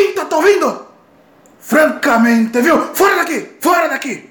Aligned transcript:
Quinta, 0.00 0.24
tá 0.24 0.36
ouvindo? 0.36 0.86
Francamente, 1.58 2.62
viu? 2.62 2.94
Fora 2.94 3.16
daqui! 3.16 3.56
Fora 3.60 3.86
daqui! 3.86 4.30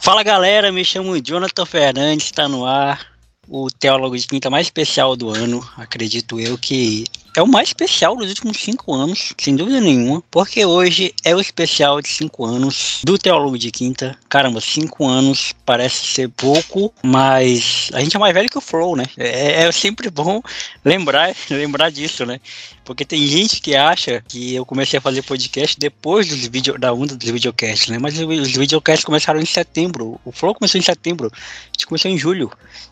Fala 0.00 0.22
galera, 0.22 0.72
me 0.72 0.82
chamo 0.82 1.20
Jonathan 1.20 1.66
Fernandes, 1.66 2.24
está 2.24 2.48
no 2.48 2.64
ar 2.64 3.06
o 3.46 3.70
Teólogo 3.70 4.16
de 4.16 4.26
Quinta 4.26 4.48
mais 4.48 4.68
especial 4.68 5.14
do 5.14 5.28
ano, 5.28 5.62
acredito 5.76 6.40
eu 6.40 6.56
que 6.56 7.04
é 7.36 7.42
o 7.42 7.48
mais 7.48 7.68
especial 7.68 8.16
dos 8.16 8.28
últimos 8.28 8.58
cinco 8.58 8.92
anos, 8.94 9.32
sem 9.38 9.56
dúvida 9.56 9.80
nenhuma, 9.80 10.22
porque 10.30 10.64
hoje 10.64 11.14
é 11.24 11.34
o 11.34 11.40
especial 11.40 12.00
de 12.00 12.08
cinco 12.08 12.44
anos 12.44 13.00
do 13.04 13.16
Teólogo 13.18 13.58
de 13.58 13.70
Quinta. 13.70 14.16
Caramba, 14.28 14.60
cinco 14.60 15.06
anos 15.06 15.54
parece 15.64 16.06
ser 16.06 16.28
pouco, 16.28 16.92
mas 17.02 17.90
a 17.94 18.00
gente 18.00 18.16
é 18.16 18.18
mais 18.18 18.34
velho 18.34 18.50
que 18.50 18.58
o 18.58 18.60
Flow, 18.60 18.96
né? 18.96 19.04
É, 19.16 19.64
é 19.64 19.72
sempre 19.72 20.10
bom 20.10 20.42
lembrar, 20.84 21.34
lembrar 21.50 21.90
disso, 21.90 22.26
né? 22.26 22.40
Porque 22.84 23.04
tem 23.04 23.26
gente 23.26 23.60
que 23.60 23.76
acha 23.76 24.22
que 24.26 24.54
eu 24.54 24.66
comecei 24.66 24.98
a 24.98 25.02
fazer 25.02 25.22
podcast 25.22 25.78
depois 25.78 26.28
dos 26.28 26.46
vídeos 26.46 26.78
da 26.80 26.92
onda 26.92 27.16
dos 27.16 27.30
videocasts, 27.30 27.88
né? 27.88 27.98
Mas 27.98 28.18
os 28.18 28.56
videocasts 28.56 29.04
começaram 29.04 29.40
em 29.40 29.46
setembro. 29.46 30.20
O 30.24 30.32
Flow 30.32 30.54
começou 30.54 30.78
em 30.78 30.82
setembro. 30.82 31.30
A 31.32 31.66
gente 31.72 31.86
começou 31.86 32.10
em 32.10 32.18
julho 32.18 32.50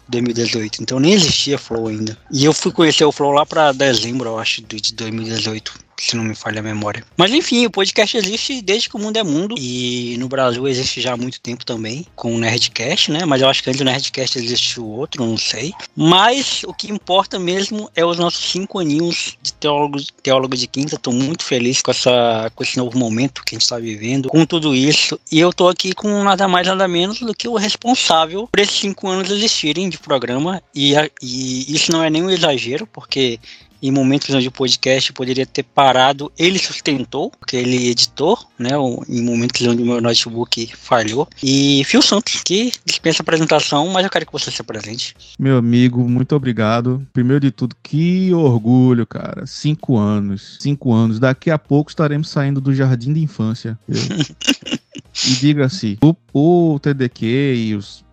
de 0.09 0.21
2018. 0.21 0.83
Então 0.83 1.01
nem 1.01 1.13
existia 1.13 1.59
Flow 1.59 1.89
ainda. 1.89 2.17
E 2.31 2.45
eu 2.45 2.53
fui 2.53 2.73
conhecer 2.73 3.05
o 3.05 3.13
Flow 3.13 3.33
lá 3.33 3.45
para 3.45 3.73
dezembro, 3.73 4.29
eu 4.29 4.39
acho, 4.39 4.63
de 4.63 4.95
2018 4.95 5.90
se 6.01 6.17
não 6.17 6.25
me 6.25 6.35
falha 6.35 6.61
a 6.61 6.63
memória. 6.63 7.05
Mas 7.17 7.33
enfim, 7.33 7.67
o 7.67 7.71
podcast 7.71 8.17
existe 8.17 8.63
desde 8.63 8.89
que 8.89 8.97
o 8.97 8.99
mundo 8.99 9.19
é 9.19 9.23
mundo 9.23 9.55
e 9.59 10.17
no 10.19 10.29
Brasil 10.29 10.67
existe 10.67 11.01
já 11.01 11.13
há 11.13 11.17
muito 11.17 11.41
tempo 11.41 11.65
também, 11.65 12.07
com 12.17 12.35
o 12.35 12.39
Nerdcast, 12.39 13.11
né? 13.11 13.25
Mas 13.27 13.43
eu 13.43 13.49
acho 13.49 13.63
que 13.63 13.69
antes 13.69 13.79
do 13.79 13.85
Nerdcast 13.85 14.39
existe 14.39 14.81
o 14.81 14.87
outro, 14.87 15.25
não 15.25 15.37
sei. 15.37 15.73
Mas 15.95 16.63
o 16.65 16.73
que 16.73 16.91
importa 16.91 17.39
mesmo 17.39 17.91
é 17.95 18.05
os 18.05 18.19
nossos 18.19 18.43
cinco 18.51 18.79
aninhos 18.79 19.37
de 19.43 19.53
teólogo, 19.53 19.99
teólogo 20.23 20.57
de 20.57 20.67
quinta. 20.67 20.95
Estou 20.95 21.13
muito 21.13 21.45
feliz 21.45 21.83
com, 21.83 21.91
essa, 21.91 22.51
com 22.55 22.63
esse 22.63 22.79
novo 22.79 22.99
momento 22.99 23.45
que 23.45 23.55
a 23.55 23.57
gente 23.57 23.65
está 23.65 23.79
vivendo, 23.79 24.29
com 24.31 24.47
tudo 24.47 24.75
isso. 24.75 25.21
E 25.31 25.39
eu 25.39 25.51
estou 25.51 25.69
aqui 25.69 25.93
com 25.93 26.23
nada 26.23 26.49
mais, 26.49 26.67
nada 26.67 26.89
menos 26.89 27.21
do 27.21 27.35
que 27.35 27.47
o 27.47 27.57
responsável 27.57 28.49
por 28.51 28.61
esses 28.61 28.77
cinco 28.77 29.07
anos 29.07 29.31
existirem 29.31 29.91
de 29.91 29.99
programa. 29.99 30.63
E, 30.75 30.95
e 31.23 31.75
isso 31.75 31.93
não 31.93 32.03
é 32.03 32.09
nenhum 32.09 32.31
exagero, 32.31 32.87
porque 32.87 33.39
em 33.83 33.91
momentos 33.91 34.35
onde 34.35 34.49
o 34.49 34.53
podcast 34.53 35.13
poderia 35.13 35.47
ter 35.47 35.63
parado, 35.63 36.31
ele 36.39 36.59
sustentou, 36.59 37.31
porque 37.31 37.57
ele 37.57 37.89
editou, 37.89 38.39
né? 38.59 38.71
Em 39.09 39.23
momentos 39.23 39.67
onde 39.67 39.83
o 39.83 39.87
meu 39.87 40.01
notebook 40.01 40.73
falhou. 40.77 41.29
E 41.43 41.83
Fio 41.85 42.03
Santos, 42.03 42.43
que 42.45 42.73
dispensa 42.85 43.23
apresentação, 43.23 43.89
mas 43.89 44.05
eu 44.05 44.11
quero 44.11 44.27
que 44.27 44.33
você 44.33 44.51
se 44.51 44.61
apresente. 44.61 45.15
Meu 45.39 45.57
amigo, 45.57 46.09
muito 46.09 46.35
obrigado. 46.35 47.07
Primeiro 47.13 47.41
de 47.41 47.51
tudo, 47.51 47.77
que 47.83 48.33
orgulho, 48.35 49.07
cara. 49.07 49.47
Cinco 49.47 49.97
anos. 49.97 50.59
Cinco 50.61 50.93
anos. 50.93 51.19
Daqui 51.19 51.51
a 51.51 51.59
pouco 51.59 51.91
estaremos 51.91 52.29
saindo 52.29 52.61
do 52.61 52.75
jardim 52.75 53.13
de 53.13 53.21
infância. 53.21 53.79
e 53.89 55.31
diga-se, 55.41 55.99
o, 56.03 56.15
o 56.33 56.79
TDQ 56.79 57.55
e 57.57 57.75
os 57.75 58.05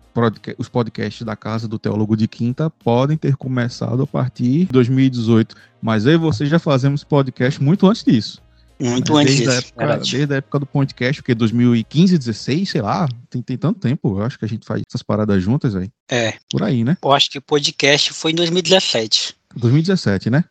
os 0.58 0.68
podcasts 0.68 1.22
da 1.22 1.36
Casa 1.36 1.68
do 1.68 1.78
Teólogo 1.78 2.16
de 2.16 2.28
Quinta 2.28 2.70
podem 2.70 3.16
ter 3.16 3.36
começado 3.36 4.02
a 4.02 4.06
partir 4.06 4.66
de 4.66 4.72
2018, 4.72 5.56
mas 5.80 6.06
eu 6.06 6.12
e 6.12 6.16
você 6.16 6.46
já 6.46 6.58
fazemos 6.58 7.04
podcast 7.04 7.62
muito 7.62 7.86
antes 7.86 8.04
disso. 8.04 8.42
Muito 8.80 9.12
né? 9.12 9.22
antes 9.22 9.36
desde 9.36 9.56
disso. 9.56 9.72
A 9.76 9.84
época, 9.84 9.96
desde 9.98 10.34
a 10.34 10.36
época 10.36 10.58
do 10.60 10.66
podcast, 10.66 11.22
porque 11.22 11.34
2015, 11.34 12.18
16, 12.18 12.70
sei 12.70 12.80
lá, 12.82 13.08
tem, 13.28 13.42
tem 13.42 13.56
tanto 13.56 13.80
tempo, 13.80 14.18
eu 14.18 14.22
acho 14.22 14.38
que 14.38 14.44
a 14.44 14.48
gente 14.48 14.66
faz 14.66 14.82
essas 14.88 15.02
paradas 15.02 15.42
juntas 15.42 15.74
aí. 15.74 15.90
É. 16.10 16.34
Por 16.50 16.62
aí, 16.62 16.84
né? 16.84 16.96
Eu 17.02 17.12
acho 17.12 17.30
que 17.30 17.38
o 17.38 17.42
podcast 17.42 18.12
foi 18.12 18.32
em 18.32 18.36
2017. 18.36 19.34
2017, 19.56 20.30
né? 20.30 20.44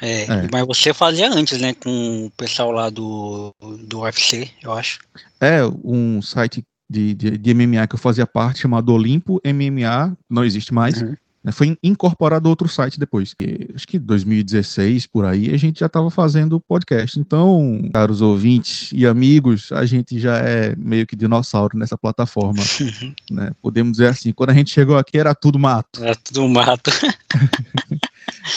É, 0.00 0.22
é, 0.22 0.48
mas 0.50 0.66
você 0.66 0.92
fazia 0.92 1.30
antes, 1.30 1.60
né, 1.60 1.72
com 1.72 2.26
o 2.26 2.30
pessoal 2.32 2.72
lá 2.72 2.90
do, 2.90 3.54
do 3.86 4.00
UFC, 4.00 4.50
eu 4.60 4.72
acho. 4.72 4.98
É, 5.40 5.60
um 5.84 6.20
site 6.20 6.64
de, 6.88 7.14
de, 7.14 7.38
de, 7.38 7.54
MMA 7.54 7.86
que 7.86 7.94
eu 7.94 7.98
fazia 7.98 8.26
parte, 8.26 8.60
chamado 8.60 8.92
Olimpo 8.92 9.40
MMA, 9.44 10.16
não 10.28 10.44
existe 10.44 10.72
mais. 10.72 11.00
Uhum. 11.02 11.14
Né, 11.42 11.52
foi 11.52 11.78
incorporado 11.82 12.48
outro 12.48 12.68
site 12.68 12.98
depois. 12.98 13.34
E, 13.40 13.70
acho 13.74 13.86
que 13.86 13.98
2016, 13.98 15.06
por 15.06 15.24
aí, 15.24 15.52
a 15.52 15.56
gente 15.56 15.80
já 15.80 15.86
estava 15.86 16.10
fazendo 16.10 16.60
podcast. 16.60 17.18
Então, 17.18 17.88
caros 17.92 18.20
ouvintes 18.20 18.90
e 18.92 19.06
amigos, 19.06 19.70
a 19.72 19.84
gente 19.86 20.18
já 20.18 20.38
é 20.38 20.74
meio 20.76 21.06
que 21.06 21.16
dinossauro 21.16 21.78
nessa 21.78 21.96
plataforma. 21.96 22.62
Uhum. 22.80 23.14
Né? 23.30 23.52
Podemos 23.60 23.92
dizer 23.92 24.08
assim, 24.08 24.32
quando 24.32 24.50
a 24.50 24.54
gente 24.54 24.70
chegou 24.70 24.96
aqui 24.96 25.18
era 25.18 25.34
tudo 25.34 25.58
mato. 25.58 26.02
Era 26.02 26.16
tudo 26.16 26.48
mato. 26.48 26.90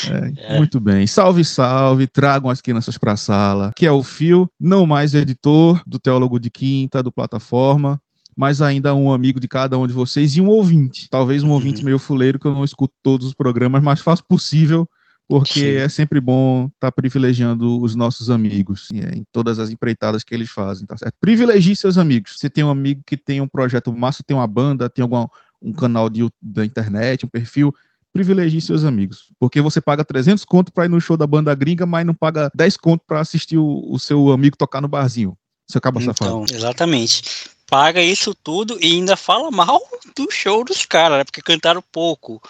É, 0.09 0.55
é. 0.55 0.57
Muito 0.57 0.79
bem. 0.79 1.05
Salve, 1.05 1.43
salve. 1.43 2.07
Tragam 2.07 2.49
as 2.49 2.61
crianças 2.61 2.97
para 2.97 3.13
a 3.13 3.17
sala. 3.17 3.71
Que 3.75 3.85
é 3.85 3.91
o 3.91 4.03
Fio, 4.03 4.49
não 4.59 4.85
mais 4.85 5.13
editor 5.13 5.81
do 5.85 5.99
Teólogo 5.99 6.39
de 6.39 6.49
Quinta, 6.49 7.03
do 7.03 7.11
Plataforma 7.11 7.99
mas 8.35 8.61
ainda 8.61 8.93
um 8.95 9.11
amigo 9.11 9.39
de 9.39 9.47
cada 9.47 9.77
um 9.77 9.85
de 9.85 9.93
vocês 9.93 10.35
e 10.35 10.41
um 10.41 10.47
ouvinte. 10.47 11.07
Talvez 11.09 11.43
um 11.43 11.47
uhum. 11.47 11.53
ouvinte 11.53 11.83
meio 11.83 11.99
fuleiro, 11.99 12.39
que 12.39 12.47
eu 12.47 12.53
não 12.53 12.63
escuto 12.63 12.93
todos 13.03 13.27
os 13.27 13.33
programas, 13.33 13.83
mas 13.83 13.99
faço 14.01 14.23
possível, 14.23 14.87
porque 15.27 15.59
Sim. 15.59 15.75
é 15.75 15.89
sempre 15.89 16.19
bom 16.19 16.65
estar 16.65 16.87
tá 16.87 16.91
privilegiando 16.91 17.81
os 17.81 17.95
nossos 17.95 18.29
amigos 18.29 18.89
é, 18.93 19.17
em 19.17 19.23
todas 19.31 19.59
as 19.59 19.69
empreitadas 19.69 20.23
que 20.23 20.33
eles 20.33 20.49
fazem, 20.49 20.85
tá 20.85 20.97
certo? 20.97 21.15
Privilegie 21.19 21.75
seus 21.75 21.97
amigos. 21.97 22.37
Você 22.37 22.49
tem 22.49 22.63
um 22.63 22.69
amigo 22.69 23.01
que 23.05 23.17
tem 23.17 23.41
um 23.41 23.47
projeto 23.47 23.93
massa, 23.93 24.23
tem 24.23 24.35
uma 24.35 24.47
banda, 24.47 24.89
tem 24.89 25.03
algum, 25.03 25.27
um 25.61 25.71
canal 25.71 26.09
de, 26.09 26.27
da 26.41 26.65
internet, 26.65 27.25
um 27.25 27.29
perfil, 27.29 27.73
privilegie 28.11 28.59
seus 28.59 28.83
amigos. 28.83 29.31
Porque 29.39 29.61
você 29.61 29.79
paga 29.79 30.03
300 30.03 30.43
conto 30.45 30.71
para 30.71 30.85
ir 30.85 30.89
no 30.89 30.99
show 30.99 31.15
da 31.15 31.27
banda 31.27 31.53
gringa, 31.55 31.85
mas 31.85 32.05
não 32.05 32.13
paga 32.13 32.51
10 32.53 32.77
conto 32.77 33.03
para 33.07 33.19
assistir 33.19 33.57
o, 33.57 33.85
o, 33.89 33.99
seu 33.99 34.31
amigo 34.31 34.57
tocar 34.57 34.81
no 34.81 34.87
barzinho. 34.87 35.37
Você 35.65 35.77
acaba 35.77 36.01
então, 36.01 36.13
safado. 36.13 36.45
Exatamente 36.53 37.23
paga 37.71 38.01
isso 38.01 38.35
tudo 38.35 38.77
e 38.81 38.97
ainda 38.97 39.15
fala 39.15 39.49
mal 39.49 39.81
do 40.13 40.29
show 40.29 40.61
dos 40.65 40.85
caras, 40.85 41.19
né? 41.19 41.23
Porque 41.23 41.41
cantaram 41.41 41.81
pouco. 41.81 42.43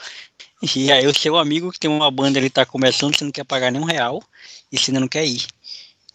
E 0.76 0.92
aí 0.92 1.06
o 1.06 1.14
seu 1.14 1.38
amigo 1.38 1.72
que 1.72 1.80
tem 1.80 1.92
uma 1.92 2.10
banda, 2.10 2.40
ele 2.40 2.50
tá 2.50 2.66
começando, 2.66 3.16
você 3.16 3.24
não 3.24 3.32
quer 3.32 3.44
pagar 3.44 3.72
nem 3.72 3.80
um 3.80 3.86
real 3.86 4.24
e 4.72 4.80
você 4.80 4.90
ainda 4.90 5.00
não 5.00 5.08
quer 5.08 5.24
ir. 5.24 5.46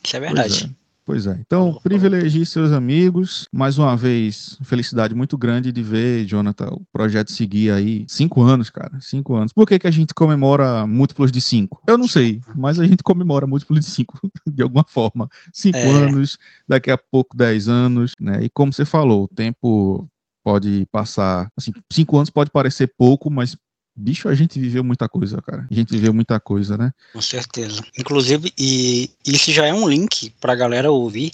Isso 0.03 0.17
é 0.17 0.19
verdade. 0.19 0.69
Pois 1.07 1.25
é. 1.25 1.39
Então, 1.41 1.79
privilegie 1.85 2.45
seus 2.45 2.73
amigos. 2.73 3.47
Mais 3.53 3.79
uma 3.79 3.97
vez, 3.97 4.59
felicidade 4.65 5.15
muito 5.15 5.39
grande 5.39 5.71
de 5.71 5.81
ver, 5.81 6.25
Jonathan, 6.25 6.67
o 6.73 6.83
projeto 6.93 7.31
seguir 7.31 7.71
aí 7.71 8.05
cinco 8.09 8.43
anos, 8.43 8.71
cara. 8.71 8.99
Cinco 9.01 9.37
anos. 9.37 9.53
Por 9.53 9.69
que, 9.69 9.79
que 9.79 9.87
a 9.87 9.91
gente 9.93 10.13
comemora 10.13 10.85
múltiplos 10.85 11.31
de 11.31 11.41
cinco? 11.41 11.81
Eu 11.87 11.97
não 11.97 12.09
sei, 12.09 12.41
mas 12.57 12.81
a 12.81 12.85
gente 12.85 13.05
comemora 13.05 13.47
múltiplos 13.47 13.85
de 13.85 13.87
cinco 13.87 14.19
de 14.53 14.61
alguma 14.65 14.85
forma. 14.85 15.29
Cinco 15.53 15.79
é. 15.79 15.93
anos, 15.93 16.37
daqui 16.67 16.91
a 16.91 16.99
pouco 16.99 17.37
dez 17.37 17.69
anos, 17.69 18.13
né? 18.21 18.43
E 18.43 18.51
como 18.51 18.73
você 18.73 18.85
falou, 18.85 19.25
o 19.25 19.29
tempo 19.29 20.09
pode 20.43 20.87
passar. 20.91 21.49
Assim, 21.57 21.73
cinco 21.93 22.17
anos 22.17 22.31
pode 22.31 22.51
parecer 22.51 22.93
pouco, 22.99 23.31
mas 23.31 23.57
Bicho, 23.97 24.29
a 24.29 24.35
gente 24.35 24.61
viveu 24.61 24.85
muita 24.85 25.09
coisa, 25.09 25.41
cara. 25.41 25.67
A 25.71 25.75
gente 25.75 25.91
viveu 25.91 26.13
muita 26.13 26.39
coisa, 26.39 26.77
né? 26.77 26.93
Com 27.13 27.23
certeza. 27.23 27.83
Inclusive, 27.99 28.53
e 28.59 29.11
isso 29.27 29.51
já 29.51 29.67
é 29.67 29.73
um 29.73 29.89
link 29.89 30.33
pra 30.39 30.55
galera 30.55 30.91
ouvir 30.91 31.31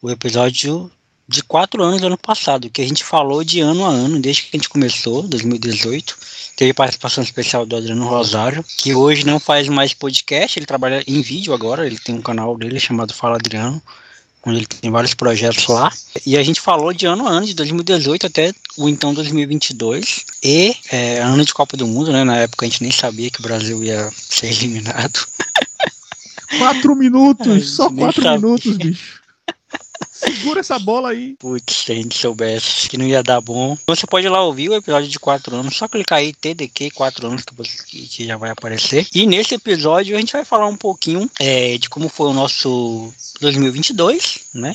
o 0.00 0.10
episódio 0.10 0.90
de 1.28 1.42
quatro 1.42 1.82
anos 1.82 2.00
do 2.00 2.06
ano 2.06 2.16
passado, 2.16 2.70
que 2.70 2.80
a 2.80 2.86
gente 2.86 3.04
falou 3.04 3.42
de 3.42 3.60
ano 3.60 3.84
a 3.84 3.88
ano, 3.88 4.20
desde 4.20 4.42
que 4.42 4.56
a 4.56 4.58
gente 4.58 4.68
começou, 4.68 5.24
2018. 5.24 6.16
Teve 6.56 6.72
participação 6.72 7.22
especial 7.22 7.66
do 7.66 7.76
Adriano 7.76 8.08
Rosário, 8.08 8.64
que 8.78 8.94
hoje 8.94 9.26
não 9.26 9.40
faz 9.40 9.68
mais 9.68 9.92
podcast, 9.92 10.58
ele 10.58 10.66
trabalha 10.66 11.02
em 11.06 11.20
vídeo 11.20 11.52
agora, 11.52 11.86
ele 11.86 11.98
tem 11.98 12.14
um 12.14 12.22
canal 12.22 12.56
dele 12.56 12.78
chamado 12.78 13.12
Fala 13.12 13.36
Adriano 13.36 13.82
onde 14.46 14.58
ele 14.58 14.66
tem 14.66 14.90
vários 14.90 15.12
projetos 15.12 15.66
lá. 15.66 15.92
E 16.24 16.36
a 16.36 16.42
gente 16.42 16.60
falou 16.60 16.92
de 16.92 17.04
ano 17.04 17.26
a 17.26 17.30
ano, 17.30 17.46
de 17.46 17.54
2018 17.54 18.26
até 18.26 18.54
o 18.76 18.88
então 18.88 19.12
2022. 19.12 20.24
E 20.42 20.76
é, 20.90 21.20
ano 21.20 21.44
de 21.44 21.52
Copa 21.52 21.76
do 21.76 21.86
Mundo, 21.86 22.12
né? 22.12 22.22
Na 22.22 22.36
época 22.36 22.64
a 22.64 22.68
gente 22.68 22.82
nem 22.82 22.92
sabia 22.92 23.30
que 23.30 23.40
o 23.40 23.42
Brasil 23.42 23.82
ia 23.82 24.10
ser 24.16 24.46
eliminado. 24.54 25.26
Quatro 26.58 26.94
minutos, 26.94 27.70
só 27.74 27.90
quatro 27.90 28.30
minutos, 28.30 28.76
bicho. 28.76 29.25
Segura 30.16 30.60
essa 30.60 30.78
bola 30.78 31.10
aí. 31.10 31.36
Putz, 31.38 31.84
se 31.84 31.92
a 31.92 31.94
gente 31.94 32.16
soubesse 32.16 32.88
que 32.88 32.96
não 32.96 33.06
ia 33.06 33.22
dar 33.22 33.40
bom. 33.42 33.76
Você 33.86 34.06
pode 34.06 34.26
ir 34.26 34.30
lá 34.30 34.42
ouvir 34.42 34.70
o 34.70 34.74
episódio 34.74 35.10
de 35.10 35.18
4 35.18 35.54
anos, 35.54 35.76
só 35.76 35.86
clicar 35.86 36.20
aí 36.20 36.32
TDQ 36.32 36.90
4 36.92 37.26
anos 37.26 37.42
que, 37.84 38.06
que, 38.06 38.26
já 38.26 38.38
vai 38.38 38.50
aparecer. 38.50 39.06
E 39.14 39.26
nesse 39.26 39.54
episódio 39.54 40.16
a 40.16 40.18
gente 40.18 40.32
vai 40.32 40.44
falar 40.44 40.66
um 40.66 40.76
pouquinho 40.76 41.30
é, 41.38 41.76
de 41.76 41.90
como 41.90 42.08
foi 42.08 42.28
o 42.28 42.32
nosso 42.32 43.12
2022, 43.40 44.40
né? 44.54 44.74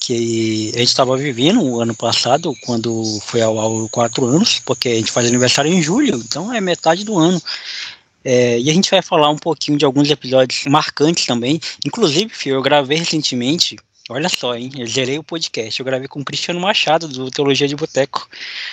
Que 0.00 0.72
a 0.74 0.78
gente 0.78 0.88
estava 0.88 1.16
vivendo 1.16 1.62
o 1.62 1.80
ano 1.80 1.94
passado, 1.94 2.52
quando 2.66 3.20
foi 3.20 3.42
ao, 3.42 3.58
ao 3.58 3.88
4 3.88 4.26
anos, 4.26 4.60
porque 4.64 4.88
a 4.88 4.94
gente 4.96 5.12
faz 5.12 5.28
aniversário 5.28 5.72
em 5.72 5.80
julho, 5.80 6.16
então 6.16 6.52
é 6.52 6.60
metade 6.60 7.04
do 7.04 7.16
ano. 7.16 7.40
É, 8.24 8.58
e 8.58 8.70
a 8.70 8.72
gente 8.72 8.90
vai 8.90 9.02
falar 9.02 9.30
um 9.30 9.36
pouquinho 9.36 9.78
de 9.78 9.84
alguns 9.84 10.10
episódios 10.10 10.64
marcantes 10.66 11.26
também. 11.26 11.60
Inclusive, 11.86 12.30
Fio, 12.34 12.54
eu 12.54 12.62
gravei 12.62 12.98
recentemente 12.98 13.76
Olha 14.10 14.28
só, 14.28 14.54
hein? 14.54 14.70
Eu 14.76 14.86
zerei 14.86 15.18
o 15.18 15.24
podcast. 15.24 15.80
Eu 15.80 15.86
gravei 15.86 16.06
com 16.06 16.20
o 16.20 16.24
Cristiano 16.24 16.60
Machado, 16.60 17.08
do 17.08 17.30
Teologia 17.30 17.66
de 17.66 17.74
Boteco. 17.74 18.28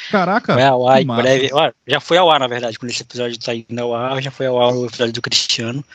Caraca! 0.10 0.54
Vai 0.54 0.66
ao 0.66 0.88
ar, 0.88 1.04
breve. 1.04 1.50
Já 1.88 2.02
foi 2.02 2.18
ao 2.18 2.30
ar, 2.30 2.40
na 2.40 2.48
verdade, 2.48 2.78
quando 2.78 2.92
esse 2.92 3.02
episódio 3.02 3.38
está 3.38 3.56
indo 3.56 3.80
ao 3.80 3.96
ar, 3.96 4.22
já 4.22 4.30
foi 4.30 4.48
ao 4.48 4.62
ar 4.62 4.74
o 4.74 4.86
episódio 4.86 5.14
do 5.14 5.22
Cristiano. 5.22 5.86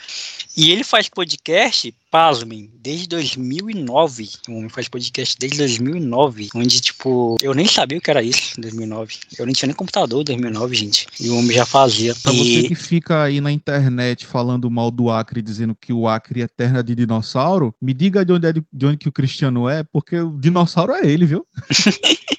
E 0.56 0.70
ele 0.72 0.82
faz 0.82 1.06
podcast, 1.06 1.94
pasmem, 2.10 2.70
desde 2.80 3.06
2009. 3.08 4.30
O 4.48 4.52
homem 4.52 4.70
faz 4.70 4.88
podcast 4.88 5.36
desde 5.38 5.58
2009. 5.58 6.48
Onde, 6.54 6.80
tipo, 6.80 7.36
eu 7.42 7.52
nem 7.52 7.66
sabia 7.66 7.98
o 7.98 8.00
que 8.00 8.10
era 8.10 8.22
isso 8.22 8.58
em 8.58 8.62
2009. 8.62 9.16
Eu 9.38 9.44
nem 9.44 9.54
tinha 9.54 9.66
nem 9.66 9.76
computador 9.76 10.22
em 10.22 10.24
2009, 10.24 10.74
gente. 10.74 11.06
E 11.20 11.28
o 11.28 11.36
homem 11.36 11.54
já 11.54 11.66
fazia. 11.66 12.14
Pra 12.14 12.32
e... 12.32 12.36
você 12.38 12.68
que 12.68 12.74
fica 12.74 13.22
aí 13.22 13.38
na 13.38 13.52
internet 13.52 14.24
falando 14.24 14.70
mal 14.70 14.90
do 14.90 15.10
Acre, 15.10 15.42
dizendo 15.42 15.76
que 15.78 15.92
o 15.92 16.08
Acre 16.08 16.40
é 16.40 16.48
terra 16.48 16.82
de 16.82 16.94
dinossauro, 16.94 17.74
me 17.80 17.92
diga 17.92 18.24
de 18.24 18.32
onde, 18.32 18.48
é, 18.48 18.52
de 18.52 18.86
onde 18.86 18.96
que 18.96 19.08
o 19.10 19.12
Cristiano 19.12 19.68
é, 19.68 19.82
porque 19.82 20.18
o 20.18 20.38
dinossauro 20.38 20.92
é 20.92 21.06
ele, 21.06 21.26
viu? 21.26 21.46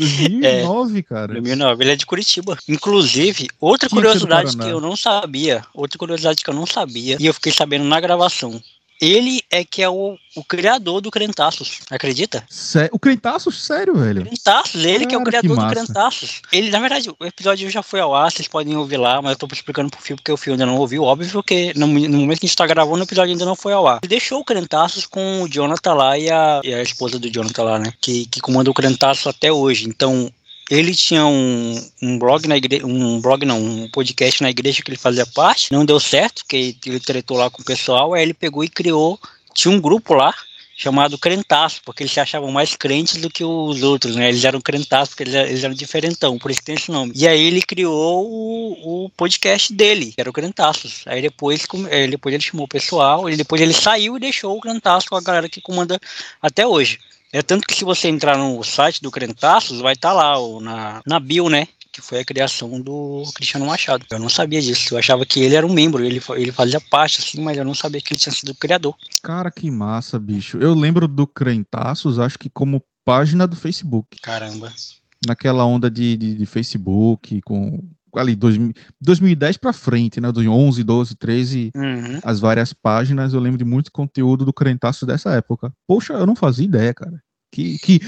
2009, 0.00 0.98
é, 0.98 1.02
cara. 1.02 1.32
2009, 1.34 1.84
ele 1.84 1.92
é 1.92 1.96
de 1.96 2.06
Curitiba. 2.06 2.58
Inclusive, 2.68 3.48
outra 3.60 3.88
curiosidade 3.88 4.56
que 4.56 4.68
eu 4.68 4.80
não 4.80 4.96
sabia, 4.96 5.64
outra 5.74 5.98
curiosidade 5.98 6.42
que 6.42 6.50
eu 6.50 6.54
não 6.54 6.66
sabia, 6.66 7.16
e 7.20 7.26
eu 7.26 7.34
fiquei 7.34 7.52
sabendo 7.52 7.84
na 7.84 8.00
gravação. 8.00 8.60
Ele 9.00 9.40
é 9.50 9.64
que 9.64 9.82
é 9.82 9.88
o, 9.88 10.16
o 10.36 10.44
criador 10.44 11.00
do 11.00 11.10
Crentaços, 11.10 11.80
acredita? 11.90 12.44
Sé 12.50 12.88
o 12.92 12.98
Crentaços? 12.98 13.62
Sério, 13.62 13.96
velho? 13.96 14.24
Crentaços, 14.26 14.84
ele 14.84 14.98
Cara, 14.98 15.06
que 15.06 15.14
é 15.14 15.18
o 15.18 15.24
criador 15.24 15.56
do 15.56 15.68
Crentaços. 15.68 16.42
Ele, 16.52 16.70
na 16.70 16.78
verdade, 16.78 17.10
o 17.10 17.24
episódio 17.24 17.70
já 17.70 17.82
foi 17.82 18.00
ao 18.00 18.14
ar, 18.14 18.30
vocês 18.30 18.46
podem 18.46 18.76
ouvir 18.76 18.98
lá, 18.98 19.22
mas 19.22 19.32
eu 19.32 19.38
tô 19.38 19.48
explicando 19.52 19.90
pro 19.90 20.02
Fio 20.02 20.16
porque 20.16 20.30
o 20.30 20.36
Fio 20.36 20.52
ainda 20.52 20.66
não 20.66 20.76
ouviu, 20.76 21.04
óbvio, 21.04 21.30
porque 21.32 21.72
no, 21.74 21.86
no, 21.86 22.18
momento 22.18 22.40
que 22.40 22.46
a 22.46 22.48
gente 22.48 22.56
tá 22.56 22.66
gravando, 22.66 23.00
o 23.00 23.04
episódio 23.06 23.32
ainda 23.32 23.44
não 23.44 23.56
foi 23.56 23.72
ao 23.72 23.86
ar. 23.86 24.00
Ele 24.02 24.10
deixou 24.10 24.40
o 24.40 24.44
Crentaços 24.44 25.06
com 25.06 25.42
o 25.42 25.48
Jonathan 25.48 25.94
lá 25.94 26.18
e 26.18 26.30
a, 26.30 26.60
e 26.62 26.74
a 26.74 26.82
esposa 26.82 27.18
do 27.18 27.30
Jonathan 27.30 27.62
lá, 27.62 27.78
né? 27.78 27.92
Que, 28.00 28.26
que 28.26 28.40
comanda 28.40 28.70
o 28.70 28.74
Crentaços 28.74 29.26
até 29.26 29.50
hoje. 29.50 29.88
Então, 29.88 30.30
ele 30.70 30.94
tinha 30.94 31.26
um, 31.26 31.90
um 32.00 32.18
blog 32.18 32.46
na 32.46 32.56
igreja, 32.56 32.86
um 32.86 33.20
blog 33.20 33.44
não, 33.44 33.60
um 33.60 33.90
podcast 33.90 34.42
na 34.42 34.50
igreja 34.50 34.82
que 34.82 34.90
ele 34.90 34.96
fazia 34.96 35.26
parte, 35.26 35.72
não 35.72 35.84
deu 35.84 35.98
certo, 35.98 36.42
porque 36.42 36.76
ele 36.86 37.00
tretou 37.00 37.36
lá 37.36 37.50
com 37.50 37.60
o 37.60 37.64
pessoal, 37.64 38.14
aí 38.14 38.22
ele 38.22 38.32
pegou 38.32 38.62
e 38.62 38.68
criou, 38.68 39.18
tinha 39.52 39.74
um 39.74 39.80
grupo 39.80 40.14
lá, 40.14 40.32
chamado 40.80 41.18
Crentaço, 41.18 41.82
porque 41.84 42.02
eles 42.02 42.12
se 42.12 42.20
achavam 42.20 42.50
mais 42.50 42.74
crentes 42.74 43.16
do 43.16 43.28
que 43.28 43.44
os 43.44 43.82
outros, 43.82 44.16
né? 44.16 44.30
Eles 44.30 44.42
eram 44.42 44.62
crentaços 44.62 45.14
porque 45.14 45.24
eles, 45.24 45.34
eles 45.34 45.62
eram 45.62 45.74
diferentão, 45.74 46.38
por 46.38 46.50
isso 46.50 46.62
tem 46.62 46.74
esse 46.74 46.90
nome. 46.90 47.12
E 47.14 47.28
aí 47.28 47.38
ele 47.38 47.60
criou 47.60 48.26
o, 48.26 49.04
o 49.04 49.10
podcast 49.10 49.74
dele, 49.74 50.12
que 50.12 50.20
era 50.20 50.30
o 50.30 50.32
Crentaços. 50.32 51.02
Aí 51.04 51.20
depois, 51.20 51.66
eh, 51.90 52.06
depois 52.06 52.34
ele 52.34 52.42
chamou 52.42 52.64
o 52.64 52.68
pessoal, 52.68 53.28
e 53.28 53.36
depois 53.36 53.60
ele 53.60 53.74
saiu 53.74 54.16
e 54.16 54.20
deixou 54.20 54.56
o 54.56 54.60
Crentaço 54.60 55.10
com 55.10 55.16
a 55.16 55.20
galera 55.20 55.50
que 55.50 55.60
comanda 55.60 56.00
até 56.40 56.66
hoje. 56.66 56.98
É 57.32 57.42
tanto 57.42 57.66
que 57.66 57.74
se 57.74 57.84
você 57.84 58.08
entrar 58.08 58.36
no 58.36 58.62
site 58.64 59.00
do 59.00 59.10
Crentaços, 59.10 59.80
vai 59.80 59.92
estar 59.92 60.10
tá 60.10 60.14
lá, 60.14 60.38
ou 60.38 60.60
na, 60.60 61.00
na 61.06 61.20
bio, 61.20 61.48
né? 61.48 61.68
Que 61.92 62.00
foi 62.00 62.20
a 62.20 62.24
criação 62.24 62.80
do 62.80 63.22
Cristiano 63.34 63.66
Machado. 63.66 64.04
Eu 64.10 64.18
não 64.18 64.28
sabia 64.28 64.60
disso. 64.60 64.94
Eu 64.94 64.98
achava 64.98 65.24
que 65.26 65.40
ele 65.40 65.54
era 65.54 65.66
um 65.66 65.72
membro, 65.72 66.04
ele, 66.04 66.20
ele 66.30 66.52
fazia 66.52 66.80
parte, 66.80 67.20
assim, 67.20 67.40
mas 67.40 67.56
eu 67.56 67.64
não 67.64 67.74
sabia 67.74 68.00
que 68.00 68.12
ele 68.12 68.20
tinha 68.20 68.32
sido 68.32 68.50
o 68.50 68.54
criador. 68.54 68.94
Cara, 69.22 69.50
que 69.50 69.70
massa, 69.70 70.18
bicho. 70.18 70.58
Eu 70.58 70.74
lembro 70.74 71.06
do 71.06 71.26
Crentaços, 71.26 72.18
acho 72.18 72.38
que 72.38 72.48
como 72.48 72.82
página 73.04 73.46
do 73.46 73.56
Facebook. 73.56 74.20
Caramba. 74.22 74.72
Naquela 75.26 75.64
onda 75.64 75.90
de, 75.90 76.16
de, 76.16 76.34
de 76.34 76.46
Facebook, 76.46 77.40
com 77.42 77.80
ali 78.16 78.34
2000, 78.34 78.72
2010 79.00 79.56
para 79.56 79.72
frente, 79.72 80.20
né, 80.20 80.30
dos 80.32 80.46
11, 80.46 80.82
12, 80.82 81.14
13, 81.16 81.70
uhum. 81.74 82.20
as 82.22 82.40
várias 82.40 82.72
páginas, 82.72 83.32
eu 83.32 83.40
lembro 83.40 83.58
de 83.58 83.64
muito 83.64 83.92
conteúdo 83.92 84.44
do 84.44 84.52
Crentaço 84.52 85.06
dessa 85.06 85.32
época. 85.34 85.72
Poxa, 85.86 86.14
eu 86.14 86.26
não 86.26 86.36
fazia 86.36 86.64
ideia, 86.64 86.94
cara. 86.94 87.20
Que, 87.52 87.78
que 87.80 88.00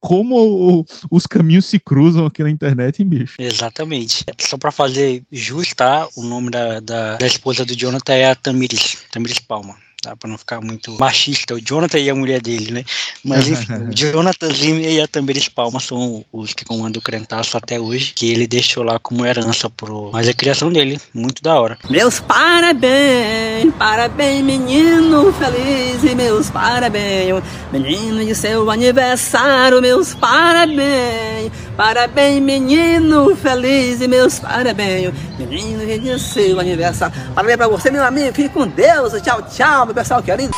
como 0.00 0.86
os 1.10 1.26
caminhos 1.26 1.66
se 1.66 1.78
cruzam 1.78 2.24
aqui 2.24 2.42
na 2.42 2.48
internet, 2.48 3.02
hein, 3.02 3.08
bicho? 3.08 3.36
Exatamente. 3.38 4.24
Só 4.40 4.56
para 4.56 4.72
fazer 4.72 5.22
justo, 5.30 5.76
tá? 5.76 6.08
O 6.16 6.22
nome 6.22 6.50
da, 6.50 6.80
da, 6.80 7.16
da 7.18 7.26
esposa 7.26 7.66
do 7.66 7.76
Jonathan 7.76 8.14
é 8.14 8.30
a 8.30 8.34
Tamiris, 8.34 9.04
Tamiris 9.10 9.40
Palma 9.40 9.76
tá? 10.02 10.16
Pra 10.16 10.28
não 10.28 10.36
ficar 10.36 10.60
muito 10.60 10.98
machista, 10.98 11.54
o 11.54 11.60
Jonathan 11.60 11.98
e 11.98 12.10
a 12.10 12.14
mulher 12.14 12.42
dele, 12.42 12.72
né? 12.72 12.84
Mas 13.24 13.48
enfim, 13.48 13.72
o 13.72 13.90
Jonathan 13.94 14.52
Zimmer 14.52 14.90
e 14.90 15.00
a 15.00 15.06
Tamires 15.06 15.48
Palma 15.48 15.78
são 15.78 16.24
os 16.32 16.52
que 16.52 16.64
comandam 16.64 16.98
o 16.98 17.02
Crentaço 17.02 17.56
até 17.56 17.78
hoje, 17.78 18.12
que 18.14 18.30
ele 18.30 18.46
deixou 18.46 18.82
lá 18.82 18.98
como 18.98 19.24
herança 19.24 19.70
pro. 19.70 20.10
Mas 20.12 20.28
a 20.28 20.34
criação 20.34 20.70
dele, 20.70 21.00
muito 21.14 21.40
da 21.42 21.58
hora. 21.58 21.78
Meus 21.88 22.18
parabéns, 22.18 23.72
parabéns, 23.78 24.42
menino 24.44 25.32
feliz, 25.32 26.02
e 26.02 26.14
meus 26.14 26.50
parabéns, 26.50 27.42
menino 27.72 28.24
de 28.24 28.34
seu 28.34 28.68
aniversário, 28.70 29.80
meus 29.80 30.14
parabéns, 30.14 31.52
parabéns, 31.76 32.42
menino 32.42 33.36
feliz, 33.36 34.00
e 34.00 34.08
meus 34.08 34.40
parabéns, 34.40 35.12
menino 35.38 35.86
de 35.86 36.18
seu 36.18 36.58
aniversário. 36.58 37.14
Parabéns 37.34 37.56
pra 37.56 37.68
você, 37.68 37.90
meu 37.90 38.04
amigo, 38.04 38.34
fique 38.34 38.48
com 38.48 38.66
Deus, 38.66 39.12
tchau, 39.22 39.42
tchau 39.42 39.91
querido. 40.24 40.54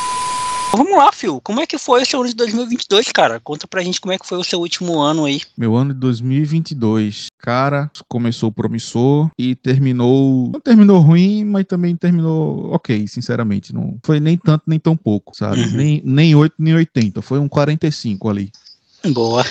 Vamos 0.77 0.97
lá, 0.97 1.13
Phil. 1.13 1.41
Como 1.41 1.61
é 1.61 1.67
que 1.67 1.79
foi 1.79 2.03
o 2.03 2.07
seu 2.07 2.21
ano 2.21 2.29
de 2.29 2.35
2022, 2.35 3.13
cara? 3.13 3.39
Conta 3.39 3.67
pra 3.67 3.83
gente 3.83 4.01
como 4.01 4.13
é 4.13 4.19
que 4.19 4.27
foi 4.27 4.39
o 4.39 4.45
seu 4.45 4.59
último 4.59 5.01
ano 5.01 5.25
aí. 5.25 5.41
Meu 5.57 5.77
ano 5.77 5.95
de 5.95 6.01
2022, 6.01 7.29
cara, 7.39 7.91
começou 8.09 8.51
promissor 8.51 9.31
e 9.39 9.55
terminou. 9.55 10.51
Não 10.53 10.61
terminou 10.61 10.99
ruim, 10.99 11.45
mas 11.45 11.65
também 11.67 11.95
terminou 11.97 12.73
ok, 12.73 13.07
sinceramente. 13.07 13.73
Não 13.73 13.99
foi 14.05 14.19
nem 14.19 14.37
tanto, 14.37 14.65
nem 14.67 14.81
tão 14.81 14.97
pouco, 14.97 15.37
sabe? 15.37 15.63
Uhum. 15.63 15.77
Nem, 15.77 16.03
nem 16.05 16.35
8, 16.35 16.55
nem 16.59 16.75
80. 16.75 17.23
Foi 17.23 17.39
um 17.39 17.49
45 17.49 18.29
ali. 18.29 18.51
Boa. 19.13 19.45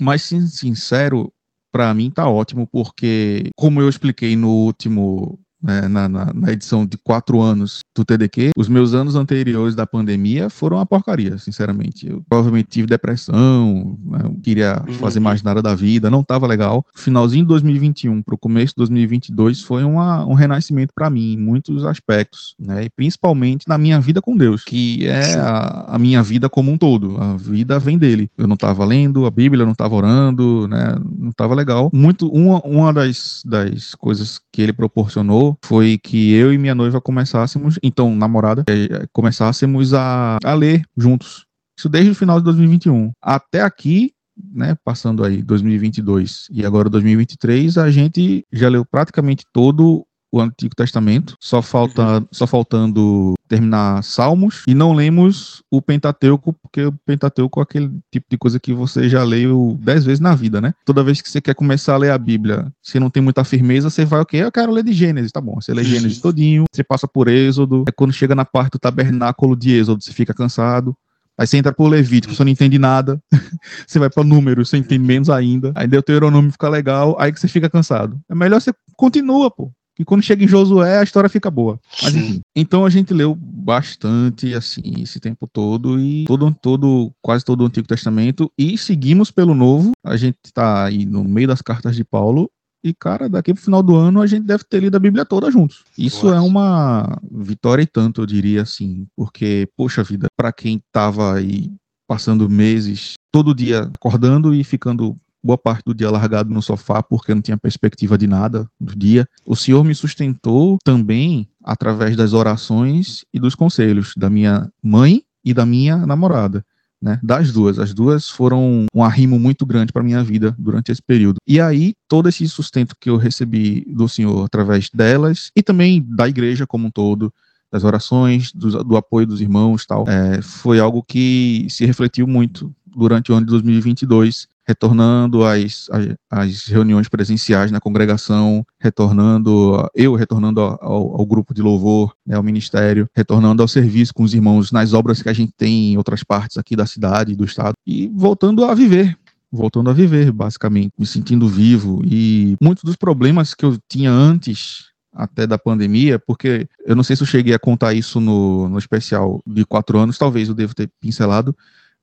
Mas, 0.00 0.22
sincero, 0.22 1.32
para 1.70 1.94
mim 1.94 2.10
tá 2.10 2.28
ótimo, 2.28 2.66
porque, 2.66 3.50
como 3.56 3.80
eu 3.80 3.88
expliquei 3.88 4.34
no 4.34 4.50
último 4.50 5.38
né, 5.62 5.88
na, 5.88 6.08
na, 6.08 6.32
na, 6.32 6.52
edição 6.52 6.86
de 6.86 6.96
quatro 6.98 7.40
anos 7.40 7.80
do 7.94 8.04
TDQ, 8.04 8.50
os 8.56 8.68
meus 8.68 8.94
anos 8.94 9.16
anteriores 9.16 9.74
da 9.74 9.86
pandemia 9.86 10.48
foram 10.48 10.76
uma 10.76 10.86
porcaria, 10.86 11.36
sinceramente. 11.38 12.08
Eu 12.08 12.22
provavelmente 12.28 12.68
tive 12.68 12.86
depressão, 12.86 13.98
né, 14.04 14.20
não 14.22 14.34
queria 14.36 14.82
uhum. 14.86 14.94
fazer 14.94 15.20
mais 15.20 15.42
nada 15.42 15.60
da 15.60 15.74
vida, 15.74 16.10
não 16.10 16.20
estava 16.20 16.46
legal. 16.46 16.84
Finalzinho 16.94 17.44
de 17.44 17.48
2021 17.48 18.22
para 18.22 18.34
o 18.34 18.38
começo 18.38 18.74
de 18.74 18.76
2022 18.78 19.62
foi 19.62 19.84
uma, 19.84 20.24
um 20.24 20.34
renascimento 20.34 20.92
para 20.94 21.10
mim, 21.10 21.32
em 21.32 21.38
muitos 21.38 21.84
aspectos, 21.84 22.54
né, 22.58 22.84
e 22.84 22.90
principalmente 22.90 23.68
na 23.68 23.76
minha 23.76 24.00
vida 24.00 24.22
com 24.22 24.36
Deus, 24.36 24.64
que 24.64 25.06
é 25.06 25.34
a, 25.34 25.94
a, 25.94 25.98
minha 25.98 26.22
vida 26.22 26.48
como 26.48 26.70
um 26.70 26.78
todo. 26.78 27.20
A 27.20 27.36
vida 27.36 27.78
vem 27.78 27.98
dele. 27.98 28.30
Eu 28.38 28.46
não 28.46 28.54
estava 28.54 28.84
lendo 28.84 29.26
a 29.26 29.30
Bíblia, 29.30 29.64
não 29.64 29.72
estava 29.72 29.94
orando, 29.94 30.68
né, 30.68 30.96
não 31.18 31.30
estava 31.30 31.54
legal. 31.54 31.90
Muito, 31.92 32.28
uma, 32.28 32.60
uma 32.60 32.92
das, 32.92 33.42
das 33.44 33.94
coisas 33.94 34.40
que 34.52 34.62
ele 34.62 34.72
proporcionou 34.72 35.47
foi 35.64 35.98
que 35.98 36.32
eu 36.32 36.52
e 36.52 36.58
minha 36.58 36.74
noiva 36.74 37.00
começássemos, 37.00 37.78
então 37.82 38.14
namorada, 38.14 38.64
é, 38.68 39.06
começássemos 39.12 39.94
a, 39.94 40.38
a 40.44 40.54
ler 40.54 40.82
juntos. 40.96 41.46
Isso 41.78 41.88
desde 41.88 42.10
o 42.10 42.14
final 42.14 42.38
de 42.38 42.44
2021. 42.44 43.12
Até 43.22 43.62
aqui, 43.62 44.12
né, 44.52 44.76
passando 44.84 45.24
aí 45.24 45.42
2022 45.42 46.48
e 46.50 46.64
agora 46.64 46.88
2023, 46.88 47.78
a 47.78 47.90
gente 47.90 48.44
já 48.52 48.68
leu 48.68 48.84
praticamente 48.84 49.44
todo 49.52 50.04
o 50.30 50.40
Antigo 50.40 50.74
Testamento, 50.74 51.36
só, 51.40 51.62
falta, 51.62 52.24
só 52.30 52.46
faltando 52.46 53.34
terminar 53.48 54.02
Salmos, 54.02 54.62
e 54.66 54.74
não 54.74 54.92
lemos 54.92 55.62
o 55.70 55.80
Pentateuco, 55.80 56.52
porque 56.52 56.84
o 56.84 56.92
Pentateuco 56.92 57.60
é 57.60 57.62
aquele 57.62 57.90
tipo 58.12 58.26
de 58.30 58.36
coisa 58.36 58.60
que 58.60 58.74
você 58.74 59.08
já 59.08 59.24
leu 59.24 59.78
dez 59.80 60.04
vezes 60.04 60.20
na 60.20 60.34
vida, 60.34 60.60
né? 60.60 60.74
Toda 60.84 61.02
vez 61.02 61.22
que 61.22 61.30
você 61.30 61.40
quer 61.40 61.54
começar 61.54 61.94
a 61.94 61.98
ler 61.98 62.10
a 62.10 62.18
Bíblia, 62.18 62.70
você 62.82 63.00
não 63.00 63.08
tem 63.08 63.22
muita 63.22 63.42
firmeza, 63.44 63.88
você 63.88 64.04
vai, 64.04 64.20
ok, 64.20 64.42
eu 64.42 64.52
quero 64.52 64.70
ler 64.70 64.84
de 64.84 64.92
Gênesis, 64.92 65.32
tá 65.32 65.40
bom, 65.40 65.54
você 65.54 65.72
lê 65.72 65.82
Gênesis 65.82 66.20
todinho, 66.20 66.64
você 66.70 66.84
passa 66.84 67.08
por 67.08 67.28
Êxodo, 67.28 67.84
é 67.88 67.92
quando 67.92 68.12
chega 68.12 68.34
na 68.34 68.44
parte 68.44 68.72
do 68.72 68.78
tabernáculo 68.78 69.56
de 69.56 69.72
Êxodo, 69.72 70.02
você 70.02 70.12
fica 70.12 70.34
cansado, 70.34 70.94
Aí 71.38 71.46
você 71.46 71.56
entra 71.56 71.72
pro 71.72 71.86
Levítico, 71.86 72.34
você 72.34 72.42
não 72.42 72.50
entende 72.50 72.80
nada. 72.80 73.22
você 73.86 74.00
vai 74.00 74.10
para 74.10 74.24
número, 74.24 74.66
você 74.66 74.76
entende 74.76 75.04
menos 75.04 75.30
ainda. 75.30 75.72
Aí 75.76 75.86
Deuteronômio 75.86 76.50
fica 76.50 76.68
legal, 76.68 77.16
aí 77.20 77.32
que 77.32 77.38
você 77.38 77.46
fica 77.46 77.70
cansado. 77.70 78.20
É 78.28 78.34
melhor 78.34 78.60
você 78.60 78.72
continua, 78.96 79.48
pô. 79.48 79.70
E 79.98 80.04
quando 80.04 80.22
chega 80.22 80.44
em 80.44 80.48
Josué, 80.48 80.98
a 80.98 81.02
história 81.02 81.28
fica 81.28 81.50
boa. 81.50 81.80
Mas 82.02 82.14
enfim. 82.14 82.40
Então 82.54 82.84
a 82.84 82.90
gente 82.90 83.12
leu 83.12 83.34
bastante, 83.34 84.54
assim, 84.54 85.02
esse 85.02 85.18
tempo 85.18 85.48
todo, 85.52 85.98
e 85.98 86.24
todo, 86.24 86.54
todo, 86.62 87.12
quase 87.20 87.44
todo 87.44 87.62
o 87.62 87.66
Antigo 87.66 87.86
Testamento, 87.86 88.50
e 88.56 88.78
seguimos 88.78 89.30
pelo 89.30 89.54
Novo. 89.54 89.92
A 90.04 90.16
gente 90.16 90.38
tá 90.54 90.84
aí 90.84 91.04
no 91.04 91.24
meio 91.24 91.48
das 91.48 91.60
cartas 91.60 91.96
de 91.96 92.04
Paulo, 92.04 92.48
e, 92.82 92.94
cara, 92.94 93.28
daqui 93.28 93.52
pro 93.52 93.62
final 93.62 93.82
do 93.82 93.96
ano 93.96 94.22
a 94.22 94.26
gente 94.26 94.46
deve 94.46 94.62
ter 94.64 94.80
lido 94.80 94.96
a 94.96 95.00
Bíblia 95.00 95.24
toda 95.24 95.50
juntos. 95.50 95.84
Isso 95.96 96.22
Boa. 96.22 96.36
é 96.36 96.40
uma 96.40 97.20
vitória 97.30 97.82
e 97.82 97.86
tanto, 97.86 98.22
eu 98.22 98.26
diria 98.26 98.62
assim. 98.62 99.06
Porque, 99.16 99.68
poxa 99.76 100.04
vida, 100.04 100.28
para 100.36 100.52
quem 100.52 100.80
tava 100.92 101.34
aí 101.34 101.72
passando 102.06 102.48
meses 102.48 103.14
todo 103.30 103.54
dia 103.54 103.90
acordando 103.94 104.54
e 104.54 104.64
ficando 104.64 105.16
boa 105.42 105.58
parte 105.58 105.84
do 105.84 105.94
dia 105.94 106.10
largado 106.10 106.52
no 106.52 106.62
sofá 106.62 107.02
porque 107.02 107.34
não 107.34 107.42
tinha 107.42 107.56
perspectiva 107.56 108.18
de 108.18 108.26
nada 108.26 108.68
no 108.80 108.94
dia. 108.94 109.26
O 109.46 109.56
Senhor 109.56 109.84
me 109.84 109.94
sustentou 109.94 110.78
também 110.84 111.48
através 111.62 112.16
das 112.16 112.32
orações 112.32 113.24
e 113.32 113.38
dos 113.38 113.54
conselhos 113.54 114.14
da 114.16 114.28
minha 114.28 114.70
mãe 114.82 115.22
e 115.44 115.54
da 115.54 115.64
minha 115.64 115.96
namorada. 116.06 116.64
Né, 117.00 117.20
das 117.22 117.52
duas. 117.52 117.78
As 117.78 117.94
duas 117.94 118.28
foram 118.28 118.84
um 118.92 119.04
arrimo 119.04 119.38
muito 119.38 119.64
grande 119.64 119.92
para 119.92 120.02
minha 120.02 120.20
vida 120.24 120.52
durante 120.58 120.90
esse 120.90 121.00
período. 121.00 121.36
E 121.46 121.60
aí, 121.60 121.94
todo 122.08 122.28
esse 122.28 122.48
sustento 122.48 122.96
que 122.98 123.08
eu 123.08 123.16
recebi 123.16 123.84
do 123.88 124.08
Senhor 124.08 124.44
através 124.44 124.90
delas 124.90 125.52
e 125.54 125.62
também 125.62 126.04
da 126.04 126.28
igreja 126.28 126.66
como 126.66 126.88
um 126.88 126.90
todo, 126.90 127.32
das 127.70 127.84
orações, 127.84 128.50
do, 128.52 128.82
do 128.82 128.96
apoio 128.96 129.28
dos 129.28 129.40
irmãos 129.40 129.86
tal, 129.86 130.06
é, 130.08 130.42
foi 130.42 130.80
algo 130.80 131.02
que 131.02 131.68
se 131.70 131.86
refletiu 131.86 132.26
muito 132.26 132.74
durante 132.84 133.30
o 133.30 133.34
ano 133.34 133.46
de 133.46 133.52
2022 133.52 134.48
retornando 134.68 135.44
às, 135.44 135.88
às, 136.30 136.66
reuniões 136.66 137.08
presenciais 137.08 137.70
na 137.72 137.80
congregação, 137.80 138.62
retornando, 138.78 139.88
eu 139.94 140.14
retornando 140.14 140.60
ao, 140.60 141.20
ao 141.20 141.24
grupo 141.24 141.54
de 141.54 141.62
louvor, 141.62 142.12
né, 142.26 142.36
ao 142.36 142.42
ministério, 142.42 143.08
retornando 143.16 143.62
ao 143.62 143.68
serviço 143.68 144.12
com 144.12 144.24
os 144.24 144.34
irmãos 144.34 144.70
nas 144.70 144.92
obras 144.92 145.22
que 145.22 145.28
a 145.30 145.32
gente 145.32 145.52
tem 145.56 145.94
em 145.94 145.96
outras 145.96 146.22
partes 146.22 146.58
aqui 146.58 146.76
da 146.76 146.84
cidade 146.84 147.34
do 147.34 147.46
estado, 147.46 147.72
e 147.86 148.08
voltando 148.14 148.62
a 148.66 148.74
viver, 148.74 149.16
voltando 149.50 149.88
a 149.88 149.94
viver, 149.94 150.30
basicamente, 150.30 150.92
me 150.98 151.06
sentindo 151.06 151.48
vivo. 151.48 152.02
E 152.04 152.54
muitos 152.60 152.84
dos 152.84 152.96
problemas 152.96 153.54
que 153.54 153.64
eu 153.64 153.78
tinha 153.88 154.12
antes 154.12 154.88
até 155.14 155.46
da 155.46 155.58
pandemia, 155.58 156.18
porque 156.18 156.68
eu 156.84 156.94
não 156.94 157.02
sei 157.02 157.16
se 157.16 157.22
eu 157.22 157.26
cheguei 157.26 157.54
a 157.54 157.58
contar 157.58 157.94
isso 157.94 158.20
no, 158.20 158.68
no 158.68 158.78
especial 158.78 159.40
de 159.46 159.64
quatro 159.64 159.98
anos, 159.98 160.18
talvez 160.18 160.48
eu 160.48 160.54
devo 160.54 160.74
ter 160.74 160.90
pincelado, 161.00 161.56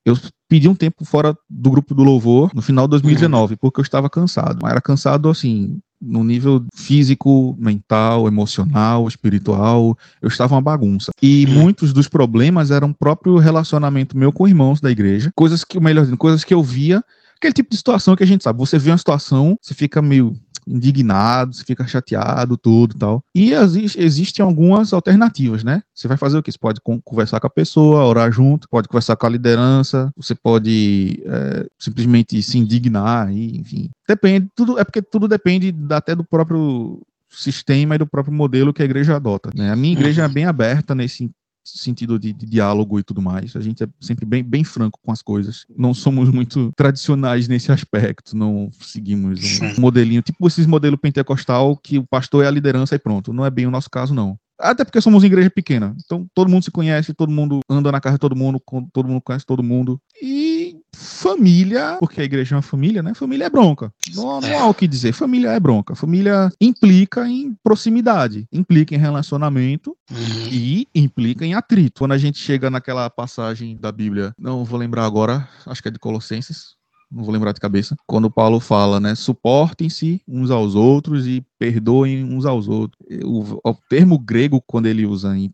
eu 0.05 0.17
pedi 0.47 0.69
um 0.69 0.75
tempo 0.75 1.03
fora 1.03 1.35
do 1.49 1.71
grupo 1.71 1.95
do 1.95 2.03
louvor 2.03 2.51
no 2.53 2.61
final 2.61 2.85
de 2.85 2.91
2019, 2.91 3.53
uhum. 3.53 3.57
porque 3.59 3.79
eu 3.79 3.83
estava 3.83 4.09
cansado. 4.09 4.59
Mas 4.61 4.71
era 4.71 4.81
cansado, 4.81 5.27
assim, 5.29 5.79
no 5.99 6.23
nível 6.23 6.63
físico, 6.75 7.55
mental, 7.57 8.27
emocional, 8.27 9.07
espiritual, 9.07 9.97
eu 10.21 10.27
estava 10.27 10.53
uma 10.53 10.61
bagunça. 10.61 11.11
E 11.21 11.47
muitos 11.47 11.91
dos 11.91 12.07
problemas 12.07 12.69
eram 12.69 12.93
próprio 12.93 13.37
relacionamento 13.37 14.15
meu 14.15 14.31
com 14.31 14.47
irmãos 14.47 14.79
da 14.79 14.91
igreja, 14.91 15.31
coisas 15.35 15.63
que, 15.63 15.79
melhor 15.79 16.01
dizendo, 16.01 16.17
coisas 16.17 16.43
que 16.43 16.53
eu 16.53 16.61
via, 16.61 17.03
aquele 17.35 17.53
tipo 17.53 17.71
de 17.71 17.77
situação 17.77 18.15
que 18.15 18.23
a 18.23 18.27
gente 18.27 18.43
sabe, 18.43 18.59
você 18.59 18.77
vê 18.77 18.91
uma 18.91 18.97
situação, 18.97 19.57
você 19.61 19.73
fica 19.73 20.01
meio 20.01 20.35
você 20.67 21.63
fica 21.63 21.85
chateado, 21.87 22.57
tudo 22.57 22.95
tal. 22.97 23.23
E 23.33 23.51
existem 23.97 24.43
algumas 24.43 24.93
alternativas, 24.93 25.63
né? 25.63 25.81
Você 25.93 26.07
vai 26.07 26.17
fazer 26.17 26.37
o 26.37 26.43
que? 26.43 26.51
Você 26.51 26.57
pode 26.57 26.79
conversar 27.03 27.39
com 27.39 27.47
a 27.47 27.49
pessoa, 27.49 28.05
orar 28.05 28.31
junto, 28.31 28.69
pode 28.69 28.87
conversar 28.87 29.15
com 29.15 29.25
a 29.25 29.29
liderança, 29.29 30.11
você 30.15 30.33
pode 30.33 31.21
é, 31.25 31.67
simplesmente 31.79 32.41
se 32.41 32.57
indignar, 32.57 33.31
e, 33.31 33.57
enfim. 33.57 33.89
Depende, 34.07 34.47
tudo, 34.55 34.79
é 34.79 34.83
porque 34.83 35.01
tudo 35.01 35.27
depende 35.27 35.75
até 35.91 36.15
do 36.15 36.23
próprio 36.23 37.01
sistema 37.29 37.95
e 37.95 37.97
do 37.97 38.07
próprio 38.07 38.33
modelo 38.33 38.73
que 38.73 38.81
a 38.81 38.85
igreja 38.85 39.15
adota. 39.15 39.49
Né? 39.53 39.71
A 39.71 39.75
minha 39.75 39.93
igreja 39.93 40.23
é 40.23 40.27
bem 40.27 40.45
aberta 40.45 40.95
nesse 40.95 41.29
sentido 41.65 42.19
de, 42.19 42.31
de, 42.33 42.45
diálogo 42.45 42.99
e 42.99 43.03
tudo 43.03 43.21
mais. 43.21 43.55
A 43.55 43.61
gente 43.61 43.83
é 43.83 43.87
sempre 43.99 44.25
bem, 44.25 44.43
bem 44.43 44.63
franco 44.63 44.99
com 45.03 45.11
as 45.11 45.21
coisas. 45.21 45.65
Não 45.75 45.93
somos 45.93 46.29
muito 46.29 46.71
tradicionais 46.75 47.47
nesse 47.47 47.71
aspecto, 47.71 48.35
não 48.35 48.69
seguimos 48.79 49.59
um 49.61 49.81
modelinho, 49.81 50.21
tipo 50.21 50.47
esses 50.47 50.65
modelo 50.65 50.97
pentecostal 50.97 51.75
que 51.77 51.97
o 51.97 52.05
pastor 52.05 52.43
é 52.43 52.47
a 52.47 52.51
liderança 52.51 52.95
e 52.95 52.99
pronto. 52.99 53.33
Não 53.33 53.45
é 53.45 53.49
bem 53.49 53.65
o 53.65 53.71
nosso 53.71 53.89
caso, 53.89 54.13
não. 54.13 54.37
Até 54.59 54.85
porque 54.85 55.01
somos 55.01 55.23
uma 55.23 55.27
igreja 55.27 55.49
pequena. 55.49 55.95
Então 56.03 56.25
todo 56.33 56.49
mundo 56.49 56.63
se 56.63 56.71
conhece, 56.71 57.13
todo 57.13 57.31
mundo 57.31 57.59
anda 57.69 57.91
na 57.91 57.99
casa 57.99 58.15
de 58.15 58.21
todo 58.21 58.35
mundo, 58.35 58.61
todo 58.93 59.07
mundo 59.07 59.21
conhece 59.21 59.45
todo 59.45 59.61
mundo. 59.61 59.99
E 60.21 60.54
família, 60.95 61.97
porque 61.99 62.21
a 62.21 62.23
igreja 62.23 62.55
é 62.55 62.57
uma 62.57 62.61
família, 62.61 63.03
né? 63.03 63.13
Família 63.13 63.45
é 63.45 63.49
bronca. 63.49 63.91
Não, 64.13 64.41
não 64.41 64.59
há 64.59 64.67
o 64.67 64.73
que 64.73 64.87
dizer. 64.87 65.13
Família 65.13 65.49
é 65.49 65.59
bronca. 65.59 65.95
Família 65.95 66.51
implica 66.59 67.27
em 67.27 67.55
proximidade, 67.63 68.47
implica 68.51 68.95
em 68.95 68.97
relacionamento 68.97 69.95
uhum. 70.09 70.47
e 70.49 70.87
implica 70.95 71.45
em 71.45 71.53
atrito. 71.53 71.99
Quando 71.99 72.13
a 72.13 72.17
gente 72.17 72.39
chega 72.39 72.69
naquela 72.69 73.09
passagem 73.09 73.77
da 73.77 73.91
Bíblia, 73.91 74.33
não 74.39 74.63
vou 74.63 74.79
lembrar 74.79 75.05
agora, 75.05 75.47
acho 75.65 75.81
que 75.81 75.89
é 75.89 75.91
de 75.91 75.99
Colossenses, 75.99 76.75
não 77.11 77.23
vou 77.23 77.33
lembrar 77.33 77.51
de 77.51 77.59
cabeça, 77.59 77.95
quando 78.05 78.29
Paulo 78.29 78.59
fala, 78.59 78.99
né, 78.99 79.15
suportem-se 79.15 80.21
uns 80.27 80.51
aos 80.51 80.75
outros 80.75 81.27
e 81.27 81.45
perdoem 81.57 82.23
uns 82.23 82.45
aos 82.45 82.67
outros. 82.67 82.99
O, 83.23 83.59
o 83.63 83.75
termo 83.89 84.17
grego, 84.17 84.61
quando 84.65 84.87
ele 84.87 85.05
usa 85.05 85.37
em, 85.37 85.53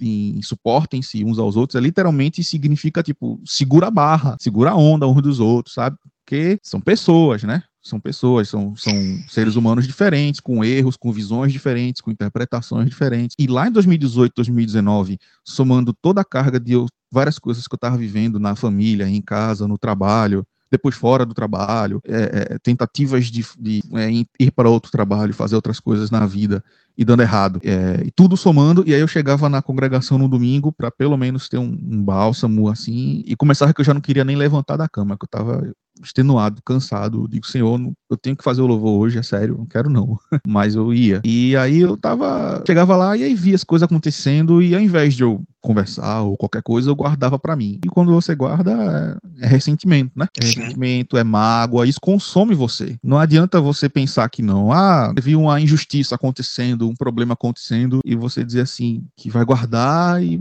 em 0.00 0.42
suportem-se 0.42 1.24
uns 1.24 1.38
aos 1.38 1.56
outros, 1.56 1.76
é 1.76 1.80
literalmente 1.80 2.42
significa, 2.44 3.02
tipo, 3.02 3.40
segura 3.44 3.86
a 3.88 3.90
barra, 3.90 4.36
segura 4.40 4.70
a 4.70 4.76
onda 4.76 5.06
uns 5.06 5.22
dos 5.22 5.40
outros, 5.40 5.74
sabe? 5.74 5.96
Porque 6.24 6.58
são 6.62 6.80
pessoas, 6.80 7.42
né? 7.42 7.62
São 7.82 7.98
pessoas, 7.98 8.50
são, 8.50 8.76
são 8.76 8.92
seres 9.28 9.56
humanos 9.56 9.86
diferentes, 9.86 10.40
com 10.40 10.62
erros, 10.62 10.96
com 10.96 11.10
visões 11.10 11.52
diferentes, 11.52 12.02
com 12.02 12.10
interpretações 12.10 12.86
diferentes. 12.86 13.34
E 13.38 13.46
lá 13.46 13.66
em 13.66 13.72
2018, 13.72 14.34
2019, 14.36 15.18
somando 15.42 15.94
toda 15.94 16.20
a 16.20 16.24
carga 16.24 16.60
de 16.60 16.74
várias 17.10 17.38
coisas 17.38 17.66
que 17.66 17.74
eu 17.74 17.78
estava 17.78 17.96
vivendo 17.96 18.38
na 18.38 18.54
família, 18.54 19.08
em 19.08 19.22
casa, 19.22 19.66
no 19.66 19.78
trabalho, 19.78 20.46
depois 20.70 20.94
fora 20.94 21.24
do 21.24 21.34
trabalho, 21.34 22.00
é, 22.06 22.54
é, 22.54 22.58
tentativas 22.58 23.26
de, 23.26 23.44
de 23.58 23.82
é, 23.94 24.10
ir 24.38 24.50
para 24.50 24.68
outro 24.68 24.90
trabalho, 24.90 25.34
fazer 25.34 25.56
outras 25.56 25.80
coisas 25.80 26.10
na 26.10 26.26
vida 26.26 26.62
e 26.98 27.04
dando 27.04 27.22
errado. 27.22 27.60
É, 27.62 28.02
e 28.04 28.10
tudo 28.10 28.36
somando, 28.36 28.82
e 28.84 28.92
aí 28.92 29.00
eu 29.00 29.06
chegava 29.06 29.48
na 29.48 29.62
congregação 29.62 30.18
no 30.18 30.28
domingo 30.28 30.72
para 30.72 30.90
pelo 30.90 31.16
menos 31.16 31.48
ter 31.48 31.56
um, 31.56 31.78
um, 31.80 32.02
bálsamo 32.02 32.68
assim, 32.68 33.22
e 33.24 33.36
começava 33.36 33.72
que 33.72 33.80
eu 33.80 33.84
já 33.84 33.94
não 33.94 34.00
queria 34.00 34.24
nem 34.24 34.34
levantar 34.34 34.76
da 34.76 34.88
cama, 34.88 35.16
que 35.16 35.24
eu 35.24 35.26
estava 35.26 35.72
extenuado, 36.02 36.62
cansado. 36.64 37.22
Eu 37.22 37.28
digo, 37.28 37.46
Senhor, 37.46 37.80
eu 38.10 38.16
tenho 38.16 38.36
que 38.36 38.44
fazer 38.44 38.62
o 38.62 38.66
louvor 38.66 38.98
hoje, 38.98 39.18
é 39.18 39.22
sério, 39.22 39.56
não 39.58 39.66
quero 39.66 39.88
não. 39.88 40.18
Mas 40.46 40.74
eu 40.74 40.92
ia. 40.92 41.20
E 41.24 41.56
aí 41.56 41.80
eu 41.80 41.96
tava, 41.96 42.62
chegava 42.66 42.96
lá 42.96 43.16
e 43.16 43.22
aí 43.22 43.34
via 43.34 43.54
as 43.54 43.64
coisas 43.64 43.84
acontecendo 43.84 44.62
e 44.62 44.74
ao 44.74 44.80
invés 44.80 45.14
de 45.14 45.22
eu 45.22 45.42
conversar 45.60 46.22
ou 46.22 46.36
qualquer 46.36 46.62
coisa, 46.62 46.88
eu 46.88 46.94
guardava 46.94 47.38
para 47.38 47.56
mim. 47.56 47.80
E 47.84 47.88
quando 47.88 48.12
você 48.12 48.34
guarda, 48.34 49.18
é, 49.40 49.44
é 49.44 49.48
ressentimento, 49.48 50.12
né? 50.16 50.26
É 50.40 50.44
ressentimento, 50.44 51.16
é 51.16 51.24
mágoa, 51.24 51.86
isso 51.86 52.00
consome 52.00 52.54
você. 52.54 52.96
Não 53.02 53.18
adianta 53.18 53.60
você 53.60 53.88
pensar 53.88 54.28
que 54.30 54.40
não. 54.40 54.72
Ah, 54.72 55.12
vi 55.20 55.34
uma 55.34 55.60
injustiça 55.60 56.14
acontecendo, 56.14 56.87
um 56.88 56.94
problema 56.94 57.34
acontecendo 57.34 58.00
e 58.04 58.14
você 58.16 58.44
dizer 58.44 58.62
assim 58.62 59.06
que 59.16 59.30
vai 59.30 59.44
guardar 59.44 60.22
e 60.22 60.38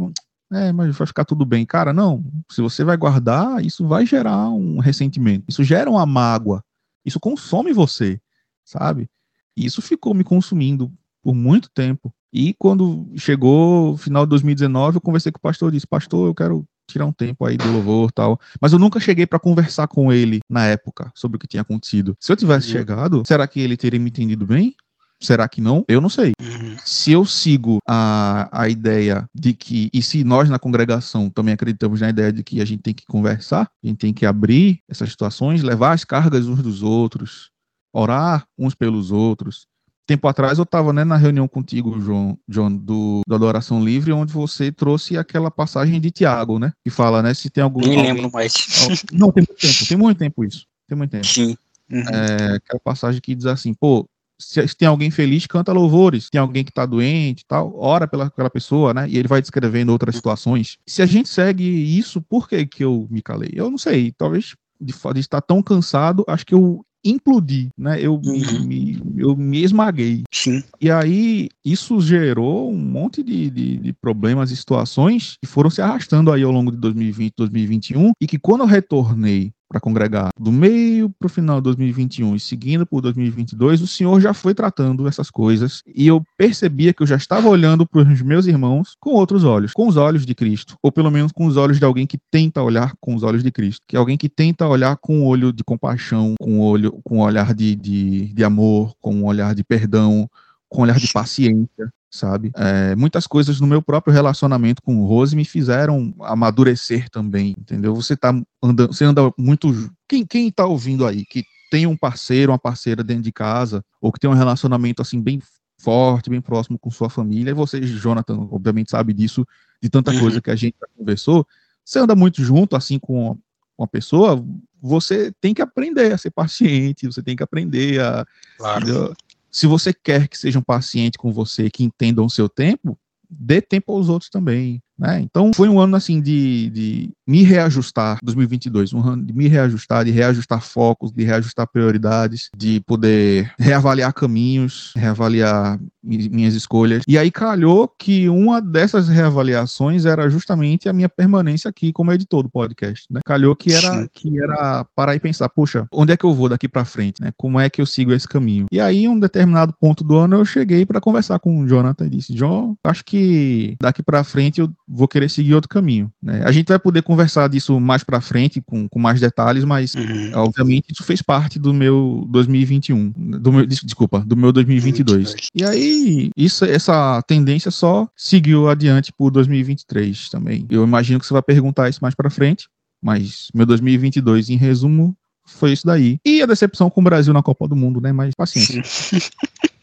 é, 0.51 0.72
mas 0.72 0.96
vai 0.96 1.06
ficar 1.06 1.25
tudo 1.25 1.46
bem. 1.46 1.66
Cara, 1.66 1.92
não. 1.92 2.24
Se 2.50 2.62
você 2.62 2.84
vai 2.84 2.96
guardar, 2.96 3.63
isso 3.66 3.86
vai 3.86 4.06
gerar 4.06 4.50
um 4.50 4.80
ressentimento. 4.80 5.46
Isso 5.48 5.63
gera 5.63 5.89
uma 5.89 6.06
mágoa. 6.06 6.63
Isso 7.06 7.20
consome 7.20 7.74
você, 7.74 8.20
sabe? 8.63 9.10
E 9.58 9.66
isso 9.66 9.82
ficou 9.82 10.13
me 10.13 10.24
consumindo 10.24 10.92
por 11.22 11.36
muito 11.36 11.70
tempo. 11.70 12.13
E 12.32 12.54
quando 12.54 13.10
chegou 13.18 13.94
o 13.94 13.98
final 13.98 14.25
de 14.25 14.30
2019, 14.30 14.98
eu 14.98 15.01
conversei 15.01 15.32
com 15.32 15.38
o 15.38 15.42
pastor 15.42 15.70
e 15.70 15.74
disse: 15.74 15.88
Pastor, 15.88 16.27
eu 16.27 16.36
quero 16.36 16.66
tirar 16.89 17.06
um 17.06 17.12
tempo 17.12 17.46
aí 17.46 17.58
do 17.58 17.70
louvor 17.72 18.12
tal. 18.12 18.39
Mas 18.62 18.72
eu 18.72 18.80
nunca 18.80 19.00
cheguei 19.00 19.25
para 19.25 19.39
conversar 19.39 19.88
com 19.88 20.12
ele 20.12 20.39
na 20.50 20.66
época 20.66 21.12
sobre 21.13 21.36
o 21.36 21.39
que 21.39 21.48
tinha 21.48 21.62
acontecido. 21.62 22.16
Se 22.20 22.32
eu 22.32 22.36
tivesse 22.38 22.68
chegado, 22.68 23.24
será 23.25 23.46
que 23.48 23.60
ele 23.60 23.75
teria 23.75 24.00
me 24.00 24.10
entendido 24.10 24.46
bem? 24.46 24.75
Será 25.20 25.48
que 25.48 25.60
não? 25.60 25.84
Eu 25.88 26.00
não 26.00 26.10
sei. 26.10 26.34
Uhum. 26.40 26.78
Se 26.86 27.12
eu 27.12 27.26
sigo 27.26 27.80
a, 27.88 28.48
a 28.52 28.70
ideia 28.70 29.28
de 29.34 29.54
que, 29.54 29.90
e 29.92 30.02
se 30.02 30.24
nós 30.24 30.50
na 30.50 30.60
congregação 30.60 31.30
também 31.30 31.54
acreditamos 31.54 32.02
na 32.02 32.10
ideia 32.10 32.32
de 32.32 32.44
que 32.44 32.62
a 32.62 32.66
gente 32.66 32.84
tem 32.84 32.94
que 32.94 33.06
conversar, 33.06 33.70
a 33.84 33.88
gente 33.88 33.98
tem 33.98 34.14
que 34.14 34.26
abrir 34.26 34.80
essas 34.88 35.10
situações, 35.10 35.64
levar 35.64 35.94
as 35.94 36.04
cargas 36.04 36.48
uns 36.48 36.62
dos 36.62 36.84
outros, 36.84 37.50
orar 37.92 38.46
uns 38.58 38.76
pelos 38.76 39.12
outros. 39.12 39.66
Tempo 40.06 40.28
atrás 40.28 40.58
eu 40.58 40.64
estava 40.64 40.94
né, 40.94 41.04
na 41.04 41.18
reunião 41.18 41.48
contigo, 41.50 42.00
João, 42.00 42.40
John, 42.48 42.72
do, 42.72 43.22
do 43.28 43.36
Adoração 43.36 43.84
Livre, 43.84 44.14
onde 44.14 44.32
você 44.32 44.72
trouxe 44.72 45.18
aquela 45.18 45.52
passagem 45.52 46.00
de 46.00 46.12
Tiago, 46.12 46.60
né? 46.60 46.72
Que 46.82 46.90
fala, 46.90 47.22
né? 47.22 47.34
Se 47.34 47.50
tem 47.50 47.62
algum. 47.62 47.82
Nem 47.82 47.98
alguém... 47.98 48.14
lembro 48.14 48.32
mais. 48.32 48.54
Não, 49.12 49.34
tem 49.34 49.44
muito 49.46 49.60
tempo, 49.60 49.86
tem 49.86 49.98
muito 49.98 50.18
tempo 50.18 50.46
isso. 50.46 50.66
Tem 50.88 50.98
muito 50.98 51.12
tempo. 51.12 51.28
Sim. 51.28 51.58
Uhum. 51.92 52.00
É, 52.00 52.56
aquela 52.56 52.80
passagem 52.80 53.20
que 53.20 53.36
diz 53.36 53.46
assim, 53.46 53.74
pô, 53.74 54.08
se, 54.39 54.65
tem 54.75 54.88
alguém 54.88 55.10
feliz, 55.12 55.46
canta 55.48 55.74
louvores. 55.74 56.25
Se 56.25 56.32
tem 56.32 56.39
alguém 56.39 56.63
que 56.63 56.72
está 56.72 56.86
doente 56.86 57.44
tal, 57.48 57.74
ora 57.77 58.08
pela, 58.08 58.29
pela 58.29 58.50
pessoa, 58.50 58.94
né? 58.94 59.08
E 59.10 59.17
ele 59.17 59.27
vai 59.27 59.41
descrevendo 59.41 59.91
outras 59.91 60.15
situações. 60.15 60.77
Se 60.88 61.01
a 61.01 61.06
gente 61.06 61.29
segue 61.29 61.63
isso, 61.63 62.22
por 62.22 62.48
que, 62.48 62.65
que 62.65 62.84
eu 62.84 63.08
me 63.10 63.22
calei? 63.22 63.51
Eu 63.53 63.70
não 63.70 63.77
sei. 63.77 64.12
Talvez 64.12 64.56
de, 64.79 64.94
de 64.94 65.20
estar 65.20 65.41
tão 65.41 65.62
cansado, 65.62 66.24
acho 66.27 66.46
que 66.46 66.53
eu 66.53 66.86
implodi, 67.03 67.70
né? 67.77 68.01
Eu, 68.01 68.15
uhum. 68.15 68.65
me, 68.65 69.01
eu 69.17 69.36
me 69.36 69.63
esmaguei. 69.63 70.24
Sim. 70.32 70.63
E 70.79 70.91
aí, 70.91 71.50
isso 71.63 72.01
gerou 72.01 72.72
um 72.72 72.77
monte 72.77 73.24
de, 73.24 73.50
de, 73.50 73.77
de, 73.77 73.94
problemas 73.94 74.51
e 74.51 74.58
situações 74.58 75.38
que 75.41 75.48
foram 75.48 75.70
se 75.70 75.82
arrastando 75.82 76.32
aí 76.32 76.44
ao 76.44 76.51
longo 76.51 76.72
de 76.72 76.77
2020, 76.77 77.34
2021, 77.38 78.12
e 78.20 78.27
que 78.27 78.38
quando 78.38 78.62
eu 78.62 78.67
retornei 78.67 79.51
para 79.68 79.80
congregar. 79.80 80.30
Do 80.40 80.52
meio 80.52 81.10
para 81.10 81.26
o 81.26 81.30
final 81.30 81.58
de 81.58 81.66
2021 81.66 82.36
e 82.36 82.40
seguindo 82.40 82.86
por 82.86 83.02
2022, 83.02 83.82
o 83.82 83.88
Senhor 83.88 84.20
já 84.22 84.34
foi 84.34 84.54
tratando 84.54 85.08
essas 85.08 85.30
coisas 85.30 85.82
e 85.86 86.08
eu 86.08 86.24
percebia 86.38 86.94
que 86.94 87.04
eu 87.04 87.08
já 87.08 87.16
estava 87.16 87.48
olhando 87.48 87.86
para 87.86 88.02
os 88.02 88.22
meus 88.22 88.46
irmãos 88.48 88.96
com 89.00 89.12
outros 89.12 89.44
olhos, 89.44 89.74
com 89.74 89.88
os 89.88 89.98
olhos 89.98 90.26
de 90.26 90.34
Cristo, 90.34 90.76
ou 90.82 90.92
pelo 90.92 91.12
menos 91.12 91.32
com 91.32 91.46
os 91.46 91.58
olhos 91.58 91.80
de 91.80 91.86
alguém 91.86 92.08
que 92.08 92.18
tenta 92.32 92.62
olhar 92.62 92.94
com 93.00 93.16
os 93.16 93.24
olhos 93.24 93.44
de 93.44 93.52
Cristo, 93.52 93.84
que 93.88 93.96
é 93.96 94.00
alguém 94.00 94.18
que 94.18 94.30
tenta 94.30 94.68
olhar 94.68 94.98
com 94.98 95.20
um 95.20 95.26
olho 95.26 95.52
de 95.52 95.64
compaixão, 95.64 96.36
com 96.40 96.58
um 96.58 96.62
olho, 96.62 97.00
com 97.04 97.18
um 97.18 97.22
olhar 97.22 97.54
de, 97.54 97.76
de, 97.76 98.34
de 98.34 98.44
amor, 98.44 98.94
com 99.02 99.14
um 99.14 99.26
olhar 99.26 99.54
de 99.54 99.64
perdão, 99.64 100.30
com 100.70 100.80
um 100.80 100.84
olhar 100.84 101.00
de 101.00 101.12
paciência, 101.12 101.92
sabe? 102.10 102.52
É, 102.56 102.96
muitas 102.96 103.28
coisas 103.28 103.60
no 103.60 103.68
meu 103.68 103.82
próprio 103.82 104.14
relacionamento 104.14 104.82
com 104.82 104.98
o 104.98 105.06
Rose 105.06 105.36
me 105.36 105.46
fizeram 105.46 106.14
amadurecer 106.22 107.10
também, 107.10 107.56
entendeu? 107.58 107.94
Você 107.96 108.16
tá 108.16 108.30
andando, 108.62 108.94
você 108.94 109.06
anda 109.06 109.32
muito. 109.38 109.92
Quem, 110.08 110.26
quem 110.26 110.52
tá 110.52 110.66
ouvindo 110.66 111.06
aí 111.06 111.26
que 111.26 111.44
tem 111.70 111.86
um 111.86 111.98
parceiro, 111.98 112.52
uma 112.52 112.60
parceira 112.60 113.04
dentro 113.04 113.24
de 113.24 113.32
casa, 113.32 113.84
ou 114.02 114.12
que 114.12 114.20
tem 114.20 114.30
um 114.30 114.34
relacionamento 114.34 115.02
assim 115.02 115.22
bem 115.22 115.42
forte, 115.80 116.30
bem 116.30 116.42
próximo 116.42 116.80
com 116.80 116.90
sua 116.90 117.10
família, 117.10 117.52
e 117.52 117.54
você, 117.54 117.82
Jonathan, 117.82 118.48
obviamente 118.52 118.90
sabe 118.90 119.14
disso, 119.14 119.46
de 119.82 119.90
tanta 119.90 120.12
uhum. 120.12 120.20
coisa 120.20 120.42
que 120.42 120.50
a 120.50 120.56
gente 120.56 120.76
já 120.80 120.88
conversou, 120.98 121.46
você 121.86 122.00
anda 122.00 122.16
muito 122.16 122.44
junto 122.44 122.76
assim 122.76 122.98
com 122.98 123.38
uma 123.78 123.88
pessoa, 123.88 124.44
você 124.82 125.32
tem 125.40 125.54
que 125.54 125.62
aprender 125.62 126.12
a 126.12 126.18
ser 126.18 126.32
paciente, 126.32 127.06
você 127.06 127.22
tem 127.22 127.36
que 127.36 127.44
aprender 127.44 128.02
a. 128.02 128.26
Claro. 128.58 129.16
Se 129.58 129.66
você 129.66 129.92
quer 129.92 130.28
que 130.28 130.38
sejam 130.38 130.62
pacientes 130.62 131.18
com 131.18 131.34
você, 131.34 131.68
que 131.68 131.84
entendam 131.84 132.24
o 132.28 132.30
seu 132.30 132.48
tempo, 132.48 132.96
dê 133.28 133.60
tempo 133.60 133.92
aos 133.92 134.08
outros 134.08 134.30
também. 134.30 134.84
Né? 134.98 135.22
Então 135.22 135.51
foi 135.54 135.70
um 135.70 135.80
ano 135.80 135.96
assim 135.96 136.20
de, 136.22 136.70
de 136.70 137.10
me 137.25 137.44
reajustar, 137.44 138.18
2022, 138.24 138.94
um 138.94 139.01
ano 139.01 139.24
de 139.24 139.34
me 139.34 139.48
reajustar, 139.48 140.06
de 140.06 140.12
reajustar 140.12 140.62
focos, 140.62 141.12
de 141.12 141.24
reajustar 141.24 141.68
prioridades, 141.68 142.50
de 142.56 142.80
poder 142.82 143.51
reavaliar 143.60 144.13
caminhos, 144.13 144.94
reavaliar 144.96 145.80
minhas 146.01 146.56
escolhas. 146.56 147.04
E 147.08 147.18
aí 147.18 147.30
calhou 147.30 147.88
que 147.88 148.30
uma 148.30 148.62
dessas 148.62 149.08
reavaliações 149.08 150.06
era 150.06 150.30
justamente 150.30 150.88
a 150.88 150.94
minha 150.94 151.10
permanência 151.10 151.70
aqui 151.70 151.92
como 151.92 152.12
editor 152.12 152.44
do 152.44 152.50
podcast. 152.50 153.06
Né? 153.12 153.20
Calhou 153.25 153.56
que 153.56 153.74
era 153.74 154.08
que 154.13 154.42
era 154.42 154.86
parar 154.96 155.16
e 155.16 155.20
pensar, 155.20 155.50
poxa, 155.50 155.86
onde 155.92 156.13
é 156.13 156.18
que 156.18 156.24
eu 156.24 156.34
vou 156.34 156.50
daqui 156.50 156.68
para 156.68 156.86
frente? 156.86 157.22
Né? 157.22 157.32
Como 157.38 157.60
é 157.60 157.70
que 157.70 157.82
eu 157.82 157.86
sigo 157.86 158.13
esse 158.13 158.27
caminho? 158.27 158.68
E 158.72 158.80
aí, 158.80 159.04
em 159.04 159.10
um 159.10 159.20
determinado 159.20 159.74
ponto 159.80 160.04
do 160.04 160.16
ano, 160.18 160.38
eu 160.38 160.46
cheguei 160.46 160.86
para 160.86 161.01
conversar 161.01 161.39
com 161.39 161.62
o 161.62 161.68
Jonathan 161.68 162.06
e 162.06 162.10
disse, 162.10 162.34
John, 162.34 162.75
acho 162.84 163.04
que 163.04 163.75
daqui 163.82 164.01
para 164.01 164.24
frente 164.24 164.62
eu 164.62 164.72
vou 164.88 165.08
querer 165.08 165.29
seguir 165.29 165.53
outro 165.53 165.70
caminho. 165.70 166.12
Né? 166.22 166.41
A 166.44 166.51
gente 166.51 166.67
vai 166.67 166.79
poder 166.79 167.01
conversar 167.01 167.50
disso 167.50 167.79
mais 167.79 168.03
para 168.03 168.22
frente, 168.22 168.62
com, 168.62 168.88
com 168.88 169.00
mais 169.00 169.20
detalhes, 169.20 169.63
mas 169.65 169.94
uhum. 169.94 170.32
obviamente 170.36 170.91
isso 170.91 171.03
fez 171.03 171.22
parte 171.22 171.60
do 171.60 171.74
meu 171.74 172.25
2021, 172.29 173.12
do 173.12 173.51
meu, 173.51 173.65
desculpa, 173.65 174.20
do 174.20 174.38
meu 174.38 174.51
2022. 174.51 175.17
22. 175.17 175.36
E 175.53 175.63
aí, 175.63 176.32
isso, 176.36 176.65
essa 176.65 177.22
tendência 177.24 177.72
só 177.72 178.08
seguiu 178.15 178.70
adiante 178.70 179.12
por 179.12 179.32
2023 179.32 180.29
também. 180.29 180.65
Eu 180.70 180.84
imagino 180.84 181.20
que 181.20 181.25
você 181.25 181.34
vai 181.34 181.41
perguntar 181.41 181.89
isso 181.89 182.00
mais 182.01 182.15
para 182.15 182.29
frente, 182.29 182.67
mas 183.01 183.50
meu 183.53 183.65
2022, 183.65 184.50
em 184.50 184.58
resumo, 184.58 185.15
foi 185.46 185.74
isso 185.74 185.86
daí. 185.86 186.20
E 186.25 186.41
a 186.41 186.46
decepção 186.46 186.89
com 186.89 187.01
o 187.01 187.03
Brasil 187.03 187.34
na 187.34 187.44
Copa 187.44 187.67
do 187.67 187.75
Mundo, 187.75 188.01
né? 188.01 188.12
Mas 188.12 188.34
paciência. 188.36 188.82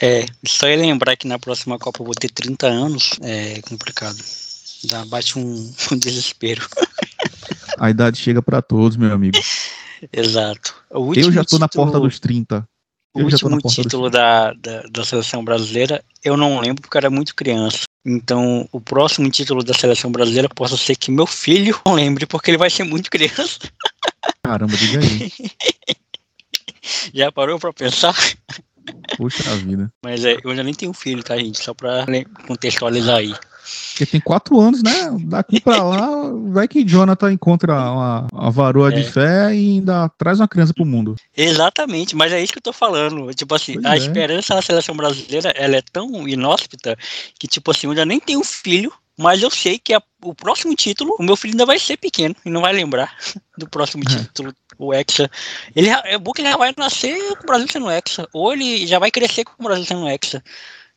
É, 0.00 0.24
só 0.46 0.68
ia 0.68 0.76
lembrar 0.76 1.16
que 1.16 1.26
na 1.26 1.38
próxima 1.38 1.78
Copa 1.78 2.00
eu 2.00 2.06
vou 2.06 2.14
ter 2.14 2.30
30 2.30 2.66
anos, 2.66 3.10
é 3.22 3.60
complicado. 3.62 4.18
Dá, 4.84 5.04
bate 5.06 5.38
um, 5.38 5.74
um 5.92 5.96
desespero. 5.96 6.66
A 7.78 7.90
idade 7.90 8.18
chega 8.18 8.40
para 8.40 8.62
todos, 8.62 8.96
meu 8.96 9.12
amigo. 9.12 9.38
Exato. 10.12 10.74
eu 10.90 11.32
já 11.32 11.40
tô 11.40 11.56
título, 11.56 11.60
na 11.60 11.68
porta 11.68 11.98
dos 11.98 12.20
30. 12.20 12.68
o 13.14 13.22
último 13.22 13.58
título 13.62 14.10
da, 14.10 14.52
da, 14.52 14.82
da 14.82 15.04
seleção 15.04 15.42
brasileira 15.42 16.04
eu 16.22 16.36
não 16.36 16.60
lembro 16.60 16.82
porque 16.82 16.96
eu 16.96 17.00
era 17.00 17.10
muito 17.10 17.34
criança. 17.34 17.84
Então, 18.04 18.68
o 18.72 18.80
próximo 18.80 19.30
título 19.30 19.62
da 19.62 19.74
seleção 19.74 20.10
brasileira 20.10 20.48
possa 20.48 20.76
ser 20.76 20.96
que 20.96 21.10
meu 21.10 21.26
filho 21.26 21.80
não 21.86 21.94
lembre, 21.94 22.26
porque 22.26 22.50
ele 22.50 22.58
vai 22.58 22.68
ser 22.68 22.84
muito 22.84 23.10
criança. 23.10 23.58
Caramba, 24.42 24.76
diga 24.76 25.00
aí. 25.00 25.32
Já 27.14 27.32
parou 27.32 27.58
pra 27.58 27.72
pensar? 27.72 28.14
Puxa 29.16 29.56
vida. 29.56 29.92
Mas 30.02 30.24
é, 30.24 30.36
eu 30.42 30.54
já 30.54 30.62
nem 30.62 30.74
tenho 30.74 30.92
filho, 30.92 31.22
tá, 31.22 31.36
gente? 31.36 31.62
Só 31.62 31.72
pra 31.74 32.04
contextualizar 32.46 33.18
aí. 33.18 33.34
Porque 33.88 34.06
tem 34.06 34.20
quatro 34.20 34.60
anos, 34.60 34.82
né? 34.82 34.92
Daqui 35.20 35.60
pra 35.60 35.82
lá, 35.82 36.10
vai 36.48 36.68
que 36.68 36.84
Jonathan 36.84 37.32
encontra 37.32 37.72
uma, 37.72 38.26
uma 38.32 38.50
varoa 38.50 38.92
é. 38.92 38.92
de 38.92 39.04
fé 39.04 39.54
e 39.54 39.76
ainda 39.76 40.08
traz 40.18 40.40
uma 40.40 40.48
criança 40.48 40.74
pro 40.74 40.84
mundo. 40.84 41.16
Exatamente, 41.36 42.14
mas 42.14 42.32
é 42.32 42.42
isso 42.42 42.52
que 42.52 42.58
eu 42.58 42.62
tô 42.62 42.72
falando. 42.72 43.32
Tipo 43.32 43.54
assim, 43.54 43.74
pois 43.74 43.86
a 43.86 43.94
é. 43.94 43.98
esperança 43.98 44.54
na 44.54 44.62
seleção 44.62 44.94
brasileira, 44.94 45.50
ela 45.56 45.76
é 45.76 45.82
tão 45.92 46.28
inóspita 46.28 46.96
que, 47.38 47.48
tipo 47.48 47.70
assim, 47.70 47.86
eu 47.86 47.96
já 47.96 48.04
nem 48.04 48.20
tenho 48.20 48.44
filho, 48.44 48.92
mas 49.16 49.42
eu 49.42 49.50
sei 49.50 49.78
que 49.78 49.94
a, 49.94 50.02
o 50.22 50.34
próximo 50.34 50.74
título, 50.74 51.14
o 51.18 51.22
meu 51.22 51.36
filho 51.36 51.52
ainda 51.52 51.66
vai 51.66 51.78
ser 51.78 51.96
pequeno 51.96 52.34
e 52.44 52.50
não 52.50 52.60
vai 52.60 52.72
lembrar 52.72 53.16
do 53.56 53.68
próximo 53.68 54.02
é. 54.06 54.10
título 54.10 54.52
o 54.78 54.92
Hexa. 54.92 55.30
Ele, 55.74 55.88
é 55.88 56.18
bom 56.18 56.32
que 56.32 56.42
já 56.42 56.56
vai 56.56 56.74
nascer 56.76 57.16
com 57.36 57.44
o 57.44 57.46
Brasil 57.46 57.68
sendo 57.70 57.90
Hexa, 57.90 58.28
ou 58.32 58.52
ele 58.52 58.86
já 58.86 58.98
vai 58.98 59.10
crescer 59.10 59.44
com 59.44 59.52
o 59.58 59.64
Brasil 59.64 59.84
sendo 59.84 60.08
Hexa. 60.08 60.42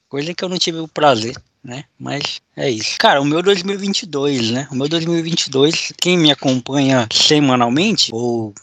Coisa 0.10 0.34
que 0.34 0.44
eu 0.44 0.50
não 0.50 0.58
tive 0.58 0.80
o 0.80 0.88
prazer, 0.88 1.36
né? 1.64 1.84
Mas 2.00 2.42
é 2.56 2.70
isso. 2.70 2.96
Cara, 2.98 3.22
o 3.22 3.26
meu 3.26 3.42
2022, 3.44 4.52
né? 4.52 4.68
O 4.72 4.76
meu 4.76 4.88
2022, 4.88 5.94
quem 5.98 6.18
me 6.18 6.32
acompanha 6.32 7.08
semanalmente, 7.12 8.10
ou 8.14 8.54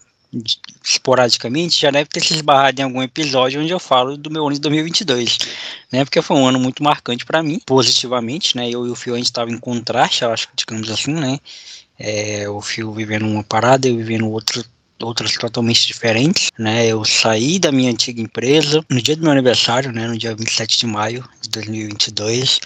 esporadicamente, 0.82 1.80
já 1.80 1.90
deve 1.90 2.08
ter 2.08 2.20
se 2.20 2.34
esbarrado 2.34 2.80
em 2.80 2.84
algum 2.84 3.02
episódio 3.02 3.60
onde 3.60 3.72
eu 3.72 3.78
falo 3.78 4.16
do 4.16 4.30
meu 4.30 4.46
ano 4.46 4.54
de 4.54 4.60
2022, 4.60 5.38
né? 5.92 6.04
Porque 6.04 6.22
foi 6.22 6.36
um 6.36 6.46
ano 6.46 6.58
muito 6.58 6.82
marcante 6.82 7.24
para 7.24 7.42
mim, 7.42 7.60
positivamente, 7.64 8.56
né? 8.56 8.68
Eu 8.68 8.86
e 8.86 8.90
o 8.90 8.94
Fio 8.94 9.14
a 9.14 9.16
gente 9.16 9.26
estava 9.26 9.50
em 9.50 9.58
contraste, 9.58 10.24
acho 10.24 10.48
que 10.48 10.56
digamos 10.56 10.90
assim, 10.90 11.12
né? 11.12 11.38
É, 11.98 12.48
o 12.48 12.60
Fio 12.60 12.92
vivendo 12.92 13.26
uma 13.26 13.44
parada, 13.44 13.86
eu 13.86 13.96
vivendo 13.96 14.28
outra 14.28 14.64
outras 15.04 15.32
totalmente 15.34 15.86
diferentes, 15.86 16.50
né? 16.58 16.86
Eu 16.86 17.04
saí 17.04 17.58
da 17.58 17.70
minha 17.70 17.90
antiga 17.90 18.20
empresa 18.20 18.84
no 18.88 19.00
dia 19.00 19.16
do 19.16 19.22
meu 19.22 19.32
aniversário, 19.32 19.92
né? 19.92 20.06
No 20.06 20.16
dia 20.16 20.34
27 20.34 20.78
de 20.78 20.86
maio 20.86 21.24
de 21.40 21.48
2022. 21.50 22.60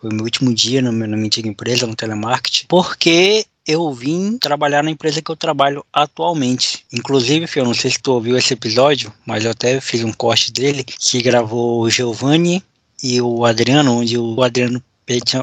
Foi 0.00 0.10
o 0.10 0.14
meu 0.14 0.24
último 0.24 0.52
dia 0.52 0.82
na 0.82 0.90
minha, 0.90 1.26
antiga 1.26 1.48
empresa, 1.48 1.86
no 1.86 1.94
telemarketing, 1.94 2.66
porque 2.66 3.46
eu 3.66 3.92
vim 3.92 4.36
trabalhar 4.36 4.82
na 4.82 4.90
empresa 4.90 5.22
que 5.22 5.30
eu 5.30 5.36
trabalho 5.36 5.84
atualmente. 5.92 6.84
Inclusive, 6.92 7.46
eu 7.54 7.64
não 7.64 7.74
sei 7.74 7.90
se 7.90 8.00
tu 8.00 8.12
ouviu 8.12 8.36
esse 8.36 8.52
episódio, 8.52 9.12
mas 9.24 9.44
eu 9.44 9.52
até 9.52 9.80
fiz 9.80 10.02
um 10.02 10.12
corte 10.12 10.52
dele 10.52 10.82
que 10.84 11.22
gravou 11.22 11.82
o 11.82 11.90
Giovanni 11.90 12.62
e 13.02 13.20
o 13.20 13.44
Adriano, 13.44 13.98
onde 13.98 14.18
o 14.18 14.42
Adriano 14.42 14.82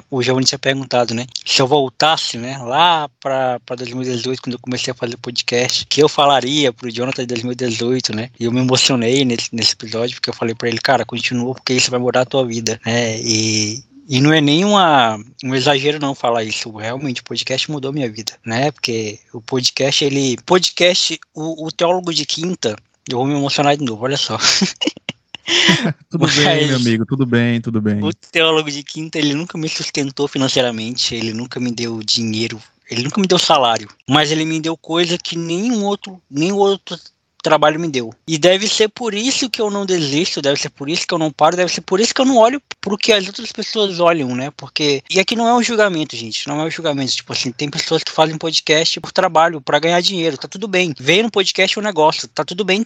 o 0.10 0.22
Giovanni 0.22 0.45
tinha 0.45 0.60
perguntado, 0.60 1.13
né? 1.13 1.26
Se 1.45 1.62
eu 1.62 1.67
voltasse, 1.67 2.38
né, 2.38 2.58
lá 2.60 3.10
para 3.19 3.60
2018, 3.78 4.41
quando 4.41 4.54
eu 4.54 4.60
comecei 4.60 4.91
a 4.91 4.95
fazer 4.95 5.17
podcast, 5.17 5.86
que 5.86 6.02
eu 6.02 6.10
falaria 6.10 6.72
pro 6.72 6.89
Jonathan 6.89 7.24
de 7.24 7.28
2018, 7.28 8.15
né? 8.15 8.30
E 8.39 8.45
eu 8.45 8.52
me 8.52 8.60
emocionei 8.60 9.26
nesse, 9.26 9.54
nesse 9.54 9.74
episódio, 9.74 10.15
porque 10.15 10.30
eu 10.30 10.34
falei 10.34 10.56
para 10.56 10.69
ele, 10.69 10.80
cara, 10.80 11.06
continua, 11.06 11.54
porque 11.54 11.74
isso 11.74 11.91
vai 11.91 12.00
mudar 12.00 12.22
a 12.22 12.26
tua 12.26 12.45
vida, 12.45 12.80
né? 12.86 13.19
E, 13.19 13.84
e 14.08 14.19
não 14.22 14.34
é 14.34 14.41
nem 14.41 14.65
uma, 14.65 15.19
um 15.43 15.54
exagero 15.54 16.00
não 16.00 16.15
falar 16.15 16.43
isso. 16.43 16.72
Realmente, 16.72 17.22
o 17.22 17.26
podcast 17.26 17.69
mudou 17.69 17.93
minha 17.93 18.10
vida, 18.10 18.34
né? 18.45 18.72
Porque 18.72 19.19
o 19.34 19.41
podcast, 19.41 20.04
ele. 20.04 20.38
Podcast, 20.45 21.19
o, 21.34 21.67
o 21.67 21.72
teólogo 21.72 22.13
de 22.13 22.26
quinta, 22.26 22.76
eu 23.10 23.17
vou 23.17 23.28
me 23.28 23.36
emocionar 23.36 23.76
de 23.76 23.84
novo, 23.84 24.04
olha 24.04 24.17
só. 24.17 24.38
tudo 26.09 26.25
Mas, 26.25 26.35
bem, 26.35 26.67
meu 26.67 26.75
amigo, 26.77 27.05
tudo 27.05 27.25
bem, 27.25 27.62
tudo 27.62 27.81
bem. 27.81 28.03
O 28.03 28.13
teólogo 28.13 28.69
de 28.69 28.83
quinta, 28.83 29.17
ele 29.17 29.33
nunca 29.33 29.57
me 29.57 29.69
sustentou 29.69 30.27
financeiramente, 30.27 31.15
ele 31.15 31.33
nunca 31.33 31.59
me 31.59 31.71
deu 31.71 32.01
dinheiro, 32.03 32.62
ele 32.89 33.03
nunca 33.03 33.19
me 33.19 33.27
deu 33.27 33.39
salário, 33.39 33.89
mas 34.07 34.31
ele 34.31 34.45
me 34.45 34.59
deu 34.59 34.75
coisa 34.77 35.17
que 35.17 35.38
nenhum 35.38 35.83
outro, 35.83 36.21
nenhum 36.29 36.55
outro 36.55 36.97
trabalho 37.41 37.79
me 37.79 37.88
deu. 37.88 38.13
E 38.27 38.38
deve 38.38 38.67
ser 38.67 38.89
por 38.89 39.13
isso 39.13 39.49
que 39.49 39.62
eu 39.62 39.69
não 39.69 39.85
desisto, 39.85 40.41
deve 40.41 40.59
ser 40.59 40.69
por 40.69 40.89
isso 40.89 41.07
que 41.07 41.13
eu 41.13 41.17
não 41.17 41.31
paro, 41.31 41.55
deve 41.55 41.71
ser 41.71 41.81
por 41.81 41.99
isso 41.99 42.13
que 42.13 42.21
eu 42.21 42.25
não 42.25 42.38
olho 42.38 42.62
pro 42.81 42.97
que 42.97 43.13
as 43.13 43.25
outras 43.27 43.51
pessoas 43.51 43.99
olham, 43.99 44.35
né? 44.35 44.51
Porque. 44.55 45.03
E 45.09 45.19
aqui 45.19 45.35
não 45.35 45.47
é 45.47 45.53
um 45.53 45.63
julgamento, 45.63 46.15
gente. 46.15 46.47
Não 46.47 46.59
é 46.62 46.65
um 46.65 46.71
julgamento. 46.71 47.13
Tipo 47.13 47.33
assim, 47.33 47.51
tem 47.51 47.69
pessoas 47.69 48.03
que 48.03 48.12
fazem 48.12 48.38
podcast 48.38 48.99
por 48.99 49.12
trabalho, 49.12 49.62
para 49.62 49.79
ganhar 49.79 50.01
dinheiro. 50.01 50.38
Tá 50.38 50.47
tudo 50.47 50.67
bem. 50.67 50.93
Veio 50.99 51.23
no 51.23 51.31
podcast 51.31 51.79
um 51.79 51.83
negócio, 51.83 52.27
tá 52.27 52.43
tudo 52.43 52.65
bem 52.65 52.85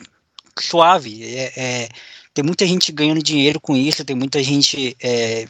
suave. 0.59 1.23
É, 1.23 1.53
é, 1.55 1.89
tem 2.33 2.43
muita 2.43 2.65
gente 2.65 2.91
ganhando 2.91 3.21
dinheiro 3.21 3.59
com 3.59 3.75
isso, 3.75 4.03
tem 4.03 4.15
muita 4.15 4.41
gente 4.41 4.95
é, 5.01 5.45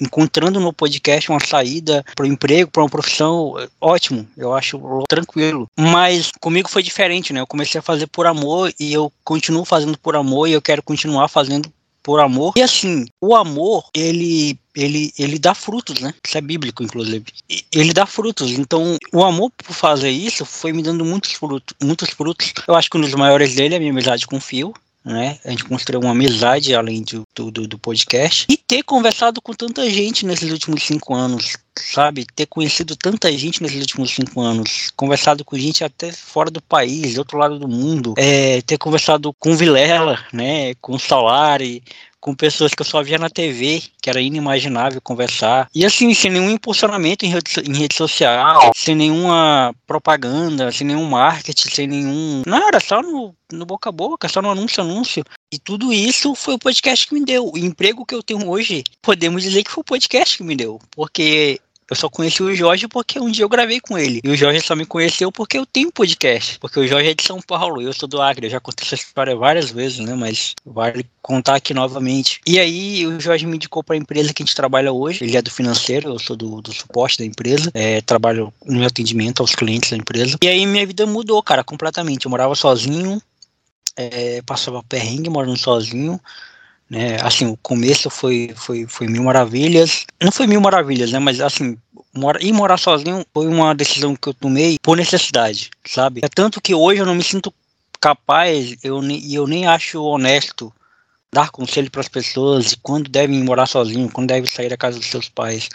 encontrando 0.00 0.60
no 0.60 0.72
podcast 0.72 1.30
uma 1.30 1.44
saída 1.44 2.04
para 2.14 2.24
o 2.24 2.28
emprego, 2.28 2.70
para 2.70 2.82
uma 2.82 2.88
profissão, 2.88 3.54
ótimo, 3.80 4.26
eu 4.36 4.54
acho 4.54 4.78
tranquilo. 5.08 5.68
Mas 5.76 6.30
comigo 6.40 6.68
foi 6.68 6.82
diferente, 6.82 7.32
né? 7.32 7.40
Eu 7.40 7.46
comecei 7.46 7.78
a 7.78 7.82
fazer 7.82 8.06
por 8.06 8.26
amor 8.26 8.72
e 8.78 8.92
eu 8.92 9.12
continuo 9.24 9.64
fazendo 9.64 9.98
por 9.98 10.14
amor 10.14 10.48
e 10.48 10.52
eu 10.52 10.62
quero 10.62 10.82
continuar 10.82 11.28
fazendo 11.28 11.70
por 12.02 12.20
amor. 12.20 12.54
E 12.56 12.62
assim, 12.62 13.06
o 13.20 13.34
amor, 13.34 13.84
ele 13.94 14.58
ele, 14.74 15.12
ele 15.18 15.38
dá 15.38 15.52
frutos, 15.52 16.00
né? 16.00 16.14
Isso 16.24 16.38
é 16.38 16.40
bíblico, 16.40 16.82
inclusive. 16.82 17.24
Ele 17.72 17.92
dá 17.92 18.06
frutos. 18.06 18.52
Então, 18.52 18.96
o 19.12 19.24
amor 19.24 19.50
por 19.50 19.74
fazer 19.74 20.10
isso 20.10 20.44
foi 20.44 20.72
me 20.72 20.82
dando 20.82 21.04
muitos 21.04 21.32
frutos. 21.32 21.74
Muitos 21.82 22.10
frutos. 22.10 22.52
Eu 22.66 22.76
acho 22.76 22.88
que 22.88 22.96
um 22.96 23.00
dos 23.00 23.14
maiores 23.14 23.56
dele 23.56 23.74
é 23.74 23.76
a 23.76 23.80
minha 23.80 23.92
amizade 23.92 24.26
com 24.26 24.36
o 24.36 24.40
Fio 24.40 24.72
né? 25.04 25.38
A 25.44 25.50
gente 25.50 25.64
construiu 25.64 26.00
uma 26.00 26.12
amizade 26.12 26.74
além 26.74 27.02
do, 27.02 27.50
do, 27.50 27.66
do, 27.66 27.78
podcast. 27.78 28.46
E 28.48 28.56
ter 28.56 28.82
conversado 28.82 29.40
com 29.40 29.52
tanta 29.52 29.88
gente 29.88 30.26
nesses 30.26 30.50
últimos 30.50 30.82
cinco 30.82 31.14
anos, 31.14 31.56
sabe? 31.76 32.26
Ter 32.34 32.46
conhecido 32.46 32.94
tanta 32.94 33.32
gente 33.32 33.62
nesses 33.62 33.80
últimos 33.80 34.10
cinco 34.10 34.40
anos. 34.40 34.90
Conversado 34.94 35.44
com 35.44 35.56
gente 35.56 35.82
até 35.82 36.12
fora 36.12 36.50
do 36.50 36.60
país, 36.60 37.14
do 37.14 37.18
outro 37.18 37.38
lado 37.38 37.58
do 37.58 37.66
mundo. 37.66 38.14
É, 38.18 38.60
ter 38.62 38.76
conversado 38.78 39.32
com 39.38 39.56
Vilela, 39.56 40.22
né? 40.32 40.74
Com 40.80 40.98
Solari, 40.98 41.82
com 42.20 42.34
pessoas 42.34 42.74
que 42.74 42.82
eu 42.82 42.86
só 42.86 43.02
via 43.02 43.18
na 43.18 43.30
TV, 43.30 43.82
que 44.00 44.10
era 44.10 44.20
inimaginável 44.20 45.00
conversar. 45.00 45.68
E 45.74 45.84
assim, 45.84 46.12
sem 46.12 46.30
nenhum 46.30 46.50
impulsionamento 46.50 47.24
em 47.24 47.30
rede, 47.30 47.50
em 47.64 47.76
rede 47.76 47.94
social, 47.94 48.72
sem 48.76 48.94
nenhuma 48.94 49.74
propaganda, 49.86 50.70
sem 50.70 50.86
nenhum 50.86 51.08
marketing, 51.08 51.68
sem 51.70 51.86
nenhum. 51.86 52.42
Não, 52.46 52.68
era 52.68 52.80
só 52.80 53.02
no, 53.02 53.34
no 53.50 53.64
boca 53.64 53.88
a 53.88 53.92
boca, 53.92 54.28
só 54.28 54.42
no 54.42 54.50
anúncio, 54.50 54.82
anúncio. 54.82 55.24
E 55.52 55.58
tudo 55.58 55.92
isso 55.92 56.34
foi 56.34 56.54
o 56.54 56.58
podcast 56.58 57.06
que 57.06 57.14
me 57.14 57.24
deu. 57.24 57.50
O 57.52 57.58
emprego 57.58 58.04
que 58.04 58.14
eu 58.14 58.22
tenho 58.22 58.48
hoje, 58.48 58.84
podemos 59.02 59.42
dizer 59.42 59.64
que 59.64 59.70
foi 59.70 59.80
o 59.80 59.84
podcast 59.84 60.36
que 60.36 60.44
me 60.44 60.54
deu. 60.54 60.78
Porque 60.90 61.60
eu 61.90 61.96
só 61.96 62.08
conheci 62.08 62.40
o 62.40 62.54
Jorge 62.54 62.86
porque 62.86 63.18
um 63.18 63.28
dia 63.28 63.44
eu 63.44 63.48
gravei 63.48 63.80
com 63.80 63.98
ele. 63.98 64.20
E 64.22 64.30
o 64.30 64.36
Jorge 64.36 64.60
só 64.60 64.76
me 64.76 64.86
conheceu 64.86 65.32
porque 65.32 65.58
eu 65.58 65.66
tenho 65.66 65.90
podcast. 65.90 66.56
Porque 66.60 66.78
o 66.78 66.86
Jorge 66.86 67.10
é 67.10 67.14
de 67.14 67.24
São 67.24 67.42
Paulo, 67.42 67.82
eu 67.82 67.92
sou 67.92 68.08
do 68.08 68.22
Acre. 68.22 68.46
Eu 68.46 68.50
já 68.50 68.60
contei 68.60 68.86
essa 68.86 68.94
história 68.94 69.34
várias 69.34 69.70
vezes, 69.72 69.98
né? 69.98 70.14
Mas 70.14 70.54
vale 70.64 71.04
contar 71.20 71.56
aqui 71.56 71.74
novamente. 71.74 72.40
E 72.46 72.60
aí 72.60 73.04
o 73.04 73.18
Jorge 73.18 73.44
me 73.44 73.56
indicou 73.56 73.82
para 73.82 73.96
a 73.96 73.98
empresa 73.98 74.32
que 74.32 74.40
a 74.40 74.46
gente 74.46 74.54
trabalha 74.54 74.92
hoje. 74.92 75.24
Ele 75.24 75.36
é 75.36 75.42
do 75.42 75.50
financeiro, 75.50 76.10
eu 76.10 76.18
sou 76.20 76.36
do, 76.36 76.62
do 76.62 76.72
suporte 76.72 77.18
da 77.18 77.24
empresa. 77.24 77.72
É, 77.74 78.00
trabalho 78.02 78.54
no 78.64 78.86
atendimento 78.86 79.42
aos 79.42 79.56
clientes 79.56 79.90
da 79.90 79.96
empresa. 79.96 80.38
E 80.40 80.46
aí 80.46 80.64
minha 80.66 80.86
vida 80.86 81.04
mudou, 81.06 81.42
cara, 81.42 81.64
completamente. 81.64 82.24
Eu 82.24 82.30
morava 82.30 82.54
sozinho, 82.54 83.20
é, 83.96 84.40
passava 84.42 84.80
perrengue 84.84 85.28
morando 85.28 85.58
sozinho. 85.58 86.20
Né? 86.90 87.16
Assim, 87.22 87.46
o 87.46 87.56
começo 87.56 88.10
foi, 88.10 88.52
foi, 88.56 88.84
foi 88.88 89.06
mil 89.06 89.22
maravilhas. 89.22 90.04
Não 90.20 90.32
foi 90.32 90.48
mil 90.48 90.60
maravilhas, 90.60 91.12
né? 91.12 91.20
Mas 91.20 91.40
assim, 91.40 91.78
mora, 92.12 92.44
ir 92.44 92.52
morar 92.52 92.78
sozinho 92.78 93.24
foi 93.32 93.46
uma 93.46 93.72
decisão 93.72 94.16
que 94.16 94.28
eu 94.28 94.34
tomei 94.34 94.76
por 94.82 94.96
necessidade, 94.96 95.70
sabe? 95.86 96.20
É 96.24 96.28
tanto 96.28 96.60
que 96.60 96.74
hoje 96.74 97.00
eu 97.00 97.06
não 97.06 97.14
me 97.14 97.22
sinto 97.22 97.54
capaz, 98.00 98.76
eu, 98.82 99.00
e 99.04 99.34
eu 99.34 99.46
nem 99.46 99.68
acho 99.68 100.02
honesto 100.02 100.72
dar 101.32 101.50
conselho 101.50 101.90
para 101.90 102.00
as 102.00 102.08
pessoas 102.08 102.70
de 102.70 102.76
quando 102.78 103.08
devem 103.08 103.40
morar 103.44 103.66
sozinho, 103.66 104.10
quando 104.10 104.28
devem 104.28 104.50
sair 104.50 104.68
da 104.70 104.76
casa 104.76 104.98
dos 104.98 105.06
seus 105.06 105.28
pais. 105.28 105.68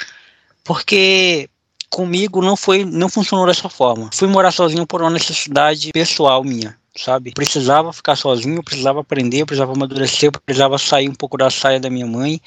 Porque 0.65 1.49
comigo 1.89 2.41
não 2.41 2.57
foi, 2.57 2.83
não 2.83 3.07
funcionou 3.07 3.45
dessa 3.45 3.69
forma. 3.69 4.09
Fui 4.13 4.27
morar 4.27 4.51
sozinho 4.51 4.85
por 4.85 5.01
uma 5.01 5.11
necessidade 5.11 5.91
pessoal 5.93 6.43
minha, 6.43 6.75
sabe? 6.95 7.31
Precisava 7.31 7.91
ficar 7.91 8.15
sozinho, 8.15 8.63
precisava 8.63 9.01
aprender, 9.01 9.45
precisava 9.45 9.73
amadurecer, 9.73 10.31
precisava 10.45 10.77
sair 10.77 11.09
um 11.09 11.15
pouco 11.15 11.37
da 11.37 11.49
saia 11.49 11.79
da 11.79 11.89
minha 11.89 12.07
mãe. 12.07 12.41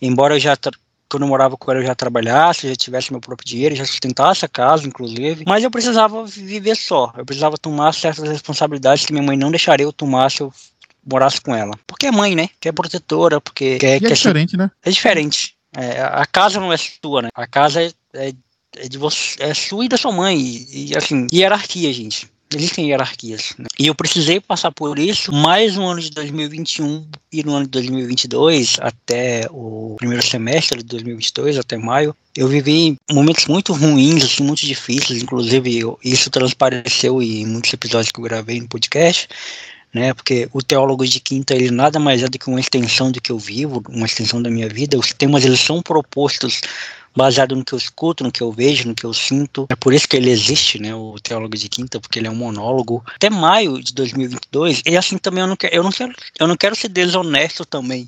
Embora 0.00 0.34
eu 0.34 0.40
já 0.40 0.56
quando 1.08 1.24
eu 1.24 1.28
morava 1.28 1.58
com 1.58 1.70
ela 1.70 1.80
eu 1.80 1.86
já 1.86 1.94
trabalhasse, 1.94 2.68
já 2.68 2.74
tivesse 2.74 3.12
meu 3.12 3.20
próprio 3.20 3.46
dinheiro, 3.46 3.76
já 3.76 3.84
sustentasse 3.84 4.46
a 4.46 4.48
casa, 4.48 4.88
inclusive. 4.88 5.44
Mas 5.46 5.62
eu 5.62 5.70
precisava 5.70 6.24
viver 6.24 6.74
só. 6.74 7.12
Eu 7.16 7.24
precisava 7.24 7.58
tomar 7.58 7.92
certas 7.92 8.26
responsabilidades 8.26 9.04
que 9.04 9.12
minha 9.12 9.24
mãe 9.24 9.36
não 9.36 9.50
deixaria 9.50 9.84
eu 9.84 9.92
tomar 9.92 10.30
se 10.30 10.40
eu 10.40 10.52
morasse 11.06 11.38
com 11.38 11.54
ela. 11.54 11.78
Porque 11.86 12.06
é 12.06 12.10
mãe, 12.10 12.34
né? 12.34 12.48
Que 12.58 12.70
é 12.70 12.72
protetora, 12.72 13.42
porque 13.42 13.78
quer, 13.78 13.92
e 13.92 13.96
é 13.96 14.08
quer 14.08 14.14
diferente, 14.14 14.52
ser... 14.52 14.56
né? 14.56 14.70
É 14.82 14.90
diferente. 14.90 15.54
É, 15.76 16.00
a 16.00 16.24
casa 16.24 16.58
não 16.58 16.72
é 16.72 16.76
sua, 16.78 17.22
né? 17.22 17.28
A 17.34 17.46
casa 17.46 17.82
é, 17.82 17.92
é, 18.14 18.32
é 18.78 18.88
de 18.88 18.96
você, 18.96 19.42
é 19.42 19.52
sua 19.52 19.84
e 19.84 19.88
da 19.88 19.98
sua 19.98 20.12
mãe. 20.12 20.38
E, 20.38 20.92
e 20.92 20.96
assim, 20.96 21.26
hierarquia, 21.30 21.92
gente 21.92 22.32
existem 22.54 22.88
hierarquias. 22.88 23.54
Né? 23.58 23.66
E 23.78 23.86
eu 23.86 23.94
precisei 23.94 24.40
passar 24.40 24.70
por 24.72 24.98
isso 24.98 25.32
mais 25.32 25.76
no 25.76 25.86
ano 25.86 26.00
de 26.00 26.10
2021 26.10 27.06
e 27.32 27.42
no 27.42 27.54
ano 27.54 27.64
de 27.64 27.70
2022, 27.70 28.76
até 28.80 29.46
o 29.50 29.96
primeiro 29.98 30.24
semestre 30.24 30.78
de 30.78 30.84
2022, 30.84 31.58
até 31.58 31.76
maio, 31.76 32.14
eu 32.36 32.48
vivi 32.48 32.96
momentos 33.10 33.46
muito 33.46 33.72
ruins, 33.72 34.24
assim, 34.24 34.42
muito 34.42 34.64
difíceis, 34.64 35.22
inclusive 35.22 35.78
eu, 35.78 35.98
isso 36.04 36.30
transpareceu 36.30 37.22
em 37.22 37.46
muitos 37.46 37.72
episódios 37.72 38.10
que 38.10 38.18
eu 38.18 38.24
gravei 38.24 38.60
no 38.60 38.68
podcast, 38.68 39.28
né? 39.92 40.14
Porque 40.14 40.48
o 40.52 40.62
teólogo 40.62 41.06
de 41.06 41.20
quinta 41.20 41.54
ele 41.54 41.70
nada 41.70 41.98
mais 41.98 42.22
é 42.22 42.28
do 42.28 42.38
que 42.38 42.48
uma 42.48 42.60
extensão 42.60 43.12
do 43.12 43.20
que 43.20 43.30
eu 43.30 43.38
vivo, 43.38 43.82
uma 43.88 44.06
extensão 44.06 44.40
da 44.42 44.50
minha 44.50 44.68
vida. 44.68 44.98
Os 44.98 45.12
temas 45.12 45.44
eles 45.44 45.60
são 45.60 45.82
propostos 45.82 46.62
baseado 47.14 47.54
no 47.54 47.64
que 47.64 47.72
eu 47.72 47.78
escuto, 47.78 48.24
no 48.24 48.32
que 48.32 48.42
eu 48.42 48.52
vejo, 48.52 48.88
no 48.88 48.94
que 48.94 49.04
eu 49.04 49.12
sinto. 49.12 49.66
É 49.68 49.76
por 49.76 49.92
isso 49.92 50.08
que 50.08 50.16
ele 50.16 50.30
existe, 50.30 50.80
né, 50.80 50.94
o 50.94 51.16
Teólogo 51.22 51.56
de 51.56 51.68
Quinta, 51.68 52.00
porque 52.00 52.18
ele 52.18 52.28
é 52.28 52.30
um 52.30 52.36
monólogo. 52.36 53.04
Até 53.14 53.30
maio 53.30 53.82
de 53.82 53.92
2022, 53.94 54.82
e 54.86 54.96
assim 54.96 55.18
também 55.18 55.42
eu 55.42 55.48
não 55.48 55.56
quero, 55.56 55.74
eu 55.74 55.82
não 55.82 55.92
quero, 55.92 56.12
eu 56.38 56.46
não 56.46 56.56
quero 56.56 56.76
ser 56.76 56.88
desonesto 56.88 57.64
também 57.64 58.06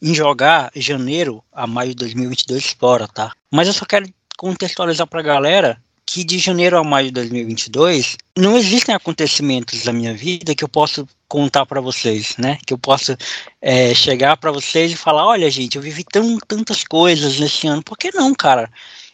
em 0.00 0.14
jogar 0.14 0.70
janeiro 0.74 1.42
a 1.52 1.66
maio 1.66 1.90
de 1.90 1.96
2022 1.96 2.76
fora, 2.78 3.08
tá? 3.08 3.32
Mas 3.50 3.66
eu 3.66 3.74
só 3.74 3.84
quero 3.84 4.08
contextualizar 4.36 5.06
pra 5.06 5.22
galera 5.22 5.80
que 6.04 6.22
de 6.22 6.38
janeiro 6.38 6.78
a 6.78 6.84
maio 6.84 7.06
de 7.08 7.14
2022 7.14 8.16
não 8.38 8.56
existem 8.56 8.94
acontecimentos 8.94 9.82
da 9.82 9.92
minha 9.92 10.14
vida 10.14 10.54
que 10.54 10.62
eu 10.62 10.68
posso 10.68 11.08
contar 11.28 11.66
para 11.66 11.80
vocês, 11.80 12.36
né? 12.36 12.58
Que 12.66 12.72
eu 12.72 12.78
possa 12.78 13.16
é, 13.60 13.94
chegar 13.94 14.36
para 14.36 14.52
vocês 14.52 14.92
e 14.92 14.96
falar, 14.96 15.26
olha, 15.26 15.50
gente, 15.50 15.76
eu 15.76 15.82
vivi 15.82 16.04
tão, 16.04 16.38
tantas 16.46 16.84
coisas 16.84 17.38
nesse 17.38 17.66
ano. 17.66 17.82
Por 17.82 17.96
que 17.96 18.12
não, 18.12 18.34
cara? 18.34 18.70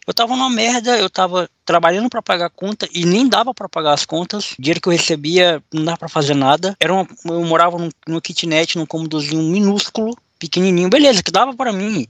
Eu 0.07 0.13
tava 0.13 0.35
numa 0.35 0.51
merda, 0.51 0.99
eu 0.99 1.09
tava 1.09 1.49
trabalhando 1.65 2.11
para 2.11 2.21
pagar 2.21 2.51
conta 2.51 2.89
e 2.93 3.05
nem 3.05 3.29
dava 3.29 3.55
para 3.55 3.69
pagar 3.69 3.93
as 3.93 4.05
contas. 4.05 4.53
O 4.53 4.63
dinheiro 4.63 4.81
que 4.81 4.89
eu 4.89 4.93
recebia 4.93 5.63
não 5.73 5.85
dava 5.85 5.99
para 5.99 6.09
fazer 6.09 6.35
nada. 6.35 6.77
Era 6.81 6.93
uma, 6.93 7.07
eu 7.25 7.45
morava 7.45 7.79
num, 7.79 7.89
num 8.07 8.21
kitnet, 8.21 8.77
num 8.77 8.87
cômodozinho 8.87 9.43
minúsculo, 9.43 10.17
pequenininho, 10.41 10.91
beleza, 10.91 11.23
que 11.23 11.31
dava 11.31 11.55
para 11.55 11.73
mim 11.73 12.07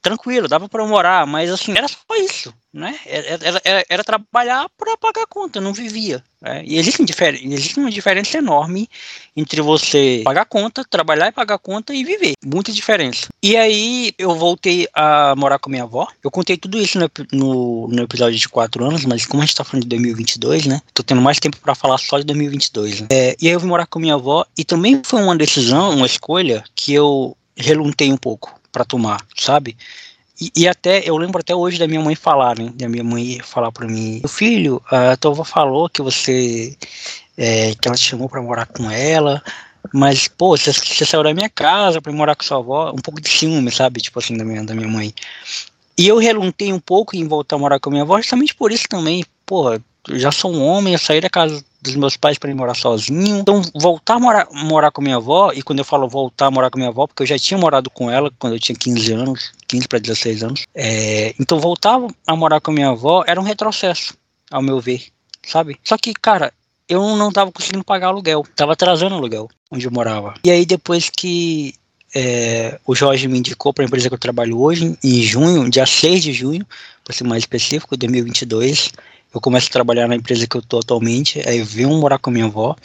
tranquilo, 0.00 0.48
dava 0.48 0.68
para 0.68 0.86
morar, 0.86 1.26
mas 1.26 1.50
assim, 1.50 1.72
era 1.76 1.88
só 1.88 2.16
isso, 2.16 2.52
né? 2.72 2.98
Era, 3.06 3.60
era, 3.64 3.84
era 3.88 4.04
trabalhar 4.04 4.68
para 4.76 4.96
pagar 4.96 5.22
a 5.22 5.26
conta, 5.26 5.60
não 5.60 5.72
vivia. 5.72 6.22
Né? 6.40 6.62
E 6.64 6.78
existe, 6.78 7.02
existe 7.02 7.78
uma 7.78 7.90
diferença 7.90 8.38
enorme 8.38 8.88
entre 9.36 9.60
você 9.60 10.22
pagar 10.24 10.46
conta, 10.46 10.84
trabalhar 10.88 11.28
e 11.28 11.32
pagar 11.32 11.58
conta 11.58 11.94
e 11.94 12.02
viver. 12.02 12.32
Muita 12.44 12.72
diferença. 12.72 13.28
E 13.42 13.56
aí 13.56 14.12
eu 14.18 14.34
voltei 14.34 14.88
a 14.94 15.34
morar 15.36 15.58
com 15.58 15.70
minha 15.70 15.82
avó. 15.82 16.08
Eu 16.22 16.30
contei 16.30 16.56
tudo 16.56 16.78
isso 16.78 16.98
no, 16.98 17.10
no, 17.32 17.88
no 17.88 18.02
episódio 18.02 18.38
de 18.38 18.48
4 18.48 18.84
anos, 18.84 19.04
mas 19.04 19.26
como 19.26 19.42
a 19.42 19.46
gente 19.46 19.56
tá 19.56 19.64
falando 19.64 19.82
de 19.82 19.88
2022, 19.90 20.66
né? 20.66 20.80
Tô 20.94 21.02
tendo 21.02 21.20
mais 21.20 21.38
tempo 21.38 21.58
para 21.58 21.74
falar 21.74 21.98
só 21.98 22.18
de 22.18 22.24
2022. 22.24 23.02
Né? 23.02 23.08
É, 23.10 23.36
e 23.40 23.48
aí 23.48 23.52
eu 23.52 23.60
vim 23.60 23.66
morar 23.66 23.86
com 23.86 23.98
minha 23.98 24.14
avó 24.14 24.46
e 24.56 24.64
também 24.64 25.02
foi 25.04 25.22
uma 25.22 25.36
decisão, 25.36 25.94
uma 25.94 26.06
escolha 26.06 26.64
que 26.74 26.94
eu 26.94 27.36
reluntei 27.56 28.10
um 28.10 28.16
pouco 28.16 28.59
para 28.70 28.84
tomar, 28.84 29.20
sabe? 29.36 29.76
E, 30.40 30.50
e, 30.56 30.68
até, 30.68 31.02
eu 31.06 31.16
lembro 31.18 31.40
até 31.40 31.54
hoje 31.54 31.78
da 31.78 31.86
minha 31.86 32.00
mãe 32.00 32.14
falar, 32.14 32.58
né? 32.58 32.72
Da 32.74 32.88
minha 32.88 33.04
mãe 33.04 33.40
falar 33.40 33.70
para 33.70 33.86
mim, 33.86 34.22
filho, 34.26 34.82
a 34.90 35.16
tua 35.16 35.32
avó 35.32 35.44
falou 35.44 35.88
que 35.88 36.00
você, 36.00 36.76
é, 37.36 37.74
que 37.74 37.86
ela 37.86 37.96
te 37.96 38.04
chamou 38.04 38.28
para 38.28 38.40
morar 38.40 38.66
com 38.66 38.90
ela, 38.90 39.42
mas, 39.92 40.28
pô, 40.28 40.56
você, 40.56 40.72
você 40.72 41.04
saiu 41.04 41.22
da 41.22 41.34
minha 41.34 41.48
casa 41.50 42.00
para 42.00 42.12
morar 42.12 42.34
com 42.34 42.42
sua 42.42 42.58
avó, 42.58 42.90
um 42.90 43.02
pouco 43.02 43.20
de 43.20 43.28
ciúme, 43.28 43.70
sabe? 43.70 44.00
Tipo 44.00 44.18
assim, 44.18 44.36
da 44.36 44.44
minha, 44.44 44.64
da 44.64 44.74
minha 44.74 44.88
mãe. 44.88 45.12
E 45.98 46.08
eu 46.08 46.16
reluntei 46.16 46.72
um 46.72 46.80
pouco 46.80 47.14
em 47.14 47.28
voltar 47.28 47.56
a 47.56 47.58
morar 47.58 47.78
com 47.78 47.90
a 47.90 47.92
minha 47.92 48.04
avó, 48.04 48.16
justamente 48.16 48.54
por 48.54 48.72
isso 48.72 48.88
também, 48.88 49.24
pô, 49.44 49.74
eu 49.74 49.82
já 50.18 50.32
sou 50.32 50.54
um 50.54 50.64
homem, 50.64 50.94
eu 50.94 50.98
saí 50.98 51.20
da 51.20 51.28
casa 51.28 51.62
dos 51.80 51.96
meus 51.96 52.16
pais 52.16 52.38
para 52.38 52.50
ir 52.50 52.54
morar 52.54 52.74
sozinho. 52.74 53.38
Então, 53.38 53.62
voltar 53.74 54.14
a 54.14 54.18
morar, 54.18 54.48
morar 54.52 54.90
com 54.90 55.02
minha 55.02 55.16
avó, 55.16 55.52
e 55.54 55.62
quando 55.62 55.78
eu 55.80 55.84
falo 55.84 56.08
voltar 56.08 56.46
a 56.46 56.50
morar 56.50 56.70
com 56.70 56.78
minha 56.78 56.90
avó, 56.90 57.06
porque 57.06 57.22
eu 57.22 57.26
já 57.26 57.38
tinha 57.38 57.58
morado 57.58 57.90
com 57.90 58.10
ela 58.10 58.30
quando 58.38 58.54
eu 58.54 58.60
tinha 58.60 58.76
15 58.76 59.12
anos, 59.12 59.52
15 59.66 59.88
para 59.88 59.98
16 59.98 60.42
anos. 60.42 60.64
É, 60.74 61.34
então, 61.38 61.58
voltar 61.58 61.98
a 62.26 62.36
morar 62.36 62.60
com 62.60 62.72
minha 62.72 62.90
avó 62.90 63.24
era 63.26 63.40
um 63.40 63.44
retrocesso, 63.44 64.14
ao 64.50 64.62
meu 64.62 64.80
ver, 64.80 65.04
sabe? 65.46 65.78
Só 65.82 65.96
que, 65.96 66.12
cara, 66.14 66.52
eu 66.88 67.16
não 67.16 67.32
tava 67.32 67.52
conseguindo 67.52 67.84
pagar 67.84 68.08
aluguel, 68.08 68.44
tava 68.56 68.72
atrasando 68.72 69.14
aluguel 69.14 69.48
onde 69.70 69.86
eu 69.86 69.92
morava. 69.92 70.34
E 70.44 70.50
aí, 70.50 70.66
depois 70.66 71.08
que 71.08 71.74
é, 72.14 72.78
o 72.84 72.94
Jorge 72.94 73.28
me 73.28 73.38
indicou 73.38 73.72
para 73.72 73.84
a 73.84 73.86
empresa 73.86 74.08
que 74.08 74.14
eu 74.14 74.18
trabalho 74.18 74.60
hoje, 74.60 74.98
em 75.02 75.22
junho, 75.22 75.70
dia 75.70 75.86
6 75.86 76.22
de 76.22 76.32
junho, 76.32 76.66
para 77.04 77.14
ser 77.14 77.24
mais 77.24 77.42
específico, 77.42 77.96
2022, 77.96 78.90
eu 79.34 79.40
começo 79.40 79.68
a 79.68 79.72
trabalhar 79.72 80.08
na 80.08 80.16
empresa 80.16 80.46
que 80.46 80.56
eu 80.56 80.62
tô 80.62 80.78
atualmente, 80.78 81.40
aí 81.46 81.58
eu 81.58 81.64
venho 81.64 81.90
morar 81.90 82.18
com 82.18 82.30
a 82.30 82.32
minha 82.32 82.46
avó, 82.46 82.76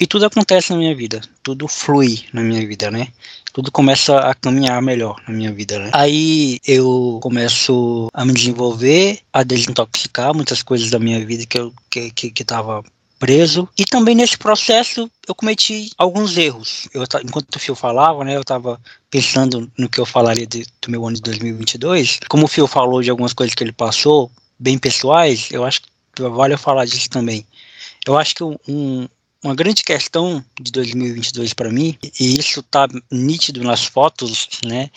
e 0.00 0.06
tudo 0.06 0.26
acontece 0.26 0.70
na 0.70 0.78
minha 0.78 0.94
vida, 0.94 1.20
tudo 1.42 1.68
flui 1.68 2.24
na 2.32 2.42
minha 2.42 2.66
vida, 2.66 2.90
né? 2.90 3.08
Tudo 3.52 3.70
começa 3.70 4.18
a 4.18 4.34
caminhar 4.34 4.82
melhor 4.82 5.22
na 5.28 5.32
minha 5.32 5.52
vida, 5.52 5.78
né? 5.78 5.90
Aí 5.92 6.58
eu 6.66 7.20
começo 7.22 8.08
a 8.12 8.24
me 8.24 8.32
desenvolver, 8.32 9.20
a 9.32 9.44
desintoxicar 9.44 10.34
muitas 10.34 10.62
coisas 10.62 10.90
da 10.90 10.98
minha 10.98 11.24
vida 11.24 11.46
que 11.46 11.58
eu 11.58 11.72
que, 11.88 12.10
que, 12.10 12.30
que 12.32 12.44
tava 12.44 12.82
preso. 13.20 13.68
E 13.78 13.84
também 13.84 14.16
nesse 14.16 14.36
processo 14.36 15.08
eu 15.28 15.34
cometi 15.34 15.90
alguns 15.96 16.36
erros. 16.36 16.88
Eu, 16.92 17.04
enquanto 17.24 17.54
o 17.54 17.58
Fio 17.60 17.76
falava, 17.76 18.24
né, 18.24 18.36
eu 18.36 18.42
estava 18.42 18.80
pensando 19.08 19.70
no 19.78 19.88
que 19.88 20.00
eu 20.00 20.04
falaria 20.04 20.46
de, 20.46 20.66
do 20.82 20.90
meu 20.90 21.06
ano 21.06 21.14
de 21.14 21.22
2022. 21.22 22.18
Como 22.28 22.46
o 22.46 22.48
Fio 22.48 22.66
falou 22.66 23.00
de 23.00 23.10
algumas 23.10 23.32
coisas 23.32 23.54
que 23.54 23.62
ele 23.62 23.72
passou, 23.72 24.30
bem 24.58 24.78
pessoais, 24.78 25.48
eu 25.50 25.64
acho 25.64 25.82
que 25.82 26.22
vale 26.22 26.54
eu 26.54 26.58
falar 26.58 26.84
disso 26.84 27.10
também. 27.10 27.46
Eu 28.06 28.18
acho 28.18 28.34
que 28.34 28.44
um, 28.44 29.08
uma 29.42 29.54
grande 29.54 29.82
questão 29.82 30.44
de 30.60 30.72
2022 30.72 31.52
para 31.52 31.70
mim, 31.70 31.98
e 32.20 32.38
isso 32.38 32.60
está 32.60 32.86
nítido 33.10 33.62
nas 33.62 33.84
fotos, 33.84 34.48
né, 34.64 34.90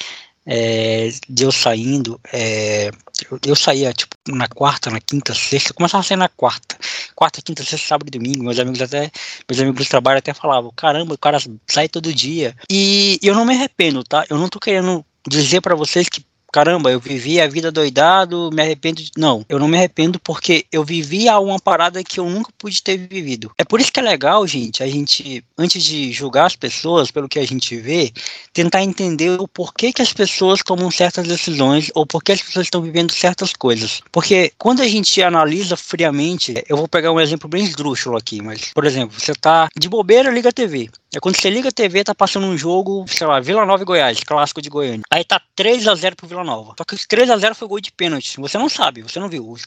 é, 0.46 1.10
de 1.28 1.43
eu 1.43 1.52
saindo, 1.52 2.20
é, 2.32 2.89
eu, 3.30 3.39
eu, 3.46 3.56
saía 3.56 3.91
tipo 3.91 4.15
na 4.30 4.48
quarta, 4.48 4.89
na 4.89 5.02
quinta, 5.02 5.34
sexta, 5.34 5.74
começava 5.74 6.00
a 6.00 6.04
sair 6.04 6.15
na 6.15 6.30
quarta, 6.30 6.78
quarta, 7.13 7.41
quinta, 7.41 7.63
sexta, 7.63 7.86
sábado 7.86 8.08
e 8.08 8.12
domingo. 8.12 8.46
Meus 8.46 8.58
amigos 8.58 8.82
até, 8.82 9.12
meus 9.50 9.60
amigos 9.60 9.86
do 9.86 9.89
trabalho 9.89 10.20
até 10.20 10.34
falavam, 10.34 10.72
caramba, 10.74 11.15
o 11.15 11.17
cara 11.17 11.38
sai 11.67 11.89
todo 11.89 12.13
dia. 12.13 12.56
E 12.72 13.20
eu 13.22 13.36
não 13.36 13.43
me 13.43 13.56
arrependo, 13.56 14.04
tá? 14.06 14.26
Eu 14.30 14.38
não 14.38 14.48
tô 14.48 14.58
querendo 14.58 15.06
dizer 15.28 15.60
para 15.60 15.76
vocês 15.76 16.08
que 16.08 16.26
caramba, 16.58 16.91
eu 16.91 17.00
vivi 17.00 17.39
a 17.39 17.48
vida 17.48 17.72
doidado, 17.72 18.50
me 18.52 18.63
arrependo 18.63 19.00
de... 19.00 19.12
Não, 19.15 19.46
eu 19.48 19.60
não 19.60 19.67
me 19.67 19.78
arrependo 19.78 20.20
porque 20.20 20.65
eu 20.72 20.84
vivi 20.84 21.30
uma 21.30 21.60
parada 21.60 22.04
que 22.04 22.20
eu 22.20 22.28
nunca 22.28 22.52
pude 22.58 22.82
ter 22.82 22.98
vivido. 22.98 23.52
É 23.60 23.63
por 23.63 23.80
isso 23.80 23.91
que 23.91 24.00
é 24.00 24.04
legal, 24.04 24.48
gente, 24.48 24.82
a 24.82 24.88
gente, 24.88 25.46
antes 25.56 25.84
de 25.84 26.12
julgar 26.12 26.48
as 26.48 26.56
pessoas 26.56 27.12
pelo 27.12 27.30
que 27.30 27.38
a 27.38 27.46
gente 27.46 27.78
vê, 27.78 28.12
tentar 28.52 28.82
entender 28.82 29.39
o 29.39 29.48
porquê 29.48 29.93
que 29.93 30.02
as 30.02 30.12
pessoas 30.12 30.62
tomam 30.65 30.89
certas 30.89 31.28
decisões 31.28 31.91
ou 31.93 32.08
porquê 32.08 32.32
as 32.32 32.41
pessoas 32.41 32.65
estão 32.65 32.82
vivendo 32.82 33.13
certas 33.13 33.54
coisas. 33.54 34.02
Porque 34.12 34.52
quando 34.58 34.82
a 34.82 34.88
gente 34.88 35.22
analisa 35.22 35.78
friamente, 35.78 36.56
eu 36.67 36.76
vou 36.76 36.88
pegar 36.88 37.12
um 37.12 37.20
exemplo 37.20 37.48
bem 37.48 37.65
esdrúxulo 37.65 38.17
aqui, 38.17 38.41
mas, 38.41 38.72
por 38.74 38.84
exemplo, 38.84 39.20
você 39.20 39.36
tá 39.36 39.67
de 39.78 39.88
bobeira, 39.88 40.32
liga 40.32 40.50
a 40.50 40.52
TV. 40.52 40.89
É 41.15 41.20
quando 41.20 41.39
você 41.39 41.50
liga 41.50 41.70
a 41.70 41.72
TV, 41.72 42.04
tá 42.04 42.13
passando 42.13 42.48
um 42.48 42.58
jogo, 42.58 43.06
sei 43.08 43.26
lá, 43.26 43.39
Vila 43.39 43.65
Nova 43.65 43.82
e 43.82 43.86
Goiás, 43.86 44.20
clássico 44.24 44.62
de 44.62 44.70
Goiânia. 44.70 45.04
Aí 45.10 45.24
tá 45.24 45.41
3 45.56 45.88
a 45.88 45.96
0 45.96 46.15
pro 46.15 46.28
Vila 46.28 46.43
Nova. 46.43 46.46
Só 46.77 46.83
que 46.83 46.95
os 46.95 47.05
3 47.05 47.29
a 47.29 47.38
0 47.38 47.55
foi 47.55 47.67
gol 47.67 47.79
de 47.79 47.91
pênalti. 47.91 48.39
Você 48.39 48.57
não 48.57 48.69
sabe, 48.69 49.01
você 49.01 49.19
não 49.19 49.29
viu. 49.29 49.49
Os, 49.49 49.65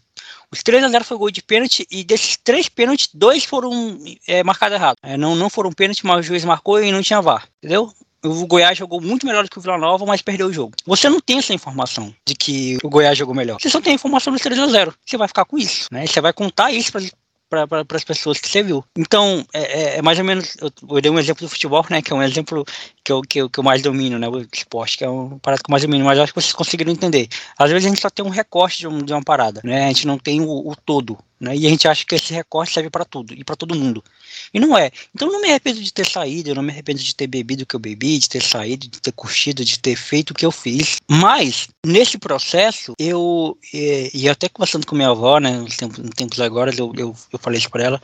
os 0.50 0.62
3 0.62 0.84
a 0.84 0.88
0 0.88 1.04
foi 1.04 1.16
gol 1.16 1.30
de 1.30 1.42
pênalti 1.42 1.86
e 1.90 2.04
desses 2.04 2.36
três 2.36 2.68
pênaltis, 2.68 3.08
dois 3.12 3.44
foram 3.44 3.98
é, 4.26 4.42
marcados 4.42 4.76
errado. 4.76 4.96
É, 5.02 5.16
não, 5.16 5.34
não 5.34 5.50
foram 5.50 5.72
pênalti, 5.72 6.06
mas 6.06 6.20
o 6.20 6.22
juiz 6.22 6.44
marcou 6.44 6.82
e 6.82 6.92
não 6.92 7.02
tinha 7.02 7.20
VAR. 7.20 7.48
Entendeu? 7.58 7.92
o 8.22 8.46
Goiás 8.46 8.76
jogou 8.76 9.00
muito 9.00 9.26
melhor 9.26 9.44
do 9.44 9.50
que 9.50 9.58
o 9.58 9.60
Vila 9.60 9.78
Nova, 9.78 10.04
mas 10.04 10.22
perdeu 10.22 10.48
o 10.48 10.52
jogo. 10.52 10.74
Você 10.86 11.08
não 11.08 11.20
tem 11.20 11.38
essa 11.38 11.54
informação 11.54 12.14
de 12.26 12.34
que 12.34 12.78
o 12.82 12.88
Goiás 12.88 13.16
jogou 13.16 13.34
melhor. 13.34 13.58
Você 13.60 13.70
só 13.70 13.80
tem 13.80 13.92
a 13.92 13.94
informação 13.94 14.32
dos 14.32 14.42
3 14.42 14.58
a 14.58 14.66
0 14.66 14.94
Você 15.04 15.16
vai 15.16 15.28
ficar 15.28 15.44
com 15.44 15.58
isso, 15.58 15.86
né? 15.90 16.06
Você 16.06 16.20
vai 16.20 16.32
contar 16.32 16.70
isso 16.70 16.92
para 16.92 17.02
para 17.50 17.84
as 17.94 18.04
pessoas 18.04 18.40
que 18.40 18.48
você 18.48 18.62
viu. 18.62 18.84
Então, 18.96 19.44
é, 19.52 19.60
é, 19.60 19.98
é, 19.98 20.02
mais 20.02 20.18
ou 20.18 20.24
menos, 20.24 20.56
eu, 20.60 20.70
eu, 20.88 21.00
dei 21.00 21.10
um 21.10 21.18
exemplo 21.18 21.44
do 21.44 21.50
futebol, 21.50 21.84
né, 21.90 22.00
que 22.00 22.12
é 22.12 22.16
um 22.16 22.22
exemplo 22.22 22.64
que 23.04 23.10
eu, 23.10 23.20
que 23.22 23.42
eu, 23.42 23.50
que 23.50 23.58
eu 23.58 23.64
mais 23.64 23.82
domino, 23.82 24.18
né, 24.18 24.28
o 24.28 24.46
esporte, 24.54 24.96
que 24.96 25.04
é 25.04 25.10
um 25.10 25.38
parada 25.40 25.60
que 25.62 25.68
eu 25.68 25.72
mais 25.72 25.82
domino, 25.82 26.04
mas 26.04 26.18
acho 26.18 26.32
que 26.32 26.40
vocês 26.40 26.52
conseguiram 26.52 26.92
entender. 26.92 27.28
Às 27.58 27.70
vezes 27.70 27.84
a 27.84 27.88
gente 27.88 28.00
só 28.00 28.08
tem 28.08 28.24
um 28.24 28.30
recorte 28.30 28.78
de, 28.78 28.88
um, 28.88 28.98
de 29.02 29.12
uma 29.12 29.22
parada, 29.22 29.60
né, 29.64 29.84
a 29.84 29.88
gente 29.88 30.06
não 30.06 30.16
tem 30.16 30.40
o, 30.40 30.70
o 30.70 30.76
todo, 30.76 31.18
né? 31.40 31.56
E 31.56 31.66
a 31.66 31.70
gente 31.70 31.88
acha 31.88 32.04
que 32.04 32.14
esse 32.14 32.34
recorte 32.34 32.74
serve 32.74 32.90
para 32.90 33.04
tudo 33.04 33.32
e 33.32 33.42
para 33.42 33.56
todo 33.56 33.74
mundo. 33.74 34.04
E 34.52 34.60
não 34.60 34.76
é. 34.76 34.90
Então 35.14 35.28
eu 35.28 35.32
não 35.32 35.40
me 35.40 35.48
arrependo 35.48 35.80
de 35.80 35.92
ter 35.92 36.06
saído, 36.06 36.50
eu 36.50 36.54
não 36.54 36.62
me 36.62 36.70
arrependo 36.70 36.98
de 36.98 37.14
ter 37.14 37.26
bebido 37.26 37.62
o 37.62 37.66
que 37.66 37.74
eu 37.74 37.80
bebi, 37.80 38.18
de 38.18 38.28
ter 38.28 38.42
saído, 38.42 38.86
de 38.86 39.00
ter 39.00 39.12
curtido, 39.12 39.64
de 39.64 39.78
ter 39.78 39.96
feito 39.96 40.32
o 40.32 40.34
que 40.34 40.44
eu 40.44 40.52
fiz. 40.52 40.98
Mas, 41.08 41.68
nesse 41.84 42.18
processo, 42.18 42.92
eu. 42.98 43.56
E, 43.72 44.10
e 44.12 44.28
até 44.28 44.48
conversando 44.48 44.86
com 44.86 44.94
minha 44.94 45.08
avó, 45.08 45.38
né, 45.40 45.52
nos 45.58 45.76
tempos, 45.76 45.98
nos 45.98 46.14
tempos 46.14 46.40
agora, 46.40 46.70
eu, 46.76 46.92
eu, 46.96 47.16
eu 47.32 47.38
falei 47.38 47.58
isso 47.58 47.70
para 47.70 47.84
ela. 47.84 48.02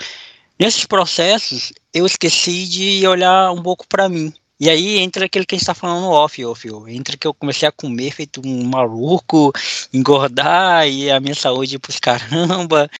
Nesses 0.58 0.86
processos, 0.86 1.72
eu 1.92 2.06
esqueci 2.06 2.66
de 2.66 3.06
olhar 3.06 3.52
um 3.52 3.62
pouco 3.62 3.86
para 3.86 4.08
mim. 4.08 4.32
E 4.58 4.70
aí 4.70 4.98
entra 4.98 5.26
aquele 5.26 5.44
que 5.44 5.54
a 5.54 5.58
gente 5.58 5.66
tá 5.66 5.74
falando 5.74 6.02
no 6.02 6.10
off, 6.10 6.42
off, 6.44 6.68
entra 6.88 7.16
que 7.16 7.26
eu 7.26 7.34
comecei 7.34 7.68
a 7.68 7.72
comer 7.72 8.10
feito 8.10 8.40
um 8.44 8.64
maluco, 8.64 9.52
engordar 9.92 10.88
e 10.88 11.10
a 11.10 11.20
minha 11.20 11.34
saúde 11.34 11.78
pros 11.78 11.98
caramba, 11.98 12.90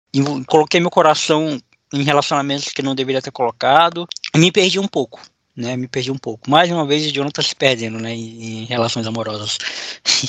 coloquei 0.47 0.81
meu 0.81 0.91
coração 0.91 1.59
em 1.93 2.03
relacionamentos 2.03 2.73
que 2.73 2.83
não 2.83 2.95
deveria 2.95 3.23
ter 3.23 3.31
colocado, 3.31 4.07
e 4.35 4.39
me 4.39 4.53
perdi 4.53 4.79
um 4.79 4.89
pouco, 4.89 5.21
né, 5.57 5.77
me 5.77 5.89
perdi 5.89 6.11
um 6.11 6.19
pouco. 6.19 6.51
Mais 6.51 6.71
uma 6.71 6.87
vez 6.87 7.07
o 7.07 7.13
Jonathan 7.13 7.43
se 7.43 7.55
perdendo, 7.55 7.99
né, 7.99 8.15
em, 8.15 8.63
em 8.63 8.65
relações 8.65 9.07
amorosas. 9.07 9.57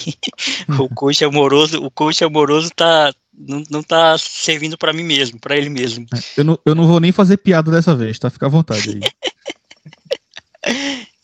o 0.80 0.88
coach 0.88 1.26
amoroso, 1.26 1.84
o 1.84 1.92
coach 1.92 2.24
amoroso 2.24 2.70
tá 2.74 3.14
não, 3.38 3.64
não 3.70 3.84
tá 3.84 4.18
servindo 4.18 4.78
para 4.78 4.94
mim 4.94 5.04
mesmo, 5.04 5.40
para 5.40 5.58
ele 5.58 5.70
mesmo. 5.70 6.08
Eu 6.36 6.44
não, 6.44 6.60
eu 6.66 6.74
não 6.74 6.88
vou 6.88 7.00
nem 7.00 7.12
fazer 7.12 7.38
piada 7.38 7.70
dessa 7.70 7.96
vez, 7.96 8.18
tá? 8.18 8.30
Fica 8.30 8.48
à 8.48 8.50
vontade 8.50 8.90
aí. 8.90 9.00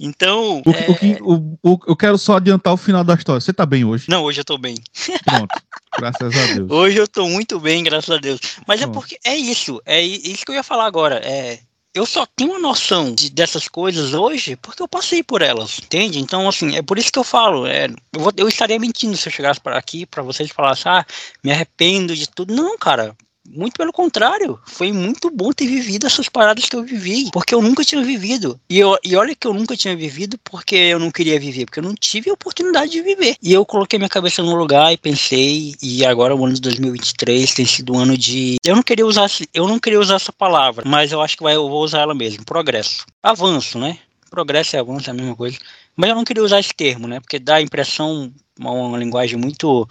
Então. 0.04 0.62
O, 0.66 0.70
é... 0.70 0.92
o 0.92 0.96
que, 0.96 1.18
o, 1.22 1.58
o, 1.64 1.80
eu 1.88 1.96
quero 1.96 2.18
só 2.18 2.36
adiantar 2.36 2.74
o 2.74 2.78
final 2.78 3.06
da 3.06 3.14
história. 3.14 3.40
Você 3.40 3.54
tá 3.54 3.66
bem 3.66 3.86
hoje? 3.86 4.06
Não, 4.10 4.22
hoje 4.24 4.42
eu 4.42 4.46
tô 4.46 4.58
bem. 4.58 4.76
Pronto. 5.24 5.56
Graças 5.98 6.36
a 6.36 6.54
Deus. 6.54 6.70
Hoje 6.70 6.98
eu 6.98 7.08
tô 7.08 7.30
muito 7.30 7.58
bem, 7.58 7.84
graças 7.84 8.10
a 8.10 8.18
Deus. 8.18 8.42
Mas 8.68 8.82
é 8.82 8.84
Pronto. 8.84 8.98
é 8.98 9.00
porque 9.00 9.18
é 9.24 9.38
isso. 9.38 9.82
É 9.86 10.02
isso 10.02 10.46
que 10.46 10.52
eu 10.52 10.56
ia 10.56 10.64
falar 10.64 10.88
agora. 10.88 11.22
É, 11.24 11.60
eu 11.94 12.06
só 12.06 12.26
tenho 12.26 12.52
uma 12.52 12.60
noção 12.60 13.14
de, 13.14 13.30
dessas 13.30 13.70
coisas 13.70 14.14
hoje 14.14 14.58
porque 14.58 14.84
eu 14.84 14.88
passei 14.90 15.24
por 15.24 15.42
elas, 15.42 15.80
entende? 15.80 16.20
Então, 16.20 16.50
assim, 16.50 16.76
é 16.76 16.82
por 16.82 16.98
isso 16.98 17.12
que 17.12 17.20
eu 17.20 17.24
falo. 17.24 17.66
É, 17.66 17.86
eu, 17.86 18.20
vou, 18.20 18.34
eu 18.36 18.50
estaria 18.50 18.78
mentindo 18.78 19.16
se 19.16 19.30
eu 19.30 19.32
chegasse 19.32 19.62
para 19.62 19.78
aqui 19.78 20.06
para 20.06 20.22
vocês 20.22 20.50
e 20.50 20.54
falasse, 20.54 20.90
ah, 20.90 21.06
me 21.42 21.50
arrependo 21.50 22.14
de 22.14 22.28
tudo. 22.30 22.54
Não, 22.54 22.78
cara. 22.78 23.16
Muito 23.46 23.74
pelo 23.74 23.92
contrário, 23.92 24.58
foi 24.66 24.94
muito 24.94 25.30
bom 25.30 25.52
ter 25.52 25.68
vivido 25.68 26.08
essas 26.08 26.30
paradas 26.30 26.66
que 26.66 26.76
eu 26.76 26.84
vivi, 26.84 27.30
porque 27.32 27.54
eu 27.54 27.62
nunca 27.62 27.84
tinha 27.84 28.02
vivido. 28.02 28.58
E, 28.70 28.80
eu, 28.80 28.98
e 29.04 29.16
olha 29.18 29.36
que 29.36 29.46
eu 29.46 29.54
nunca 29.54 29.76
tinha 29.76 29.96
vivido 29.96 30.38
porque 30.44 30.76
eu 30.76 30.98
não 30.98 31.12
queria 31.12 31.38
viver, 31.38 31.66
porque 31.66 31.80
eu 31.80 31.84
não 31.84 31.94
tive 31.94 32.30
a 32.30 32.34
oportunidade 32.34 32.94
de 32.94 33.02
viver. 33.02 33.36
E 33.42 33.52
eu 33.52 33.66
coloquei 33.66 34.00
minha 34.00 34.10
cabeça 34.10 34.42
no 34.42 34.56
lugar 34.56 34.94
e 34.94 34.98
pensei, 34.98 35.76
e 35.82 36.06
agora 36.06 36.34
o 36.34 36.46
ano 36.46 36.54
de 36.54 36.62
2023 36.62 37.54
tem 37.54 37.66
sido 37.66 37.94
um 37.94 38.00
ano 38.00 38.18
de. 38.18 38.56
Eu 38.64 38.78
não 38.78 38.84
queria 38.84 39.06
usar, 39.06 39.30
eu 39.54 39.68
não 39.68 39.78
queria 39.78 40.00
usar 40.00 40.16
essa 40.16 40.32
palavra, 40.32 40.86
mas 40.88 41.12
eu 41.12 41.22
acho 41.22 41.36
que 41.36 41.44
vai, 41.44 41.56
eu 41.56 41.68
vou 41.68 41.84
usar 41.84 42.00
ela 42.00 42.16
mesmo: 42.16 42.46
progresso. 42.46 43.06
Avanço, 43.22 43.78
né? 43.78 43.98
Progresso 44.32 44.78
e 44.78 44.80
avanço 44.80 45.10
é 45.10 45.12
a 45.12 45.16
mesma 45.16 45.36
coisa. 45.36 45.58
Mas 45.98 46.10
eu 46.10 46.16
não 46.16 46.24
queria 46.24 46.44
usar 46.44 46.62
esse 46.62 46.74
termo, 46.74 47.08
né? 47.08 47.20
Porque 47.20 47.40
dá 47.40 47.56
a 47.56 47.62
impressão, 47.62 48.34
uma, 48.58 48.72
uma 48.72 48.98
linguagem 48.98 49.38
muito 49.38 49.88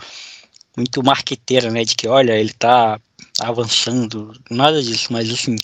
muito 0.76 1.02
marqueteira, 1.02 1.70
né? 1.70 1.84
De 1.84 1.94
que, 1.94 2.08
olha, 2.08 2.32
ele 2.32 2.52
tá 2.52 2.98
avançando, 3.40 4.32
nada 4.50 4.82
disso, 4.82 5.12
mas 5.12 5.30
assim, 5.30 5.56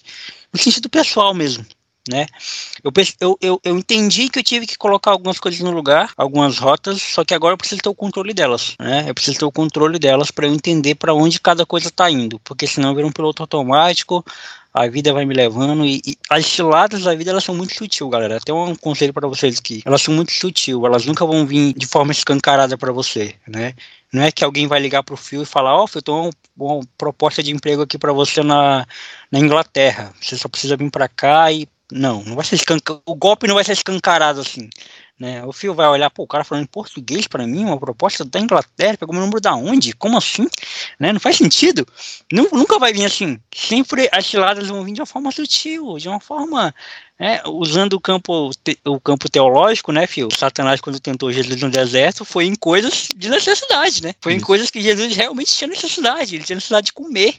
no 0.53 0.59
sentido 0.59 0.89
pessoal 0.89 1.35
mesmo, 1.35 1.65
né? 2.09 2.27
Eu, 2.83 2.93
eu, 3.21 3.39
eu, 3.41 3.61
eu, 3.65 3.79
entendi 3.79 4.29
que 4.29 4.39
eu 4.39 4.43
tive 4.43 4.67
que 4.67 4.77
colocar 4.77 5.11
algumas 5.11 5.39
coisas 5.39 5.61
no 5.61 5.71
lugar, 5.71 6.13
algumas 6.17 6.59
rotas, 6.59 7.03
só 7.03 7.25
que 7.25 7.35
agora 7.35 7.55
eu 7.55 7.59
preciso 7.59 7.83
ter 7.83 7.89
o 7.89 7.95
controle 7.95 8.33
delas, 8.33 8.75
né? 8.81 9.05
Eu 9.09 9.15
preciso 9.15 9.39
ter 9.39 9.45
o 9.45 9.53
controle 9.53 9.99
delas 9.99 10.31
para 10.31 10.47
eu 10.47 10.55
entender 10.55 10.95
para 10.95 11.15
onde 11.15 11.41
cada 11.41 11.67
coisa 11.67 11.89
está 11.89 12.11
indo, 12.11 12.39
porque 12.41 12.67
senão 12.67 12.95
vira 12.95 13.07
um 13.07 13.13
piloto 13.13 13.43
automático, 13.43 14.25
a 14.73 14.87
vida 14.87 15.13
vai 15.13 15.25
me 15.25 15.35
levando 15.35 15.85
e, 15.85 16.01
e, 16.07 16.17
as 16.31 16.47
ciladas 16.47 17.03
da 17.03 17.15
vida 17.15 17.31
elas 17.31 17.43
são 17.43 17.55
muito 17.55 17.75
sutil, 17.75 18.09
galera. 18.09 18.37
Até 18.37 18.53
um 18.53 18.77
conselho 18.77 19.13
para 19.13 19.27
vocês 19.27 19.59
aqui. 19.59 19.83
Elas 19.85 20.03
são 20.03 20.15
muito 20.15 20.33
sutil, 20.33 20.87
elas 20.87 21.05
nunca 21.05 21.27
vão 21.27 21.47
vir 21.47 21.73
de 21.75 21.87
forma 21.87 22.13
escancarada 22.13 22.77
para 22.79 22.93
você, 22.93 23.35
né? 23.47 23.75
Não 24.13 24.23
é 24.23 24.33
que 24.33 24.45
alguém 24.45 24.67
vai 24.67 24.81
ligar 24.81 25.03
pro 25.03 25.17
Fio 25.17 25.43
e 25.43 25.47
falar, 25.47 25.75
ó, 25.77 25.85
oh, 25.85 25.99
eu 25.99 26.03
tô 26.03 26.23
uma, 26.23 26.31
uma 26.57 26.81
proposta 26.97 27.43
de 27.43 27.51
emprego 27.51 27.83
aqui 27.83 27.99
para 27.99 28.13
você 28.13 28.43
na, 28.43 28.87
na 29.31 29.39
Inglaterra. 29.39 30.15
Você 30.21 30.37
só 30.37 30.49
precisa 30.49 30.77
vir 30.77 30.91
para 30.91 31.09
cá 31.09 31.51
e 31.53 31.69
não, 31.91 32.23
não 32.23 32.35
vai 32.35 32.45
ser 32.45 32.57
escancar, 32.57 32.99
o 33.07 33.15
golpe 33.15 33.47
não 33.47 33.55
vai 33.55 33.65
ser 33.65 33.73
escancarado 33.73 34.41
assim. 34.41 34.69
Né? 35.19 35.45
O 35.45 35.53
Fio 35.53 35.75
vai 35.75 35.89
olhar, 35.89 36.11
pô, 36.11 36.23
o 36.23 36.29
cara 36.29 36.45
falando 36.45 36.65
em 36.65 36.69
português 36.69 37.27
para 37.27 37.45
mim, 37.45 37.65
uma 37.65 37.79
proposta 37.79 38.25
da 38.25 38.39
Inglaterra, 38.39 38.97
pegou 38.97 39.13
meu 39.13 39.23
número 39.23 39.41
da 39.41 39.55
onde? 39.55 39.93
Como 39.93 40.17
assim? 40.17 40.47
Né? 40.99 41.13
Não 41.13 41.19
faz 41.19 41.37
sentido. 41.37 41.87
Nunca 42.31 42.79
vai 42.79 42.93
vir 42.93 43.05
assim. 43.05 43.41
Sempre 43.53 44.09
as 44.13 44.27
ciladas 44.27 44.69
vão 44.69 44.85
vir 44.85 44.93
de 44.93 45.01
uma 45.01 45.07
forma 45.07 45.33
sutil, 45.33 45.99
de 45.99 46.09
uma 46.09 46.21
forma 46.21 46.73
é, 47.19 47.43
usando 47.49 47.95
o 47.95 48.01
campo, 48.01 48.51
o 48.85 49.01
campo 49.01 49.29
teológico, 49.29 49.91
né, 49.91 50.07
Fio? 50.07 50.29
Satanás, 50.31 50.81
quando 50.81 51.01
tentou 51.01 51.33
Jesus 51.33 51.61
no 51.61 51.69
deserto, 51.69 52.25
foi 52.25 52.45
em 52.45 52.55
coisas 52.55 53.09
de 53.17 53.29
necessidade, 53.29 54.03
né? 54.05 54.15
Foi 54.21 54.35
em 54.35 54.41
coisas 54.41 54.71
que 54.71 54.81
Jesus 54.81 55.17
realmente 55.17 55.53
tinha 55.53 55.67
necessidade. 55.67 56.37
Ele 56.37 56.45
tinha 56.45 56.55
necessidade 56.55 56.87
de 56.87 56.93
comer, 56.93 57.35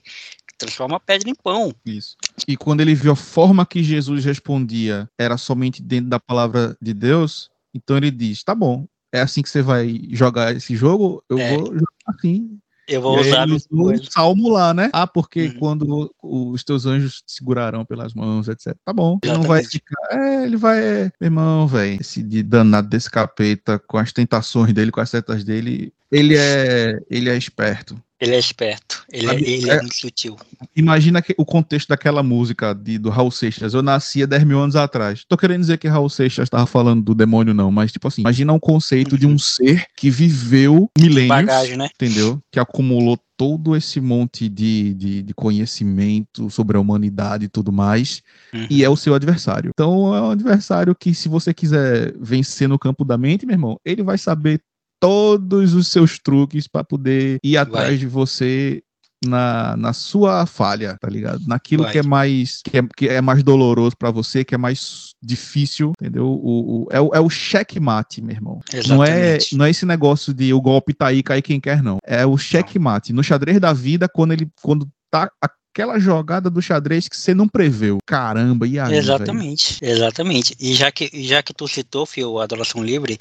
transforma 0.59 0.97
a 0.97 0.99
pedra 0.99 1.29
em 1.29 1.35
pão. 1.35 1.73
Isso. 1.85 2.15
E 2.47 2.57
quando 2.57 2.81
ele 2.81 2.93
viu 2.93 3.13
a 3.13 3.15
forma 3.15 3.65
que 3.65 3.81
Jesus 3.81 4.25
respondia 4.25 5.09
era 5.17 5.37
somente 5.37 5.81
dentro 5.81 6.09
da 6.09 6.19
palavra 6.19 6.77
de 6.81 6.93
Deus, 6.93 7.49
então 7.73 7.97
ele 7.97 8.11
diz: 8.11 8.43
tá 8.43 8.53
bom, 8.53 8.85
é 9.11 9.21
assim 9.21 9.41
que 9.41 9.49
você 9.49 9.61
vai 9.61 10.01
jogar 10.11 10.55
esse 10.55 10.75
jogo, 10.75 11.23
eu 11.29 11.39
é. 11.39 11.55
vou 11.55 11.65
jogar 11.65 11.87
assim. 12.07 12.59
Eu 12.87 13.03
vou 13.03 13.19
usar 13.19 13.47
o 13.47 14.03
salmo 14.11 14.49
lá, 14.49 14.73
né? 14.73 14.89
Ah, 14.91 15.05
porque 15.05 15.45
uhum. 15.45 15.59
quando 15.59 16.15
os 16.23 16.63
teus 16.63 16.87
anjos 16.87 17.21
te 17.21 17.33
segurarão 17.33 17.85
pelas 17.85 18.15
mãos, 18.15 18.47
etc. 18.47 18.75
Tá 18.83 18.91
bom. 18.91 19.19
Ele 19.23 19.33
não 19.33 19.43
vai 19.43 19.63
ficar. 19.63 20.07
É, 20.11 20.43
ele 20.43 20.57
vai. 20.57 20.79
É, 20.79 21.11
meu 21.21 21.27
irmão, 21.27 21.67
velho. 21.67 22.01
Esse 22.01 22.23
de 22.23 22.41
danado 22.41 22.89
desse 22.89 23.09
capeta, 23.09 23.77
com 23.77 23.99
as 23.99 24.11
tentações 24.11 24.73
dele, 24.73 24.89
com 24.89 24.99
as 24.99 25.11
setas 25.11 25.43
dele, 25.43 25.93
ele 26.11 26.35
é, 26.35 26.99
ele 27.11 27.29
é 27.29 27.37
esperto. 27.37 27.95
Ele 28.19 28.35
é 28.35 28.39
esperto. 28.39 29.03
Ele, 29.11 29.25
é, 29.25 29.29
Sabe, 29.29 29.43
ele 29.43 29.69
é, 29.69 29.73
é- 29.75 29.79
muito 29.81 29.95
sutil. 29.95 30.35
Imagina 30.75 31.21
que- 31.21 31.33
o 31.37 31.45
contexto 31.45 31.87
daquela 31.89 32.21
música 32.21 32.73
de, 32.73 32.97
do 32.97 33.09
Raul 33.09 33.31
Seixas. 33.31 33.73
Eu 33.73 33.81
nasci 33.81 34.23
há 34.23 34.25
10 34.25 34.43
mil 34.43 34.59
anos 34.59 34.75
atrás. 34.75 35.23
Tô 35.27 35.37
querendo 35.37 35.61
dizer 35.61 35.77
que 35.77 35.87
Raul 35.87 36.09
Seixas 36.09 36.43
estava 36.43 36.65
falando 36.65 37.01
do 37.01 37.15
demônio, 37.15 37.53
não, 37.53 37.71
mas 37.71 37.91
tipo 37.91 38.07
assim, 38.07 38.21
imagina 38.21 38.51
um 38.53 38.59
conceito 38.59 39.17
de 39.17 39.25
um 39.25 39.37
ser 39.37 39.85
que 39.95 40.09
viveu 40.09 40.89
milênios, 40.97 41.27
Bagagem, 41.29 41.77
né? 41.77 41.87
entendeu? 41.95 42.41
Que 42.51 42.59
acumulou 42.59 43.17
todo 43.37 43.73
esse 43.73 44.01
monte 44.01 44.49
de, 44.49 44.93
de, 44.95 45.21
de 45.23 45.33
conhecimento 45.79 46.49
sobre 46.49 46.75
a 46.75 46.79
humanidade 46.79 47.45
e 47.45 47.49
tudo 47.49 47.71
mais, 47.71 48.21
Uhum. 48.53 48.67
e 48.69 48.83
é 48.83 48.89
o 48.89 48.95
seu 48.97 49.13
adversário. 49.13 49.69
Então 49.73 50.13
é 50.15 50.21
um 50.21 50.31
adversário 50.31 50.95
que, 50.95 51.13
se 51.13 51.29
você 51.29 51.53
quiser 51.53 52.13
vencer 52.19 52.67
no 52.67 52.79
campo 52.79 53.05
da 53.05 53.17
mente, 53.17 53.45
meu 53.45 53.53
irmão, 53.53 53.79
ele 53.85 54.01
vai 54.03 54.17
saber 54.17 54.59
todos 54.99 55.73
os 55.73 55.87
seus 55.87 56.19
truques 56.19 56.67
para 56.67 56.83
poder 56.83 57.37
ir 57.43 57.57
atrás 57.57 57.87
Vai. 57.89 57.97
de 57.97 58.07
você 58.07 58.81
na, 59.25 59.75
na 59.75 59.91
sua 59.91 60.45
falha, 60.45 60.97
tá 60.99 61.09
ligado? 61.09 61.41
Naquilo 61.45 61.83
Vai. 61.83 61.91
que 61.91 61.97
é 61.99 62.03
mais 62.03 62.61
que 62.63 62.77
é, 62.77 62.81
que 62.95 63.07
é 63.09 63.19
mais 63.21 63.43
doloroso 63.43 63.95
para 63.97 64.11
você, 64.11 64.45
que 64.45 64.55
é 64.55 64.57
mais 64.57 65.09
difícil, 65.21 65.91
entendeu? 65.99 66.25
O, 66.25 66.83
o- 66.83 66.87
é, 66.89 67.01
o, 67.01 67.09
é 67.13 67.19
o 67.19 67.29
checkmate, 67.29 68.21
meu 68.21 68.33
irmão. 68.35 68.59
Não 68.87 69.03
é, 69.03 69.09
Exatamente. 69.35 69.57
não 69.57 69.65
é 69.65 69.69
esse 69.69 69.85
negócio 69.85 70.33
de 70.33 70.53
o 70.53 70.61
golpe 70.61 70.93
tá 70.93 71.07
aí, 71.07 71.21
cai 71.21 71.41
quem 71.41 71.59
quer, 71.59 71.83
não. 71.83 71.97
É 72.05 72.25
o 72.25 72.37
checkmate. 72.37 73.11
No 73.11 73.23
xadrez 73.23 73.59
da 73.59 73.73
vida, 73.73 74.07
quando 74.07 74.31
ele 74.31 74.47
quando 74.61 74.87
tá 75.11 75.29
aquela 75.41 75.99
jogada 75.99 76.49
do 76.49 76.61
xadrez 76.61 77.09
que 77.09 77.17
você 77.17 77.33
não 77.33 77.47
preveu. 77.47 77.97
Caramba, 78.05 78.65
e 78.67 78.79
aí? 78.79 78.95
Exatamente, 78.95 79.77
exatamente. 79.81 80.55
E 80.59 80.73
já 80.73 80.91
que, 80.91 81.09
já 81.23 81.43
que 81.43 81.53
tu 81.53 81.67
citou, 81.67 82.05
Fio, 82.05 82.39
a 82.39 82.43
adoração 82.45 82.81
livre, 82.81 83.17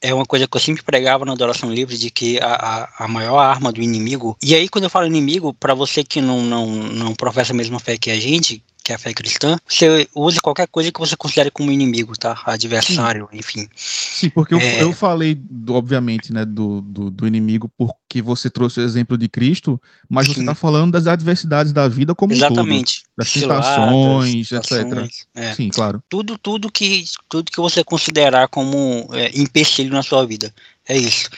é 0.00 0.14
uma 0.14 0.24
coisa 0.24 0.46
que 0.46 0.56
eu 0.56 0.60
sempre 0.60 0.82
pregava 0.82 1.24
na 1.24 1.32
adoração 1.32 1.72
livre, 1.72 1.96
de 1.96 2.10
que 2.10 2.38
a, 2.40 2.54
a, 2.98 3.04
a 3.04 3.08
maior 3.08 3.38
arma 3.38 3.72
do 3.72 3.82
inimigo, 3.82 4.36
e 4.42 4.54
aí 4.54 4.68
quando 4.68 4.84
eu 4.84 4.90
falo 4.90 5.06
inimigo, 5.06 5.52
para 5.52 5.74
você 5.74 6.04
que 6.04 6.20
não, 6.20 6.42
não, 6.42 6.66
não 6.66 7.14
professa 7.14 7.52
a 7.52 7.56
mesma 7.56 7.80
fé 7.80 7.98
que 7.98 8.10
a 8.10 8.18
gente, 8.18 8.62
que 8.88 8.92
é 8.92 8.94
a 8.94 8.98
fé 8.98 9.12
cristã, 9.12 9.58
você 9.68 10.08
use 10.14 10.40
qualquer 10.40 10.66
coisa 10.66 10.90
que 10.90 10.98
você 10.98 11.14
considere 11.14 11.50
como 11.50 11.70
inimigo, 11.70 12.16
tá? 12.18 12.40
Adversário, 12.46 13.28
enfim. 13.34 13.68
Sim, 13.76 14.30
porque 14.30 14.54
eu, 14.54 14.58
É. 14.58 14.82
eu 14.82 14.94
falei, 14.94 15.34
do- 15.38 15.74
obviamente, 15.74 16.32
né, 16.32 16.42
do, 16.46 16.80
do, 16.80 17.10
do 17.10 17.26
inimigo, 17.26 17.70
porque 17.76 18.22
você 18.22 18.48
trouxe 18.48 18.80
o 18.80 18.82
exemplo 18.82 19.18
de 19.18 19.28
Cristo, 19.28 19.78
mas 20.08 20.26
você 20.26 20.40
Sim. 20.40 20.46
tá 20.46 20.54
falando 20.54 20.92
das 20.92 21.06
adversidades 21.06 21.70
da 21.70 21.86
vida 21.86 22.14
como 22.14 22.32
um 22.32 22.38
todo. 22.38 22.50
Exatamente. 22.52 23.02
Das 23.14 23.30
tentações, 23.30 24.52
etc. 24.52 25.10
é. 25.34 25.54
Sim, 25.54 25.68
claro. 25.68 26.02
tudo, 26.08 26.38
tudo 26.38 26.72
que, 26.72 27.04
tudo 27.28 27.52
que 27.52 27.60
você 27.60 27.84
considerar 27.84 28.48
como 28.48 29.06
é, 29.12 29.38
empecilho 29.38 29.92
na 29.92 30.02
sua 30.02 30.24
vida. 30.26 30.54
É 30.88 30.96
isso. 30.96 31.28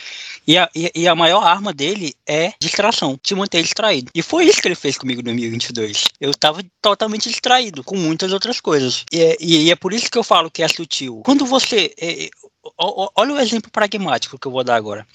E 0.46 0.59
a, 0.59 0.68
e, 0.74 1.07
a 1.07 1.14
maior 1.14 1.42
arma 1.44 1.72
dele 1.72 2.14
é 2.26 2.53
distração, 2.59 3.16
te 3.22 3.35
manter 3.35 3.62
distraído. 3.62 4.11
E 4.14 4.22
foi 4.22 4.46
isso 4.46 4.61
que 4.61 4.66
ele 4.68 4.74
fez 4.74 4.96
comigo 4.98 5.20
em 5.20 5.24
2022. 5.24 6.05
Eu 6.20 6.35
tava 6.35 6.62
totalmente 6.83 7.29
distraído 7.29 7.85
com 7.85 7.96
muitas 7.96 8.33
outras 8.33 8.61
coisas. 8.61 9.05
E 9.12 9.20
é, 9.20 9.37
e- 9.40 9.70
é 9.70 9.76
por 9.76 9.92
isso 9.92 10.11
que 10.11 10.18
eu 10.18 10.24
falo 10.24 10.50
que 10.50 10.62
é 10.62 10.68
sutil. 10.68 11.22
Quando 11.24 11.46
você. 11.46 11.94
é, 12.00 12.24
é, 12.24 12.31
olha 12.79 13.35
o 13.35 13.38
exemplo 13.38 13.70
pragmático 13.70 14.38
que 14.38 14.46
eu 14.46 14.53
vou 14.53 14.64
dar 14.64 14.76
agora. 14.76 15.07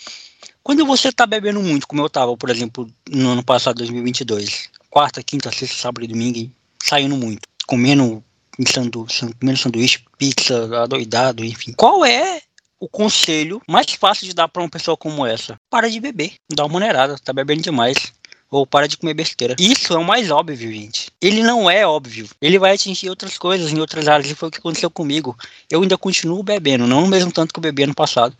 Quando 0.63 0.85
você 0.85 1.11
tá 1.11 1.25
bebendo 1.27 1.61
muito, 1.61 1.87
como 1.87 2.01
eu 2.01 2.09
tava, 2.09 2.35
por 2.37 2.49
exemplo, 2.49 2.89
no 3.09 3.29
ano 3.31 3.43
passado, 3.43 3.77
2022, 3.77 4.69
quarta, 4.89 5.21
quinta, 5.21 5.51
sexta, 5.51 5.75
sábado 5.75 6.05
e 6.05 6.07
domingo, 6.07 6.49
saindo 6.81 7.15
muito, 7.15 7.47
comendo 7.67 8.23
sandu, 8.67 9.05
san- 9.09 9.31
comendo 9.39 9.59
sanduíche, 9.59 9.99
pizza, 10.17 10.81
adoidado, 10.81 11.43
enfim. 11.45 11.73
Qual 11.73 12.03
é 12.05 12.41
o 12.79 12.87
conselho 12.89 13.61
mais 13.69 13.91
fácil 13.91 14.27
de 14.27 14.33
dar 14.33 14.47
pra 14.47 14.61
uma 14.61 14.69
pessoa 14.69 14.97
como 14.97 15.25
essa? 15.25 15.55
Para 15.69 15.89
de 15.89 15.99
beber, 15.99 16.33
dá 16.53 16.63
uma 16.63 16.73
maneirada, 16.73 17.17
tá 17.23 17.33
bebendo 17.33 17.61
demais. 17.61 18.13
Ou 18.51 18.65
para 18.65 18.87
de 18.87 18.95
comer 18.95 19.15
besteira. 19.15 19.55
Isso 19.59 19.91
é 19.91 19.97
o 19.97 20.03
mais 20.03 20.29
óbvio, 20.29 20.71
gente. 20.71 21.09
Ele 21.19 21.41
não 21.41 21.69
é 21.69 21.85
óbvio. 21.85 22.29
Ele 22.39 22.59
vai 22.59 22.73
atingir 22.73 23.09
outras 23.09 23.37
coisas 23.37 23.73
em 23.73 23.79
outras 23.79 24.07
áreas. 24.07 24.29
E 24.29 24.35
foi 24.35 24.47
o 24.47 24.51
que 24.51 24.59
aconteceu 24.59 24.89
comigo. 24.89 25.35
Eu 25.69 25.81
ainda 25.81 25.97
continuo 25.97 26.43
bebendo, 26.43 26.85
não 26.85 27.03
o 27.03 27.07
mesmo 27.07 27.31
tanto 27.31 27.51
que 27.51 27.59
eu 27.59 27.63
bebi 27.63 27.83
ano 27.83 27.95
passado. 27.95 28.35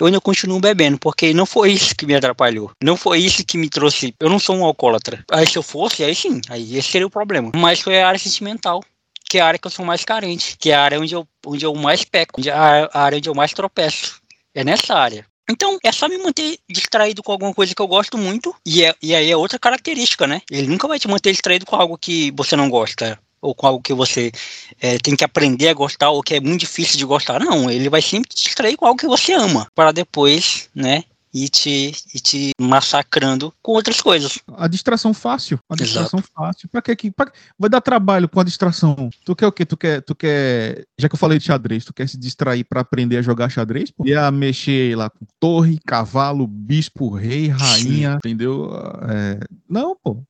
Eu 0.00 0.06
ainda 0.06 0.20
continuo 0.20 0.58
bebendo, 0.58 0.98
porque 0.98 1.34
não 1.34 1.44
foi 1.44 1.72
isso 1.72 1.94
que 1.94 2.06
me 2.06 2.14
atrapalhou. 2.14 2.72
Não 2.82 2.96
foi 2.96 3.18
isso 3.18 3.44
que 3.44 3.58
me 3.58 3.68
trouxe. 3.68 4.14
Eu 4.18 4.30
não 4.30 4.38
sou 4.38 4.56
um 4.56 4.64
alcoólatra. 4.64 5.22
Aí 5.30 5.46
se 5.46 5.58
eu 5.58 5.62
fosse, 5.62 6.02
aí 6.02 6.14
sim, 6.14 6.40
aí 6.48 6.76
esse 6.76 6.90
seria 6.90 7.06
o 7.06 7.10
problema. 7.10 7.52
Mas 7.54 7.80
foi 7.80 8.00
a 8.00 8.08
área 8.08 8.18
sentimental 8.18 8.82
que 9.30 9.38
é 9.38 9.40
a 9.40 9.46
área 9.46 9.60
que 9.60 9.66
eu 9.68 9.70
sou 9.70 9.84
mais 9.84 10.04
carente, 10.04 10.56
que 10.58 10.72
é 10.72 10.74
a 10.74 10.82
área 10.82 11.00
onde 11.00 11.14
eu, 11.14 11.24
onde 11.46 11.64
eu 11.64 11.72
mais 11.72 12.02
peco, 12.02 12.40
onde 12.40 12.50
é 12.50 12.52
a 12.52 12.90
a 12.92 13.02
área 13.02 13.16
onde 13.16 13.28
eu 13.28 13.34
mais 13.34 13.52
tropeço. 13.52 14.20
É 14.52 14.64
nessa 14.64 14.92
área. 14.92 15.24
Então, 15.48 15.78
é 15.84 15.92
só 15.92 16.08
me 16.08 16.18
manter 16.18 16.58
distraído 16.68 17.22
com 17.22 17.30
alguma 17.30 17.54
coisa 17.54 17.72
que 17.72 17.80
eu 17.80 17.86
gosto 17.86 18.18
muito, 18.18 18.52
e, 18.66 18.84
é, 18.84 18.92
e 19.00 19.14
aí 19.14 19.30
é 19.30 19.36
outra 19.36 19.58
característica, 19.58 20.26
né? 20.26 20.42
Ele 20.50 20.66
nunca 20.66 20.88
vai 20.88 20.98
te 20.98 21.06
manter 21.06 21.30
distraído 21.30 21.64
com 21.64 21.76
algo 21.76 21.96
que 21.96 22.32
você 22.32 22.56
não 22.56 22.68
gosta, 22.68 23.18
ou 23.40 23.54
com 23.54 23.68
algo 23.68 23.82
que 23.82 23.94
você 23.94 24.32
é, 24.80 24.98
tem 24.98 25.14
que 25.14 25.24
aprender 25.24 25.68
a 25.68 25.74
gostar, 25.74 26.10
ou 26.10 26.22
que 26.22 26.34
é 26.34 26.40
muito 26.40 26.60
difícil 26.60 26.98
de 26.98 27.04
gostar. 27.04 27.38
Não, 27.38 27.70
ele 27.70 27.88
vai 27.88 28.02
sempre 28.02 28.30
te 28.30 28.44
distrair 28.44 28.76
com 28.76 28.86
algo 28.86 28.98
que 28.98 29.06
você 29.06 29.32
ama, 29.32 29.68
para 29.74 29.92
depois, 29.92 30.68
né, 30.74 31.04
ir 31.32 31.48
te, 31.48 31.92
ir 32.14 32.20
te 32.20 32.50
massacrando 32.60 33.52
com 33.62 33.72
outras 33.72 34.00
coisas. 34.00 34.38
A 34.56 34.66
distração 34.66 35.14
fácil. 35.14 35.58
A 35.68 35.74
Exato. 35.74 35.84
distração 35.84 36.22
fácil. 36.34 36.68
Pra 36.68 36.82
que 36.82 36.96
que. 36.96 37.10
pra- 37.10 37.32
vai 37.58 37.70
dar 37.70 37.80
trabalho 37.80 38.28
com 38.28 38.40
a 38.40 38.44
distração. 38.44 39.10
Tu 39.24 39.36
quer 39.36 39.46
o 39.46 39.52
quê? 39.52 39.64
Tu 39.64 39.76
quer, 39.76 40.02
tu 40.02 40.14
quer. 40.14 40.86
Já 40.98 41.08
que 41.08 41.14
eu 41.14 41.18
falei 41.18 41.38
de 41.38 41.44
xadrez, 41.44 41.84
tu 41.84 41.92
quer 41.94 42.08
se 42.08 42.18
distrair 42.18 42.64
pra 42.64 42.80
aprender 42.80 43.16
a 43.18 43.22
jogar 43.22 43.48
xadrez? 43.50 43.90
Pô? 43.90 44.06
E 44.06 44.14
a 44.14 44.30
mexer 44.30 44.96
lá 44.96 45.08
com 45.10 45.24
torre, 45.38 45.78
cavalo, 45.86 46.46
bispo, 46.46 47.10
rei, 47.10 47.48
rainha, 47.48 48.16
entendeu? 48.16 48.70
É, 49.08 49.40
Não, 49.68 49.96
pô. 50.02 50.22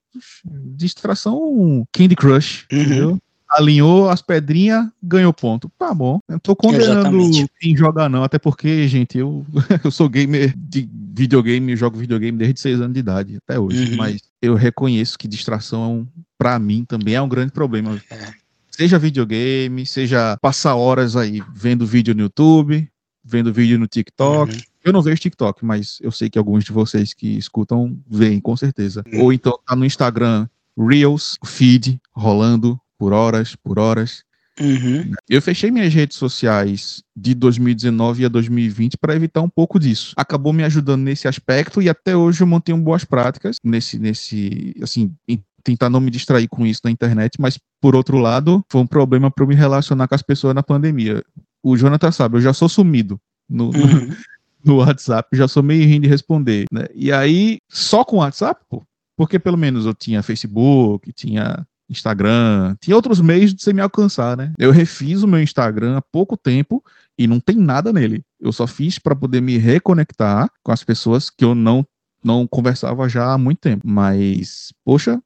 Distração 0.77 1.85
Candy 1.93 2.17
Crush, 2.17 2.67
Uhum. 2.73 2.81
entendeu? 2.81 3.19
Alinhou 3.51 4.09
as 4.09 4.23
pedrinhas, 4.23 4.87
ganhou 5.03 5.33
ponto. 5.33 5.71
Tá 5.77 5.93
bom. 5.93 6.21
Eu 6.29 6.39
tô 6.39 6.55
condenando 6.55 7.01
Exatamente. 7.01 7.51
quem 7.59 7.77
joga, 7.77 8.09
não. 8.09 8.23
Até 8.23 8.39
porque, 8.39 8.87
gente, 8.87 9.19
eu, 9.19 9.45
eu 9.85 9.91
sou 9.91 10.09
gamer 10.09 10.55
de 10.57 10.89
videogame, 11.13 11.75
jogo 11.75 11.99
videogame 11.99 12.39
desde 12.39 12.61
6 12.61 12.81
anos 12.81 12.95
de 12.95 13.01
idade, 13.01 13.37
até 13.37 13.59
hoje. 13.59 13.91
Uhum. 13.91 13.97
Mas 13.97 14.23
eu 14.41 14.55
reconheço 14.55 15.19
que 15.19 15.27
distração, 15.27 16.07
pra 16.39 16.59
mim, 16.59 16.85
também 16.85 17.15
é 17.15 17.23
um 17.23 17.29
grande 17.29 17.53
problema. 17.53 18.01
É. 18.09 18.33
Seja 18.71 18.99
videogame, 18.99 19.85
seja 19.85 20.39
passar 20.41 20.77
horas 20.77 21.17
aí 21.17 21.43
vendo 21.53 21.85
vídeo 21.85 22.15
no 22.15 22.23
YouTube, 22.23 22.89
vendo 23.25 23.53
vídeo 23.53 23.79
no 23.79 23.87
TikTok. 23.87 24.55
Uhum. 24.55 24.61
Eu 24.85 24.93
não 24.93 25.03
vejo 25.03 25.21
TikTok, 25.21 25.65
mas 25.65 25.99
eu 26.01 26.11
sei 26.11 26.31
que 26.31 26.39
alguns 26.39 26.65
de 26.65 26.73
vocês 26.73 27.13
que 27.13 27.37
escutam 27.37 27.99
veem, 28.09 28.41
com 28.41 28.57
certeza. 28.57 29.05
Uhum. 29.13 29.25
Ou 29.25 29.33
então 29.33 29.59
tá 29.67 29.77
no 29.77 29.85
Instagram, 29.85 30.49
Reels, 30.79 31.37
feed, 31.45 32.01
rolando 32.13 32.81
por 33.01 33.15
horas, 33.15 33.57
por 33.57 33.79
horas. 33.79 34.23
Uhum. 34.61 35.13
Eu 35.27 35.41
fechei 35.41 35.71
minhas 35.71 35.95
redes 35.95 36.19
sociais 36.19 37.03
de 37.17 37.35
2019 37.35 38.27
a 38.27 38.29
2020 38.29 38.99
para 38.99 39.17
evitar 39.17 39.41
um 39.41 39.49
pouco 39.49 39.81
disso. 39.81 40.13
Acabou 40.19 40.53
me 40.53 40.63
ajudando 40.65 41.01
nesse 41.01 41.27
aspecto 41.27 41.81
e 41.81 41.89
até 41.89 42.15
hoje 42.15 42.43
eu 42.43 42.47
mantenho 42.47 42.77
boas 42.77 43.03
práticas 43.03 43.57
nesse, 43.65 43.99
nesse, 43.99 44.75
assim, 44.83 45.15
em 45.27 45.43
tentar 45.65 45.89
não 45.89 45.99
me 46.01 46.11
distrair 46.11 46.47
com 46.47 46.67
isso 46.67 46.83
na 46.85 46.91
internet, 46.91 47.41
mas 47.41 47.59
por 47.81 47.97
outro 47.97 48.19
lado, 48.19 48.63
foi 48.71 48.83
um 48.83 48.87
problema 48.87 49.31
para 49.31 49.45
eu 49.45 49.49
me 49.49 49.55
relacionar 49.55 50.07
com 50.07 50.15
as 50.15 50.23
pessoas 50.23 50.55
na 50.55 50.63
pandemia. 50.63 51.25
O 51.63 51.75
Jonathan 51.79 52.13
sabe, 52.13 52.37
eu 52.37 52.43
já 52.43 52.53
sou 52.53 52.69
sumido 52.69 53.19
no, 53.49 53.71
no- 53.71 53.79
Uhum. 53.83 54.11
no 54.63 54.77
WhatsApp, 54.77 55.35
já 55.35 55.49
sou 55.49 55.63
meio 55.63 55.87
rindo 55.89 56.03
de 56.03 56.09
responder, 56.09 56.67
né? 56.71 56.85
E 56.95 57.11
aí, 57.11 57.57
só 57.67 58.05
com 58.05 58.17
o 58.17 58.19
WhatsApp, 58.19 58.61
pô, 58.69 58.83
porque 59.17 59.39
pelo 59.39 59.57
menos 59.57 59.87
eu 59.87 59.95
tinha 59.95 60.23
Facebook, 60.23 61.11
tinha 61.15 61.67
Instagram, 61.91 62.77
tinha 62.81 62.95
outros 62.95 63.21
meios 63.21 63.53
de 63.53 63.63
você 63.63 63.73
me 63.73 63.81
alcançar, 63.81 64.37
né? 64.37 64.53
Eu 64.59 64.71
refiz 64.71 65.23
o 65.23 65.29
meu 65.29 65.43
Instagram 65.43 65.97
há 65.97 66.03
pouco 66.03 66.37
tempo 66.37 66.83
e 67.19 67.27
não 67.27 67.41
tem 67.41 67.57
nada 67.57 67.93
nele. 67.93 68.23
Eu 68.41 68.53
só 68.53 68.67
fiz 68.67 68.99
para 68.99 69.17
poder 69.17 69.41
me 69.41 69.59
reconectar 69.59 70.49
com 70.63 70.73
as 70.73 70.85
pessoas 70.85 71.29
que 71.29 71.45
eu 71.45 71.55
não 71.55 71.85
não 72.23 72.47
conversava 72.47 73.09
já 73.09 73.33
há 73.33 73.39
muito 73.39 73.61
tempo. 73.61 73.87
Mas, 73.89 74.73
poxa, 74.85 75.21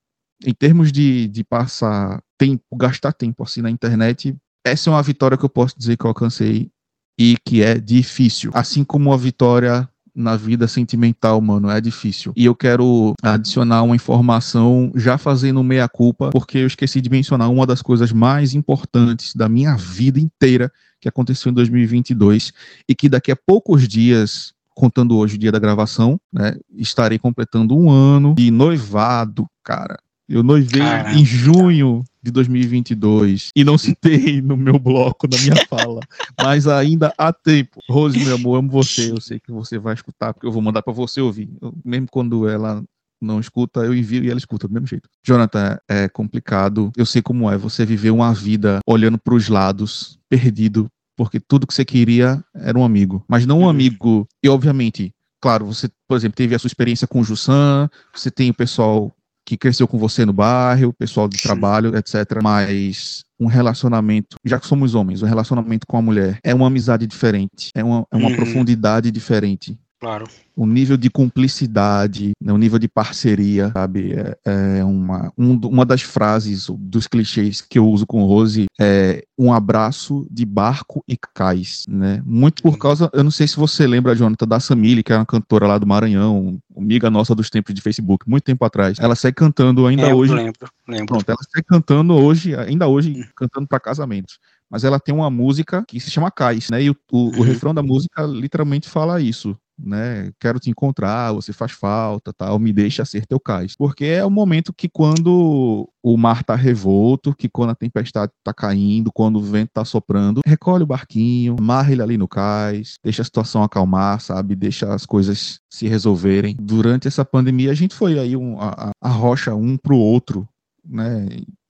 em 0.45 0.55
termos 0.55 0.93
de, 0.93 1.29
de 1.29 1.43
passar 1.45 2.23
tempo, 2.39 2.63
gastar 2.77 3.13
tempo 3.13 3.43
assim 3.43 3.61
na 3.61 3.71
internet, 3.71 4.37
essa 4.65 4.89
é 4.89 4.93
uma 4.93 5.03
vitória 5.03 5.37
que 5.37 5.45
eu 5.45 5.49
posso 5.49 5.77
dizer 5.77 5.97
que 5.97 6.05
eu 6.05 6.09
alcancei 6.09 6.71
e 7.19 7.37
que 7.45 7.63
é 7.63 7.79
difícil. 7.79 8.51
Assim 8.55 8.85
como 8.85 9.13
a 9.13 9.17
vitória 9.17 9.89
na 10.15 10.37
vida 10.37 10.69
sentimental, 10.69 11.41
mano, 11.41 11.69
é 11.69 11.81
difícil. 11.81 12.33
E 12.37 12.45
eu 12.45 12.55
quero 12.55 13.15
adicionar 13.23 13.83
uma 13.83 13.97
informação 13.97 14.93
já 14.95 15.19
fazendo 15.19 15.63
meia-culpa, 15.63 16.31
porque 16.31 16.59
eu 16.59 16.67
esqueci 16.67 17.01
de 17.01 17.11
mencionar 17.11 17.51
uma 17.51 17.67
das 17.67 17.83
coisas 17.83 18.13
mais 18.13 18.55
importantes 18.55 19.35
da 19.35 19.49
minha 19.49 19.77
vida 19.77 20.21
inteira 20.21 20.71
que 21.01 21.09
aconteceu 21.09 21.51
em 21.51 21.55
2022 21.55 22.53
e 22.89 22.95
que 22.95 23.09
daqui 23.09 23.33
a 23.33 23.37
poucos 23.37 23.89
dias, 23.89 24.55
contando 24.75 25.17
hoje 25.17 25.35
o 25.35 25.39
dia 25.39 25.53
da 25.53 25.59
gravação, 25.59 26.19
né, 26.33 26.57
estarei 26.77 27.19
completando 27.19 27.77
um 27.77 27.91
ano 27.91 28.35
de 28.35 28.51
noivado, 28.51 29.47
cara. 29.63 29.99
Eu 30.29 30.43
noivei 30.43 30.81
Caraca. 30.81 31.13
em 31.13 31.25
junho 31.25 32.03
de 32.25 32.31
2022 32.31 33.51
e 33.55 33.63
não 33.63 33.77
citei 33.77 34.41
no 34.41 34.57
meu 34.57 34.79
bloco, 34.79 35.29
na 35.31 35.39
minha 35.39 35.67
fala, 35.69 36.01
mas 36.43 36.67
ainda 36.67 37.13
há 37.19 37.33
tempo. 37.33 37.81
Rose, 37.89 38.19
meu 38.19 38.37
amor, 38.37 38.59
amo 38.59 38.71
você. 38.71 39.11
Eu 39.11 39.21
sei 39.21 39.39
que 39.39 39.53
você 39.53 39.79
vai 39.79 39.93
escutar, 39.93 40.33
porque 40.33 40.47
eu 40.47 40.53
vou 40.53 40.63
mandar 40.63 40.83
para 40.83 40.93
você 40.93 41.21
ouvir. 41.21 41.51
Eu- 41.61 41.75
mesmo 41.85 42.07
quando 42.11 42.49
ela 42.49 42.83
não 43.21 43.39
escuta, 43.41 43.81
eu 43.81 43.95
envio 43.95 44.25
e 44.25 44.31
ela 44.31 44.39
escuta 44.39 44.67
do 44.67 44.73
mesmo 44.73 44.87
jeito. 44.87 45.09
Jonathan, 45.25 45.79
é 45.89 46.09
complicado. 46.09 46.91
Eu 46.97 47.05
sei 47.07 47.21
como 47.21 47.51
é 47.51 47.57
você 47.59 47.85
viver 47.85 48.11
uma 48.11 48.33
vida 48.33 48.81
olhando 48.87 49.19
para 49.19 49.35
os 49.35 49.49
lados, 49.49 50.19
perdido, 50.29 50.89
porque 51.17 51.39
tudo 51.39 51.67
que 51.67 51.75
você 51.75 51.85
queria 51.85 52.43
era 52.55 52.79
um 52.79 52.85
amigo. 52.85 53.23
Mas 53.29 53.47
não 53.47 53.61
um 53.61 53.69
amigo. 53.69 54.27
E, 54.43 54.49
obviamente, 54.49 55.13
claro, 55.41 55.67
você, 55.67 55.89
por 56.09 56.17
exemplo, 56.17 56.37
teve 56.37 56.55
a 56.55 56.59
sua 56.59 56.69
experiência 56.69 57.07
com 57.07 57.21
o 57.21 57.25
Jussan, 57.25 57.89
você 58.15 58.31
tem 58.31 58.51
o 58.51 58.55
pessoal 58.55 59.15
que 59.47 59.57
cresceu 59.57 59.87
com 59.87 59.99
você 59.99 60.25
no 60.25 60.33
bairro, 60.33 60.89
o 60.89 60.93
pessoal 60.93 61.29
de 61.29 61.37
trabalho, 61.43 61.97
etc. 61.97 62.41
Mas 62.43 63.25
um 63.39 63.47
relacionamento, 63.47 64.37
já 64.45 64.59
que 64.59 64.67
somos 64.67 64.95
homens, 64.95 65.23
um 65.23 65.27
relacionamento 65.27 65.87
com 65.87 65.97
a 65.99 66.03
mulher 66.03 66.39
é 66.43 66.55
uma 66.55 66.67
amizade 66.69 67.07
diferente, 67.07 67.71
é 67.75 67.85
uma, 67.85 68.07
é 68.11 68.17
uma 68.17 68.31
Uhum. 68.31 68.37
profundidade 68.37 69.11
diferente. 69.11 69.79
Claro. 70.01 70.27
O 70.57 70.67
nível 70.67 70.97
de 70.97 71.09
cumplicidade, 71.11 72.33
né, 72.41 72.53
o 72.53 72.59
nível 72.59 72.79
de 72.79 72.89
parceria, 72.89 73.71
sabe? 73.73 74.13
É, 74.13 74.79
é 74.81 74.85
uma, 74.85 75.33
um 75.37 75.55
uma 75.67 75.85
das 75.85 76.03
frases 76.03 76.69
dos 76.79 77.07
clichês 77.07 77.61
que 77.61 77.79
eu 77.79 77.89
uso 77.89 78.07
com 78.07 78.23
o 78.23 78.27
Rose 78.27 78.67
é 78.79 79.25
um 79.39 79.53
abraço 79.53 80.27
de 80.31 80.45
barco 80.45 81.03
e 81.09 81.17
cais, 81.35 81.85
né? 81.89 82.23
Muito 82.25 82.63
por 82.63 82.77
causa, 82.79 83.11
eu 83.13 83.25
não 83.25 83.31
sei 83.31 83.49
se 83.49 83.57
você 83.57 83.87
lembra, 83.87 84.15
Jonathan, 84.15 84.47
da 84.47 84.61
Samile, 84.61 85.03
que 85.03 85.13
é 85.13 85.17
uma 85.17 85.27
cantora 85.27 85.67
lá 85.67 85.79
do 85.79 85.87
Maranhão, 85.87 86.59
amiga 86.77 87.11
nossa 87.11 87.35
dos 87.35 87.49
tempos 87.49 87.75
de 87.75 87.81
Facebook, 87.81 88.29
muito 88.29 88.45
tempo 88.45 88.65
atrás. 88.65 88.99
Ela 89.01 89.15
segue 89.15 89.37
cantando 89.37 89.87
ainda 89.87 90.07
lembro, 90.07 90.19
hoje 90.19 90.35
lembro, 90.35 90.69
lembro. 90.87 91.07
Pronto, 91.07 91.29
ela 91.29 91.39
está 91.41 91.63
cantando 91.67 92.15
hoje, 92.15 92.55
ainda 92.55 92.87
hoje, 92.87 93.29
cantando 93.35 93.67
para 93.67 93.81
casamentos. 93.81 94.39
Mas 94.71 94.83
ela 94.83 94.99
tem 94.99 95.15
uma 95.15 95.31
música 95.31 95.85
que 95.87 96.01
se 96.01 96.11
chama 96.11 96.31
Cais, 96.31 96.69
né? 96.71 96.83
E 96.83 96.91
o, 96.91 96.97
o, 97.13 97.19
o 97.19 97.37
Uhum. 97.39 97.43
refrão 97.43 97.75
da 97.75 97.83
música 97.83 98.23
literalmente 98.23 98.89
fala 98.89 99.21
isso, 99.21 99.57
né? 99.79 100.31
Quero 100.39 100.59
te 100.61 100.71
encontrar, 100.71 101.33
você 101.33 101.53
faz 101.53 101.73
falta, 101.73 102.33
tal, 102.33 102.59
me 102.59 102.73
deixa 102.73 103.05
ser 103.05 103.27
teu 103.27 103.41
cais. 103.41 103.75
Porque 103.77 104.05
é 104.05 104.25
o 104.25 104.31
momento 104.31 104.73
que 104.73 104.89
quando 104.89 105.89
o 106.03 106.17
mar 106.17 106.45
tá 106.45 106.55
revolto, 106.55 107.35
que 107.35 107.49
quando 107.49 107.71
a 107.71 107.75
tempestade 107.75 108.33
tá 108.43 108.53
caindo, 108.53 109.11
quando 109.13 109.37
o 109.37 109.43
vento 109.43 109.71
tá 109.73 109.85
soprando, 109.85 110.41
recolhe 110.47 110.83
o 110.85 110.87
barquinho, 110.87 111.57
amarra 111.59 111.93
ele 111.93 112.03
ali 112.03 112.17
no 112.19 112.29
cais, 112.29 112.97
deixa 113.03 113.23
a 113.23 113.25
situação 113.25 113.63
acalmar, 113.63 114.21
sabe? 114.21 114.55
Deixa 114.55 114.93
as 114.93 115.05
coisas 115.07 115.59
se 115.71 115.89
resolverem. 115.89 116.57
Durante 116.61 117.09
essa 117.09 117.25
pandemia, 117.25 117.71
a 117.71 117.75
gente 117.75 117.95
foi 117.95 118.19
aí 118.19 118.37
um, 118.37 118.61
a, 118.61 118.93
a- 119.01 119.09
rocha 119.09 119.55
um 119.55 119.77
pro 119.77 119.97
outro, 119.97 120.49
né? 120.85 121.27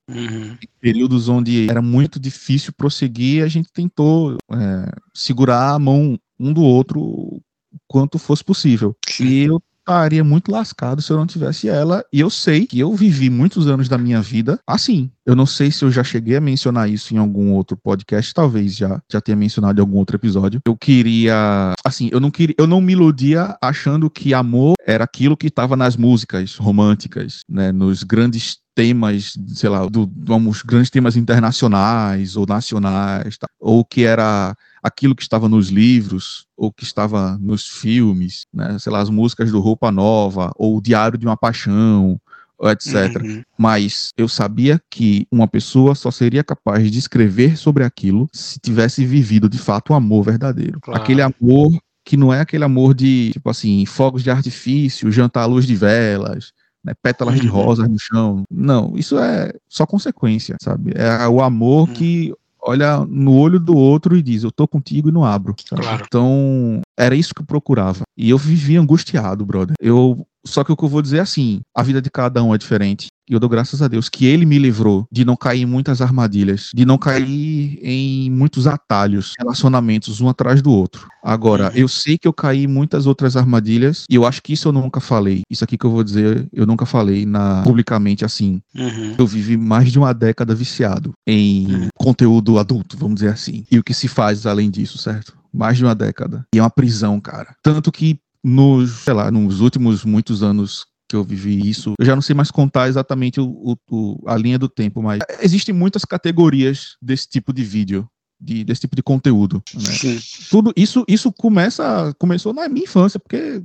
Uhum. 0.07 0.55
períodos 0.83 1.31
onde 1.31 1.67
era 1.71 1.81
muito 1.81 2.21
difícil 2.21 2.75
prosseguir, 2.77 3.43
a 3.43 3.49
gente 3.49 3.73
tentou 3.73 4.37
é, 4.53 4.93
segurar 5.15 5.71
a 5.75 5.79
mão 5.79 6.19
um 6.39 6.53
do 6.53 6.63
outro 6.63 7.41
quanto 7.89 8.19
fosse 8.19 8.45
possível. 8.45 8.97
E 9.21 9.45
eu 9.45 9.63
estaria 9.85 10.25
muito 10.25 10.51
lascado 10.51 11.03
se 11.03 11.13
eu 11.13 11.17
não 11.17 11.27
tivesse 11.27 11.69
ela. 11.69 12.05
E 12.13 12.21
eu 12.21 12.31
sei 12.31 12.67
que 12.67 12.81
eu 12.81 12.95
vivi 12.95 13.29
muitos 13.29 13.69
anos 13.69 13.89
da 13.89 13.99
minha 13.99 14.21
vida 14.21 14.59
assim. 14.67 15.11
Eu 15.27 15.37
não 15.37 15.47
sei 15.47 15.71
se 15.71 15.85
eu 15.85 15.91
já 15.91 16.03
cheguei 16.03 16.37
a 16.37 16.41
mencionar 16.41 16.89
isso 16.89 17.15
em 17.15 17.19
algum 17.19 17.53
outro 17.53 17.77
podcast, 17.77 18.33
talvez 18.35 18.77
já, 18.77 19.01
já 19.11 19.21
tenha 19.21 19.37
mencionado 19.37 19.79
em 19.79 19.83
algum 19.83 19.99
outro 19.99 20.17
episódio. 20.17 20.61
Eu 20.67 20.77
queria, 20.77 21.75
assim, 21.85 22.09
eu 22.13 22.21
não 22.21 22.31
queria, 22.31 22.55
eu 22.59 22.67
não 22.67 22.81
me 22.81 22.93
iludia 22.93 23.57
achando 23.61 24.11
que 24.11 24.35
amor 24.35 24.75
era 24.87 25.05
aquilo 25.05 25.37
que 25.37 25.47
estava 25.47 25.77
nas 25.77 25.97
músicas 25.97 26.57
românticas, 26.57 27.43
né, 27.49 27.73
nos 27.73 28.03
grandes 28.03 28.59
temas, 28.75 29.35
sei 29.49 29.71
lá, 29.71 29.87
do, 29.87 30.11
vamos, 30.17 30.63
grandes 30.63 30.91
temas 30.91 31.17
internacionais 31.17 32.37
ou 32.37 32.45
nacionais, 32.45 33.39
tá? 33.39 33.47
ou 33.61 33.85
que 33.85 34.05
era 34.05 34.55
aquilo 34.85 35.17
que 35.17 35.23
estava 35.23 35.49
nos 35.49 35.69
livros 35.71 36.45
ou 36.55 36.71
que 36.71 36.85
estava 36.85 37.39
nos 37.41 37.67
filmes, 37.67 38.45
né, 38.53 38.79
sei 38.79 38.93
lá, 38.93 39.01
as 39.01 39.09
músicas 39.09 39.51
do 39.51 39.59
Roupa 39.59 39.91
Nova 39.91 40.53
ou 40.57 40.77
o 40.77 40.81
Diário 40.83 41.17
de 41.19 41.25
uma 41.25 41.39
Paixão, 41.39 42.21
etc. 42.65 43.23
Uhum. 43.23 43.43
Mas 43.59 44.11
eu 44.17 44.29
sabia 44.29 44.79
que 44.91 45.27
uma 45.33 45.49
pessoa 45.49 45.95
só 45.95 46.11
seria 46.11 46.45
capaz 46.45 46.91
de 46.91 46.99
escrever 46.99 47.57
sobre 47.57 47.83
aquilo 47.83 48.29
se 48.31 48.59
tivesse 48.61 49.07
vivido 49.07 49.49
de 49.49 49.59
fato 49.59 49.95
um 49.95 49.97
amor 49.97 50.23
verdadeiro. 50.23 50.79
Claro. 50.83 51.01
Aquele 51.01 51.23
amor 51.23 51.73
que 52.05 52.17
não 52.19 52.31
é 52.33 52.41
aquele 52.41 52.65
amor 52.65 52.95
de, 52.95 53.31
tipo 53.33 53.49
assim, 53.49 53.87
fogos 53.87 54.23
de 54.23 54.31
artifício, 54.31 55.11
jantar 55.11 55.45
à 55.45 55.47
luz 55.47 55.67
de 55.67 55.75
velas, 55.75 56.53
né, 56.85 56.93
pétalas 57.03 57.41
de 57.41 57.49
Uhum. 57.49 57.55
rosas 57.55 57.89
no 57.89 57.99
chão. 57.99 58.43
Não, 58.51 58.93
isso 58.97 59.19
é 59.19 59.51
só 59.67 59.87
consequência, 59.87 60.57
sabe? 60.63 60.93
É 60.95 61.27
o 61.27 61.41
amor 61.41 61.89
Uhum. 61.89 61.95
que 61.95 62.35
olha 62.65 63.05
no 63.05 63.37
olho 63.37 63.61
do 63.61 63.77
outro 63.77 64.17
e 64.17 64.23
diz: 64.23 64.43
Eu 64.43 64.51
tô 64.51 64.67
contigo 64.67 65.09
e 65.09 65.13
não 65.13 65.25
abro. 65.25 65.55
Claro. 65.69 66.05
Então, 66.07 66.81
era 66.99 67.15
isso 67.15 67.35
que 67.35 67.43
eu 67.43 67.47
procurava. 67.47 68.03
E 68.17 68.31
eu 68.31 68.39
vivia 68.39 68.81
angustiado, 68.81 69.45
brother. 69.45 69.75
Eu. 69.81 70.27
Só 70.47 70.63
que 70.65 70.73
o 70.73 70.77
que 70.77 70.85
eu 70.85 70.89
vou 70.89 71.03
dizer 71.03 71.19
é 71.19 71.21
assim: 71.21 71.61
a 71.75 71.83
vida 71.83 72.01
de 72.03 72.11
cada 72.11 72.43
um 72.43 72.55
é 72.55 72.59
diferente. 72.59 73.07
E 73.29 73.33
eu 73.33 73.41
dou 73.41 73.49
graças 73.49 73.81
a 73.81 73.89
Deus 73.89 74.11
que 74.11 74.27
ele 74.27 74.45
me 74.45 74.59
livrou 74.59 75.07
de 75.11 75.25
não 75.25 75.35
cair 75.35 75.63
em 75.63 75.67
muitas 75.67 76.03
armadilhas, 76.03 76.69
de 76.75 76.85
não 76.85 76.99
cair 76.99 77.79
em 77.83 78.31
muitos 78.31 78.67
atalhos, 78.67 79.33
relacionamentos 79.39 80.21
um 80.21 80.29
atrás 80.29 80.61
do 80.61 80.71
outro. 80.71 81.09
Agora, 81.23 81.73
eu 81.75 81.89
sei 81.89 82.19
que 82.19 82.29
eu 82.29 82.35
caí 82.35 82.65
em 82.65 82.67
muitas 82.67 83.07
outras 83.07 83.35
armadilhas, 83.35 84.05
e 84.11 84.15
eu 84.15 84.27
acho 84.27 84.43
que 84.43 84.53
isso 84.53 84.69
eu 84.69 84.73
nunca 84.73 85.01
falei. 85.01 85.41
Isso 85.51 85.65
aqui 85.65 85.79
que 85.79 85.87
eu 85.87 85.91
vou 85.91 86.05
dizer, 86.05 86.47
eu 86.53 86.67
nunca 86.67 86.85
falei 86.85 87.25
na, 87.25 87.63
publicamente 87.63 88.27
assim. 88.27 88.61
Uhum. 88.75 89.15
Eu 89.17 89.27
vivi 89.27 89.57
mais 89.57 89.91
de 89.91 89.99
uma 89.99 90.13
década 90.13 90.55
viciado 90.55 91.13
em 91.27 91.67
Uhum. 91.75 91.89
conteúdo 91.97 92.59
adulto, 92.59 92.95
vamos 92.99 93.15
dizer 93.17 93.31
assim. 93.31 93.65
E 93.71 93.79
o 93.79 93.83
que 93.83 93.95
se 93.95 94.07
faz 94.07 94.45
além 94.45 94.71
disso, 94.71 94.99
certo? 94.99 95.35
Mais 95.51 95.79
de 95.79 95.85
uma 95.85 95.95
década. 95.95 96.45
E 96.55 96.59
é 96.59 96.63
uma 96.63 96.69
prisão, 96.69 97.19
cara. 97.21 97.55
Tanto 97.63 97.91
que 97.91 98.19
nos, 98.45 98.91
sei 99.01 99.15
lá, 99.15 99.31
nos 99.31 99.61
últimos 99.61 100.05
muitos 100.05 100.43
anos 100.43 100.85
que 101.09 101.17
eu 101.17 101.25
vivi 101.25 101.69
isso, 101.69 101.95
eu 101.99 102.05
já 102.07 102.15
não 102.15 102.23
sei 102.23 102.35
mais 102.35 102.51
contar 102.51 102.89
exatamente 102.89 103.41
o, 103.41 103.47
o- 103.47 103.77
o- 103.91 104.23
a 104.29 104.37
linha 104.37 104.59
do 104.59 104.69
tempo, 104.69 105.03
mas 105.03 105.21
existem 105.41 105.75
muitas 105.75 106.05
categorias 106.05 106.97
desse 107.01 107.29
tipo 107.29 107.53
de 107.53 107.63
vídeo. 107.65 108.07
de- 108.41 108.65
desse 108.65 108.83
tipo 108.83 108.97
de 108.97 109.03
conteúdo. 109.03 109.63
Né? 109.75 110.21
Tudo 110.51 110.73
isso 110.77 111.03
isso 111.09 111.33
começa 111.33 112.13
começou 112.19 112.53
na 112.53 112.69
minha 112.69 112.85
infância 112.85 113.19
porque 113.19 113.63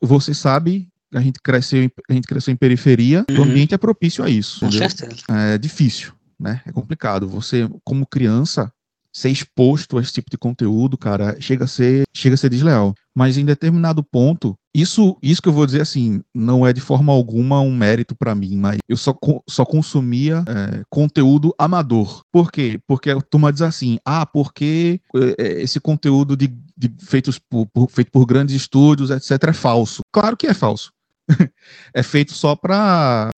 você 0.00 0.32
sabe 0.34 0.88
a 1.12 1.20
gente 1.20 1.40
cresceu 1.42 1.82
em, 1.82 1.90
a 2.08 2.12
gente 2.12 2.28
cresceu 2.28 2.52
em 2.52 2.56
periferia 2.56 3.24
o 3.28 3.32
Uhum. 3.32 3.42
ambiente 3.44 3.74
é 3.74 3.78
propício 3.78 4.22
a 4.22 4.28
isso 4.30 4.60
Com 4.60 4.66
entendeu? 4.66 4.88
certeza. 4.90 5.22
é 5.30 5.58
difícil 5.58 6.12
né 6.38 6.60
é 6.66 6.70
complicado 6.70 7.26
você 7.26 7.68
como 7.82 8.06
criança 8.06 8.70
ser 9.12 9.30
exposto 9.30 9.98
a 9.98 10.00
esse 10.00 10.12
tipo 10.12 10.30
de 10.30 10.38
conteúdo 10.38 10.96
cara 10.96 11.36
chega 11.40 11.64
a 11.64 11.68
ser 11.68 12.04
chega 12.14 12.34
a 12.34 12.38
ser 12.38 12.48
desleal. 12.50 12.94
Mas 13.14 13.36
em 13.36 13.44
determinado 13.44 14.02
ponto 14.04 14.54
isso 14.74 15.18
isso 15.22 15.42
que 15.42 15.48
eu 15.48 15.52
vou 15.52 15.66
dizer 15.66 15.80
assim 15.82 16.20
não 16.34 16.64
é 16.66 16.72
de 16.72 16.80
forma 16.80 17.12
alguma 17.12 17.60
um 17.60 17.74
mérito 17.74 18.14
para 18.14 18.34
mim 18.36 18.56
mas 18.56 18.78
eu 18.88 18.96
só 18.96 19.12
só 19.48 19.64
consumia 19.64 20.44
é, 20.46 20.82
conteúdo 20.88 21.52
amador. 21.58 22.22
Por 22.32 22.52
quê? 22.52 22.80
Porque 22.86 23.10
a 23.10 23.20
turma 23.20 23.52
diz 23.52 23.62
assim 23.62 23.98
ah 24.04 24.24
porque 24.24 25.00
é, 25.38 25.62
esse 25.62 25.80
conteúdo 25.80 26.36
de, 26.36 26.46
de 26.76 26.92
feitos 27.00 27.38
por, 27.38 27.66
por- 27.66 27.90
feito 27.90 28.10
por 28.12 28.24
grandes 28.26 28.54
estúdios 28.54 29.10
etc 29.10 29.48
é 29.48 29.52
falso. 29.52 30.02
Claro 30.12 30.36
que 30.36 30.46
é 30.46 30.54
falso. 30.54 30.92
É 31.94 32.02
feito 32.02 32.32
só 32.32 32.54
para 32.56 33.30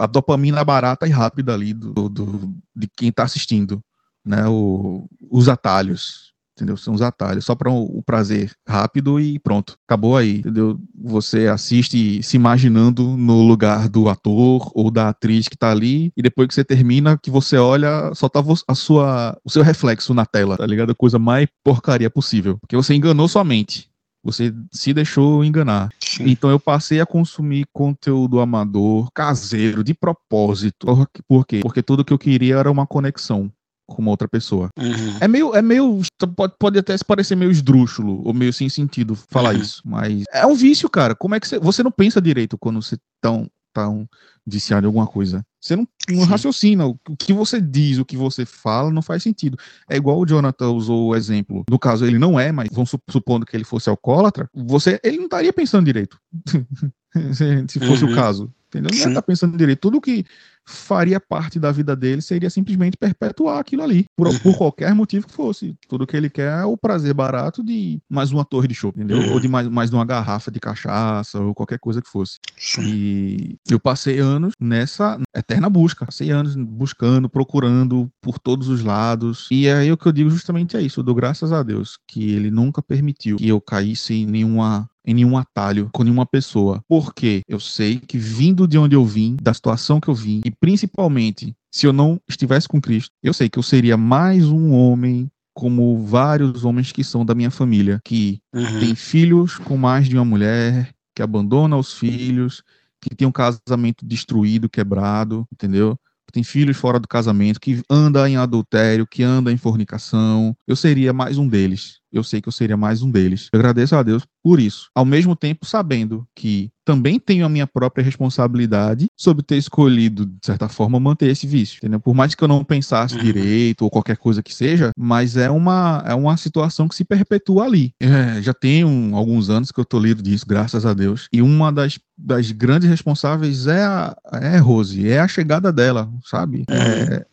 a 0.00 0.06
dopamina 0.06 0.64
barata 0.64 1.06
e 1.06 1.10
rápida 1.10 1.54
ali 1.54 1.72
do, 1.74 2.08
do- 2.08 2.54
de 2.74 2.88
quem 2.96 3.08
está 3.08 3.24
assistindo, 3.24 3.80
né? 4.24 4.46
O- 4.46 5.08
os 5.30 5.48
atalhos, 5.48 6.32
entendeu? 6.56 6.76
São 6.76 6.92
os 6.92 7.02
atalhos, 7.02 7.44
só 7.44 7.54
para 7.54 7.70
o, 7.70 8.02
prazer 8.02 8.52
rápido 8.66 9.20
e 9.20 9.38
pronto, 9.38 9.76
acabou 9.86 10.16
aí, 10.16 10.38
entendeu? 10.38 10.78
Você 11.04 11.46
assiste 11.46 12.22
se 12.22 12.36
imaginando 12.36 13.16
no 13.16 13.42
lugar 13.42 13.88
do 13.88 14.08
ator 14.08 14.70
ou 14.74 14.90
da 14.90 15.08
atriz 15.10 15.46
que 15.48 15.56
tá 15.56 15.70
ali 15.70 16.12
e 16.16 16.22
depois 16.22 16.48
que 16.48 16.54
você 16.54 16.64
termina, 16.64 17.16
que 17.16 17.30
você 17.30 17.56
olha, 17.56 18.12
só 18.14 18.28
tá 18.28 18.42
a 18.66 18.74
sua, 18.74 19.38
o 19.44 19.50
seu 19.50 19.62
reflexo 19.62 20.12
na 20.12 20.26
tela, 20.26 20.56
tá 20.56 20.66
ligado? 20.66 20.90
A 20.90 20.94
coisa 20.94 21.18
mais 21.18 21.48
porcaria 21.64 22.10
possível, 22.10 22.58
porque 22.60 22.76
você 22.76 22.94
enganou 22.94 23.28
sua 23.28 23.44
mente. 23.44 23.88
Você 24.24 24.52
se 24.72 24.92
deixou 24.92 25.44
enganar. 25.44 25.90
Então 26.20 26.50
eu 26.50 26.58
passei 26.58 27.00
a 27.00 27.06
consumir 27.06 27.66
conteúdo 27.72 28.40
amador, 28.40 29.10
caseiro, 29.14 29.84
de 29.84 29.94
propósito. 29.94 30.86
Por 31.26 31.46
quê? 31.46 31.60
Porque 31.60 31.82
tudo 31.82 32.04
que 32.04 32.12
eu 32.12 32.18
queria 32.18 32.56
era 32.56 32.70
uma 32.70 32.86
conexão 32.86 33.50
com 33.88 34.02
uma 34.02 34.10
outra 34.10 34.28
pessoa. 34.28 34.68
Uhum. 34.78 35.16
É 35.20 35.26
meio, 35.26 35.54
é 35.54 35.62
meio, 35.62 36.00
pode, 36.36 36.52
pode 36.58 36.78
até 36.78 36.94
parecer 37.06 37.34
meio 37.34 37.50
esdrúxulo 37.50 38.22
ou 38.24 38.34
meio 38.34 38.52
sem 38.52 38.68
sentido 38.68 39.14
falar 39.16 39.54
Uhum. 39.54 39.60
isso, 39.62 39.82
mas 39.84 40.24
é 40.32 40.46
um 40.46 40.54
vício, 40.54 40.88
cara. 40.90 41.14
Como 41.14 41.34
é 41.34 41.40
que 41.40 41.48
você, 41.48 41.58
você 41.58 41.82
não 41.82 41.90
pensa 41.90 42.20
direito 42.20 42.58
quando 42.58 42.82
você 42.82 42.96
tão, 43.20 43.50
tão 43.72 44.06
viciado 44.46 44.84
em 44.86 44.88
alguma 44.88 45.06
coisa? 45.06 45.42
Você 45.60 45.74
não, 45.74 45.88
não 46.10 46.24
raciocina. 46.24 46.86
O 46.86 46.96
que 47.18 47.32
você 47.32 47.60
diz, 47.60 47.98
o 47.98 48.04
que 48.04 48.16
você 48.16 48.44
fala, 48.46 48.90
não 48.92 49.02
faz 49.02 49.22
sentido. 49.22 49.56
É 49.90 49.96
igual 49.96 50.20
o 50.20 50.26
Jonathan 50.26 50.70
usou 50.70 51.08
o 51.08 51.16
exemplo. 51.16 51.64
No 51.68 51.78
caso, 51.78 52.04
ele 52.06 52.18
não 52.18 52.38
é, 52.38 52.52
mas 52.52 52.68
vamos 52.70 52.90
su- 52.90 53.00
supondo 53.10 53.44
que 53.46 53.56
ele 53.56 53.64
fosse 53.64 53.88
alcoólatra, 53.88 54.48
você, 54.54 55.00
ele 55.02 55.16
não 55.16 55.24
estaria 55.24 55.52
pensando 55.52 55.84
direito. 55.86 56.16
se 56.46 56.64
se 57.68 57.80
fosse 57.80 58.04
Uhum. 58.04 58.12
o 58.12 58.14
caso. 58.14 58.52
Entendeu? 58.68 58.90
Não 58.90 58.98
ia 58.98 59.04
Sim. 59.04 59.08
estar 59.10 59.22
pensando 59.22 59.56
direito. 59.56 59.80
Tudo 59.80 60.00
que 60.00 60.24
faria 60.70 61.18
parte 61.18 61.58
da 61.58 61.72
vida 61.72 61.96
dele 61.96 62.20
seria 62.20 62.50
simplesmente 62.50 62.94
perpetuar 62.98 63.58
aquilo 63.58 63.82
ali, 63.82 64.04
por, 64.14 64.28
Uhum. 64.28 64.38
por 64.40 64.58
qualquer 64.58 64.94
motivo 64.94 65.26
que 65.26 65.32
fosse. 65.32 65.74
Tudo 65.88 66.06
que 66.06 66.14
ele 66.14 66.28
quer 66.28 66.60
é 66.60 66.64
o 66.66 66.76
prazer 66.76 67.14
barato 67.14 67.64
de 67.64 67.98
mais 68.08 68.30
uma 68.32 68.44
torre 68.44 68.68
de 68.68 68.74
show, 68.74 68.90
entendeu? 68.94 69.18
Uhum. 69.18 69.32
Ou 69.32 69.40
de 69.40 69.48
mais, 69.48 69.66
mais 69.66 69.90
uma 69.90 70.04
garrafa 70.04 70.50
de 70.50 70.60
cachaça, 70.60 71.40
ou 71.40 71.54
qualquer 71.54 71.78
coisa 71.78 72.02
que 72.02 72.08
fosse. 72.10 72.36
E 72.82 73.56
eu 73.70 73.80
passei 73.80 74.18
anos 74.18 74.52
nessa 74.60 75.18
eterna 75.34 75.70
busca. 75.70 76.04
Passei 76.04 76.30
anos 76.30 76.54
buscando, 76.54 77.30
procurando 77.30 78.10
por 78.20 78.38
todos 78.38 78.68
os 78.68 78.82
lados. 78.84 79.48
E 79.50 79.70
aí 79.70 79.90
o 79.90 79.96
que 79.96 80.06
eu 80.06 80.12
digo 80.12 80.28
justamente 80.28 80.76
é 80.76 80.82
isso. 80.82 81.00
Eu 81.00 81.04
dou 81.04 81.14
graças 81.14 81.50
a 81.50 81.62
Deus 81.62 81.98
que 82.06 82.30
ele 82.32 82.50
nunca 82.50 82.82
permitiu 82.82 83.36
que 83.38 83.48
eu 83.48 83.58
caísse 83.60 84.12
em 84.12 84.26
nenhuma 84.26 84.88
em 85.08 85.14
nenhum 85.14 85.38
atalho 85.38 85.88
com 85.92 86.04
nenhuma 86.04 86.26
pessoa. 86.26 86.82
Porque 86.86 87.40
eu 87.48 87.58
sei 87.58 87.98
que 87.98 88.18
vindo 88.18 88.68
de 88.68 88.76
onde 88.76 88.94
eu 88.94 89.06
vim, 89.06 89.36
da 89.40 89.54
situação 89.54 89.98
que 89.98 90.08
eu 90.08 90.14
vim, 90.14 90.42
e 90.44 90.50
principalmente 90.50 91.54
se 91.72 91.86
eu 91.86 91.92
não 91.94 92.20
estivesse 92.28 92.68
com 92.68 92.80
Cristo, 92.80 93.10
eu 93.22 93.32
sei 93.32 93.48
que 93.48 93.58
eu 93.58 93.62
seria 93.62 93.96
mais 93.96 94.44
um 94.44 94.72
homem 94.72 95.30
como 95.54 96.04
vários 96.04 96.64
homens 96.64 96.92
que 96.92 97.02
são 97.02 97.24
da 97.24 97.34
minha 97.34 97.50
família, 97.50 98.00
que 98.04 98.38
Uhum. 98.54 98.80
tem 98.80 98.94
filhos 98.94 99.56
com 99.56 99.76
mais 99.76 100.08
de 100.08 100.14
uma 100.14 100.24
mulher, 100.24 100.90
que 101.14 101.22
abandona 101.22 101.76
os 101.76 101.94
filhos, 101.94 102.62
que 103.00 103.14
tem 103.14 103.26
um 103.26 103.32
casamento 103.32 104.04
destruído, 104.06 104.68
quebrado, 104.68 105.46
entendeu? 105.52 105.98
Que 106.28 106.32
tem 106.32 106.44
filhos 106.44 106.76
fora 106.76 107.00
do 107.00 107.08
casamento, 107.08 107.58
que 107.58 107.80
anda 107.88 108.28
em 108.28 108.36
adultério, 108.36 109.06
que 109.06 109.22
anda 109.22 109.50
em 109.50 109.56
fornicação. 109.56 110.54
Eu 110.66 110.76
seria 110.76 111.10
mais 111.10 111.38
um 111.38 111.48
deles. 111.48 112.00
Eu 112.12 112.22
sei 112.22 112.42
que 112.42 112.48
eu 112.48 112.52
seria 112.52 112.76
mais 112.76 113.00
um 113.00 113.10
deles. 113.10 113.48
Eu 113.50 113.58
agradeço 113.58 113.96
a 113.96 114.02
Deus 114.02 114.26
por 114.42 114.60
isso. 114.60 114.90
Ao 114.94 115.06
mesmo 115.06 115.34
tempo, 115.34 115.64
sabendo 115.64 116.28
que 116.34 116.70
também 116.88 117.20
tenho 117.20 117.44
a 117.44 117.50
minha 117.50 117.66
própria 117.66 118.02
responsabilidade 118.02 119.08
sobre 119.14 119.42
ter 119.42 119.58
escolhido, 119.58 120.24
de 120.24 120.38
certa 120.42 120.70
forma, 120.70 120.98
manter 120.98 121.28
esse 121.28 121.46
vício. 121.46 121.76
Entendeu? 121.76 122.00
Por 122.00 122.14
mais 122.14 122.34
que 122.34 122.42
eu 122.42 122.48
não 122.48 122.64
pensasse 122.64 123.14
Uhum. 123.14 123.22
direito 123.22 123.82
ou 123.82 123.90
qualquer 123.90 124.16
coisa 124.16 124.42
que 124.42 124.54
seja, 124.54 124.90
mas 124.96 125.36
é 125.36 125.50
uma, 125.50 126.02
é 126.06 126.14
uma 126.14 126.34
situação 126.38 126.88
que 126.88 126.94
se 126.94 127.04
perpetua 127.04 127.64
ali. 127.66 127.92
É, 128.00 128.40
já 128.40 128.54
tem 128.54 128.86
um- 128.86 129.14
alguns 129.14 129.50
anos 129.50 129.70
que 129.70 129.78
eu 129.78 129.84
tô 129.84 129.98
lido 129.98 130.22
disso, 130.22 130.46
graças 130.48 130.86
a 130.86 130.94
Deus. 130.94 131.28
E 131.30 131.42
uma 131.42 131.70
das, 131.70 131.98
das 132.16 132.50
grandes 132.52 132.88
responsáveis 132.88 133.66
é 133.66 133.84
a 133.84 134.16
é 134.40 134.56
a 134.56 134.60
Rose, 134.62 135.06
é 135.06 135.20
a 135.20 135.28
chegada 135.28 135.70
dela, 135.70 136.08
sabe? 136.24 136.64
É, 136.70 137.26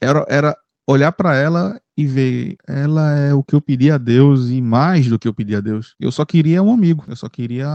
era, 0.00 0.24
era 0.28 0.56
olhar 0.86 1.10
pra 1.10 1.34
ela 1.34 1.80
e 1.96 2.06
ver, 2.06 2.56
ela 2.68 3.16
é 3.18 3.34
o 3.34 3.42
que 3.42 3.54
eu 3.56 3.60
pedi 3.60 3.90
a 3.90 3.98
Deus 3.98 4.50
e 4.50 4.60
mais 4.62 5.08
do 5.08 5.18
que 5.18 5.26
eu 5.28 5.34
pedi 5.34 5.56
a 5.56 5.60
Deus. 5.60 5.94
Eu 5.98 6.12
só 6.12 6.24
queria 6.24 6.62
um 6.62 6.72
amigo, 6.72 7.04
eu 7.08 7.16
só 7.16 7.28
queria 7.28 7.68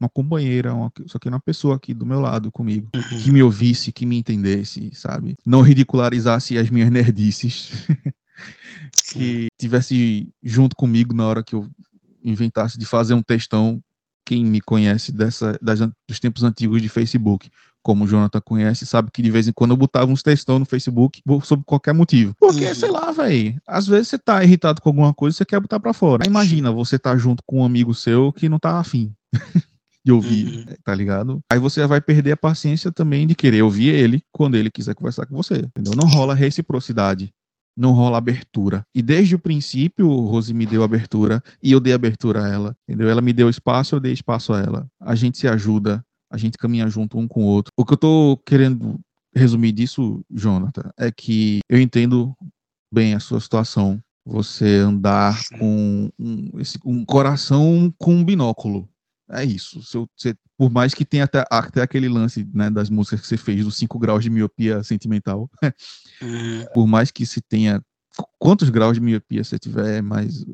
uma 0.00 0.08
companheira, 0.08 0.74
uma, 0.74 0.92
só 1.06 1.18
queria 1.18 1.34
uma 1.34 1.40
pessoa 1.40 1.76
aqui 1.76 1.92
do 1.92 2.06
meu 2.06 2.20
lado 2.20 2.50
comigo, 2.52 2.88
Uhum. 2.94 3.18
que 3.22 3.30
me 3.32 3.42
ouvisse, 3.42 3.90
que 3.92 4.06
me 4.06 4.16
entendesse, 4.18 4.90
sabe? 4.94 5.34
Não 5.44 5.60
ridicularizasse 5.62 6.56
as 6.58 6.70
minhas 6.70 6.90
nerdices, 6.90 7.70
que 9.12 9.48
tivesse 9.60 10.28
junto 10.42 10.76
comigo 10.76 11.14
na 11.14 11.26
hora 11.26 11.42
que 11.42 11.54
eu 11.54 11.66
inventasse 12.24 12.78
de 12.78 12.84
fazer 12.86 13.14
um 13.14 13.22
textão. 13.22 13.80
Quem 14.24 14.44
me 14.44 14.60
conhece 14.60 15.10
dessa, 15.10 15.58
das 15.62 15.80
dos 16.06 16.20
tempos 16.20 16.42
antigos 16.44 16.82
de 16.82 16.88
Facebook, 16.90 17.48
como 17.82 18.04
o 18.04 18.06
Jonathan 18.06 18.40
conhece, 18.44 18.84
sabe 18.84 19.10
que 19.10 19.22
de 19.22 19.30
vez 19.30 19.48
em 19.48 19.52
quando 19.52 19.70
eu 19.70 19.76
botava 19.76 20.10
uns 20.12 20.22
textão 20.22 20.58
no 20.58 20.66
Facebook 20.66 21.22
sobre 21.44 21.64
qualquer 21.64 21.94
motivo. 21.94 22.34
Porque, 22.38 22.66
Uhum. 22.66 22.74
sei 22.74 22.90
lá, 22.90 23.10
velho, 23.10 23.58
às 23.66 23.86
vezes 23.86 24.08
você 24.08 24.18
tá 24.18 24.44
irritado 24.44 24.82
com 24.82 24.90
alguma 24.90 25.14
coisa 25.14 25.34
e 25.34 25.38
você 25.38 25.44
quer 25.46 25.58
botar 25.58 25.80
pra 25.80 25.94
fora. 25.94 26.24
Aí 26.24 26.28
imagina, 26.28 26.70
você 26.70 26.98
tá 26.98 27.16
junto 27.16 27.42
com 27.46 27.60
um 27.60 27.64
amigo 27.64 27.94
seu 27.94 28.30
que 28.30 28.48
não 28.50 28.58
tá 28.58 28.78
afim. 28.78 29.12
de 30.04 30.12
ouvir, 30.12 30.46
Uhum. 30.68 30.74
tá 30.84 30.94
ligado? 30.94 31.40
Aí 31.50 31.58
você 31.58 31.86
vai 31.86 32.00
perder 32.00 32.32
a 32.32 32.36
paciência 32.36 32.90
também 32.90 33.26
de 33.26 33.34
querer 33.34 33.62
ouvir 33.62 33.88
ele 33.94 34.22
quando 34.32 34.56
ele 34.56 34.70
quiser 34.70 34.94
conversar 34.94 35.26
com 35.26 35.36
você, 35.36 35.56
entendeu? 35.56 35.92
Não 35.96 36.08
rola 36.08 36.34
reciprocidade 36.34 37.30
não 37.80 37.92
rola 37.92 38.18
abertura. 38.18 38.82
E 38.92 39.00
desde 39.00 39.36
o 39.36 39.38
princípio, 39.38 40.08
Rose 40.08 40.52
me 40.52 40.66
deu 40.66 40.82
abertura 40.82 41.40
e 41.62 41.70
eu 41.70 41.78
dei 41.78 41.92
abertura 41.92 42.44
a 42.44 42.48
ela, 42.48 42.76
entendeu? 42.88 43.08
Ela 43.08 43.20
me 43.22 43.32
deu 43.32 43.48
espaço, 43.48 43.94
eu 43.94 44.00
dei 44.00 44.12
espaço 44.12 44.52
a 44.52 44.58
ela. 44.58 44.88
A 45.00 45.14
gente 45.14 45.38
se 45.38 45.46
ajuda, 45.46 46.04
a 46.28 46.36
gente 46.36 46.58
caminha 46.58 46.88
junto 46.88 47.16
um 47.16 47.28
com 47.28 47.44
o 47.44 47.46
outro. 47.46 47.70
O 47.78 47.84
que 47.84 47.92
eu 47.92 47.96
tô 47.96 48.36
querendo 48.44 48.98
resumir 49.32 49.70
disso, 49.70 50.22
Jonathan, 50.28 50.90
é 50.98 51.12
que 51.12 51.60
eu 51.68 51.80
entendo 51.80 52.34
bem 52.92 53.14
a 53.14 53.20
sua 53.20 53.38
situação. 53.38 54.00
Você 54.26 54.78
andar 54.78 55.40
com 55.56 56.10
um, 56.18 56.50
esse- 56.58 56.80
um 56.84 57.04
coração 57.04 57.94
com 57.96 58.12
um 58.12 58.24
binóculo. 58.24 58.88
É 59.30 59.44
isso. 59.44 59.82
Se 59.82 59.98
você- 60.16 60.34
por 60.56 60.70
mais 60.70 60.94
que 60.94 61.04
tenha 61.04 61.24
até, 61.24 61.44
até 61.50 61.82
aquele 61.82 62.08
lance 62.08 62.48
né, 62.52 62.70
das 62.70 62.88
músicas 62.90 63.20
que 63.20 63.26
você 63.26 63.36
fez, 63.36 63.64
dos 63.64 63.76
5 63.76 63.98
graus 63.98 64.22
de 64.22 64.30
miopia 64.30 64.82
sentimental, 64.82 65.50
Uhum. 66.22 66.64
por 66.74 66.86
mais 66.86 67.10
que 67.10 67.24
se 67.26 67.40
tenha 67.40 67.80
qu- 68.16 68.26
quantos 68.38 68.70
graus 68.70 68.94
de 68.94 69.00
miopia 69.00 69.44
você 69.44 69.58
tiver, 69.58 70.02
mas 70.02 70.44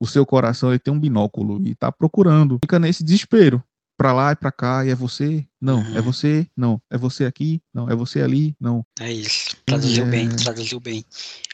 o 0.00 0.06
seu 0.06 0.24
coração 0.24 0.70
ele 0.70 0.78
tem 0.78 0.92
um 0.94 0.98
binóculo 1.00 1.60
e 1.66 1.74
tá 1.74 1.92
procurando, 1.92 2.58
fica 2.62 2.78
nesse 2.78 3.04
desespero, 3.04 3.62
pra 4.00 4.14
lá 4.14 4.32
e 4.32 4.36
pra 4.36 4.50
cá, 4.50 4.82
e 4.82 4.88
é 4.88 4.94
você, 4.94 5.44
não, 5.60 5.80
é 5.94 5.98
Uhum. 5.98 6.02
você, 6.02 6.46
não, 6.56 6.80
é 6.88 6.96
você 6.96 7.26
aqui, 7.26 7.60
não, 7.72 7.86
é 7.86 7.94
você 7.94 8.22
ali, 8.22 8.56
não. 8.58 8.82
É 8.98 9.12
isso. 9.12 9.54
Traduziu 9.66 10.06
É. 10.06 10.10
bem, 10.10 10.28
traduziu 10.30 10.80
bem. 10.80 11.04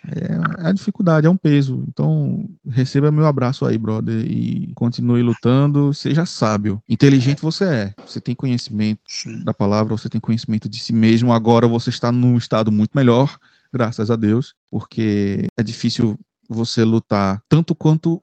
É 0.07 0.69
a 0.69 0.71
dificuldade, 0.71 1.27
é 1.27 1.31
um 1.31 1.37
peso. 1.37 1.83
Então, 1.89 2.49
receba 2.65 3.11
meu 3.11 3.27
abraço 3.27 3.67
aí, 3.67 3.77
brother, 3.77 4.25
e 4.25 4.73
continue 4.77 5.25
lutando, 5.25 5.93
seja 5.93 6.25
sábio. 6.25 6.81
Inteligente 6.89 7.43
você 7.43 7.65
é, 7.65 7.95
você 8.05 8.21
tem 8.21 8.33
conhecimento 8.33 9.01
Sim. 9.09 9.43
da 9.43 9.53
palavra, 9.53 9.97
você 9.97 10.09
tem 10.09 10.21
conhecimento 10.21 10.69
de 10.69 10.79
si 10.79 10.93
mesmo. 10.93 11.33
Agora 11.33 11.67
você 11.67 11.91
está 11.91 12.13
num 12.13 12.37
estado 12.37 12.71
muito 12.71 12.93
melhor, 12.95 13.37
graças 13.73 14.09
a 14.09 14.15
Deus, 14.15 14.55
porque 14.71 15.49
é 15.59 15.65
difícil 15.65 16.17
você 16.49 16.85
lutar 16.85 17.43
tanto 17.49 17.75
quanto 17.75 18.23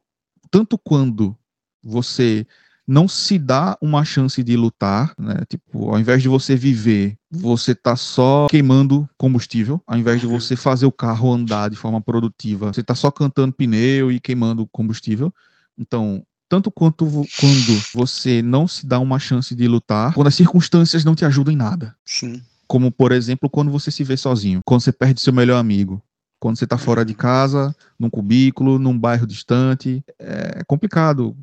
tanto 0.49 0.77
quando 0.77 1.35
você 1.83 2.47
não 2.87 3.07
se 3.07 3.39
dá 3.39 3.77
uma 3.81 4.03
chance 4.03 4.43
de 4.43 4.55
lutar, 4.55 5.13
né? 5.17 5.43
Tipo, 5.49 5.89
ao 5.89 5.99
invés 5.99 6.21
de 6.21 6.27
você 6.27 6.55
viver, 6.55 7.17
você 7.31 7.73
tá 7.73 7.95
só 7.95 8.47
queimando 8.49 9.09
combustível, 9.17 9.81
ao 9.87 9.97
invés 9.97 10.19
de 10.19 10.27
você 10.27 10.55
fazer 10.55 10.85
o 10.85 10.91
carro 10.91 11.33
andar 11.33 11.69
de 11.69 11.75
forma 11.75 12.01
produtiva, 12.01 12.73
você 12.73 12.83
tá 12.83 12.95
só 12.95 13.09
cantando 13.09 13.53
pneu 13.53 14.11
e 14.11 14.19
queimando 14.19 14.67
combustível. 14.71 15.33
Então, 15.77 16.23
tanto 16.49 16.69
quanto 16.69 17.05
quando 17.39 17.81
você 17.93 18.41
não 18.41 18.67
se 18.67 18.85
dá 18.85 18.99
uma 18.99 19.17
chance 19.17 19.55
de 19.55 19.67
lutar, 19.67 20.13
quando 20.13 20.27
as 20.27 20.35
circunstâncias 20.35 21.03
não 21.03 21.15
te 21.15 21.25
ajudam 21.25 21.53
em 21.53 21.57
nada. 21.57 21.95
Sim. 22.05 22.41
Como, 22.67 22.91
por 22.91 23.11
exemplo, 23.11 23.49
quando 23.49 23.71
você 23.71 23.89
se 23.89 24.03
vê 24.03 24.17
sozinho, 24.17 24.61
quando 24.65 24.81
você 24.81 24.91
perde 24.91 25.21
seu 25.21 25.33
melhor 25.33 25.57
amigo, 25.57 26.01
quando 26.39 26.57
você 26.57 26.67
tá 26.67 26.77
fora 26.77 27.05
de 27.05 27.13
casa, 27.13 27.73
num 27.97 28.09
cubículo, 28.09 28.77
num 28.77 28.97
bairro 28.97 29.25
distante. 29.25 30.03
É 30.19 30.61
complicado 30.67 31.33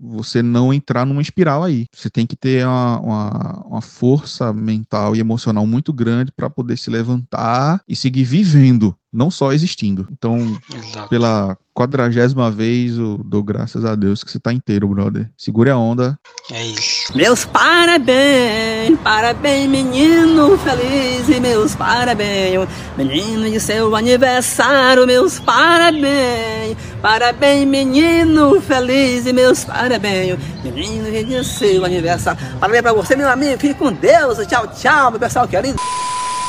você 0.00 0.42
não 0.42 0.72
entrar 0.72 1.06
numa 1.06 1.22
espiral 1.22 1.64
aí. 1.64 1.86
Você 1.94 2.10
tem 2.10 2.26
que 2.26 2.36
ter 2.36 2.66
uma, 2.66 3.00
uma, 3.00 3.64
uma 3.66 3.80
força 3.80 4.52
mental 4.52 5.16
e 5.16 5.20
emocional 5.20 5.66
muito 5.66 5.92
grande 5.92 6.32
para 6.32 6.50
poder 6.50 6.76
se 6.76 6.90
levantar 6.90 7.80
e 7.88 7.96
seguir 7.96 8.24
vivendo, 8.24 8.96
não 9.16 9.30
só 9.30 9.52
existindo. 9.52 10.06
Então, 10.12 10.56
Exato. 10.72 11.08
pela 11.08 11.56
quadragésima 11.74 12.50
vez, 12.50 12.96
eu 12.96 13.18
dou 13.24 13.42
graças 13.42 13.84
a 13.84 13.94
Deus 13.94 14.22
que 14.22 14.30
você 14.30 14.38
tá 14.38 14.52
inteiro, 14.52 14.88
brother. 14.88 15.30
Segure 15.36 15.70
a 15.70 15.76
onda. 15.76 16.18
É 16.50 16.66
isso. 16.66 17.16
Meus 17.16 17.44
parabéns, 17.44 18.98
parabéns, 19.02 19.68
menino 19.68 20.56
feliz 20.58 21.28
e 21.28 21.40
meus 21.40 21.74
parabéns, 21.74 22.68
menino 22.96 23.50
de 23.50 23.58
seu 23.58 23.94
aniversário, 23.96 25.06
meus 25.06 25.38
parabéns, 25.38 26.76
parabéns, 27.02 27.66
menino 27.66 28.60
feliz 28.60 29.26
e 29.26 29.32
meus 29.32 29.64
parabéns, 29.64 30.38
menino 30.62 31.10
de 31.10 31.44
seu 31.44 31.84
aniversário. 31.84 32.40
Parabéns 32.60 32.82
pra 32.82 32.92
você, 32.92 33.16
meu 33.16 33.28
amigo, 33.28 33.58
fique 33.58 33.74
com 33.74 33.92
Deus, 33.92 34.38
tchau, 34.46 34.66
tchau, 34.68 35.10
meu 35.10 35.20
pessoal 35.20 35.48
querido. 35.48 35.78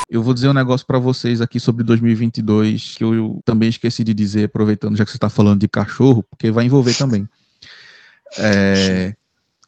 Eu 0.10 0.24
vou 0.24 0.34
dizer 0.34 0.48
um 0.48 0.54
negócio 0.54 0.88
pra 0.88 1.00
vocês 1.00 1.42
aqui 1.42 1.60
sobre 1.60 1.84
2022 1.84 2.96
que 2.98 3.04
eu 3.04 3.42
também 3.44 3.68
esqueci 3.68 4.04
de 4.04 4.14
dizer, 4.14 4.46
aproveitando 4.46 4.96
já 4.96 5.04
que 5.04 5.12
você 5.12 5.18
tá 5.18 5.30
falando 5.30 5.60
de 5.60 5.68
cachorro, 5.68 6.24
porque 6.24 6.50
vai 6.50 6.66
envolver 6.66 6.94
também. 6.98 7.28
É, 8.38 9.14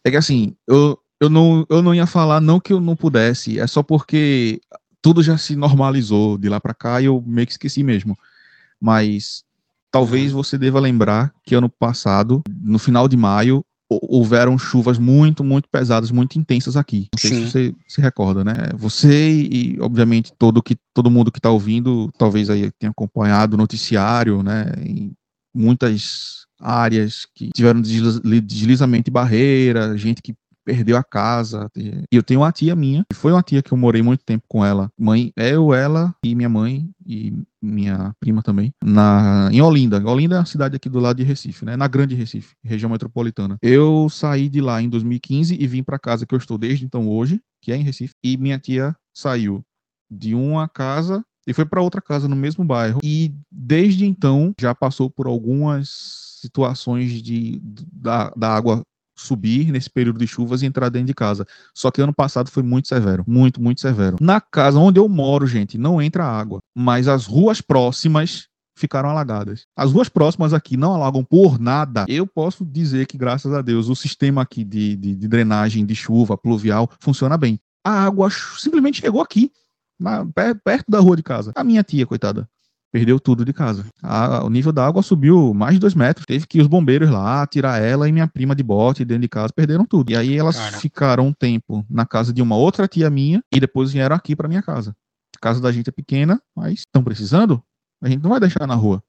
é 0.04 0.12
que 0.12 0.18
assim, 0.18 0.56
eu, 0.66 0.98
eu, 1.20 1.30
não, 1.30 1.66
eu 1.70 1.82
não 1.82 1.94
ia 1.94 2.06
falar 2.06 2.40
não 2.40 2.60
que 2.60 2.72
eu 2.72 2.80
não 2.80 2.96
pudesse, 2.96 3.60
é 3.60 3.68
só 3.68 3.84
porque 3.84 4.62
tudo 5.02 5.22
já 5.22 5.38
se 5.38 5.56
normalizou 5.56 6.38
de 6.38 6.48
lá 6.48 6.60
pra 6.60 6.74
cá 6.74 7.02
e 7.02 7.06
eu 7.06 7.24
meio 7.26 7.46
que 7.46 7.54
esqueci 7.54 7.84
mesmo. 7.84 8.18
Mas 8.80 9.44
talvez 9.92 10.32
você 10.32 10.58
deva 10.58 10.80
lembrar 10.80 11.34
que 11.44 11.56
ano 11.56 11.70
passado, 11.70 12.42
no 12.62 12.80
final 12.80 13.08
de 13.08 13.18
maio, 13.18 13.66
houveram 13.90 14.58
chuvas 14.58 15.00
muito, 15.00 15.44
muito 15.44 15.68
pesadas, 15.68 16.12
muito 16.12 16.38
intensas 16.38 16.78
aqui. 16.78 17.08
Não 17.12 17.20
sei 17.20 17.32
Sim. 17.32 17.46
se 17.46 17.52
você 17.52 17.76
se 17.88 18.02
recorda, 18.02 18.44
né? 18.44 18.54
Você 18.76 19.32
e, 19.32 19.78
obviamente, 19.82 20.32
todo, 20.38 20.62
que, 20.62 20.78
todo 20.94 21.10
mundo 21.10 21.32
que 21.32 21.40
está 21.40 21.50
ouvindo, 21.50 22.12
talvez 22.18 22.50
aí 22.50 22.70
tenha 22.78 22.92
acompanhado 22.92 23.56
o 23.56 23.58
noticiário, 23.58 24.44
né? 24.44 24.66
Em 24.86 25.12
muitas 25.54 26.46
áreas 26.62 27.26
que 27.34 27.50
tiveram 27.50 27.82
desliz- 27.82 28.22
deslizamento 28.44 29.06
de 29.06 29.12
barreira, 29.12 29.98
gente 29.98 30.22
que 30.22 30.36
perdeu 30.66 30.98
a 30.98 31.04
casa. 31.04 31.70
E 31.76 32.06
eu 32.12 32.24
tenho 32.24 32.42
uma 32.42 32.52
tia 32.52 32.76
minha, 32.76 33.06
que 33.10 33.16
foi 33.16 33.32
uma 33.32 33.44
tia 33.44 33.62
que 33.62 33.72
eu 33.72 33.78
morei 33.78 34.02
muito 34.02 34.24
tempo 34.24 34.46
com 34.48 34.64
ela. 34.64 34.92
Mãe, 34.98 35.32
eu, 35.36 35.74
ela 35.74 36.14
e 36.24 36.36
minha 36.36 36.50
mãe 36.50 36.90
e 37.06 37.34
minha 37.62 38.14
prima 38.20 38.42
também, 38.42 38.74
na, 38.84 39.50
em 39.52 39.62
Olinda. 39.62 40.02
Olinda 40.06 40.36
é 40.36 40.40
a 40.40 40.46
cidade 40.46 40.76
aqui 40.76 40.90
do 40.90 41.00
lado 41.00 41.18
de 41.18 41.24
Recife, 41.24 41.66
né? 41.66 41.76
Na 41.76 41.88
Grande 41.88 42.16
Recife, 42.16 42.56
região 42.64 42.90
metropolitana. 42.90 43.58
Eu 43.62 44.08
saí 44.10 44.48
de 44.48 44.62
lá 44.62 44.82
em 44.82 44.90
2015 44.90 45.58
e 45.60 45.68
vim 45.68 45.84
para 45.84 46.00
casa 46.00 46.26
que 46.26 46.34
eu 46.34 46.38
estou 46.38 46.58
desde 46.58 46.86
então 46.86 47.08
hoje, 47.08 47.42
que 47.62 47.72
é 47.72 47.76
em 47.76 47.84
Recife, 47.84 48.14
e 48.24 48.38
minha 48.38 48.60
tia 48.60 48.96
saiu 49.14 49.62
de 50.10 50.34
uma 50.34 50.68
casa 50.68 51.24
e 51.46 51.54
foi 51.54 51.66
para 51.66 51.82
outra 51.82 52.02
casa 52.02 52.28
no 52.28 52.36
mesmo 52.36 52.64
bairro. 52.64 53.00
E 53.04 53.34
desde 53.52 54.06
então 54.06 54.54
já 54.60 54.74
passou 54.74 55.10
por 55.10 55.28
algumas 55.28 56.38
situações 56.40 57.22
de 57.22 57.60
da, 57.92 58.30
da 58.36 58.56
água 58.56 58.82
subir 59.20 59.72
nesse 59.72 59.90
período 59.90 60.20
de 60.20 60.28
chuvas 60.28 60.62
e 60.62 60.66
entrar 60.66 60.90
dentro 60.90 61.08
de 61.08 61.14
casa. 61.14 61.46
Só 61.74 61.92
que 61.92 62.02
ano 62.02 62.14
passado 62.14 62.50
foi 62.50 62.64
muito 62.64 62.88
severo, 62.88 63.24
muito, 63.28 63.62
muito 63.62 63.82
severo. 63.82 64.18
Na 64.20 64.40
casa 64.40 64.80
onde 64.80 65.00
eu 65.00 65.08
moro, 65.08 65.46
gente, 65.46 65.78
não 65.78 66.02
entra 66.02 66.24
água, 66.26 66.60
mas 66.76 67.08
as 67.08 67.26
ruas 67.26 67.62
próximas 67.62 68.48
ficaram 68.76 69.10
alagadas. 69.10 69.66
As 69.76 69.92
ruas 69.92 70.08
próximas 70.08 70.54
aqui 70.54 70.78
não 70.78 70.94
alagam 70.94 71.24
por 71.24 71.60
nada. 71.60 72.06
Eu 72.08 72.26
posso 72.26 72.66
dizer 72.66 73.06
que, 73.06 73.18
graças 73.18 73.54
a 73.54 73.62
Deus, 73.62 73.90
o 73.90 73.96
sistema 73.96 74.42
aqui 74.42 74.64
de, 74.64 74.96
de, 74.96 75.16
de 75.16 75.28
drenagem 75.28 75.86
de 75.86 75.94
chuva 75.94 76.38
pluvial 76.38 76.90
funciona 77.00 77.38
bem. 77.38 77.60
A 77.84 78.06
água 78.06 78.30
simplesmente 78.58 79.02
chegou 79.02 79.22
aqui 79.22 79.52
na, 80.00 80.26
perto 80.64 80.90
da 80.90 81.00
rua 81.00 81.16
de 81.16 81.24
casa. 81.24 81.52
A 81.56 81.64
minha 81.64 81.84
tia, 81.84 82.06
coitada, 82.06 82.50
perdeu 82.92 83.20
tudo 83.20 83.46
de 83.46 83.54
casa. 83.54 83.86
A, 84.02 84.44
o 84.44 84.50
nível 84.50 84.72
da 84.72 84.86
água 84.86 85.02
subiu 85.02 85.54
mais 85.54 85.74
de 85.76 85.80
dois 85.80 85.94
metros. 85.94 86.26
Teve 86.26 86.48
que 86.48 86.58
ir 86.58 86.62
os 86.62 86.68
bombeiros 86.68 87.10
lá 87.10 87.46
tirar 87.48 87.82
ela 87.82 88.08
e 88.08 88.12
minha 88.12 88.28
prima 88.28 88.56
de 88.56 88.64
bote 88.64 89.06
dentro 89.06 89.22
de 89.22 89.30
casa, 89.30 89.54
perderam 89.54 89.86
tudo. 89.86 90.12
E 90.12 90.18
aí 90.18 90.38
elas 90.38 90.58
Cara. 90.58 90.78
ficaram 90.78 91.28
um 91.28 91.34
tempo 91.34 91.86
na 91.90 92.06
casa 92.06 92.34
de 92.34 92.42
uma 92.42 92.56
outra 92.56 92.88
tia 92.88 93.10
minha 93.10 93.44
e 93.54 93.60
depois 93.60 93.92
vieram 93.92 94.16
aqui 94.16 94.36
para 94.36 94.48
minha 94.48 94.62
casa. 94.62 94.96
A 95.38 95.40
casa 95.40 95.62
da 95.62 95.72
gente 95.72 95.90
é 95.90 95.92
pequena, 95.92 96.42
mas 96.56 96.80
estão 96.80 97.04
precisando? 97.04 97.64
A 98.02 98.10
gente 98.10 98.22
não 98.22 98.32
vai 98.32 98.40
deixar 98.40 98.66
na 98.68 98.76
rua. 98.76 99.04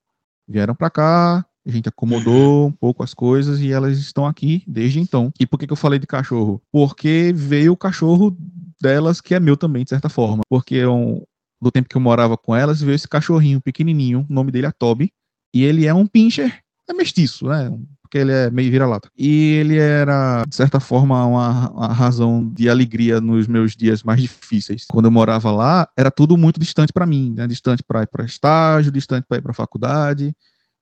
Vieram 0.46 0.74
para 0.74 0.90
cá, 0.90 1.46
a 1.66 1.70
gente 1.70 1.88
acomodou 1.88 2.68
um 2.68 2.72
pouco 2.72 3.02
as 3.02 3.14
coisas 3.14 3.60
e 3.60 3.70
elas 3.70 3.98
estão 3.98 4.26
aqui 4.26 4.62
desde 4.66 5.00
então. 5.00 5.32
E 5.38 5.46
por 5.46 5.58
que, 5.58 5.66
que 5.66 5.72
eu 5.72 5.76
falei 5.76 5.98
de 5.98 6.06
cachorro? 6.06 6.60
Porque 6.72 7.32
veio 7.34 7.72
o 7.72 7.76
cachorro 7.76 8.36
delas, 8.80 9.20
que 9.20 9.34
é 9.34 9.40
meu 9.40 9.56
também, 9.56 9.84
de 9.84 9.90
certa 9.90 10.08
forma. 10.08 10.42
Porque 10.48 10.76
é 10.76 10.88
um, 10.88 11.22
do 11.60 11.70
tempo 11.70 11.88
que 11.88 11.96
eu 11.96 12.00
morava 12.00 12.36
com 12.36 12.54
elas, 12.54 12.80
veio 12.80 12.94
esse 12.94 13.08
cachorrinho 13.08 13.60
pequenininho, 13.60 14.26
o 14.28 14.32
nome 14.32 14.50
dele 14.50 14.66
é 14.66 14.72
Toby, 14.72 15.12
e 15.54 15.64
ele 15.64 15.86
é 15.86 15.92
um 15.92 16.06
pincher, 16.06 16.60
é 16.88 16.92
mestiço, 16.94 17.46
né? 17.46 17.70
Porque 18.02 18.18
ele 18.18 18.32
é 18.32 18.50
meio 18.50 18.70
vira-lata. 18.70 19.08
E 19.16 19.52
ele 19.54 19.78
era, 19.78 20.44
de 20.44 20.54
certa 20.54 20.80
forma, 20.80 21.24
uma, 21.24 21.70
uma, 21.70 21.92
razão 21.92 22.48
de 22.52 22.68
alegria 22.68 23.20
nos 23.20 23.46
meus 23.46 23.76
dias 23.76 24.02
mais 24.02 24.20
difíceis. 24.20 24.84
Quando 24.90 25.04
eu 25.04 25.12
morava 25.12 25.52
lá, 25.52 25.88
era 25.96 26.10
tudo 26.10 26.36
muito 26.36 26.58
distante 26.58 26.92
para 26.92 27.06
mim, 27.06 27.32
né? 27.36 27.46
Distante 27.46 27.84
para 27.84 28.02
ir 28.02 28.08
para 28.08 28.24
estágio, 28.24 28.90
distante 28.90 29.26
para 29.28 29.38
ir 29.38 29.42
para 29.42 29.52
faculdade. 29.52 30.34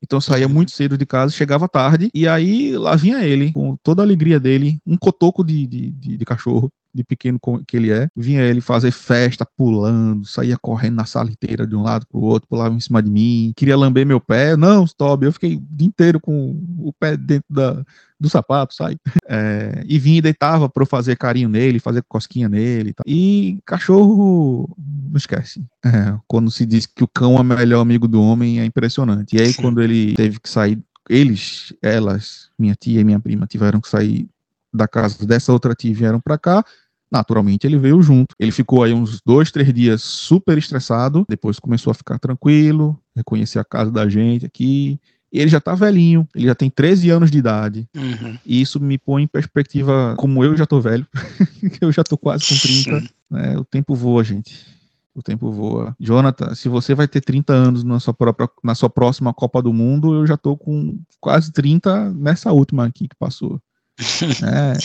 Então 0.03 0.21
saía 0.21 0.49
muito 0.49 0.71
cedo 0.71 0.97
de 0.97 1.05
casa, 1.05 1.33
chegava 1.33 1.69
tarde, 1.69 2.09
e 2.15 2.27
aí 2.29 2.77
lá 2.77 2.95
vinha 2.95 3.23
ele, 3.25 3.53
com 3.53 3.77
toda 3.83 4.01
a 4.01 4.05
alegria 4.05 4.39
dele, 4.39 4.81
um 4.87 4.97
cotoco 4.97 5.43
de, 5.43 5.67
de, 5.67 5.91
de, 5.91 6.17
de 6.17 6.25
cachorro, 6.25 6.71
de 6.99 7.05
pequeno 7.05 7.41
que 7.67 7.77
ele 7.77 7.91
é, 7.91 8.09
vinha 8.17 8.43
ele 8.43 8.61
fazer 8.61 8.91
festa, 8.91 9.47
pulando, 9.47 10.27
saía 10.27 10.57
correndo 10.59 10.97
na 10.97 11.05
sala 11.05 11.31
inteira 11.31 11.67
de 11.67 11.77
um 11.77 11.83
lado 11.83 12.07
pro 12.07 12.21
outro, 12.21 12.49
pulava 12.49 12.75
em 12.75 12.81
cima 12.81 13.01
de 13.01 13.09
mim, 13.09 13.53
queria 13.57 13.77
lamber 13.77 14.05
meu 14.05 14.21
pé. 14.21 14.57
Não, 14.57 14.85
stop, 14.85 15.25
eu 15.25 15.33
fiquei 15.33 15.57
o 15.57 15.63
dia 15.71 15.87
inteiro 15.87 16.21
com 16.21 16.61
o 16.79 16.93
pé 16.93 17.17
dentro 17.17 17.47
da, 17.49 17.85
do 18.19 18.29
sapato, 18.29 18.75
sai. 18.75 18.97
É, 19.31 19.85
e 19.87 19.99
vinha 19.99 20.19
e 20.19 20.23
deitava 20.23 20.71
para 20.71 20.83
eu 20.83 20.87
fazer 20.87 21.15
carinho 21.15 21.51
nele, 21.51 21.79
fazer 21.79 22.03
cosquinha 22.09 22.49
nele. 22.49 22.91
E, 22.91 22.95
tal. 22.95 23.05
e 23.07 23.59
cachorro, 23.67 24.75
não 24.79 25.19
esquece. 25.19 25.63
É, 25.85 26.17
quando 26.27 26.51
se 26.51 26.65
diz 26.65 26.87
que 26.87 27.05
o 27.05 27.09
cão 27.09 27.37
é 27.37 27.41
o 27.41 27.45
melhor 27.45 27.83
amigo 27.83 28.09
do 28.09 28.23
homem, 28.23 28.59
é 28.59 28.65
impressionante. 28.65 29.37
E 29.37 29.41
aí, 29.43 29.53
Sim. 29.53 29.61
quando 29.61 29.83
ele 29.83 30.15
teve 30.15 30.41
que 30.41 30.49
sair, 30.49 30.83
eles, 31.11 31.75
elas, 31.83 32.49
minha 32.59 32.75
tia 32.75 33.03
e 33.03 33.05
minha 33.05 33.21
prima, 33.21 33.47
tiveram 33.47 33.83
que 33.83 33.89
sair 33.89 34.27
da 34.73 34.89
casa 34.89 35.27
dessa 35.27 35.53
outra 35.53 35.75
tia 35.75 35.95
vieram 35.95 36.21
para 36.21 36.39
cá. 36.39 36.65
Naturalmente 37.11 37.67
ele 37.67 37.79
veio 37.79 38.03
junto. 38.03 38.35
Ele 38.39 38.53
ficou 38.53 38.83
aí 38.83 38.93
uns 38.93 39.21
dois, 39.25 39.51
três 39.51 39.73
dias 39.73 40.03
super 40.03 40.59
estressado. 40.59 41.25
Depois 41.29 41.59
começou 41.59 41.91
a 41.91 41.95
ficar 41.95 42.19
tranquilo, 42.19 42.99
reconhecer 43.17 43.59
a 43.59 43.65
casa 43.65 43.91
da 43.91 44.09
gente 44.09 44.47
aqui. 44.47 45.01
E 45.33 45.41
ele 45.41 45.49
já 45.49 45.61
tá 45.61 45.75
velhinho, 45.75 46.27
ele 46.35 46.47
já 46.47 46.55
tem 46.55 46.71
13 46.71 47.11
anos 47.11 47.31
de 47.31 47.39
idade. 47.39 47.87
Uhum. 47.95 48.39
E 48.47 48.61
isso 48.61 48.81
me 48.81 48.97
põe 48.97 49.25
em 49.25 49.27
perspectiva, 49.27 50.15
como 50.17 50.43
eu 50.43 50.57
já 50.57 50.65
tô 50.65 50.81
velho, 50.81 51.07
eu 51.81 51.93
já 51.93 52.03
tô 52.03 52.17
quase 52.17 52.47
com 52.49 52.57
30. 52.59 53.11
Né? 53.31 53.59
O 53.59 53.65
tempo 53.65 53.95
voa, 53.95 54.25
gente. 54.25 54.67
O 55.15 55.23
tempo 55.23 55.51
voa. 55.53 55.95
Jonathan, 56.01 56.55
se 56.55 56.69
você 56.69 56.95
vai 56.95 57.07
ter 57.07 57.21
30 57.21 57.53
anos 57.53 57.85
na 57.85 58.01
sua, 58.01 58.15
própria, 58.15 58.49
na 58.63 58.75
sua 58.75 58.89
próxima 58.89 59.35
Copa 59.35 59.61
do 59.61 59.73
Mundo, 59.73 60.15
eu 60.15 60.27
já 60.27 60.37
tô 60.37 60.57
com 60.57 60.99
quase 61.21 61.53
30 61.53 62.11
nessa 62.15 62.53
última 62.53 62.87
aqui 62.87 63.09
que 63.09 63.17
passou. 63.17 63.61
É, 64.45 64.79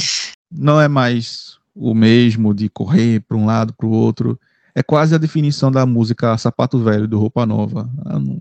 não 0.51 0.81
é 0.81 0.87
mais 0.87 1.59
o 1.75 1.93
mesmo 1.93 2.53
de 2.53 2.69
correr 2.69 3.21
para 3.21 3.37
um 3.37 3.45
lado 3.45 3.73
para 3.73 3.87
o 3.87 3.91
outro. 3.91 4.39
É 4.75 4.81
quase 4.81 5.13
a 5.13 5.19
definição 5.19 5.71
da 5.71 5.85
música 5.85 6.35
Sapato 6.37 6.79
Velho 6.79 7.07
do 7.07 7.19
Roupa 7.19 7.45
Nova. 7.45 7.87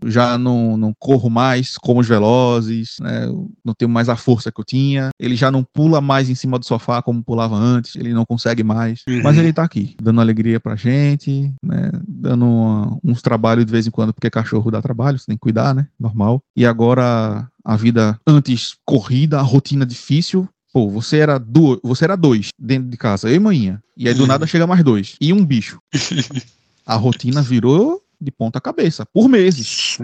já 0.07 0.39
não, 0.39 0.78
não 0.78 0.95
corro 0.99 1.28
mais 1.28 1.76
como 1.76 2.01
os 2.01 2.09
velozes, 2.09 2.97
né? 3.01 3.26
não 3.62 3.74
tenho 3.74 3.91
mais 3.91 4.09
a 4.09 4.16
força 4.16 4.51
que 4.51 4.59
eu 4.59 4.64
tinha. 4.64 5.11
Ele 5.20 5.37
já 5.37 5.51
não 5.51 5.62
pula 5.62 6.01
mais 6.01 6.30
em 6.30 6.35
cima 6.35 6.59
do 6.59 6.64
sofá 6.64 7.03
como 7.03 7.22
pulava 7.22 7.55
antes, 7.55 7.97
ele 7.97 8.14
não 8.14 8.24
consegue 8.24 8.62
mais. 8.62 9.03
Uhum. 9.07 9.22
Mas 9.22 9.37
ele 9.37 9.51
está 9.51 9.62
aqui, 9.62 9.95
dando 10.03 10.22
alegria 10.22 10.59
pra 10.59 10.74
gente, 10.74 11.53
né? 11.62 11.91
dando 12.09 12.47
uma, 12.47 12.99
uns 13.05 13.20
trabalhos 13.20 13.66
de 13.66 13.72
vez 13.72 13.87
em 13.87 13.91
quando, 13.91 14.14
porque 14.14 14.30
cachorro 14.30 14.70
dá 14.70 14.80
trabalho, 14.80 15.18
você 15.18 15.26
tem 15.26 15.37
que 15.37 15.41
cuidar, 15.41 15.74
né? 15.74 15.87
Normal. 16.01 16.43
E 16.57 16.64
agora 16.64 17.47
a 17.62 17.76
vida 17.76 18.18
antes 18.26 18.74
corrida, 18.87 19.39
a 19.39 19.43
rotina 19.43 19.85
difícil, 19.85 20.49
Pô, 20.73 20.89
você 20.89 21.18
era, 21.18 21.39
do, 21.39 21.79
você 21.83 22.05
era 22.05 22.16
dois 22.16 22.49
dentro 22.59 22.89
de 22.89 22.97
casa, 22.97 23.29
eu 23.29 23.35
e 23.35 23.39
manhã. 23.39 23.81
E 23.97 24.09
aí 24.09 24.14
do 24.14 24.25
hum. 24.25 24.27
nada 24.27 24.47
chega 24.47 24.66
mais 24.66 24.83
dois. 24.83 25.16
E 25.20 25.33
um 25.33 25.45
bicho. 25.45 25.79
A 26.87 26.97
rotina 26.97 27.43
virou 27.43 28.03
de 28.20 28.31
ponta 28.31 28.61
cabeça, 28.61 29.05
por 29.07 29.29
meses. 29.29 29.99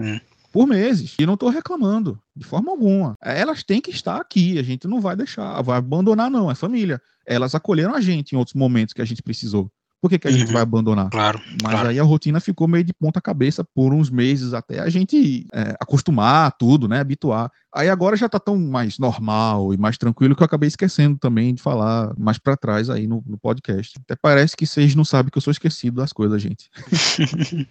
Por 0.51 0.67
meses. 0.67 1.15
E 1.19 1.25
não 1.25 1.37
tô 1.37 1.49
reclamando, 1.49 2.19
de 2.35 2.45
forma 2.45 2.71
alguma. 2.71 3.15
Elas 3.21 3.63
têm 3.63 3.81
que 3.81 3.91
estar 3.91 4.17
aqui, 4.17 4.57
a 4.57 4.63
gente 4.63 4.87
não 4.87 5.01
vai 5.01 5.15
deixar, 5.15 5.61
vai 5.61 5.77
abandonar, 5.77 6.29
não, 6.29 6.49
é 6.49 6.55
família. 6.55 7.01
Elas 7.25 7.53
acolheram 7.53 7.93
a 7.93 8.01
gente 8.01 8.33
em 8.33 8.37
outros 8.37 8.55
momentos 8.55 8.93
que 8.93 9.01
a 9.01 9.05
gente 9.05 9.21
precisou. 9.21 9.71
Por 10.01 10.09
que, 10.09 10.17
que 10.17 10.27
a 10.27 10.31
uhum. 10.31 10.37
gente 10.37 10.53
vai 10.53 10.61
abandonar? 10.61 11.09
Claro. 11.09 11.41
Mas 11.61 11.73
claro. 11.73 11.89
aí 11.89 11.99
a 11.99 12.03
rotina 12.03 12.39
ficou 12.39 12.67
meio 12.67 12.83
de 12.83 12.93
ponta 12.93 13.19
cabeça 13.19 13.63
por 13.63 13.93
uns 13.93 14.09
meses 14.09 14.53
até 14.53 14.79
a 14.79 14.89
gente 14.89 15.45
é, 15.53 15.75
acostumar 15.79 16.55
tudo, 16.57 16.87
né? 16.87 16.99
Habituar. 16.99 17.51
Aí 17.73 17.89
agora 17.89 18.15
já 18.15 18.29
tá 18.29 18.39
tão 18.39 18.57
mais 18.57 18.97
normal 18.97 19.73
e 19.73 19.77
mais 19.77 19.97
tranquilo 19.97 20.35
que 20.35 20.41
eu 20.41 20.45
acabei 20.45 20.67
esquecendo 20.67 21.17
também 21.17 21.53
de 21.53 21.61
falar 21.61 22.13
mais 22.17 22.37
para 22.37 22.55
trás 22.55 22.89
aí 22.89 23.07
no, 23.07 23.21
no, 23.25 23.37
podcast. 23.37 23.99
Até 24.03 24.15
parece 24.15 24.55
que 24.55 24.65
vocês 24.65 24.95
não 24.95 25.03
sabem 25.03 25.29
que 25.31 25.37
eu 25.37 25.41
sou 25.41 25.51
esquecido 25.51 25.97
das 25.97 26.13
coisas, 26.13 26.41
gente. 26.41 26.69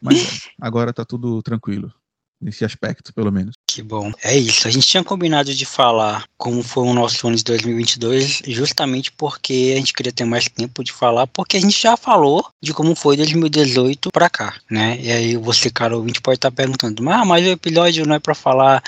Mas 0.00 0.46
é, 0.46 0.50
agora 0.60 0.92
tá 0.92 1.04
tudo 1.04 1.42
tranquilo 1.42 1.92
nesse 2.40 2.64
aspecto, 2.64 3.12
pelo 3.12 3.32
menos. 3.32 3.54
Que 3.66 3.82
bom. 3.82 4.12
É 4.22 4.36
isso. 4.36 4.66
A 4.66 4.70
gente 4.70 4.86
tinha 4.86 5.04
combinado 5.04 5.52
de 5.52 5.66
falar 5.66 6.24
como 6.36 6.62
foi 6.62 6.84
o 6.84 6.94
nosso 6.94 7.26
ano 7.26 7.36
de 7.36 7.44
2022, 7.44 8.42
justamente 8.46 9.12
porque 9.12 9.72
a 9.74 9.76
gente 9.76 9.92
queria 9.92 10.12
ter 10.12 10.24
mais 10.24 10.48
tempo 10.48 10.82
de 10.82 10.92
falar, 10.92 11.26
porque 11.26 11.56
a 11.56 11.60
gente 11.60 11.80
já 11.80 11.96
falou 11.96 12.48
de 12.62 12.72
como 12.72 12.94
foi 12.94 13.16
2018 13.16 14.10
para 14.10 14.30
cá, 14.30 14.54
né? 14.70 14.98
E 15.00 15.12
aí 15.12 15.36
você, 15.36 15.70
cara 15.70 15.96
ouvinte, 15.96 16.20
pode 16.20 16.36
estar 16.36 16.50
perguntando, 16.50 17.08
ah, 17.10 17.24
mas 17.24 17.46
o 17.46 17.50
episódio 17.50 18.06
não 18.06 18.14
é 18.16 18.18
para 18.18 18.34
falar 18.34 18.82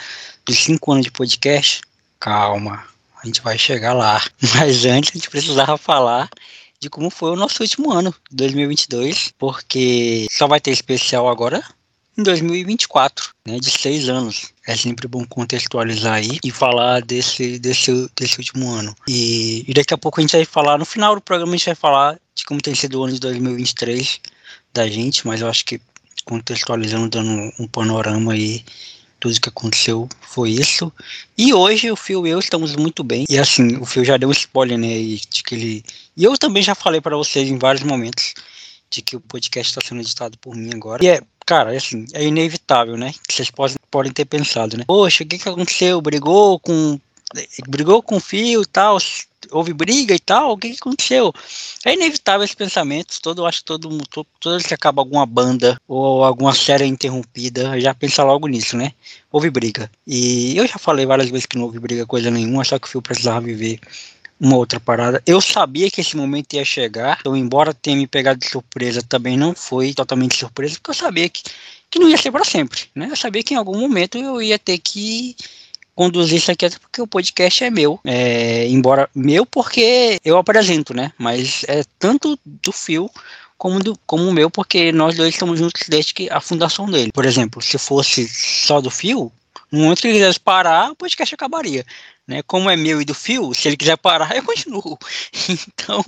dos 0.46 0.58
cinco 0.58 0.92
anos 0.92 1.04
de 1.04 1.10
podcast? 1.10 1.82
Calma, 2.18 2.84
a 3.22 3.26
gente 3.26 3.40
vai 3.40 3.58
chegar 3.58 3.92
lá. 3.92 4.22
Mas 4.56 4.84
antes 4.84 5.10
a 5.10 5.14
gente 5.14 5.30
precisava 5.30 5.78
falar 5.78 6.28
de 6.80 6.88
como 6.88 7.10
foi 7.10 7.30
o 7.30 7.36
nosso 7.36 7.62
último 7.62 7.92
ano, 7.92 8.14
2022, 8.30 9.32
porque 9.38 10.26
só 10.30 10.46
vai 10.46 10.60
ter 10.60 10.70
especial 10.70 11.28
agora 11.28 11.62
em 12.20 12.22
2024, 12.22 13.30
né, 13.46 13.58
de 13.58 13.70
seis 13.70 14.08
anos. 14.08 14.52
É 14.66 14.76
sempre 14.76 15.08
bom 15.08 15.24
contextualizar 15.24 16.14
aí 16.14 16.38
e 16.44 16.50
falar 16.50 17.02
desse, 17.02 17.58
desse, 17.58 18.08
desse 18.14 18.38
último 18.38 18.70
ano. 18.70 18.94
E, 19.08 19.64
e 19.66 19.74
daqui 19.74 19.94
a 19.94 19.98
pouco 19.98 20.20
a 20.20 20.22
gente 20.22 20.36
vai 20.36 20.44
falar, 20.44 20.78
no 20.78 20.84
final 20.84 21.14
do 21.14 21.20
programa 21.20 21.52
a 21.52 21.56
gente 21.56 21.66
vai 21.66 21.74
falar 21.74 22.18
de 22.34 22.44
como 22.44 22.60
tem 22.60 22.74
sido 22.74 23.00
o 23.00 23.04
ano 23.04 23.14
de 23.14 23.20
2023 23.20 24.20
da 24.72 24.88
gente, 24.88 25.26
mas 25.26 25.40
eu 25.40 25.48
acho 25.48 25.64
que 25.64 25.80
contextualizando, 26.24 27.08
dando 27.08 27.52
um 27.58 27.66
panorama 27.66 28.34
aí, 28.34 28.64
tudo 29.18 29.40
que 29.40 29.48
aconteceu 29.48 30.08
foi 30.20 30.50
isso. 30.50 30.92
E 31.36 31.52
hoje 31.52 31.90
o 31.90 31.96
Phil 31.96 32.26
e 32.26 32.30
eu 32.30 32.38
estamos 32.38 32.76
muito 32.76 33.02
bem. 33.02 33.24
E 33.28 33.38
assim, 33.38 33.76
o 33.76 33.84
Phil 33.84 34.04
já 34.04 34.16
deu 34.16 34.28
um 34.28 34.32
spoiler, 34.32 34.78
né, 34.78 34.88
de 34.88 35.42
que 35.42 35.54
ele... 35.54 35.84
E 36.16 36.24
eu 36.24 36.36
também 36.38 36.62
já 36.62 36.74
falei 36.74 37.00
para 37.00 37.16
vocês 37.16 37.48
em 37.48 37.58
vários 37.58 37.82
momentos 37.82 38.34
de 38.90 39.02
que 39.02 39.16
o 39.16 39.20
podcast 39.20 39.70
está 39.70 39.86
sendo 39.86 40.00
editado 40.00 40.36
por 40.38 40.54
mim 40.54 40.70
agora. 40.74 41.04
E 41.04 41.08
é 41.08 41.20
cara, 41.46 41.76
assim, 41.76 42.06
é 42.12 42.24
inevitável, 42.24 42.96
né? 42.96 43.12
Vocês 43.28 43.50
podem, 43.50 43.76
podem 43.90 44.12
ter 44.12 44.24
pensado, 44.24 44.76
né? 44.76 44.84
Poxa, 44.86 45.24
o 45.24 45.26
que, 45.26 45.38
que 45.38 45.48
aconteceu? 45.48 46.00
Brigou 46.00 46.60
com 46.60 46.98
brigou 47.68 48.02
com 48.02 48.16
o 48.16 48.20
Fio 48.20 48.62
e 48.62 48.66
tal, 48.66 48.98
houve 49.50 49.72
briga 49.72 50.14
e 50.14 50.18
tal, 50.18 50.52
o 50.52 50.58
que, 50.58 50.70
que 50.70 50.78
aconteceu? 50.80 51.32
É 51.84 51.94
inevitável 51.94 52.44
esses 52.44 52.56
pensamentos, 52.56 53.20
todo, 53.20 53.46
acho 53.46 53.60
que 53.60 53.64
todo 53.64 53.90
mundo, 53.90 54.04
todo, 54.10 54.26
toda 54.40 54.56
vez 54.56 54.66
que 54.66 54.74
acaba 54.74 55.00
alguma 55.00 55.24
banda 55.24 55.80
ou 55.86 56.24
alguma 56.24 56.52
série 56.54 56.86
interrompida, 56.86 57.80
já 57.80 57.94
pensa 57.94 58.24
logo 58.24 58.48
nisso, 58.48 58.76
né? 58.76 58.92
Houve 59.30 59.50
briga. 59.50 59.90
E 60.06 60.56
eu 60.56 60.66
já 60.66 60.78
falei 60.78 61.06
várias 61.06 61.30
vezes 61.30 61.46
que 61.46 61.56
não 61.56 61.64
houve 61.64 61.78
briga 61.78 62.04
coisa 62.04 62.30
nenhuma, 62.30 62.64
só 62.64 62.78
que 62.78 62.86
o 62.86 62.90
Fio 62.90 63.02
precisava 63.02 63.40
viver 63.40 63.78
uma 64.40 64.56
outra 64.56 64.80
parada. 64.80 65.22
Eu 65.26 65.40
sabia 65.40 65.90
que 65.90 66.00
esse 66.00 66.16
momento 66.16 66.54
ia 66.54 66.64
chegar, 66.64 67.18
então, 67.20 67.36
embora 67.36 67.74
tenha 67.74 67.96
me 67.96 68.06
pegado 68.06 68.40
de 68.40 68.48
surpresa, 68.48 69.02
também 69.06 69.36
não 69.36 69.54
foi 69.54 69.92
totalmente 69.92 70.36
surpresa, 70.36 70.74
porque 70.74 70.90
eu 70.90 70.94
sabia 70.94 71.28
que, 71.28 71.42
que 71.90 71.98
não 71.98 72.08
ia 72.08 72.16
ser 72.16 72.32
para 72.32 72.44
sempre, 72.44 72.80
né? 72.94 73.08
Eu 73.10 73.16
sabia 73.16 73.42
que 73.42 73.52
em 73.52 73.56
algum 73.58 73.78
momento 73.78 74.16
eu 74.16 74.40
ia 74.40 74.58
ter 74.58 74.78
que 74.78 75.36
conduzir 75.94 76.38
isso 76.38 76.50
aqui, 76.50 76.66
porque 76.80 77.02
o 77.02 77.06
podcast 77.06 77.62
é 77.62 77.70
meu, 77.70 78.00
é, 78.04 78.66
embora 78.68 79.10
meu 79.14 79.44
porque 79.44 80.18
eu 80.24 80.38
apresento, 80.38 80.94
né? 80.94 81.12
Mas 81.18 81.62
é 81.68 81.84
tanto 81.98 82.38
do 82.44 82.72
Fio 82.72 83.10
como 83.58 83.78
do 83.78 83.98
como 84.06 84.26
o 84.26 84.32
meu, 84.32 84.50
porque 84.50 84.90
nós 84.90 85.14
dois 85.16 85.34
estamos 85.34 85.58
juntos 85.58 85.82
desde 85.86 86.14
que 86.14 86.30
a 86.30 86.40
fundação 86.40 86.90
dele. 86.90 87.12
Por 87.12 87.26
exemplo, 87.26 87.60
se 87.60 87.76
fosse 87.76 88.26
só 88.26 88.80
do 88.80 88.90
Fio, 88.90 89.30
no 89.70 89.80
momento 89.80 90.00
que 90.00 90.08
ele 90.08 90.18
quisesse 90.18 90.40
parar, 90.40 90.90
o 90.90 90.96
podcast 90.96 91.34
acabaria. 91.34 91.84
Né? 92.26 92.42
Como 92.42 92.70
é 92.70 92.76
meu 92.76 93.00
e 93.00 93.04
do 93.04 93.14
Fio, 93.14 93.52
se 93.54 93.68
ele 93.68 93.76
quiser 93.76 93.96
parar, 93.96 94.34
eu 94.36 94.42
continuo. 94.42 94.98
Então, 95.48 96.04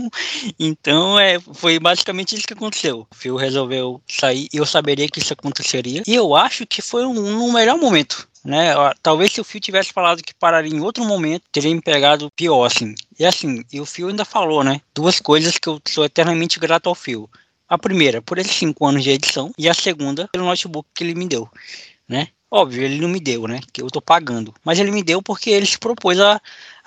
então 0.58 1.18
é, 1.18 1.40
foi 1.40 1.78
basicamente 1.78 2.36
isso 2.36 2.46
que 2.46 2.54
aconteceu. 2.54 3.06
O 3.10 3.14
Fio 3.14 3.36
resolveu 3.36 4.00
sair 4.06 4.48
e 4.52 4.56
eu 4.56 4.66
saberia 4.66 5.08
que 5.08 5.18
isso 5.18 5.32
aconteceria. 5.32 6.02
E 6.06 6.14
eu 6.14 6.34
acho 6.34 6.66
que 6.66 6.80
foi 6.80 7.04
um, 7.04 7.44
um 7.44 7.52
melhor 7.52 7.76
momento. 7.76 8.28
Né? 8.44 8.74
Talvez 9.02 9.32
se 9.32 9.40
o 9.40 9.44
Fio 9.44 9.60
tivesse 9.60 9.92
falado 9.92 10.22
que 10.22 10.34
pararia 10.34 10.72
em 10.74 10.80
outro 10.80 11.04
momento, 11.04 11.44
teria 11.52 11.74
me 11.74 11.80
pegado 11.80 12.30
pior, 12.34 12.64
assim. 12.64 12.94
E 13.18 13.24
assim, 13.24 13.64
e 13.72 13.80
o 13.80 13.86
Fio 13.86 14.08
ainda 14.08 14.24
falou, 14.24 14.64
né? 14.64 14.80
Duas 14.94 15.20
coisas 15.20 15.56
que 15.58 15.68
eu 15.68 15.80
sou 15.88 16.04
eternamente 16.04 16.58
grato 16.58 16.88
ao 16.88 16.94
Fio. 16.94 17.30
A 17.68 17.78
primeira, 17.78 18.20
por 18.20 18.38
esses 18.38 18.54
cinco 18.54 18.84
anos 18.86 19.02
de 19.02 19.10
edição, 19.10 19.52
e 19.56 19.68
a 19.68 19.74
segunda, 19.74 20.28
pelo 20.32 20.44
notebook 20.44 20.88
que 20.94 21.04
ele 21.04 21.14
me 21.14 21.26
deu, 21.26 21.48
né? 22.08 22.28
Óbvio, 22.54 22.82
ele 22.82 23.00
não 23.00 23.08
me 23.08 23.18
deu, 23.18 23.48
né? 23.48 23.60
Que 23.72 23.80
eu 23.80 23.86
tô 23.86 24.02
pagando. 24.02 24.52
Mas 24.62 24.78
ele 24.78 24.90
me 24.90 25.02
deu 25.02 25.22
porque 25.22 25.48
ele 25.48 25.64
se 25.64 25.78
propôs 25.78 26.20
a, 26.20 26.38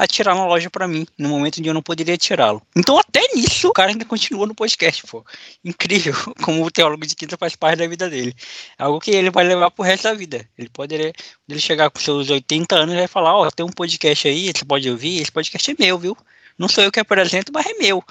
tirar 0.08 0.36
na 0.36 0.46
loja 0.46 0.70
para 0.70 0.88
mim, 0.88 1.08
no 1.18 1.28
momento 1.28 1.58
em 1.58 1.64
que 1.64 1.70
eu 1.70 1.74
não 1.74 1.82
poderia 1.82 2.16
tirá-lo. 2.16 2.62
Então, 2.76 3.00
até 3.00 3.22
nisso, 3.34 3.70
o 3.70 3.74
cara 3.74 3.90
ainda 3.90 4.06
continua 4.06 4.46
no 4.46 4.54
podcast, 4.54 5.02
pô. 5.08 5.26
Incrível 5.64 6.14
como 6.46 6.64
o 6.64 6.70
teólogo 6.70 7.04
de 7.08 7.16
quinta 7.16 7.36
faz 7.36 7.56
parte 7.56 7.80
da 7.80 7.88
vida 7.88 8.08
dele. 8.08 8.36
É 8.78 8.84
algo 8.84 9.00
que 9.00 9.10
ele 9.10 9.32
vai 9.32 9.44
levar 9.44 9.72
pro 9.72 9.84
resto 9.84 10.04
da 10.04 10.14
vida. 10.14 10.48
Ele 10.56 10.70
poderia, 10.70 11.12
quando 11.12 11.50
ele 11.50 11.60
chegar 11.60 11.90
com 11.90 12.00
seus 12.00 12.30
80 12.30 12.76
anos, 12.76 12.94
vai 12.94 13.08
falar: 13.08 13.36
Ó, 13.36 13.48
oh, 13.48 13.52
tem 13.52 13.66
um 13.66 13.70
podcast 13.70 14.28
aí, 14.28 14.52
você 14.56 14.64
pode 14.64 14.88
ouvir, 14.88 15.20
esse 15.20 15.32
podcast 15.32 15.72
é 15.72 15.76
meu, 15.80 15.98
viu? 15.98 16.16
Não 16.60 16.68
sou 16.68 16.84
eu 16.84 16.92
que 16.92 17.00
apresento, 17.00 17.52
mas 17.52 17.66
é 17.66 17.74
meu. 17.74 18.04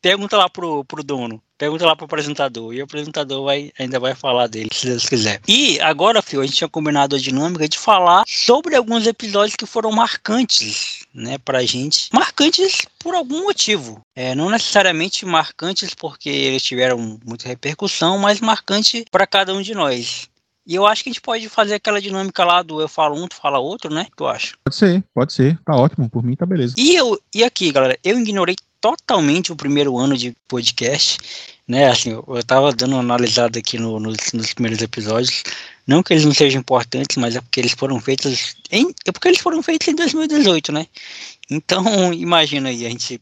Pergunta 0.00 0.38
lá 0.38 0.48
pro, 0.48 0.82
pro 0.86 1.04
dono. 1.04 1.42
Pergunta 1.58 1.86
lá 1.86 1.96
pro 1.96 2.04
apresentador. 2.04 2.72
E 2.74 2.80
o 2.80 2.84
apresentador 2.84 3.44
vai, 3.44 3.72
ainda 3.78 3.98
vai 3.98 4.14
falar 4.14 4.46
dele, 4.46 4.68
se 4.72 4.86
Deus 4.86 5.06
quiser. 5.06 5.40
E 5.48 5.80
agora, 5.80 6.20
Fio, 6.20 6.40
a 6.40 6.46
gente 6.46 6.56
tinha 6.56 6.68
combinado 6.68 7.16
a 7.16 7.18
dinâmica 7.18 7.68
de 7.68 7.78
falar 7.78 8.24
sobre 8.26 8.74
alguns 8.74 9.06
episódios 9.06 9.56
que 9.56 9.66
foram 9.66 9.90
marcantes, 9.90 11.06
né, 11.14 11.38
pra 11.38 11.64
gente. 11.64 12.08
Marcantes 12.12 12.86
por 12.98 13.14
algum 13.14 13.44
motivo. 13.44 14.00
É, 14.14 14.34
não 14.34 14.50
necessariamente 14.50 15.24
marcantes 15.24 15.94
porque 15.94 16.28
eles 16.28 16.62
tiveram 16.62 17.18
muita 17.24 17.48
repercussão, 17.48 18.18
mas 18.18 18.40
marcante 18.40 19.04
para 19.10 19.26
cada 19.26 19.54
um 19.54 19.62
de 19.62 19.74
nós. 19.74 20.28
E 20.66 20.74
eu 20.74 20.84
acho 20.84 21.04
que 21.04 21.10
a 21.10 21.12
gente 21.12 21.22
pode 21.22 21.48
fazer 21.48 21.74
aquela 21.74 22.00
dinâmica 22.00 22.44
lá 22.44 22.60
do 22.60 22.80
eu 22.80 22.88
falo 22.88 23.16
um, 23.16 23.28
tu 23.28 23.36
fala 23.36 23.58
outro, 23.58 23.92
né? 23.92 24.06
Tu 24.16 24.26
acha? 24.26 24.54
Pode 24.64 24.74
ser, 24.74 25.04
pode 25.14 25.32
ser. 25.32 25.56
Tá 25.64 25.76
ótimo. 25.76 26.10
Por 26.10 26.24
mim 26.24 26.34
tá 26.34 26.44
beleza. 26.44 26.74
E, 26.76 26.96
eu, 26.96 27.20
e 27.32 27.44
aqui, 27.44 27.70
galera, 27.70 27.96
eu 28.02 28.18
ignorei 28.18 28.56
totalmente 28.80 29.52
o 29.52 29.56
primeiro 29.56 29.96
ano 29.96 30.16
de 30.16 30.36
podcast, 30.48 31.18
né? 31.68 31.88
Assim, 31.88 32.10
eu 32.10 32.38
estava 32.38 32.72
dando 32.72 32.92
uma 32.92 33.00
analisada 33.00 33.60
aqui 33.60 33.78
no, 33.78 34.00
nos, 34.00 34.16
nos, 34.32 34.52
primeiros 34.54 34.82
episódios. 34.82 35.44
Não 35.86 36.02
que 36.02 36.12
eles 36.12 36.24
não 36.24 36.34
sejam 36.34 36.60
importantes, 36.60 37.16
mas 37.16 37.36
é 37.36 37.40
porque 37.40 37.60
eles 37.60 37.72
foram 37.72 38.00
feitos 38.00 38.56
em, 38.70 38.92
é 39.04 39.12
porque 39.12 39.28
eles 39.28 39.40
foram 39.40 39.62
feitos 39.62 39.86
em 39.86 39.94
2018, 39.94 40.72
né? 40.72 40.86
Então, 41.48 41.84
imagina 42.12 42.70
aí, 42.70 42.84
a 42.84 42.90
gente 42.90 43.20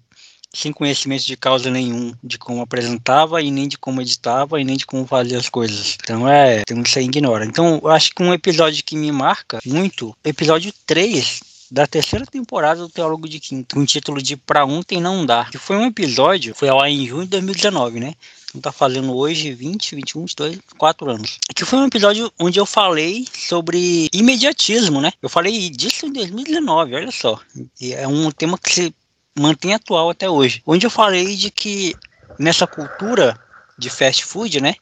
sem 0.55 0.73
conhecimento 0.73 1.27
de 1.27 1.37
causa 1.37 1.71
nenhum 1.71 2.15
de 2.23 2.39
como 2.39 2.63
apresentava 2.63 3.43
e 3.43 3.51
nem 3.51 3.69
de 3.69 3.77
como 3.77 4.01
editava 4.01 4.61
e 4.61 4.65
nem 4.65 4.77
de 4.77 4.87
como 4.87 5.07
fazia 5.07 5.39
as 5.39 5.49
coisas. 5.49 5.99
Então 6.03 6.29
é, 6.29 6.63
tem 6.65 6.83
que 6.83 6.91
você 6.91 7.03
ignora. 7.03 7.45
Então, 7.45 7.81
eu 7.83 7.91
acho 7.91 8.15
que 8.15 8.23
um 8.23 8.33
episódio 8.33 8.85
que 8.85 8.97
me 8.97 9.11
marca 9.11 9.59
muito, 9.67 10.17
episódio 10.25 10.73
3 10.87 11.55
da 11.71 11.87
terceira 11.87 12.25
temporada 12.25 12.81
do 12.81 12.89
Teólogo 12.89 13.29
de 13.29 13.41
Quinto, 13.41 13.75
com 13.75 13.83
o 13.83 13.87
título 13.87 14.23
de 14.23 14.37
Pra 14.37 14.65
Ontem 14.65 15.01
Não 15.01 15.27
Dá, 15.27 15.47
que 15.47 15.59
foi 15.59 15.77
um 15.77 15.87
episódio, 15.87 16.55
foi 16.55 16.71
lá 16.71 16.89
em 16.89 17.07
junho 17.07 17.25
de 17.25 17.31
2019, 17.31 17.99
né? 17.99 18.15
Então 18.49 18.61
tá 18.61 18.71
fazendo 18.71 19.17
hoje 19.17 19.53
20, 19.53 19.97
21, 19.97 20.21
22, 20.21 20.59
4 20.79 21.11
anos. 21.11 21.39
Que 21.55 21.65
foi 21.65 21.81
um 21.81 21.87
episódio 21.87 22.33
onde 22.39 22.61
eu 22.61 22.67
falei 22.67 23.27
sobre 23.37 24.09
imediatismo, 24.13 25.01
né? 25.01 25.13
Eu 25.21 25.29
falei 25.29 25.69
disso 25.69 26.07
em 26.07 26.13
2019, 26.13 26.95
olha 26.95 27.11
só. 27.11 27.41
E 27.81 27.93
é 27.93 28.07
um 28.07 28.31
tema 28.31 28.57
que 28.57 28.73
se 28.73 28.95
mantém 29.39 29.75
atual 29.75 30.11
até 30.11 30.29
hoje. 30.29 30.63
Onde 30.67 30.87
eu 30.87 30.91
falei 30.91 31.37
de 31.37 31.51
que 31.51 31.95
nessa 32.39 32.67
cultura 32.67 33.39
de 33.77 33.91
fast 33.91 34.25
food, 34.25 34.61
né? 34.61 34.75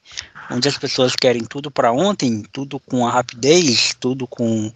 Onde 0.50 0.68
as 0.68 0.76
pessoas 0.76 1.16
querem 1.16 1.44
tudo 1.44 1.70
para 1.70 1.92
ontem, 1.92 2.42
tudo 2.52 2.78
com 2.78 3.06
a 3.06 3.10
rapidez, 3.10 3.94
tudo 3.98 4.26
com 4.26 4.70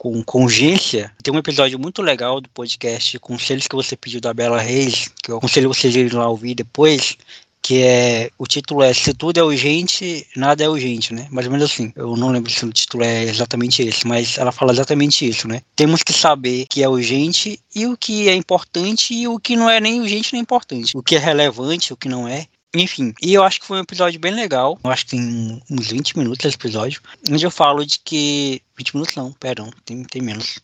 com, 0.00 0.42
urgência. 0.42 1.12
Tem 1.22 1.32
um 1.32 1.36
episódio 1.36 1.78
muito 1.78 2.00
legal 2.00 2.40
do 2.40 2.48
podcast 2.48 3.18
Conselhos 3.18 3.68
que 3.68 3.76
você 3.76 3.94
pediu 3.94 4.18
da 4.18 4.32
Bela 4.32 4.58
Reis, 4.58 5.10
que 5.22 5.30
eu 5.30 5.36
aconselho 5.36 5.68
vocês 5.68 5.94
irem 5.94 6.18
lá 6.18 6.26
ouvir 6.26 6.54
depois, 6.54 7.18
que 7.62 7.82
é 7.82 8.30
o 8.38 8.46
título 8.46 8.82
é 8.82 8.92
Se 8.92 9.14
tudo 9.14 9.38
é 9.38 9.42
urgente, 9.42 10.26
nada 10.36 10.64
é 10.64 10.68
urgente, 10.68 11.14
né? 11.14 11.28
Mais 11.30 11.46
ou 11.46 11.52
menos 11.52 11.70
assim. 11.70 11.92
Eu 11.94 12.16
não 12.16 12.30
lembro 12.30 12.50
se 12.50 12.64
o 12.64 12.72
título 12.72 13.04
é 13.04 13.24
exatamente 13.24 13.82
esse, 13.82 14.06
mas 14.06 14.38
ela 14.38 14.52
fala 14.52 14.72
exatamente 14.72 15.28
isso, 15.28 15.46
né? 15.46 15.62
Temos 15.76 16.02
que 16.02 16.12
saber 16.12 16.66
que 16.68 16.82
é 16.82 16.88
urgente 16.88 17.60
e 17.74 17.86
o 17.86 17.96
que 17.96 18.28
é 18.28 18.34
importante 18.34 19.14
e 19.14 19.28
o 19.28 19.38
que 19.38 19.56
não 19.56 19.68
é 19.68 19.80
nem 19.80 20.00
urgente 20.00 20.32
nem 20.32 20.42
importante. 20.42 20.96
O 20.96 21.02
que 21.02 21.16
é 21.16 21.18
relevante, 21.18 21.92
o 21.92 21.96
que 21.96 22.08
não 22.08 22.26
é. 22.26 22.46
Enfim, 22.72 23.12
e 23.20 23.34
eu 23.34 23.42
acho 23.42 23.60
que 23.60 23.66
foi 23.66 23.78
um 23.78 23.82
episódio 23.82 24.20
bem 24.20 24.32
legal. 24.32 24.78
Eu 24.82 24.90
acho 24.90 25.04
que 25.04 25.10
tem 25.12 25.60
uns 25.68 25.88
20 25.88 26.18
minutos 26.18 26.44
esse 26.44 26.56
episódio. 26.56 27.02
Onde 27.28 27.44
eu 27.44 27.50
falo 27.50 27.84
de 27.84 27.98
que. 27.98 28.62
20 28.76 28.94
minutos 28.94 29.16
não, 29.16 29.32
perdão, 29.32 29.70
tem, 29.84 30.04
tem 30.04 30.22
menos. 30.22 30.60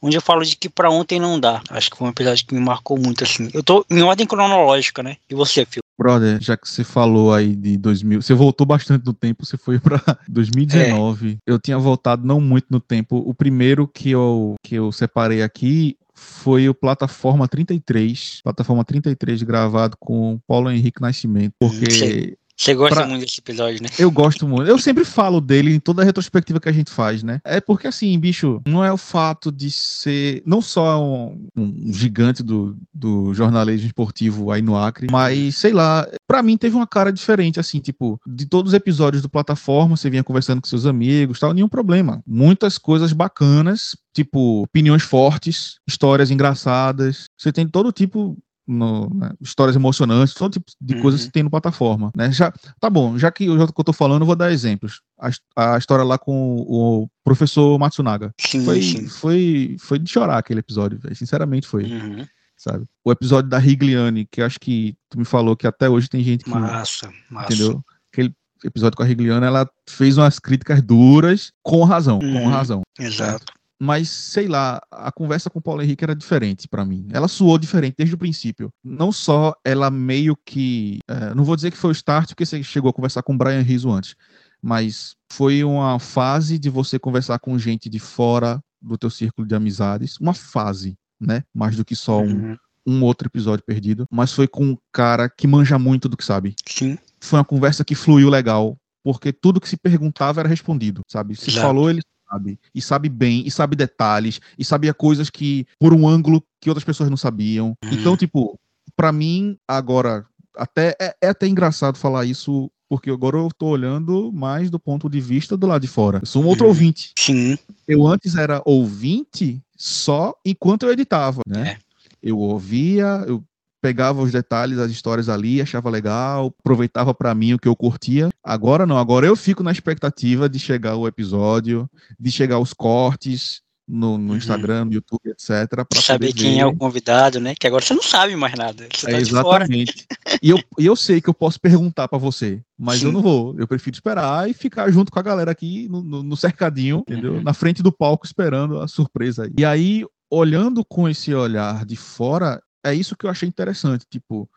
Onde 0.00 0.16
eu 0.16 0.22
falo 0.22 0.44
de 0.44 0.56
que 0.56 0.68
pra 0.68 0.90
ontem 0.90 1.20
não 1.20 1.38
dá. 1.38 1.62
Acho 1.70 1.90
que 1.90 1.96
foi 1.96 2.06
um 2.06 2.10
episódio 2.10 2.46
que 2.46 2.54
me 2.54 2.60
marcou 2.60 2.98
muito, 2.98 3.24
assim. 3.24 3.50
Eu 3.52 3.62
tô 3.62 3.84
em 3.90 4.02
ordem 4.02 4.26
cronológica, 4.26 5.02
né? 5.02 5.16
E 5.28 5.34
você, 5.34 5.66
Phil? 5.66 5.83
Brother, 5.98 6.40
já 6.40 6.56
que 6.56 6.68
você 6.68 6.82
falou 6.82 7.32
aí 7.32 7.54
de 7.54 7.76
2000, 7.76 8.20
você 8.22 8.34
voltou 8.34 8.66
bastante 8.66 9.06
no 9.06 9.12
tempo, 9.12 9.44
você 9.46 9.56
foi 9.56 9.78
para 9.78 10.00
2019. 10.28 11.38
É. 11.46 11.52
Eu 11.52 11.58
tinha 11.58 11.78
voltado 11.78 12.26
não 12.26 12.40
muito 12.40 12.66
no 12.70 12.80
tempo. 12.80 13.16
O 13.16 13.34
primeiro 13.34 13.86
que 13.86 14.10
eu 14.10 14.54
que 14.62 14.74
eu 14.74 14.90
separei 14.90 15.42
aqui 15.42 15.96
foi 16.14 16.68
o 16.68 16.74
Plataforma 16.74 17.46
33, 17.48 18.40
Plataforma 18.42 18.84
33 18.84 19.42
gravado 19.42 19.96
com 19.98 20.38
Paulo 20.46 20.70
Henrique 20.70 21.00
Nascimento, 21.00 21.54
porque 21.58 22.36
você 22.56 22.74
gosta 22.74 22.94
pra... 22.96 23.06
muito 23.06 23.24
desse 23.24 23.40
episódio, 23.40 23.82
né? 23.82 23.88
Eu 23.98 24.10
gosto 24.10 24.46
muito. 24.46 24.68
Eu 24.68 24.78
sempre 24.78 25.04
falo 25.04 25.40
dele 25.40 25.74
em 25.74 25.80
toda 25.80 26.02
a 26.02 26.04
retrospectiva 26.04 26.60
que 26.60 26.68
a 26.68 26.72
gente 26.72 26.90
faz, 26.90 27.22
né? 27.22 27.40
É 27.44 27.60
porque, 27.60 27.86
assim, 27.86 28.18
bicho, 28.18 28.62
não 28.66 28.84
é 28.84 28.92
o 28.92 28.96
fato 28.96 29.50
de 29.50 29.70
ser 29.70 30.42
não 30.46 30.62
só 30.62 31.02
um, 31.02 31.48
um 31.56 31.92
gigante 31.92 32.42
do, 32.42 32.76
do 32.92 33.34
jornalismo 33.34 33.86
esportivo 33.86 34.50
aí 34.50 34.62
no 34.62 34.76
Acre, 34.76 35.08
mas, 35.10 35.56
sei 35.56 35.72
lá, 35.72 36.06
para 36.26 36.42
mim 36.42 36.56
teve 36.56 36.76
uma 36.76 36.86
cara 36.86 37.12
diferente, 37.12 37.58
assim, 37.58 37.80
tipo, 37.80 38.20
de 38.26 38.46
todos 38.46 38.70
os 38.72 38.74
episódios 38.74 39.22
do 39.22 39.28
plataforma, 39.28 39.96
você 39.96 40.08
vinha 40.08 40.24
conversando 40.24 40.60
com 40.60 40.68
seus 40.68 40.86
amigos, 40.86 41.40
tal, 41.40 41.52
nenhum 41.52 41.68
problema. 41.68 42.22
Muitas 42.26 42.78
coisas 42.78 43.12
bacanas, 43.12 43.96
tipo, 44.14 44.62
opiniões 44.62 45.02
fortes, 45.02 45.78
histórias 45.86 46.30
engraçadas. 46.30 47.24
Você 47.36 47.52
tem 47.52 47.66
todo 47.66 47.92
tipo 47.92 48.38
no, 48.66 49.10
né, 49.14 49.30
histórias 49.40 49.76
emocionantes, 49.76 50.34
todo 50.34 50.52
tipo 50.52 50.66
de 50.80 50.94
uhum. 50.94 51.02
coisas 51.02 51.24
que 51.24 51.32
tem 51.32 51.42
no 51.42 51.50
plataforma, 51.50 52.10
né? 52.16 52.32
Já, 52.32 52.52
tá 52.80 52.88
bom, 52.88 53.18
já 53.18 53.30
que 53.30 53.44
eu, 53.44 53.58
já 53.58 53.66
que 53.66 53.72
eu 53.76 53.84
tô 53.84 53.92
falando, 53.92 54.22
eu 54.22 54.26
vou 54.26 54.36
dar 54.36 54.52
exemplos. 54.52 55.02
A, 55.18 55.74
a 55.74 55.78
história 55.78 56.04
lá 56.04 56.18
com 56.18 56.56
o, 56.56 57.08
professor 57.22 57.78
Matsunaga. 57.78 58.32
Sim, 58.40 58.64
foi, 58.64 58.82
sim. 58.82 59.08
foi, 59.08 59.76
foi 59.80 59.98
de 59.98 60.10
chorar 60.10 60.38
aquele 60.38 60.60
episódio, 60.60 60.98
véio. 60.98 61.16
sinceramente 61.16 61.66
foi. 61.66 61.84
Uhum. 61.84 62.26
Sabe? 62.56 62.86
O 63.04 63.10
episódio 63.10 63.50
da 63.50 63.58
Rigliani, 63.58 64.26
que 64.30 64.40
acho 64.40 64.58
que 64.60 64.96
tu 65.10 65.18
me 65.18 65.24
falou 65.24 65.56
que 65.56 65.66
até 65.66 65.88
hoje 65.88 66.08
tem 66.08 66.22
gente 66.22 66.44
que. 66.44 66.50
Massa, 66.50 67.10
massa. 67.30 67.52
Entendeu? 67.52 67.82
Aquele 68.12 68.32
episódio 68.64 68.96
com 68.96 69.02
a 69.02 69.06
Rigliani, 69.06 69.44
ela 69.44 69.68
fez 69.88 70.16
umas 70.16 70.38
críticas 70.38 70.80
duras, 70.80 71.52
com 71.62 71.82
razão, 71.84 72.18
uhum. 72.22 72.32
com 72.32 72.48
razão. 72.48 72.82
Exato 72.98 73.53
mas 73.80 74.08
sei 74.08 74.46
lá, 74.48 74.80
a 74.90 75.10
conversa 75.12 75.50
com 75.50 75.58
o 75.58 75.62
Paulo 75.62 75.82
Henrique 75.82 76.04
era 76.04 76.14
diferente 76.14 76.68
para 76.68 76.84
mim. 76.84 77.06
Ela 77.12 77.28
soou 77.28 77.58
diferente 77.58 77.96
desde 77.98 78.14
o 78.14 78.18
princípio. 78.18 78.70
Não 78.82 79.10
só 79.12 79.54
ela 79.64 79.90
meio 79.90 80.36
que. 80.44 81.00
É, 81.08 81.34
não 81.34 81.44
vou 81.44 81.56
dizer 81.56 81.70
que 81.70 81.76
foi 81.76 81.90
o 81.90 81.92
start, 81.92 82.28
porque 82.28 82.46
você 82.46 82.62
chegou 82.62 82.90
a 82.90 82.92
conversar 82.94 83.22
com 83.22 83.34
o 83.34 83.38
Brian 83.38 83.60
Rizzo 83.60 83.90
antes, 83.90 84.14
mas 84.62 85.14
foi 85.32 85.64
uma 85.64 85.98
fase 85.98 86.58
de 86.58 86.70
você 86.70 86.98
conversar 86.98 87.38
com 87.38 87.58
gente 87.58 87.88
de 87.90 87.98
fora 87.98 88.60
do 88.80 88.96
teu 88.96 89.10
círculo 89.10 89.46
de 89.46 89.54
amizades, 89.54 90.18
uma 90.20 90.34
fase, 90.34 90.94
né? 91.20 91.42
Mais 91.54 91.76
do 91.76 91.84
que 91.84 91.96
só 91.96 92.20
um, 92.20 92.26
Uhum. 92.34 92.56
um 92.86 93.02
outro 93.02 93.28
episódio 93.28 93.64
perdido, 93.64 94.06
mas 94.10 94.32
foi 94.32 94.46
com 94.46 94.64
um 94.64 94.76
cara 94.92 95.28
que 95.28 95.46
manja 95.46 95.78
muito 95.78 96.08
do 96.08 96.16
que 96.16 96.24
sabe. 96.24 96.54
Sim, 96.68 96.98
Foi 97.20 97.38
uma 97.38 97.44
conversa 97.44 97.82
que 97.84 97.94
fluiu 97.94 98.28
legal, 98.28 98.76
porque 99.02 99.32
tudo 99.32 99.60
que 99.60 99.68
se 99.68 99.76
perguntava 99.78 100.40
era 100.40 100.48
respondido, 100.48 101.00
sabe? 101.10 101.34
Se 101.34 101.50
falou, 101.52 101.88
ele 101.88 102.02
sabe. 102.34 102.58
E 102.74 102.82
sabe 102.82 103.08
bem, 103.08 103.46
e 103.46 103.50
sabe 103.50 103.76
detalhes, 103.76 104.40
e 104.58 104.64
sabia 104.64 104.92
coisas 104.92 105.30
que, 105.30 105.66
por 105.78 105.92
um 105.94 106.06
ângulo 106.06 106.42
que 106.60 106.68
outras 106.68 106.84
pessoas 106.84 107.08
não 107.08 107.16
sabiam. 107.16 107.68
Uhum. 107.84 107.90
Então, 107.92 108.16
tipo, 108.16 108.58
pra 108.96 109.12
mim, 109.12 109.56
agora, 109.66 110.26
até 110.56 110.96
é, 111.00 111.14
é 111.22 111.28
até 111.28 111.46
engraçado 111.46 111.96
falar 111.98 112.24
isso, 112.24 112.70
porque 112.88 113.10
agora 113.10 113.36
eu 113.36 113.48
tô 113.56 113.66
olhando 113.66 114.32
mais 114.32 114.70
do 114.70 114.78
ponto 114.78 115.08
de 115.08 115.20
vista 115.20 115.56
do 115.56 115.66
lado 115.66 115.82
de 115.82 115.88
fora. 115.88 116.18
Eu 116.22 116.26
sou 116.26 116.42
um 116.42 116.46
outro 116.46 116.64
Uhum. 116.64 116.70
ouvinte. 116.70 117.12
sim, 117.18 117.56
Eu 117.86 118.06
antes 118.06 118.34
era 118.34 118.62
ouvinte 118.64 119.60
só 119.76 120.34
enquanto 120.44 120.84
eu 120.84 120.92
editava, 120.92 121.42
né? 121.46 121.72
É. 121.72 121.78
Eu 122.22 122.38
ouvia, 122.38 123.22
eu 123.26 123.44
pegava 123.84 124.22
os 124.22 124.32
detalhes 124.32 124.78
das 124.78 124.90
histórias 124.90 125.28
ali, 125.28 125.60
achava 125.60 125.90
legal, 125.90 126.46
aproveitava 126.58 127.12
pra 127.12 127.34
mim 127.34 127.52
o 127.52 127.58
que 127.58 127.68
eu 127.68 127.76
curtia. 127.76 128.30
Agora 128.42 128.86
não, 128.86 128.96
agora 128.96 129.26
eu 129.26 129.36
fico 129.36 129.62
na 129.62 129.70
expectativa 129.70 130.48
de 130.48 130.58
chegar 130.58 130.96
o 130.96 131.06
episódio, 131.06 131.86
de 132.18 132.30
chegar 132.30 132.58
os 132.58 132.72
cortes 132.72 133.60
no, 133.86 134.16
no 134.16 134.30
Uhum. 134.30 134.36
Instagram, 134.38 134.86
no 134.86 134.94
YouTube, 134.94 135.20
etc, 135.26 135.68
para 135.86 136.00
saber 136.00 136.32
quem 136.32 136.58
é 136.60 136.64
o 136.64 136.74
convidado, 136.74 137.38
né? 137.38 137.54
Que 137.54 137.66
agora 137.66 137.84
você 137.84 137.92
não 137.92 138.02
sabe 138.02 138.34
mais 138.34 138.54
nada. 138.54 138.88
Você 138.90 139.04
tá 139.06 139.18
é, 139.18 139.20
de 139.20 139.28
fora. 139.30 139.64
exatamente. 139.64 140.06
E 140.42 140.48
eu, 140.48 140.58
eu 140.78 140.96
sei 140.96 141.20
que 141.20 141.28
eu 141.28 141.34
posso 141.34 141.60
perguntar 141.60 142.08
pra 142.08 142.16
você, 142.18 142.62
mas 142.78 143.00
Sim. 143.00 143.06
eu 143.08 143.12
não 143.12 143.20
vou. 143.20 143.54
Eu 143.58 143.68
prefiro 143.68 143.94
esperar 143.94 144.48
e 144.48 144.54
ficar 144.54 144.90
junto 144.90 145.12
com 145.12 145.18
a 145.18 145.22
galera 145.22 145.50
aqui 145.50 145.86
no, 145.90 146.02
no- 146.02 146.22
no 146.22 146.36
cercadinho, 146.38 147.00
entendeu? 147.00 147.34
Uhum. 147.34 147.42
Na 147.42 147.52
frente 147.52 147.82
do 147.82 147.92
palco 147.92 148.24
esperando 148.24 148.80
a 148.80 148.88
surpresa 148.88 149.44
aí. 149.44 149.52
E 149.58 149.62
aí, 149.66 150.06
olhando 150.30 150.82
com 150.82 151.06
esse 151.06 151.34
olhar 151.34 151.84
de 151.84 151.96
fora, 151.96 152.62
é 152.84 152.94
isso 152.94 153.16
que 153.16 153.26
eu 153.26 153.30
achei 153.30 153.48
interessante. 153.48 154.04
Tipo, 154.08 154.48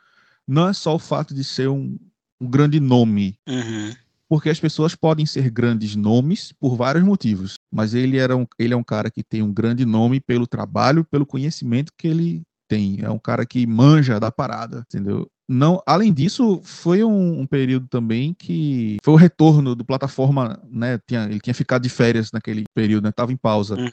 não 0.47 0.67
é 0.67 0.73
só 0.73 0.95
o 0.95 0.99
fato 0.99 1.33
de 1.33 1.43
ser 1.43 1.69
um, 1.69 1.97
um 2.39 2.49
grande 2.49 2.79
nome, 2.79 3.37
Uhum. 3.47 3.93
porque 4.29 4.49
as 4.49 4.59
pessoas 4.59 4.93
podem 4.95 5.25
ser 5.25 5.49
grandes 5.49 5.95
nomes 5.95 6.51
por 6.51 6.75
vários 6.75 7.03
motivos, 7.03 7.55
mas 7.71 7.93
ele, 7.93 8.17
era 8.17 8.35
um, 8.35 8.45
ele 8.59 8.73
é 8.73 8.77
um 8.77 8.83
cara 8.83 9.09
que 9.09 9.23
tem 9.23 9.41
um 9.41 9.53
grande 9.53 9.85
nome 9.85 10.19
pelo 10.19 10.45
trabalho, 10.45 11.05
pelo 11.05 11.25
conhecimento 11.25 11.91
que 11.97 12.07
ele 12.07 12.43
tem. 12.67 12.99
É 13.01 13.09
um 13.09 13.19
cara 13.19 13.45
que 13.45 13.65
manja 13.65 14.19
da 14.19 14.31
parada, 14.31 14.83
entendeu? 14.87 15.29
Não, 15.49 15.81
além 15.85 16.13
disso, 16.13 16.59
foi 16.61 17.05
um, 17.05 17.39
um 17.39 17.47
período 17.47 17.87
também 17.87 18.33
que 18.33 18.97
foi 19.01 19.13
o 19.13 19.17
retorno 19.17 19.73
do 19.73 19.85
plataforma, 19.85 20.61
né? 20.69 20.99
Tinha, 21.07 21.23
ele 21.23 21.39
tinha 21.39 21.53
ficado 21.53 21.83
de 21.83 21.89
férias 21.89 22.33
naquele 22.33 22.65
período, 22.73 23.05
né? 23.05 23.13
Tava 23.13 23.31
em 23.31 23.37
pausa. 23.37 23.75
Hum. 23.79 23.89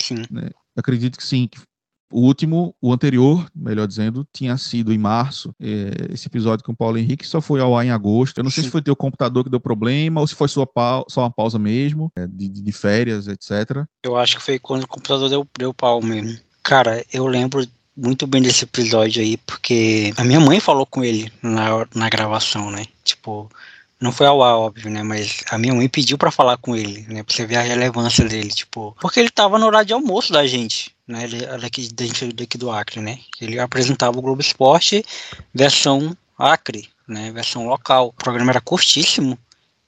Sim. 0.00 0.22
Acredito 0.74 1.18
que 1.18 1.24
sim. 1.24 1.46
que 1.46 1.58
O 2.10 2.20
último, 2.22 2.74
o 2.80 2.92
anterior, 2.92 3.46
melhor 3.54 3.86
dizendo, 3.86 4.26
tinha 4.32 4.56
sido 4.56 4.92
em 4.92 4.98
março. 4.98 5.54
É, 5.60 6.12
esse 6.12 6.26
episódio 6.26 6.64
com 6.64 6.72
o 6.72 6.76
Paulo 6.76 6.96
Henrique 6.96 7.26
só 7.26 7.40
foi 7.40 7.60
ao 7.60 7.76
ar 7.76 7.84
em 7.84 7.90
agosto. 7.90 8.38
Eu 8.38 8.44
não 8.44 8.50
sei 8.50 8.62
Sim. 8.62 8.68
se 8.68 8.72
foi 8.72 8.80
teu 8.82 8.96
computador 8.96 9.44
que 9.44 9.50
deu 9.50 9.60
problema 9.60 10.20
ou 10.20 10.26
se 10.26 10.34
foi 10.34 10.48
sua 10.48 10.66
pau- 10.66 11.04
só 11.08 11.20
uma 11.22 11.30
pausa 11.30 11.58
mesmo, 11.58 12.10
é, 12.16 12.26
de, 12.26 12.48
de- 12.48 12.72
férias, 12.72 13.28
etc. 13.28 13.84
Eu 14.04 14.16
acho 14.16 14.36
que 14.36 14.42
foi 14.42 14.58
quando 14.58 14.84
o 14.84 14.88
computador 14.88 15.28
deu, 15.28 15.46
deu 15.58 15.74
pau 15.74 16.00
mesmo. 16.02 16.38
Cara, 16.62 17.04
eu 17.12 17.26
lembro 17.26 17.66
muito 17.96 18.26
bem 18.26 18.40
desse 18.40 18.64
episódio 18.64 19.20
aí, 19.22 19.36
porque 19.38 20.12
a 20.16 20.24
minha 20.24 20.38
mãe 20.40 20.60
falou 20.60 20.86
com 20.86 21.02
ele 21.04 21.30
na, 21.42 21.86
na 21.94 22.08
gravação, 22.08 22.70
né? 22.70 22.84
Tipo, 23.04 23.50
não 24.00 24.12
foi 24.12 24.26
ao 24.26 24.42
ar, 24.42 24.54
óbvio, 24.56 24.88
né? 24.90 25.02
Mas 25.02 25.42
a 25.50 25.58
minha 25.58 25.74
mãe 25.74 25.88
pediu 25.88 26.16
pra 26.16 26.30
falar 26.30 26.56
com 26.58 26.76
ele, 26.76 27.04
né? 27.08 27.22
Pra 27.22 27.34
você 27.34 27.44
ver 27.44 27.56
a 27.56 27.62
relevância 27.62 28.24
dele, 28.28 28.48
tipo. 28.50 28.96
Porque 29.00 29.18
ele 29.18 29.30
tava 29.30 29.58
no 29.58 29.66
horário 29.66 29.86
de 29.88 29.92
almoço 29.92 30.32
da 30.32 30.46
gente, 30.46 30.94
né? 31.08 31.24
Ele 31.24 31.46
daqui, 31.58 31.88
daqui, 32.34 32.58
do 32.58 32.70
Acre, 32.70 33.00
né? 33.00 33.18
Ele 33.40 33.58
apresentava 33.58 34.18
o 34.18 34.22
Globo 34.22 34.42
Esporte 34.42 35.02
versão 35.54 36.16
Acre, 36.38 36.88
né? 37.08 37.32
Versão 37.32 37.66
local. 37.66 38.08
O 38.08 38.12
programa 38.12 38.52
era 38.52 38.60
curtíssimo. 38.60 39.38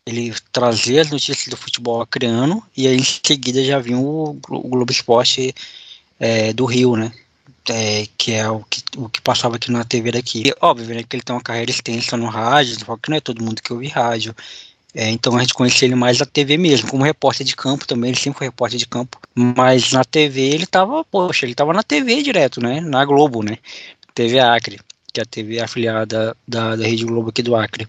Ele 0.07 0.35
trazia 0.51 1.03
as 1.03 1.11
notícias 1.11 1.49
do 1.49 1.57
futebol 1.57 2.01
acreano 2.01 2.64
e 2.75 2.89
aí 2.89 2.97
em 2.97 3.05
seguida 3.05 3.62
já 3.62 3.79
vinha 3.79 3.99
o, 3.99 4.31
o 4.49 4.68
Globo 4.68 4.91
Esporte 4.91 5.55
é, 6.18 6.53
do 6.53 6.64
Rio, 6.64 6.97
né? 6.97 7.12
É, 7.68 8.09
que 8.16 8.33
é 8.33 8.49
o 8.49 8.64
que, 8.64 8.83
o 8.97 9.09
que 9.09 9.21
passava 9.21 9.57
aqui 9.57 9.71
na 9.71 9.85
TV 9.85 10.11
daqui. 10.11 10.43
E, 10.47 10.55
óbvio, 10.61 10.95
né, 10.95 11.05
que 11.05 11.14
ele 11.14 11.23
tem 11.23 11.37
uma 11.37 11.43
carreira 11.43 11.71
extensa 11.71 12.16
no 12.16 12.27
rádio, 12.27 12.77
só 12.85 12.97
que 12.97 13.11
não 13.11 13.16
é 13.18 13.21
todo 13.21 13.45
mundo 13.45 13.62
que 13.62 13.73
ouve 13.73 13.87
rádio. 13.87 14.35
É, 14.95 15.09
então 15.09 15.36
a 15.36 15.41
gente 15.41 15.55
conhecia 15.55 15.86
ele 15.86 15.95
mais 15.95 16.18
na 16.18 16.26
TV 16.26 16.57
mesmo, 16.57 16.91
como 16.91 17.05
repórter 17.05 17.47
de 17.47 17.55
campo 17.55 17.86
também, 17.86 18.11
ele 18.11 18.18
sempre 18.18 18.38
foi 18.38 18.47
repórter 18.49 18.78
de 18.78 18.86
campo. 18.86 19.18
Mas 19.34 19.93
na 19.93 20.05
TV 20.05 20.41
ele 20.41 20.66
tava, 20.66 21.05
poxa, 21.05 21.47
ele 21.47 21.55
tava 21.55 21.72
na 21.72 21.82
TV 21.82 22.22
direto, 22.22 22.61
né? 22.61 22.80
Na 22.80 23.05
Globo, 23.05 23.43
né? 23.43 23.59
TV 24.14 24.41
Acre, 24.41 24.80
que 25.12 25.20
é 25.20 25.22
a 25.22 25.26
TV 25.26 25.61
afiliada 25.61 26.36
da, 26.47 26.76
da 26.76 26.84
Rede 26.84 27.05
Globo 27.05 27.30
aqui 27.30 27.43
do 27.43 27.55
Acre. 27.55 27.86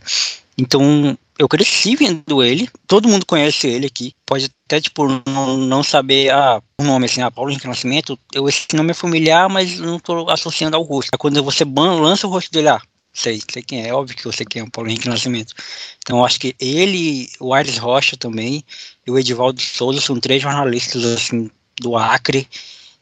Então, 0.57 1.17
eu 1.39 1.47
cresci 1.47 1.95
vendo 1.95 2.43
ele, 2.43 2.69
todo 2.85 3.07
mundo 3.07 3.25
conhece 3.25 3.67
ele 3.67 3.87
aqui, 3.87 4.13
pode 4.25 4.47
até, 4.67 4.79
tipo, 4.79 5.07
não, 5.25 5.57
não 5.57 5.83
saber 5.83 6.29
ah, 6.29 6.61
o 6.79 6.83
nome, 6.83 7.05
assim, 7.05 7.21
ah, 7.21 7.31
Paulo 7.31 7.49
Henrique 7.49 7.67
Nascimento, 7.67 8.19
eu, 8.31 8.47
esse 8.47 8.67
nome 8.75 8.91
é 8.91 8.93
familiar, 8.93 9.49
mas 9.49 9.79
não 9.79 9.99
tô 9.99 10.29
associando 10.29 10.77
ao 10.77 10.83
rosto. 10.83 11.17
Quando 11.17 11.43
você 11.43 11.65
lança 11.65 12.27
o 12.27 12.29
rosto 12.29 12.51
dele, 12.51 12.69
ah, 12.69 12.81
sei, 13.13 13.41
sei 13.51 13.61
quem 13.61 13.83
é, 13.83 13.89
é 13.89 13.93
óbvio 13.93 14.15
que 14.15 14.25
eu 14.25 14.31
sei 14.31 14.45
quem 14.45 14.61
é 14.61 14.65
o 14.65 14.71
Paulo 14.71 14.89
Henrique 14.89 15.09
Nascimento. 15.09 15.53
Então, 15.99 16.23
acho 16.23 16.39
que 16.39 16.55
ele, 16.59 17.29
o 17.39 17.53
Aires 17.53 17.77
Rocha 17.77 18.17
também, 18.17 18.63
e 19.05 19.11
o 19.11 19.19
Edivaldo 19.19 19.61
Souza 19.61 20.01
são 20.01 20.19
três 20.19 20.41
jornalistas, 20.41 21.03
assim, 21.05 21.49
do 21.79 21.97
Acre, 21.97 22.47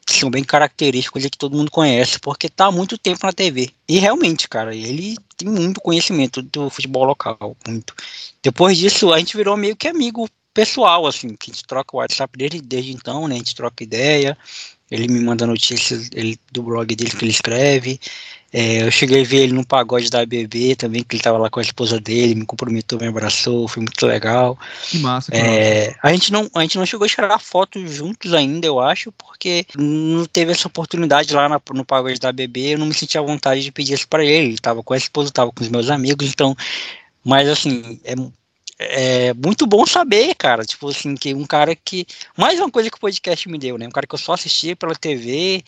que 0.06 0.14
são 0.14 0.30
bem 0.30 0.42
característicos 0.42 1.24
e 1.24 1.30
que 1.30 1.38
todo 1.38 1.56
mundo 1.56 1.70
conhece, 1.70 2.18
porque 2.18 2.48
tá 2.48 2.66
há 2.66 2.72
muito 2.72 2.98
tempo 2.98 3.20
na 3.24 3.32
TV. 3.32 3.70
E 3.88 3.98
realmente, 3.98 4.48
cara, 4.48 4.74
ele 4.74 5.16
tem 5.36 5.48
muito 5.48 5.80
conhecimento 5.80 6.42
do 6.42 6.68
futebol 6.68 7.04
local, 7.04 7.56
muito. 7.66 7.94
Depois 8.42 8.76
disso, 8.76 9.12
a 9.12 9.18
gente 9.18 9.36
virou 9.36 9.56
meio 9.56 9.76
que 9.76 9.86
amigo 9.86 10.28
pessoal, 10.52 11.06
assim, 11.06 11.36
que 11.36 11.50
a 11.50 11.54
gente 11.54 11.64
troca 11.64 11.96
o 11.96 12.00
WhatsApp 12.00 12.36
dele 12.36 12.60
desde 12.60 12.92
então, 12.92 13.28
né? 13.28 13.36
A 13.36 13.38
gente 13.38 13.54
troca 13.54 13.84
ideia, 13.84 14.36
ele 14.90 15.08
me 15.08 15.20
manda 15.20 15.46
notícias 15.46 16.10
ele, 16.12 16.38
do 16.52 16.62
blog 16.62 16.94
dele 16.94 17.10
que 17.10 17.24
ele 17.24 17.30
escreve. 17.30 18.00
É, 18.52 18.82
eu 18.82 18.90
cheguei 18.90 19.22
a 19.22 19.24
ver 19.24 19.42
ele 19.42 19.52
no 19.52 19.64
pagode 19.64 20.10
da 20.10 20.22
ABB 20.22 20.74
também, 20.74 21.04
que 21.04 21.14
ele 21.14 21.22
tava 21.22 21.38
lá 21.38 21.48
com 21.48 21.60
a 21.60 21.62
esposa 21.62 22.00
dele, 22.00 22.34
me 22.34 22.44
cumprimentou, 22.44 22.98
me 22.98 23.06
abraçou, 23.06 23.68
foi 23.68 23.80
muito 23.80 24.04
legal. 24.04 24.58
Que 24.88 24.98
massa, 24.98 25.30
que. 25.30 25.38
É, 25.38 25.94
a, 26.02 26.12
gente 26.12 26.32
não, 26.32 26.50
a 26.52 26.62
gente 26.62 26.76
não 26.76 26.84
chegou 26.84 27.04
a 27.04 27.08
tirar 27.08 27.38
fotos 27.38 27.88
juntos 27.92 28.34
ainda, 28.34 28.66
eu 28.66 28.80
acho, 28.80 29.12
porque 29.12 29.64
não 29.78 30.26
teve 30.26 30.50
essa 30.50 30.66
oportunidade 30.66 31.32
lá 31.32 31.48
na- 31.48 31.60
no 31.72 31.84
pagode 31.84 32.18
da 32.18 32.32
BB, 32.32 32.74
eu 32.74 32.78
não 32.78 32.86
me 32.86 32.94
sentia 32.94 33.20
à 33.20 33.24
vontade 33.24 33.62
de 33.62 33.70
pedir 33.70 33.94
isso 33.94 34.08
pra 34.08 34.24
ele. 34.24 34.48
Ele 34.48 34.58
tava 34.58 34.82
com 34.82 34.94
a 34.94 34.96
esposa, 34.96 35.30
tava 35.30 35.52
com 35.52 35.62
os 35.62 35.68
meus 35.68 35.88
amigos, 35.88 36.28
então. 36.28 36.56
Mas 37.24 37.48
assim, 37.48 38.00
é, 38.02 38.14
é 38.80 39.34
muito 39.34 39.66
bom 39.66 39.84
saber, 39.86 40.34
cara. 40.34 40.64
Tipo 40.64 40.88
assim, 40.88 41.14
que 41.14 41.34
um 41.34 41.46
cara 41.46 41.76
que. 41.76 42.06
Mais 42.36 42.58
uma 42.58 42.70
coisa 42.70 42.90
que 42.90 42.96
o 42.96 43.00
podcast 43.00 43.48
me 43.48 43.58
deu, 43.58 43.76
né? 43.76 43.86
Um 43.86 43.90
cara 43.90 44.06
que 44.06 44.14
eu 44.14 44.18
só 44.18 44.32
assistia 44.32 44.74
pela 44.74 44.94
TV. 44.94 45.62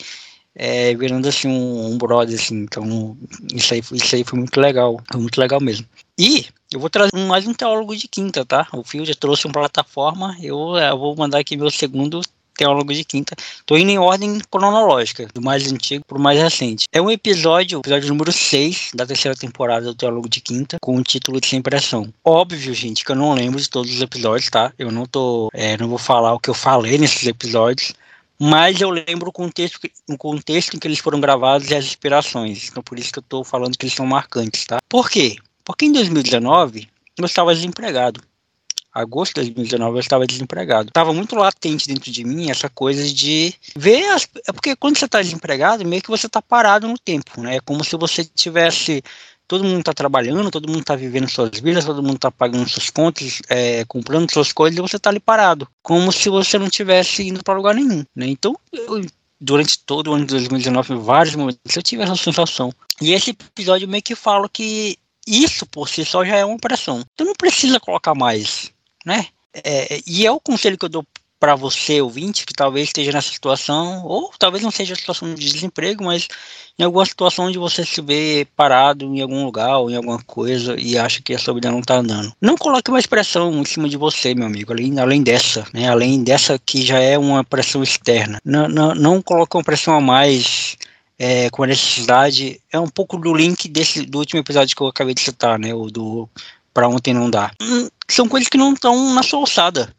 É, 0.55 0.93
virando 0.93 1.27
assim 1.27 1.47
um, 1.47 1.87
um 1.87 1.97
brother, 1.97 2.35
assim, 2.35 2.57
então 2.57 3.17
isso 3.51 3.73
aí, 3.73 3.81
isso 3.91 4.15
aí 4.15 4.23
foi 4.23 4.37
muito 4.37 4.61
legal, 4.61 5.01
foi 5.11 5.19
muito 5.19 5.41
legal 5.41 5.59
mesmo. 5.59 5.87
E 6.15 6.45
eu 6.71 6.79
vou 6.79 6.91
trazer 6.91 7.17
mais 7.25 7.47
um 7.47 7.55
teólogo 7.55 7.95
de 7.95 8.07
quinta, 8.07 8.45
tá? 8.45 8.67
O 8.71 8.83
Fio 8.83 9.03
já 9.03 9.15
trouxe 9.15 9.47
uma 9.47 9.53
plataforma, 9.53 10.37
eu, 10.39 10.77
eh, 10.77 10.93
vou 10.93 11.15
mandar 11.15 11.39
aqui 11.39 11.57
meu 11.57 11.71
segundo 11.71 12.21
teólogo 12.55 12.93
de 12.93 13.03
quinta. 13.03 13.35
Tô 13.65 13.77
indo 13.77 13.91
em 13.91 13.97
ordem 13.97 14.39
cronológica, 14.49 15.27
do 15.33 15.41
mais 15.41 15.71
antigo 15.71 16.05
pro 16.05 16.19
mais 16.19 16.39
recente. 16.39 16.85
É 16.91 17.01
um 17.01 17.09
episódio, 17.09 17.79
episódio 17.79 18.09
número 18.09 18.31
6 18.31 18.91
da 18.93 19.05
terceira 19.05 19.37
temporada 19.37 19.85
do 19.85 19.95
Teólogo 19.95 20.29
de 20.29 20.41
Quinta, 20.41 20.77
com 20.81 20.95
o 20.97 21.03
título 21.03 21.39
de 21.39 21.47
Sem 21.47 21.61
Pressão. 21.61 22.13
Óbvio, 22.23 22.73
gente, 22.73 23.03
que 23.03 23.11
eu 23.11 23.15
não 23.15 23.33
lembro 23.33 23.59
de 23.59 23.69
todos 23.69 23.93
os 23.93 24.01
episódios, 24.01 24.49
tá? 24.49 24.71
Eu 24.77 24.91
não 24.91 25.05
tô, 25.05 25.49
eh, 25.53 25.77
não 25.77 25.87
vou 25.87 25.97
falar 25.97 26.33
o 26.33 26.39
que 26.39 26.49
eu 26.49 26.53
falei 26.53 26.97
nesses 26.97 27.27
episódios, 27.27 27.93
mas 28.39 28.81
eu 28.81 28.89
lembro 28.89 29.29
o 29.29 29.31
contexto, 29.31 29.79
o 30.09 30.17
contexto 30.17 30.75
em 30.75 30.79
que 30.79 30.87
eles 30.87 30.99
foram 30.99 31.19
gravados 31.19 31.69
e 31.69 31.75
as 31.75 31.85
inspirações. 31.85 32.69
Então 32.69 32.83
por 32.83 32.99
isso 32.99 33.11
que 33.11 33.19
eu 33.19 33.23
tô 33.23 33.43
falando 33.43 33.77
que 33.77 33.85
eles 33.85 33.95
são 33.95 34.05
marcantes, 34.05 34.65
tá? 34.65 34.79
Por 34.89 35.09
quê? 35.09 35.37
Porque 35.63 35.85
em 35.85 35.91
2019 35.91 36.89
eu 37.17 37.25
estava 37.25 37.53
desempregado. 37.53 38.21
Agosto 38.93 39.35
de 39.35 39.41
2019 39.41 39.95
eu 39.95 39.99
estava 39.99 40.27
desempregado. 40.27 40.89
Estava 40.89 41.13
muito 41.13 41.35
latente 41.35 41.87
dentro 41.87 42.11
de 42.11 42.23
mim 42.23 42.49
essa 42.49 42.69
coisa 42.69 43.03
de 43.11 43.53
ver 43.75 44.05
as, 44.09 44.27
é 44.47 44.51
porque 44.51 44.75
quando 44.75 44.97
você 44.97 45.05
está 45.05 45.21
desempregado, 45.21 45.85
meio 45.85 46.01
que 46.01 46.09
você 46.09 46.27
está 46.27 46.41
parado 46.41 46.87
no 46.87 46.97
tempo, 46.97 47.41
né? 47.41 47.57
É 47.57 47.59
como 47.59 47.83
se 47.83 47.95
você 47.95 48.23
tivesse 48.23 49.03
todo 49.47 49.63
mundo 49.63 49.79
está 49.79 49.93
trabalhando, 49.93 50.49
todo 50.49 50.67
mundo 50.67 50.81
está 50.81 50.95
vivendo 50.95 51.29
suas 51.29 51.59
vidas, 51.59 51.85
todo 51.85 52.01
mundo 52.01 52.15
está 52.15 52.31
pagando 52.31 52.67
suas 52.67 52.89
contas, 52.89 53.41
é, 53.49 53.83
comprando 53.85 54.31
suas 54.31 54.51
coisas 54.51 54.77
e 54.77 54.81
você 54.81 54.95
está 54.95 55.09
ali 55.09 55.19
parado, 55.19 55.67
como 55.81 56.11
se 56.11 56.29
você 56.29 56.57
não 56.57 56.69
tivesse 56.69 57.27
indo 57.27 57.43
para 57.43 57.53
lugar 57.53 57.75
nenhum, 57.75 58.03
né? 58.15 58.27
Então, 58.27 58.55
eu, 58.71 59.05
durante 59.39 59.77
todo 59.79 60.09
o 60.09 60.13
ano 60.13 60.25
de 60.25 60.31
2019, 60.31 60.93
em 60.93 60.99
vários 60.99 61.35
momentos, 61.35 61.75
eu 61.75 61.83
tive 61.83 62.03
essa 62.03 62.15
sensação. 62.15 62.71
E 63.01 63.13
esse 63.13 63.31
episódio 63.31 63.87
meio 63.87 64.01
que 64.01 64.15
fala 64.15 64.47
que 64.47 64.97
isso 65.27 65.65
por 65.65 65.87
si 65.87 66.05
só 66.05 66.23
já 66.25 66.37
é 66.37 66.45
uma 66.45 66.57
pressão. 66.57 67.03
Tu 67.15 67.23
não 67.23 67.33
precisa 67.33 67.79
colocar 67.79 68.15
mais, 68.15 68.71
né? 69.05 69.27
É, 69.53 69.99
e 70.07 70.25
é 70.25 70.31
o 70.31 70.39
conselho 70.39 70.77
que 70.77 70.85
eu 70.85 70.89
dou 70.89 71.05
para 71.43 71.55
você, 71.55 72.01
ouvinte, 72.01 72.45
que 72.45 72.53
talvez 72.53 72.87
esteja 72.87 73.11
nessa 73.11 73.29
situação, 73.29 74.05
ou 74.05 74.31
talvez 74.39 74.63
não 74.63 74.71
seja 74.71 74.93
a 74.93 74.95
situação 74.95 75.35
de 75.35 75.51
desemprego, 75.51 76.05
mas 76.05 76.25
em 76.79 76.83
alguma 76.83 77.05
situação 77.05 77.47
onde 77.47 77.57
você 77.57 77.85
se 77.85 78.01
vê 78.01 78.47
parado 78.55 79.03
em 79.03 79.21
algum 79.21 79.43
lugar 79.43 79.77
ou 79.79 79.91
em 79.91 79.97
alguma 79.97 80.23
coisa 80.23 80.79
e 80.79 80.97
acha 80.97 81.21
que 81.21 81.33
a 81.33 81.37
sua 81.37 81.53
vida 81.53 81.69
não 81.69 81.79
está 81.79 81.95
andando. 81.95 82.31
Não 82.39 82.55
coloque 82.55 82.89
mais 82.89 83.05
pressão 83.05 83.51
em 83.59 83.65
cima 83.65 83.89
de 83.89 83.97
você, 83.97 84.33
meu 84.33 84.47
amigo, 84.47 84.71
além, 84.71 84.97
além 84.97 85.21
dessa, 85.21 85.67
né? 85.73 85.89
Além 85.89 86.23
dessa 86.23 86.57
que 86.57 86.81
já 86.81 86.99
é 86.99 87.17
uma 87.17 87.43
pressão 87.43 87.83
externa. 87.83 88.39
Não, 88.45 88.69
não, 88.69 88.95
não 88.95 89.21
coloque 89.21 89.57
uma 89.57 89.65
pressão 89.65 89.95
a 89.95 89.99
mais 89.99 90.77
é, 91.19 91.49
com 91.49 91.63
a 91.63 91.67
necessidade. 91.67 92.61
É 92.71 92.79
um 92.79 92.87
pouco 92.87 93.17
do 93.17 93.33
link 93.33 93.67
desse, 93.67 94.05
do 94.05 94.19
último 94.19 94.39
episódio 94.39 94.73
que 94.73 94.81
eu 94.81 94.87
acabei 94.87 95.13
de 95.13 95.19
citar, 95.19 95.59
né? 95.59 95.73
O 95.73 95.87
do 95.87 96.29
Pra 96.73 96.87
Ontem 96.87 97.13
Não 97.13 97.29
Dá. 97.29 97.51
São 98.09 98.27
coisas 98.27 98.49
que 98.49 98.57
não 98.57 98.73
estão 98.73 99.13
na 99.13 99.23
sua 99.23 99.39
alçada 99.39 99.93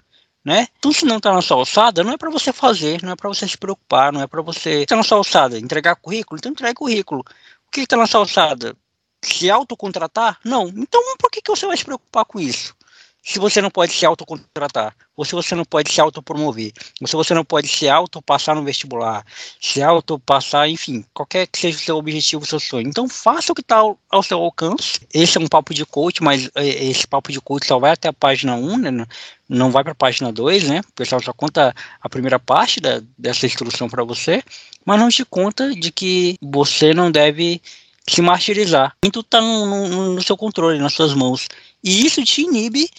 né? 0.44 0.68
Então, 0.78 0.92
se 0.92 1.06
não 1.06 1.16
está 1.16 1.32
na 1.32 1.40
sua 1.40 1.56
alçada, 1.56 2.04
não 2.04 2.12
é 2.12 2.18
para 2.18 2.30
você 2.30 2.52
fazer, 2.52 3.02
não 3.02 3.12
é 3.12 3.16
para 3.16 3.28
você 3.28 3.48
se 3.48 3.56
preocupar, 3.56 4.12
não 4.12 4.20
é 4.20 4.26
para 4.26 4.42
você 4.42 4.82
estar 4.82 4.94
tá 4.94 4.96
na 4.96 5.02
sua 5.02 5.18
alçada, 5.18 5.58
entregar 5.58 5.96
currículo, 5.96 6.38
então 6.38 6.52
entregue 6.52 6.74
currículo. 6.74 7.24
O 7.66 7.70
que 7.70 7.80
está 7.80 7.96
na 7.96 8.06
sua 8.06 8.20
alçada? 8.20 8.76
Se 9.22 9.50
autocontratar? 9.50 10.38
Não. 10.44 10.68
Então, 10.68 11.00
por 11.18 11.30
que, 11.30 11.40
que 11.40 11.50
você 11.50 11.66
vai 11.66 11.76
se 11.76 11.84
preocupar 11.84 12.26
com 12.26 12.38
isso? 12.38 12.76
Se 13.24 13.38
você 13.38 13.62
não 13.62 13.70
pode 13.70 13.94
se 13.94 14.04
autocontratar, 14.04 14.94
ou 15.16 15.24
se 15.24 15.32
você 15.32 15.54
não 15.54 15.64
pode 15.64 15.90
se 15.90 15.98
autopromover, 15.98 16.72
ou 17.00 17.08
se 17.08 17.16
você 17.16 17.32
não 17.32 17.42
pode 17.42 17.68
se 17.68 17.88
autopassar 17.88 18.54
no 18.54 18.62
vestibular, 18.62 19.24
se 19.58 19.82
autopassar, 19.82 20.68
enfim, 20.68 21.02
qualquer 21.14 21.46
que 21.46 21.58
seja 21.58 21.78
o 21.78 21.80
seu 21.80 21.96
objetivo, 21.96 22.42
o 22.42 22.46
seu 22.46 22.60
sonho. 22.60 22.86
Então 22.86 23.08
faça 23.08 23.50
o 23.50 23.54
que 23.54 23.62
está 23.62 23.76
ao, 23.76 23.98
ao, 24.10 24.22
seu 24.22 24.38
alcance. 24.38 25.00
Esse 25.12 25.38
é 25.38 25.40
um 25.40 25.48
papo 25.48 25.72
de 25.72 25.86
coach, 25.86 26.22
mas 26.22 26.50
é, 26.54 26.84
esse 26.84 27.06
papo 27.06 27.32
de 27.32 27.40
coach 27.40 27.66
só 27.66 27.78
vai 27.78 27.92
até 27.92 28.08
a 28.08 28.12
página 28.12 28.56
1, 28.56 28.76
né? 28.76 29.06
não 29.48 29.70
vai 29.70 29.82
para 29.82 29.92
a 29.92 29.96
página 29.96 30.30
2, 30.30 30.64
né? 30.64 30.80
O 30.80 30.92
pessoal 30.92 31.22
só 31.22 31.32
conta 31.32 31.74
a 32.02 32.08
primeira 32.10 32.38
parte 32.38 32.78
da, 32.78 33.02
dessa 33.16 33.46
instrução 33.46 33.88
para 33.88 34.04
você, 34.04 34.42
mas 34.84 35.00
não 35.00 35.08
te 35.08 35.24
conta 35.24 35.74
de 35.74 35.90
que 35.90 36.36
você 36.42 36.92
não 36.92 37.10
deve 37.10 37.62
se 38.06 38.20
martirizar. 38.20 38.94
E 39.02 39.10
tudo 39.10 39.24
está 39.24 39.40
no, 39.40 39.88
no, 39.88 40.14
no 40.14 40.22
seu 40.22 40.36
controle, 40.36 40.78
nas 40.78 40.92
suas 40.92 41.14
mãos. 41.14 41.48
E 41.82 42.04
isso 42.04 42.22
te 42.22 42.42
inibe 42.42 42.90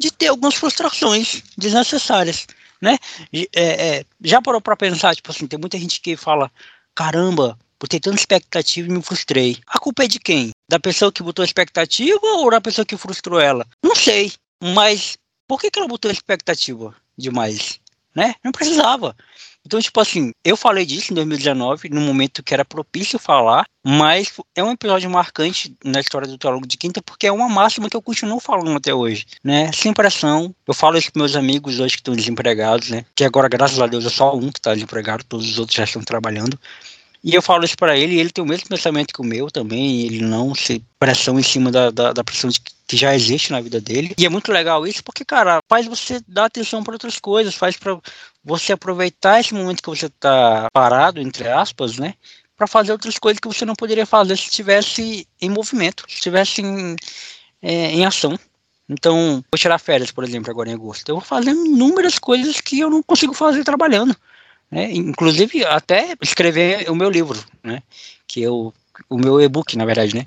de 0.00 0.10
ter 0.10 0.28
algumas 0.28 0.54
frustrações 0.54 1.42
desnecessárias, 1.58 2.46
né? 2.80 2.96
É, 3.32 3.98
é, 3.98 4.04
já 4.24 4.40
parou 4.40 4.60
para 4.60 4.74
pensar, 4.74 5.14
tipo 5.14 5.30
assim, 5.30 5.46
tem 5.46 5.58
muita 5.58 5.78
gente 5.78 6.00
que 6.00 6.16
fala, 6.16 6.50
caramba, 6.94 7.58
botei 7.78 8.00
tanta 8.00 8.16
expectativa 8.16 8.88
e 8.88 8.92
me 8.92 9.02
frustrei. 9.02 9.58
A 9.66 9.78
culpa 9.78 10.04
é 10.04 10.08
de 10.08 10.18
quem? 10.18 10.52
Da 10.66 10.80
pessoa 10.80 11.12
que 11.12 11.22
botou 11.22 11.42
a 11.42 11.46
expectativa 11.46 12.18
ou 12.22 12.50
da 12.50 12.62
pessoa 12.62 12.86
que 12.86 12.96
frustrou 12.96 13.38
ela? 13.38 13.66
Não 13.82 13.94
sei, 13.94 14.32
mas 14.62 15.18
por 15.46 15.60
que, 15.60 15.70
que 15.70 15.78
ela 15.78 15.88
botou 15.88 16.08
a 16.08 16.14
expectativa 16.14 16.96
demais? 17.16 17.78
Né? 18.14 18.34
Não 18.42 18.52
precisava. 18.52 19.14
Então, 19.64 19.80
tipo 19.80 20.00
assim, 20.00 20.32
eu 20.44 20.56
falei 20.56 20.86
disso 20.86 21.12
em 21.12 21.14
2019, 21.14 21.90
no 21.90 22.00
momento 22.00 22.42
que 22.42 22.54
era 22.54 22.64
propício 22.64 23.18
falar, 23.18 23.66
mas 23.84 24.32
é 24.54 24.64
um 24.64 24.72
episódio 24.72 25.10
marcante 25.10 25.76
na 25.84 26.00
história 26.00 26.26
do 26.26 26.38
Teólogo 26.38 26.66
de 26.66 26.76
Quinta, 26.76 27.02
porque 27.02 27.26
é 27.26 27.32
uma 27.32 27.48
máxima 27.48 27.88
que 27.88 27.96
eu 27.96 28.02
continuo 28.02 28.40
falando 28.40 28.76
até 28.76 28.94
hoje, 28.94 29.26
né? 29.44 29.70
Sem 29.72 29.92
pressão. 29.92 30.54
Eu 30.66 30.74
falo 30.74 30.96
isso 30.96 31.12
com 31.12 31.18
meus 31.18 31.36
amigos 31.36 31.78
hoje 31.78 31.94
que 31.94 32.00
estão 32.00 32.16
desempregados, 32.16 32.90
né? 32.90 33.04
Que 33.14 33.24
agora, 33.24 33.48
graças 33.48 33.78
a 33.78 33.86
Deus, 33.86 34.06
é 34.06 34.10
só 34.10 34.34
um 34.34 34.50
que 34.50 34.58
está 34.58 34.74
desempregado, 34.74 35.24
todos 35.24 35.48
os 35.48 35.58
outros 35.58 35.76
já 35.76 35.84
estão 35.84 36.02
trabalhando. 36.02 36.58
E 37.22 37.34
eu 37.34 37.42
falo 37.42 37.64
isso 37.64 37.76
para 37.76 37.96
ele, 37.96 38.14
e 38.14 38.18
ele 38.18 38.30
tem 38.30 38.42
o 38.42 38.46
mesmo 38.46 38.66
pensamento 38.66 39.12
que 39.12 39.20
o 39.20 39.24
meu 39.24 39.50
também, 39.50 40.02
ele 40.02 40.22
não 40.22 40.54
se 40.54 40.82
pressão 40.98 41.38
em 41.38 41.42
cima 41.42 41.70
da, 41.70 41.90
da, 41.90 42.12
da 42.12 42.24
pressão 42.24 42.48
de, 42.48 42.60
que 42.60 42.96
já 42.96 43.14
existe 43.14 43.52
na 43.52 43.60
vida 43.60 43.80
dele. 43.80 44.14
E 44.18 44.24
é 44.24 44.28
muito 44.28 44.50
legal 44.50 44.86
isso, 44.86 45.04
porque, 45.04 45.24
cara, 45.24 45.60
faz 45.68 45.86
você 45.86 46.20
dar 46.26 46.46
atenção 46.46 46.82
para 46.82 46.94
outras 46.94 47.18
coisas, 47.18 47.54
faz 47.54 47.76
para 47.76 47.98
você 48.42 48.72
aproveitar 48.72 49.40
esse 49.40 49.54
momento 49.54 49.82
que 49.82 49.88
você 49.88 50.08
tá 50.08 50.68
parado, 50.72 51.20
entre 51.20 51.48
aspas, 51.48 51.98
né? 51.98 52.14
Para 52.56 52.66
fazer 52.66 52.92
outras 52.92 53.18
coisas 53.18 53.40
que 53.40 53.48
você 53.48 53.64
não 53.64 53.74
poderia 53.74 54.06
fazer 54.06 54.36
se 54.36 54.44
estivesse 54.44 55.26
em 55.40 55.50
movimento, 55.50 56.04
se 56.08 56.16
estivesse 56.16 56.62
em, 56.62 56.96
é, 57.62 57.92
em 57.92 58.04
ação. 58.04 58.38
Então, 58.88 59.44
vou 59.50 59.58
tirar 59.58 59.78
férias, 59.78 60.10
por 60.10 60.24
exemplo, 60.24 60.50
agora 60.50 60.68
em 60.68 60.74
agosto. 60.74 61.08
Eu 61.08 61.16
vou 61.16 61.24
fazer 61.24 61.50
inúmeras 61.50 62.18
coisas 62.18 62.60
que 62.60 62.80
eu 62.80 62.90
não 62.90 63.02
consigo 63.02 63.32
fazer 63.32 63.62
trabalhando. 63.62 64.16
Né? 64.70 64.92
Inclusive 64.92 65.64
até 65.64 66.14
escrever 66.20 66.90
o 66.90 66.94
meu 66.94 67.10
livro, 67.10 67.38
né? 67.62 67.82
Que 68.26 68.44
é 68.44 68.50
o 68.50 68.72
meu 69.10 69.40
e-book, 69.40 69.76
na 69.76 69.84
verdade, 69.84 70.14
né? 70.14 70.26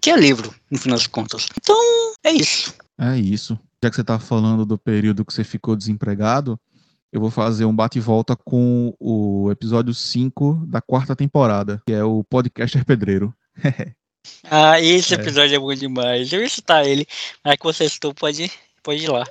Que 0.00 0.10
é 0.10 0.16
livro, 0.16 0.54
no 0.70 0.78
final 0.78 0.98
das 0.98 1.06
contas. 1.06 1.48
Então, 1.60 1.76
é 2.22 2.32
isso. 2.32 2.74
É 2.98 3.18
isso. 3.18 3.58
Já 3.82 3.90
que 3.90 3.96
você 3.96 4.02
está 4.02 4.18
falando 4.18 4.64
do 4.64 4.78
período 4.78 5.24
que 5.24 5.32
você 5.32 5.44
ficou 5.44 5.76
desempregado, 5.76 6.58
eu 7.14 7.20
vou 7.20 7.30
fazer 7.30 7.64
um 7.64 7.74
bate-volta 7.74 8.34
com 8.34 8.92
o 8.98 9.48
episódio 9.48 9.94
5 9.94 10.64
da 10.66 10.80
quarta 10.80 11.14
temporada, 11.14 11.80
que 11.86 11.92
é 11.92 12.02
o 12.02 12.24
Podcaster 12.24 12.84
Pedreiro. 12.84 13.32
ah, 14.50 14.80
esse 14.80 15.14
é. 15.14 15.18
episódio 15.18 15.52
é. 15.52 15.56
é 15.56 15.60
bom 15.60 15.72
demais. 15.72 16.32
Eu 16.32 16.40
ia 16.40 16.48
citar 16.48 16.84
ele, 16.84 17.06
mas 17.44 17.54
que 17.54 17.62
você 17.62 17.88
citou, 17.88 18.12
pode 18.12 18.50
pode 18.82 19.04
ir 19.04 19.08
lá. 19.08 19.24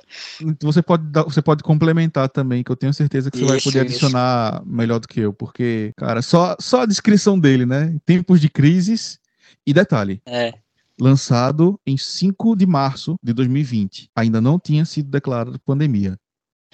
Você 0.62 0.82
pode, 0.82 1.04
dar, 1.04 1.24
você 1.24 1.42
pode 1.42 1.62
complementar 1.62 2.30
também, 2.30 2.64
que 2.64 2.72
eu 2.72 2.76
tenho 2.76 2.94
certeza 2.94 3.30
que 3.30 3.36
você 3.36 3.44
isso, 3.44 3.52
vai 3.52 3.60
poder 3.60 3.80
adicionar 3.80 4.62
isso. 4.62 4.66
melhor 4.66 4.98
do 4.98 5.06
que 5.06 5.20
eu, 5.20 5.34
porque, 5.34 5.92
cara, 5.94 6.22
só, 6.22 6.56
só 6.58 6.80
a 6.80 6.86
descrição 6.86 7.38
dele, 7.38 7.66
né? 7.66 7.94
Tempos 8.06 8.40
de 8.40 8.48
crises 8.48 9.20
e 9.66 9.74
detalhe. 9.74 10.22
É. 10.24 10.54
Lançado 10.98 11.78
em 11.86 11.98
5 11.98 12.56
de 12.56 12.64
março 12.64 13.16
de 13.22 13.34
2020. 13.34 14.08
Ainda 14.16 14.40
não 14.40 14.58
tinha 14.58 14.86
sido 14.86 15.10
declarada 15.10 15.58
pandemia. 15.66 16.18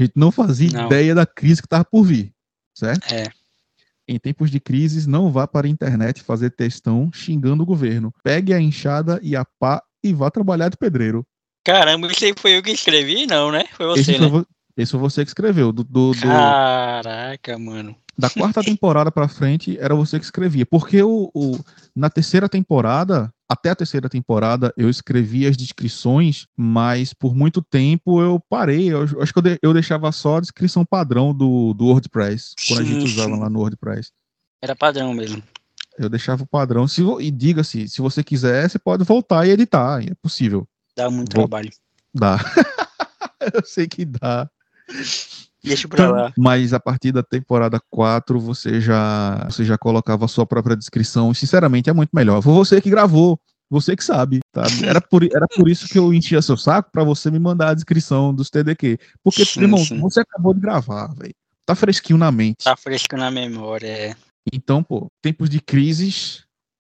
A 0.00 0.06
gente 0.06 0.16
não 0.16 0.32
fazia 0.32 0.70
não. 0.72 0.86
ideia 0.86 1.14
da 1.14 1.26
crise 1.26 1.60
que 1.60 1.66
estava 1.66 1.84
por 1.84 2.04
vir, 2.04 2.32
certo? 2.74 3.12
É. 3.12 3.28
Em 4.08 4.18
tempos 4.18 4.50
de 4.50 4.58
crises, 4.58 5.06
não 5.06 5.30
vá 5.30 5.46
para 5.46 5.66
a 5.66 5.70
internet 5.70 6.22
fazer 6.22 6.50
textão 6.50 7.10
xingando 7.12 7.62
o 7.62 7.66
governo. 7.66 8.12
Pegue 8.24 8.54
a 8.54 8.60
enxada 8.60 9.20
e 9.22 9.36
a 9.36 9.44
pá 9.44 9.82
e 10.02 10.12
vá 10.12 10.30
trabalhar 10.30 10.68
de 10.68 10.76
pedreiro. 10.76 11.24
Caramba, 11.64 12.10
isso 12.10 12.24
aí 12.24 12.32
foi 12.36 12.56
eu 12.56 12.62
que 12.62 12.70
escrevi? 12.70 13.26
Não, 13.26 13.52
né? 13.52 13.64
Foi 13.74 13.86
você, 13.86 14.00
esse 14.00 14.18
né? 14.18 14.30
Foi, 14.30 14.44
esse 14.76 14.90
foi 14.90 15.00
você 15.00 15.22
que 15.22 15.30
escreveu. 15.30 15.70
Do, 15.70 15.84
do, 15.84 16.12
do, 16.12 16.20
Caraca, 16.20 17.58
mano. 17.58 17.94
Da 18.18 18.30
quarta 18.30 18.62
temporada 18.62 19.12
pra 19.12 19.28
frente, 19.28 19.78
era 19.78 19.94
você 19.94 20.18
que 20.18 20.24
escrevia. 20.24 20.64
Porque 20.64 21.02
o, 21.02 21.30
o, 21.34 21.58
na 21.94 22.08
terceira 22.08 22.48
temporada, 22.48 23.32
até 23.50 23.70
a 23.70 23.74
terceira 23.74 24.08
temporada, 24.08 24.72
eu 24.76 24.88
escrevi 24.88 25.44
as 25.44 25.56
descrições, 25.56 26.46
mas 26.56 27.12
por 27.12 27.34
muito 27.34 27.60
tempo 27.60 28.22
eu 28.22 28.38
parei. 28.48 28.92
Eu, 28.92 29.02
acho 29.20 29.32
que 29.32 29.38
eu, 29.40 29.42
de, 29.42 29.58
eu, 29.60 29.72
deixava 29.72 30.12
só 30.12 30.36
a 30.36 30.40
descrição 30.40 30.84
padrão 30.84 31.34
do, 31.34 31.74
do 31.74 31.86
WordPress, 31.86 32.54
quando 32.68 32.82
a 32.82 32.84
gente 32.84 33.06
usava 33.06 33.36
lá 33.36 33.50
no 33.50 33.58
WordPress. 33.58 34.12
Era 34.62 34.76
padrão 34.76 35.12
mesmo. 35.12 35.42
Eu 35.98 36.08
deixava 36.08 36.44
o 36.44 36.46
padrão. 36.46 36.86
Se, 36.86 37.02
e 37.02 37.28
diga-se, 37.28 37.88
se 37.88 38.00
você 38.00 38.22
quiser, 38.22 38.70
você 38.70 38.78
pode 38.78 39.02
voltar 39.02 39.44
e 39.44 39.50
editar. 39.50 40.00
É 40.00 40.14
possível. 40.22 40.64
Dá 40.96 41.10
muito 41.10 41.34
Vou... 41.34 41.48
trabalho. 41.48 41.70
Dá. 42.14 42.38
eu 43.52 43.64
sei 43.64 43.88
que 43.88 44.04
dá. 44.04 44.48
Deixa 45.62 45.86
pra 45.86 46.04
então, 46.04 46.14
lá. 46.14 46.32
Mas 46.38 46.72
a 46.72 46.80
partir 46.80 47.12
da 47.12 47.22
temporada 47.22 47.78
4 47.90 48.40
você 48.40 48.80
já, 48.80 49.46
você 49.50 49.62
já 49.64 49.76
colocava 49.76 50.24
a 50.24 50.28
sua 50.28 50.46
própria 50.46 50.76
descrição. 50.76 51.34
Sinceramente, 51.34 51.90
é 51.90 51.92
muito 51.92 52.10
melhor. 52.14 52.40
Foi 52.40 52.52
você 52.54 52.80
que 52.80 52.88
gravou. 52.88 53.38
Você 53.68 53.94
que 53.94 54.02
sabe, 54.02 54.40
tá? 54.50 54.64
Era 54.84 55.00
por, 55.00 55.22
era 55.22 55.46
por 55.46 55.68
isso 55.68 55.86
que 55.86 55.96
eu 55.96 56.12
enchia 56.12 56.42
seu 56.42 56.56
saco 56.56 56.90
para 56.90 57.04
você 57.04 57.30
me 57.30 57.38
mandar 57.38 57.68
a 57.68 57.74
descrição 57.74 58.34
dos 58.34 58.50
TDQ. 58.50 58.98
Porque, 59.22 59.44
sim, 59.44 59.60
irmão, 59.60 59.78
sim. 59.84 60.00
você 60.00 60.20
acabou 60.20 60.52
de 60.52 60.60
gravar, 60.60 61.14
velho. 61.14 61.34
Tá 61.64 61.76
fresquinho 61.76 62.18
na 62.18 62.32
mente. 62.32 62.64
Tá 62.64 62.76
fresquinho 62.76 63.20
na 63.20 63.30
memória, 63.30 63.86
é. 63.86 64.16
Então, 64.52 64.82
pô, 64.82 65.06
tempos 65.22 65.48
de 65.48 65.60
crises, 65.60 66.44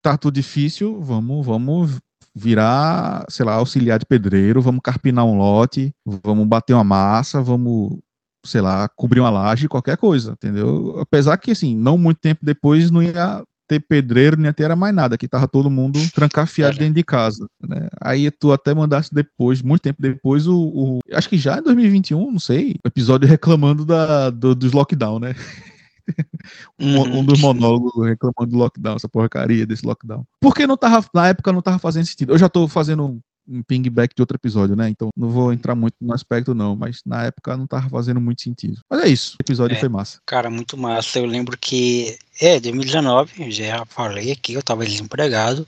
tá 0.02 0.18
tudo 0.18 0.34
difícil, 0.34 1.00
vamos, 1.00 1.46
vamos 1.46 1.98
virar, 2.38 3.24
sei 3.30 3.46
lá, 3.46 3.54
auxiliar 3.54 3.98
de 3.98 4.04
pedreiro, 4.04 4.60
vamos 4.60 4.82
carpinar 4.84 5.24
um 5.24 5.38
lote, 5.38 5.90
vamos 6.22 6.46
bater 6.46 6.74
uma 6.74 6.84
massa, 6.84 7.40
vamos, 7.40 7.98
sei 8.44 8.60
lá, 8.60 8.86
cobrir 8.90 9.20
uma 9.20 9.30
laje, 9.30 9.68
qualquer 9.68 9.96
coisa, 9.96 10.32
entendeu? 10.32 10.98
Apesar 11.00 11.38
que, 11.38 11.50
assim, 11.50 11.74
não 11.74 11.96
muito 11.96 12.18
tempo 12.18 12.44
depois 12.44 12.90
não 12.90 13.02
ia 13.02 13.42
ter 13.66 13.80
pedreiro, 13.80 14.36
nem 14.36 14.46
ia 14.46 14.52
ter 14.52 14.72
mais 14.76 14.94
nada, 14.94 15.16
que 15.16 15.26
tava 15.26 15.48
todo 15.48 15.70
mundo 15.70 15.98
trancafiado 16.14 16.76
é. 16.76 16.80
dentro 16.80 16.94
de 16.94 17.02
casa, 17.02 17.46
né? 17.66 17.88
Aí 18.02 18.30
tu 18.30 18.52
até 18.52 18.74
mandasse 18.74 19.14
depois, 19.14 19.62
muito 19.62 19.80
tempo 19.80 20.02
depois, 20.02 20.46
o, 20.46 20.58
o 20.58 20.98
acho 21.14 21.30
que 21.30 21.38
já 21.38 21.58
em 21.58 21.62
2021, 21.62 22.32
não 22.32 22.38
sei, 22.38 22.76
o 22.84 22.88
episódio 22.88 23.26
reclamando 23.26 23.82
da, 23.86 24.28
do, 24.28 24.54
dos 24.54 24.72
lockdown, 24.72 25.20
né? 25.20 25.34
um, 26.78 27.18
um, 27.18 27.24
dos 27.24 27.40
monólogos 27.40 27.92
reclamando 28.06 28.52
do 28.52 28.58
lockdown, 28.58 28.96
essa 28.96 29.08
porcaria 29.08 29.66
desse 29.66 29.86
lockdown. 29.86 30.24
Porque 30.40 30.66
não 30.66 30.76
tava, 30.76 31.06
na 31.14 31.28
época 31.28 31.52
não 31.52 31.62
tava 31.62 31.78
fazendo 31.78 32.06
sentido. 32.06 32.32
Eu 32.32 32.38
já 32.38 32.48
tô 32.48 32.68
fazendo 32.68 33.20
um 33.48 33.62
pingback 33.62 34.14
de 34.14 34.22
outro 34.22 34.36
episódio, 34.36 34.74
né? 34.74 34.88
Então 34.88 35.08
não 35.16 35.28
vou 35.28 35.52
entrar 35.52 35.74
muito 35.74 35.94
no 36.00 36.12
aspecto, 36.12 36.54
não, 36.54 36.74
mas 36.74 37.00
na 37.06 37.24
época 37.24 37.56
não 37.56 37.66
tava 37.66 37.88
fazendo 37.88 38.20
muito 38.20 38.42
sentido. 38.42 38.80
Mas 38.90 39.00
é 39.02 39.08
isso, 39.08 39.36
o 39.38 39.42
episódio 39.42 39.76
é, 39.76 39.80
foi 39.80 39.88
massa. 39.88 40.20
Cara, 40.26 40.50
muito 40.50 40.76
massa. 40.76 41.18
Eu 41.18 41.26
lembro 41.26 41.56
que, 41.56 42.18
é, 42.40 42.58
2019, 42.58 43.50
já 43.50 43.84
falei 43.86 44.32
aqui, 44.32 44.54
eu 44.54 44.62
tava 44.62 44.84
desempregado, 44.84 45.66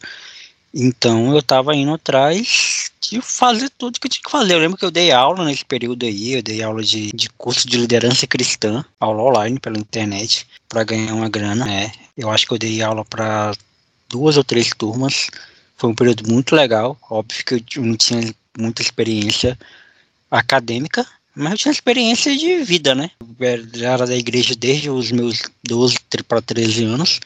então 0.80 1.34
eu 1.34 1.42
tava 1.42 1.74
indo 1.74 1.92
atrás 1.92 2.92
de 3.00 3.20
fazer 3.20 3.68
tudo 3.70 3.98
que 3.98 4.06
eu 4.06 4.10
tinha 4.10 4.22
que 4.22 4.30
fazer. 4.30 4.54
Eu 4.54 4.60
lembro 4.60 4.78
que 4.78 4.84
eu 4.84 4.92
dei 4.92 5.10
aula 5.10 5.44
nesse 5.44 5.64
período 5.64 6.06
aí, 6.06 6.34
eu 6.34 6.42
dei 6.42 6.62
aula 6.62 6.82
de, 6.84 7.10
de 7.12 7.28
curso 7.30 7.66
de 7.66 7.76
liderança 7.76 8.28
cristã, 8.28 8.84
aula 9.00 9.24
online 9.24 9.58
pela 9.58 9.76
internet, 9.76 10.46
para 10.68 10.84
ganhar 10.84 11.14
uma 11.14 11.28
grana. 11.28 11.64
Né? 11.64 11.90
Eu 12.16 12.30
acho 12.30 12.46
que 12.46 12.54
eu 12.54 12.58
dei 12.58 12.80
aula 12.80 13.04
para 13.04 13.52
duas 14.08 14.36
ou 14.36 14.44
três 14.44 14.70
turmas. 14.70 15.28
Foi 15.76 15.90
um 15.90 15.94
período 15.96 16.30
muito 16.30 16.54
legal. 16.54 16.96
Óbvio 17.10 17.44
que 17.44 17.54
eu 17.54 17.84
não 17.84 17.96
tinha 17.96 18.32
muita 18.56 18.80
experiência 18.80 19.58
acadêmica, 20.30 21.04
mas 21.34 21.52
eu 21.52 21.58
tinha 21.58 21.72
experiência 21.72 22.36
de 22.36 22.62
vida, 22.62 22.94
né? 22.94 23.10
Eu 23.40 23.84
era 23.84 24.06
da 24.06 24.16
igreja 24.16 24.54
desde 24.54 24.90
os 24.90 25.10
meus 25.10 25.42
12 25.66 25.96
para 26.28 26.40
13 26.40 26.84
anos. 26.84 27.20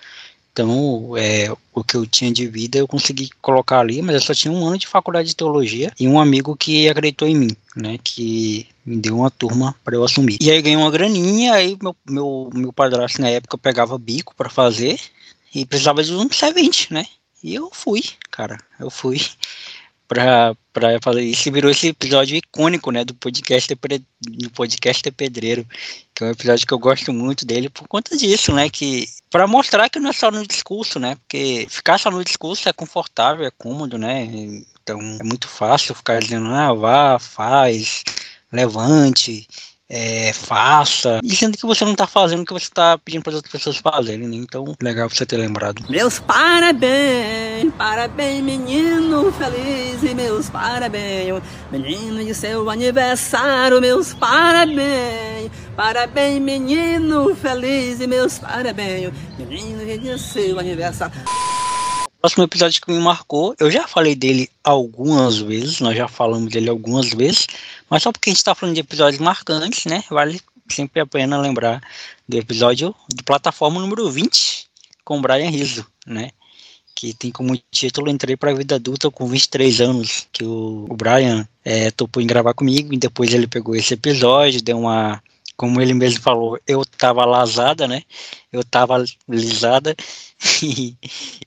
Então, 0.52 1.16
é, 1.16 1.50
o 1.72 1.82
que 1.82 1.96
eu 1.96 2.06
tinha 2.06 2.30
de 2.30 2.46
vida 2.46 2.78
eu 2.78 2.86
consegui 2.86 3.30
colocar 3.40 3.80
ali, 3.80 4.02
mas 4.02 4.14
eu 4.16 4.20
só 4.20 4.34
tinha 4.34 4.52
um 4.52 4.66
ano 4.66 4.76
de 4.76 4.86
faculdade 4.86 5.28
de 5.28 5.36
teologia 5.36 5.90
e 5.98 6.06
um 6.06 6.20
amigo 6.20 6.54
que 6.54 6.88
acreditou 6.88 7.26
em 7.26 7.34
mim, 7.34 7.56
né? 7.74 7.98
Que 8.04 8.68
me 8.84 8.96
deu 8.96 9.16
uma 9.16 9.30
turma 9.30 9.74
para 9.82 9.96
eu 9.96 10.04
assumir. 10.04 10.36
E 10.40 10.50
aí 10.50 10.60
ganhei 10.60 10.76
uma 10.76 10.90
graninha, 10.90 11.54
aí 11.54 11.78
meu, 11.80 11.96
meu, 12.06 12.50
meu 12.52 12.72
padrasto 12.72 13.22
na 13.22 13.30
época 13.30 13.56
pegava 13.56 13.96
bico 13.96 14.34
para 14.34 14.50
fazer 14.50 15.00
e 15.54 15.64
precisava 15.64 16.02
de 16.02 16.12
um 16.12 16.30
servente, 16.30 16.92
né? 16.92 17.06
E 17.42 17.54
eu 17.54 17.70
fui, 17.72 18.02
cara, 18.30 18.58
eu 18.78 18.90
fui 18.90 19.20
pra 20.14 21.00
fazer 21.02 21.22
isso. 21.22 21.50
Virou 21.52 21.70
esse 21.70 21.88
episódio 21.88 22.36
icônico, 22.36 22.90
né, 22.90 23.04
do 23.04 23.14
podcast, 23.14 23.74
do 24.20 24.50
podcast 24.50 25.10
Pedreiro, 25.10 25.66
que 26.14 26.24
é 26.24 26.26
um 26.26 26.30
episódio 26.30 26.66
que 26.66 26.74
eu 26.74 26.78
gosto 26.78 27.12
muito 27.12 27.44
dele 27.44 27.68
por 27.68 27.86
conta 27.88 28.16
disso, 28.16 28.52
né, 28.52 28.68
que 28.68 29.06
para 29.30 29.46
mostrar 29.46 29.88
que 29.88 29.98
não 29.98 30.10
é 30.10 30.12
só 30.12 30.30
no 30.30 30.46
discurso, 30.46 30.98
né, 30.98 31.16
porque 31.16 31.66
ficar 31.68 31.98
só 31.98 32.10
no 32.10 32.24
discurso 32.24 32.68
é 32.68 32.72
confortável, 32.72 33.46
é 33.46 33.50
cômodo, 33.50 33.98
né, 33.98 34.28
então 34.82 35.00
é 35.00 35.24
muito 35.24 35.48
fácil 35.48 35.94
ficar 35.94 36.20
dizendo, 36.20 36.48
ah, 36.48 36.72
vá, 36.72 37.18
faz, 37.18 38.02
levante, 38.50 39.46
é, 39.94 40.32
faça, 40.32 41.20
dizendo 41.22 41.58
que 41.58 41.66
você 41.66 41.84
não 41.84 41.92
está 41.92 42.06
fazendo 42.06 42.40
o 42.40 42.46
que 42.46 42.52
você 42.54 42.64
está 42.64 42.96
pedindo 42.96 43.22
para 43.22 43.32
as 43.32 43.36
outras 43.36 43.52
pessoas 43.52 43.76
fazerem, 43.76 44.26
né? 44.26 44.36
Então, 44.36 44.74
legal 44.80 45.06
você 45.06 45.26
ter 45.26 45.36
lembrado. 45.36 45.84
Meus 45.86 46.18
parabéns, 46.18 47.70
parabéns, 47.76 48.42
menino 48.42 49.30
feliz, 49.32 50.02
e 50.02 50.14
meus 50.14 50.48
parabéns, 50.48 51.42
menino 51.70 52.24
de 52.24 52.34
seu 52.34 52.70
aniversário, 52.70 53.82
meus 53.82 54.14
parabéns, 54.14 55.50
parabéns, 55.76 56.40
menino 56.40 57.36
feliz, 57.36 58.00
e 58.00 58.06
meus 58.06 58.38
parabéns, 58.38 59.12
menino 59.38 59.84
de 59.84 60.18
seu 60.18 60.58
aniversário 60.58 61.12
próximo 62.22 62.44
episódio 62.44 62.80
que 62.80 62.92
me 62.92 63.00
marcou, 63.00 63.52
eu 63.58 63.68
já 63.68 63.88
falei 63.88 64.14
dele 64.14 64.48
algumas 64.62 65.38
vezes, 65.38 65.80
nós 65.80 65.96
já 65.96 66.06
falamos 66.06 66.52
dele 66.52 66.70
algumas 66.70 67.10
vezes, 67.10 67.48
mas 67.90 68.04
só 68.04 68.12
porque 68.12 68.30
a 68.30 68.32
gente 68.32 68.38
está 68.38 68.54
falando 68.54 68.76
de 68.76 68.80
episódios 68.80 69.20
marcantes, 69.20 69.86
né? 69.86 70.04
Vale 70.08 70.40
sempre 70.70 71.00
a 71.00 71.06
pena 71.06 71.36
lembrar 71.36 71.82
do 72.28 72.36
episódio 72.38 72.94
de 73.12 73.24
plataforma 73.24 73.80
número 73.80 74.08
20 74.08 74.68
com 75.04 75.20
Brian 75.20 75.50
Rizzo, 75.50 75.84
né? 76.06 76.30
Que 76.94 77.12
tem 77.12 77.32
como 77.32 77.60
título 77.72 78.08
Entrei 78.08 78.36
para 78.36 78.52
a 78.52 78.54
Vida 78.54 78.76
Adulta 78.76 79.10
com 79.10 79.26
23 79.26 79.80
anos, 79.80 80.28
que 80.30 80.44
o, 80.44 80.86
o 80.88 80.96
Brian 80.96 81.46
é, 81.64 81.90
topou 81.90 82.22
em 82.22 82.26
gravar 82.26 82.54
comigo, 82.54 82.94
e 82.94 82.98
depois 82.98 83.34
ele 83.34 83.48
pegou 83.48 83.74
esse 83.74 83.94
episódio, 83.94 84.62
deu 84.62 84.78
uma 84.78 85.20
como 85.56 85.80
ele 85.80 85.94
mesmo 85.94 86.20
falou, 86.20 86.58
eu 86.66 86.84
tava 86.84 87.24
lasada, 87.24 87.86
né? 87.86 88.02
Eu 88.52 88.64
tava 88.64 89.04
lisada 89.28 89.94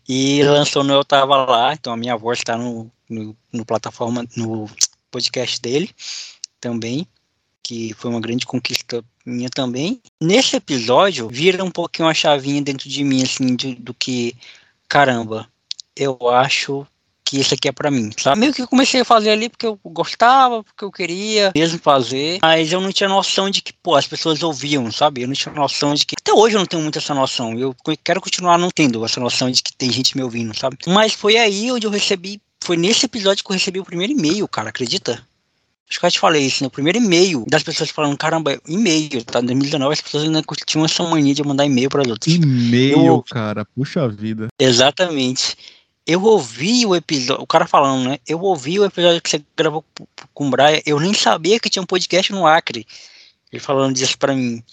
e, 0.08 0.44
lançou 0.44 0.84
no 0.84 0.94
Eu 0.94 1.06
Tava 1.06 1.46
Lá, 1.46 1.74
então 1.74 1.94
a 1.94 1.98
minha 1.98 2.16
voz 2.16 2.40
está 2.40 2.58
no, 2.58 2.90
no, 3.10 3.36
no, 3.52 3.66
plataforma, 3.66 4.26
no 4.36 4.70
podcast 5.12 5.62
dele 5.62 5.90
também, 6.60 7.08
que 7.62 7.94
foi 7.94 8.10
uma 8.10 8.22
grande 8.22 8.46
conquista 8.46 9.04
minha 9.26 9.50
também. 9.50 10.02
Nesse 10.22 10.56
episódio, 10.56 11.28
vira 11.28 11.64
um 11.64 11.72
pouquinho 11.72 12.08
a 12.08 12.14
chavinha 12.14 12.62
dentro 12.62 12.88
de 12.88 13.04
mim, 13.04 13.24
assim, 13.24 13.56
de, 13.56 13.76
do 13.76 13.94
que, 13.94 14.36
caramba, 14.88 15.48
eu 15.96 16.18
acho 16.30 16.88
que 17.26 17.40
isso 17.40 17.56
aqui 17.56 17.68
é 17.68 17.72
para 17.72 17.90
mim, 17.90 18.12
sabe? 18.16 18.40
Meio 18.40 18.54
que 18.54 18.62
eu 18.62 18.68
comecei 18.68 19.02
a 19.02 19.06
fazer 19.06 19.32
ali 19.32 19.50
porque 19.50 19.66
eu 19.66 19.80
gostava, 19.84 20.64
porque 20.64 20.86
eu 20.86 20.92
queria 20.92 21.52
mesmo 21.56 21.80
fazer, 21.80 22.38
mas 22.42 22.72
eu 22.72 22.80
não 22.80 22.92
tinha 22.92 23.10
noção 23.10 23.50
de 23.50 23.62
que, 23.62 23.74
pô, 23.74 23.96
as 23.96 24.06
pessoas 24.06 24.44
ouviam, 24.44 24.92
sabe? 24.92 25.24
Eu 25.24 25.28
não 25.28 25.34
tinha 25.34 25.54
noção 25.54 25.96
de 25.96 26.06
que, 26.06 26.16
até 26.20 26.32
hoje 26.32 26.56
eu 26.56 26.60
não 26.60 26.68
tenho 26.68 26.84
muito 26.84 27.00
essa 27.00 27.16
noção, 27.16 27.58
eu 27.58 27.76
quero 28.04 28.22
continuar 28.22 28.60
não 28.60 28.70
tendo 28.70 29.04
essa 29.04 29.20
noção 29.20 29.50
de 29.50 29.64
que 29.64 29.76
tem 29.76 29.92
gente 29.92 30.16
me 30.16 30.24
ouvindo, 30.24 30.58
sabe? 30.58 30.78
Mas 30.88 31.14
foi 31.14 31.38
aí 31.38 31.72
onde 31.72 31.88
eu 31.88 31.92
recebi, 31.92 32.40
foi 32.64 32.78
nesse 32.78 33.06
episódio 33.06 33.44
que 33.44 33.52
eu 33.52 33.56
recebi 33.56 33.80
o 33.80 33.86
primeiro 33.86 34.14
e-mail, 34.14 34.48
cara, 34.48 34.70
acredita? 34.70 35.26
Acho 35.88 36.00
que 36.00 36.06
eu 36.06 36.12
te 36.12 36.20
falei 36.20 36.44
isso, 36.44 36.64
né? 36.64 36.68
O 36.68 36.72
primeiro 36.72 36.98
e-mail 36.98 37.46
das 37.48 37.62
pessoas 37.62 37.92
falando, 37.92 38.18
caramba, 38.18 38.60
e-mail, 38.68 39.24
tá? 39.24 39.40
Em 39.40 39.46
2019 39.46 39.94
as 39.94 40.02
pessoas 40.02 40.24
ainda 40.24 40.42
tinham 40.66 40.84
essa 40.84 41.04
mania 41.04 41.34
de 41.34 41.44
mandar 41.44 41.66
e-mail 41.66 41.90
para 41.90 42.02
os 42.02 42.08
outros. 42.08 42.34
E-mail, 42.34 43.24
cara, 43.30 43.66
puxa 43.66 44.08
vida. 44.08 44.48
Exatamente 44.60 45.56
eu 46.06 46.24
ouvi 46.24 46.86
o 46.86 46.96
episódio, 46.96 47.44
o 47.44 47.48
cara 47.48 47.66
falando, 47.66 48.10
né? 48.10 48.20
Eu 48.28 48.40
ouvi 48.42 48.80
o 48.80 48.86
episódio 48.86 49.22
que 49.22 49.30
você 49.30 49.44
gravou 49.58 49.84
com 50.34 50.48
o 50.48 50.50
Brian, 50.50 50.82
eu 50.86 51.00
nem 51.00 51.14
sabia 51.14 51.60
que 51.60 51.70
tinha 51.70 51.82
um 51.82 51.88
podcast 51.88 52.32
no 52.32 52.46
Acre. 52.46 52.86
Ele 53.52 53.60
falando 53.60 53.96
disso 53.96 54.18
pra 54.18 54.36
mim. 54.36 54.64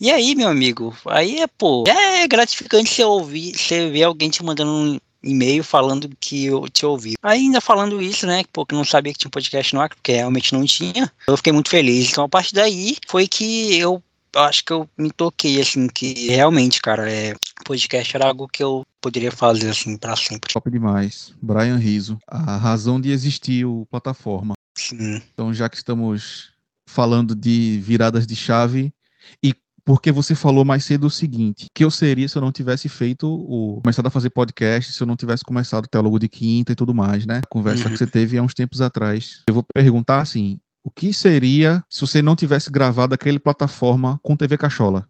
E 0.00 0.10
aí, 0.10 0.34
meu 0.34 0.48
amigo, 0.48 0.96
aí 1.06 1.40
é, 1.40 1.46
pô, 1.46 1.84
é 1.86 2.26
gratificante 2.26 2.90
você 2.90 3.04
ouvir, 3.04 3.56
você 3.56 3.90
ver 3.90 4.04
alguém 4.04 4.30
te 4.30 4.42
mandando 4.42 4.70
um 4.70 4.98
e-mail 5.22 5.62
falando 5.62 6.10
que 6.18 6.46
eu 6.46 6.66
te 6.68 6.86
ouvi. 6.86 7.14
Ainda 7.22 7.60
falando 7.60 8.00
isso, 8.00 8.26
né, 8.26 8.42
pô, 8.50 8.64
que 8.64 8.74
não 8.74 8.84
sabia 8.84 9.12
que 9.12 9.18
tinha 9.18 9.28
um 9.28 9.32
podcast 9.32 9.74
no 9.74 9.80
Acre, 9.82 9.96
porque 9.96 10.12
realmente 10.12 10.54
não 10.54 10.64
tinha. 10.64 11.12
Eu 11.26 11.36
fiquei 11.36 11.52
muito 11.52 11.68
feliz. 11.68 12.10
Então, 12.10 12.24
a 12.24 12.28
partir 12.28 12.54
daí, 12.54 12.96
foi 13.06 13.28
que 13.28 13.76
eu 13.76 14.02
acho 14.34 14.64
que 14.64 14.72
eu 14.72 14.88
me 14.96 15.10
toquei, 15.10 15.60
assim, 15.60 15.86
que 15.86 16.28
realmente, 16.28 16.80
cara, 16.80 17.10
é, 17.10 17.34
podcast 17.70 18.16
era 18.16 18.26
algo 18.26 18.48
que 18.48 18.64
eu 18.64 18.84
poderia 19.00 19.30
fazer, 19.30 19.70
assim, 19.70 19.96
para 19.96 20.16
sempre. 20.16 20.52
Top 20.52 20.68
demais. 20.68 21.32
Brian 21.40 21.76
Riso. 21.76 22.18
A 22.26 22.56
razão 22.56 23.00
de 23.00 23.12
existir 23.12 23.64
o 23.64 23.86
plataforma. 23.88 24.54
Sim. 24.76 25.22
Então, 25.32 25.54
já 25.54 25.68
que 25.68 25.76
estamos 25.76 26.50
falando 26.84 27.32
de 27.32 27.78
viradas 27.80 28.26
de 28.26 28.34
chave 28.34 28.92
e 29.40 29.54
porque 29.84 30.10
você 30.10 30.34
falou 30.34 30.64
mais 30.64 30.84
cedo 30.84 31.06
o 31.06 31.10
seguinte, 31.10 31.66
que 31.72 31.84
eu 31.84 31.90
seria 31.90 32.28
se 32.28 32.36
eu 32.36 32.42
não 32.42 32.50
tivesse 32.50 32.88
feito 32.88 33.28
o 33.28 33.80
começado 33.82 34.06
a 34.06 34.10
fazer 34.10 34.30
podcast, 34.30 34.92
se 34.92 35.00
eu 35.00 35.06
não 35.06 35.16
tivesse 35.16 35.44
começado 35.44 35.84
o 35.84 35.88
teólogo 35.88 36.18
de 36.18 36.28
quinta 36.28 36.72
e 36.72 36.74
tudo 36.74 36.92
mais, 36.92 37.24
né? 37.24 37.38
A 37.38 37.46
conversa 37.48 37.84
uhum. 37.84 37.92
que 37.92 37.98
você 37.98 38.06
teve 38.06 38.36
há 38.36 38.42
uns 38.42 38.54
tempos 38.54 38.80
atrás. 38.80 39.42
Eu 39.46 39.54
vou 39.54 39.64
perguntar 39.72 40.20
assim, 40.20 40.58
o 40.82 40.90
que 40.90 41.12
seria 41.12 41.84
se 41.88 42.00
você 42.00 42.20
não 42.22 42.34
tivesse 42.34 42.70
gravado 42.70 43.14
aquele 43.14 43.38
plataforma 43.38 44.18
com 44.22 44.36
TV 44.36 44.56
Cachola? 44.58 45.06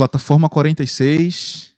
Plataforma 0.00 0.48
46, 0.48 1.74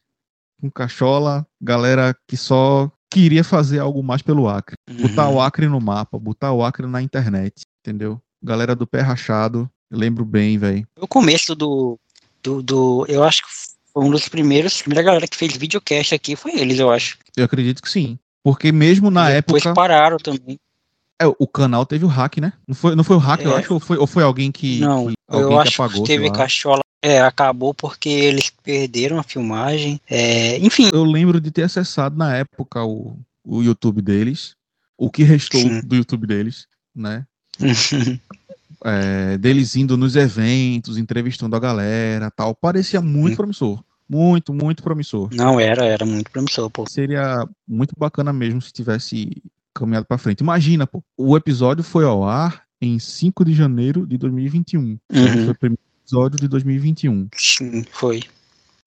com 0.60 0.70
Cachola, 0.70 1.44
galera 1.60 2.16
que 2.28 2.36
só 2.36 2.88
queria 3.10 3.42
fazer 3.42 3.80
algo 3.80 4.00
mais 4.00 4.22
pelo 4.22 4.48
Acre. 4.48 4.76
Uhum. 4.88 5.08
Botar 5.08 5.28
o 5.28 5.40
Acre 5.40 5.66
no 5.66 5.80
mapa, 5.80 6.16
botar 6.20 6.52
o 6.52 6.64
Acre 6.64 6.86
na 6.86 7.02
internet, 7.02 7.62
entendeu? 7.80 8.22
Galera 8.40 8.76
do 8.76 8.86
pé 8.86 9.00
rachado, 9.00 9.68
lembro 9.90 10.24
bem, 10.24 10.56
velho. 10.56 10.86
O 11.00 11.08
começo 11.08 11.56
do, 11.56 11.98
do, 12.40 12.62
do, 12.62 13.04
Eu 13.08 13.24
acho 13.24 13.42
que 13.42 13.48
foi 13.92 14.04
um 14.04 14.10
dos 14.12 14.28
primeiros, 14.28 14.78
a 14.78 14.84
primeira 14.84 15.02
galera 15.02 15.26
que 15.26 15.36
fez 15.36 15.56
videocast 15.56 16.14
aqui 16.14 16.36
foi 16.36 16.52
eles, 16.60 16.78
eu 16.78 16.92
acho. 16.92 17.18
Eu 17.36 17.44
acredito 17.44 17.82
que 17.82 17.90
sim. 17.90 18.16
Porque 18.44 18.70
mesmo 18.70 19.10
na 19.10 19.32
e 19.32 19.38
época. 19.38 19.58
Depois 19.58 19.74
pararam 19.74 20.18
também. 20.18 20.60
É, 21.20 21.26
o 21.26 21.48
canal 21.48 21.84
teve 21.84 22.04
o 22.04 22.08
hack, 22.08 22.38
né? 22.38 22.52
Não 22.68 22.74
foi, 22.76 22.94
não 22.94 23.02
foi 23.02 23.16
o 23.16 23.18
hack, 23.18 23.40
é. 23.40 23.46
eu 23.46 23.56
acho, 23.56 23.74
ou 23.74 23.80
foi, 23.80 23.96
ou 23.96 24.06
foi 24.06 24.22
alguém 24.22 24.52
que. 24.52 24.78
Não, 24.78 25.08
que, 25.08 25.14
eu 25.28 25.58
acho 25.58 25.72
que, 25.72 25.82
apagou, 25.82 26.02
que 26.04 26.06
teve 26.06 26.30
cachola. 26.30 26.82
É, 27.02 27.20
acabou 27.20 27.74
porque 27.74 28.08
eles 28.08 28.50
perderam 28.62 29.18
a 29.18 29.24
filmagem. 29.24 30.00
É, 30.08 30.56
enfim. 30.58 30.88
Eu 30.92 31.02
lembro 31.02 31.40
de 31.40 31.50
ter 31.50 31.64
acessado 31.64 32.16
na 32.16 32.36
época 32.36 32.84
o, 32.84 33.18
o 33.44 33.60
YouTube 33.60 34.00
deles. 34.00 34.54
O 34.96 35.10
que 35.10 35.24
restou 35.24 35.60
Sim. 35.60 35.80
do 35.80 35.96
YouTube 35.96 36.28
deles, 36.28 36.68
né? 36.94 37.26
é, 38.84 39.36
deles 39.36 39.74
indo 39.74 39.96
nos 39.96 40.14
eventos, 40.14 40.96
entrevistando 40.96 41.56
a 41.56 41.58
galera 41.58 42.30
tal. 42.30 42.54
Parecia 42.54 43.00
muito 43.00 43.30
Sim. 43.30 43.36
promissor. 43.36 43.82
Muito, 44.08 44.52
muito 44.52 44.82
promissor. 44.82 45.28
Não, 45.32 45.58
era, 45.58 45.84
era 45.84 46.06
muito 46.06 46.30
promissor, 46.30 46.70
pô. 46.70 46.88
Seria 46.88 47.44
muito 47.66 47.94
bacana 47.98 48.32
mesmo 48.32 48.60
se 48.60 48.72
tivesse 48.72 49.42
caminhado 49.74 50.06
para 50.06 50.18
frente. 50.18 50.40
Imagina, 50.40 50.86
pô, 50.86 51.02
o 51.16 51.36
episódio 51.36 51.82
foi 51.82 52.04
ao 52.04 52.22
ar 52.22 52.62
em 52.80 52.98
5 52.98 53.44
de 53.44 53.54
janeiro 53.54 54.06
de 54.06 54.18
2021. 54.18 54.80
Uhum. 54.80 54.98
Foi 55.08 55.48
o 55.48 55.54
primeiro 55.54 55.91
episódio 56.02 56.38
de 56.38 56.48
2021. 56.48 57.28
Sim, 57.34 57.84
foi. 57.90 58.22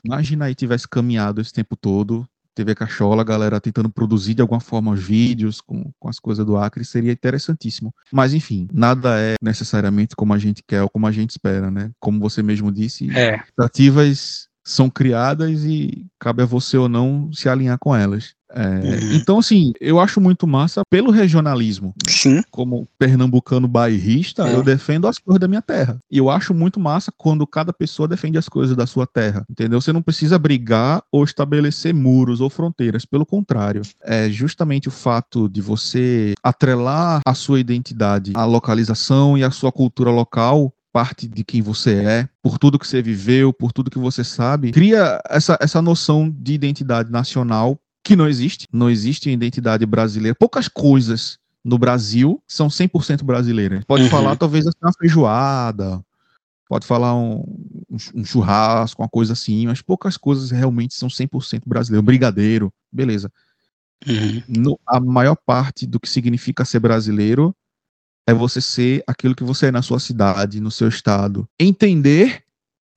Imagina 0.03 0.45
aí 0.45 0.55
tivesse 0.55 0.87
caminhado 0.87 1.41
esse 1.41 1.51
tempo 1.51 1.75
todo, 1.75 2.27
TV 2.53 2.75
Cachola, 2.75 3.21
a 3.21 3.25
galera 3.25 3.59
tentando 3.59 3.89
produzir 3.89 4.33
de 4.33 4.41
alguma 4.41 4.59
forma 4.59 4.91
os 4.91 5.03
vídeos 5.03 5.59
com, 5.59 5.91
com 5.99 6.09
as 6.09 6.19
coisas 6.19 6.45
do 6.45 6.55
Acre, 6.57 6.85
seria 6.85 7.11
interessantíssimo. 7.11 7.93
Mas 8.11 8.33
enfim, 8.33 8.67
nada 8.71 9.19
é 9.19 9.35
necessariamente 9.41 10.15
como 10.15 10.33
a 10.33 10.37
gente 10.37 10.63
quer 10.65 10.81
ou 10.83 10.89
como 10.89 11.07
a 11.07 11.11
gente 11.11 11.31
espera, 11.31 11.69
né? 11.69 11.91
Como 11.99 12.19
você 12.19 12.41
mesmo 12.41 12.71
disse, 12.71 13.09
é. 13.15 13.35
expectativas 13.35 14.47
são 14.63 14.89
criadas 14.89 15.63
e 15.63 16.07
cabe 16.19 16.41
a 16.41 16.45
você 16.45 16.77
ou 16.77 16.89
não 16.89 17.31
se 17.31 17.47
alinhar 17.47 17.77
com 17.77 17.95
elas. 17.95 18.33
É, 18.56 18.65
Uhum. 18.86 19.14
Então, 19.14 19.40
assim, 19.40 19.73
eu 19.82 19.99
acho 19.99 20.22
muito 20.22 20.48
massa 20.48 20.82
pelo 20.90 21.11
regionalismo. 21.11 21.94
Sim. 22.07 22.41
Como 22.49 22.88
pernambucano 22.98 23.68
bairrista, 23.68 24.48
É. 24.48 24.56
eu 24.56 24.64
defendo 24.64 25.07
as 25.07 25.18
coisas 25.18 25.40
da 25.40 25.48
minha 25.48 25.61
terra. 25.61 25.98
E 26.10 26.18
eu 26.18 26.30
acho 26.30 26.53
muito 26.53 26.80
massa 26.80 27.11
quando 27.18 27.45
cada 27.45 27.73
pessoa 27.73 28.07
defende 28.07 28.38
as 28.38 28.48
coisas 28.48 28.76
da 28.76 28.88
sua 28.88 29.06
terra. 29.06 29.44
Entendeu? 29.49 29.82
Você 29.82 29.91
não 29.91 30.02
precisa 30.02 30.40
brigar 30.40 31.03
ou 31.11 31.23
estabelecer 31.23 31.94
muros 31.94 32.40
ou 32.41 32.49
fronteiras. 32.49 33.06
Pelo 33.06 33.26
contrário, 33.26 33.82
é 34.03 34.30
justamente 34.30 34.88
o 34.88 34.91
fato 34.91 35.49
de 35.49 35.61
você 35.61 36.34
atrelar 36.41 37.22
a 37.26 37.34
sua 37.34 37.60
identidade 37.60 38.32
à 38.36 38.45
localização 38.45 39.38
e 39.38 39.44
à 39.44 39.52
sua 39.52 39.72
cultura 39.72 40.10
local 40.11 40.72
parte 40.94 41.27
de 41.27 41.44
quem 41.44 41.61
você 41.61 41.94
é, 41.95 42.30
por 42.41 42.57
tudo 42.57 42.80
que 42.80 42.88
você 42.88 43.02
viveu, 43.02 43.52
por 43.52 43.73
tudo 43.73 43.91
que 43.91 43.99
você 43.99 44.23
sabe, 44.23 44.72
cria 44.72 45.19
essa, 45.30 45.57
essa 45.60 45.82
noção 45.82 46.34
de 46.34 46.53
identidade 46.53 47.11
nacional 47.11 47.77
que 48.06 48.15
não 48.15 48.27
existe. 48.30 48.68
Não 48.72 48.90
existe 48.90 49.30
identidade 49.30 49.86
brasileira. 49.86 50.36
Poucas 50.40 50.68
coisas 50.68 51.40
no 51.64 51.77
Brasil 51.80 52.41
são 52.48 52.69
100% 52.69 53.23
brasileiras. 53.26 53.84
Pode 53.86 54.03
Uhum. 54.03 54.10
falar, 54.10 54.36
talvez, 54.36 54.68
assim, 54.68 54.77
uma 54.82 54.94
feijoada, 54.94 55.99
pode 56.69 56.86
falar 56.86 57.15
um, 57.15 57.44
um 57.90 57.98
chu- 57.98 58.23
churrasco, 58.23 59.02
uma 59.02 59.10
coisa 59.10 59.34
assim, 59.34 59.65
mas 59.65 59.82
poucas 59.82 60.15
coisas 60.18 60.52
realmente 60.52 60.94
são 60.94 61.10
100% 61.10 61.64
brasileiro. 61.65 62.03
Brigadeiro, 62.06 62.72
beleza. 62.91 63.32
Uhum. 64.07 64.44
No- 64.48 64.80
a 64.88 64.99
maior 64.99 65.36
parte 65.36 65.88
do 65.88 65.99
que 65.99 66.07
significa 66.07 66.64
ser 66.64 66.80
brasileiro 66.80 67.56
é 68.27 68.34
você 68.34 68.61
ser 68.61 69.03
aquilo 69.07 69.36
que 69.36 69.44
você 69.44 69.68
é 69.68 69.72
na 69.72 69.82
sua 69.82 69.99
cidade, 69.99 70.60
no 70.61 70.69
seu 70.69 70.88
estado. 70.88 71.48
Entender 71.60 72.44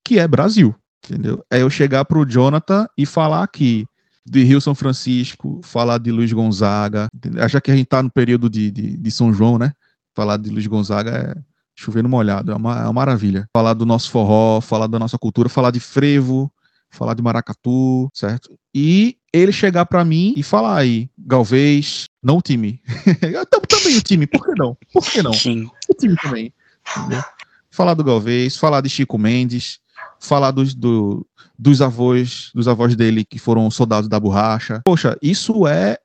que 0.05 0.19
é 0.19 0.29
Brasil, 0.29 0.75
entendeu? 1.05 1.43
É 1.51 1.63
eu 1.63 1.71
chegar 1.71 2.05
pro 2.05 2.27
Jonathan 2.27 2.87
e 2.97 3.07
falar 3.07 3.43
aqui 3.43 3.87
de 4.31 4.43
Rio 4.45 4.61
São 4.61 4.75
Francisco, 4.75 5.61
falar 5.63 5.99
de 5.99 6.11
Luiz 6.11 6.33
Gonzaga, 6.33 7.09
já 7.49 7.61
que 7.61 7.71
a 7.71 7.77
gente 7.77 7.87
tá 7.87 8.03
no 8.03 8.11
período 8.11 8.49
de, 8.49 8.71
de, 8.71 8.97
de 8.97 9.11
São 9.11 9.33
João, 9.33 9.59
né? 9.59 9.73
Falar 10.15 10.37
de 10.37 10.51
Luiz 10.51 10.67
Gonzaga 10.67 11.11
é 11.11 11.35
chover 11.77 12.03
no 12.03 12.09
molhado, 12.09 12.51
é 12.51 12.57
uma, 12.57 12.81
é 12.81 12.83
uma 12.83 12.93
maravilha. 12.93 13.49
Falar 13.53 13.75
do 13.75 13.87
nosso 13.87 14.11
forró, 14.11 14.61
falar 14.61 14.89
da 14.89 14.99
nossa 14.99 15.17
cultura, 15.17 15.49
falar 15.49 15.71
de 15.71 15.79
frevo, 15.79 16.53
falar 16.91 17.15
de 17.15 17.23
maracatu, 17.23 18.09
certo? 18.13 18.59
E 18.75 19.17
ele 19.33 19.53
chegar 19.53 19.87
pra 19.87 20.05
mim 20.05 20.35
e 20.37 20.43
falar 20.43 20.77
aí, 20.77 21.09
Galvez, 21.17 22.07
não 22.23 22.39
o 22.39 22.43
time. 22.43 22.83
Também 23.69 23.97
o 23.97 24.03
time, 24.03 24.27
por 24.27 24.45
que 24.45 24.53
não? 24.59 24.77
Por 24.93 25.05
que 25.05 25.23
não? 25.23 25.33
Sim. 25.33 25.71
o 25.89 25.95
time 25.95 26.17
também. 26.17 26.53
entendeu? 26.97 27.23
Falar 27.71 27.95
do 27.95 28.03
Galvez, 28.03 28.57
falar 28.57 28.81
de 28.81 28.89
Chico 28.89 29.17
Mendes, 29.17 29.79
falar 30.21 30.51
dos, 30.51 30.75
do- 30.75 31.27
dos 31.59 31.81
avós, 31.83 32.51
dos 32.55 32.69
avós 32.69 32.95
dele 32.97 33.25
que 33.25 33.39
foram 33.39 33.71
soldados 33.71 34.09
da 34.09 34.19
borracha. 34.21 34.81
Poxa, 34.85 35.17
isso 35.23 35.67
é 35.67 35.99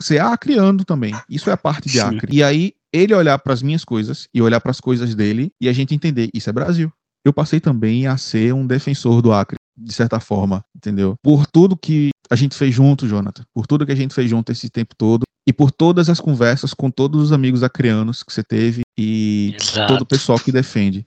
ser 0.00 0.20
acriando 0.20 0.84
também. 0.84 1.14
Isso 1.28 1.50
é 1.50 1.52
a 1.52 1.56
parte 1.56 1.88
de. 1.88 2.00
Acre. 2.00 2.34
E 2.34 2.42
aí 2.42 2.72
ele 2.92 3.14
olhar 3.14 3.38
para 3.38 3.52
as 3.52 3.62
minhas 3.62 3.84
coisas 3.84 4.28
e 4.32 4.40
olhar 4.40 4.60
para 4.60 4.70
as 4.70 4.80
coisas 4.80 5.14
dele 5.14 5.52
e 5.60 5.68
a 5.68 5.72
gente 5.72 5.94
entender, 5.94 6.28
isso 6.32 6.48
é 6.48 6.52
Brasil. 6.52 6.90
Eu 7.24 7.32
passei 7.32 7.60
também 7.60 8.06
a 8.06 8.16
ser 8.16 8.54
um 8.54 8.66
defensor 8.66 9.20
do 9.20 9.32
Acre, 9.32 9.58
de 9.76 9.92
certa 9.92 10.18
forma, 10.20 10.64
entendeu? 10.74 11.14
Por 11.22 11.46
tudo 11.46 11.76
que 11.76 12.10
a 12.30 12.36
gente 12.36 12.54
fez 12.54 12.74
junto, 12.74 13.06
Jonathan, 13.06 13.42
por 13.52 13.66
tudo 13.66 13.84
que 13.84 13.92
a 13.92 13.96
gente 13.96 14.14
fez 14.14 14.30
junto 14.30 14.52
esse 14.52 14.70
tempo 14.70 14.94
todo 14.96 15.24
e 15.46 15.52
por 15.52 15.70
todas 15.70 16.08
as 16.08 16.20
conversas 16.20 16.72
com 16.72 16.90
todos 16.90 17.22
os 17.24 17.32
amigos 17.32 17.62
acreanos 17.62 18.22
que 18.22 18.32
você 18.32 18.42
teve 18.42 18.82
e 18.96 19.54
Exato. 19.60 19.92
todo 19.92 20.02
o 20.02 20.06
pessoal 20.06 20.38
que 20.38 20.52
defende. 20.52 21.06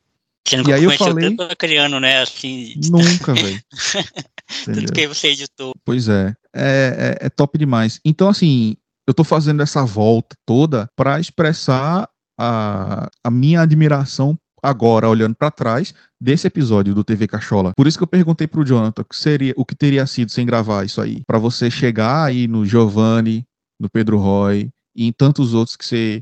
Nunca 0.53 0.69
E 0.69 0.73
aí 0.73 0.83
eu 0.83 0.91
falei- 0.91 1.35
tanto 1.35 1.55
criando, 1.55 1.99
né? 1.99 2.21
Assim, 2.21 2.73
Nunca, 2.89 3.33
velho. 3.33 3.61
tudo 4.65 4.91
que 4.91 5.07
você 5.07 5.29
editou. 5.29 5.73
Pois 5.85 6.09
é. 6.09 6.33
É, 6.53 7.17
é, 7.21 7.25
é 7.27 7.29
top 7.29 7.57
demais. 7.57 7.99
Então, 8.03 8.27
assim, 8.27 8.75
eu 9.07 9.13
tô 9.13 9.23
fazendo 9.23 9.61
essa 9.61 9.85
volta 9.85 10.35
toda 10.45 10.87
para 10.95 11.19
expressar 11.19 12.09
a, 12.39 13.09
a 13.23 13.31
minha 13.31 13.61
admiração 13.61 14.37
agora, 14.63 15.09
olhando 15.09 15.35
para 15.35 15.49
trás, 15.49 15.93
desse 16.19 16.45
episódio 16.47 16.93
do 16.93 17.03
TV 17.03 17.27
Cachola. 17.27 17.73
Por 17.75 17.87
isso 17.87 17.97
que 17.97 18.03
eu 18.03 18.07
perguntei 18.07 18.47
pro 18.47 18.63
Jonathan 18.63 19.01
o 19.01 19.05
que 19.05 19.15
seria, 19.15 19.53
o 19.57 19.65
que 19.65 19.75
teria 19.75 20.05
sido 20.05 20.31
sem 20.31 20.45
gravar 20.45 20.85
isso 20.85 21.01
aí. 21.01 21.23
Para 21.25 21.39
você 21.39 21.71
chegar 21.71 22.25
aí 22.25 22.47
no 22.47 22.65
Giovanni, 22.65 23.43
no 23.79 23.89
Pedro 23.89 24.17
Roy 24.17 24.69
e 24.95 25.07
em 25.07 25.11
tantos 25.11 25.53
outros 25.53 25.75
que 25.75 25.85
você 25.85 26.21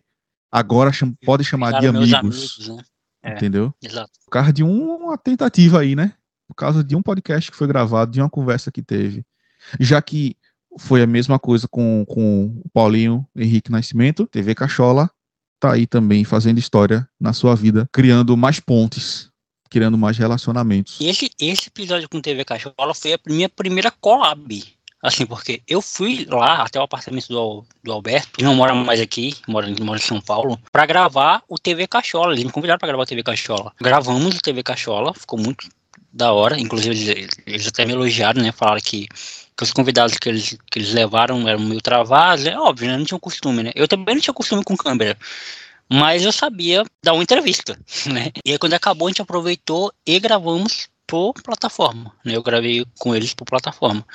agora 0.51 0.91
pode 1.25 1.43
chamar 1.43 1.79
de 1.81 1.87
amigos. 1.87 2.13
amigos, 2.13 2.67
né? 2.69 2.83
É. 3.23 3.33
Entendeu? 3.33 3.73
Exato. 3.83 4.11
por 4.25 4.31
causa 4.31 4.53
de 4.53 4.63
um- 4.63 4.95
uma 4.95 5.17
tentativa 5.17 5.79
aí, 5.81 5.95
né? 5.95 6.13
Por 6.47 6.55
causa 6.55 6.83
de 6.83 6.95
um 6.95 7.01
podcast 7.01 7.51
que 7.51 7.57
foi 7.57 7.67
gravado, 7.67 8.11
de 8.11 8.21
uma 8.21 8.29
conversa 8.29 8.71
que 8.71 8.81
teve. 8.81 9.25
Já 9.79 10.01
que 10.01 10.35
foi 10.77 11.01
a 11.01 11.07
mesma 11.07 11.37
coisa 11.37 11.67
com, 11.67 12.05
com 12.07 12.61
o 12.63 12.69
Paulinho 12.69 13.27
Henrique 13.35 13.71
Nascimento, 13.71 14.25
TV 14.27 14.55
Cachola 14.55 15.09
tá 15.59 15.73
aí 15.73 15.85
também 15.85 16.23
fazendo 16.23 16.57
história 16.59 17.07
na 17.19 17.33
sua 17.33 17.53
vida, 17.55 17.89
criando 17.91 18.37
mais 18.37 18.59
pontes, 18.61 19.29
criando 19.69 19.97
mais 19.97 20.17
relacionamentos. 20.17 20.97
Esse, 21.01 21.29
esse 21.41 21.67
episódio 21.67 22.07
com 22.07 22.21
TV 22.21 22.45
Cachola 22.45 22.93
foi 22.95 23.13
a 23.13 23.19
minha 23.27 23.49
primeira 23.49 23.91
collab. 23.91 24.63
Assim, 25.01 25.25
porque 25.25 25.61
eu 25.65 25.81
fui 25.81 26.25
lá 26.29 26.63
até 26.63 26.77
o 26.77 26.83
apartamento 26.83 27.27
do, 27.29 27.65
do 27.81 27.91
Alberto, 27.91 28.31
que 28.33 28.43
não 28.43 28.53
mora 28.53 28.73
mais 28.75 28.99
aqui, 28.99 29.33
mora, 29.47 29.67
mora 29.81 29.97
em 29.97 30.03
São 30.03 30.19
Paulo, 30.19 30.59
pra 30.71 30.85
gravar 30.85 31.41
o 31.47 31.57
TV 31.57 31.87
Cachola. 31.87 32.33
Eles 32.33 32.43
me 32.43 32.51
convidaram 32.51 32.77
pra 32.77 32.87
gravar 32.87 33.03
o 33.03 33.05
TV 33.05 33.23
Cachola. 33.23 33.71
Gravamos 33.79 34.35
o 34.35 34.41
TV 34.41 34.61
Cachola, 34.61 35.13
ficou 35.13 35.39
muito 35.39 35.69
da 36.11 36.33
hora. 36.33 36.59
Inclusive, 36.59 37.11
eles, 37.11 37.31
eles 37.45 37.67
até 37.67 37.85
me 37.85 37.93
elogiaram, 37.93 38.41
né? 38.41 38.51
Falaram 38.51 38.81
que, 38.83 39.07
que 39.07 39.63
os 39.63 39.71
convidados 39.71 40.17
que 40.17 40.27
eles, 40.27 40.57
que 40.69 40.79
eles 40.79 40.93
levaram 40.93 41.47
eram 41.47 41.61
meio 41.61 41.81
travados. 41.81 42.45
É 42.45 42.59
óbvio, 42.59 42.89
né? 42.89 42.97
Não 42.97 43.05
tinha 43.05 43.19
costume, 43.19 43.63
né? 43.63 43.71
Eu 43.75 43.87
também 43.87 44.15
não 44.15 44.21
tinha 44.21 44.33
costume 44.33 44.63
com 44.65 44.75
câmera. 44.75 45.17
Mas 45.91 46.23
eu 46.23 46.31
sabia 46.31 46.83
dar 47.01 47.13
uma 47.13 47.23
entrevista, 47.23 47.79
né? 48.05 48.31
E 48.45 48.51
aí 48.51 48.57
quando 48.57 48.73
acabou, 48.73 49.07
a 49.07 49.11
gente 49.11 49.21
aproveitou 49.21 49.91
e 50.05 50.19
gravamos 50.19 50.89
por 51.09 51.33
plataforma, 51.41 52.13
né? 52.23 52.35
Eu 52.35 52.43
gravei 52.43 52.85
com 52.99 53.15
eles 53.15 53.33
por 53.33 53.43
plataforma. 53.43 54.05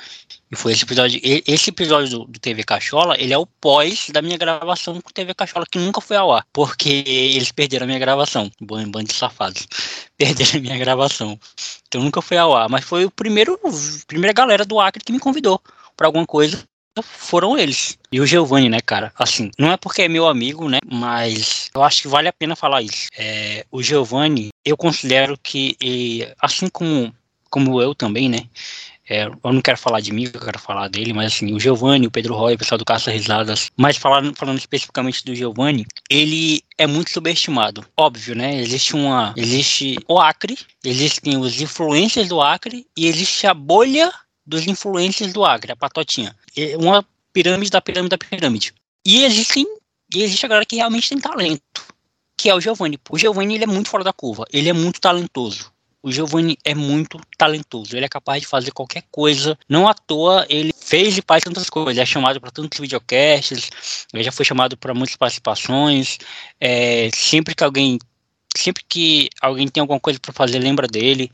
E 0.49 0.55
foi 0.55 0.71
esse 0.71 0.85
episódio, 0.85 1.19
esse 1.21 1.69
episódio 1.69 2.09
do, 2.09 2.25
do 2.25 2.39
TV 2.39 2.63
Cachola, 2.63 3.19
ele 3.19 3.33
é 3.33 3.37
o 3.37 3.45
pós 3.45 4.09
da 4.13 4.21
minha 4.21 4.37
gravação 4.37 5.01
com 5.01 5.09
TV 5.11 5.33
Cachola, 5.33 5.65
que 5.69 5.77
nunca 5.77 5.99
foi 5.99 6.15
ao 6.15 6.31
ar, 6.31 6.47
porque 6.53 7.03
eles 7.05 7.51
perderam 7.51 7.83
a 7.83 7.87
minha 7.87 7.99
gravação, 7.99 8.49
bando 8.61 9.03
de 9.03 9.13
safados, 9.13 9.67
perderam 10.17 10.59
a 10.59 10.61
minha 10.61 10.77
gravação. 10.77 11.37
Então 11.85 12.01
nunca 12.01 12.21
foi 12.21 12.37
ao 12.37 12.55
ar, 12.55 12.69
mas 12.69 12.85
foi 12.85 13.03
o 13.03 13.11
primeiro, 13.11 13.59
primeira 14.07 14.31
galera 14.31 14.63
do 14.63 14.79
Acre 14.79 15.03
que 15.03 15.11
me 15.11 15.19
convidou 15.19 15.61
pra 15.97 16.07
alguma 16.07 16.25
coisa 16.25 16.65
foram 17.03 17.57
eles. 17.57 17.97
E 18.11 18.19
o 18.19 18.25
Giovanni, 18.25 18.69
né, 18.69 18.79
cara? 18.79 19.11
Assim, 19.17 19.51
não 19.57 19.71
é 19.71 19.77
porque 19.77 20.03
é 20.03 20.07
meu 20.07 20.27
amigo, 20.27 20.69
né? 20.69 20.79
Mas 20.85 21.69
eu 21.73 21.83
acho 21.83 22.03
que 22.03 22.07
vale 22.07 22.27
a 22.27 22.33
pena 22.33 22.55
falar 22.55 22.81
isso. 22.81 23.07
É, 23.17 23.65
o 23.71 23.81
Giovanni, 23.81 24.49
eu 24.63 24.77
considero 24.77 25.37
que, 25.41 25.75
e, 25.81 26.27
assim 26.41 26.67
como, 26.67 27.13
como 27.49 27.81
eu 27.81 27.93
também, 27.93 28.29
né? 28.29 28.47
É, 29.07 29.25
eu 29.25 29.53
não 29.53 29.61
quero 29.61 29.77
falar 29.77 29.99
de 29.99 30.11
mim, 30.11 30.29
eu 30.33 30.41
quero 30.41 30.57
falar 30.57 30.87
dele, 30.87 31.13
mas 31.13 31.33
assim, 31.33 31.53
o 31.53 31.59
Giovanni, 31.59 32.07
o 32.07 32.11
Pedro 32.11 32.33
Roy, 32.33 32.55
o 32.55 32.57
pessoal 32.57 32.77
do 32.77 32.85
Caça 32.85 33.11
Risadas, 33.11 33.69
mas 33.77 33.97
falando, 33.97 34.35
falando 34.35 34.57
especificamente 34.57 35.23
do 35.23 35.35
Giovanni, 35.35 35.85
ele 36.09 36.63
é 36.75 36.87
muito 36.87 37.11
subestimado. 37.11 37.85
Óbvio, 37.95 38.35
né? 38.35 38.59
Existe 38.59 38.95
uma. 38.95 39.33
Existe 39.37 39.97
o 40.07 40.19
Acre, 40.19 40.57
existem 40.83 41.37
os 41.37 41.61
influencers 41.61 42.29
do 42.29 42.41
Acre 42.41 42.87
e 42.97 43.07
existe 43.07 43.45
a 43.45 43.53
bolha 43.53 44.11
dos 44.45 44.67
influencers 44.67 45.33
do 45.33 45.43
Acre, 45.43 45.71
a 45.71 45.75
patotinha. 45.75 46.35
Uma 46.79 47.05
pirâmide 47.33 47.69
da 47.69 47.81
pirâmide 47.81 48.09
da 48.09 48.17
pirâmide. 48.17 48.73
E 49.05 49.23
existem. 49.23 49.65
E 50.13 50.23
existe 50.23 50.45
a 50.45 50.49
galera 50.49 50.65
que 50.65 50.75
realmente 50.75 51.09
tem 51.09 51.19
talento. 51.19 51.85
Que 52.37 52.49
é 52.49 52.55
o 52.55 52.61
Giovanni. 52.61 52.99
O 53.09 53.17
Giovanni 53.17 53.55
ele 53.55 53.63
é 53.63 53.67
muito 53.67 53.89
fora 53.89 54.03
da 54.03 54.13
curva. 54.13 54.45
Ele 54.51 54.69
é 54.69 54.73
muito 54.73 55.01
talentoso. 55.01 55.71
O 56.01 56.11
Giovanni 56.11 56.57
é 56.63 56.75
muito 56.75 57.19
talentoso. 57.37 57.95
Ele 57.95 58.05
é 58.05 58.09
capaz 58.09 58.41
de 58.41 58.47
fazer 58.47 58.71
qualquer 58.71 59.03
coisa. 59.11 59.57
Não 59.67 59.87
à 59.87 59.93
toa 59.93 60.45
ele 60.49 60.71
fez 60.79 61.17
e 61.17 61.23
faz 61.25 61.43
tantas 61.43 61.69
coisas. 61.69 61.93
Ele 61.93 62.01
é 62.01 62.05
chamado 62.05 62.39
para 62.39 62.51
tantos 62.51 62.79
videocasts. 62.79 64.05
Ele 64.13 64.23
já 64.23 64.31
foi 64.31 64.45
chamado 64.45 64.77
para 64.77 64.93
muitas 64.93 65.15
participações. 65.15 66.19
É, 66.61 67.09
sempre 67.13 67.55
que 67.55 67.63
alguém, 67.63 67.97
sempre 68.55 68.83
que 68.87 69.29
alguém 69.41 69.67
tem 69.67 69.81
alguma 69.81 69.99
coisa 69.99 70.19
para 70.19 70.31
fazer, 70.31 70.59
lembra 70.59 70.87
dele. 70.87 71.31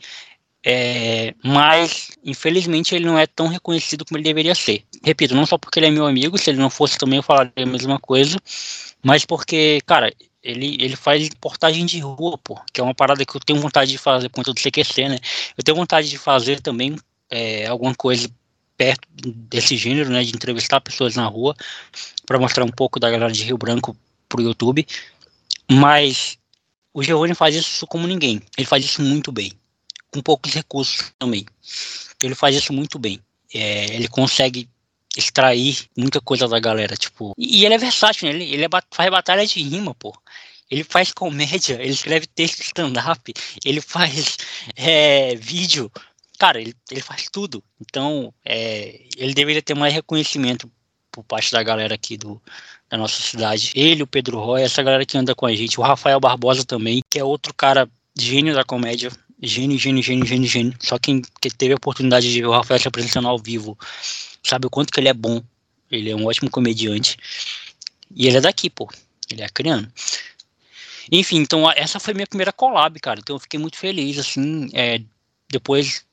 É, 0.64 1.34
mas, 1.44 2.12
infelizmente, 2.24 2.94
ele 2.94 3.06
não 3.06 3.18
é 3.18 3.26
tão 3.26 3.48
reconhecido 3.48 4.06
como 4.06 4.18
ele 4.18 4.24
deveria 4.24 4.54
ser. 4.54 4.84
Repito, 5.04 5.34
não 5.34 5.46
só 5.46 5.58
porque 5.58 5.80
ele 5.80 5.88
é 5.88 5.92
meu 5.92 6.06
amigo, 6.06 6.38
se 6.38 6.52
ele 6.52 6.60
não 6.60 6.70
fosse 6.70 6.98
também 6.98 7.18
eu 7.18 7.24
falaria 7.24 7.52
a 7.58 7.66
mesma 7.66 8.00
coisa, 8.00 8.38
mas 9.04 9.26
porque, 9.26 9.82
cara, 9.86 10.14
ele, 10.44 10.78
ele 10.80 10.96
faz 10.96 11.30
portagem 11.40 11.86
de 11.86 12.00
rua, 12.00 12.38
pô, 12.38 12.60
que 12.72 12.80
é 12.80 12.84
uma 12.84 12.94
parada 12.94 13.26
que 13.26 13.36
eu 13.36 13.42
tenho 13.42 13.60
vontade 13.60 13.92
de 13.92 13.98
fazer 13.98 14.30
por 14.30 14.36
conta 14.36 14.54
do 14.54 14.60
CQC, 14.60 15.10
né? 15.10 15.18
Eu 15.58 15.64
tenho 15.64 15.76
vontade 15.76 16.10
de 16.10 16.18
fazer 16.18 16.62
também 16.62 16.96
é, 17.30 17.66
alguma 17.68 17.96
coisa 17.96 18.30
perto 18.78 19.08
desse 19.16 19.76
gênero, 19.78 20.10
né? 20.10 20.24
De 20.24 20.30
entrevistar 20.30 20.80
pessoas 20.82 21.16
na 21.16 21.26
rua 21.26 21.56
para 22.26 22.40
mostrar 22.40 22.64
um 22.64 22.72
pouco 22.72 23.00
da 23.00 23.10
galera 23.10 23.32
de 23.32 23.44
Rio 23.44 23.58
Branco 23.58 23.96
pro 24.30 24.42
YouTube. 24.42 24.86
Mas 25.72 26.38
o 26.94 27.02
Giovanni 27.04 27.34
faz 27.34 27.56
isso 27.56 27.88
como 27.88 28.08
ninguém. 28.08 28.42
Ele 28.58 28.68
faz 28.68 28.84
isso 28.84 29.02
muito 29.02 29.32
bem 29.32 29.54
com 30.12 30.22
poucos 30.22 30.54
recursos 30.54 31.12
também. 31.18 31.46
Ele 32.22 32.36
faz 32.36 32.56
isso 32.56 32.74
muito 32.74 33.00
bem. 33.00 33.20
É, 33.54 33.96
ele 33.96 34.08
consegue 34.08 34.70
extrair 35.18 35.90
muita 35.98 36.22
coisa 36.22 36.48
da 36.48 36.60
galera, 36.60 36.96
tipo. 36.96 37.34
E, 37.38 37.66
ele 37.66 37.74
é 37.74 37.78
versátil, 37.78 38.28
né? 38.28 38.36
Ele, 38.36 38.54
ele 38.54 38.66
é, 38.66 38.70
faz 38.92 39.10
batalha 39.10 39.46
de 39.46 39.62
rima, 39.62 39.94
pô. 39.96 40.14
Ele 40.70 40.84
faz 40.84 41.12
comédia, 41.14 41.76
ele 41.82 41.92
escreve 41.92 42.28
texto 42.28 42.62
stand-up, 42.62 43.34
ele 43.66 43.82
faz 43.82 44.38
é, 44.76 45.36
vídeo. 45.36 45.92
Cara, 46.38 46.60
ele, 46.60 46.74
ele 46.90 47.02
faz 47.02 47.28
tudo. 47.32 47.64
Então, 47.80 48.34
é, 48.46 49.02
ele 49.18 49.34
deveria 49.34 49.62
ter 49.62 49.76
mais 49.76 49.94
reconhecimento 49.94 50.72
por 51.12 51.24
parte 51.24 51.52
da 51.52 51.62
galera 51.62 51.94
aqui 51.94 52.18
do, 52.18 52.42
da 52.90 52.98
nossa 52.98 53.22
cidade. 53.22 53.72
Ele, 53.76 54.02
o 54.02 54.08
Pedro 54.08 54.40
Roy, 54.40 54.64
essa 54.64 54.82
galera 54.82 55.06
que 55.06 55.18
anda 55.18 55.36
com 55.36 55.46
a 55.46 55.54
gente. 55.54 55.80
O 55.80 55.84
Rafael 55.84 56.20
Barbosa 56.20 56.64
também, 56.64 57.02
que 57.10 57.20
é 57.20 57.24
outro 57.24 57.54
cara 57.54 57.88
gênio 58.18 58.56
da 58.56 58.64
comédia. 58.64 59.12
Gênio, 59.42 59.78
gênio, 59.78 60.04
gênio, 60.04 60.26
gênio, 60.26 60.48
gênio. 60.48 60.74
Só 60.80 61.00
quem 61.00 61.22
que 61.42 61.50
teve 61.50 61.74
a 61.74 61.78
oportunidade 61.78 62.32
de 62.32 62.42
ver 62.42 62.48
o 62.48 62.52
Rafael 62.52 62.80
se 62.80 62.88
apresentando 62.88 63.28
ao 63.28 63.40
vivo 63.40 63.78
sabe 64.44 64.68
o 64.68 64.70
quanto 64.70 64.92
que 64.92 65.00
ele 65.00 65.10
é 65.10 65.14
bom. 65.14 65.42
Ele 65.90 66.10
é 66.10 66.16
um 66.16 66.26
ótimo 66.26 66.50
comediante. 66.50 67.18
E 68.16 68.28
ele 68.28 68.38
é 68.38 68.42
daqui, 68.42 68.70
pô. 68.70 68.90
Ele 69.32 69.42
é 69.42 69.46
acriano. 69.46 69.92
Enfim, 71.12 71.38
então 71.38 71.70
essa 71.72 72.00
foi 72.00 72.14
minha 72.14 72.28
primeira 72.28 72.54
collab, 72.54 73.00
cara. 73.00 73.20
Então 73.20 73.36
eu 73.36 73.40
fiquei 73.40 73.60
muito 73.60 73.78
feliz, 73.78 74.18
assim. 74.18 74.70
É, 74.74 75.02
depois 75.50 76.06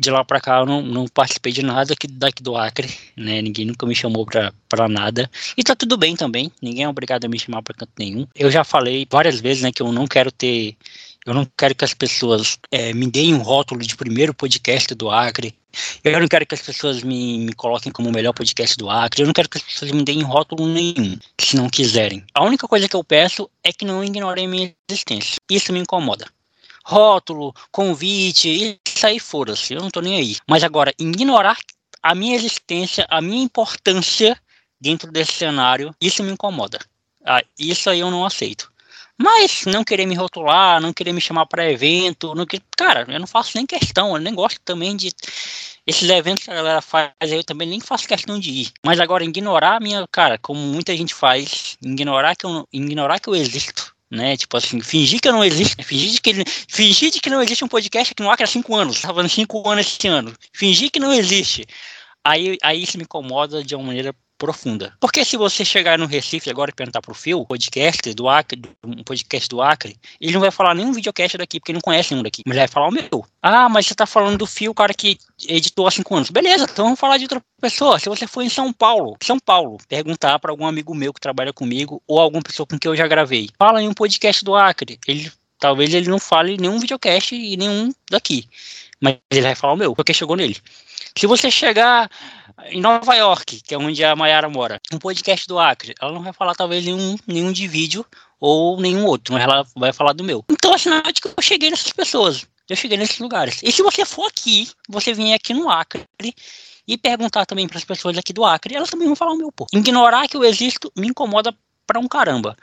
de 0.00 0.10
lá 0.10 0.24
pra 0.24 0.40
cá 0.40 0.60
eu 0.60 0.66
não, 0.66 0.82
não 0.82 1.06
participei 1.06 1.52
de 1.52 1.62
nada 1.62 1.92
aqui, 1.92 2.06
daqui 2.06 2.42
do 2.42 2.56
Acre, 2.56 2.88
né? 3.16 3.42
Ninguém 3.42 3.66
nunca 3.66 3.86
me 3.86 3.94
chamou 3.94 4.24
pra, 4.24 4.52
pra 4.68 4.88
nada. 4.88 5.30
E 5.56 5.62
tá 5.62 5.76
tudo 5.76 5.96
bem 5.96 6.16
também, 6.16 6.50
ninguém 6.62 6.84
é 6.84 6.88
obrigado 6.88 7.26
a 7.26 7.28
me 7.28 7.38
chamar 7.38 7.62
pra 7.62 7.74
canto 7.74 7.92
nenhum. 7.98 8.26
Eu 8.34 8.50
já 8.50 8.64
falei 8.64 9.06
várias 9.10 9.40
vezes, 9.40 9.62
né, 9.62 9.70
que 9.70 9.82
eu 9.82 9.92
não 9.92 10.06
quero 10.06 10.32
ter. 10.32 10.76
Eu 11.26 11.34
não 11.34 11.46
quero 11.56 11.74
que 11.74 11.84
as 11.84 11.94
pessoas 11.94 12.58
é, 12.70 12.92
me 12.94 13.06
deem 13.06 13.34
um 13.34 13.42
rótulo 13.42 13.80
de 13.80 13.94
primeiro 13.96 14.32
podcast 14.32 14.94
do 14.94 15.10
Acre. 15.10 15.54
Eu 16.02 16.18
não 16.18 16.26
quero 16.26 16.46
que 16.46 16.54
as 16.54 16.62
pessoas 16.62 17.02
me, 17.02 17.38
me 17.38 17.52
coloquem 17.52 17.92
como 17.92 18.08
o 18.08 18.12
melhor 18.12 18.32
podcast 18.32 18.76
do 18.76 18.88
Acre. 18.88 19.22
Eu 19.22 19.26
não 19.26 19.32
quero 19.32 19.48
que 19.48 19.58
as 19.58 19.64
pessoas 19.64 19.90
me 19.90 20.02
deem 20.02 20.22
rótulo 20.22 20.66
nenhum, 20.66 21.18
se 21.38 21.56
não 21.56 21.68
quiserem. 21.68 22.24
A 22.34 22.44
única 22.44 22.66
coisa 22.66 22.88
que 22.88 22.96
eu 22.96 23.04
peço 23.04 23.48
é 23.62 23.72
que 23.72 23.84
não 23.84 24.02
ignorem 24.02 24.48
minha 24.48 24.74
existência. 24.88 25.38
Isso 25.50 25.72
me 25.72 25.78
incomoda 25.78 26.26
rótulo, 26.84 27.54
convite, 27.70 28.80
isso 28.84 29.06
aí 29.06 29.20
foda-se, 29.20 29.74
eu 29.74 29.80
não 29.80 29.90
tô 29.90 30.00
nem 30.00 30.16
aí. 30.16 30.36
Mas 30.48 30.64
agora, 30.64 30.92
ignorar 30.98 31.56
a 32.02 32.14
minha 32.14 32.34
existência, 32.34 33.06
a 33.08 33.20
minha 33.20 33.44
importância 33.44 34.36
dentro 34.80 35.12
desse 35.12 35.32
cenário, 35.32 35.94
isso 36.00 36.22
me 36.22 36.32
incomoda. 36.32 36.80
Ah, 37.24 37.42
isso 37.58 37.90
aí 37.90 38.00
eu 38.00 38.10
não 38.10 38.24
aceito. 38.24 38.69
Mas 39.22 39.66
não 39.66 39.84
querer 39.84 40.06
me 40.06 40.14
rotular, 40.14 40.80
não 40.80 40.94
querer 40.94 41.12
me 41.12 41.20
chamar 41.20 41.44
para 41.44 41.70
evento, 41.70 42.34
não 42.34 42.46
que, 42.46 42.58
cara, 42.74 43.04
eu 43.06 43.20
não 43.20 43.26
faço 43.26 43.52
nem 43.54 43.66
questão, 43.66 44.14
eu 44.14 44.20
nem 44.20 44.34
gosto 44.34 44.58
também 44.64 44.96
de 44.96 45.12
esses 45.86 46.08
eventos 46.08 46.44
que 46.44 46.50
a 46.50 46.54
galera 46.54 46.80
faz, 46.80 47.12
eu 47.28 47.44
também 47.44 47.68
nem 47.68 47.80
faço 47.80 48.08
questão 48.08 48.40
de 48.40 48.50
ir. 48.50 48.72
Mas 48.82 48.98
agora 48.98 49.22
ignorar 49.22 49.76
a 49.76 49.80
minha, 49.80 50.08
cara, 50.10 50.38
como 50.38 50.58
muita 50.58 50.96
gente 50.96 51.14
faz, 51.14 51.76
ignorar 51.82 52.34
que 52.34 52.46
eu 52.46 52.66
ignorar 52.72 53.20
que 53.20 53.28
eu 53.28 53.34
existo, 53.34 53.94
né? 54.10 54.38
Tipo 54.38 54.56
assim, 54.56 54.80
fingir 54.80 55.20
que 55.20 55.28
eu 55.28 55.34
não 55.34 55.44
existe, 55.44 55.82
fingir 55.84 56.18
que, 56.22 56.32
fingir 56.68 57.10
de 57.10 57.20
que 57.20 57.28
não 57.28 57.42
existe 57.42 57.62
um 57.62 57.68
podcast 57.68 58.12
aqui 58.12 58.22
no 58.22 58.30
Acre 58.30 58.44
há 58.44 58.46
cinco 58.46 58.74
anos, 58.74 59.02
tava 59.02 59.28
cinco 59.28 59.68
anos 59.68 59.86
esse 59.86 60.08
ano, 60.08 60.34
fingir 60.54 60.90
que 60.90 60.98
não 60.98 61.12
existe. 61.12 61.66
Aí, 62.24 62.56
aí 62.62 62.82
isso 62.82 62.96
me 62.96 63.04
incomoda 63.04 63.62
de 63.62 63.74
uma 63.74 63.84
maneira 63.84 64.14
profunda. 64.40 64.94
Porque 64.98 65.22
se 65.22 65.36
você 65.36 65.66
chegar 65.66 65.98
no 65.98 66.06
Recife 66.06 66.48
agora 66.48 66.70
e 66.70 66.74
perguntar 66.74 67.02
pro 67.02 67.14
Phil, 67.14 67.44
podcast 67.44 68.14
do 68.14 68.26
Acre, 68.26 68.62
um 68.82 69.04
podcast 69.04 69.46
do 69.50 69.60
Acre, 69.60 69.96
ele 70.18 70.32
não 70.32 70.40
vai 70.40 70.50
falar 70.50 70.74
nenhum 70.74 70.92
videocast 70.92 71.36
daqui, 71.36 71.60
porque 71.60 71.72
ele 71.72 71.76
não 71.76 71.82
conhece 71.82 72.14
nenhum 72.14 72.22
daqui. 72.22 72.42
Mas 72.46 72.56
ele 72.56 72.60
vai 72.60 72.68
falar 72.68 72.88
o 72.88 72.90
meu. 72.90 73.26
Ah, 73.42 73.68
mas 73.68 73.86
você 73.86 73.94
tá 73.94 74.06
falando 74.06 74.38
do 74.38 74.46
Phil, 74.46 74.72
cara 74.72 74.94
que 74.94 75.18
editou 75.46 75.86
há 75.86 75.90
cinco 75.90 76.16
anos. 76.16 76.30
Beleza, 76.30 76.64
então 76.64 76.86
vamos 76.86 76.98
falar 76.98 77.18
de 77.18 77.24
outra 77.24 77.42
pessoa. 77.60 77.98
Se 77.98 78.08
você 78.08 78.26
for 78.26 78.40
em 78.40 78.48
São 78.48 78.72
Paulo, 78.72 79.14
São 79.22 79.38
Paulo, 79.38 79.76
perguntar 79.86 80.38
para 80.38 80.50
algum 80.50 80.66
amigo 80.66 80.94
meu 80.94 81.12
que 81.12 81.20
trabalha 81.20 81.52
comigo, 81.52 82.02
ou 82.08 82.18
alguma 82.18 82.42
pessoa 82.42 82.66
com 82.66 82.78
quem 82.78 82.90
eu 82.90 82.96
já 82.96 83.06
gravei, 83.06 83.50
fala 83.58 83.82
em 83.82 83.88
um 83.88 83.94
podcast 83.94 84.42
do 84.42 84.56
Acre. 84.56 84.98
Ele 85.06 85.30
talvez 85.58 85.92
ele 85.92 86.08
não 86.08 86.18
fale 86.18 86.56
nenhum 86.56 86.78
videocast 86.78 87.32
e 87.32 87.56
nenhum 87.58 87.92
daqui. 88.10 88.48
Mas 88.98 89.18
ele 89.30 89.42
vai 89.42 89.54
falar 89.54 89.74
o 89.74 89.76
meu, 89.76 89.94
porque 89.94 90.14
chegou 90.14 90.34
nele. 90.34 90.56
Se 91.16 91.26
você 91.26 91.50
chegar 91.50 92.10
em 92.66 92.80
Nova 92.80 93.14
York, 93.14 93.60
que 93.62 93.74
é 93.74 93.78
onde 93.78 94.04
a 94.04 94.14
Mayara 94.14 94.48
mora, 94.48 94.80
um 94.92 94.98
podcast 94.98 95.46
do 95.46 95.58
Acre, 95.58 95.94
ela 96.00 96.12
não 96.12 96.22
vai 96.22 96.32
falar 96.32 96.54
talvez 96.54 96.84
nenhum, 96.84 97.16
nenhum 97.26 97.52
de 97.52 97.66
vídeo 97.66 98.04
ou 98.38 98.80
nenhum 98.80 99.04
outro, 99.06 99.34
mas 99.34 99.42
ela 99.42 99.66
vai 99.76 99.92
falar 99.92 100.12
do 100.12 100.24
meu. 100.24 100.44
Então, 100.50 100.74
assim, 100.74 100.90
é 100.90 101.12
que 101.12 101.26
eu 101.26 101.42
cheguei 101.42 101.70
nessas 101.70 101.92
pessoas, 101.92 102.46
eu 102.68 102.76
cheguei 102.76 102.96
nesses 102.96 103.18
lugares. 103.18 103.60
E 103.62 103.70
se 103.70 103.82
você 103.82 104.04
for 104.04 104.26
aqui, 104.26 104.68
você 104.88 105.12
vier 105.12 105.34
aqui 105.34 105.52
no 105.52 105.68
Acre 105.68 106.04
e 106.86 106.96
perguntar 106.96 107.46
também 107.46 107.68
para 107.68 107.78
as 107.78 107.84
pessoas 107.84 108.16
aqui 108.16 108.32
do 108.32 108.44
Acre, 108.44 108.74
elas 108.74 108.90
também 108.90 109.06
vão 109.06 109.16
falar 109.16 109.32
o 109.32 109.36
meu, 109.36 109.52
pô. 109.52 109.66
Ignorar 109.72 110.28
que 110.28 110.36
eu 110.36 110.44
existo 110.44 110.90
me 110.96 111.08
incomoda 111.08 111.54
pra 111.86 112.00
um 112.00 112.08
caramba. 112.08 112.56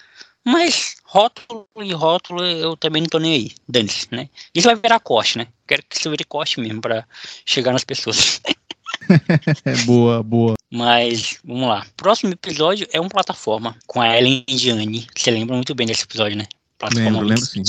Mas 0.43 0.95
rótulo 1.03 1.67
e 1.81 1.91
rótulo 1.91 2.41
eu 2.43 2.77
também 2.77 3.01
não 3.01 3.09
tô 3.09 3.19
nem 3.19 3.33
aí, 3.33 3.51
dane-se, 3.67 4.07
né? 4.09 4.29
Isso 4.55 4.67
vai 4.67 4.75
virar 4.77 4.99
corte, 5.01 5.37
né? 5.37 5.47
Quero 5.67 5.83
que 5.83 5.97
isso 5.97 6.09
vire 6.09 6.23
corte 6.23 6.59
mesmo 6.59 6.79
para 6.79 7.05
chegar 7.45 7.73
nas 7.73 7.83
pessoas. 7.83 8.41
boa, 9.85 10.23
boa. 10.23 10.55
Mas, 10.71 11.37
vamos 11.43 11.67
lá. 11.67 11.85
Próximo 11.95 12.33
episódio 12.33 12.87
é 12.91 12.99
uma 12.99 13.09
plataforma 13.09 13.75
com 13.85 14.01
a 14.01 14.17
Ellen 14.17 14.43
Indiane. 14.47 15.07
Você 15.15 15.31
lembra 15.31 15.55
muito 15.55 15.73
bem 15.73 15.87
desse 15.87 16.03
episódio, 16.03 16.37
né? 16.37 16.45
Plataforma 16.77 17.19
lembro, 17.21 17.27
lembro 17.27 17.45
sim. 17.45 17.63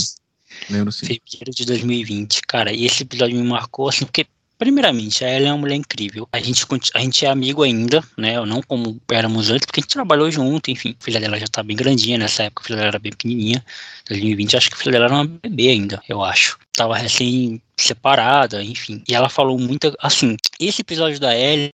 Lembro 0.71 0.93
sim. 0.93 1.07
Fevereiro 1.07 1.53
de 1.53 1.65
2020. 1.65 2.43
Cara, 2.43 2.73
e 2.73 2.85
esse 2.85 3.03
episódio 3.03 3.37
me 3.37 3.47
marcou, 3.47 3.89
assim, 3.89 4.05
porque 4.05 4.27
Primeiramente, 4.59 5.25
ela 5.25 5.47
é 5.47 5.53
uma 5.53 5.59
mulher 5.59 5.77
incrível. 5.77 6.29
A 6.33 6.41
gente, 6.41 6.67
a 6.93 6.99
gente 6.99 7.25
é 7.25 7.31
amigo 7.31 7.63
ainda, 7.63 8.03
né? 8.17 8.45
Não 8.45 8.61
como 8.61 9.01
éramos 9.11 9.51
antes, 9.51 9.65
porque 9.65 9.79
a 9.79 9.83
gente 9.83 9.93
trabalhou 9.93 10.29
junto, 10.33 10.69
enfim. 10.69 10.97
A 11.01 11.05
filha 11.05 11.21
dela 11.21 11.39
já 11.39 11.47
tá 11.47 11.63
bem 11.63 11.77
grandinha 11.77 12.19
nessa 12.19 12.43
época, 12.43 12.63
a 12.63 12.67
filha 12.67 12.77
dela 12.77 12.89
era 12.89 12.99
bem 12.99 13.13
pequenininha. 13.13 13.65
2020, 14.09 14.57
acho 14.57 14.69
que 14.71 14.75
a 14.75 14.79
filha 14.79 14.93
dela 14.93 15.05
era 15.05 15.15
uma 15.15 15.25
bebê 15.25 15.69
ainda, 15.69 16.03
eu 16.09 16.25
acho. 16.25 16.59
Tava 16.73 16.97
recém 16.97 17.63
separada, 17.77 18.63
enfim. 18.65 19.03
E 19.09 19.15
ela 19.15 19.29
falou 19.29 19.57
muito 19.59 19.95
assim: 20.01 20.37
esse 20.59 20.81
episódio 20.81 21.21
da 21.21 21.37
Ellen 21.37 21.71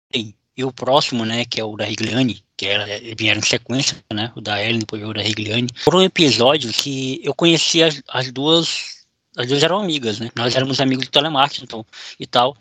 e 0.57 0.65
o 0.65 0.73
próximo, 0.73 1.25
né, 1.25 1.45
que 1.45 1.61
é 1.61 1.65
o 1.65 1.77
da 1.77 1.85
Rigliani, 1.85 2.43
que 2.57 2.67
era, 2.67 2.87
vieram 3.17 3.41
em 3.41 3.45
sequência, 3.45 3.97
né? 4.13 4.33
O 4.35 4.41
da 4.41 4.63
Ellen, 4.63 4.81
depois 4.81 5.03
o 5.03 5.13
da 5.13 5.23
Rigliani. 5.23 5.69
Foram 5.77 6.03
episódios 6.03 6.77
que 6.77 7.21
eu 7.23 7.35
conheci 7.35 7.83
as, 7.83 8.03
as 8.09 8.33
duas 8.33 9.00
as 9.37 9.47
duas 9.47 9.63
eram 9.63 9.81
amigas, 9.81 10.19
né? 10.19 10.31
Nós 10.35 10.55
éramos 10.55 10.81
amigos 10.81 11.07
do 11.07 11.11
telemarketing 11.11 11.65
então, 11.65 11.87
e 12.19 12.27
tal. 12.27 12.57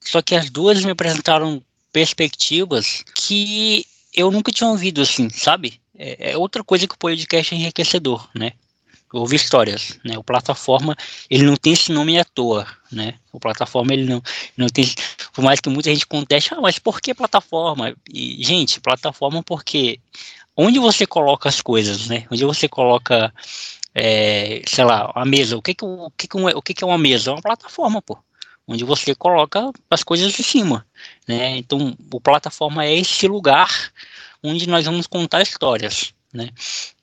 Só 0.00 0.22
que 0.22 0.34
as 0.34 0.50
duas 0.50 0.84
me 0.84 0.92
apresentaram 0.92 1.62
perspectivas 1.92 3.04
que 3.14 3.84
eu 4.14 4.30
nunca 4.30 4.52
tinha 4.52 4.68
ouvido, 4.68 5.02
assim, 5.02 5.28
sabe? 5.30 5.80
É, 5.96 6.32
é 6.32 6.36
outra 6.36 6.64
coisa 6.64 6.86
que 6.86 6.94
o 6.94 6.98
podcast 6.98 7.54
é 7.54 7.58
enriquecedor, 7.58 8.28
né? 8.34 8.52
Ouvir 9.12 9.36
histórias, 9.36 9.98
né? 10.04 10.16
O 10.16 10.22
plataforma, 10.22 10.96
ele 11.28 11.42
não 11.42 11.56
tem 11.56 11.72
esse 11.72 11.90
nome 11.90 12.18
à 12.18 12.24
toa, 12.24 12.66
né? 12.92 13.14
O 13.32 13.40
plataforma, 13.40 13.92
ele 13.92 14.04
não, 14.04 14.22
não 14.56 14.68
tem, 14.68 14.88
por 15.32 15.42
mais 15.42 15.60
que 15.60 15.68
muita 15.68 15.90
gente 15.90 16.06
conteste, 16.06 16.54
ah, 16.54 16.60
mas 16.60 16.78
por 16.78 17.00
que 17.00 17.12
plataforma? 17.12 17.94
E, 18.08 18.42
gente, 18.42 18.80
plataforma 18.80 19.42
porque 19.42 19.98
onde 20.56 20.78
você 20.78 21.06
coloca 21.06 21.48
as 21.48 21.60
coisas, 21.60 22.06
né? 22.06 22.26
Onde 22.30 22.44
você 22.44 22.68
coloca 22.68 23.34
é, 23.94 24.62
sei 24.66 24.84
lá, 24.84 25.10
a 25.14 25.24
mesa. 25.24 25.56
O 25.56 25.62
que 25.62 25.74
que, 25.74 25.84
o, 25.84 26.10
que, 26.16 26.28
que, 26.28 26.36
o 26.36 26.62
que, 26.62 26.74
que 26.74 26.84
é 26.84 26.86
uma 26.86 26.98
mesa? 26.98 27.30
É 27.30 27.34
uma 27.34 27.42
plataforma, 27.42 28.00
pô. 28.02 28.18
Onde 28.66 28.84
você 28.84 29.14
coloca 29.14 29.70
as 29.90 30.02
coisas 30.02 30.38
em 30.38 30.42
cima. 30.42 30.86
Né? 31.26 31.56
Então, 31.56 31.96
o 32.12 32.20
plataforma 32.20 32.84
é 32.84 32.96
esse 32.96 33.26
lugar 33.26 33.92
onde 34.42 34.68
nós 34.68 34.84
vamos 34.84 35.06
contar 35.06 35.42
histórias. 35.42 36.14
Né? 36.32 36.50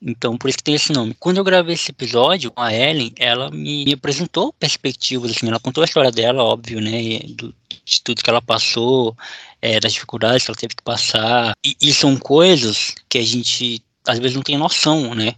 Então, 0.01 0.37
por 0.37 0.47
isso 0.47 0.57
que 0.57 0.63
tem 0.63 0.75
esse 0.75 0.93
nome. 0.93 1.13
Quando 1.19 1.37
eu 1.37 1.43
gravei 1.43 1.73
esse 1.73 1.91
episódio 1.91 2.53
a 2.55 2.73
Ellen, 2.73 3.11
ela 3.17 3.51
me 3.51 3.91
apresentou 3.93 4.53
perspectivas, 4.53 5.31
assim, 5.31 5.47
ela 5.47 5.59
contou 5.59 5.81
a 5.81 5.85
história 5.85 6.11
dela, 6.11 6.43
óbvio, 6.43 6.79
né? 6.79 7.19
Do, 7.35 7.53
de 7.83 8.01
tudo 8.01 8.23
que 8.23 8.29
ela 8.29 8.41
passou, 8.41 9.15
é, 9.61 9.79
das 9.81 9.93
dificuldades 9.93 10.45
que 10.45 10.51
ela 10.51 10.57
teve 10.57 10.75
que 10.75 10.83
passar. 10.83 11.53
E, 11.63 11.75
e 11.81 11.93
são 11.93 12.15
coisas 12.15 12.95
que 13.09 13.17
a 13.17 13.23
gente 13.23 13.83
às 14.07 14.19
vezes 14.19 14.35
não 14.35 14.43
tem 14.43 14.57
noção, 14.57 15.13
né? 15.13 15.35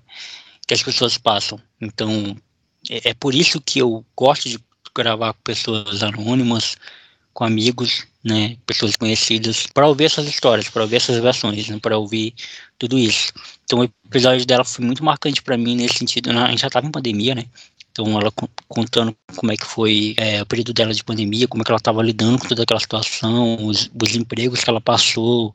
Que 0.69 0.73
as 0.75 0.83
pessoas 0.83 1.17
passam. 1.17 1.59
Então, 1.81 2.37
é, 2.87 3.09
é 3.09 3.13
por 3.15 3.33
isso 3.33 3.59
que 3.59 3.79
eu 3.79 4.05
gosto 4.15 4.47
de 4.47 4.59
gravar 4.95 5.33
com 5.33 5.41
pessoas 5.41 6.03
anônimas, 6.03 6.77
com 7.33 7.43
amigos, 7.43 8.05
né, 8.23 8.55
pessoas 8.67 8.95
conhecidas, 8.95 9.65
para 9.65 9.87
ouvir 9.87 10.05
essas 10.05 10.27
histórias, 10.27 10.69
para 10.69 10.83
ouvir 10.83 10.97
essas 10.97 11.17
versões, 11.17 11.67
né, 11.67 11.79
para 11.81 11.97
ouvir 11.97 12.35
tudo 12.77 12.99
isso. 12.99 13.33
Então, 13.63 13.79
o 13.79 13.83
episódio 13.83 14.45
dela 14.45 14.63
foi 14.63 14.85
muito 14.85 15.03
marcante 15.03 15.41
para 15.41 15.57
mim 15.57 15.75
nesse 15.75 15.97
sentido. 15.97 16.29
A 16.29 16.51
gente 16.51 16.61
já 16.61 16.67
estava 16.67 16.85
em 16.85 16.91
pandemia, 16.91 17.33
né? 17.33 17.45
Então, 17.91 18.19
ela 18.19 18.31
contando 18.67 19.15
como 19.35 19.51
é 19.51 19.57
que 19.57 19.65
foi 19.65 20.13
é, 20.17 20.41
o 20.41 20.45
período 20.45 20.71
dela 20.71 20.93
de 20.93 21.03
pandemia, 21.03 21.47
como 21.47 21.63
é 21.63 21.65
que 21.65 21.71
ela 21.71 21.79
estava 21.79 22.03
lidando 22.03 22.37
com 22.37 22.47
toda 22.47 22.61
aquela 22.61 22.79
situação, 22.79 23.65
os, 23.65 23.89
os 24.01 24.15
empregos 24.15 24.63
que 24.63 24.69
ela 24.69 24.79
passou, 24.79 25.51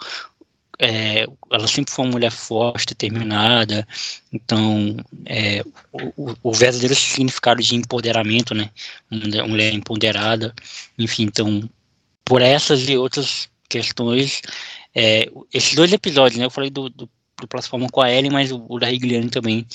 é, 0.81 1.27
ela 1.51 1.67
sempre 1.67 1.93
foi 1.93 2.05
uma 2.05 2.13
mulher 2.13 2.31
forte, 2.31 2.87
determinada, 2.87 3.87
então 4.33 4.97
é, 5.25 5.63
o, 5.93 6.35
o, 6.43 6.53
verdadeiro 6.53 6.95
significado 6.95 7.63
de 7.63 7.75
empoderamento, 7.75 8.55
né, 8.55 8.71
uma 9.11 9.47
mulher 9.47 9.73
empoderada, 9.73 10.55
enfim, 10.99 11.25
então 11.25 11.69
por 12.25 12.41
essas 12.41 12.89
e 12.89 12.97
outras 12.97 13.49
questões. 13.69 14.41
É, 14.95 15.29
esses 15.53 15.75
dois 15.75 15.93
episódios, 15.93 16.39
né? 16.39 16.47
Eu 16.47 16.51
falei 16.51 16.71
do, 16.71 16.89
do, 16.89 17.11
do 17.41 17.49
plataforma 17.49 17.89
com 17.91 18.01
a 18.01 18.11
Ellen, 18.11 18.31
mas 18.31 18.53
o, 18.53 18.65
o 18.69 18.79
da 18.79 18.87
Rigliane 18.87 19.31
também 19.31 19.67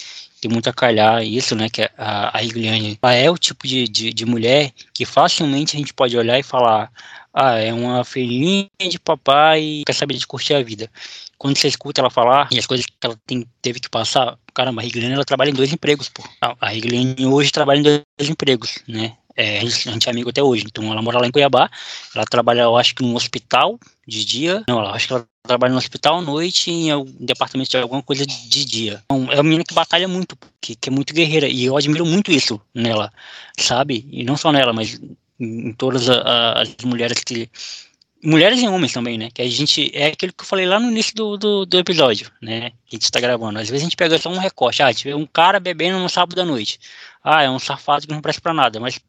tem 0.41 0.49
muito 0.49 0.69
a 0.69 0.73
calhar 0.73 1.23
isso, 1.23 1.55
né? 1.55 1.69
Que 1.69 1.89
a, 1.97 2.37
a 2.37 2.41
Rigliane 2.41 2.97
ela 3.01 3.13
é 3.13 3.29
o 3.29 3.37
tipo 3.37 3.67
de, 3.67 3.87
de, 3.87 4.13
de 4.13 4.25
mulher 4.25 4.71
que 4.93 5.05
facilmente 5.05 5.75
a 5.75 5.79
gente 5.79 5.93
pode 5.93 6.17
olhar 6.17 6.39
e 6.39 6.43
falar: 6.43 6.91
ah, 7.33 7.55
é 7.55 7.73
uma 7.73 8.03
filhinha 8.03 8.69
de 8.79 8.99
papai 8.99 9.61
e 9.61 9.83
quer 9.85 9.93
saber 9.93 10.15
de 10.15 10.25
curtir 10.25 10.53
a 10.53 10.63
vida. 10.63 10.89
Quando 11.37 11.57
você 11.57 11.67
escuta 11.67 12.01
ela 12.01 12.09
falar 12.09 12.49
e 12.51 12.59
as 12.59 12.65
coisas 12.65 12.85
que 12.85 12.93
ela 13.01 13.17
tem, 13.25 13.45
teve 13.61 13.79
que 13.79 13.89
passar, 13.89 14.37
caramba, 14.53 14.81
a 14.81 14.83
Rigliane 14.83 15.13
ela 15.13 15.25
trabalha 15.25 15.49
em 15.49 15.53
dois 15.53 15.71
empregos, 15.71 16.09
pô. 16.09 16.23
A, 16.41 16.55
a 16.59 16.69
Rigliane 16.69 17.25
hoje 17.25 17.51
trabalha 17.51 17.79
em 17.79 17.83
dois 17.83 18.29
empregos, 18.29 18.79
né? 18.87 19.15
É, 19.39 19.59
a 19.59 19.63
gente 19.63 20.05
é 20.05 20.11
amigo 20.11 20.29
até 20.29 20.43
hoje. 20.43 20.65
Então 20.67 20.91
ela 20.91 21.01
mora 21.01 21.17
lá 21.17 21.25
em 21.25 21.31
Cuiabá. 21.31 21.71
Ela 22.13 22.25
trabalha, 22.25 22.63
eu 22.63 22.75
acho 22.75 22.93
que 22.93 23.01
num 23.01 23.15
hospital 23.15 23.79
de 24.05 24.25
dia. 24.25 24.65
Não, 24.67 24.81
eu 24.81 24.87
acho 24.87 25.07
que 25.07 25.13
ela 25.13 25.25
trabalha 25.47 25.71
no 25.71 25.77
hospital 25.77 26.17
à 26.17 26.21
noite 26.21 26.69
em 26.69 26.91
algum 26.91 27.25
departamento 27.25 27.69
de 27.69 27.77
alguma 27.77 28.03
coisa 28.03 28.25
de 28.25 28.65
dia. 28.65 29.01
Então, 29.05 29.31
é 29.31 29.35
uma 29.35 29.43
menina 29.43 29.63
que 29.63 29.73
batalha 29.73 30.09
muito, 30.09 30.37
que, 30.59 30.75
que 30.75 30.89
é 30.89 30.91
muito 30.91 31.13
guerreira. 31.13 31.47
E 31.47 31.63
eu 31.63 31.77
admiro 31.77 32.05
muito 32.05 32.33
isso 32.33 32.59
nela, 32.75 33.13
sabe? 33.57 34.05
E 34.11 34.25
não 34.25 34.35
só 34.35 34.51
nela, 34.51 34.73
mas 34.73 34.99
em, 35.39 35.71
todas 35.71 36.09
a, 36.09 36.61
as 36.61 36.75
mulheres 36.83 37.23
que 37.23 37.49
mulheres 38.21 38.61
e 38.61 38.67
homens 38.67 38.91
também, 38.91 39.17
né? 39.17 39.29
Que 39.33 39.41
a 39.41 39.49
gente 39.49 39.89
é 39.93 40.07
aquilo 40.07 40.33
que 40.33 40.41
eu 40.41 40.47
falei 40.47 40.65
lá 40.65 40.81
no 40.81 40.91
início 40.91 41.15
do, 41.15 41.37
do, 41.37 41.65
do 41.65 41.79
episódio, 41.79 42.29
né? 42.41 42.71
Que 42.85 42.95
a 42.95 42.95
gente 42.97 43.03
está 43.03 43.21
gravando. 43.21 43.57
Às 43.57 43.69
vezes 43.69 43.83
a 43.83 43.85
gente 43.85 43.95
pega 43.95 44.17
só 44.17 44.29
um 44.29 44.37
recorte. 44.37 44.83
Ah, 44.83 44.87
a 44.87 44.91
vê 44.91 45.13
um 45.13 45.25
cara 45.25 45.61
bebendo 45.61 45.97
no 45.97 46.09
sábado 46.09 46.35
da 46.35 46.43
noite. 46.43 46.77
Ah, 47.23 47.41
é 47.43 47.49
um 47.49 47.57
safado 47.57 48.05
que 48.05 48.13
não 48.13 48.19
presta 48.19 48.41
pra 48.41 48.53
nada. 48.53 48.81
Mas 48.81 48.99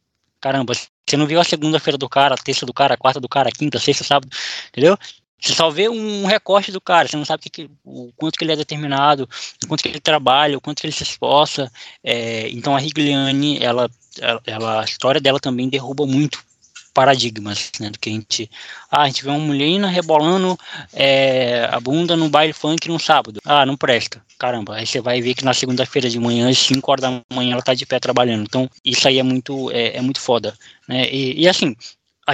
caramba, 0.40 0.72
você 0.74 1.16
não 1.16 1.26
viu 1.26 1.40
a 1.40 1.44
segunda-feira 1.44 1.98
do 1.98 2.08
cara, 2.08 2.34
a 2.34 2.38
terça 2.38 2.64
do 2.64 2.72
cara, 2.72 2.94
a 2.94 2.96
quarta 2.96 3.20
do 3.20 3.28
cara, 3.28 3.48
a 3.48 3.52
quinta, 3.52 3.78
a 3.78 3.80
sexta, 3.80 4.04
sábado, 4.04 4.30
entendeu? 4.68 4.96
Você 5.40 5.54
só 5.54 5.70
vê 5.70 5.88
um 5.88 6.26
recorte 6.26 6.70
do 6.70 6.80
cara, 6.80 7.08
você 7.08 7.16
não 7.16 7.24
sabe 7.24 7.42
que, 7.44 7.50
que, 7.50 7.70
o 7.82 8.12
quanto 8.14 8.38
que 8.38 8.44
ele 8.44 8.52
é 8.52 8.56
determinado, 8.56 9.28
o 9.64 9.66
quanto 9.66 9.82
que 9.82 9.88
ele 9.88 10.00
trabalha, 10.00 10.58
o 10.58 10.60
quanto 10.60 10.80
que 10.80 10.86
ele 10.86 10.92
se 10.92 11.02
esforça. 11.02 11.72
É, 12.04 12.48
então 12.50 12.76
a 12.76 12.78
Rigliani, 12.78 13.58
ela, 13.58 13.90
ela, 14.46 14.82
a 14.82 14.84
história 14.84 15.20
dela 15.20 15.40
também 15.40 15.68
derruba 15.68 16.06
muito 16.06 16.44
paradigmas, 16.92 17.70
né, 17.80 17.90
do 17.90 17.98
que 17.98 18.10
a 18.10 18.12
gente, 18.12 18.50
ah, 18.90 19.02
a 19.02 19.06
gente 19.06 19.24
vê 19.24 19.30
uma 19.30 19.38
mulher 19.38 19.80
rebolando 19.86 20.58
é, 20.92 21.68
a 21.70 21.78
bunda 21.80 22.16
no 22.16 22.28
baile 22.28 22.52
funk 22.52 22.88
no 22.88 22.98
sábado, 22.98 23.40
ah, 23.44 23.64
não 23.64 23.76
presta, 23.76 24.22
caramba, 24.38 24.76
aí 24.76 24.86
você 24.86 25.00
vai 25.00 25.20
ver 25.20 25.34
que 25.34 25.44
na 25.44 25.54
segunda-feira 25.54 26.08
de 26.08 26.18
manhã, 26.18 26.48
às 26.48 26.58
5 26.58 26.90
horas 26.90 27.02
da 27.02 27.22
manhã, 27.34 27.52
ela 27.52 27.62
tá 27.62 27.74
de 27.74 27.86
pé 27.86 27.98
trabalhando, 27.98 28.42
então 28.42 28.68
isso 28.84 29.06
aí 29.06 29.18
é 29.18 29.22
muito, 29.22 29.70
é, 29.70 29.96
é 29.96 30.00
muito 30.00 30.20
foda, 30.20 30.56
né, 30.88 31.08
e, 31.10 31.42
e 31.42 31.48
assim, 31.48 31.76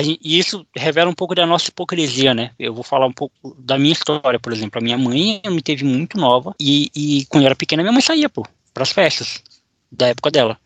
e 0.03 0.39
isso 0.39 0.67
revela 0.77 1.11
um 1.11 1.15
pouco 1.15 1.35
da 1.35 1.47
nossa 1.47 1.71
hipocrisia, 1.71 2.35
né? 2.35 2.51
Eu 2.59 2.75
vou 2.75 2.83
falar 2.83 3.07
um 3.07 3.13
pouco 3.13 3.57
da 3.59 3.79
minha 3.79 3.93
história, 3.93 4.39
por 4.39 4.53
exemplo. 4.53 4.79
A 4.79 4.85
minha 4.85 4.99
mãe 4.99 5.41
me 5.47 5.63
teve 5.63 5.85
muito 5.85 6.19
nova 6.19 6.55
e, 6.61 6.91
e 6.95 7.25
quando 7.27 7.45
eu 7.45 7.47
era 7.47 7.57
pequena, 7.57 7.83
minha 7.83 7.93
mãe 7.93 8.03
saía, 8.03 8.29
pô, 8.29 8.45
pras 8.75 8.93
festas 8.93 9.43
da 9.91 10.09
época 10.09 10.31
dela. 10.31 10.59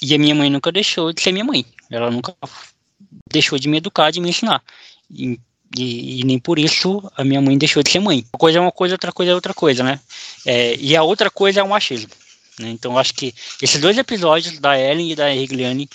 E 0.00 0.14
a 0.14 0.18
minha 0.18 0.34
mãe 0.34 0.50
nunca 0.50 0.70
deixou 0.70 1.12
de 1.12 1.20
ser 1.22 1.32
minha 1.32 1.44
mãe. 1.44 1.64
Ela 1.90 2.10
nunca 2.10 2.34
deixou 3.30 3.58
de 3.58 3.68
me 3.68 3.78
educar, 3.78 4.10
de 4.10 4.20
me 4.20 4.30
ensinar. 4.30 4.62
E, 5.10 5.38
e, 5.76 6.20
e, 6.20 6.24
nem 6.24 6.38
por 6.38 6.58
isso 6.58 7.02
a 7.16 7.24
minha 7.24 7.40
mãe 7.40 7.56
deixou 7.56 7.82
de 7.82 7.90
ser 7.90 8.00
mãe. 8.00 8.24
Uma 8.32 8.38
coisa 8.38 8.58
é 8.58 8.60
uma 8.60 8.72
coisa, 8.72 8.94
outra 8.94 9.12
coisa 9.12 9.32
é 9.32 9.34
outra 9.34 9.54
coisa, 9.54 9.82
né? 9.82 10.00
É, 10.46 10.76
e 10.76 10.96
a 10.96 11.02
outra 11.02 11.30
coisa 11.30 11.60
é 11.60 11.62
o 11.62 11.68
machismo. 11.68 12.10
Né? 12.58 12.70
Então 12.70 12.98
acho 12.98 13.14
que 13.14 13.34
esses 13.62 13.80
dois 13.80 13.96
episódios 13.98 14.58
da 14.58 14.78
Ellen 14.78 15.12
e 15.12 15.14
da 15.14 15.28
Rigliane 15.28 15.88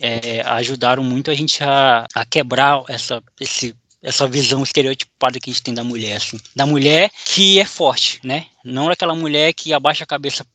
é, 0.00 0.40
ajudaram 0.42 1.02
muito 1.02 1.30
a 1.30 1.34
gente 1.34 1.62
a, 1.62 2.06
a 2.14 2.24
quebrar 2.24 2.84
essa, 2.88 3.22
esse, 3.40 3.74
essa 4.02 4.26
visão 4.26 4.62
estereotipada 4.62 5.40
que 5.40 5.50
a 5.50 5.52
gente 5.52 5.62
tem 5.62 5.74
da 5.74 5.84
mulher, 5.84 6.16
assim. 6.16 6.38
Da 6.54 6.66
mulher 6.66 7.10
que 7.24 7.58
é 7.58 7.64
forte, 7.64 8.20
né? 8.22 8.46
Não 8.64 8.88
aquela 8.88 9.14
mulher 9.14 9.52
que 9.52 9.72
abaixa 9.72 10.04
a 10.04 10.06
cabeça 10.06 10.46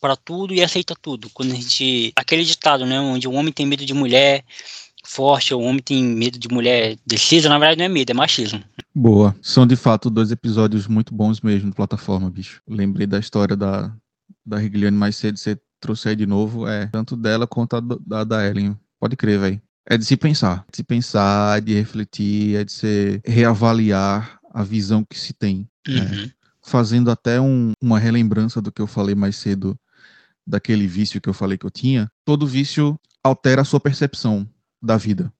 para 0.00 0.16
tudo 0.16 0.54
e 0.54 0.62
aceita 0.62 0.94
tudo. 1.00 1.28
Quando 1.30 1.52
a 1.52 1.54
gente. 1.54 2.12
Aquele 2.16 2.44
ditado, 2.44 2.86
né? 2.86 2.98
Onde 3.00 3.28
o 3.28 3.32
homem 3.32 3.52
tem 3.52 3.66
medo 3.66 3.84
de 3.84 3.92
mulher, 3.92 4.44
forte, 5.04 5.54
o 5.54 5.60
homem 5.60 5.80
tem 5.82 6.04
medo 6.04 6.38
de 6.38 6.48
mulher 6.48 6.96
decisa, 7.06 7.48
na 7.48 7.58
verdade 7.58 7.78
não 7.78 7.84
é 7.84 7.88
medo, 7.88 8.10
é 8.10 8.14
machismo. 8.14 8.62
Boa. 8.94 9.34
São 9.42 9.66
de 9.66 9.76
fato 9.76 10.10
dois 10.10 10.30
episódios 10.30 10.86
muito 10.86 11.14
bons 11.14 11.40
mesmo 11.40 11.70
de 11.70 11.76
plataforma, 11.76 12.30
bicho. 12.30 12.62
Lembrei 12.68 13.06
da 13.06 13.18
história 13.18 13.56
da, 13.56 13.94
da 14.44 14.58
Rigliane 14.58 14.96
mais 14.96 15.16
cedo, 15.16 15.38
você 15.38 15.58
trouxe 15.80 16.08
aí 16.08 16.16
de 16.16 16.26
novo, 16.26 16.66
é 16.66 16.86
tanto 16.86 17.16
dela 17.16 17.46
quanto 17.46 17.76
a 17.76 17.80
da, 17.80 18.24
da 18.24 18.46
Ellen. 18.46 18.76
Pode 18.98 19.16
crer, 19.16 19.38
velho. 19.38 19.62
É 19.86 19.96
de 19.96 20.04
se 20.04 20.16
pensar. 20.16 20.64
De 20.70 20.76
se 20.76 20.84
pensar, 20.84 21.58
é 21.58 21.60
de 21.60 21.74
refletir, 21.74 22.56
é 22.56 22.64
de 22.64 22.72
se 22.72 23.20
reavaliar 23.24 24.38
a 24.52 24.62
visão 24.62 25.04
que 25.04 25.18
se 25.18 25.32
tem. 25.32 25.68
Né? 25.88 26.00
Uhum. 26.00 26.22
Né? 26.22 26.30
Fazendo 26.62 27.10
até 27.10 27.40
um, 27.40 27.72
uma 27.82 27.98
relembrança 27.98 28.60
do 28.60 28.70
que 28.70 28.82
eu 28.82 28.86
falei 28.86 29.14
mais 29.14 29.36
cedo, 29.36 29.78
daquele 30.46 30.86
vício 30.86 31.20
que 31.20 31.28
eu 31.28 31.34
falei 31.34 31.56
que 31.56 31.64
eu 31.64 31.70
tinha. 31.70 32.10
Todo 32.24 32.46
vício 32.46 32.98
altera 33.24 33.62
a 33.62 33.64
sua 33.64 33.80
percepção 33.80 34.46
da 34.82 34.96
vida. 34.96 35.32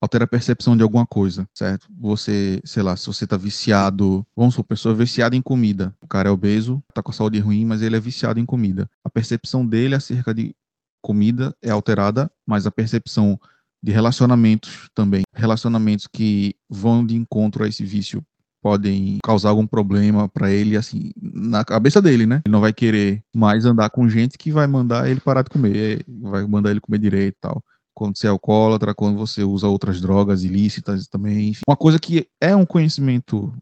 Altera 0.00 0.24
a 0.24 0.28
percepção 0.28 0.76
de 0.76 0.82
alguma 0.82 1.06
coisa, 1.06 1.48
certo? 1.54 1.86
Você, 2.00 2.60
sei 2.64 2.82
lá, 2.82 2.96
se 2.96 3.06
você 3.06 3.24
tá 3.24 3.36
viciado, 3.36 4.26
vamos 4.36 4.54
supor, 4.54 4.70
pessoa 4.70 4.92
viciada 4.92 5.36
em 5.36 5.40
comida. 5.40 5.94
O 6.00 6.08
cara 6.08 6.28
é 6.28 6.32
obeso, 6.32 6.82
tá 6.92 7.00
com 7.00 7.12
a 7.12 7.14
saúde 7.14 7.38
ruim, 7.38 7.64
mas 7.64 7.82
ele 7.82 7.94
é 7.94 8.00
viciado 8.00 8.40
em 8.40 8.44
comida. 8.44 8.90
A 9.04 9.08
percepção 9.08 9.64
dele 9.64 9.94
acerca 9.94 10.34
de 10.34 10.56
comida 11.00 11.54
é 11.62 11.70
alterada, 11.70 12.28
mas 12.44 12.66
a 12.66 12.70
percepção 12.72 13.38
de 13.80 13.92
relacionamentos 13.92 14.88
também, 14.92 15.22
relacionamentos 15.32 16.08
que 16.08 16.56
vão 16.68 17.06
de 17.06 17.14
encontro 17.14 17.62
a 17.62 17.68
esse 17.68 17.84
vício 17.84 18.24
podem 18.60 19.18
causar 19.24 19.50
algum 19.50 19.66
problema 19.66 20.28
para 20.28 20.50
ele, 20.50 20.76
assim, 20.76 21.12
na 21.20 21.64
cabeça 21.64 22.02
dele, 22.02 22.26
né? 22.26 22.42
Ele 22.44 22.52
não 22.52 22.60
vai 22.60 22.72
querer 22.72 23.22
mais 23.34 23.64
andar 23.64 23.90
com 23.90 24.08
gente 24.08 24.36
que 24.36 24.50
vai 24.50 24.66
mandar 24.66 25.08
ele 25.08 25.20
parar 25.20 25.42
de 25.42 25.50
comer, 25.50 26.04
vai 26.08 26.44
mandar 26.44 26.72
ele 26.72 26.80
comer 26.80 26.98
direito 26.98 27.36
e 27.36 27.40
tal 27.40 27.64
quando 27.94 28.16
você 28.16 28.26
é 28.26 28.30
alcoólatra, 28.30 28.94
quando 28.94 29.16
você 29.16 29.42
usa 29.42 29.68
outras 29.68 30.00
drogas 30.00 30.42
ilícitas 30.42 31.06
também. 31.06 31.50
Enfim. 31.50 31.62
Uma 31.68 31.76
coisa 31.76 31.98
que 31.98 32.28
é 32.40 32.54
um 32.54 32.66
conhecimento 32.66 33.52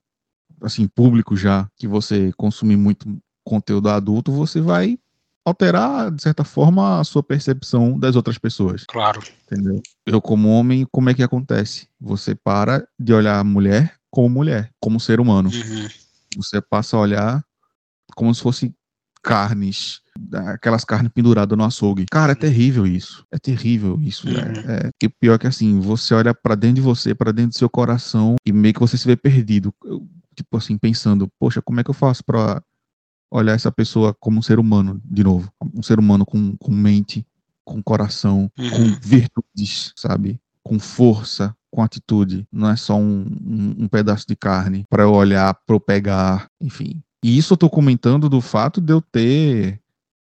assim 0.63 0.87
público 0.87 1.37
já, 1.37 1.69
que 1.77 1.87
você 1.87 2.33
consumir 2.37 2.77
muito 2.77 3.07
conteúdo 3.45 3.89
adulto, 3.89 4.31
você 4.31 4.61
vai 4.61 4.99
alterar 5.45 6.11
de 6.11 6.23
certa 6.23 6.45
forma 6.45 7.01
a 7.01 7.05
sua 7.05 7.23
percepção 7.23 7.99
das 7.99 8.15
outras 8.15 8.39
pessoas. 8.39 8.85
Claro. 8.87 9.23
Entendeu? 9.45 9.83
Eu 10.07 10.21
como 10.21 10.49
homem, 10.51 10.87
como 10.91 11.11
é 11.11 11.15
que 11.15 11.23
acontece? 11.23 11.89
Você 12.01 12.35
para 12.35 12.87
de 12.99 13.13
olhar 13.13 13.39
a 13.39 13.45
mulher 13.45 13.95
como 14.11 14.29
mulher, 14.29 14.71
como 14.81 15.01
ser 15.01 15.21
humano. 15.21 15.51
Uhum. 15.51 15.89
Você 16.37 16.61
passa 16.61 16.97
a 16.97 17.01
olhar 17.01 17.45
como 18.15 18.35
se 18.35 18.43
fosse 18.43 18.75
carnes, 19.23 20.01
aquelas 20.49 20.85
carnes 20.85 21.13
penduradas 21.13 21.57
no 21.57 21.65
açougue. 21.65 22.07
Cara, 22.11 22.33
é 22.33 22.35
terrível 22.35 22.87
isso. 22.87 23.25
É 23.31 23.39
terrível 23.39 23.99
isso. 24.03 24.29
Uhum. 24.29 24.35
É, 24.35 24.87
é, 24.87 24.91
que 24.99 25.09
pior 25.09 25.39
que 25.39 25.47
assim, 25.47 25.81
você 25.81 26.15
olha 26.15 26.35
para 26.35 26.55
dentro 26.55 26.77
de 26.77 26.81
você, 26.81 27.15
para 27.15 27.33
dentro 27.33 27.51
do 27.51 27.59
seu 27.59 27.69
coração 27.69 28.37
e 28.45 28.53
meio 28.53 28.75
que 28.75 28.81
você 28.81 28.97
se 28.97 29.07
vê 29.07 29.17
perdido. 29.17 29.75
Tipo 30.35 30.57
assim, 30.57 30.79
pensando, 30.79 31.29
poxa, 31.39 31.61
como 31.61 31.81
é 31.81 31.85
que 31.85 31.91
eu 31.91 31.95
faço 31.95 32.25
para 32.25 32.63
olhar 33.31 33.55
essa 33.55 33.71
pessoa 33.71 34.15
como 34.19 34.39
um 34.39 34.43
ser 34.43 34.59
humano 34.59 35.01
de 35.05 35.23
novo? 35.23 35.53
Um 35.75 35.83
ser 35.83 35.99
humano 35.99 36.25
com, 36.25 36.57
com 36.57 36.73
mente, 36.73 37.27
com 37.65 37.83
coração, 37.83 38.51
uhum. 38.59 38.71
com 38.71 39.01
virtudes, 39.01 39.93
sabe? 39.97 40.41
Com 40.63 40.79
força, 40.79 41.55
com 41.71 41.83
atitude. 41.83 42.47
Não 42.51 42.69
é 42.69 42.77
só 42.77 42.97
um, 42.97 43.27
um, 43.45 43.85
um 43.85 43.89
pedaço 43.89 44.25
de 44.27 44.35
carne 44.35 44.85
para 44.89 45.05
eu 45.05 45.13
olhar, 45.13 45.55
para 45.67 45.77
eu 45.77 45.81
pegar, 45.81 46.49
enfim. 46.61 47.03
E 47.23 47.37
isso 47.37 47.53
eu 47.53 47.57
tô 47.57 47.69
comentando 47.69 48.29
do 48.29 48.41
fato 48.41 48.81
de 48.81 48.93
eu 48.93 49.01
ter 49.01 49.81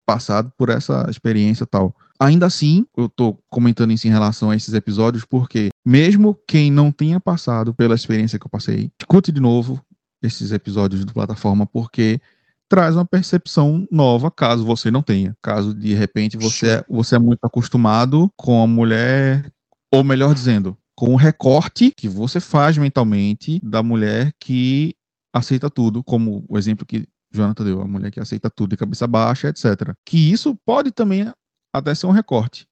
passado 0.06 0.52
por 0.56 0.68
essa 0.68 1.06
experiência 1.08 1.66
tal. 1.66 1.94
Ainda 2.20 2.46
assim, 2.46 2.86
eu 2.96 3.08
tô 3.08 3.38
comentando 3.50 3.92
isso 3.92 4.06
em 4.06 4.10
relação 4.10 4.50
a 4.50 4.56
esses 4.56 4.74
episódios 4.74 5.24
porque 5.24 5.70
mesmo 5.84 6.38
quem 6.46 6.70
não 6.70 6.92
tenha 6.92 7.18
passado 7.18 7.74
pela 7.74 7.94
experiência 7.94 8.38
que 8.38 8.46
eu 8.46 8.50
passei, 8.50 8.90
escute 9.00 9.32
de 9.32 9.40
novo 9.40 9.82
esses 10.22 10.52
episódios 10.52 11.04
do 11.04 11.12
plataforma 11.12 11.66
porque 11.66 12.20
traz 12.68 12.94
uma 12.94 13.04
percepção 13.04 13.86
nova, 13.90 14.30
caso 14.30 14.64
você 14.64 14.90
não 14.90 15.02
tenha. 15.02 15.36
Caso 15.42 15.74
de 15.74 15.94
repente 15.94 16.36
você 16.36 16.70
é, 16.70 16.84
você 16.88 17.16
é 17.16 17.18
muito 17.18 17.44
acostumado 17.44 18.30
com 18.36 18.62
a 18.62 18.66
mulher, 18.66 19.52
ou 19.92 20.04
melhor 20.04 20.32
dizendo, 20.32 20.76
com 20.94 21.12
o 21.12 21.16
recorte 21.16 21.92
que 21.94 22.08
você 22.08 22.40
faz 22.40 22.78
mentalmente 22.78 23.60
da 23.62 23.82
mulher 23.82 24.32
que 24.38 24.94
aceita 25.32 25.70
tudo, 25.70 26.02
como 26.02 26.44
o 26.48 26.58
exemplo 26.58 26.84
que 26.84 27.08
Jonathan 27.30 27.64
deu, 27.64 27.80
a 27.80 27.86
mulher 27.86 28.10
que 28.10 28.20
aceita 28.20 28.50
tudo 28.50 28.70
de 28.70 28.76
cabeça 28.76 29.06
baixa, 29.06 29.48
etc. 29.48 29.94
Que 30.04 30.30
isso 30.32 30.54
pode 30.64 30.90
também 30.90 31.32
até 31.72 31.94
ser 31.94 32.06
um 32.06 32.10
recorte, 32.10 32.66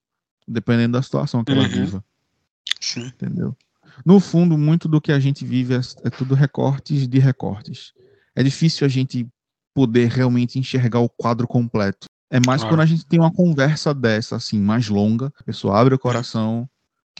dependendo 0.46 0.92
da 0.92 1.02
situação 1.02 1.42
que 1.42 1.52
ela 1.52 1.62
uhum. 1.62 1.68
viva. 1.68 2.04
Sim. 2.80 3.06
Entendeu? 3.06 3.56
No 4.04 4.20
fundo, 4.20 4.56
muito 4.56 4.88
do 4.88 5.00
que 5.00 5.12
a 5.12 5.18
gente 5.18 5.44
vive 5.44 5.74
é, 5.74 5.80
é 6.04 6.10
tudo 6.10 6.34
recortes 6.34 7.08
de 7.08 7.18
recortes. 7.18 7.92
É 8.34 8.42
difícil 8.42 8.86
a 8.86 8.88
gente 8.88 9.26
poder 9.74 10.08
realmente 10.08 10.58
enxergar 10.58 11.00
o 11.00 11.08
quadro 11.08 11.46
completo. 11.46 12.06
É 12.30 12.38
mais 12.46 12.60
claro. 12.60 12.76
quando 12.76 12.80
a 12.82 12.86
gente 12.86 13.06
tem 13.06 13.18
uma 13.18 13.32
conversa 13.32 13.92
dessa, 13.92 14.36
assim, 14.36 14.58
mais 14.58 14.88
longa, 14.88 15.32
a 15.38 15.42
pessoa 15.42 15.78
abre 15.80 15.94
o 15.94 15.98
coração, 15.98 16.68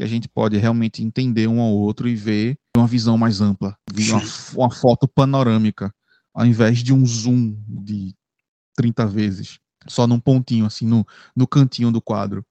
que 0.01 0.05
a 0.05 0.07
gente 0.07 0.27
pode 0.27 0.57
realmente 0.57 1.03
entender 1.03 1.47
um 1.47 1.61
ao 1.61 1.73
outro 1.73 2.09
e 2.09 2.15
ver 2.15 2.59
uma 2.75 2.87
visão 2.87 3.19
mais 3.19 3.43
ampla, 3.43 3.77
uma, 3.95 4.23
uma 4.55 4.71
foto 4.71 5.07
panorâmica, 5.07 5.95
ao 6.33 6.47
invés 6.47 6.79
de 6.79 6.91
um 6.91 7.05
zoom 7.05 7.55
de 7.69 8.15
30 8.75 9.07
vezes, 9.07 9.59
só 9.87 10.07
num 10.07 10.19
pontinho, 10.19 10.65
assim, 10.65 10.87
no, 10.87 11.07
no 11.37 11.47
cantinho 11.47 11.93
do 11.93 12.01
quadro. 12.01 12.43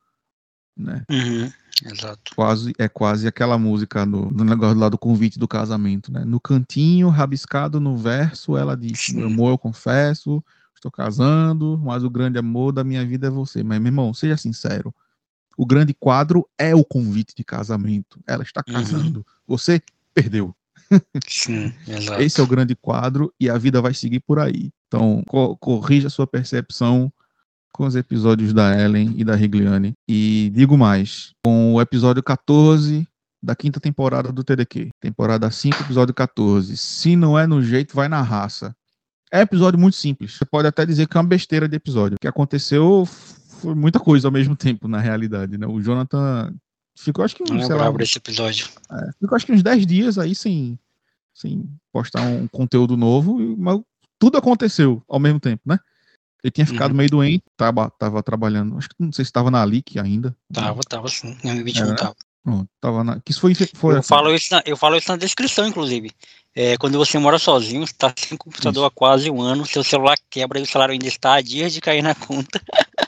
Né? 0.78 1.04
Uhum, 1.10 1.52
exato. 1.92 2.36
Quase, 2.36 2.72
é 2.78 2.88
quase 2.88 3.28
aquela 3.28 3.58
música 3.58 4.06
do, 4.06 4.28
do 4.28 4.44
negócio 4.44 4.78
lá 4.78 4.88
do 4.88 4.98
convite 5.00 5.40
do 5.40 5.48
casamento, 5.48 6.12
né? 6.12 6.24
No 6.24 6.40
cantinho, 6.40 7.10
rabiscado 7.10 7.80
no 7.80 7.98
verso, 7.98 8.56
ela 8.58 8.78
diz: 8.78 9.10
Meu 9.10 9.26
amor, 9.26 9.54
eu 9.54 9.58
confesso, 9.58 10.44
estou 10.76 10.92
casando, 10.92 11.82
mas 11.84 12.04
o 12.04 12.12
grande 12.12 12.38
amor 12.38 12.72
da 12.74 12.84
minha 12.84 13.04
vida 13.04 13.26
é 13.26 13.32
você. 13.32 13.64
Mas, 13.64 13.80
meu 13.80 13.88
irmão, 13.88 14.14
seja 14.14 14.38
sincero. 14.38 14.94
O 15.60 15.66
grande 15.66 15.94
quadro 15.94 16.48
é 16.58 16.74
o 16.74 16.86
convite 16.86 17.34
de 17.36 17.44
casamento. 17.44 18.18
Ela 18.26 18.44
está 18.44 18.64
Uhum. 18.66 18.74
casando. 18.76 19.26
Você 19.46 19.82
perdeu. 20.14 20.56
Sim, 21.28 21.74
exato. 21.86 22.22
Esse 22.22 22.40
é 22.40 22.44
o 22.44 22.48
grande 22.48 22.78
quadro 22.78 23.34
e 23.38 23.50
a 23.50 23.58
vida 23.58 23.82
vai 23.82 23.94
seguir 23.94 24.22
por 24.22 24.40
aí. 24.40 24.72
Então, 24.88 25.22
co 25.28 25.58
corrija 25.58 26.10
sua 26.10 26.26
percepção 26.26 27.12
com 27.74 27.86
os 27.86 27.94
episódios 27.98 28.54
da 28.54 28.74
Ellen 28.82 29.14
e 29.18 29.26
da 29.26 29.36
Rigliane. 29.36 29.94
E 30.08 30.50
digo 30.56 30.78
mais, 30.78 31.34
com 31.44 31.74
o 31.74 31.82
episódio 31.82 32.24
14 32.24 33.06
da 33.44 33.54
quinta 33.54 33.82
temporada 33.82 34.32
do 34.32 34.44
TDQ. 34.46 34.92
Temporada 35.02 35.52
5, 35.52 35.82
episódio 35.82 36.14
14. 36.14 36.78
Se 36.78 37.18
não 37.18 37.38
é 37.38 37.46
no 37.46 37.62
jeito, 37.62 37.96
vai 37.96 38.08
na 38.08 38.22
raça. 38.22 38.74
É 39.30 39.42
episódio 39.42 39.78
muito 39.78 39.98
simples. 39.98 40.38
Você 40.38 40.46
pode 40.46 40.70
até 40.70 40.86
dizer 40.86 41.06
que 41.06 41.18
é 41.18 41.20
uma 41.20 41.28
besteira 41.28 41.68
de 41.68 41.76
episódio. 41.76 42.16
O 42.16 42.20
que 42.20 42.28
aconteceu 42.30 43.06
foi 43.60 43.76
muita 43.76 44.00
coisa 44.00 44.28
ao 44.28 44.32
mesmo 44.32 44.56
tempo, 44.56 44.88
na 44.88 45.00
realidade, 45.00 45.58
né? 45.58 45.68
O 45.68 45.82
Jonathan 45.82 46.54
ficou, 46.98 47.24
acho 47.24 47.36
que, 47.36 47.44
Não 47.44 47.62
sei 47.62 47.76
lá, 47.76 47.90
desse 47.92 48.18
episódio. 48.18 48.68
é, 48.92 49.12
ficou 49.20 49.36
acho 49.36 49.46
que 49.46 49.52
uns 49.54 49.64
10 49.64 49.86
dias 49.86 50.18
aí 50.18 50.34
sem, 50.36 50.78
sem 51.34 51.70
postar 51.92 52.22
um 52.22 52.48
conteúdo 52.48 52.98
novo, 52.98 53.56
mas 53.58 53.80
tudo 54.18 54.38
aconteceu 54.38 55.02
ao 55.08 55.20
mesmo 55.20 55.40
tempo, 55.40 55.62
né? 55.66 55.80
Ele 56.44 56.52
tinha 56.52 56.66
ficado 56.66 56.92
Uhum. 56.92 56.98
meio 56.98 57.10
doente, 57.10 57.44
tava, 57.58 57.90
tava 58.00 58.24
trabalhando, 58.24 58.78
acho 58.78 58.88
que 58.90 58.96
não 58.98 59.12
sei 59.12 59.26
se 59.26 59.30
estava 59.30 59.52
na 59.52 59.66
LIC 59.66 60.00
ainda. 60.00 60.36
Tava, 60.54 60.82
tava 60.88 61.08
sim. 61.10 61.38
Em 61.44 61.56
2021 61.56 61.84
É, 61.84 61.88
né? 61.90 61.96
tava. 61.96 62.16
Pronto, 62.42 62.70
tava 62.80 63.04
na, 63.04 63.20
que 63.20 63.32
isso 63.32 63.42
foi, 63.42 63.54
foi 63.54 63.96
Eu 63.96 64.00
assim, 64.00 64.08
falo, 64.08 64.34
isso 64.34 64.48
na, 64.54 64.64
eu 64.66 64.78
falo 64.78 64.96
isso 64.96 65.12
na 65.12 65.18
descrição, 65.18 65.68
inclusive. 65.68 66.10
É, 66.56 66.78
quando 66.78 66.98
você 66.98 67.20
mora 67.20 67.38
sozinho, 67.38 67.84
está 67.84 68.14
sem 68.18 68.38
computador 68.38 68.86
há 68.86 68.90
quase 68.90 69.30
um 69.30 69.42
ano, 69.42 69.66
seu 69.66 69.84
celular 69.84 70.18
quebra 70.30 70.60
e 70.60 70.64
o 70.64 70.66
salário 70.66 70.94
ainda 70.94 71.06
está 71.08 71.34
a 71.34 71.42
dias 71.42 71.74
de 71.74 71.82
cair 71.82 72.02
na 72.02 72.16
conta. 72.16 72.62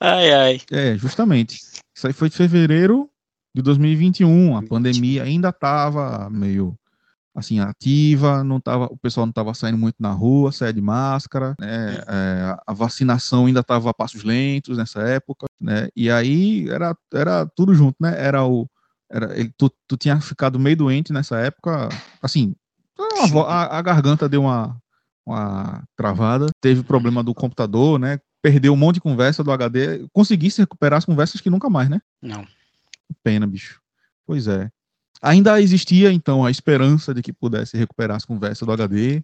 ai, 0.00 0.32
ai. 0.32 0.60
É, 0.70 0.96
justamente. 0.96 1.56
Isso 1.96 2.06
aí 2.06 2.12
foi 2.12 2.28
de 2.30 2.36
fevereiro 2.36 3.08
de 3.54 3.62
2021. 3.62 4.56
A 4.56 4.62
pandemia 4.62 5.22
ainda 5.24 5.48
estava 5.50 6.28
meio 6.30 6.76
assim 7.34 7.60
ativa, 7.60 8.42
não 8.42 8.60
tava, 8.60 8.86
o 8.86 8.96
pessoal 8.96 9.24
não 9.24 9.30
estava 9.30 9.54
saindo 9.54 9.78
muito 9.78 9.96
na 10.00 10.10
rua, 10.10 10.50
saia 10.50 10.72
de 10.72 10.80
máscara, 10.80 11.54
né? 11.60 12.02
é, 12.08 12.56
a 12.66 12.72
vacinação 12.72 13.46
ainda 13.46 13.60
estava 13.60 13.88
a 13.90 13.94
passos 13.94 14.24
lentos 14.24 14.76
nessa 14.76 15.00
época, 15.02 15.46
né? 15.60 15.88
E 15.94 16.10
aí 16.10 16.68
era, 16.68 16.94
era 17.14 17.46
tudo 17.54 17.72
junto, 17.72 17.96
né? 18.00 18.14
Era 18.20 18.44
o 18.44 18.68
era, 19.12 19.36
ele, 19.38 19.52
tu, 19.56 19.70
tu 19.88 19.96
tinha 19.96 20.20
ficado 20.20 20.58
meio 20.58 20.76
doente 20.76 21.12
nessa 21.12 21.38
época, 21.38 21.88
assim, 22.22 22.54
a- 23.46 23.78
a 23.78 23.82
garganta 23.82 24.28
deu 24.28 24.42
uma, 24.42 24.76
uma 25.26 25.82
travada, 25.96 26.46
teve 26.60 26.82
problema 26.82 27.22
do 27.22 27.34
computador, 27.34 27.98
né? 27.98 28.18
Perdeu 28.42 28.72
um 28.72 28.76
monte 28.76 28.94
de 28.94 29.00
conversa 29.00 29.44
do 29.44 29.52
HD, 29.52 30.06
conseguisse 30.12 30.60
recuperar 30.60 30.98
as 30.98 31.04
conversas 31.04 31.40
que 31.40 31.50
nunca 31.50 31.68
mais, 31.68 31.88
né? 31.90 32.00
Não. 32.22 32.46
Pena, 33.22 33.46
bicho. 33.46 33.80
Pois 34.26 34.46
é. 34.48 34.70
Ainda 35.20 35.60
existia, 35.60 36.10
então, 36.12 36.44
a 36.44 36.50
esperança 36.50 37.12
de 37.12 37.20
que 37.22 37.32
pudesse 37.32 37.76
recuperar 37.76 38.16
as 38.16 38.24
conversas 38.24 38.64
do 38.66 38.72
HD. 38.72 39.22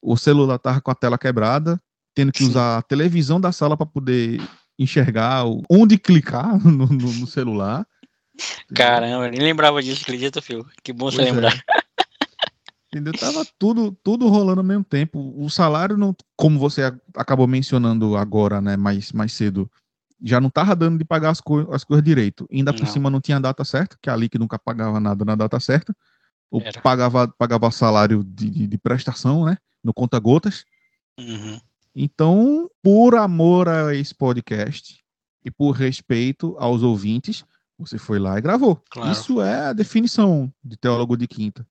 O 0.00 0.16
celular 0.16 0.58
tava 0.58 0.80
com 0.80 0.90
a 0.92 0.94
tela 0.94 1.18
quebrada, 1.18 1.80
tendo 2.14 2.30
que 2.30 2.44
Sim. 2.44 2.50
usar 2.50 2.78
a 2.78 2.82
televisão 2.82 3.40
da 3.40 3.50
sala 3.50 3.76
para 3.76 3.86
poder 3.86 4.40
enxergar 4.78 5.42
onde 5.68 5.98
clicar 5.98 6.56
no, 6.64 6.86
no- 6.86 7.12
no 7.12 7.26
celular. 7.26 7.84
Caramba, 8.72 9.26
eu 9.26 9.30
nem 9.32 9.40
lembrava 9.40 9.82
disso, 9.82 10.02
acredita, 10.02 10.40
Phil? 10.40 10.64
Que 10.84 10.92
bom 10.92 11.10
você 11.10 11.32
Pois 11.32 11.44
é. 11.44 11.50
Entendeu? 12.88 13.12
Tava 13.12 13.44
tudo, 13.58 13.92
tudo 14.02 14.28
rolando 14.28 14.60
ao 14.60 14.66
mesmo 14.66 14.84
tempo. 14.84 15.34
O 15.36 15.50
salário 15.50 15.96
não, 15.96 16.16
como 16.36 16.58
você 16.58 16.84
a- 16.84 16.98
acabou 17.16 17.46
mencionando 17.46 18.16
agora, 18.16 18.60
né, 18.62 18.76
mais, 18.76 19.12
mais 19.12 19.32
cedo, 19.34 19.70
já 20.22 20.40
não 20.40 20.48
tava 20.48 20.74
dando 20.74 20.98
de 20.98 21.04
pagar 21.04 21.30
as, 21.30 21.40
co 21.40 21.70
as 21.72 21.84
coisas 21.84 22.02
direito. 22.04 22.48
Ainda 22.50 22.72
por 22.72 22.80
Não. 22.82 22.88
cima 22.92 23.10
não 23.10 23.20
tinha 23.20 23.38
data 23.38 23.62
certa, 23.64 23.96
que 24.00 24.08
ali 24.08 24.28
que 24.28 24.38
nunca 24.38 24.58
pagava 24.58 24.98
nada 24.98 25.22
na 25.24 25.34
data 25.34 25.60
certa. 25.60 25.94
Ou 26.50 26.62
Era. 26.62 26.80
pagava, 26.80 27.28
pagava 27.28 27.70
salário 27.70 28.24
de, 28.24 28.48
de, 28.48 28.66
de 28.66 28.78
prestação, 28.78 29.44
né? 29.44 29.58
No 29.84 29.92
conta-gotas. 29.92 30.64
Uhum. 31.20 31.60
Então, 31.94 32.70
por 32.82 33.14
amor 33.16 33.68
a 33.68 33.94
esse 33.94 34.14
podcast 34.14 34.98
e 35.44 35.50
por 35.50 35.72
respeito 35.72 36.56
aos 36.58 36.82
ouvintes, 36.82 37.44
você 37.78 37.98
foi 37.98 38.18
lá 38.18 38.38
e 38.38 38.40
gravou. 38.40 38.82
Claro. 38.90 39.12
Isso 39.12 39.42
é 39.42 39.66
a 39.66 39.72
definição 39.74 40.50
de 40.64 40.76
teólogo 40.76 41.16
de 41.18 41.28
quinta. 41.28 41.66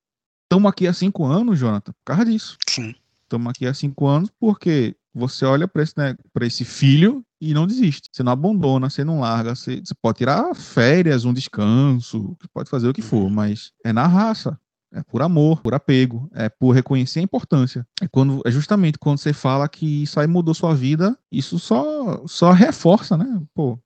Estamos 0.48 0.70
aqui 0.70 0.88
há 0.88 0.94
cinco 0.94 1.26
anos, 1.26 1.60
Jonathan, 1.60 1.92
por 1.92 2.04
causa 2.06 2.24
disso. 2.24 2.58
Sim. 2.70 2.96
Estamos 3.24 3.52
aqui 3.52 3.68
há 3.68 3.74
cinco 3.74 4.08
anos 4.08 4.30
porque 4.40 4.96
você 5.14 5.44
olha 5.44 5.68
para 5.68 5.84
esse, 5.84 5.94
né, 5.98 6.16
esse 6.42 6.64
filho 6.64 7.22
e 7.42 7.54
não 7.54 7.68
desiste. 7.68 8.08
Você 8.10 8.24
não 8.24 8.32
abandona, 8.32 8.90
você 8.90 9.04
não 9.04 9.20
larga. 9.20 9.54
Você, 9.54 9.82
você 9.84 9.94
pode 10.02 10.20
tirar 10.20 10.56
férias, 10.56 11.26
um 11.26 11.34
descanso, 11.34 12.38
pode 12.54 12.70
fazer 12.70 12.88
o 12.88 12.94
que 12.94 13.02
for, 13.02 13.30
mas 13.30 13.74
é 13.84 13.92
na 13.92 14.08
raça. 14.08 14.58
É 14.94 15.04
por 15.04 15.22
amor, 15.22 15.62
por 15.62 15.74
apego, 15.74 16.30
é 16.34 16.48
por 16.48 16.72
reconhecer 16.72 17.20
a 17.20 17.24
importância. 17.24 17.86
É, 18.02 18.08
quando, 18.08 18.42
é 18.46 18.50
justamente 18.50 18.98
quando 18.98 19.18
você 19.18 19.34
fala 19.34 19.68
que 19.68 20.04
isso 20.04 20.18
aí 20.18 20.28
mudou 20.28 20.54
sua 20.54 20.74
vida, 20.74 21.18
isso 21.30 21.60
só, 21.60 22.26
só 22.26 22.54
reforça, 22.54 23.18
né? 23.18 23.44
Pô, 23.54 23.78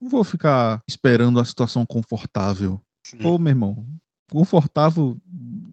não 0.00 0.08
vou 0.08 0.22
ficar 0.22 0.80
esperando 0.86 1.40
a 1.40 1.44
situação 1.44 1.84
confortável. 1.84 2.80
Sim. 3.04 3.18
Pô, 3.18 3.36
meu 3.36 3.50
irmão, 3.50 3.84
confortável 4.30 5.16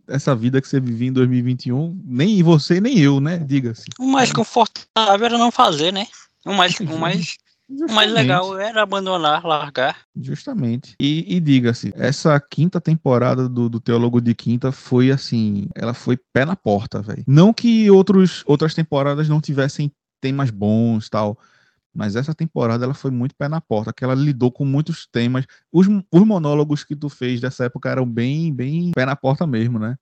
essa 0.08 0.36
vida 0.36 0.62
que 0.62 0.68
você 0.68 0.80
vivia 0.80 1.08
em 1.08 1.14
2021, 1.14 2.00
nem 2.06 2.42
você 2.44 2.80
nem 2.80 3.00
eu, 3.00 3.20
né? 3.20 3.38
Diga-se. 3.38 3.86
O 4.00 4.08
mais 4.08 4.32
confortável 4.32 5.26
era 5.26 5.38
não 5.38 5.52
fazer, 5.52 5.92
né? 5.92 6.06
O 6.46 6.54
mais, 6.54 6.80
o 6.80 6.98
mais, 6.98 7.38
o 7.68 7.92
mais 7.92 8.12
legal 8.12 8.60
era 8.60 8.84
abandonar, 8.84 9.44
largar. 9.44 9.98
Justamente. 10.16 10.96
E, 11.02 11.36
e 11.36 11.40
diga-se, 11.40 11.92
essa 11.96 12.40
quinta 12.40 12.80
temporada 12.80 13.50
do, 13.50 13.68
do 13.68 13.80
Teólogo 13.80 14.22
de 14.22 14.36
Quinta 14.36 14.72
foi 14.72 15.10
assim, 15.10 15.68
ela 15.74 15.94
foi 15.94 16.18
pé 16.32 16.46
na 16.46 16.56
porta, 16.56 17.02
velho. 17.02 17.24
Não 17.26 17.52
que 17.52 17.90
outros, 17.90 18.44
outras 18.46 18.76
temporadas 18.76 19.28
não 19.28 19.42
tivessem 19.42 19.92
temas 20.22 20.52
bons 20.52 21.10
tal, 21.10 21.38
mas 21.96 22.18
essa 22.18 22.36
temporada 22.36 22.84
ela 22.84 22.94
foi 22.94 23.10
muito 23.10 23.34
pé 23.36 23.48
na 23.48 23.62
porta, 23.62 23.94
que 23.94 24.04
ela 24.04 24.14
lidou 24.14 24.52
com 24.52 24.66
muitos 24.66 25.08
temas. 25.08 25.46
Os, 25.72 25.88
os 26.12 26.26
monólogos 26.26 26.84
que 26.84 26.96
tu 26.96 27.08
fez 27.08 27.40
dessa 27.40 27.64
época 27.64 27.90
eram 27.90 28.06
bem, 28.06 28.54
bem 28.54 28.92
pé 28.92 29.06
na 29.06 29.16
porta 29.16 29.48
mesmo, 29.48 29.80
né? 29.80 29.96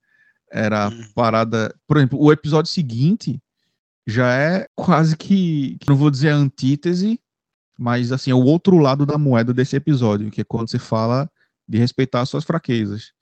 Era 0.52 0.90
Hum. 0.90 1.04
parada. 1.14 1.74
Por 1.88 1.98
exemplo, 1.98 2.20
o 2.20 2.32
episódio 2.32 2.72
seguinte 2.72 3.40
já 4.08 4.34
é 4.34 4.68
quase 4.76 5.16
que, 5.16 5.78
não 5.88 5.96
vou 5.96 6.10
dizer 6.10 6.30
a 6.30 6.36
antítese, 6.36 7.20
mas 7.78 8.12
assim, 8.12 8.32
é 8.32 8.36
o 8.36 8.44
outro 8.44 8.78
lado 8.78 9.06
da 9.06 9.18
moeda 9.18 9.54
desse 9.54 9.76
episódio, 9.76 10.32
que 10.32 10.42
é 10.42 10.44
quando 10.44 10.70
você 10.70 10.80
fala 10.80 11.30
de 11.68 11.78
respeitar 11.78 12.22
as 12.22 12.30
suas 12.30 12.44
fraquezas. 12.44 13.14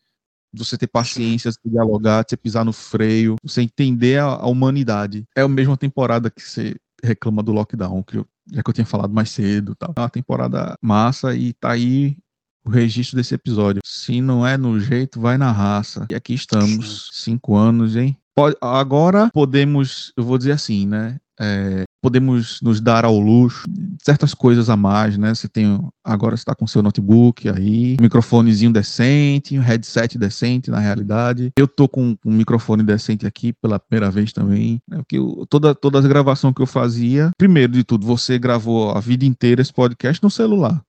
De 0.53 0.65
você 0.65 0.77
ter 0.77 0.87
paciência, 0.87 1.49
de 1.49 1.71
dialogar, 1.71 2.23
de 2.23 2.31
você 2.31 2.37
pisar 2.37 2.65
no 2.65 2.73
freio, 2.73 3.35
você 3.41 3.61
entender 3.61 4.19
a, 4.19 4.25
a 4.25 4.47
humanidade. 4.47 5.25
É 5.35 5.41
a 5.41 5.47
mesma 5.47 5.77
temporada 5.77 6.29
que 6.29 6.41
você 6.41 6.75
reclama 7.01 7.41
do 7.41 7.53
lockdown, 7.53 8.03
que 8.03 8.17
eu, 8.17 8.27
já 8.51 8.61
que 8.61 8.69
eu 8.69 8.73
tinha 8.73 8.85
falado 8.85 9.13
mais 9.13 9.29
cedo. 9.29 9.73
Tal. 9.75 9.93
É 9.95 9.99
uma 10.01 10.09
temporada 10.09 10.75
massa 10.81 11.33
e 11.35 11.53
tá 11.53 11.71
aí 11.71 12.17
o 12.63 12.69
registro 12.69 13.15
desse 13.17 13.33
episódio. 13.33 13.81
Se 13.85 14.21
não 14.21 14.45
é 14.45 14.57
no 14.57 14.79
jeito, 14.79 15.19
vai 15.19 15.37
na 15.37 15.51
raça. 15.51 16.05
E 16.11 16.15
aqui 16.15 16.33
estamos, 16.33 17.09
cinco 17.13 17.55
anos, 17.55 17.95
hein? 17.95 18.15
Pode- 18.35 18.55
agora 18.61 19.29
podemos, 19.33 20.13
eu 20.15 20.23
vou 20.23 20.37
dizer 20.37 20.51
assim, 20.53 20.85
né? 20.87 21.19
É, 21.41 21.83
podemos 22.03 22.59
nos 22.61 22.79
dar 22.79 23.03
ao 23.03 23.17
luxo 23.19 23.63
certas 24.03 24.33
coisas 24.33 24.69
a 24.69 24.77
mais, 24.77 25.17
né? 25.17 25.33
Você 25.33 25.47
tem 25.47 25.79
agora 26.03 26.35
está 26.35 26.53
com 26.53 26.67
seu 26.67 26.83
notebook 26.83 27.49
aí, 27.49 27.97
um 27.99 28.03
microfonezinho 28.03 28.71
decente, 28.71 29.57
um 29.57 29.61
headset 29.61 30.17
decente 30.17 30.69
na 30.69 30.79
realidade. 30.79 31.51
Eu 31.57 31.67
tô 31.67 31.87
com 31.87 32.15
um 32.25 32.33
microfone 32.33 32.83
decente 32.83 33.25
aqui 33.25 33.53
pela 33.53 33.79
primeira 33.79 34.11
vez 34.11 34.31
também, 34.31 34.79
né? 34.87 34.97
Porque 34.97 35.17
eu- 35.17 35.45
toda 35.49 35.73
toda 35.73 35.97
a 35.99 36.01
gravação 36.01 36.53
que 36.53 36.61
eu 36.61 36.67
fazia, 36.67 37.31
primeiro 37.37 37.73
de 37.73 37.83
tudo, 37.83 38.05
você 38.05 38.37
gravou 38.37 38.91
a 38.91 38.99
vida 38.99 39.25
inteira 39.25 39.61
esse 39.61 39.73
podcast 39.73 40.21
no 40.21 40.29
celular. 40.29 40.81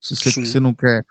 Se 0.00 0.14
você, 0.16 0.30
você 0.46 0.60
não 0.60 0.72
quer 0.72 1.04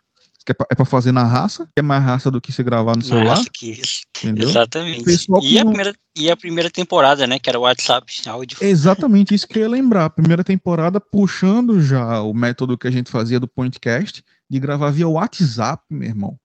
que 0.47 0.51
é 0.53 0.55
pra- 0.55 0.67
é 0.69 0.85
fazer 0.85 1.11
na 1.11 1.25
raça, 1.25 1.67
é 1.75 1.81
mais 1.81 2.01
raça 2.01 2.31
do 2.31 2.39
que 2.39 2.53
você 2.53 2.63
gravar 2.63 2.95
no 2.95 3.03
celular, 3.03 3.35
Nossa, 3.35 3.49
que 3.53 3.71
isso. 3.71 3.99
entendeu? 4.17 4.47
Exatamente. 4.47 5.03
Que 5.03 5.45
E 5.45 5.59
a, 5.59 5.63
não- 5.65 5.71
primeira, 5.73 5.95
e 6.15 6.31
a 6.31 6.37
primeira 6.37 6.71
temporada, 6.71 7.27
né? 7.27 7.37
Que 7.37 7.49
era 7.49 7.59
o 7.59 7.63
WhatsApp, 7.63 8.09
áudio. 8.25 8.57
Exatamente 8.61 9.35
isso 9.35 9.45
que 9.45 9.59
eu 9.59 9.63
ia 9.63 9.69
lembrar. 9.69 10.05
A 10.05 10.09
primeira 10.09 10.45
temporada 10.45 11.01
puxando 11.01 11.81
já 11.81 12.21
o 12.21 12.33
método 12.33 12.77
que 12.77 12.87
a 12.87 12.91
gente 12.91 13.11
fazia 13.11 13.41
do 13.41 13.47
podcast, 13.47 14.23
de 14.49 14.57
gravar 14.57 14.89
via 14.89 15.05
WhatsApp, 15.09 15.83
meu 15.89 16.07
irmão. 16.07 16.39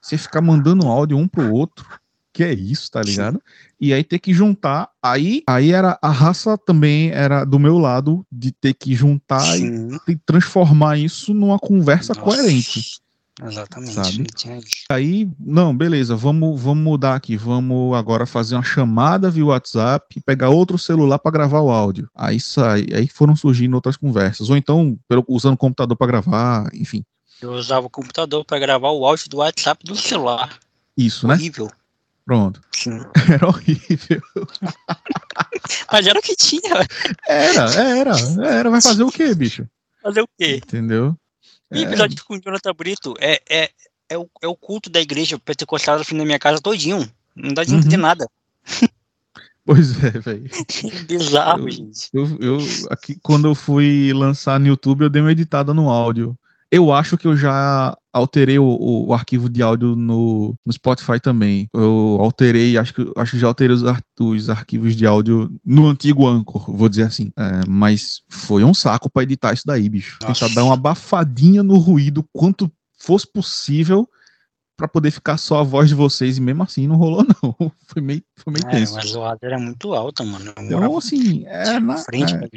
Você 0.00 0.16
ficar 0.16 0.40
mandando 0.40 0.86
áudio 0.86 1.18
um 1.18 1.28
pro 1.28 1.52
outro. 1.52 1.84
Que 2.32 2.44
é 2.44 2.52
isso, 2.54 2.90
tá 2.90 3.02
ligado? 3.02 3.42
E 3.80 3.92
aí 3.92 4.04
ter 4.04 4.18
que 4.20 4.32
juntar. 4.32 4.88
Aí, 5.02 5.42
aí 5.46 5.72
era 5.72 5.98
a 6.00 6.08
raça 6.10 6.56
também 6.56 7.10
era 7.10 7.44
do 7.44 7.58
meu 7.58 7.76
lado 7.78 8.24
de 8.30 8.52
ter 8.52 8.74
que 8.74 8.94
juntar 8.94 9.40
Sim. 9.40 9.88
e, 10.06 10.12
e 10.12 10.16
transformar 10.16 10.96
isso 10.98 11.34
numa 11.34 11.58
conversa 11.58 12.14
Nossa. 12.14 12.24
coerente. 12.24 13.00
Exatamente. 13.42 13.94
Sabe? 13.94 14.24
tinha. 14.34 14.60
Aí, 14.90 15.28
não, 15.38 15.76
beleza, 15.76 16.16
vamos, 16.16 16.60
vamos 16.60 16.82
mudar 16.82 17.14
aqui. 17.14 17.36
Vamos 17.36 17.96
agora 17.96 18.26
fazer 18.26 18.56
uma 18.56 18.64
chamada 18.64 19.30
via 19.30 19.46
WhatsApp 19.46 20.06
e 20.16 20.20
pegar 20.20 20.50
outro 20.50 20.76
celular 20.78 21.18
para 21.18 21.30
gravar 21.30 21.60
o 21.60 21.70
áudio. 21.70 22.10
Aí 22.14 22.40
sai, 22.40 22.86
aí 22.92 23.06
foram 23.06 23.36
surgindo 23.36 23.74
outras 23.74 23.96
conversas. 23.96 24.50
Ou 24.50 24.56
então, 24.56 24.98
usando 25.28 25.54
o 25.54 25.58
computador 25.58 25.96
para 25.96 26.06
gravar, 26.06 26.68
enfim. 26.74 27.04
Eu 27.40 27.52
usava 27.52 27.86
o 27.86 27.90
computador 27.90 28.44
para 28.44 28.58
gravar 28.58 28.90
o 28.90 29.06
áudio 29.06 29.28
do 29.28 29.36
WhatsApp 29.38 29.84
do 29.84 29.94
celular. 29.94 30.58
Isso, 30.96 31.28
né? 31.28 31.34
Horrível. 31.34 31.70
Pronto. 32.24 32.60
Sim. 32.72 33.00
Era 33.32 33.46
horrível. 33.46 34.20
Mas 35.90 36.06
era 36.06 36.18
o 36.18 36.22
que 36.22 36.36
tinha. 36.36 36.86
Era, 37.26 37.74
era, 37.74 38.12
era. 38.42 38.70
Vai 38.70 38.80
fazer 38.80 39.02
o 39.02 39.10
quê, 39.10 39.34
bicho? 39.34 39.66
Fazer 40.02 40.20
o 40.20 40.28
quê? 40.38 40.56
Entendeu? 40.56 41.16
E 41.72 41.80
É. 41.80 41.82
episódio 41.82 42.24
com 42.24 42.34
o 42.34 42.40
Jonathan 42.40 42.72
Brito 42.74 43.14
é, 43.20 43.40
é, 43.48 43.70
é, 44.08 44.18
o, 44.18 44.28
é 44.42 44.48
o 44.48 44.56
culto 44.56 44.88
da 44.90 45.00
igreja 45.00 45.38
pentecostal 45.38 46.00
na 46.12 46.24
minha 46.24 46.38
casa 46.38 46.60
todinho. 46.60 47.08
Não 47.36 47.52
dá 47.54 47.62
de 47.64 47.72
Uhum. 47.72 47.78
entender 47.78 47.96
nada. 47.98 48.26
Pois 49.64 50.02
é, 50.02 50.10
velho. 50.12 50.48
É 50.90 51.02
bizarro, 51.02 51.68
Eu- 51.68 51.70
gente. 51.70 52.08
Eu, 52.14 52.38
eu, 52.40 52.58
aqui, 52.90 53.18
quando 53.22 53.46
eu 53.48 53.54
fui 53.54 54.12
lançar 54.14 54.58
no 54.58 54.66
YouTube, 54.66 55.02
eu 55.02 55.10
dei 55.10 55.20
uma 55.20 55.30
editada 55.32 55.74
no 55.74 55.90
áudio. 55.90 56.34
Eu 56.70 56.92
acho 56.92 57.16
que 57.16 57.26
eu 57.26 57.34
já 57.34 57.96
alterei 58.12 58.58
o, 58.58 58.64
o- 58.64 59.06
o 59.06 59.14
arquivo 59.14 59.48
de 59.48 59.62
áudio 59.62 59.96
no, 59.96 60.54
no 60.66 60.72
Spotify 60.72 61.18
também. 61.18 61.66
Eu 61.72 62.18
alterei, 62.20 62.76
acho 62.76 62.92
que, 62.92 63.10
acho 63.16 63.32
que 63.32 63.38
já 63.38 63.46
alterei 63.46 63.74
os, 63.74 63.82
os 64.20 64.50
arquivos 64.50 64.94
de 64.94 65.06
áudio 65.06 65.50
no 65.64 65.86
antigo 65.86 66.26
Anchor, 66.26 66.70
vou 66.70 66.88
dizer 66.88 67.04
assim. 67.04 67.30
É, 67.38 67.60
mas 67.66 68.20
foi 68.28 68.64
um 68.64 68.74
saco 68.74 69.08
pra 69.08 69.22
editar 69.22 69.54
isso 69.54 69.62
daí, 69.66 69.88
bicho. 69.88 70.18
Nossa. 70.20 70.46
Tentar 70.46 70.54
dar 70.54 70.64
uma 70.66 70.74
abafadinha 70.74 71.62
no 71.62 71.78
ruído 71.78 72.22
quanto 72.34 72.70
fosse 72.98 73.26
possível 73.32 74.06
pra 74.76 74.86
poder 74.86 75.10
ficar 75.10 75.38
só 75.38 75.60
a 75.60 75.62
voz 75.62 75.88
de 75.88 75.94
vocês. 75.94 76.36
E 76.36 76.40
mesmo 76.40 76.62
assim 76.64 76.86
não 76.86 76.96
rolou, 76.96 77.24
não. 77.42 77.72
Foi 77.86 78.02
meio, 78.02 78.22
foi 78.36 78.52
meio 78.52 78.66
É, 78.66 78.70
tenso. 78.72 78.94
mas 78.94 79.14
o 79.14 79.22
áudio 79.22 79.46
era 79.46 79.58
muito 79.58 79.94
alto, 79.94 80.22
mano. 80.24 80.52
Eu 80.58 80.64
Então, 80.64 80.98
assim, 80.98 81.44
é 81.46 81.80
na, 81.80 81.96
frente 81.96 82.34
é, 82.34 82.48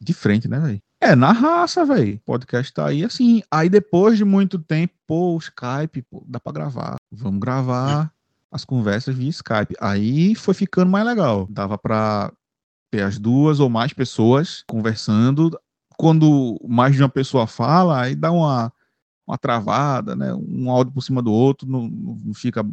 de 0.00 0.12
frente, 0.12 0.48
né, 0.48 0.58
velho? 0.58 0.82
É, 1.02 1.16
na 1.16 1.32
raça, 1.32 1.84
velho. 1.84 2.20
Podcast 2.24 2.72
tá 2.72 2.86
aí 2.86 3.04
assim. 3.04 3.42
Aí 3.50 3.68
depois 3.68 4.16
de 4.16 4.24
muito 4.24 4.56
tempo, 4.56 4.94
pô, 5.04 5.36
Skype, 5.36 6.00
pô, 6.08 6.24
dá 6.28 6.38
pra 6.38 6.52
gravar. 6.52 6.94
Vamos 7.10 7.40
gravar 7.40 8.12
as 8.52 8.64
conversas 8.64 9.12
via 9.12 9.28
Skype. 9.28 9.74
Aí 9.80 10.36
foi 10.36 10.54
ficando 10.54 10.92
mais 10.92 11.04
legal. 11.04 11.48
Dava 11.50 11.76
pra 11.76 12.32
ter 12.88 13.02
as 13.02 13.18
duas 13.18 13.58
ou 13.58 13.68
mais 13.68 13.92
pessoas 13.92 14.62
conversando. 14.68 15.58
Quando 15.98 16.56
mais 16.68 16.94
de 16.94 17.02
uma 17.02 17.08
pessoa 17.08 17.48
fala, 17.48 18.02
aí 18.02 18.14
dá 18.14 18.30
uma, 18.30 18.72
uma 19.26 19.36
travada, 19.36 20.14
né? 20.14 20.32
Um 20.32 20.70
áudio 20.70 20.92
por 20.92 21.02
cima 21.02 21.20
do 21.20 21.32
outro, 21.32 21.68
não, 21.68 21.88
não 21.88 22.32
fica 22.32 22.64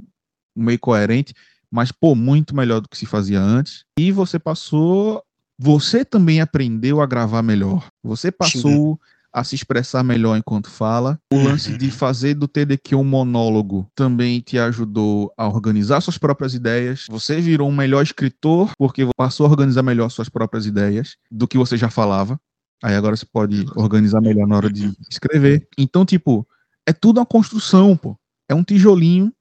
meio 0.55 0.77
coerente. 0.77 1.33
Mas, 1.71 1.91
pô, 1.91 2.13
muito 2.13 2.55
melhor 2.55 2.79
do 2.79 2.87
que 2.87 2.97
se 2.97 3.07
fazia 3.07 3.41
antes. 3.41 3.85
E 3.97 4.11
você 4.11 4.37
passou 4.37 5.23
você 5.61 6.05
também 6.05 6.39
aprendeu 6.39 7.01
a 7.01 7.05
gravar 7.05 7.41
melhor. 7.41 7.89
Você 8.01 8.31
passou 8.31 8.97
a 9.31 9.43
se 9.43 9.55
expressar 9.55 10.03
melhor 10.03 10.37
enquanto 10.37 10.69
fala. 10.69 11.19
O 11.31 11.37
lance 11.37 11.77
de 11.77 11.91
fazer 11.91 12.33
do 12.33 12.47
TDQ 12.47 12.95
um 12.95 13.03
monólogo 13.03 13.85
também 13.93 14.39
te 14.39 14.57
ajudou 14.57 15.31
a 15.37 15.47
organizar 15.47 15.99
suas 15.99 16.17
próprias 16.17 16.53
ideias. 16.53 17.05
Você 17.09 17.41
virou 17.41 17.67
um 17.67 17.75
melhor 17.75 18.01
escritor 18.01 18.71
porque 18.77 19.05
passou 19.17 19.45
a 19.45 19.49
organizar 19.49 19.83
melhor 19.83 20.09
suas 20.09 20.29
próprias 20.29 20.65
ideias 20.65 21.17
do 21.29 21.45
que 21.45 21.57
você 21.57 21.75
já 21.75 21.89
falava. 21.89 22.39
Aí 22.81 22.95
agora 22.95 23.17
você 23.17 23.25
pode 23.25 23.65
organizar 23.75 24.21
melhor 24.21 24.47
na 24.47 24.55
hora 24.55 24.71
de 24.71 24.93
escrever. 25.09 25.67
Então, 25.77 26.05
tipo, 26.05 26.47
é 26.87 26.93
tudo 26.93 27.19
uma 27.19 27.25
construção, 27.25 27.97
pô. 27.97 28.17
É 28.47 28.55
um 28.55 28.63
tijolinho 28.63 29.31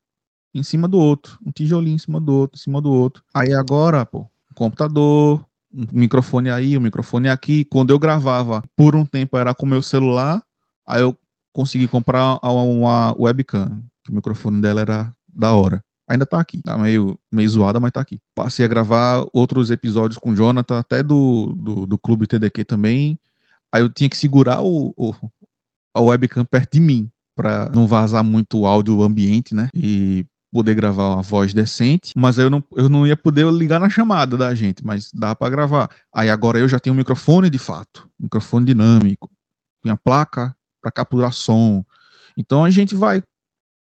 em 0.52 0.64
cima 0.64 0.88
do 0.88 0.98
outro, 0.98 1.38
um 1.46 1.52
tijolinho 1.52 1.94
em 1.94 1.98
cima 1.98 2.20
do 2.20 2.32
outro, 2.34 2.58
em 2.58 2.60
cima 2.60 2.82
do 2.82 2.90
outro. 2.90 3.22
Aí 3.32 3.54
agora, 3.54 4.04
pô, 4.04 4.26
computador, 4.54 5.47
um 5.72 5.86
microfone 5.92 6.50
aí, 6.50 6.76
um 6.76 6.80
microfone 6.80 7.28
aqui. 7.28 7.64
Quando 7.64 7.90
eu 7.90 7.98
gravava, 7.98 8.62
por 8.76 8.96
um 8.96 9.04
tempo 9.04 9.36
era 9.36 9.54
com 9.54 9.66
meu 9.66 9.82
celular, 9.82 10.42
aí 10.86 11.00
eu 11.02 11.16
consegui 11.52 11.88
comprar 11.88 12.38
uma, 12.42 13.14
webcam, 13.18 13.82
o 14.08 14.14
microfone 14.14 14.60
dela 14.60 14.80
era 14.80 15.12
da 15.28 15.52
hora. 15.52 15.84
Ainda 16.08 16.24
tá 16.24 16.40
aqui, 16.40 16.62
tá 16.62 16.78
meio, 16.78 17.18
meio 17.30 17.48
zoada, 17.48 17.78
mas 17.78 17.92
tá 17.92 18.00
aqui. 18.00 18.18
Passei 18.34 18.64
a 18.64 18.68
gravar 18.68 19.26
outros 19.32 19.70
episódios 19.70 20.18
com 20.18 20.30
o 20.30 20.34
Jonathan, 20.36 20.78
até 20.78 21.02
do, 21.02 21.54
do, 21.54 21.86
do 21.86 21.98
Clube 21.98 22.26
TDQ 22.26 22.64
também. 22.64 23.18
Aí 23.70 23.82
eu 23.82 23.90
tinha 23.90 24.08
que 24.08 24.16
segurar 24.16 24.62
o, 24.62 24.94
o- 24.96 25.14
a 25.94 26.00
webcam 26.00 26.44
perto 26.46 26.72
de 26.74 26.80
mim, 26.80 27.10
pra 27.36 27.68
não 27.68 27.86
vazar 27.86 28.24
muito 28.24 28.60
o 28.60 28.66
áudio 28.66 29.02
ambiente, 29.02 29.54
né? 29.54 29.68
E 29.74 30.24
poder 30.52 30.74
gravar 30.74 31.14
uma 31.14 31.22
voz 31.22 31.52
decente, 31.52 32.12
mas 32.16 32.38
aí 32.38 32.46
eu 32.46 32.50
não, 32.50 32.64
eu 32.76 32.88
não 32.88 33.06
ia 33.06 33.16
poder 33.16 33.46
ligar 33.52 33.78
na 33.78 33.90
chamada 33.90 34.36
da 34.36 34.54
gente, 34.54 34.84
mas 34.84 35.10
dá 35.12 35.34
para 35.34 35.50
gravar. 35.50 35.90
Aí 36.12 36.30
agora 36.30 36.58
eu 36.58 36.68
já 36.68 36.80
tenho 36.80 36.94
um 36.94 36.96
microfone 36.96 37.50
de 37.50 37.58
fato, 37.58 38.08
microfone 38.18 38.66
dinâmico, 38.66 39.30
minha 39.84 39.96
placa 39.96 40.54
para 40.80 40.90
capturar 40.90 41.32
som. 41.32 41.84
Então 42.36 42.64
a 42.64 42.70
gente 42.70 42.94
vai 42.94 43.22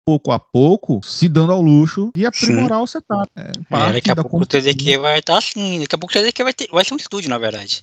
pouco 0.04 0.32
a 0.32 0.38
pouco 0.38 1.00
se 1.04 1.28
dando 1.28 1.52
ao 1.52 1.62
luxo 1.62 2.10
de 2.14 2.26
aprimorar 2.26 2.82
o 2.82 2.86
setup. 2.86 3.30
É, 3.36 3.52
É, 3.70 3.92
daqui 3.92 4.10
a 4.10 4.14
da 4.14 4.22
pouco 4.22 4.38
o. 4.38 4.46
TDQ 4.46 4.98
vai 4.98 5.18
estar 5.18 5.38
assim. 5.38 5.80
Daqui 5.80 5.94
a 5.94 5.98
pouco 5.98 6.12
o 6.12 6.18
TDQ 6.18 6.44
vai, 6.44 6.52
ter, 6.52 6.68
vai 6.70 6.84
ser 6.84 6.94
um 6.94 6.96
estúdio, 6.96 7.30
na 7.30 7.38
verdade. 7.38 7.82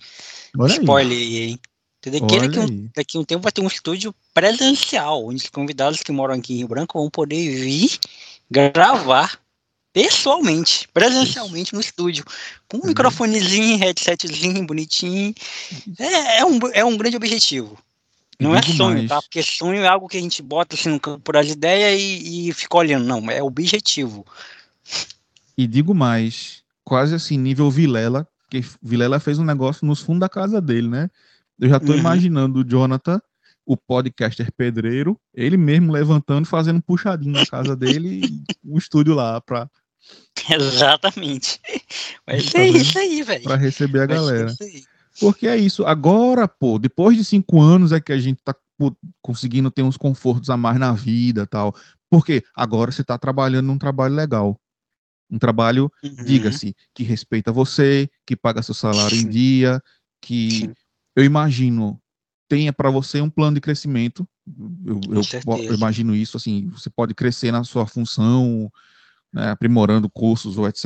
Olha 0.57 0.73
Spoiler 0.73 1.17
aí, 1.17 1.37
hein? 1.37 1.59
TDQ 2.01 2.39
daqui, 2.39 2.59
um, 2.59 2.89
daqui 2.95 3.17
a 3.17 3.19
um 3.19 3.25
tempo 3.25 3.43
vai 3.43 3.51
ter 3.51 3.61
um 3.61 3.67
estúdio 3.67 4.15
presencial, 4.33 5.25
onde 5.25 5.43
os 5.43 5.49
convidados 5.49 6.01
que 6.01 6.11
moram 6.11 6.35
aqui 6.35 6.53
em 6.53 6.57
Rio 6.57 6.67
Branco 6.67 6.97
vão 6.97 7.09
poder 7.09 7.35
vir 7.35 7.99
gravar 8.49 9.39
pessoalmente, 9.91 10.87
presencialmente 10.93 11.73
no 11.73 11.81
estúdio, 11.81 12.23
com 12.67 12.77
um 12.77 12.81
Uhum. 12.81 12.87
microfonezinho, 12.87 13.77
headsetzinho 13.77 14.65
bonitinho. 14.65 15.33
É, 15.97 16.39
é, 16.39 16.45
um, 16.45 16.59
é 16.73 16.85
um 16.85 16.97
grande 16.97 17.17
objetivo. 17.17 17.77
Não 18.39 18.55
é 18.55 18.61
Digo 18.61 18.73
sonho, 18.77 18.97
mais. 18.97 19.09
tá? 19.09 19.21
Porque 19.21 19.43
sonho 19.43 19.81
é 19.81 19.87
algo 19.87 20.07
que 20.07 20.17
a 20.17 20.21
gente 20.21 20.41
bota 20.41 20.75
assim 20.75 20.89
no 20.89 20.99
campo 20.99 21.31
das 21.31 21.49
ideias 21.49 21.99
e, 21.99 22.49
e 22.49 22.53
fica 22.53 22.77
olhando. 22.77 23.05
Não, 23.05 23.29
é 23.29 23.41
objetivo. 23.43 24.25
E 25.57 25.67
digo 25.67 25.93
mais, 25.93 26.63
quase 26.85 27.15
assim, 27.15 27.37
nível 27.37 27.69
Vilela, 27.69 28.27
que 28.49 28.63
Vilela 28.81 29.19
fez 29.19 29.39
um 29.39 29.43
negócio 29.43 29.85
nos 29.85 29.99
fundos 29.99 30.21
da 30.21 30.29
casa 30.29 30.61
dele, 30.61 30.87
né? 30.87 31.09
Eu 31.59 31.67
já 31.69 31.79
tô 31.79 31.93
Uhum. 31.93 31.99
imaginando 31.99 32.59
o 32.59 32.63
Jonathan, 32.63 33.21
o 33.69 33.77
podcaster 33.77 34.51
pedreiro, 34.51 35.15
ele 35.31 35.55
mesmo 35.55 35.91
levantando, 35.91 36.47
fazendo 36.47 36.81
puxadinho 36.81 37.33
na 37.33 37.45
casa 37.45 37.75
dele, 37.75 38.09
e 38.09 38.43
um 38.65 38.79
estúdio 38.79 39.13
lá 39.13 39.39
pra, 39.39 39.69
Exatamente. 40.49 41.59
Tá 42.25 42.39
ser 42.39 42.71
vendo? 42.71 42.77
isso 42.77 42.97
aí, 42.97 43.21
velho. 43.21 43.43
pra 43.43 43.55
receber 43.55 43.99
a 43.99 44.01
ser 44.01 44.07
galera. 44.07 44.55
aí. 44.59 44.83
Porque 45.19 45.47
é 45.47 45.55
isso. 45.55 45.85
Agora, 45.85 46.47
pô, 46.47 46.79
depois 46.79 47.15
de 47.15 47.23
cinco 47.23 47.61
anos 47.61 47.91
é 47.91 47.99
que 47.99 48.11
a 48.11 48.17
gente 48.17 48.41
tá 48.43 48.55
pô, 48.75 48.95
conseguindo 49.21 49.69
ter 49.69 49.83
uns 49.83 49.97
confortos 49.97 50.49
a 50.49 50.57
mais 50.57 50.79
na 50.79 50.91
vida 50.91 51.45
tal. 51.45 51.75
Porque 52.09 52.43
agora 52.55 52.91
você 52.91 53.03
tá 53.03 53.19
trabalhando 53.19 53.67
num 53.67 53.77
trabalho 53.77 54.15
legal. 54.15 54.59
Um 55.29 55.37
trabalho 55.37 55.91
Uhum. 56.03 56.23
diga-se, 56.25 56.75
que 56.95 57.03
respeita 57.03 57.51
você, 57.51 58.09
que 58.25 58.35
paga 58.35 58.63
seu 58.63 58.73
salário 58.73 59.15
em 59.15 59.29
dia, 59.29 59.79
que 60.19 60.71
eu 61.15 61.23
imagino 61.23 62.01
tenha 62.49 62.73
para 62.73 62.89
você 62.89 63.21
um 63.21 63.29
plano 63.29 63.55
de 63.55 63.61
crescimento. 63.61 64.27
Eu, 64.85 64.99
eu- 65.13 65.57
eu 65.63 65.73
imagino 65.75 66.15
isso 66.15 66.35
assim, 66.35 66.67
você 66.69 66.89
pode 66.89 67.13
crescer 67.13 67.51
na 67.51 67.63
sua 67.63 67.85
função, 67.85 68.69
né, 69.31 69.51
aprimorando 69.51 70.09
cursos 70.09 70.57
ou 70.57 70.67
etc, 70.67 70.83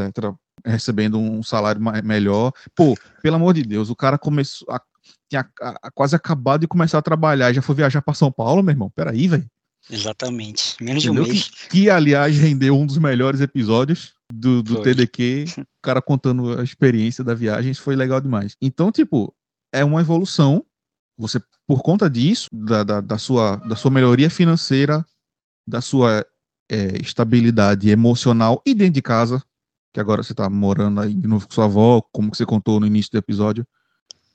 recebendo 0.66 1.18
um 1.18 1.42
salário 1.42 1.82
melhor. 2.04 2.52
Pô, 2.76 2.96
pelo 3.22 3.38
amor 3.38 3.54
de 3.54 3.64
Deus, 3.64 3.90
o 3.90 3.96
cara 3.96 4.18
começou 4.18 4.68
a, 4.70 4.82
tinha 5.30 5.50
a- 5.62 5.76
a- 5.84 5.92
quase 5.92 6.16
acabado 6.16 6.62
de 6.62 6.68
começar 6.68 6.98
a 6.98 7.02
trabalhar 7.02 7.50
e 7.50 7.54
já 7.54 7.62
foi 7.62 7.76
viajar 7.76 8.02
para 8.02 8.14
São 8.14 8.32
Paulo, 8.32 8.62
meu 8.62 8.72
irmão. 8.74 8.92
Peraí, 8.94 9.28
velho. 9.28 9.46
Exatamente. 9.90 10.76
Menos 10.82 11.04
de 11.04 11.10
um 11.10 11.14
Entendeu? 11.14 11.34
mês. 11.34 11.50
Que, 11.70 11.90
aliás, 11.90 12.38
rendeu 12.38 12.78
um 12.78 12.86
dos 12.86 12.98
melhores 12.98 13.42
episódios 13.42 14.14
do, 14.34 14.62
do 14.64 14.76
Foi. 14.76 14.84
TDQ. 14.84 15.46
O 15.60 15.66
cara 15.82 16.02
contando 16.02 16.58
a 16.60 16.64
experiência 16.64 17.24
da 17.24 17.34
viagem, 17.34 17.72
isso 17.72 17.82
foi 17.82 17.96
legal 17.96 18.20
demais. 18.22 18.56
Então, 18.62 18.92
tipo, 18.92 19.34
é 19.74 19.84
uma 19.84 20.02
evolução. 20.02 20.66
Você, 21.18 21.42
por 21.68 21.82
conta 21.82 22.10
disso, 22.10 22.48
da, 22.52 22.84
da, 22.84 23.02
da 23.02 23.18
sua, 23.18 23.58
da 23.58 23.76
sua 23.76 23.92
melhoria 23.92 24.30
financeira, 24.30 25.06
da 25.68 25.80
sua 25.82 26.26
é, 26.70 26.98
estabilidade 27.02 27.90
emocional 27.90 28.62
e 28.66 28.74
dentro 28.74 28.94
de 28.94 29.02
casa, 29.02 29.42
que 29.94 30.00
agora 30.00 30.24
você 30.24 30.34
tá 30.34 30.50
morando 30.50 31.00
aí 31.02 31.14
de 31.14 31.28
novo 31.28 31.48
com 31.48 31.54
sua 31.54 31.66
avó, 31.66 32.02
como 32.12 32.32
que 32.32 32.38
você 32.38 32.46
contou 32.46 32.80
no 32.80 32.88
início 32.88 33.12
do 33.12 33.18
episódio, 33.18 33.66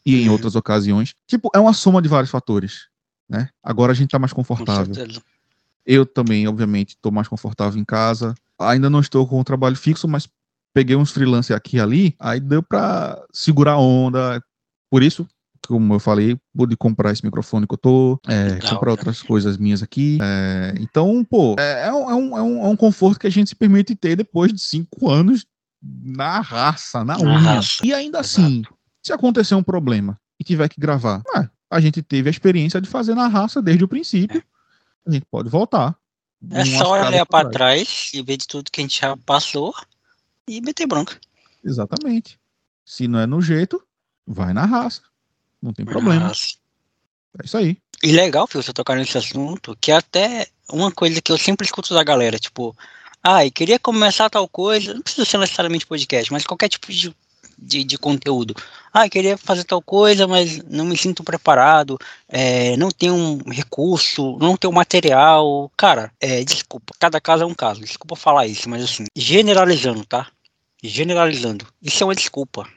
e 0.06 0.22
em 0.22 0.26
Uhum. 0.26 0.32
outras 0.32 0.54
ocasiões. 0.56 1.14
Tipo, 1.26 1.50
é 1.54 1.58
uma 1.58 1.72
soma 1.72 2.00
de 2.00 2.08
vários 2.08 2.30
fatores. 2.30 2.86
né? 3.28 3.50
Agora 3.62 3.92
a 3.92 3.94
gente 3.94 4.08
tá 4.10 4.18
mais 4.18 4.32
Com 4.32 4.36
confortável. 4.42 4.94
certeza. 4.94 5.20
Eu 5.84 6.06
também, 6.06 6.48
obviamente, 6.48 6.90
estou 6.90 7.12
mais 7.12 7.28
confortável 7.28 7.78
em 7.78 7.84
casa. 7.84 8.34
Ainda 8.58 8.88
não 8.88 9.00
estou 9.00 9.26
com 9.26 9.38
um 9.38 9.44
trabalho 9.44 9.76
fixo, 9.76 10.08
mas 10.08 10.26
peguei 10.72 10.96
uns 10.96 11.10
freelancers 11.10 11.54
aqui 11.56 11.76
e 11.76 11.80
ali, 11.80 12.16
aí 12.18 12.40
deu 12.40 12.62
para 12.62 13.22
segurar 13.32 13.72
a 13.72 13.78
onda. 13.78 14.42
Por 14.90 15.02
isso, 15.02 15.28
como 15.66 15.94
eu 15.94 16.00
falei, 16.00 16.38
pude 16.56 16.76
comprar 16.76 17.12
esse 17.12 17.24
microfone 17.24 17.66
que 17.66 17.74
eu 17.74 17.78
tô, 17.78 18.20
é, 18.26 18.44
Legal, 18.44 18.60
comprar 18.60 18.78
cara. 18.78 18.90
outras 18.92 19.22
coisas 19.22 19.56
minhas 19.56 19.82
aqui. 19.82 20.18
é, 20.20 20.74
então, 20.80 21.24
pô, 21.24 21.56
é, 21.58 21.88
é 21.88 21.92
um, 21.92 22.10
é 22.10 22.14
um- 22.14 22.36
é 22.38 22.42
um- 22.42 22.64
é 22.66 22.68
um 22.68 22.76
conforto 22.76 23.18
que 23.20 23.26
a 23.26 23.30
gente 23.30 23.48
se 23.48 23.56
permite 23.56 23.94
ter 23.94 24.16
depois 24.16 24.52
de 24.52 24.60
cinco 24.60 25.10
anos 25.10 25.46
na 25.82 26.40
raça, 26.40 27.04
na 27.04 27.16
Na 27.18 27.24
unha. 27.24 27.38
raça, 27.38 27.84
E 27.84 27.92
ainda 27.94 28.20
assim, 28.20 28.62
se 29.02 29.12
acontecer 29.12 29.54
um 29.54 29.62
problema 29.62 30.18
e 30.38 30.44
tiver 30.44 30.68
que 30.68 30.80
gravar, 30.80 31.22
ué, 31.34 31.48
a 31.70 31.80
gente 31.80 32.02
teve 32.02 32.28
a 32.28 32.30
experiência 32.30 32.80
de 32.80 32.88
fazer 32.88 33.14
na 33.14 33.28
raça 33.28 33.60
desde 33.62 33.84
o 33.84 33.88
princípio. 33.88 34.42
A 35.06 35.10
gente 35.12 35.26
pode 35.30 35.48
voltar. 35.48 35.96
É 36.50 36.64
só 36.64 36.92
olhar 36.92 37.26
pra 37.26 37.48
trás 37.48 38.10
e 38.14 38.22
ver 38.22 38.36
de 38.36 38.46
tudo 38.46 38.70
que 38.70 38.80
a 38.80 38.84
gente 38.84 39.00
já 39.00 39.16
passou 39.16 39.74
e 40.48 40.60
meter 40.60 40.86
bronca. 40.86 41.18
Exatamente. 41.64 42.38
Se 42.84 43.06
não 43.08 43.18
é 43.18 43.26
no 43.26 43.40
jeito, 43.42 43.82
vai 44.26 44.52
na 44.52 44.64
raça. 44.64 45.02
Não 45.62 45.72
tem 45.72 45.84
problema. 45.84 46.28
Mas- 46.28 46.58
É 47.40 47.44
isso 47.44 47.56
aí. 47.56 47.76
E 48.02 48.12
legal, 48.12 48.46
Fio, 48.46 48.62
você 48.62 48.72
tocar 48.72 48.96
nesse 48.96 49.18
assunto, 49.18 49.76
que 49.80 49.90
é 49.90 49.96
até 49.96 50.46
uma 50.70 50.90
coisa 50.92 51.20
que 51.20 51.32
eu 51.32 51.38
sempre 51.38 51.64
escuto 51.66 51.94
da 51.94 52.02
galera, 52.04 52.38
tipo, 52.38 52.76
ah, 53.22 53.44
e 53.44 53.50
queria 53.50 53.78
começar 53.78 54.30
tal 54.30 54.48
coisa, 54.48 54.94
não 54.94 55.02
precisa 55.02 55.24
ser 55.24 55.38
necessariamente 55.38 55.86
podcast, 55.86 56.32
mas 56.32 56.46
qualquer 56.46 56.68
tipo 56.68 56.92
de, 56.92 57.12
de, 57.58 57.82
de 57.84 57.98
conteúdo. 57.98 58.54
Ah, 58.92 59.08
queria 59.08 59.36
fazer 59.36 59.64
tal 59.64 59.82
coisa, 59.82 60.26
mas 60.28 60.62
não 60.64 60.84
me 60.84 60.96
sinto 60.96 61.24
preparado, 61.24 61.98
é, 62.28 62.76
não 62.76 62.90
tenho 62.90 63.14
um 63.14 63.38
recurso, 63.50 64.38
não 64.38 64.56
tenho 64.56 64.72
material. 64.72 65.70
Cara, 65.76 66.12
é, 66.20 66.44
desculpa, 66.44 66.94
cada 67.00 67.20
caso 67.20 67.42
é 67.42 67.46
um 67.46 67.54
caso, 67.54 67.80
desculpa 67.80 68.14
falar 68.14 68.46
isso, 68.46 68.68
mas 68.68 68.84
assim, 68.84 69.04
generalizando, 69.14 70.04
tá? 70.06 70.28
Generalizando, 70.82 71.66
isso 71.82 72.02
é 72.02 72.06
uma 72.06 72.14
desculpa. 72.14 72.68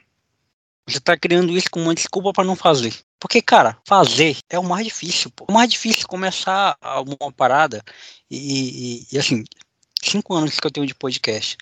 Você 0.88 1.00
tá 1.00 1.16
criando 1.18 1.56
isso 1.56 1.70
como 1.70 1.86
uma 1.86 1.96
desculpa 1.96 2.34
pra 2.34 2.44
não 2.44 2.56
fazer. 2.56 2.94
Porque, 3.20 3.42
cara, 3.42 3.78
fazer 3.88 4.38
é 4.50 4.58
o 4.58 4.64
mais 4.64 4.86
difícil, 4.86 5.30
pô. 5.32 5.46
O 5.48 5.54
mais 5.54 5.70
difícil 5.70 6.02
é 6.04 6.08
começar 6.08 6.76
uma 7.06 7.32
parada 7.32 7.84
e, 8.30 8.38
e- 8.38 9.08
e, 9.12 9.18
assim, 9.20 9.44
cinco 10.02 10.34
anos 10.34 10.60
que 10.60 10.66
eu 10.66 10.72
tenho 10.72 10.88
de 10.88 10.96
podcast. 10.96 11.58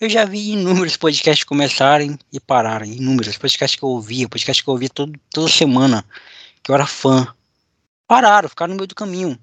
Eu 0.00 0.08
já 0.08 0.24
vi 0.24 0.52
inúmeros 0.52 0.96
podcasts 0.96 1.44
começarem 1.44 2.16
e 2.32 2.38
pararem. 2.38 2.92
Inúmeros 2.92 3.36
podcasts 3.36 3.78
que 3.78 3.84
eu 3.84 3.88
ouvia, 3.88 4.28
podcasts 4.28 4.62
que 4.62 4.68
eu 4.68 4.72
ouvia 4.74 4.88
todo, 4.90 5.18
toda 5.30 5.48
semana, 5.48 6.04
que 6.62 6.70
eu 6.70 6.74
era 6.74 6.86
fã. 6.86 7.26
Pararam, 8.06 8.48
ficaram 8.48 8.74
no 8.74 8.76
meio 8.76 8.86
do 8.86 8.94
caminho. 8.94 9.38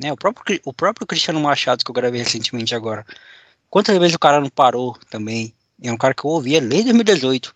Né? 0.00 0.12
O, 0.12 0.16
próprio, 0.16 0.60
o 0.64 0.72
próprio 0.72 1.06
Cristiano 1.06 1.40
Machado, 1.40 1.84
que 1.84 1.90
eu 1.90 1.94
gravei 1.94 2.20
recentemente 2.22 2.74
agora. 2.74 3.06
Quantas 3.70 3.96
vezes 3.98 4.14
o 4.14 4.18
cara 4.18 4.40
não 4.40 4.48
parou 4.50 4.96
também? 5.08 5.54
É 5.80 5.92
um 5.92 5.96
cara 5.96 6.14
que 6.14 6.24
eu 6.24 6.30
ouvia 6.30 6.60
desde 6.60 6.92
2018. 6.92 7.54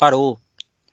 Parou, 0.00 0.40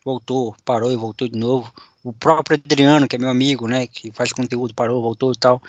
voltou, 0.04 0.54
parou 0.66 0.92
e 0.92 0.98
voltou 0.98 1.30
de 1.30 1.38
novo. 1.38 1.74
O 2.04 2.12
próprio 2.12 2.62
Adriano, 2.64 3.08
que 3.08 3.16
é 3.16 3.20
meu 3.20 3.30
amigo, 3.30 3.66
né, 3.66 3.88
que 3.88 4.12
faz 4.12 4.34
conteúdo, 4.34 4.74
parou, 4.74 5.02
voltou 5.02 5.32
e 5.32 5.38
tal. 5.38 5.62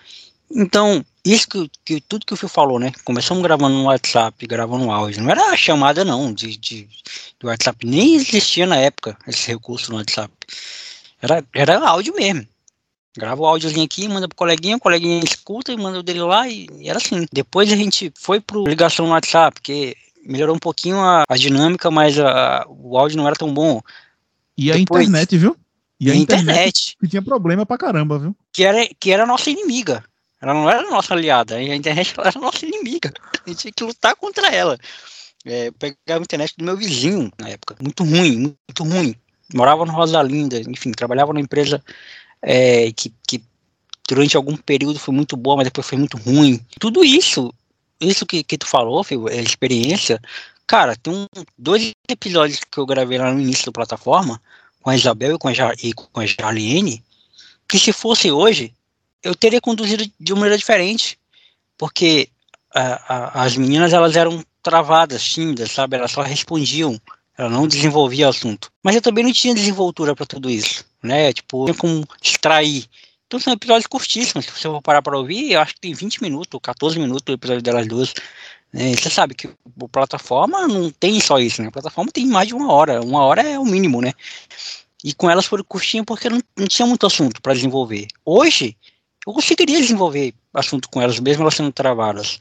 Então, 0.50 1.04
isso 1.24 1.48
que, 1.48 1.70
que 1.84 2.00
tudo 2.00 2.26
que 2.26 2.34
o 2.34 2.36
Fio 2.36 2.48
falou, 2.48 2.80
né? 2.80 2.90
Começamos 3.04 3.40
gravando 3.44 3.76
no 3.76 3.84
WhatsApp, 3.84 4.44
gravando 4.44 4.86
no 4.86 4.90
áudio. 4.90 5.22
Não 5.22 5.30
era 5.30 5.56
chamada, 5.56 6.04
não, 6.04 6.32
de, 6.32 6.56
de, 6.56 6.88
do 7.38 7.46
WhatsApp. 7.46 7.86
Nem 7.86 8.16
existia 8.16 8.66
na 8.66 8.76
época 8.76 9.16
esse 9.28 9.46
recurso 9.46 9.92
no 9.92 9.98
WhatsApp. 9.98 10.34
Era, 11.22 11.44
era 11.54 11.88
áudio 11.88 12.14
mesmo. 12.16 12.44
Grava 13.16 13.40
o 13.40 13.46
áudiozinho 13.46 13.84
aqui, 13.84 14.08
manda 14.08 14.26
pro 14.26 14.36
coleguinha, 14.36 14.76
o 14.76 14.80
coleguinha 14.80 15.22
escuta 15.24 15.72
e 15.72 15.76
manda 15.76 16.00
o 16.00 16.02
dele 16.02 16.22
lá 16.22 16.48
e, 16.48 16.66
e 16.78 16.88
era 16.88 16.98
assim. 16.98 17.24
Depois 17.32 17.72
a 17.72 17.76
gente 17.76 18.12
foi 18.16 18.40
pro 18.40 18.66
ligação 18.66 19.06
no 19.06 19.12
WhatsApp, 19.12 19.60
porque 19.60 19.96
melhorou 20.28 20.54
um 20.54 20.58
pouquinho 20.58 21.00
a, 21.00 21.24
a 21.28 21.36
dinâmica, 21.36 21.90
mas 21.90 22.18
a- 22.18 22.64
o 22.68 22.96
áudio 22.98 23.16
não 23.16 23.26
era 23.26 23.34
tão 23.36 23.52
bom. 23.52 23.80
E 24.56 24.70
a 24.70 24.76
Depois- 24.76 25.08
internet, 25.08 25.36
viu? 25.36 25.56
E 26.00 26.10
a, 26.10 26.12
a 26.12 26.16
internet, 26.16 26.44
internet, 26.52 26.96
que 27.00 27.08
tinha 27.08 27.22
problema 27.22 27.66
pra 27.66 27.76
caramba, 27.78 28.18
viu? 28.18 28.36
que 28.52 28.62
era, 28.62 28.88
que 29.00 29.10
era 29.10 29.24
a 29.24 29.26
nossa 29.26 29.50
inimiga. 29.50 30.04
Ela 30.40 30.54
não 30.54 30.70
era 30.70 30.86
a 30.86 30.90
nossa 30.90 31.14
aliada, 31.14 31.56
a 31.56 31.74
internet 31.74 32.14
era 32.18 32.30
a 32.36 32.40
nossa 32.40 32.64
inimiga. 32.64 33.12
A 33.44 33.48
gente 33.50 33.58
tinha 33.62 33.72
que 33.72 33.82
lutar 33.84 34.14
contra 34.14 34.48
ela. 34.54 34.78
É, 35.44 35.68
eu 35.68 35.72
pegava 35.72 36.20
a 36.20 36.22
internet 36.22 36.54
do 36.56 36.64
meu 36.64 36.76
vizinho 36.76 37.32
na 37.38 37.48
época, 37.48 37.74
muito 37.82 38.04
ruim, 38.04 38.36
muito 38.38 38.84
ruim. 38.84 39.14
Morava 39.54 39.84
no 39.86 39.92
Rosa 39.92 40.22
Linda, 40.22 40.60
enfim, 40.70 40.92
trabalhava 40.92 41.32
numa 41.32 41.40
empresa 41.42 41.82
é, 42.42 42.92
que, 42.92 43.12
que 43.26 43.42
durante 44.08 44.36
algum 44.36 44.56
período 44.56 44.98
foi 44.98 45.14
muito 45.14 45.36
boa, 45.36 45.56
mas 45.56 45.64
depois 45.64 45.86
foi 45.86 45.98
muito 45.98 46.16
ruim. 46.18 46.60
Tudo 46.78 47.02
isso, 47.02 47.52
isso 48.00 48.24
que, 48.26 48.42
que 48.42 48.58
tu 48.58 48.66
falou, 48.66 49.02
Fio, 49.04 49.28
é 49.28 49.40
experiência. 49.40 50.20
Cara, 50.66 50.94
tem 50.96 51.12
um, 51.14 51.26
dois 51.56 51.92
episódios 52.08 52.60
que 52.70 52.78
eu 52.78 52.86
gravei 52.86 53.18
lá 53.18 53.32
no 53.32 53.40
início 53.40 53.66
da 53.66 53.72
plataforma, 53.72 54.40
com 54.82 54.90
a 54.90 54.96
Isabel 54.96 55.34
e 55.36 55.38
com 55.38 55.48
a, 55.48 55.52
Ja- 55.52 55.74
e 55.82 55.92
com 55.92 56.20
a 56.20 56.26
Jarliene, 56.26 57.02
que 57.68 57.78
se 57.78 57.92
fosse 57.92 58.30
hoje, 58.30 58.72
eu 59.22 59.34
teria 59.34 59.60
conduzido 59.60 60.04
de 60.18 60.32
uma 60.32 60.40
maneira 60.40 60.58
diferente, 60.58 61.18
porque 61.76 62.28
a- 62.74 63.14
a- 63.40 63.42
as 63.44 63.56
meninas 63.56 63.92
elas 63.92 64.14
eram 64.16 64.44
travadas, 64.62 65.22
tímidas, 65.22 65.70
sabe? 65.72 65.96
Elas 65.96 66.10
só 66.12 66.22
respondiam, 66.22 67.00
elas 67.36 67.52
não 67.52 67.66
desenvolviam 67.66 68.28
o 68.28 68.30
assunto. 68.30 68.70
Mas 68.82 68.94
eu 68.94 69.02
também 69.02 69.24
não 69.24 69.32
tinha 69.32 69.54
desenvoltura 69.54 70.14
para 70.14 70.26
tudo 70.26 70.50
isso, 70.50 70.84
né? 71.02 71.32
Tipo, 71.32 71.64
tinha 71.64 71.74
como 71.74 72.06
extrair. 72.22 72.86
Então 73.28 73.38
são 73.38 73.52
episódios 73.52 73.86
curtíssimos, 73.86 74.46
se 74.46 74.50
você 74.50 74.62
for 74.62 74.80
parar 74.80 75.02
para 75.02 75.16
ouvir, 75.16 75.52
eu 75.52 75.60
acho 75.60 75.74
que 75.74 75.80
tem 75.82 75.92
20 75.92 76.22
minutos, 76.22 76.48
ou 76.54 76.58
14 76.60 76.98
minutos 76.98 77.22
o 77.28 77.32
episódio 77.32 77.62
delas 77.62 77.86
duas. 77.86 78.14
né? 78.72 78.94
Você 78.96 79.10
sabe 79.10 79.34
que 79.34 79.46
o 79.78 79.86
plataforma 79.88 80.66
não 80.66 80.90
tem 80.90 81.20
só 81.20 81.38
isso, 81.38 81.60
né? 81.60 81.68
A 81.68 81.72
plataforma 81.72 82.10
tem 82.10 82.26
mais 82.26 82.48
de 82.48 82.54
uma 82.54 82.72
hora, 82.72 83.02
uma 83.02 83.22
hora 83.22 83.42
é 83.42 83.58
o 83.58 83.66
mínimo, 83.66 84.00
né? 84.00 84.14
E 85.04 85.12
com 85.12 85.28
elas 85.28 85.44
foram 85.44 85.62
curtinhas 85.62 86.06
porque 86.06 86.30
não, 86.30 86.40
não 86.56 86.66
tinha 86.66 86.86
muito 86.86 87.06
assunto 87.06 87.40
para 87.42 87.52
desenvolver. 87.52 88.06
Hoje, 88.24 88.74
eu 89.26 89.32
conseguiria 89.34 89.78
desenvolver 89.78 90.34
assunto 90.54 90.88
com 90.88 91.00
elas, 91.02 91.20
mesmo 91.20 91.42
elas 91.42 91.54
sendo 91.54 91.70
travadas. 91.70 92.38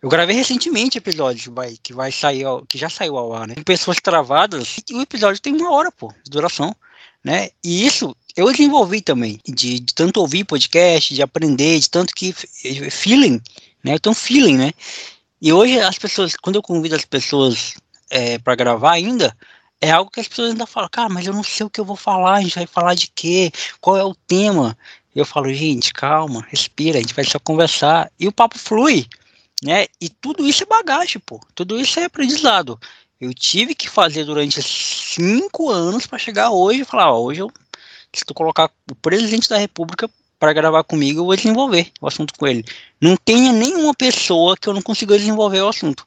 Eu 0.00 0.08
gravei 0.08 0.34
recentemente 0.34 0.96
episódios 0.96 1.44
que 1.44 1.50
vai, 1.50 1.76
que 1.80 1.92
vai 1.92 2.10
sair, 2.10 2.44
ao- 2.44 2.64
que 2.64 2.78
já 2.78 2.88
saiu 2.88 3.18
ao 3.18 3.34
ar, 3.34 3.46
né? 3.46 3.54
Com 3.54 3.62
pessoas 3.62 3.98
travadas, 4.00 4.76
e 4.90 4.94
o 4.94 5.02
episódio 5.02 5.42
tem 5.42 5.54
uma 5.54 5.70
hora, 5.70 5.92
pô, 5.92 6.12
de 6.24 6.30
duração, 6.30 6.74
né? 7.22 7.50
E 7.62 7.86
isso 7.86 8.16
eu 8.36 8.50
desenvolvi 8.50 9.00
também, 9.00 9.38
de, 9.46 9.80
de 9.80 9.94
tanto 9.94 10.20
ouvir 10.20 10.44
podcast, 10.44 11.14
de 11.14 11.22
aprender, 11.22 11.78
de 11.78 11.90
tanto 11.90 12.14
que 12.14 12.30
f- 12.30 12.90
feeling, 12.90 13.40
né? 13.84 13.94
Então 13.94 14.14
feeling, 14.14 14.56
né? 14.56 14.72
E 15.40 15.52
hoje 15.52 15.78
as 15.80 15.98
pessoas, 15.98 16.36
quando 16.36 16.56
eu 16.56 16.62
convido 16.62 16.94
as 16.94 17.04
pessoas 17.04 17.74
é, 18.10 18.38
para 18.38 18.54
gravar 18.54 18.92
ainda, 18.92 19.36
é 19.80 19.90
algo 19.90 20.10
que 20.10 20.20
as 20.20 20.28
pessoas 20.28 20.52
ainda 20.52 20.66
falam, 20.66 20.88
cara, 20.90 21.08
mas 21.08 21.26
eu 21.26 21.34
não 21.34 21.42
sei 21.42 21.66
o 21.66 21.70
que 21.70 21.80
eu 21.80 21.84
vou 21.84 21.96
falar, 21.96 22.36
a 22.36 22.40
gente 22.40 22.54
vai 22.54 22.66
falar 22.66 22.94
de 22.94 23.08
quê? 23.08 23.50
Qual 23.80 23.96
é 23.96 24.04
o 24.04 24.14
tema? 24.14 24.78
Eu 25.14 25.26
falo, 25.26 25.52
gente, 25.52 25.92
calma, 25.92 26.46
respira, 26.48 26.98
a 26.98 27.00
gente 27.00 27.14
vai 27.14 27.24
só 27.24 27.38
conversar. 27.38 28.10
E 28.18 28.28
o 28.28 28.32
papo 28.32 28.58
flui, 28.58 29.06
né? 29.62 29.86
E 30.00 30.08
tudo 30.08 30.46
isso 30.46 30.62
é 30.62 30.66
bagagem, 30.66 31.20
pô. 31.26 31.40
Tudo 31.54 31.78
isso 31.78 31.98
é 31.98 32.04
aprendizado. 32.04 32.78
Eu 33.20 33.34
tive 33.34 33.74
que 33.74 33.88
fazer 33.88 34.24
durante 34.24 34.62
cinco 34.62 35.70
anos 35.70 36.06
para 36.06 36.18
chegar 36.18 36.50
hoje 36.50 36.80
e 36.80 36.84
falar, 36.84 37.12
ó, 37.12 37.20
hoje 37.20 37.40
eu, 37.40 37.52
se 38.18 38.24
tu 38.24 38.34
colocar 38.34 38.70
o 38.90 38.94
presidente 38.94 39.48
da 39.48 39.58
república 39.58 40.10
para 40.38 40.52
gravar 40.52 40.82
comigo, 40.84 41.20
eu 41.20 41.24
vou 41.24 41.36
desenvolver 41.36 41.92
o 42.00 42.08
assunto 42.08 42.34
com 42.36 42.46
ele. 42.46 42.64
Não 43.00 43.16
tenha 43.16 43.52
nenhuma 43.52 43.94
pessoa 43.94 44.56
que 44.56 44.68
eu 44.68 44.74
não 44.74 44.82
consiga 44.82 45.16
desenvolver 45.16 45.60
o 45.60 45.68
assunto. 45.68 46.04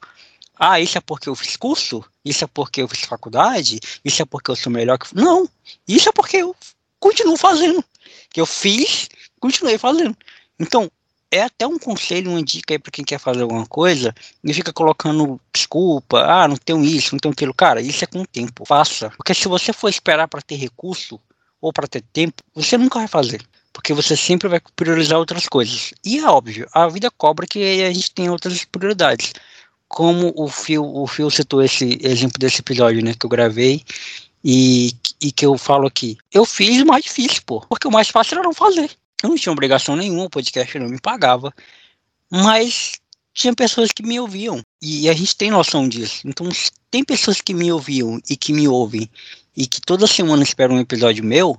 Ah, 0.58 0.80
isso 0.80 0.96
é 0.96 1.00
porque 1.00 1.28
eu 1.28 1.34
fiz 1.34 1.56
curso? 1.56 2.04
Isso 2.24 2.44
é 2.44 2.46
porque 2.46 2.82
eu 2.82 2.88
fiz 2.88 3.00
faculdade? 3.00 3.78
Isso 4.04 4.22
é 4.22 4.24
porque 4.24 4.50
eu 4.50 4.56
sou 4.56 4.72
melhor 4.72 4.98
que. 4.98 5.14
Não! 5.14 5.48
Isso 5.86 6.08
é 6.08 6.12
porque 6.12 6.38
eu 6.38 6.54
continuo 6.98 7.36
fazendo. 7.36 7.84
Que 8.30 8.40
eu 8.40 8.46
fiz, 8.46 9.08
continuei 9.40 9.78
fazendo. 9.78 10.16
Então, 10.58 10.90
é 11.30 11.42
até 11.42 11.66
um 11.66 11.78
conselho, 11.78 12.30
uma 12.30 12.42
dica 12.42 12.74
aí 12.74 12.78
para 12.78 12.90
quem 12.90 13.04
quer 13.04 13.18
fazer 13.18 13.42
alguma 13.42 13.66
coisa 13.66 14.14
e 14.42 14.54
fica 14.54 14.72
colocando 14.72 15.40
desculpa, 15.52 16.20
ah, 16.20 16.48
não 16.48 16.56
tenho 16.56 16.82
isso, 16.84 17.14
não 17.14 17.18
tenho 17.18 17.32
aquilo. 17.32 17.52
Cara, 17.52 17.80
isso 17.80 18.04
é 18.04 18.06
com 18.06 18.22
o 18.22 18.26
tempo. 18.26 18.64
Faça. 18.64 19.10
Porque 19.10 19.34
se 19.34 19.48
você 19.48 19.72
for 19.72 19.88
esperar 19.88 20.28
para 20.28 20.42
ter 20.42 20.56
recurso 20.56 21.20
ou 21.60 21.72
para 21.72 21.88
ter 21.88 22.02
tempo, 22.12 22.42
você 22.54 22.76
nunca 22.78 22.98
vai 22.98 23.08
fazer. 23.08 23.42
Porque 23.72 23.92
você 23.92 24.16
sempre 24.16 24.48
vai 24.48 24.60
priorizar 24.74 25.18
outras 25.18 25.46
coisas. 25.46 25.92
E 26.04 26.18
é 26.18 26.24
óbvio, 26.24 26.66
a 26.72 26.88
vida 26.88 27.10
cobra 27.10 27.46
que 27.46 27.84
a 27.84 27.92
gente 27.92 28.10
tem 28.10 28.30
outras 28.30 28.64
prioridades 28.64 29.32
como 29.88 30.32
o 30.36 30.48
Phil, 30.48 30.84
o 30.84 31.06
Phil 31.06 31.30
citou 31.30 31.62
esse 31.62 31.98
exemplo 32.02 32.38
desse 32.38 32.60
episódio, 32.60 33.04
né, 33.04 33.14
que 33.14 33.24
eu 33.24 33.30
gravei 33.30 33.82
e, 34.44 34.92
e 35.20 35.32
que 35.32 35.46
eu 35.46 35.56
falo 35.56 35.86
aqui. 35.86 36.16
Eu 36.32 36.44
fiz 36.44 36.82
o 36.82 36.86
mais 36.86 37.04
difícil, 37.04 37.42
pô, 37.44 37.60
porque 37.68 37.86
o 37.86 37.90
mais 37.90 38.08
fácil 38.08 38.34
era 38.34 38.44
não 38.44 38.54
fazer. 38.54 38.90
Eu 39.22 39.30
não 39.30 39.36
tinha 39.36 39.52
obrigação 39.52 39.96
nenhuma, 39.96 40.24
o 40.24 40.30
podcast 40.30 40.78
não 40.78 40.88
me 40.88 41.00
pagava, 41.00 41.52
mas 42.30 42.92
tinha 43.32 43.54
pessoas 43.54 43.90
que 43.92 44.02
me 44.02 44.18
ouviam 44.18 44.62
e 44.80 45.08
a 45.08 45.12
gente 45.12 45.36
tem 45.36 45.50
noção 45.50 45.88
disso. 45.88 46.22
Então, 46.24 46.48
tem 46.90 47.04
pessoas 47.04 47.40
que 47.40 47.54
me 47.54 47.70
ouviam 47.72 48.20
e 48.28 48.36
que 48.36 48.52
me 48.52 48.68
ouvem 48.68 49.10
e 49.56 49.66
que 49.66 49.80
toda 49.80 50.06
semana 50.06 50.42
esperam 50.42 50.76
um 50.76 50.80
episódio 50.80 51.24
meu, 51.24 51.56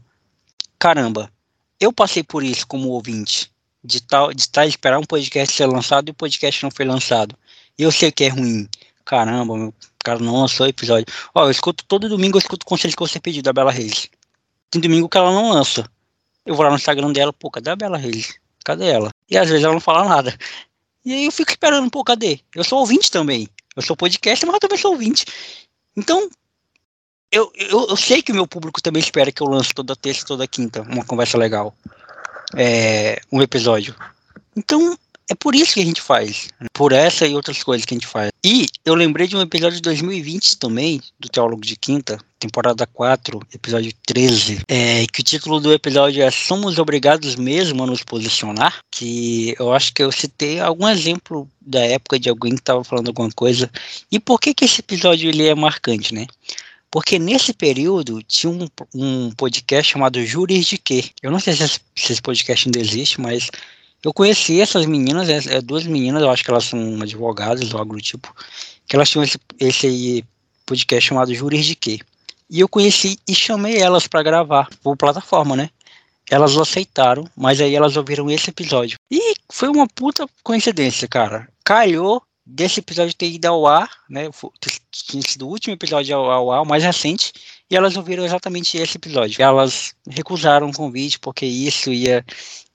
caramba, 0.77 1.31
eu 1.79 1.91
passei 1.91 2.23
por 2.23 2.43
isso 2.43 2.67
como 2.67 2.89
ouvinte, 2.89 3.51
de 3.83 4.01
tal, 4.01 4.33
de 4.33 4.41
estar 4.41 4.65
esperar 4.65 4.99
um 4.99 5.03
podcast 5.03 5.55
ser 5.55 5.65
lançado 5.65 6.09
e 6.09 6.11
o 6.11 6.13
podcast 6.13 6.63
não 6.63 6.71
foi 6.71 6.85
lançado. 6.85 7.35
E 7.77 7.83
eu 7.83 7.91
sei 7.91 8.11
que 8.11 8.25
é 8.25 8.29
ruim. 8.29 8.67
Caramba, 9.03 9.55
meu 9.55 9.73
cara 10.07 10.19
não 10.19 10.41
lançou 10.41 10.67
episódio. 10.67 11.05
Ó, 11.35 11.45
eu 11.45 11.51
escuto 11.51 11.83
todo 11.85 12.07
domingo, 12.07 12.37
eu 12.37 12.39
escuto 12.39 12.65
o 12.65 12.69
conselho 12.69 12.93
que 12.95 12.99
você 12.99 13.19
pediu 13.19 13.43
da 13.43 13.51
Bela 13.51 13.71
Reis. 13.71 14.09
Tem 14.71 14.81
domingo 14.81 15.09
que 15.09 15.17
ela 15.17 15.31
não 15.31 15.51
lança. 15.51 15.89
Eu 16.45 16.55
vou 16.55 16.63
lá 16.63 16.69
no 16.69 16.77
Instagram 16.77 17.11
dela, 17.11 17.33
pô, 17.33 17.51
cadê 17.51 17.71
a 17.71 17.75
Bela 17.75 17.97
Reis? 17.97 18.35
Cadê 18.63 18.87
ela? 18.87 19.09
E 19.29 19.37
às 19.37 19.49
vezes 19.49 19.63
ela 19.63 19.73
não 19.73 19.81
fala 19.81 20.07
nada. 20.07 20.37
E 21.03 21.13
aí 21.13 21.25
eu 21.25 21.31
fico 21.31 21.51
esperando, 21.51 21.89
pô, 21.89 22.03
cadê? 22.03 22.39
Eu 22.55 22.63
sou 22.63 22.79
ouvinte 22.79 23.11
também. 23.11 23.47
Eu 23.75 23.81
sou 23.81 23.97
podcast, 23.97 24.45
mas 24.45 24.53
eu 24.53 24.59
também 24.59 24.77
sou 24.77 24.91
ouvinte. 24.91 25.25
Então, 25.95 26.29
eu, 27.31 27.51
eu, 27.55 27.87
eu 27.89 27.97
sei 27.97 28.21
que 28.21 28.31
o 28.31 28.35
meu 28.35 28.47
público 28.47 28.81
também 28.81 29.01
espera 29.01 29.31
que 29.31 29.41
eu 29.41 29.47
lance 29.47 29.73
toda 29.73 29.95
terça, 29.95 30.25
toda 30.25 30.47
quinta, 30.47 30.81
uma 30.83 31.05
conversa 31.05 31.37
legal. 31.37 31.75
É, 32.55 33.19
um 33.31 33.41
episódio. 33.41 33.93
Então, 34.55 34.97
é 35.29 35.35
por 35.35 35.53
isso 35.53 35.73
que 35.73 35.81
a 35.81 35.85
gente 35.85 36.01
faz. 36.01 36.47
Por 36.71 36.93
essa 36.93 37.27
e 37.27 37.35
outras 37.35 37.61
coisas 37.61 37.85
que 37.85 37.93
a 37.93 37.97
gente 37.97 38.07
faz. 38.07 38.31
E 38.43 38.67
eu 38.85 38.95
lembrei 38.95 39.27
de 39.27 39.35
um 39.35 39.41
episódio 39.41 39.75
de 39.75 39.81
2020 39.81 40.57
também, 40.57 41.01
do 41.19 41.27
Teólogo 41.27 41.61
de 41.61 41.75
Quinta, 41.75 42.17
temporada 42.39 42.87
4, 42.87 43.39
episódio 43.53 43.91
13, 44.05 44.61
é, 44.69 45.05
que 45.07 45.19
o 45.19 45.23
título 45.23 45.59
do 45.59 45.73
episódio 45.73 46.23
é 46.23 46.31
Somos 46.31 46.79
Obrigados 46.79 47.35
Mesmo 47.35 47.83
a 47.83 47.87
Nos 47.87 48.03
Posicionar, 48.03 48.79
que 48.89 49.53
eu 49.59 49.73
acho 49.73 49.93
que 49.93 50.01
eu 50.01 50.11
citei 50.13 50.61
algum 50.61 50.87
exemplo 50.87 51.49
da 51.59 51.81
época 51.81 52.17
de 52.17 52.29
alguém 52.29 52.53
que 52.53 52.61
estava 52.61 52.83
falando 52.85 53.09
alguma 53.09 53.29
coisa. 53.31 53.69
E 54.09 54.19
por 54.19 54.39
que 54.39 54.53
que 54.53 54.63
esse 54.63 54.79
episódio 54.79 55.29
ele 55.29 55.45
é 55.45 55.53
marcante, 55.53 56.13
né? 56.13 56.25
Porque 56.89 57.19
nesse 57.19 57.53
período 57.53 58.23
tinha 58.23 58.51
um, 58.51 58.67
um 58.93 59.31
podcast 59.31 59.91
chamado 59.91 60.23
Júris 60.25 60.65
de 60.65 60.77
Quê? 60.77 61.05
Eu 61.21 61.31
não 61.31 61.39
sei 61.39 61.53
se 61.53 61.63
esse, 61.63 61.79
se 61.95 62.13
esse 62.13 62.21
podcast 62.21 62.67
ainda 62.67 62.79
existe, 62.79 63.19
mas 63.19 63.49
eu 64.03 64.13
conheci 64.13 64.61
essas 64.61 64.85
meninas, 64.85 65.27
é, 65.27 65.57
é, 65.57 65.61
duas 65.61 65.85
meninas, 65.85 66.21
eu 66.21 66.29
acho 66.29 66.43
que 66.43 66.49
elas 66.49 66.65
são 66.65 67.01
advogadas 67.01 67.73
ou 67.73 67.79
algo 67.79 67.95
do 67.95 68.01
tipo, 68.01 68.33
que 68.87 68.95
elas 68.95 69.09
tinham 69.09 69.23
esse, 69.23 69.37
esse 69.59 70.25
podcast 70.65 71.09
chamado 71.09 71.33
Júris 71.33 71.65
de 71.65 71.75
Quê? 71.75 71.99
E 72.49 72.61
eu 72.61 72.69
conheci 72.69 73.19
e 73.27 73.35
chamei 73.35 73.77
elas 73.77 74.07
para 74.07 74.23
gravar 74.23 74.69
por 74.81 74.95
plataforma, 74.95 75.55
né? 75.55 75.69
Elas 76.29 76.57
aceitaram, 76.57 77.29
mas 77.35 77.59
aí 77.59 77.75
elas 77.75 77.97
ouviram 77.97 78.29
esse 78.29 78.49
episódio. 78.49 78.97
E 79.11 79.33
foi 79.51 79.69
uma 79.69 79.87
puta 79.87 80.27
coincidência, 80.43 81.07
cara. 81.07 81.47
Calhou 81.63 82.21
desse 82.49 82.79
episódio 82.79 83.13
ter 83.13 83.29
ido 83.29 83.45
ao 83.45 83.67
ar, 83.67 83.89
né? 84.09 84.29
Tinha 84.89 85.21
sido 85.21 85.45
o 85.45 85.49
último 85.49 85.73
episódio 85.73 86.15
ao, 86.15 86.31
ao 86.31 86.51
ar, 86.51 86.61
o 86.61 86.65
mais 86.65 86.83
recente, 86.83 87.33
e 87.69 87.75
elas 87.75 87.97
ouviram 87.97 88.23
exatamente 88.23 88.77
esse 88.77 88.97
episódio. 88.97 89.41
Elas 89.41 89.93
recusaram 90.09 90.69
o 90.69 90.73
convite 90.73 91.19
porque 91.19 91.45
isso 91.45 91.91
ia 91.91 92.25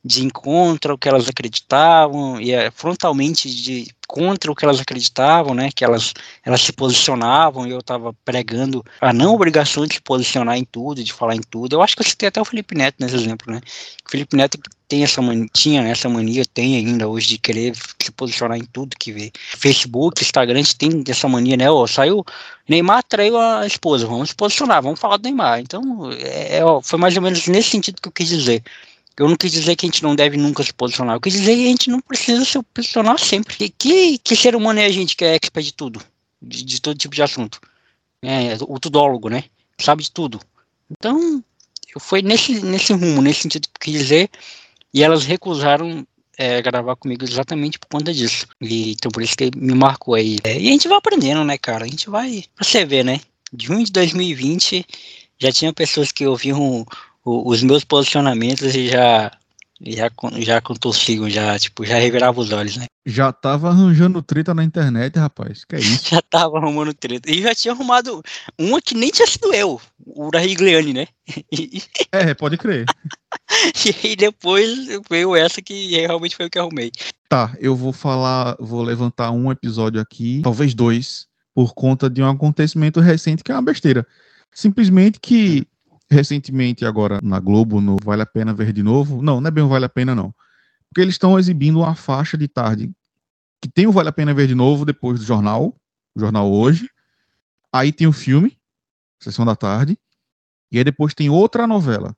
de 0.04 0.24
encontro 0.24 0.92
ao 0.92 0.98
que 0.98 1.08
elas 1.08 1.28
acreditavam, 1.28 2.40
ia 2.40 2.70
frontalmente 2.72 3.48
de 3.54 3.86
contra 4.06 4.52
o 4.52 4.54
que 4.54 4.64
elas 4.64 4.80
acreditavam, 4.80 5.54
né? 5.54 5.70
Que 5.74 5.84
elas, 5.84 6.12
elas 6.44 6.60
se 6.60 6.72
posicionavam 6.72 7.66
e 7.66 7.70
eu 7.70 7.78
estava 7.78 8.12
pregando 8.24 8.84
a 9.00 9.10
não 9.10 9.34
obrigação 9.34 9.86
de 9.86 9.94
se 9.94 10.02
posicionar 10.02 10.58
em 10.58 10.64
tudo, 10.64 11.02
de 11.02 11.12
falar 11.12 11.34
em 11.34 11.40
tudo. 11.40 11.76
Eu 11.76 11.82
acho 11.82 11.96
que 11.96 12.02
eu 12.02 12.06
citei 12.06 12.28
até 12.28 12.40
o 12.40 12.44
Felipe 12.44 12.74
Neto 12.74 12.96
nesse 13.00 13.14
exemplo, 13.14 13.50
né? 13.50 13.60
O 14.06 14.10
Felipe 14.10 14.36
Neto 14.36 14.58
tem 14.92 15.02
essa 15.02 15.22
mania, 15.22 15.48
tinha 15.54 15.88
essa 15.88 16.06
mania, 16.06 16.44
tem 16.44 16.76
ainda 16.76 17.08
hoje 17.08 17.26
de 17.26 17.38
querer 17.38 17.74
se 17.98 18.12
posicionar 18.12 18.58
em 18.58 18.64
tudo 18.66 18.94
que 18.98 19.10
vê. 19.10 19.32
Facebook, 19.56 20.22
Instagram, 20.22 20.62
tem 20.76 21.02
essa 21.08 21.26
mania, 21.26 21.56
né? 21.56 21.70
Ó, 21.70 21.86
saiu, 21.86 22.22
Neymar 22.68 23.02
traiu 23.02 23.40
a 23.40 23.66
esposa, 23.66 24.06
vamos 24.06 24.28
se 24.28 24.34
posicionar, 24.34 24.82
vamos 24.82 25.00
falar 25.00 25.16
do 25.16 25.22
Neymar. 25.22 25.60
Então, 25.60 26.12
é, 26.12 26.58
é 26.58 26.64
ó, 26.64 26.82
foi 26.82 26.98
mais 26.98 27.16
ou 27.16 27.22
menos 27.22 27.46
nesse 27.46 27.70
sentido 27.70 28.02
que 28.02 28.08
eu 28.08 28.12
quis 28.12 28.28
dizer. 28.28 28.62
Eu 29.16 29.30
não 29.30 29.34
quis 29.34 29.50
dizer 29.50 29.76
que 29.76 29.86
a 29.86 29.88
gente 29.88 30.02
não 30.02 30.14
deve 30.14 30.36
nunca 30.36 30.62
se 30.62 30.74
posicionar. 30.74 31.16
Eu 31.16 31.20
quis 31.22 31.32
dizer 31.32 31.56
que 31.56 31.64
a 31.64 31.70
gente 31.70 31.88
não 31.88 32.00
precisa 32.02 32.44
se 32.44 32.62
posicionar 32.62 33.18
sempre. 33.18 33.56
Que, 33.56 33.70
que, 33.70 34.18
que 34.18 34.36
ser 34.36 34.54
humano 34.54 34.78
é 34.78 34.84
a 34.84 34.92
gente 34.92 35.16
que 35.16 35.24
é 35.24 35.34
expert 35.36 35.64
de 35.64 35.72
tudo? 35.72 36.02
De, 36.42 36.62
de 36.62 36.82
todo 36.82 36.98
tipo 36.98 37.14
de 37.14 37.22
assunto. 37.22 37.58
É, 38.20 38.58
o 38.68 38.78
tudólogo, 38.78 39.30
né? 39.30 39.44
Sabe 39.80 40.02
de 40.02 40.10
tudo. 40.10 40.38
Então, 40.90 41.42
foi 41.98 42.20
nesse, 42.20 42.60
nesse 42.60 42.92
rumo, 42.92 43.22
nesse 43.22 43.40
sentido 43.40 43.68
que 43.68 43.88
eu 43.88 43.92
quis 43.92 44.02
dizer. 44.02 44.30
E 44.92 45.02
elas 45.02 45.24
recusaram 45.24 46.06
é, 46.36 46.60
gravar 46.62 46.96
comigo 46.96 47.24
exatamente 47.24 47.78
por 47.78 47.88
conta 47.88 48.12
disso. 48.12 48.46
E, 48.60 48.92
então, 48.92 49.10
por 49.10 49.22
isso 49.22 49.36
que 49.36 49.50
me 49.56 49.74
marcou 49.74 50.14
aí. 50.14 50.38
É, 50.44 50.58
e 50.58 50.68
a 50.68 50.72
gente 50.72 50.88
vai 50.88 50.98
aprendendo, 50.98 51.44
né, 51.44 51.56
cara? 51.58 51.84
A 51.84 51.88
gente 51.88 52.10
vai. 52.10 52.44
Pra 52.54 52.64
você 52.64 52.84
ver, 52.84 53.04
né? 53.04 53.20
De 53.52 53.66
junho 53.66 53.84
de 53.84 53.92
2020, 53.92 54.84
já 55.38 55.52
tinha 55.52 55.72
pessoas 55.72 56.10
que 56.10 56.26
ouviam 56.26 56.86
o, 57.24 57.50
os 57.50 57.62
meus 57.62 57.84
posicionamentos 57.84 58.74
e 58.74 58.88
já 58.88 59.30
já 59.84 60.10
já 60.38 60.60
contorciam, 60.60 61.28
já 61.28 61.58
tipo, 61.58 61.84
já 61.84 61.96
revirava 61.96 62.40
os 62.40 62.52
olhos, 62.52 62.76
né? 62.76 62.86
Já 63.04 63.32
tava 63.32 63.68
arranjando 63.68 64.22
treta 64.22 64.54
na 64.54 64.62
internet, 64.62 65.18
rapaz. 65.18 65.64
Que 65.64 65.76
é 65.76 65.78
isso? 65.80 66.10
já 66.10 66.22
tava 66.22 66.58
arrumando 66.58 66.94
treta. 66.94 67.30
E 67.30 67.42
já 67.42 67.54
tinha 67.54 67.74
arrumado 67.74 68.22
uma 68.58 68.80
que 68.80 68.94
nem 68.94 69.10
tinha 69.10 69.26
sido 69.26 69.52
eu, 69.52 69.80
o 70.06 70.30
da 70.30 70.38
Rigliani, 70.38 70.92
né? 70.92 71.06
é, 72.12 72.34
pode 72.34 72.56
crer. 72.56 72.84
e 73.84 74.06
aí 74.06 74.16
depois 74.16 74.86
veio 75.10 75.34
essa 75.34 75.60
que 75.60 75.88
realmente 75.88 76.36
foi 76.36 76.46
o 76.46 76.50
que 76.50 76.58
arrumei. 76.58 76.92
Tá, 77.28 77.56
eu 77.58 77.74
vou 77.74 77.92
falar, 77.92 78.56
vou 78.60 78.82
levantar 78.82 79.30
um 79.32 79.50
episódio 79.50 80.00
aqui, 80.00 80.40
talvez 80.44 80.74
dois, 80.74 81.26
por 81.54 81.74
conta 81.74 82.08
de 82.08 82.22
um 82.22 82.28
acontecimento 82.28 83.00
recente 83.00 83.42
que 83.42 83.50
é 83.50 83.54
uma 83.54 83.62
besteira. 83.62 84.06
Simplesmente 84.54 85.18
que 85.18 85.66
recentemente 86.12 86.84
agora 86.84 87.20
na 87.22 87.40
Globo, 87.40 87.80
no 87.80 87.96
Vale 88.02 88.22
a 88.22 88.26
Pena 88.26 88.52
Ver 88.52 88.72
de 88.72 88.82
Novo. 88.82 89.22
Não, 89.22 89.40
não 89.40 89.48
é 89.48 89.50
bem 89.50 89.64
o 89.64 89.68
Vale 89.68 89.84
a 89.84 89.88
Pena, 89.88 90.14
não. 90.14 90.34
Porque 90.88 91.00
eles 91.00 91.14
estão 91.14 91.38
exibindo 91.38 91.80
uma 91.80 91.94
faixa 91.94 92.36
de 92.36 92.46
tarde 92.46 92.92
que 93.60 93.68
tem 93.68 93.86
o 93.86 93.92
Vale 93.92 94.08
a 94.08 94.12
Pena 94.12 94.34
Ver 94.34 94.46
de 94.46 94.54
Novo 94.54 94.84
depois 94.84 95.20
do 95.20 95.24
jornal, 95.24 95.74
o 96.14 96.20
jornal 96.20 96.52
hoje. 96.52 96.88
Aí 97.72 97.92
tem 97.92 98.06
o 98.06 98.12
filme, 98.12 98.58
Sessão 99.20 99.44
da 99.44 99.56
Tarde. 99.56 99.98
E 100.70 100.78
aí 100.78 100.84
depois 100.84 101.14
tem 101.14 101.30
outra 101.30 101.66
novela 101.66 102.14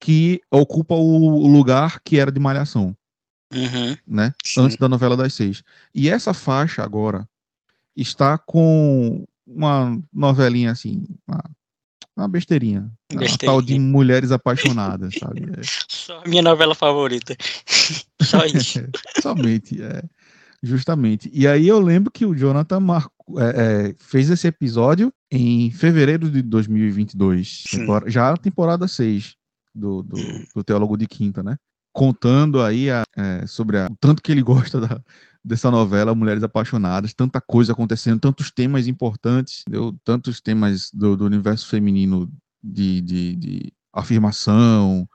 que 0.00 0.40
ocupa 0.50 0.94
o 0.94 1.46
lugar 1.46 2.00
que 2.00 2.18
era 2.18 2.32
de 2.32 2.40
Malhação. 2.40 2.96
Uhum, 3.54 3.96
né? 4.06 4.32
Antes 4.58 4.76
da 4.76 4.88
novela 4.88 5.16
das 5.16 5.34
seis. 5.34 5.62
E 5.94 6.08
essa 6.08 6.34
faixa 6.34 6.82
agora 6.82 7.28
está 7.94 8.36
com 8.36 9.24
uma 9.46 10.00
novelinha 10.12 10.72
assim, 10.72 11.04
uma 11.26 11.42
uma 12.16 12.28
besteirinha. 12.28 12.90
besteirinha. 13.12 13.30
Uma 13.30 13.38
tal 13.38 13.62
de 13.62 13.78
mulheres 13.78 14.32
apaixonadas, 14.32 15.14
sabe? 15.18 15.42
É. 15.42 15.60
Só 15.62 16.22
a 16.24 16.28
minha 16.28 16.42
novela 16.42 16.74
favorita. 16.74 17.36
Só 18.22 18.44
isso. 18.46 18.80
Somente, 19.20 19.82
é. 19.82 20.02
Justamente. 20.62 21.30
E 21.32 21.46
aí 21.46 21.68
eu 21.68 21.78
lembro 21.78 22.10
que 22.10 22.24
o 22.24 22.34
Jonathan 22.34 22.80
marcou, 22.80 23.40
é, 23.40 23.50
é, 23.90 23.94
fez 23.98 24.30
esse 24.30 24.46
episódio 24.46 25.12
em 25.30 25.70
fevereiro 25.70 26.30
de 26.30 26.40
2022, 26.42 27.64
temporada, 27.70 28.10
já 28.10 28.30
a 28.30 28.36
temporada 28.36 28.88
6 28.88 29.34
do, 29.74 30.02
do, 30.02 30.16
do 30.54 30.64
Teólogo 30.64 30.96
de 30.96 31.06
Quinta, 31.06 31.42
né? 31.42 31.56
Contando 31.92 32.62
aí 32.62 32.90
a, 32.90 33.04
é, 33.16 33.46
sobre 33.46 33.78
a, 33.78 33.86
o 33.90 33.96
tanto 34.00 34.22
que 34.22 34.32
ele 34.32 34.42
gosta 34.42 34.80
da, 34.80 35.00
dessa 35.46 35.70
novela 35.70 36.12
Mulheres 36.12 36.42
Apaixonadas, 36.42 37.14
tanta 37.14 37.40
coisa 37.40 37.72
acontecendo, 37.72 38.18
tantos 38.18 38.50
temas 38.50 38.88
importantes, 38.88 39.62
deu 39.68 39.96
tantos 40.04 40.40
temas 40.40 40.90
do, 40.90 41.16
do 41.16 41.24
universo 41.24 41.68
feminino 41.68 42.28
de, 42.60 43.00
de, 43.00 43.36
de 43.36 43.72
afirmação, 43.92 45.08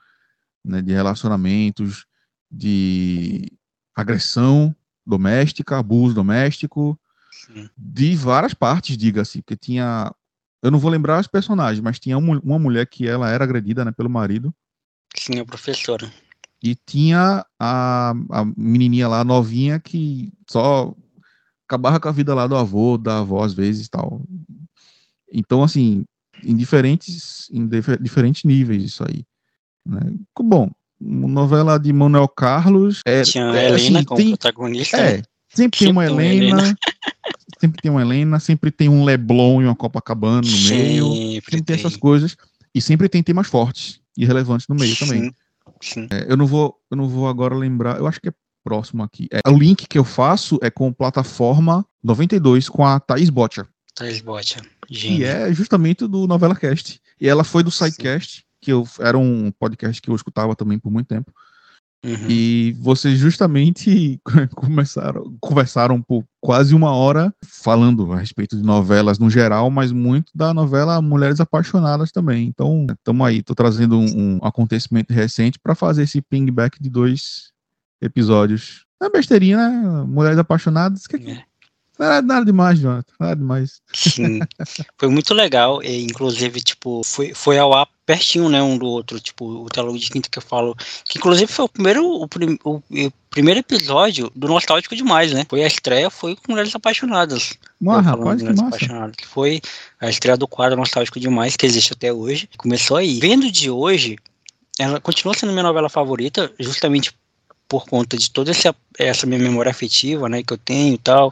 né, 0.63 0.81
de 0.81 0.93
relacionamentos, 0.93 2.05
de 2.49 3.51
agressão 3.93 4.73
doméstica, 5.05 5.77
abuso 5.77 6.15
doméstico, 6.15 6.97
Sim. 7.29 7.69
de 7.77 8.15
várias 8.15 8.53
partes, 8.53 8.95
diga-se, 8.95 9.41
porque 9.41 9.57
tinha, 9.57 10.15
eu 10.63 10.71
não 10.71 10.79
vou 10.79 10.89
lembrar 10.89 11.19
os 11.19 11.27
personagens, 11.27 11.81
mas 11.81 11.99
tinha 11.99 12.17
uma, 12.17 12.39
uma 12.39 12.57
mulher 12.57 12.87
que 12.87 13.05
ela 13.05 13.29
era 13.29 13.43
agredida 13.43 13.83
né, 13.83 13.91
pelo 13.91 14.09
marido. 14.09 14.55
Sim, 15.13 15.41
a 15.41 15.45
professora. 15.45 16.09
E 16.63 16.75
tinha 16.75 17.45
a, 17.59 18.13
a 18.29 18.45
menininha 18.55 19.07
lá, 19.07 19.23
novinha, 19.23 19.79
que 19.79 20.31
só 20.49 20.93
acabava 21.67 21.99
com 21.99 22.07
a 22.07 22.11
vida 22.11 22.35
lá 22.35 22.45
do 22.45 22.55
avô, 22.55 22.97
da 22.97 23.19
avó, 23.19 23.43
às 23.43 23.53
vezes 23.53 23.89
tal. 23.89 24.21
Então, 25.31 25.63
assim, 25.63 26.05
em 26.43 26.55
diferentes, 26.55 27.49
em 27.51 27.67
diferentes 27.99 28.43
níveis 28.43 28.83
isso 28.83 29.03
aí. 29.07 29.23
Né? 29.85 30.13
Bom, 30.39 30.69
novela 30.99 31.79
de 31.79 31.91
Manuel 31.91 32.27
Carlos. 32.27 33.01
É, 33.05 33.23
Tinha 33.23 33.49
a 33.49 33.55
é, 33.55 33.67
Helena 33.69 33.99
assim, 33.99 34.05
como 34.05 34.17
tem, 34.19 34.29
protagonista. 34.29 34.97
É, 34.97 35.17
né? 35.17 35.23
sempre 35.49 35.79
tem 35.79 35.91
uma 35.91 36.05
Helena, 36.05 36.33
Helena. 36.33 36.77
sempre 37.59 37.81
tem 37.81 37.91
uma 37.91 38.01
Helena, 38.01 38.39
sempre 38.39 38.71
tem 38.71 38.89
um 38.89 39.03
Leblon 39.03 39.61
e 39.61 39.65
uma 39.65 39.75
Copacabana 39.75 40.41
no 40.41 40.47
sempre 40.47 40.77
meio. 40.77 41.13
Sempre 41.15 41.51
tem. 41.51 41.63
tem 41.63 41.75
essas 41.75 41.95
coisas. 41.95 42.37
E 42.73 42.81
sempre 42.81 43.09
tem 43.09 43.23
temas 43.23 43.47
fortes 43.47 43.99
e 44.17 44.25
relevantes 44.25 44.67
no 44.67 44.75
meio 44.75 44.95
Sim. 44.95 45.05
também. 45.05 45.35
É, 46.11 46.31
eu 46.31 46.37
não 46.37 46.45
vou, 46.45 46.77
eu 46.89 46.97
não 46.97 47.07
vou 47.07 47.27
agora 47.27 47.55
lembrar. 47.55 47.97
Eu 47.97 48.07
acho 48.07 48.21
que 48.21 48.29
é 48.29 48.33
próximo 48.63 49.03
aqui. 49.03 49.27
É, 49.31 49.49
o 49.49 49.57
link 49.57 49.87
que 49.87 49.97
eu 49.97 50.03
faço 50.03 50.59
é 50.61 50.69
com 50.69 50.93
plataforma 50.93 51.85
92 52.03 52.69
com 52.69 52.85
a 52.85 52.99
Thaís 52.99 53.29
Botcher. 53.29 53.67
Thaís 53.95 54.21
Botcher. 54.21 54.63
Que 54.87 55.23
é 55.23 55.53
justamente 55.53 56.07
do 56.07 56.27
Novela 56.27 56.55
Cast. 56.55 57.01
E 57.19 57.27
ela 57.27 57.43
foi 57.43 57.63
do 57.63 57.71
SciCast. 57.71 58.45
que 58.59 58.71
eu, 58.71 58.87
era 58.99 59.17
um 59.17 59.51
podcast 59.51 60.01
que 60.01 60.09
eu 60.09 60.15
escutava 60.15 60.55
também 60.55 60.77
por 60.77 60.91
muito 60.91 61.07
tempo. 61.07 61.33
Uhum. 62.03 62.27
E 62.27 62.75
vocês 62.79 63.19
justamente 63.19 64.19
começaram, 64.55 65.35
conversaram 65.39 66.01
por 66.01 66.23
quase 66.39 66.73
uma 66.73 66.91
hora 66.91 67.33
falando 67.45 68.11
a 68.11 68.17
respeito 68.17 68.57
de 68.57 68.63
novelas 68.63 69.19
no 69.19 69.29
geral, 69.29 69.69
mas 69.69 69.91
muito 69.91 70.31
da 70.33 70.51
novela 70.53 70.99
Mulheres 71.01 71.39
Apaixonadas 71.39 72.11
também. 72.11 72.47
Então, 72.47 72.87
estamos 72.89 73.27
aí, 73.27 73.43
tô 73.43 73.53
trazendo 73.53 73.99
um, 73.99 74.37
um 74.37 74.39
acontecimento 74.41 75.13
recente 75.13 75.59
para 75.59 75.75
fazer 75.75 76.03
esse 76.03 76.21
ping-back 76.21 76.81
de 76.81 76.89
dois 76.89 77.51
episódios. 78.01 78.85
É 79.01 79.09
besteirinha, 79.09 79.57
né? 79.57 80.03
Mulheres 80.07 80.39
Apaixonadas, 80.39 81.05
que, 81.05 81.17
É. 81.17 81.43
nada, 81.99 82.21
nada 82.25 82.45
demais, 82.45 82.79
Jonathan, 82.79 83.13
nada 83.19 83.35
demais. 83.35 83.79
Sim, 83.93 84.39
foi 84.97 85.09
muito 85.09 85.35
legal. 85.35 85.83
E, 85.83 86.03
inclusive, 86.03 86.61
tipo, 86.61 87.01
foi, 87.05 87.33
foi 87.35 87.59
ao 87.59 87.73
ar 87.73 87.87
pertinho, 88.11 88.49
né, 88.49 88.61
um 88.61 88.77
do 88.77 88.85
outro. 88.85 89.19
Tipo, 89.19 89.45
o 89.45 89.69
Teólogo 89.69 89.97
de 89.97 90.09
Quinta 90.09 90.27
que 90.29 90.37
eu 90.37 90.41
falo. 90.41 90.75
Que 91.05 91.17
inclusive 91.17 91.51
foi 91.51 91.65
o 91.65 91.69
primeiro, 91.69 92.05
o, 92.05 92.27
prim- 92.27 92.59
o- 92.63 92.81
o 92.89 93.11
primeiro 93.29 93.59
episódio 93.61 94.29
do 94.35 94.47
Nostálgico 94.47 94.95
Demais, 94.95 95.31
né? 95.31 95.45
Foi 95.49 95.63
a 95.63 95.67
estreia, 95.67 96.09
foi 96.09 96.35
com 96.35 96.51
Mulheres 96.51 96.75
Apaixonadas. 96.75 97.53
Rapaz, 98.01 98.17
de 98.39 98.43
que. 98.53 98.67
Apaixonadas, 98.67 99.15
que 99.15 99.25
foi 99.27 99.61
a 99.99 100.09
estreia 100.09 100.35
do 100.35 100.47
quadro 100.47 100.77
Nostálgico 100.77 101.19
Demais, 101.19 101.55
que 101.55 101.65
existe 101.65 101.93
até 101.93 102.11
hoje. 102.11 102.49
Começou 102.57 102.97
aí. 102.97 103.19
Vendo 103.19 103.49
de 103.49 103.69
hoje, 103.69 104.17
ela 104.77 104.99
continua 104.99 105.33
sendo 105.33 105.53
minha 105.53 105.63
novela 105.63 105.89
favorita, 105.89 106.51
justamente 106.59 107.13
por 107.67 107.85
conta 107.85 108.17
de 108.17 108.29
toda 108.29 108.51
essa, 108.51 108.75
essa 108.99 109.25
minha 109.25 109.39
memória 109.39 109.69
afetiva, 109.71 110.27
né, 110.27 110.43
que 110.43 110.51
eu 110.51 110.57
tenho 110.57 110.93
e 110.95 110.97
tal, 110.97 111.31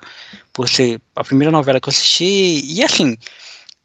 por 0.53 0.69
ser 0.69 1.01
a 1.13 1.21
primeira 1.21 1.51
novela 1.51 1.81
que 1.81 1.89
eu 1.89 1.91
assisti, 1.91 2.61
e 2.73 2.81
assim, 2.81 3.17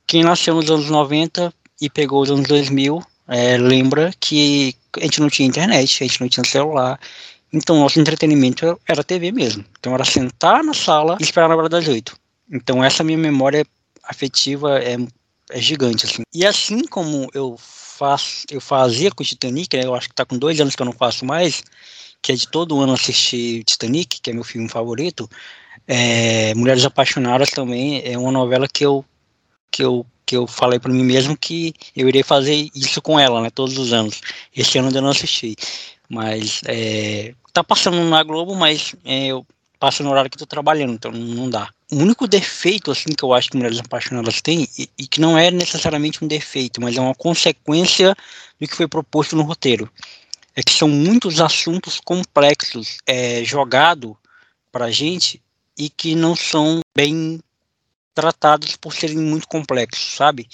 quem 0.07 0.23
nasceu 0.23 0.55
nos 0.55 0.71
anos 0.71 0.89
90 0.89 1.53
e 1.85 1.91
pegou 1.91 2.23
os 2.23 2.31
anos 2.31 2.49
2000, 2.49 3.03
é, 3.29 3.57
lembra 3.59 4.11
que 4.19 4.75
a 4.97 5.05
gente 5.05 5.21
não 5.21 5.29
tinha 5.29 5.49
internet, 5.49 6.03
a 6.03 6.07
gente 6.07 6.21
não 6.21 6.29
tinha 6.29 6.45
celular, 6.45 6.99
então 7.53 7.79
nosso 7.79 8.01
entretenimento 8.01 8.79
era 8.89 9.05
TV 9.05 9.31
mesmo, 9.33 9.65
então 9.79 9.95
era 9.95 10.05
sentar 10.05 10.65
na 10.65 10.73
sala 10.73 11.17
e 11.21 11.23
esperar 11.23 11.47
a 11.47 11.49
novela 11.51 11.69
das 11.69 11.87
oito, 11.89 12.17
então 12.51 12.83
essa 12.83 13.05
minha 13.05 13.19
memória 13.19 13.67
afetiva 14.05 14.79
é, 14.79 14.97
é 15.51 15.61
gigante, 15.61 16.07
assim, 16.07 16.23
e 16.33 16.47
assim 16.47 16.87
como 16.87 17.29
eu 17.35 17.57
faço, 17.59 18.45
eu 18.51 18.61
fazia 18.61 19.11
com 19.11 19.23
o 19.23 19.27
Titanic, 19.27 19.77
né, 19.77 19.85
eu 19.85 19.95
acho 19.95 20.09
que 20.09 20.15
tá 20.15 20.25
com 20.25 20.39
dois 20.39 20.61
anos 20.61 20.75
que 20.75 20.83
eu 20.83 20.87
não 20.87 20.93
faço 20.93 21.25
mais, 21.25 21.63
que 22.23 22.33
é 22.33 22.35
de 22.35 22.49
todo 22.49 22.81
ano 22.81 22.95
assistir 22.95 23.63
Titanic, 23.65 24.21
que 24.23 24.31
é 24.31 24.33
meu 24.33 24.45
filme 24.45 24.69
favorito, 24.69 25.29
é, 25.87 26.55
Mulheres 26.55 26.85
Apaixonadas 26.85 27.51
também 27.51 28.03
é 28.05 28.17
uma 28.17 28.33
novela 28.33 28.67
que 28.67 28.85
eu 28.85 29.05
que 29.75 29.83
eu 29.83 30.07
que 30.27 30.35
eu 30.37 30.47
falei 30.47 30.79
para 30.79 30.91
mim 30.91 31.05
mesmo 31.05 31.37
que 31.37 31.75
eu 31.95 32.09
irei 32.09 32.23
fazer 32.23 32.71
isso 32.75 33.03
com 33.03 33.21
ela, 33.21 33.43
né, 33.43 33.51
todos 33.51 33.77
os 33.77 33.93
anos. 33.93 34.23
Esse 34.57 34.79
ano 34.79 34.89
ainda 34.89 35.03
não 35.03 35.11
assisti, 35.11 35.55
mas 36.09 36.63
é, 36.65 37.35
tá 37.53 37.63
passando 37.63 38.03
na 38.09 38.23
Globo, 38.23 38.55
mas 38.55 38.95
é, 39.05 39.27
eu 39.27 39.47
passo 39.79 40.03
no 40.03 40.11
horário 40.11 40.31
que 40.31 40.37
estou 40.37 40.47
trabalhando, 40.47 40.95
então 40.95 41.13
não 41.13 41.51
dá. 41.51 41.69
O 41.93 41.97
único 41.97 42.27
defeito 42.27 42.91
assim 42.91 43.11
que 43.11 43.23
eu 43.23 43.35
acho 43.35 43.51
que 43.51 43.57
Mulheres 43.59 43.79
Apaixonadas 43.81 44.41
tem 44.41 44.67
e, 44.79 44.89
e 44.97 45.07
que 45.07 45.21
não 45.21 45.37
é 45.37 45.51
necessariamente 45.51 46.25
um 46.25 46.27
defeito, 46.27 46.81
mas 46.81 46.97
é 46.97 47.01
uma 47.03 47.15
consequência 47.15 48.17
do 48.59 48.67
que 48.67 48.75
foi 48.75 48.89
proposto 48.89 49.37
no 49.37 49.43
roteiro 49.43 49.91
é 50.57 50.63
que 50.63 50.73
são 50.73 50.89
muitos 50.89 51.41
assuntos 51.41 52.01
complexos 52.01 52.99
é, 53.07 53.43
jogados 53.45 54.15
para 54.71 54.91
gente 54.91 55.43
e 55.77 55.91
que 55.91 56.15
não 56.15 56.37
são 56.37 56.81
bem 56.97 57.41
tratados 58.15 58.77
por 58.77 58.95
serem 58.95 59.17
muito 59.19 59.49
complexos, 59.49 60.15
sabe? 60.15 60.49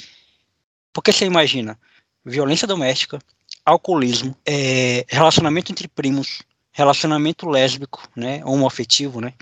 Porque 0.93 1.13
você 1.13 1.25
imagina 1.27 1.79
violência 2.25 2.67
doméstica, 2.67 3.19
alcoolismo, 3.65 4.37
é, 4.47 5.05
relacionamento 5.09 5.71
entre 5.71 5.87
primos, 5.89 6.43
relacionamento 6.73 7.49
lésbico, 7.49 8.09
né, 8.17 8.43
homoafetivo, 8.45 9.21
né? 9.21 9.35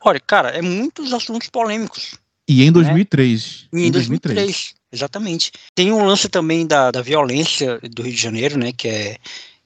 Olha, 0.00 0.20
cara, 0.20 0.50
é 0.50 0.62
muitos 0.62 1.12
assuntos 1.12 1.48
polêmicos. 1.48 2.14
E 2.48 2.62
em 2.62 2.72
2003. 2.72 3.68
E 3.72 3.86
em 3.86 3.90
2003, 3.90 4.74
exatamente. 4.92 5.52
Tem 5.74 5.92
um 5.92 6.04
lance 6.04 6.28
também 6.28 6.66
da, 6.66 6.90
da 6.90 7.02
violência 7.02 7.78
do 7.80 8.02
Rio 8.02 8.12
de 8.14 8.20
Janeiro, 8.20 8.58
né, 8.58 8.72
que 8.72 8.88
é 8.88 9.18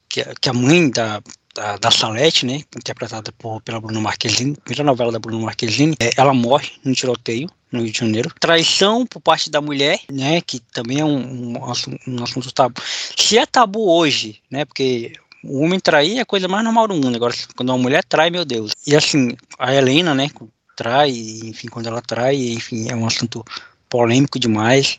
que, 0.09 0.21
a- 0.21 0.33
que 0.39 0.49
a 0.49 0.53
mãe 0.53 0.89
da, 0.89 1.21
da, 1.53 1.77
da 1.77 1.91
Salete, 1.91 2.45
né, 2.45 2.61
interpretada 2.75 3.31
por, 3.33 3.61
pela 3.61 3.79
Bruna 3.79 3.99
Marquezine, 3.99 4.55
primeira 4.55 4.83
novela 4.83 5.11
da 5.11 5.19
Bruna 5.19 5.45
Marquezine, 5.45 5.95
é, 5.99 6.09
ela 6.17 6.33
morre 6.33 6.71
no 6.83 6.93
tiroteio 6.93 7.47
no 7.71 7.81
Rio 7.81 7.91
de 7.91 7.99
Janeiro. 7.99 8.31
Traição 8.39 9.05
por 9.05 9.19
parte 9.19 9.49
da 9.49 9.61
mulher, 9.61 9.99
né, 10.11 10.41
que 10.41 10.59
também 10.59 10.99
é 10.99 11.05
um, 11.05 11.57
um, 11.57 11.71
assu- 11.71 11.97
um 12.07 12.23
assunto 12.23 12.51
tabu. 12.51 12.81
Se 13.17 13.37
é 13.37 13.45
tabu 13.45 13.89
hoje, 13.89 14.39
né, 14.49 14.65
porque 14.65 15.13
o 15.43 15.61
homem 15.63 15.79
trair 15.79 16.17
é 16.17 16.21
a 16.21 16.25
coisa 16.25 16.47
mais 16.47 16.63
normal 16.63 16.87
do 16.87 16.95
mundo. 16.95 17.15
Agora, 17.15 17.33
quando 17.55 17.69
uma 17.69 17.77
mulher 17.77 18.03
trai, 18.03 18.29
meu 18.29 18.45
Deus. 18.45 18.71
E 18.87 18.95
assim, 18.95 19.35
a 19.59 19.73
Helena, 19.73 20.13
né, 20.13 20.29
trai, 20.75 21.11
enfim, 21.43 21.67
quando 21.67 21.87
ela 21.87 22.01
trai, 22.01 22.35
enfim, 22.35 22.89
é 22.89 22.95
um 22.95 23.05
assunto 23.05 23.43
polêmico 23.89 24.39
demais. 24.39 24.97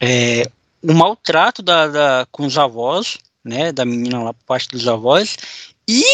É, 0.00 0.44
o 0.82 0.92
maltrato 0.92 1.62
da, 1.62 1.86
da- 1.88 2.26
com 2.30 2.46
os 2.46 2.56
avós, 2.58 3.18
né, 3.44 3.72
da 3.72 3.84
menina 3.84 4.22
lá 4.22 4.32
por 4.34 4.44
parte 4.44 4.68
dos 4.68 4.86
avós, 4.86 5.36
e 5.88 6.04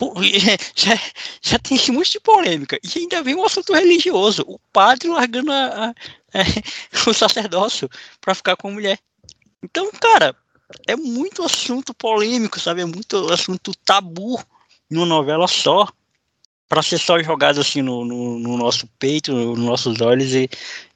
já, 0.74 0.98
já 1.42 1.58
tem 1.58 1.76
esse 1.76 1.90
monte 1.92 2.12
de 2.12 2.20
polêmica, 2.20 2.78
e 2.82 2.98
ainda 2.98 3.22
vem 3.22 3.34
um 3.34 3.44
assunto 3.44 3.72
religioso, 3.72 4.44
o 4.46 4.58
padre 4.72 5.08
largando 5.08 5.52
a- 5.52 5.86
a- 5.90 5.94
é, 6.38 6.42
o 7.08 7.14
sacerdócio 7.14 7.88
para 8.20 8.34
ficar 8.34 8.56
com 8.56 8.68
a 8.68 8.72
mulher. 8.72 8.98
Então, 9.62 9.90
cara, 9.92 10.36
é 10.86 10.96
muito 10.96 11.42
assunto 11.44 11.94
polêmico, 11.94 12.60
sabe, 12.60 12.82
é 12.82 12.84
muito 12.84 13.32
assunto 13.32 13.72
tabu 13.84 14.40
numa 14.90 15.06
novela 15.06 15.48
só, 15.48 15.88
para 16.68 16.82
ser 16.82 16.98
só 16.98 17.18
jogado 17.22 17.60
assim 17.60 17.82
no, 17.82 18.04
no, 18.04 18.38
no 18.38 18.56
nosso 18.56 18.86
peito, 18.98 19.32
nos 19.32 19.58
nossos 19.58 20.00
olhos, 20.00 20.34
e, 20.34 20.48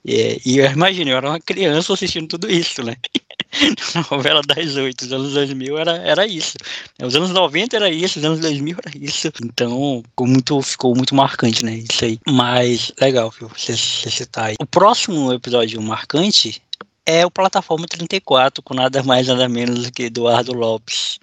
e, 0.05 0.41
e 0.45 0.59
eu 0.59 0.67
imagino, 0.71 1.11
eu 1.11 1.17
era 1.19 1.31
uma 1.31 1.41
criança 1.41 1.93
assistindo 1.95 2.29
tudo 2.29 2.51
isso, 2.51 2.83
né? 2.83 2.97
novela 4.11 4.43
das 4.43 4.77
oito, 4.77 5.03
os 5.03 5.13
anos 5.13 5.33
2000 5.33 5.79
era, 5.79 5.97
era 5.99 6.27
isso. 6.27 6.57
Os 7.03 7.15
anos 7.15 7.31
90 7.31 7.77
era 7.77 7.91
isso, 7.91 8.19
os 8.19 8.25
anos 8.25 8.41
2000 8.41 8.77
era 8.85 9.05
isso. 9.05 9.29
Então, 9.43 10.03
ficou 10.05 10.27
muito, 10.27 10.63
ficou 10.63 10.97
muito 10.97 11.15
marcante, 11.15 11.65
né? 11.65 11.83
Isso 11.91 12.05
aí. 12.05 12.21
Mas, 12.27 12.93
legal, 13.01 13.31
viu? 13.31 13.49
Você, 13.49 13.77
você 13.77 14.11
citar 14.11 14.47
aí. 14.47 14.57
O 14.61 14.67
próximo 14.67 15.33
episódio 15.33 15.81
marcante 15.83 16.63
é 17.07 17.25
o 17.25 17.31
Plataforma 17.31 17.87
34, 17.87 18.63
com 18.63 18.75
nada 18.75 19.03
mais, 19.03 19.29
nada 19.29 19.49
menos 19.49 19.85
do 19.85 19.93
que 19.93 20.05
Eduardo 20.05 20.53
Lopes, 20.53 21.19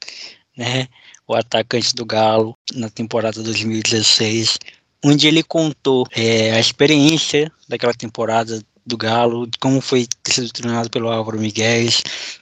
né? 0.58 0.88
O 1.28 1.36
atacante 1.36 1.94
do 1.96 2.06
Galo, 2.06 2.58
na 2.74 2.90
temporada 2.90 3.42
2016, 3.42 4.58
onde 5.04 5.28
ele 5.28 5.44
contou 5.44 6.08
é, 6.12 6.52
a 6.52 6.60
experiência 6.60 7.52
daquela 7.68 7.94
temporada 7.94 8.62
do 8.86 8.98
Galo, 8.98 9.50
como 9.60 9.82
foi 9.82 10.08
sido 10.28 10.52
treinado 10.52 10.90
pelo 10.90 11.10
Álvaro 11.10 11.40
Miguel, 11.40 11.90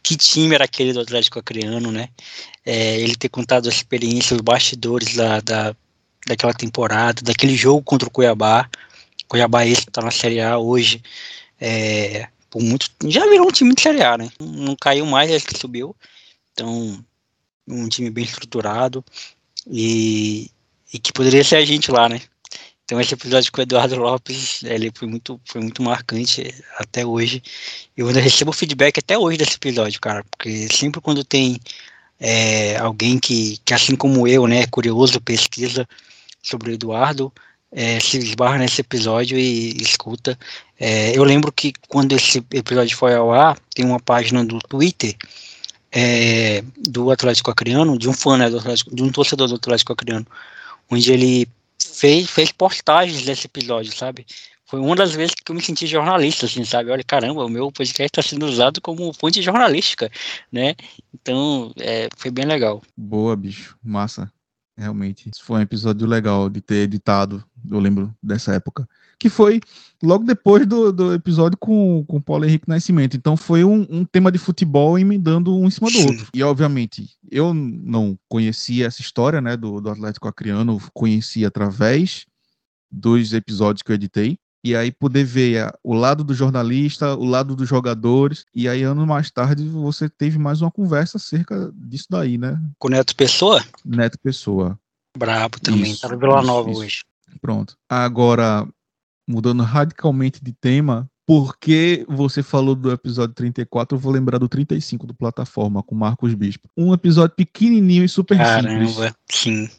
que 0.01 0.17
time 0.17 0.55
era 0.55 0.65
aquele 0.65 0.91
do 0.91 0.99
Atlético 0.99 1.39
Acreano, 1.39 1.91
né? 1.91 2.09
É, 2.65 2.99
ele 2.99 3.15
ter 3.15 3.29
contado 3.29 3.67
a 3.67 3.71
experiência, 3.71 4.35
os 4.35 4.41
bastidores 4.41 5.15
da, 5.15 5.39
da, 5.39 5.75
daquela 6.27 6.53
temporada, 6.53 7.21
daquele 7.21 7.55
jogo 7.55 7.81
contra 7.81 8.07
o 8.07 8.11
Cuiabá. 8.11 8.69
Cuiabá 9.27 9.65
esse 9.65 9.81
está 9.81 10.01
na 10.01 10.11
Série 10.11 10.41
A 10.41 10.57
hoje. 10.57 11.01
É, 11.59 12.27
por 12.49 12.61
muito, 12.61 12.87
já 13.05 13.25
virou 13.27 13.47
um 13.47 13.51
time 13.51 13.73
de 13.73 13.81
Série 13.81 14.03
A, 14.03 14.17
né? 14.17 14.29
Não 14.39 14.75
caiu 14.75 15.05
mais, 15.05 15.31
acho 15.31 15.45
que 15.45 15.57
subiu. 15.57 15.95
Então, 16.51 17.03
um 17.67 17.87
time 17.87 18.09
bem 18.09 18.25
estruturado 18.25 19.03
e, 19.67 20.51
e 20.93 20.99
que 20.99 21.13
poderia 21.13 21.43
ser 21.43 21.55
a 21.57 21.65
gente 21.65 21.89
lá, 21.91 22.09
né? 22.09 22.21
Então 22.93 23.01
esse 23.01 23.15
episódio 23.15 23.51
com 23.51 23.59
o 23.59 23.63
Eduardo 23.63 23.95
Lopes, 23.95 24.61
ele 24.61 24.91
foi 24.93 25.07
muito, 25.07 25.41
foi 25.45 25.59
muito 25.59 25.81
marcante 25.81 26.53
até 26.77 27.03
hoje. 27.03 27.41
Eu 27.97 28.07
ainda 28.07 28.19
recebo 28.19 28.51
feedback 28.51 28.99
até 28.99 29.17
hoje 29.17 29.35
desse 29.35 29.55
episódio, 29.55 29.99
cara, 29.99 30.23
porque 30.29 30.67
sempre 30.71 31.01
quando 31.01 31.23
tem 31.23 31.59
é, 32.19 32.77
alguém 32.77 33.17
que, 33.17 33.57
que, 33.65 33.73
assim 33.73 33.95
como 33.95 34.27
eu, 34.27 34.45
né, 34.45 34.67
curioso, 34.67 35.19
pesquisa 35.19 35.89
sobre 36.39 36.69
o 36.69 36.73
Eduardo, 36.75 37.33
é, 37.71 37.99
se 37.99 38.19
esbarra 38.19 38.59
nesse 38.59 38.81
episódio 38.81 39.39
e, 39.39 39.71
e 39.71 39.81
escuta. 39.81 40.37
É, 40.79 41.17
eu 41.17 41.23
lembro 41.23 41.51
que 41.51 41.73
quando 41.87 42.11
esse 42.11 42.45
episódio 42.51 42.95
foi 42.95 43.15
ao 43.15 43.33
ar, 43.33 43.57
tem 43.73 43.83
uma 43.83 43.99
página 43.99 44.45
do 44.45 44.59
Twitter 44.59 45.15
é, 45.91 46.63
do 46.77 47.09
Atlético 47.09 47.49
Acreano, 47.49 47.97
de 47.97 48.07
um 48.07 48.13
fã, 48.13 48.37
né, 48.37 48.51
do 48.51 48.59
Atlético, 48.59 48.95
de 48.95 49.01
um 49.01 49.11
torcedor 49.11 49.47
do 49.47 49.55
Atlético 49.55 49.93
Acreano, 49.93 50.27
onde 50.91 51.11
ele 51.11 51.47
fez, 51.81 52.29
fez 52.29 52.51
postagens 52.51 53.23
desse 53.25 53.47
episódio, 53.47 53.95
sabe? 53.95 54.25
Foi 54.65 54.79
uma 54.79 54.95
das 54.95 55.11
vezes 55.13 55.35
que 55.35 55.51
eu 55.51 55.55
me 55.55 55.61
senti 55.61 55.85
jornalista, 55.85 56.45
assim, 56.45 56.65
sabe? 56.65 56.89
Olha, 56.89 57.03
caramba, 57.03 57.45
o 57.45 57.49
meu 57.49 57.71
podcast 57.71 58.05
está 58.05 58.21
sendo 58.21 58.45
usado 58.45 58.81
como 58.81 59.13
fonte 59.13 59.41
jornalística, 59.41 60.09
né? 60.51 60.75
Então, 61.13 61.71
é, 61.79 62.07
foi 62.17 62.31
bem 62.31 62.45
legal. 62.45 62.81
Boa, 62.97 63.35
bicho. 63.35 63.77
Massa. 63.83 64.31
Realmente, 64.75 65.29
isso 65.29 65.43
foi 65.43 65.59
um 65.59 65.61
episódio 65.61 66.07
legal 66.07 66.49
de 66.49 66.59
ter 66.59 66.77
editado, 66.77 67.43
eu 67.69 67.79
lembro 67.79 68.15
dessa 68.23 68.53
época. 68.55 68.89
Que 69.23 69.29
foi 69.29 69.61
logo 70.03 70.25
depois 70.25 70.67
do, 70.67 70.91
do 70.91 71.13
episódio 71.13 71.57
com, 71.57 72.03
com 72.05 72.17
o 72.17 72.21
Paulo 72.21 72.43
Henrique 72.43 72.67
Nascimento. 72.67 73.15
Então 73.15 73.37
foi 73.37 73.63
um, 73.63 73.87
um 73.89 74.03
tema 74.03 74.29
de 74.29 74.37
futebol 74.37 74.99
emendando 74.99 75.55
um 75.55 75.65
em 75.65 75.71
cima 75.71 75.89
do 75.89 75.97
Sim. 75.97 76.07
outro. 76.07 76.27
E 76.33 76.43
obviamente, 76.43 77.09
eu 77.31 77.53
não 77.53 78.19
conhecia 78.27 78.85
essa 78.85 78.99
história 78.99 79.39
né, 79.39 79.55
do, 79.55 79.79
do 79.79 79.89
Atlético 79.89 80.27
Acreano, 80.27 80.77
conheci 80.93 81.45
através 81.45 82.25
dos 82.91 83.31
episódios 83.31 83.81
que 83.81 83.93
eu 83.93 83.95
editei. 83.95 84.37
E 84.61 84.75
aí 84.75 84.91
poder 84.91 85.23
ver 85.23 85.73
o 85.81 85.93
lado 85.93 86.21
do 86.21 86.33
jornalista, 86.33 87.15
o 87.15 87.23
lado 87.23 87.55
dos 87.55 87.69
jogadores. 87.69 88.43
E 88.53 88.67
aí, 88.67 88.83
anos 88.83 89.07
mais 89.07 89.31
tarde, 89.31 89.65
você 89.69 90.09
teve 90.09 90.37
mais 90.37 90.61
uma 90.61 90.71
conversa 90.71 91.15
acerca 91.15 91.71
disso 91.73 92.07
daí, 92.09 92.37
né? 92.37 92.61
Com 92.77 92.89
o 92.89 92.91
Neto 92.91 93.15
Pessoa, 93.15 93.63
Neto 93.85 94.19
Pessoa. 94.19 94.77
brabo 95.17 95.61
também. 95.61 95.91
Isso, 95.91 96.01
tá 96.01 96.09
no 96.09 96.17
Vila 96.17 96.41
Nova 96.41 96.69
isso. 96.71 96.79
hoje. 96.81 97.03
Pronto. 97.41 97.75
Agora, 97.89 98.67
mudando 99.27 99.63
radicalmente 99.63 100.43
de 100.43 100.51
tema, 100.53 101.09
porque 101.25 102.05
você 102.09 102.43
falou 102.43 102.75
do 102.75 102.91
episódio 102.91 103.33
34, 103.33 103.95
eu 103.95 103.99
vou 103.99 104.11
lembrar 104.11 104.37
do 104.37 104.49
35 104.49 105.07
do 105.07 105.13
Plataforma, 105.13 105.81
com 105.81 105.95
Marcos 105.95 106.33
Bispo. 106.33 106.67
Um 106.77 106.93
episódio 106.93 107.35
pequenininho 107.35 108.03
e 108.03 108.09
super 108.09 108.35
simples. 108.37 108.95
Caramba, 108.95 109.15
sim. 109.31 109.69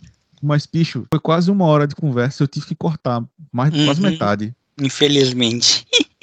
Mas, 0.42 0.66
bicho, 0.66 1.06
foi 1.10 1.20
quase 1.20 1.50
uma 1.50 1.64
hora 1.66 1.86
de 1.86 1.94
conversa, 1.94 2.42
eu 2.42 2.48
tive 2.48 2.66
que 2.66 2.74
cortar 2.74 3.22
mais, 3.52 3.72
quase 3.84 4.02
Uhum. 4.02 4.10
metade. 4.10 4.54
Infelizmente. 4.80 5.86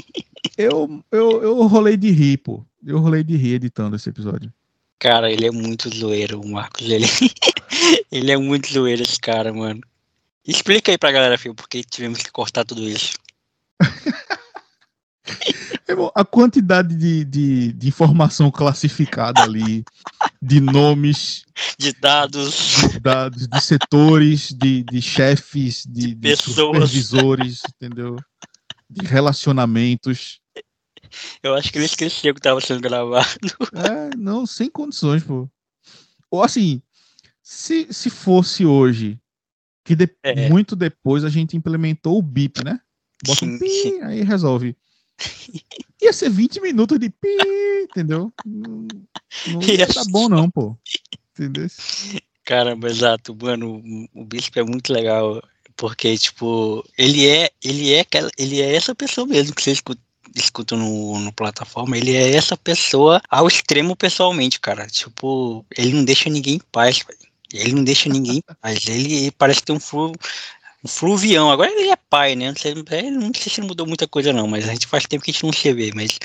Eu, 0.58 1.02
eu, 1.12 1.42
eu 1.42 1.66
rolei 1.68 1.96
de 1.98 2.12
rir, 2.12 2.38
pô. 2.38 2.64
Eu 2.86 3.00
rolei 3.00 3.24
de 3.24 3.36
rir 3.36 3.54
editando 3.56 3.96
esse 3.96 4.10
episódio. 4.10 4.52
Cara, 5.00 5.32
ele 5.32 5.48
é 5.48 5.52
muito 5.52 5.90
zoeiro, 5.96 6.40
o 6.40 6.48
Marcos. 6.52 6.88
Ele, 6.88 7.06
ele 8.12 8.32
é 8.32 8.38
muito 8.38 8.72
zoeiro, 8.72 9.02
esse 9.02 9.20
cara, 9.20 9.52
mano. 9.54 9.82
Explica 10.46 10.92
aí 10.92 10.98
pra 10.98 11.12
galera, 11.12 11.38
Fio, 11.38 11.54
por 11.54 11.70
que 11.70 11.84
tivemos 11.84 12.20
que 12.20 12.32
cortar 12.32 12.66
tudo 12.66 12.82
isso. 12.88 13.14
A 16.16 16.26
quantidade 16.26 16.96
de, 16.96 17.24
de, 17.26 17.74
de 17.74 17.88
informação 17.88 18.50
classificada 18.50 19.44
ali, 19.44 19.84
de 20.42 20.60
nomes, 20.60 21.46
De 21.78 21.94
dados, 21.94 22.78
de 22.92 23.00
dados, 23.00 23.48
de 23.48 23.62
setores, 23.62 24.54
de, 24.54 24.84
de 24.84 25.02
chefes, 25.02 25.86
de, 25.86 26.16
de 26.16 26.36
supervisores, 26.36 27.62
entendeu? 27.76 28.16
De 28.90 29.06
relacionamentos. 29.06 30.40
eu 31.44 31.54
acho 31.56 31.72
que 31.72 31.78
ele 31.78 31.86
esqueceu 31.86 32.34
que 32.34 32.42
tava 32.42 32.62
sendo 32.62 32.82
gravado. 32.82 33.28
É, 33.74 34.16
não, 34.18 34.46
sem 34.46 34.70
condições, 34.70 35.24
pô. 35.24 35.50
Ou 36.30 36.42
assim, 36.44 36.82
se, 37.44 37.88
se 37.92 38.10
fosse 38.10 38.66
hoje, 38.66 39.21
que 39.84 39.96
de- 39.96 40.16
É. 40.24 40.50
muito 40.50 40.76
depois 40.76 41.24
a 41.24 41.30
gente 41.30 41.56
implementou 41.58 42.18
o 42.18 42.22
bip, 42.22 42.64
né? 42.64 42.80
Bota 43.26 43.46
um 43.46 43.58
pi, 43.60 44.00
aí 44.04 44.24
resolve. 44.24 44.76
Ia 46.02 46.12
ser 46.14 46.30
20 46.30 46.60
minutos 46.62 46.98
de 47.00 47.10
pi, 47.10 47.28
entendeu? 47.84 48.34
Não, 48.46 48.88
não 49.48 49.62
ia 49.62 49.80
Ia 49.82 49.88
dar 49.88 50.06
bom, 50.10 50.28
não, 50.28 50.50
pô. 50.50 50.76
Entendeu? 51.34 51.68
Caramba, 52.44 52.90
exato, 52.90 53.36
mano, 53.40 53.82
o- 54.14 54.26
Bispo 54.26 54.60
é 54.60 54.64
muito 54.64 54.92
legal, 54.92 55.42
porque, 55.76 56.18
tipo, 56.18 56.84
ele 56.98 57.28
é, 57.28 57.52
ele 57.64 57.94
é 57.94 58.00
aquela, 58.02 58.30
ele 58.38 58.60
é 58.60 58.76
essa 58.76 58.96
pessoa 58.96 59.28
mesmo 59.28 59.56
que 59.56 59.62
você 59.62 59.72
escuta, 59.72 60.02
escuta 60.36 60.76
no, 60.76 61.20
no 61.20 61.32
plataforma, 61.32 61.96
ele 61.98 62.16
é 62.16 62.36
essa 62.36 62.58
pessoa 62.58 63.22
ao 63.30 63.48
extremo 63.48 63.96
pessoalmente, 63.96 64.60
cara, 64.60 64.88
tipo, 64.88 65.64
ele 65.78 65.94
não 65.94 66.04
deixa 66.04 66.30
ninguém 66.30 66.56
em 66.56 66.62
paz, 66.72 67.00
velho. 67.08 67.31
Ele 67.54 67.74
não 67.74 67.84
deixa 67.84 68.10
ninguém 68.10 68.42
paz, 68.62 68.88
ele 68.88 69.32
parece 69.32 69.64
ter 69.64 69.72
um 69.72 69.80
flu, 69.80 70.14
um 70.84 70.88
fluvião, 70.88 71.52
agora 71.52 71.72
ele 71.72 71.90
é 71.90 71.96
pai, 71.96 72.36
né, 72.36 72.50
não 72.50 72.56
sei, 72.56 72.72
ele 72.72 73.12
não 73.12 73.32
sei 73.34 73.52
se 73.52 73.62
mudou 73.62 73.86
muita 73.86 74.08
coisa 74.08 74.34
não, 74.34 74.48
mas 74.48 74.68
a 74.68 74.74
gente 74.74 74.88
faz 74.88 75.06
tempo 75.06 75.24
que 75.24 75.32
a 75.32 75.34
gente 75.34 75.46
não 75.46 75.54
se 75.54 75.74
vê, 75.74 75.92
mas, 75.94 76.18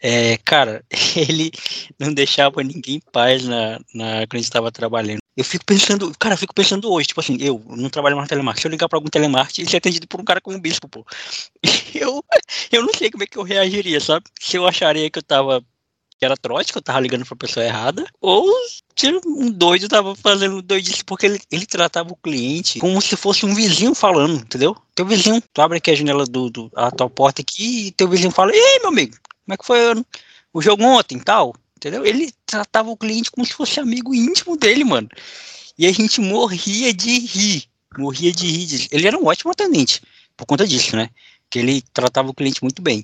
é, 0.00 0.36
cara, 0.38 0.84
ele 1.16 1.50
não 1.98 2.12
deixava 2.14 2.62
ninguém 2.62 2.96
em 2.96 3.12
paz 3.12 3.44
na, 3.44 3.80
na, 3.94 4.26
quando 4.26 4.36
a 4.36 4.38
gente 4.38 4.50
tava 4.50 4.70
trabalhando. 4.72 5.20
Eu 5.36 5.44
fico 5.44 5.64
pensando, 5.64 6.12
cara, 6.18 6.34
eu 6.34 6.38
fico 6.38 6.54
pensando 6.54 6.90
hoje, 6.92 7.08
tipo 7.08 7.20
assim, 7.20 7.36
eu 7.40 7.62
não 7.68 7.88
trabalho 7.88 8.16
mais 8.16 8.26
no 8.26 8.28
telemarketing, 8.28 8.62
se 8.62 8.68
eu 8.68 8.70
ligar 8.70 8.88
pra 8.88 8.98
algum 8.98 9.08
telemarketing, 9.08 9.62
ele 9.62 9.70
ser 9.70 9.76
atendido 9.78 10.06
por 10.06 10.20
um 10.20 10.24
cara 10.24 10.40
como 10.40 10.56
um 10.56 10.60
bispo, 10.60 10.88
pô. 10.88 11.04
Eu, 11.92 12.24
eu 12.70 12.82
não 12.82 12.94
sei 12.94 13.10
como 13.10 13.24
é 13.24 13.26
que 13.26 13.36
eu 13.36 13.42
reagiria, 13.42 14.00
sabe? 14.00 14.24
Se 14.40 14.56
eu 14.56 14.66
acharia 14.66 15.10
que 15.10 15.18
eu 15.18 15.22
tava, 15.22 15.62
que 16.20 16.24
era 16.26 16.36
trote, 16.36 16.70
que 16.70 16.76
eu 16.76 16.82
tava 16.82 17.00
ligando 17.00 17.24
pra 17.24 17.34
pessoa 17.34 17.64
errada, 17.64 18.06
ou 18.20 18.46
um 19.26 19.50
doido 19.50 19.88
tava 19.88 20.14
fazendo 20.14 20.60
doidice, 20.60 21.02
porque 21.02 21.24
ele, 21.24 21.40
ele 21.50 21.64
tratava 21.64 22.12
o 22.12 22.16
cliente 22.16 22.78
como 22.78 23.00
se 23.00 23.16
fosse 23.16 23.46
um 23.46 23.54
vizinho 23.54 23.94
falando, 23.94 24.34
entendeu? 24.34 24.76
Teu 24.94 25.06
vizinho, 25.06 25.42
tu 25.54 25.62
abre 25.62 25.78
aqui 25.78 25.90
a 25.90 25.94
janela 25.94 26.26
do, 26.26 26.50
do 26.50 26.70
a 26.76 26.90
tua 26.90 27.08
porta 27.08 27.40
aqui 27.40 27.86
e 27.86 27.90
teu 27.92 28.06
vizinho 28.06 28.30
fala, 28.30 28.52
ei, 28.54 28.80
meu 28.80 28.88
amigo, 28.88 29.16
como 29.46 29.54
é 29.54 29.56
que 29.56 29.64
foi 29.64 29.78
o- 30.52 30.60
jogo 30.60 30.84
ontem 30.84 31.18
tal? 31.18 31.54
Entendeu? 31.74 32.04
Ele 32.04 32.30
tratava 32.44 32.90
o 32.90 32.96
cliente 32.98 33.30
como 33.30 33.46
se 33.46 33.54
fosse 33.54 33.80
amigo 33.80 34.14
íntimo 34.14 34.58
dele, 34.58 34.84
mano. 34.84 35.08
E 35.78 35.86
a 35.86 35.92
gente 35.92 36.20
morria 36.20 36.92
de 36.92 37.18
rir. 37.20 37.64
Morria 37.96 38.30
de 38.30 38.46
rir. 38.46 38.88
Ele 38.92 39.06
era 39.06 39.16
um 39.18 39.24
ótimo 39.24 39.50
atendente, 39.50 40.02
por 40.36 40.44
conta 40.44 40.66
disso, 40.66 40.94
né? 40.94 41.08
Que 41.48 41.60
ele 41.60 41.80
tratava 41.94 42.28
o 42.28 42.34
cliente 42.34 42.62
muito 42.62 42.82
bem. 42.82 43.02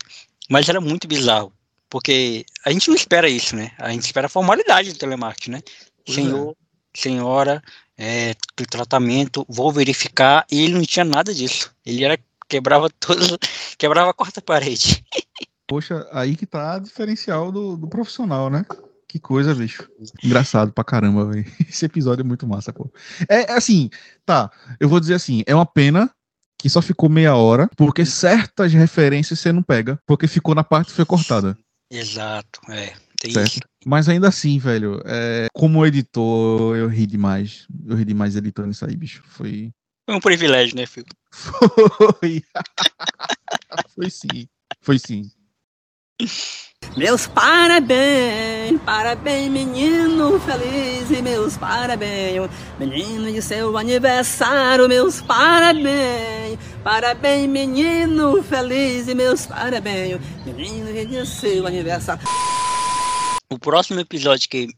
Mas 0.51 0.69
era 0.69 0.83
muito 0.83 1.09
bizarro. 1.09 1.51
Porque 1.89 2.45
a 2.65 2.71
gente 2.71 2.89
não 2.89 2.97
espera 2.97 3.29
isso, 3.29 3.55
né? 3.55 3.73
A 3.79 3.91
gente 3.91 4.05
espera 4.05 4.27
a 4.27 4.31
formalidade 4.31 4.93
do 4.93 4.99
telemarketing, 4.99 5.51
né? 5.53 5.63
Pois 6.05 6.19
é. 6.19 6.21
Senhor, 6.23 6.57
senhora, 6.95 7.63
é, 7.97 8.35
tratamento, 8.69 9.47
vou 9.49 9.73
verificar. 9.73 10.45
E 10.51 10.63
ele 10.63 10.75
não 10.75 10.83
tinha 10.83 11.05
nada 11.05 11.33
disso. 11.33 11.73
Ele 11.85 12.05
era 12.05 12.19
quebrava 12.49 12.89
todas, 12.91 13.29
quebrava 13.79 14.11
a 14.11 14.15
quarta 14.15 14.41
parede. 14.41 15.05
Poxa, 15.69 16.07
aí 16.13 16.37
que 16.37 16.47
tá 16.47 16.75
a 16.75 16.79
diferencial 16.79 17.51
do, 17.51 17.77
do 17.77 17.89
profissional, 17.89 18.49
né? 18.49 18.65
Que 19.09 19.19
coisa, 19.19 19.55
bicho. 19.55 19.89
Engraçado 20.23 20.73
pra 20.73 20.85
caramba, 20.85 21.25
velho. 21.27 21.45
Esse 21.69 21.87
episódio 21.87 22.23
é 22.23 22.25
muito 22.25 22.47
massa, 22.47 22.73
pô. 22.73 22.91
É, 23.29 23.53
é 23.53 23.57
assim, 23.57 23.91
tá. 24.25 24.51
Eu 24.79 24.89
vou 24.89 25.01
dizer 25.01 25.15
assim, 25.15 25.43
é 25.47 25.55
uma 25.55 25.67
pena 25.67 26.11
que 26.59 26.71
só 26.71 26.81
ficou 26.81 27.09
meia 27.09 27.35
hora, 27.35 27.69
porque 27.77 28.07
certas 28.07 28.73
referências 28.73 29.41
você 29.41 29.53
não 29.53 29.63
pega, 29.63 29.99
porque 30.07 30.27
ficou 30.29 30.55
na 30.55 30.65
parte 30.65 30.89
que 30.89 30.95
foi 30.95 31.05
cortada. 31.05 31.57
Exato, 31.91 32.61
é. 32.71 32.93
Isso. 33.25 33.61
Mas 33.85 34.09
ainda 34.09 34.29
assim, 34.29 34.59
velho, 34.59 35.01
é, 35.05 35.47
como 35.55 35.87
editor, 35.87 36.77
eu 36.77 36.89
ri 36.89 37.07
demais. 37.07 37.67
Eu 37.87 37.97
ri 37.97 38.05
demais 38.05 38.37
editando 38.37 38.71
isso 38.71 38.85
aí, 38.85 38.97
bicho. 38.97 39.23
Foi. 39.27 39.71
Foi 40.05 40.17
um 40.17 40.21
privilégio, 40.21 40.77
né, 40.77 40.87
filho? 40.87 41.07
Foi. 41.33 42.43
Foi 43.95 44.11
sim. 44.11 44.49
Foi 44.81 44.99
sim. 44.99 45.31
Meus 46.97 47.27
parabéns, 47.27 48.81
parabéns, 48.83 49.51
menino 49.51 50.41
feliz 50.41 51.11
e 51.11 51.21
meus 51.21 51.57
parabéns, 51.57 52.49
menino 52.79 53.31
de 53.31 53.43
seu 53.43 53.77
aniversário, 53.77 54.89
meus 54.89 55.21
parabéns, 55.21 56.59
parabéns, 56.87 57.49
menino 57.49 58.41
feliz 58.45 59.09
e 59.09 59.15
meus 59.17 59.45
parabéns, 59.45 60.21
menino 60.45 60.87
de 60.93 61.27
seu 61.27 61.67
aniversário. 61.67 62.25
O 63.51 63.59
próximo 63.59 63.99
episódio 63.99 64.49
que, 64.49 64.69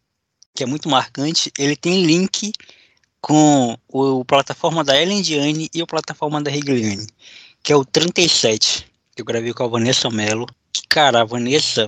que 0.55 0.63
é 0.63 0.67
muito 0.67 0.89
marcante, 0.89 1.53
ele 1.59 1.77
tem 1.77 2.07
link 2.07 2.51
com 3.21 3.77
o, 3.87 4.25
plataforma 4.25 4.83
da 4.83 4.99
Ellen 4.99 5.21
Diane 5.21 5.69
e 5.75 5.83
o 5.83 5.87
plataforma 5.87 6.41
da 6.41 6.51
Regliane, 6.51 7.07
que 7.63 7.75
é 7.75 7.77
o 7.77 7.85
37, 7.85 8.91
que 9.15 9.21
eu 9.21 9.27
gravei 9.27 9.53
com 9.53 9.65
a 9.65 9.69
Vanessa 9.69 10.09
Mello. 10.09 10.47
Que, 10.73 10.81
cara, 10.89 11.21
a 11.21 11.25
Vanessa 11.27 11.87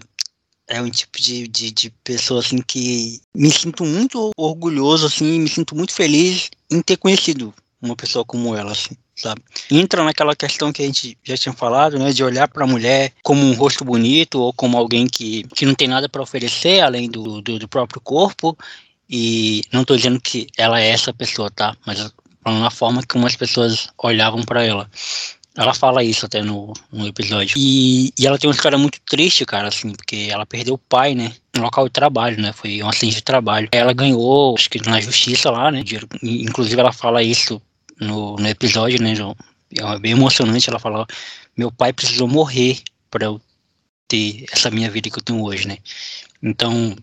é 0.68 0.82
um 0.82 0.90
tipo 0.90 1.18
de, 1.18 1.48
de, 1.48 1.70
de 1.70 1.88
pessoa 2.04 2.40
assim 2.40 2.60
que 2.60 3.22
me 3.34 3.50
sinto 3.50 3.86
muito 3.86 4.32
orgulhoso, 4.36 5.06
assim, 5.06 5.40
me 5.40 5.48
sinto 5.48 5.74
muito 5.74 5.94
feliz 5.94 6.50
em 6.70 6.82
ter 6.82 6.98
conhecido 6.98 7.54
uma 7.80 7.96
pessoa 7.96 8.22
como 8.22 8.54
ela, 8.54 8.72
assim, 8.72 8.94
sabe? 9.20 9.42
Entra 9.70 10.02
naquela 10.04 10.34
questão 10.34 10.72
que 10.72 10.82
a 10.82 10.86
gente 10.86 11.16
já 11.22 11.36
tinha 11.36 11.52
falado, 11.52 11.98
né, 11.98 12.12
de 12.12 12.24
olhar 12.24 12.48
para 12.48 12.64
a 12.64 12.66
mulher 12.66 13.12
como 13.22 13.42
um 13.42 13.54
rosto 13.54 13.84
bonito 13.84 14.40
ou 14.40 14.52
como 14.52 14.76
alguém 14.76 15.06
que, 15.06 15.44
que 15.54 15.66
não 15.66 15.74
tem 15.74 15.88
nada 15.88 16.08
para 16.08 16.22
oferecer 16.22 16.80
além 16.80 17.10
do, 17.10 17.40
do, 17.40 17.58
do 17.58 17.68
próprio 17.68 18.00
corpo. 18.00 18.56
E 19.08 19.62
não 19.72 19.82
estou 19.82 19.96
dizendo 19.96 20.20
que 20.20 20.46
ela 20.56 20.80
é 20.80 20.88
essa 20.88 21.12
pessoa, 21.12 21.50
tá? 21.50 21.76
Mas 21.84 22.12
falando 22.42 22.62
na 22.62 22.70
forma 22.70 23.02
que 23.02 23.16
umas 23.16 23.36
pessoas 23.36 23.88
olhavam 23.98 24.42
para 24.42 24.64
ela. 24.64 24.88
Ela 25.56 25.74
fala 25.74 26.04
isso 26.04 26.26
até 26.26 26.42
no, 26.42 26.72
no 26.92 27.06
episódio. 27.08 27.54
E, 27.58 28.12
e 28.16 28.26
ela 28.26 28.38
tem 28.38 28.48
uma 28.48 28.54
história 28.54 28.78
muito 28.78 29.00
triste, 29.00 29.44
cara, 29.44 29.68
assim, 29.68 29.92
porque 29.92 30.28
ela 30.30 30.46
perdeu 30.46 30.74
o 30.74 30.78
pai, 30.78 31.14
né? 31.14 31.32
No 31.56 31.62
local 31.62 31.86
de 31.86 31.90
trabalho, 31.90 32.40
né? 32.40 32.52
Foi 32.52 32.82
um 32.82 32.88
acidente 32.88 33.16
de 33.16 33.22
trabalho. 33.22 33.68
Ela 33.72 33.92
ganhou, 33.92 34.54
acho 34.56 34.70
que 34.70 34.80
na 34.88 35.00
justiça 35.00 35.50
lá, 35.50 35.70
né? 35.70 35.82
Inclusive 36.22 36.80
ela 36.80 36.92
fala 36.92 37.22
isso 37.22 37.60
no, 38.00 38.36
no 38.36 38.48
episódio, 38.48 39.02
né, 39.02 39.14
João? 39.14 39.36
É 39.76 39.98
bem 39.98 40.12
emocionante. 40.12 40.68
Ela 40.68 40.78
fala: 40.78 41.06
meu 41.56 41.70
pai 41.70 41.92
precisou 41.92 42.26
morrer 42.26 42.80
para 43.10 43.26
eu 43.26 43.40
ter 44.08 44.46
essa 44.50 44.70
minha 44.70 44.90
vida 44.90 45.10
que 45.10 45.18
eu 45.18 45.22
tenho 45.22 45.42
hoje, 45.42 45.68
né? 45.68 45.78
Então, 46.42 46.96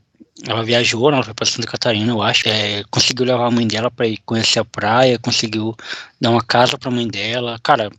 ela 0.46 0.64
viajou, 0.64 1.12
ela 1.12 1.24
foi 1.24 1.34
para 1.34 1.46
Santa 1.46 1.68
Catarina, 1.68 2.12
eu 2.12 2.22
acho. 2.22 2.48
É, 2.50 2.84
conseguiu 2.92 3.26
levar 3.26 3.48
a 3.48 3.52
mãe 3.52 3.68
dela 3.68 3.90
para 3.90 4.08
ir 4.08 4.18
conhecer 4.26 4.60
a 4.60 4.66
praia, 4.66 5.18
conseguiu 5.18 5.76
dar 6.20 6.32
uma 6.32 6.44
casa 6.44 6.78
para 6.78 6.90
a 6.90 6.94
mãe 6.94 7.08
dela. 7.08 7.60
Cara, 7.64 7.90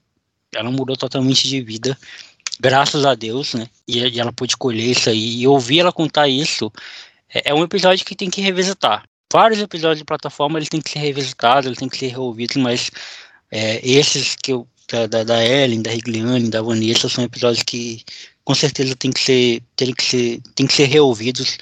ela 0.55 0.71
mudou 0.71 0.97
totalmente 0.97 1.49
de 1.49 1.61
vida, 1.61 1.99
graças 2.61 3.05
a 3.05 3.15
Deus, 3.15 3.55
né? 3.55 3.69
E, 3.87 3.99
e 3.99 4.21
ela 4.21 4.33
pôde 4.33 4.57
colher 4.57 4.91
isso 4.91 5.09
aí. 5.11 5.41
E 5.41 5.47
ouvir 5.47 5.81
ela 5.81 5.93
contar 5.93 6.29
isso 6.29 6.71
é, 7.33 7.51
é, 7.51 7.55
um 7.55 7.63
episódio 7.63 8.05
que 8.05 8.17
tem 8.17 8.31
que 8.31 8.41
revisitar. 8.41 9.05
Vários 9.33 9.61
episódios 9.61 9.99
de 9.99 10.05
plataforma 10.05 10.59
eles 10.59 10.69
têm 10.69 10.81
que 10.81 10.91
ser 10.91 11.01
revisitados, 11.01 11.67
eles 11.67 11.79
têm 11.79 11.89
que 11.89 11.99
ser 11.99 12.09
reouvidos, 12.09 12.57
mas 12.57 12.91
é, 13.51 13.81
esses 13.87 14.35
que 14.35 14.53
eu, 14.53 14.67
da, 14.91 15.07
da, 15.07 15.25
da 15.25 15.45
Ellen, 15.45 15.83
da 15.83 15.91
Rigliane, 15.91 16.49
da 16.49 16.63
Vanessa, 16.63 17.09
são 17.09 17.25
episódios 17.25 17.63
que 17.63 18.03
com 18.45 18.55
certeza 18.55 18.97
tem 18.97 19.11
que 19.11 19.21
ser, 19.21 19.63
tem 19.77 19.93
que 19.93 20.03
ser, 20.03 20.41
tem 20.55 20.67
que 20.67 20.73
ser 20.73 20.87
reouvidos 20.87 21.59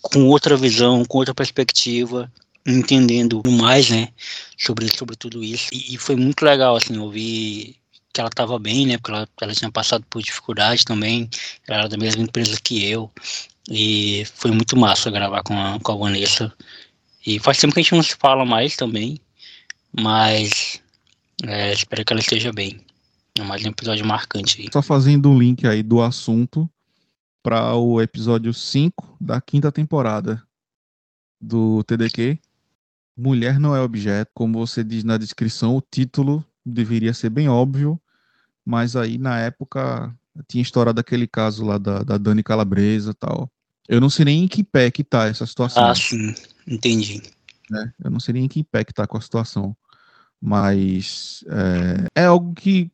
com 0.00 0.26
outra 0.28 0.56
visão, 0.56 1.04
com 1.04 1.18
outra 1.18 1.34
perspectiva, 1.34 2.30
entendendo 2.64 3.42
mais, 3.44 3.90
né, 3.90 4.08
sobre, 4.56 4.88
sobre 4.96 5.16
tudo 5.16 5.42
isso. 5.42 5.68
E, 5.72 5.94
e 5.94 5.98
foi 5.98 6.14
muito 6.16 6.44
legal, 6.44 6.76
assim, 6.76 6.96
ouvir 6.98 7.76
que 8.12 8.20
ela 8.20 8.28
estava 8.28 8.58
bem, 8.58 8.86
né, 8.86 8.98
porque 8.98 9.10
ela, 9.12 9.28
ela 9.40 9.54
tinha 9.54 9.70
passado 9.70 10.04
por 10.08 10.22
dificuldade 10.22 10.84
também, 10.84 11.28
ela 11.66 11.80
era 11.80 11.88
da 11.88 11.96
mesma 11.96 12.22
empresa 12.22 12.58
que 12.62 12.84
eu, 12.84 13.10
e 13.68 14.24
foi 14.34 14.50
muito 14.50 14.76
massa 14.76 15.10
gravar 15.10 15.42
com 15.42 15.58
a, 15.58 15.78
com 15.80 15.92
a 15.92 15.96
Vanessa. 15.96 16.52
E 17.26 17.38
faz 17.38 17.58
tempo 17.58 17.74
que 17.74 17.80
a 17.80 17.82
gente 17.82 17.94
não 17.94 18.02
se 18.02 18.16
fala 18.16 18.44
mais 18.44 18.76
também, 18.76 19.20
mas 19.92 20.80
é, 21.44 21.72
espero 21.72 22.04
que 22.04 22.12
ela 22.12 22.20
esteja 22.20 22.52
bem. 22.52 22.80
É 23.38 23.42
mais 23.42 23.64
um 23.64 23.68
episódio 23.68 24.04
marcante 24.06 24.60
aí. 24.60 24.68
Só 24.72 24.82
fazendo 24.82 25.30
um 25.30 25.38
link 25.38 25.66
aí 25.66 25.82
do 25.82 26.02
assunto, 26.02 26.68
para 27.42 27.74
o 27.74 28.00
episódio 28.00 28.52
5 28.52 29.16
da 29.20 29.40
quinta 29.40 29.72
temporada 29.72 30.42
do 31.40 31.82
TDQ. 31.84 32.38
Mulher 33.16 33.58
não 33.58 33.74
é 33.74 33.80
objeto, 33.80 34.30
como 34.34 34.58
você 34.58 34.84
diz 34.84 35.04
na 35.04 35.16
descrição, 35.16 35.76
o 35.76 35.82
título 35.82 36.44
deveria 36.64 37.14
ser 37.14 37.30
bem 37.30 37.48
óbvio, 37.48 38.00
mas 38.64 38.96
aí 38.96 39.18
na 39.18 39.38
época 39.40 40.14
tinha 40.46 40.62
estourado 40.62 41.00
aquele 41.00 41.26
caso 41.26 41.64
lá 41.64 41.78
da, 41.78 42.02
da 42.02 42.18
Dani 42.18 42.42
Calabresa 42.42 43.14
tal. 43.14 43.50
Eu 43.88 44.00
não 44.00 44.08
sei 44.08 44.24
nem 44.26 44.44
em 44.44 44.48
que 44.48 44.62
pé 44.62 44.90
que 44.90 45.02
tá 45.02 45.26
essa 45.26 45.44
situação. 45.44 45.84
Ah, 45.84 45.94
sim, 45.94 46.34
entendi. 46.70 47.22
Né? 47.68 47.92
Eu 48.02 48.10
não 48.10 48.20
sei 48.20 48.34
nem 48.34 48.44
em 48.44 48.48
que 48.48 48.64
pé 48.64 48.84
que 48.84 48.94
tá 48.94 49.06
com 49.06 49.18
a 49.18 49.20
situação. 49.20 49.76
Mas 50.40 51.44
é, 52.14 52.22
é 52.22 52.24
algo 52.24 52.54
que 52.54 52.90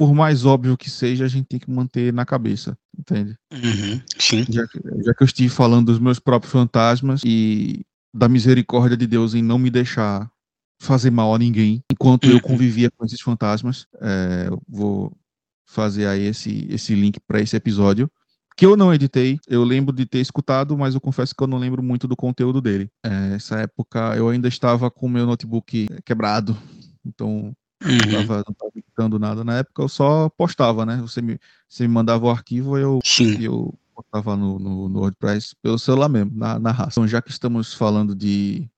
por 0.00 0.14
mais 0.14 0.46
óbvio 0.46 0.78
que 0.78 0.88
seja, 0.88 1.26
a 1.26 1.28
gente 1.28 1.44
tem 1.44 1.58
que 1.58 1.70
manter 1.70 2.10
na 2.10 2.24
cabeça, 2.24 2.74
entende? 2.98 3.36
Uhum, 3.52 4.00
sim. 4.18 4.46
Já 4.48 4.66
que, 4.66 4.80
já 5.04 5.12
que 5.12 5.22
eu 5.22 5.26
estive 5.26 5.50
falando 5.50 5.88
dos 5.88 5.98
meus 5.98 6.18
próprios 6.18 6.50
fantasmas 6.50 7.20
e 7.22 7.84
da 8.14 8.26
misericórdia 8.26 8.96
de 8.96 9.06
Deus 9.06 9.34
em 9.34 9.42
não 9.42 9.58
me 9.58 9.68
deixar 9.68 10.30
fazer 10.80 11.10
mal 11.10 11.34
a 11.34 11.38
ninguém 11.38 11.84
enquanto 11.92 12.24
uhum. 12.24 12.30
eu 12.30 12.40
convivia 12.40 12.90
com 12.90 13.04
esses 13.04 13.20
fantasmas, 13.20 13.86
é, 14.00 14.46
eu 14.48 14.62
vou 14.66 15.12
fazer 15.66 16.06
aí 16.06 16.22
esse, 16.22 16.66
esse 16.70 16.94
link 16.94 17.20
para 17.20 17.42
esse 17.42 17.54
episódio 17.54 18.10
que 18.60 18.66
eu 18.66 18.76
não 18.76 18.92
editei, 18.92 19.40
eu 19.48 19.64
lembro 19.64 19.90
de 19.90 20.04
ter 20.04 20.18
escutado, 20.18 20.76
mas 20.76 20.94
eu 20.94 21.00
confesso 21.00 21.34
que 21.34 21.42
eu 21.42 21.46
não 21.46 21.56
lembro 21.56 21.82
muito 21.82 22.06
do 22.06 22.14
conteúdo 22.14 22.60
dele. 22.60 22.90
É, 23.02 23.36
essa 23.36 23.58
época 23.58 24.14
eu 24.18 24.28
ainda 24.28 24.48
estava 24.48 24.90
com 24.90 25.06
o 25.06 25.08
meu 25.08 25.24
notebook 25.24 25.88
quebrado, 26.04 26.54
então 27.02 27.56
Uhum. 27.82 27.96
Não, 28.12 28.20
estava 28.20 28.44
editando 28.76 29.18
nada 29.18 29.42
na 29.42 29.56
época, 29.56 29.80
eu 29.80 29.88
só 29.88 30.28
postava, 30.28 30.84
né? 30.84 30.98
Você 30.98 31.22
me, 31.22 31.38
você 31.66 31.88
me 31.88 31.94
mandava 31.94 32.26
o 32.26 32.28
arquivo 32.28 32.76
e 32.76 32.82
eu, 32.82 33.00
eu 33.40 33.74
postava 33.94 34.36
no, 34.36 34.58
no, 34.58 34.86
no, 34.90 35.00
WordPress 35.00 35.56
pelo 35.62 35.78
celular 35.78 36.10
mesmo, 36.10 36.30
na, 36.34 36.58
na 36.58 36.72
raça. 36.72 37.00
Então, 37.00 37.08
já 37.08 37.22
que 37.22 37.30
estamos 37.30 37.72
falando 37.72 38.14
de, 38.14 38.68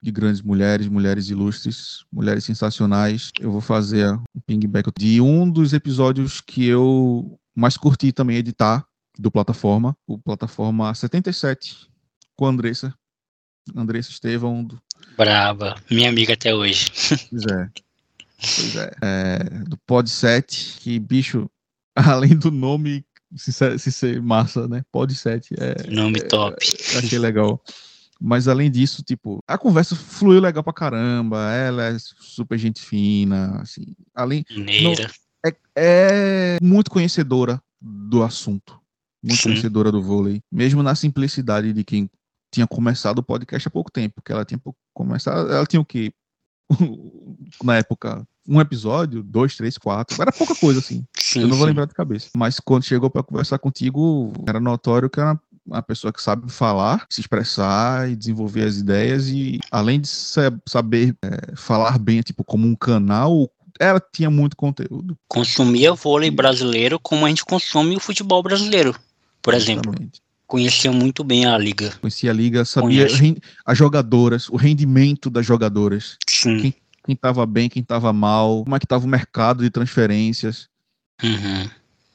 de 0.00 0.12
grandes 0.12 0.40
mulheres, 0.40 0.86
mulheres 0.86 1.30
ilustres, 1.30 2.04
mulheres 2.12 2.44
sensacionais, 2.44 3.32
eu 3.40 3.50
vou 3.50 3.60
fazer 3.60 4.12
um 4.12 4.40
pingback 4.46 4.88
de 4.96 5.20
um 5.20 5.50
dos 5.50 5.72
episódios 5.72 6.40
que 6.40 6.64
eu 6.64 7.36
mais 7.56 7.76
curti 7.76 8.12
também 8.12 8.36
editar 8.36 8.86
do 9.18 9.30
plataforma, 9.30 9.96
o 10.06 10.18
plataforma 10.18 10.94
77, 10.94 11.88
com 12.36 12.46
a 12.46 12.50
Andressa. 12.50 12.94
Andressa 13.74 14.10
Estevão. 14.10 14.64
Do... 14.64 14.80
Brava, 15.16 15.76
minha 15.90 16.08
amiga 16.08 16.34
até 16.34 16.54
hoje. 16.54 16.90
Pois 17.30 17.46
é. 17.46 17.70
Pois 18.38 18.76
é. 18.76 18.90
é 19.02 19.38
do 19.64 19.76
Pod 19.78 20.08
7, 20.08 20.78
que 20.80 20.98
bicho, 20.98 21.48
além 21.96 22.36
do 22.36 22.50
nome 22.50 23.04
se, 23.36 23.52
se 23.78 23.92
ser 23.92 24.22
massa, 24.22 24.68
né? 24.68 24.84
Pod 24.92 25.12
7. 25.14 25.54
É, 25.58 25.90
nome 25.90 26.18
é, 26.18 26.22
top. 26.22 26.56
É, 26.94 26.98
achei 26.98 27.18
legal. 27.18 27.62
Mas 28.20 28.48
além 28.48 28.70
disso, 28.70 29.02
tipo, 29.02 29.42
a 29.46 29.58
conversa 29.58 29.96
fluiu 29.96 30.40
legal 30.40 30.62
pra 30.62 30.72
caramba. 30.72 31.52
Ela 31.52 31.86
é 31.86 31.96
super 31.98 32.56
gente 32.58 32.80
fina, 32.80 33.60
assim. 33.60 33.94
Além. 34.14 34.44
Mineira. 34.50 35.10
É, 35.44 35.56
é 35.76 36.58
muito 36.62 36.90
conhecedora 36.90 37.60
do 37.80 38.22
assunto. 38.22 38.80
Muito 39.24 39.40
Sim. 39.40 39.50
conhecedora 39.50 39.90
do 39.90 40.02
vôlei. 40.02 40.42
Mesmo 40.52 40.82
na 40.82 40.94
simplicidade 40.94 41.72
de 41.72 41.82
quem 41.82 42.10
tinha 42.52 42.66
começado 42.66 43.18
o 43.18 43.22
podcast 43.22 43.66
há 43.66 43.70
pouco 43.70 43.90
tempo. 43.90 44.16
Porque 44.16 44.32
ela 44.32 44.44
tinha 44.44 44.60
começado. 44.92 45.50
Ela 45.50 45.66
tinha 45.66 45.80
o 45.80 45.84
quê? 45.84 46.12
na 47.62 47.76
época, 47.76 48.26
um 48.46 48.60
episódio, 48.60 49.22
dois, 49.22 49.56
três, 49.56 49.78
quatro. 49.78 50.20
Era 50.20 50.30
pouca 50.30 50.54
coisa, 50.54 50.80
assim. 50.80 51.04
Sim, 51.18 51.40
eu 51.42 51.48
não 51.48 51.56
vou 51.56 51.66
sim. 51.66 51.70
lembrar 51.70 51.86
de 51.86 51.94
cabeça. 51.94 52.28
Mas 52.36 52.60
quando 52.60 52.84
chegou 52.84 53.08
para 53.08 53.22
conversar 53.22 53.58
contigo, 53.58 54.32
era 54.46 54.60
notório 54.60 55.08
que 55.08 55.20
era 55.20 55.38
uma 55.66 55.82
pessoa 55.82 56.12
que 56.12 56.22
sabe 56.22 56.52
falar, 56.52 57.06
se 57.08 57.20
expressar 57.20 58.10
e 58.10 58.14
desenvolver 58.14 58.64
as 58.64 58.76
ideias. 58.76 59.28
E 59.28 59.58
além 59.70 60.00
de 60.00 60.08
saber 60.08 61.16
é, 61.22 61.56
falar 61.56 61.98
bem, 61.98 62.20
tipo, 62.20 62.44
como 62.44 62.66
um 62.66 62.76
canal, 62.76 63.50
ela 63.80 64.00
tinha 64.12 64.30
muito 64.30 64.56
conteúdo. 64.56 65.16
Consumia 65.26 65.94
vôlei 65.94 66.30
brasileiro 66.30 66.98
como 66.98 67.24
a 67.24 67.28
gente 67.28 67.44
consome 67.44 67.96
o 67.96 68.00
futebol 68.00 68.42
brasileiro, 68.42 68.94
por 69.44 69.54
exemplo. 69.54 69.90
Exatamente 69.90 70.24
conhecia 70.46 70.92
muito 70.92 71.24
bem 71.24 71.46
a 71.46 71.56
liga. 71.58 71.90
Conhecia 72.00 72.30
a 72.30 72.34
liga, 72.34 72.64
sabia 72.64 73.08
as 73.66 73.76
jogadoras, 73.76 74.48
o 74.48 74.56
rendimento 74.56 75.28
das 75.30 75.44
jogadoras. 75.44 76.16
Sim. 76.28 76.60
Quem, 76.60 76.74
quem 77.04 77.16
tava 77.16 77.44
bem, 77.44 77.68
quem 77.68 77.82
tava 77.82 78.12
mal, 78.12 78.62
como 78.62 78.76
é 78.76 78.78
que 78.78 78.86
tava 78.86 79.04
o 79.04 79.08
mercado 79.08 79.62
de 79.64 79.70
transferências. 79.70 80.68
Uhum. 81.22 81.68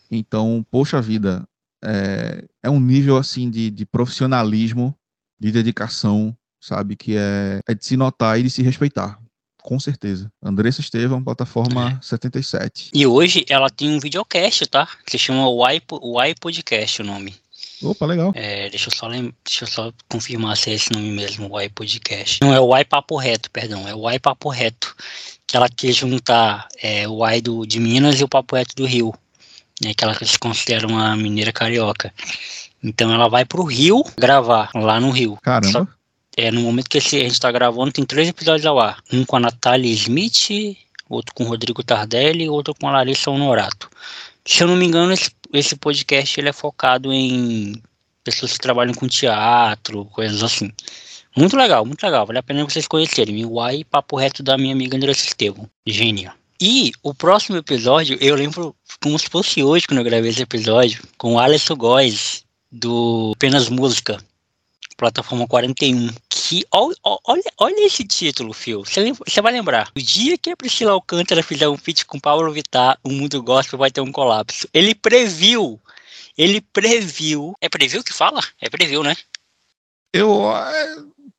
Então, 0.09 0.65
poxa 0.71 1.01
vida, 1.01 1.45
é, 1.83 2.45
é 2.63 2.69
um 2.69 2.79
nível 2.79 3.17
assim 3.17 3.49
de, 3.49 3.69
de 3.69 3.85
profissionalismo, 3.85 4.95
de 5.39 5.51
dedicação, 5.51 6.35
sabe, 6.61 6.95
que 6.95 7.15
é, 7.17 7.59
é 7.67 7.73
de 7.73 7.85
se 7.85 7.97
notar 7.97 8.39
e 8.39 8.43
de 8.43 8.49
se 8.49 8.61
respeitar. 8.61 9.19
Com 9.61 9.79
certeza. 9.79 10.31
Andressa 10.41 10.81
Estevam, 10.81 11.23
plataforma 11.23 11.99
é. 11.99 12.01
77. 12.01 12.91
E 12.93 13.05
hoje 13.05 13.45
ela 13.49 13.69
tem 13.69 13.89
um 13.89 13.99
videocast, 13.99 14.65
tá? 14.67 14.87
Que 15.05 15.11
se 15.11 15.19
chama 15.19 15.45
Y 15.73 16.35
Podcast 16.39 17.01
o 17.01 17.05
nome. 17.05 17.35
Opa, 17.81 18.05
legal. 18.05 18.31
É, 18.35 18.69
deixa, 18.69 18.89
eu 18.89 18.95
só 18.95 19.07
lem... 19.07 19.33
deixa 19.45 19.63
eu 19.63 19.67
só 19.67 19.93
confirmar 20.09 20.57
se 20.57 20.69
é 20.69 20.73
esse 20.73 20.91
nome 20.91 21.11
mesmo, 21.11 21.47
o 21.47 21.69
Podcast. 21.69 22.39
Não, 22.41 22.53
é 22.53 22.59
o 22.59 22.75
Y 22.75 22.85
Papo 22.85 23.17
Reto, 23.17 23.49
perdão, 23.51 23.87
é 23.87 23.95
o 23.95 24.09
Y 24.09 24.19
Papo 24.19 24.49
Reto. 24.49 24.95
Que 25.47 25.55
ela 25.55 25.69
quer 25.69 25.91
juntar 25.93 26.67
é, 26.81 27.07
o 27.07 27.25
Y 27.25 27.41
do, 27.41 27.65
de 27.65 27.79
Minas 27.79 28.19
e 28.19 28.23
o 28.23 28.27
Papo 28.27 28.55
Reto 28.55 28.75
do 28.75 28.85
Rio. 28.85 29.13
Né, 29.81 29.93
que 29.93 30.03
ela 30.03 30.13
se 30.13 30.37
considera 30.37 30.85
uma 30.85 31.15
mineira 31.15 31.53
carioca. 31.53 32.13
Então 32.83 33.13
ela 33.13 33.29
vai 33.29 33.45
pro 33.45 33.63
Rio 33.63 34.03
gravar, 34.17 34.69
lá 34.75 34.99
no 34.99 35.09
Rio. 35.09 35.37
Caramba. 35.41 35.71
Só, 35.71 35.87
é, 36.39 36.51
no 36.51 36.61
momento 36.61 36.89
que 36.89 36.97
a 36.97 37.01
gente 37.01 37.39
tá 37.39 37.51
gravando, 37.51 37.91
tem 37.91 38.05
três 38.05 38.27
episódios 38.29 38.65
ao 38.65 38.79
ar. 38.79 39.01
Um 39.11 39.25
com 39.25 39.35
a 39.35 39.39
Natália 39.39 39.91
Smith, 39.91 40.77
outro 41.09 41.33
com 41.33 41.43
o 41.43 41.47
Rodrigo 41.47 41.83
Tardelli 41.83 42.45
e 42.45 42.49
outro 42.49 42.73
com 42.73 42.87
a 42.87 42.91
Larissa 42.91 43.31
Honorato. 43.31 43.89
Se 44.45 44.63
eu 44.63 44.67
não 44.67 44.75
me 44.75 44.85
engano, 44.85 45.13
esse 45.13 45.31
esse 45.53 45.75
podcast 45.75 46.39
ele 46.39 46.49
é 46.49 46.53
focado 46.53 47.11
em 47.11 47.81
pessoas 48.23 48.53
que 48.53 48.59
trabalham 48.59 48.93
com 48.93 49.07
teatro, 49.07 50.05
coisas 50.05 50.43
assim. 50.43 50.71
Muito 51.35 51.55
legal, 51.55 51.85
muito 51.85 52.03
legal. 52.03 52.25
Vale 52.25 52.39
a 52.39 52.43
pena 52.43 52.63
vocês 52.63 52.87
conhecerem. 52.87 53.45
Uai 53.45 53.83
Papo 53.83 54.15
Reto 54.15 54.43
da 54.43 54.57
minha 54.57 54.73
amiga 54.73 54.97
Andressa 54.97 55.25
Estevam. 55.25 55.69
Gênia. 55.85 56.33
E 56.61 56.91
o 57.01 57.13
próximo 57.13 57.57
episódio, 57.57 58.17
eu 58.19 58.35
lembro 58.35 58.75
como 59.01 59.17
se 59.17 59.29
fosse 59.29 59.63
hoje 59.63 59.87
quando 59.87 59.99
eu 59.99 60.03
gravei 60.03 60.29
esse 60.29 60.41
episódio, 60.41 61.01
com 61.17 61.35
o 61.35 61.39
Alisson 61.39 61.75
Góes, 61.75 62.43
do 62.69 63.31
Apenas 63.35 63.69
Música, 63.69 64.17
plataforma 64.97 65.47
41. 65.47 66.09
Que, 66.49 66.65
olha, 66.71 66.95
olha, 67.59 67.85
esse 67.85 68.03
título, 68.03 68.53
Phil. 68.53 68.83
Você 68.83 69.39
vai 69.39 69.53
lembrar. 69.53 69.91
O 69.95 70.01
dia 70.01 70.35
que 70.35 70.49
a 70.49 70.57
Priscila 70.57 70.93
Alcântara 70.93 71.43
fizer 71.43 71.69
um 71.69 71.77
feat 71.77 72.03
com 72.07 72.19
Paulo 72.19 72.51
Vittar, 72.51 72.97
o 73.03 73.11
mundo 73.11 73.43
gospel 73.43 73.77
vai 73.77 73.91
ter 73.91 74.01
um 74.01 74.11
colapso. 74.11 74.67
Ele 74.73 74.95
previu. 74.95 75.79
Ele 76.35 76.59
previu. 76.59 77.53
É 77.61 77.69
previu 77.69 78.03
que 78.03 78.11
fala? 78.11 78.41
É 78.59 78.67
previu, 78.67 79.03
né? 79.03 79.15
Eu. 80.11 80.41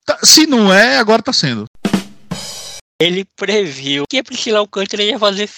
Tá, 0.06 0.16
se 0.22 0.46
não 0.46 0.72
é, 0.72 0.98
agora 0.98 1.20
tá 1.20 1.32
sendo. 1.32 1.64
Ele 3.00 3.24
previu 3.34 4.04
que 4.08 4.18
a 4.18 4.22
Priscila 4.22 4.60
Alcântara 4.60 5.02
ia 5.02 5.18
fazer. 5.18 5.50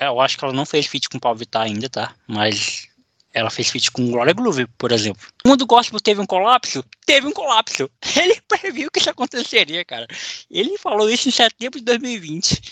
Eu 0.00 0.18
acho 0.18 0.38
que 0.38 0.44
ela 0.46 0.54
não 0.54 0.64
fez 0.64 0.86
feat 0.86 1.10
com 1.10 1.18
o 1.18 1.20
Paulo 1.20 1.36
Vittar 1.36 1.64
ainda, 1.64 1.90
tá? 1.90 2.14
Mas 2.26 2.88
ela 3.34 3.50
fez 3.50 3.68
feat 3.68 3.90
com 3.90 4.10
Gloria 4.10 4.32
Groove, 4.32 4.66
por 4.78 4.92
exemplo. 4.92 5.20
O 5.44 5.48
mundo 5.48 5.66
gospel 5.66 5.98
teve 5.98 6.20
um 6.20 6.26
colapso? 6.26 6.84
Teve 7.04 7.26
um 7.26 7.32
colapso. 7.32 7.90
Ele 8.16 8.40
previu 8.46 8.90
que 8.90 9.00
isso 9.00 9.10
aconteceria, 9.10 9.84
cara. 9.84 10.06
Ele 10.48 10.78
falou 10.78 11.10
isso 11.10 11.28
em 11.28 11.32
setembro 11.32 11.80
de 11.80 11.84
2020. 11.84 12.62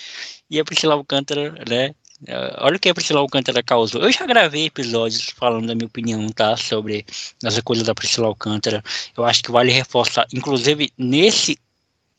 E 0.49 0.61
a 0.61 0.65
Priscila 0.65 0.95
Alcântara, 0.95 1.53
né? 1.69 1.95
É, 2.25 2.57
olha 2.61 2.77
o 2.77 2.79
que 2.79 2.89
a 2.89 2.95
Priscila 2.95 3.19
Alcântara 3.19 3.61
causou. 3.63 4.03
Eu 4.03 4.13
já 4.13 4.25
gravei 4.25 4.67
episódios 4.67 5.31
falando 5.31 5.67
da 5.67 5.75
minha 5.75 5.87
opinião, 5.87 6.29
tá? 6.29 6.57
Sobre 6.57 7.05
as 7.45 7.59
coisas 7.61 7.85
da 7.85 7.95
Priscila 7.95 8.29
Alcântara. 8.29 8.83
Eu 9.17 9.25
acho 9.25 9.43
que 9.43 9.51
vale 9.51 9.73
reforçar. 9.73 10.27
Inclusive, 10.33 10.93
nesse, 10.97 11.59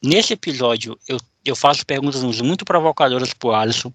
nesse 0.04 0.34
episódio, 0.34 1.00
eu, 1.08 1.18
eu 1.46 1.56
faço 1.56 1.86
perguntas 1.86 2.22
muito 2.42 2.66
provocadoras 2.66 3.34
pro 3.34 3.54
Alisson, 3.54 3.94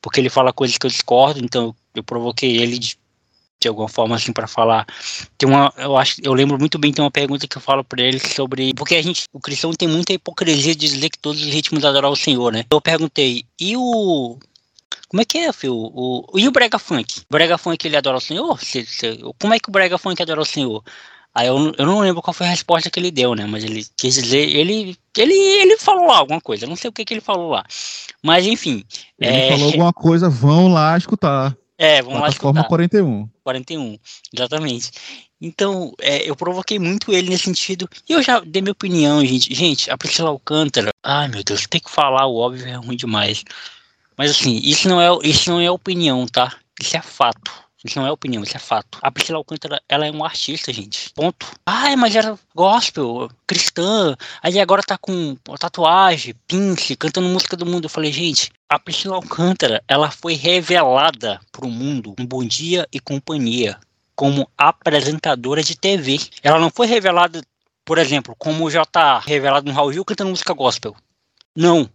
porque 0.00 0.20
ele 0.20 0.30
fala 0.30 0.52
coisas 0.52 0.78
que 0.78 0.86
eu 0.86 0.90
discordo, 0.90 1.44
então 1.44 1.74
eu 1.94 2.04
provoquei 2.04 2.56
ele 2.56 2.78
de, 2.78 2.96
de 3.60 3.68
alguma 3.68 3.88
forma 3.88 4.16
assim 4.16 4.32
para 4.32 4.46
falar. 4.46 4.86
Tem 5.36 5.48
uma, 5.48 5.72
eu 5.76 5.96
acho, 5.96 6.20
eu 6.22 6.32
lembro 6.32 6.58
muito 6.58 6.78
bem 6.78 6.92
tem 6.92 7.04
uma 7.04 7.10
pergunta 7.10 7.46
que 7.46 7.56
eu 7.56 7.60
falo 7.60 7.84
para 7.84 8.02
ele 8.02 8.18
sobre 8.18 8.72
porque 8.74 8.96
a 8.96 9.02
gente, 9.02 9.24
o 9.32 9.40
cristão 9.40 9.72
tem 9.72 9.88
muita 9.88 10.12
hipocrisia 10.12 10.74
de 10.74 10.88
dizer 10.88 11.10
que 11.10 11.18
todos 11.18 11.40
os 11.42 11.52
ritmos 11.52 11.84
adoram 11.84 12.10
o 12.10 12.16
Senhor, 12.16 12.52
né? 12.52 12.64
Eu 12.70 12.80
perguntei, 12.80 13.44
e 13.60 13.76
o 13.76 14.38
como 15.08 15.22
é 15.22 15.24
que 15.24 15.38
é, 15.38 15.52
filho? 15.52 15.74
O, 15.74 16.24
e 16.36 16.46
o 16.46 16.52
Brega 16.52 16.78
Funk? 16.78 17.20
O 17.20 17.32
Brega 17.32 17.58
Funk 17.58 17.84
ele 17.84 17.96
adora 17.96 18.16
o 18.16 18.20
Senhor? 18.20 18.60
Se, 18.62 18.86
se, 18.86 19.18
como 19.40 19.52
é 19.52 19.58
que 19.58 19.68
o 19.68 19.72
Brega 19.72 19.98
Funk 19.98 20.22
adora 20.22 20.40
o 20.40 20.44
Senhor? 20.44 20.84
Aí 21.34 21.46
eu, 21.46 21.72
eu 21.78 21.86
não 21.86 22.00
lembro 22.00 22.22
qual 22.22 22.34
foi 22.34 22.46
a 22.46 22.50
resposta 22.50 22.90
que 22.90 22.98
ele 22.98 23.10
deu, 23.10 23.34
né? 23.34 23.46
Mas 23.46 23.62
ele 23.64 23.84
quis 23.96 24.14
dizer, 24.14 24.48
ele, 24.48 24.96
ele, 25.16 25.34
ele 25.34 25.76
falou 25.78 26.06
lá 26.06 26.18
alguma 26.18 26.40
coisa, 26.40 26.66
não 26.66 26.76
sei 26.76 26.90
o 26.90 26.92
que, 26.92 27.04
que 27.04 27.14
ele 27.14 27.20
falou 27.20 27.50
lá. 27.50 27.64
Mas 28.22 28.46
enfim. 28.46 28.84
Ele 29.18 29.36
é... 29.36 29.50
falou 29.50 29.66
alguma 29.70 29.92
coisa, 29.92 30.28
vão 30.28 30.68
lá 30.68 30.96
escutar. 30.96 31.56
É, 31.82 32.02
vamos 32.02 32.20
lá 32.20 32.28
escutar. 32.28 32.64
41. 32.64 33.26
41, 33.42 33.98
exatamente. 34.34 34.90
Então, 35.40 35.94
é, 35.98 36.28
eu 36.28 36.36
provoquei 36.36 36.78
muito 36.78 37.10
ele 37.10 37.30
nesse 37.30 37.44
sentido. 37.44 37.88
E 38.06 38.12
eu 38.12 38.22
já 38.22 38.38
dei 38.40 38.60
minha 38.60 38.72
opinião, 38.72 39.24
gente. 39.24 39.54
Gente, 39.54 39.90
a 39.90 39.96
Priscila 39.96 40.28
Alcântara. 40.28 40.90
Ai, 41.02 41.28
meu 41.28 41.42
Deus, 41.42 41.66
tem 41.66 41.80
que 41.80 41.90
falar 41.90 42.26
o 42.26 42.36
óbvio 42.36 42.68
é 42.68 42.74
ruim 42.74 42.96
demais. 42.96 43.42
Mas 44.14 44.32
assim, 44.32 44.60
isso 44.62 44.90
não 44.90 45.00
é, 45.00 45.08
isso 45.26 45.48
não 45.50 45.58
é 45.58 45.70
opinião, 45.70 46.26
tá? 46.26 46.54
Isso 46.78 46.98
é 46.98 47.00
fato. 47.00 47.50
Isso 47.84 47.98
não 47.98 48.06
é 48.06 48.12
opinião, 48.12 48.42
isso 48.42 48.56
é 48.56 48.60
fato. 48.60 48.98
A 49.00 49.10
Priscila 49.10 49.38
Alcântara, 49.38 49.80
ela 49.88 50.06
é 50.06 50.10
uma 50.10 50.26
artista, 50.26 50.72
gente. 50.72 51.10
Ponto. 51.14 51.46
Ah, 51.64 51.96
mas 51.96 52.14
era 52.14 52.38
gospel, 52.54 53.30
cristã. 53.46 54.14
Aí 54.42 54.60
agora 54.60 54.82
tá 54.82 54.98
com 54.98 55.34
tatuagem, 55.58 56.34
pince, 56.46 56.94
cantando 56.94 57.28
música 57.28 57.56
do 57.56 57.64
mundo. 57.64 57.84
Eu 57.84 57.90
falei, 57.90 58.12
gente, 58.12 58.50
a 58.68 58.78
Priscila 58.78 59.16
Alcântara, 59.16 59.82
ela 59.88 60.10
foi 60.10 60.34
revelada 60.34 61.40
pro 61.50 61.68
mundo 61.68 62.14
um 62.18 62.26
Bom 62.26 62.44
Dia 62.44 62.86
e 62.92 63.00
Companhia 63.00 63.78
como 64.14 64.46
apresentadora 64.58 65.62
de 65.62 65.74
TV. 65.74 66.20
Ela 66.42 66.60
não 66.60 66.68
foi 66.68 66.86
revelada, 66.86 67.40
por 67.86 67.96
exemplo, 67.96 68.34
como 68.38 68.70
já 68.70 68.84
tá 68.84 69.18
revelado 69.18 69.66
no 69.66 69.72
Raul 69.72 69.94
Gil 69.94 70.04
cantando 70.04 70.28
música 70.28 70.52
gospel. 70.52 70.94
Não, 71.56 71.88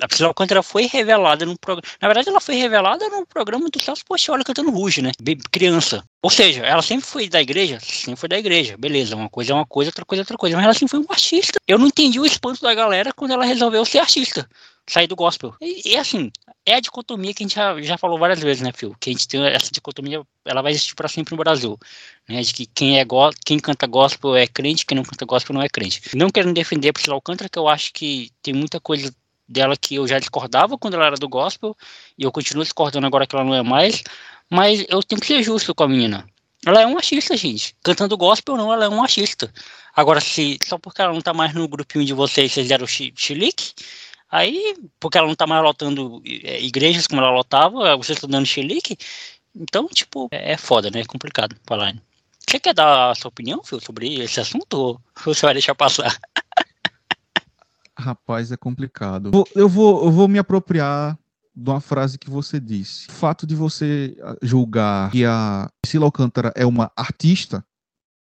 a 0.00 0.06
Priscila 0.06 0.28
Alcântara 0.28 0.62
foi 0.62 0.86
revelada 0.86 1.44
no 1.44 1.58
programa. 1.58 1.82
Na 2.00 2.08
verdade, 2.08 2.28
ela 2.28 2.40
foi 2.40 2.54
revelada 2.54 3.08
no 3.08 3.26
programa 3.26 3.68
do 3.68 3.82
Celso 3.82 4.04
Portioli 4.04 4.44
cantando 4.44 4.70
Ruge, 4.70 5.02
né? 5.02 5.10
Criança. 5.50 6.04
Ou 6.22 6.30
seja, 6.30 6.64
ela 6.64 6.82
sempre 6.82 7.06
foi 7.06 7.28
da 7.28 7.40
igreja? 7.40 7.80
Sempre 7.80 8.20
foi 8.20 8.28
da 8.28 8.38
igreja. 8.38 8.76
Beleza, 8.76 9.16
uma 9.16 9.28
coisa 9.28 9.52
é 9.52 9.54
uma 9.54 9.66
coisa, 9.66 9.88
outra 9.88 10.04
coisa 10.04 10.20
é 10.20 10.22
outra 10.22 10.36
coisa. 10.36 10.56
Mas 10.56 10.64
ela 10.64 10.74
sempre 10.74 10.90
foi 10.90 11.00
uma 11.00 11.10
artista. 11.10 11.58
Eu 11.66 11.78
não 11.78 11.88
entendi 11.88 12.20
o 12.20 12.26
espanto 12.26 12.62
da 12.62 12.74
galera 12.74 13.12
quando 13.12 13.32
ela 13.32 13.44
resolveu 13.44 13.84
ser 13.84 13.98
artista. 13.98 14.48
Sair 14.88 15.06
do 15.06 15.16
gospel. 15.16 15.54
E, 15.60 15.92
e 15.92 15.96
assim, 15.96 16.30
é 16.64 16.74
a 16.74 16.80
dicotomia 16.80 17.34
que 17.34 17.42
a 17.42 17.46
gente 17.46 17.56
já, 17.56 17.80
já 17.82 17.98
falou 17.98 18.18
várias 18.18 18.40
vezes, 18.40 18.62
né, 18.62 18.72
Phil? 18.72 18.94
Que 19.00 19.10
a 19.10 19.12
gente 19.12 19.26
tem 19.26 19.44
essa 19.46 19.70
dicotomia, 19.70 20.22
ela 20.44 20.62
vai 20.62 20.72
existir 20.72 20.94
para 20.94 21.08
sempre 21.08 21.32
no 21.32 21.38
Brasil. 21.38 21.78
Né? 22.28 22.40
De 22.40 22.54
que 22.54 22.66
quem, 22.66 22.98
é 22.98 23.04
go 23.04 23.30
quem 23.44 23.58
canta 23.58 23.86
gospel 23.86 24.36
é 24.36 24.46
crente, 24.46 24.86
quem 24.86 24.96
não 24.96 25.04
canta 25.04 25.26
gospel 25.26 25.54
não 25.54 25.62
é 25.62 25.68
crente. 25.68 26.00
Não 26.14 26.30
quero 26.30 26.52
defender 26.52 26.92
Priscila 26.92 27.16
Alcântara, 27.16 27.50
que 27.50 27.58
eu 27.58 27.68
acho 27.68 27.92
que 27.92 28.30
tem 28.42 28.54
muita 28.54 28.80
coisa 28.80 29.12
dela 29.48 29.76
que 29.76 29.94
eu 29.96 30.06
já 30.06 30.18
discordava 30.18 30.76
quando 30.76 30.94
ela 30.94 31.06
era 31.06 31.16
do 31.16 31.28
gospel, 31.28 31.76
e 32.16 32.24
eu 32.24 32.32
continuo 32.32 32.62
discordando 32.62 33.06
agora 33.06 33.26
que 33.26 33.34
ela 33.34 33.44
não 33.44 33.54
é 33.54 33.62
mais, 33.62 34.02
mas 34.50 34.84
eu 34.88 35.02
tenho 35.02 35.20
que 35.20 35.26
ser 35.26 35.42
justo 35.42 35.74
com 35.74 35.84
a 35.84 35.88
menina. 35.88 36.28
Ela 36.66 36.82
é 36.82 36.86
uma 36.86 36.98
artista, 36.98 37.36
gente. 37.36 37.74
Cantando 37.82 38.16
gospel 38.16 38.56
não, 38.56 38.72
ela 38.72 38.84
é 38.84 38.88
uma 38.88 39.04
artista. 39.04 39.52
Agora, 39.94 40.20
se 40.20 40.58
só 40.64 40.76
porque 40.78 41.00
ela 41.00 41.12
não 41.12 41.20
tá 41.20 41.32
mais 41.32 41.54
no 41.54 41.68
grupinho 41.68 42.04
de 42.04 42.12
vocês, 42.12 42.52
vocês 42.52 42.68
deram 42.68 42.86
chilique, 42.86 43.72
aí, 44.30 44.76
porque 45.00 45.18
ela 45.18 45.28
não 45.28 45.34
tá 45.34 45.46
mais 45.46 45.62
lotando 45.62 46.22
é, 46.24 46.60
igrejas 46.60 47.06
como 47.06 47.20
ela 47.20 47.30
lotava, 47.30 47.96
vocês 47.96 48.16
estão 48.16 48.28
dando 48.28 48.46
chilique, 48.46 48.98
então, 49.54 49.88
tipo, 49.88 50.28
é, 50.30 50.52
é 50.52 50.56
foda, 50.56 50.90
né? 50.90 51.00
É 51.00 51.04
complicado 51.04 51.56
falar. 51.66 51.94
Você 52.48 52.58
quer 52.58 52.74
dar 52.74 53.10
a 53.10 53.14
sua 53.14 53.28
opinião, 53.28 53.62
Phil, 53.62 53.80
sobre 53.80 54.20
esse 54.20 54.40
assunto 54.40 54.74
ou 54.74 55.00
você 55.24 55.44
vai 55.44 55.54
deixar 55.54 55.74
passar? 55.74 56.18
Rapaz, 57.98 58.52
é 58.52 58.56
complicado. 58.56 59.30
Eu 59.54 59.68
vou, 59.68 60.04
eu 60.04 60.10
vou 60.10 60.28
me 60.28 60.38
apropriar 60.38 61.18
de 61.54 61.70
uma 61.70 61.80
frase 61.80 62.16
que 62.16 62.30
você 62.30 62.60
disse. 62.60 63.08
O 63.08 63.12
fato 63.12 63.44
de 63.44 63.56
você 63.56 64.16
ah, 64.22 64.36
julgar 64.40 65.10
que 65.10 65.24
a 65.24 65.68
Priscila 65.82 66.04
Alcântara 66.04 66.52
é 66.54 66.64
uma 66.64 66.92
artista 66.96 67.64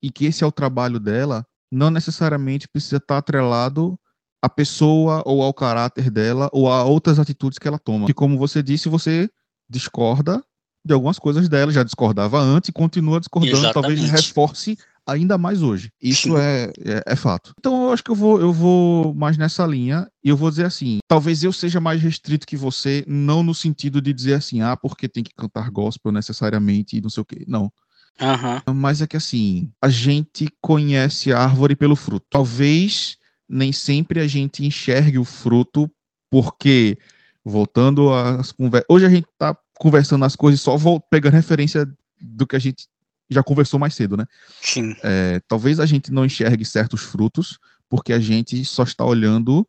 e 0.01 0.11
que 0.11 0.27
esse 0.27 0.45
é 0.45 0.47
o 0.47 0.53
trabalho 0.53 1.01
dela, 1.01 1.45
não 1.71 1.91
necessariamente 1.91 2.69
precisa 2.69 2.99
estar 2.99 3.19
atrelado 3.19 3.99
à 4.41 4.49
pessoa 4.49 5.23
ou 5.27 5.43
ao 5.43 5.53
caráter 5.53 6.11
dela 6.11 6.49
ou 6.53 6.71
a 6.71 6.85
outras 6.85 7.19
atitudes 7.19 7.59
que 7.59 7.67
ela 7.67 7.79
toma. 7.79 8.09
E 8.09 8.15
como 8.15 8.39
você 8.39 8.63
disse, 8.63 8.89
você 8.89 9.29
discorda 9.69 10.45
de 10.85 10.95
algumas 10.95 11.19
coisas 11.19 11.49
dela, 11.49 11.73
já 11.73 11.83
discordava 11.83 12.39
antes 12.39 12.69
e 12.69 12.73
continua 12.73 13.19
discordando, 13.19 13.57
Exatamente. 13.57 13.97
talvez 13.99 14.11
reforce 14.11 14.79
ainda 15.07 15.39
mais 15.39 15.63
hoje. 15.63 15.91
Isso 16.03 16.37
é, 16.37 16.73
é, 16.85 17.03
é, 17.07 17.17
fato. 17.17 17.55
Então 17.59 17.85
eu 17.85 17.93
acho 17.93 18.03
que 18.03 18.11
eu 18.11 18.15
vou, 18.15 18.41
eu 18.41 18.53
vou 18.53 19.15
mais 19.15 19.39
nessa 19.39 19.65
linha 19.65 20.11
e 20.23 20.29
eu 20.29 20.37
vou 20.37 20.51
dizer 20.51 20.67
assim: 20.67 20.99
talvez 21.07 21.45
eu 21.45 21.53
seja 21.53 21.81
mais 21.81 22.03
restrito 22.03 22.47
que 22.47 22.57
você, 22.57 23.05
não 23.07 23.43
no 23.43 23.55
sentido 23.55 24.01
de 24.01 24.13
dizer 24.13 24.35
assim, 24.35 24.61
ah, 24.61 24.77
porque 24.77 25.09
tem 25.09 25.23
que 25.23 25.35
cantar 25.35 25.71
gospel 25.71 26.11
necessariamente 26.11 26.97
e 26.97 27.01
não 27.01 27.11
sei 27.11 27.23
o 27.23 27.27
quê. 27.27 27.45
Não. 27.47 27.73
Uhum. 28.21 28.75
Mas 28.75 29.03
é 29.03 29.07
que 29.07 29.17
assim, 29.17 29.71
a 29.81 29.89
gente 29.89 30.49
conhece 30.61 31.33
a 31.33 31.39
árvore 31.39 31.77
pelo 31.77 31.95
fruto. 31.95 32.27
Talvez 32.31 33.19
nem 33.49 33.73
sempre 33.73 34.21
a 34.21 34.27
gente 34.27 34.65
enxergue 34.65 35.19
o 35.19 35.25
fruto, 35.25 35.91
porque, 36.31 36.99
voltando 37.45 38.13
às 38.13 38.53
conversas. 38.53 38.87
Hoje 38.89 39.07
a 39.07 39.11
gente 39.11 39.27
tá 39.39 39.57
conversando 39.79 40.25
as 40.25 40.35
coisas 40.35 40.61
só 40.61 40.77
pegando 41.11 41.35
referência 41.35 41.87
do 42.21 42.47
que 42.47 42.57
a 42.57 42.59
gente 42.59 42.89
já 43.29 43.43
conversou 43.43 43.79
mais 43.79 43.95
cedo, 43.95 44.17
né? 44.17 44.27
Sim. 44.61 44.95
É, 45.03 45.41
talvez 45.49 45.81
a 45.81 45.87
gente 45.87 46.13
não 46.13 46.25
enxergue 46.25 46.65
certos 46.65 47.03
frutos 47.03 47.59
porque 47.89 48.13
a 48.13 48.19
gente 48.19 48.65
só 48.65 48.83
está 48.83 49.05
olhando 49.05 49.67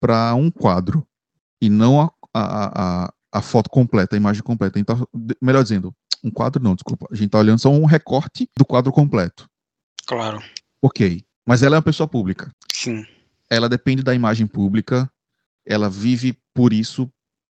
para 0.00 0.34
um 0.34 0.50
quadro 0.50 1.06
e 1.60 1.70
não 1.70 2.00
a, 2.00 2.12
a, 2.32 3.04
a, 3.04 3.12
a, 3.32 3.42
foto 3.42 3.70
completa, 3.70 4.14
a 4.14 4.18
imagem 4.18 4.42
completa. 4.42 4.78
Então, 4.78 5.08
melhor 5.40 5.62
dizendo, 5.62 5.94
um 6.22 6.30
quadro 6.30 6.62
não, 6.62 6.74
desculpa. 6.74 7.06
A 7.10 7.14
gente 7.14 7.26
está 7.26 7.38
olhando 7.38 7.58
só 7.58 7.70
um 7.70 7.84
recorte 7.84 8.48
do 8.56 8.64
quadro 8.64 8.92
completo. 8.92 9.48
Claro. 10.06 10.42
Ok. 10.82 11.24
Mas 11.46 11.62
ela 11.62 11.76
é 11.76 11.78
uma 11.78 11.82
pessoa 11.82 12.08
pública. 12.08 12.50
Sim. 12.72 13.04
Ela 13.50 13.68
depende 13.68 14.02
da 14.02 14.14
imagem 14.14 14.46
pública. 14.46 15.10
Ela 15.66 15.88
vive 15.88 16.38
por 16.52 16.72
isso 16.72 17.10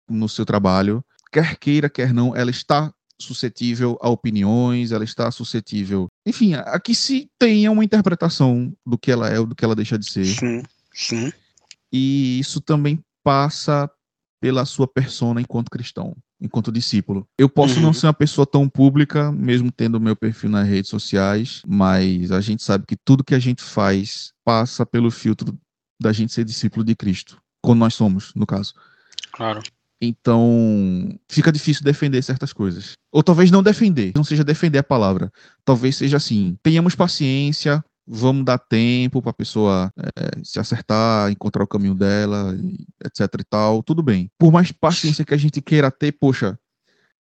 no 0.08 0.28
seu 0.28 0.44
trabalho. 0.44 1.04
Quer 1.30 1.56
queira, 1.56 1.88
quer 1.88 2.12
não, 2.12 2.34
ela 2.34 2.50
está 2.50 2.92
suscetível 3.22 3.98
a 4.00 4.08
opiniões, 4.08 4.92
ela 4.92 5.04
está 5.04 5.30
suscetível. 5.30 6.08
Enfim, 6.26 6.54
aqui 6.54 6.94
se 6.94 7.28
tenha 7.38 7.70
uma 7.70 7.84
interpretação 7.84 8.72
do 8.86 8.98
que 8.98 9.10
ela 9.10 9.28
é 9.28 9.38
ou 9.38 9.46
do 9.46 9.54
que 9.54 9.64
ela 9.64 9.76
deixa 9.76 9.98
de 9.98 10.10
ser. 10.10 10.24
Sim, 10.24 10.62
sim. 10.92 11.32
E 11.92 12.38
isso 12.38 12.60
também 12.60 13.00
passa 13.22 13.90
pela 14.40 14.64
sua 14.64 14.88
persona 14.88 15.40
enquanto 15.40 15.70
cristão, 15.70 16.16
enquanto 16.40 16.72
discípulo. 16.72 17.26
Eu 17.38 17.48
posso 17.48 17.76
uhum. 17.76 17.82
não 17.82 17.92
ser 17.92 18.06
uma 18.06 18.14
pessoa 18.14 18.46
tão 18.46 18.68
pública, 18.68 19.30
mesmo 19.30 19.70
tendo 19.70 20.00
meu 20.00 20.16
perfil 20.16 20.48
nas 20.50 20.66
redes 20.66 20.88
sociais, 20.88 21.62
mas 21.66 22.32
a 22.32 22.40
gente 22.40 22.62
sabe 22.62 22.86
que 22.86 22.96
tudo 22.96 23.24
que 23.24 23.34
a 23.34 23.38
gente 23.38 23.62
faz 23.62 24.32
passa 24.44 24.86
pelo 24.86 25.10
filtro 25.10 25.58
da 26.00 26.12
gente 26.12 26.32
ser 26.32 26.44
discípulo 26.44 26.82
de 26.82 26.96
Cristo, 26.96 27.40
quando 27.62 27.80
nós 27.80 27.94
somos, 27.94 28.32
no 28.34 28.46
caso. 28.46 28.72
Claro. 29.32 29.62
Então, 30.00 31.14
fica 31.28 31.52
difícil 31.52 31.84
defender 31.84 32.22
certas 32.22 32.52
coisas. 32.52 32.92
Ou 33.12 33.22
talvez 33.22 33.50
não 33.50 33.62
defender, 33.62 34.12
não 34.14 34.24
seja 34.24 34.42
defender 34.42 34.78
a 34.78 34.82
palavra. 34.82 35.30
Talvez 35.64 35.96
seja 35.96 36.16
assim: 36.16 36.56
tenhamos 36.62 36.94
paciência, 36.94 37.84
vamos 38.06 38.44
dar 38.44 38.58
tempo 38.58 39.20
para 39.20 39.30
a 39.30 39.34
pessoa 39.34 39.92
é, 39.98 40.42
se 40.42 40.58
acertar, 40.58 41.30
encontrar 41.30 41.64
o 41.64 41.68
caminho 41.68 41.94
dela, 41.94 42.56
etc 43.04 43.28
e 43.40 43.44
tal, 43.44 43.82
tudo 43.82 44.02
bem. 44.02 44.30
Por 44.38 44.50
mais 44.50 44.72
paciência 44.72 45.24
que 45.24 45.34
a 45.34 45.36
gente 45.38 45.60
queira 45.60 45.90
ter, 45.90 46.12
poxa, 46.12 46.58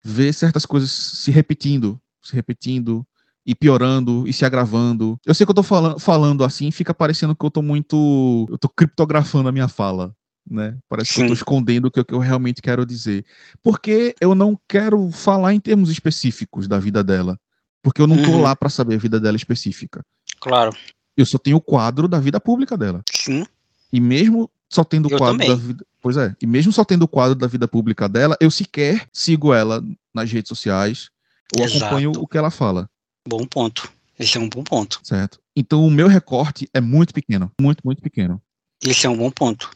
ver 0.02 0.32
certas 0.32 0.64
coisas 0.64 0.90
se 0.90 1.30
repetindo, 1.30 2.00
se 2.22 2.34
repetindo, 2.34 3.06
e 3.44 3.54
piorando 3.54 4.26
e 4.26 4.32
se 4.32 4.44
agravando. 4.44 5.18
Eu 5.26 5.34
sei 5.34 5.44
que 5.44 5.50
eu 5.50 5.54
tô 5.54 5.62
falando, 5.62 5.98
falando 5.98 6.44
assim, 6.44 6.70
fica 6.70 6.94
parecendo 6.94 7.34
que 7.34 7.44
eu 7.44 7.50
tô 7.50 7.60
muito. 7.60 8.46
Eu 8.48 8.56
tô 8.56 8.68
criptografando 8.68 9.48
a 9.48 9.52
minha 9.52 9.68
fala 9.68 10.14
né? 10.48 10.76
Parece 10.88 11.10
Sim. 11.10 11.14
que 11.14 11.20
eu 11.20 11.24
estou 11.26 11.34
escondendo 11.36 11.86
o 11.86 11.90
que, 11.90 12.04
eu 12.12 12.18
realmente 12.18 12.60
quero 12.62 12.84
dizer. 12.86 13.24
Porque 13.62 14.14
eu 14.20 14.34
não 14.34 14.58
quero 14.68 15.10
falar 15.10 15.54
em 15.54 15.60
termos 15.60 15.90
específicos 15.90 16.66
da 16.68 16.78
vida 16.78 17.02
dela. 17.02 17.38
Porque 17.82 18.00
eu 18.00 18.06
não 18.06 18.16
tô 18.22 18.30
Uhum. 18.30 18.42
lá 18.42 18.54
pra 18.54 18.68
saber 18.68 18.94
a 18.94 18.98
vida 18.98 19.18
dela 19.18 19.36
específica. 19.36 20.04
Claro. 20.40 20.72
Eu 21.16 21.26
só 21.26 21.38
tenho 21.38 21.56
o 21.56 21.60
quadro 21.60 22.06
da 22.08 22.18
vida 22.20 22.40
pública 22.40 22.76
dela. 22.76 23.02
Sim. 23.12 23.44
E 23.92 24.00
mesmo 24.00 24.50
só 24.68 24.82
tendo 24.84 25.06
o 25.06 25.10
quadro 25.18 25.38
também. 25.38 25.48
da 25.48 25.54
vida. 25.54 25.84
Pois 26.00 26.16
é. 26.16 26.34
E 26.40 26.46
mesmo 26.46 26.72
só 26.72 26.84
tendo 26.84 27.02
o 27.02 27.08
quadro 27.08 27.34
da 27.34 27.46
vida 27.46 27.68
pública 27.68 28.08
dela, 28.08 28.36
eu 28.40 28.50
sequer 28.50 29.06
sigo 29.12 29.52
ela 29.52 29.84
nas 30.14 30.30
redes 30.32 30.48
sociais 30.48 31.10
ou 31.58 31.64
Exato. 31.64 31.84
acompanho 31.84 32.12
o 32.16 32.26
que 32.26 32.38
ela 32.38 32.50
fala, 32.50 32.88
Bom 33.28 33.46
ponto. 33.46 33.92
Esse 34.18 34.36
é 34.38 34.40
um 34.40 34.48
bom 34.48 34.64
ponto. 34.64 35.00
certo? 35.02 35.38
Então 35.54 35.84
o 35.86 35.90
meu 35.90 36.08
recorte 36.08 36.68
é 36.72 36.80
muito 36.80 37.12
pequeno. 37.12 37.52
Muito, 37.60 37.82
muito 37.84 38.00
pequeno. 38.02 38.40
Esse 38.84 39.06
é 39.06 39.10
um 39.10 39.16
bom 39.16 39.30
ponto. 39.30 39.70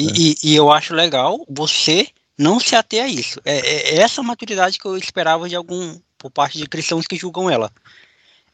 E, 0.00 0.06
É. 0.06 0.12
e- 0.16 0.36
e 0.52 0.56
eu 0.56 0.70
acho 0.72 0.94
legal 0.94 1.44
você 1.48 2.08
não 2.38 2.58
se 2.58 2.74
ater 2.74 3.04
a 3.04 3.08
isso. 3.08 3.40
É, 3.44 3.58
é- 3.58 3.94
é 3.96 4.00
essa 4.00 4.22
maturidade 4.22 4.78
que 4.78 4.86
eu 4.86 4.96
esperava 4.96 5.48
de 5.48 5.54
algum, 5.54 5.98
por 6.16 6.30
parte 6.30 6.56
de 6.58 6.66
cristãos 6.66 7.06
que 7.06 7.16
julgam 7.16 7.50
ela. 7.50 7.70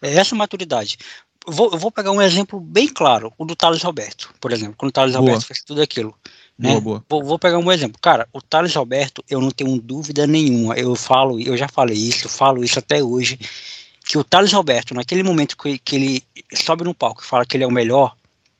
É 0.03 0.15
essa 0.17 0.35
maturidade. 0.35 0.99
Eu 1.47 1.53
vou, 1.53 1.71
eu 1.73 1.79
vou 1.79 1.93
pegar 1.93 2.11
um 2.11 2.21
exemplo 2.21 2.59
bem 2.59 2.89
claro, 2.89 3.33
o 3.39 3.45
do 3.45 3.55
Thales 3.55 3.83
Roberto, 3.83 4.35
por 4.41 4.53
exemplo. 4.53 4.75
Quando 4.77 4.91
o 4.91 4.93
Thales 4.93 5.13
Boa. 5.13 5.23
Roberto 5.25 5.47
fez 5.47 5.63
tudo 5.65 5.81
aquilo. 5.81 6.13
Boa, 6.59 6.75
né? 6.75 6.81
boa. 6.81 7.05
Vou, 7.09 7.23
vou 7.23 7.39
pegar 7.39 7.59
um 7.59 7.71
exemplo. 7.71 7.99
Cara, 8.03 8.27
o 8.33 8.43
Thales 8.43 8.75
Roberto, 8.75 9.25
eu 9.31 9.41
não 9.41 9.51
tenho 9.53 9.81
dúvida 9.81 10.27
nenhuma. 10.27 10.75
Eu 10.75 10.97
falo, 10.97 11.39
eu 11.41 11.57
já 11.57 11.69
falei 11.69 11.97
isso, 11.97 12.29
falo 12.29 12.65
isso 12.65 12.79
até 12.79 13.03
hoje. 13.03 13.39
Que 14.05 14.19
o 14.19 14.25
Thales 14.25 14.53
Roberto, 14.53 14.95
naquele 14.95 15.23
momento 15.23 15.57
que, 15.57 15.79
que 15.79 15.97
ele 15.97 16.23
sobe 16.55 16.83
no 16.83 16.95
palco 16.95 17.23
e 17.23 17.27
fala 17.27 17.47
que 17.47 17.57
ele 17.57 17.65
é 17.65 17.67
o 17.67 17.71
melhor, 17.73 18.17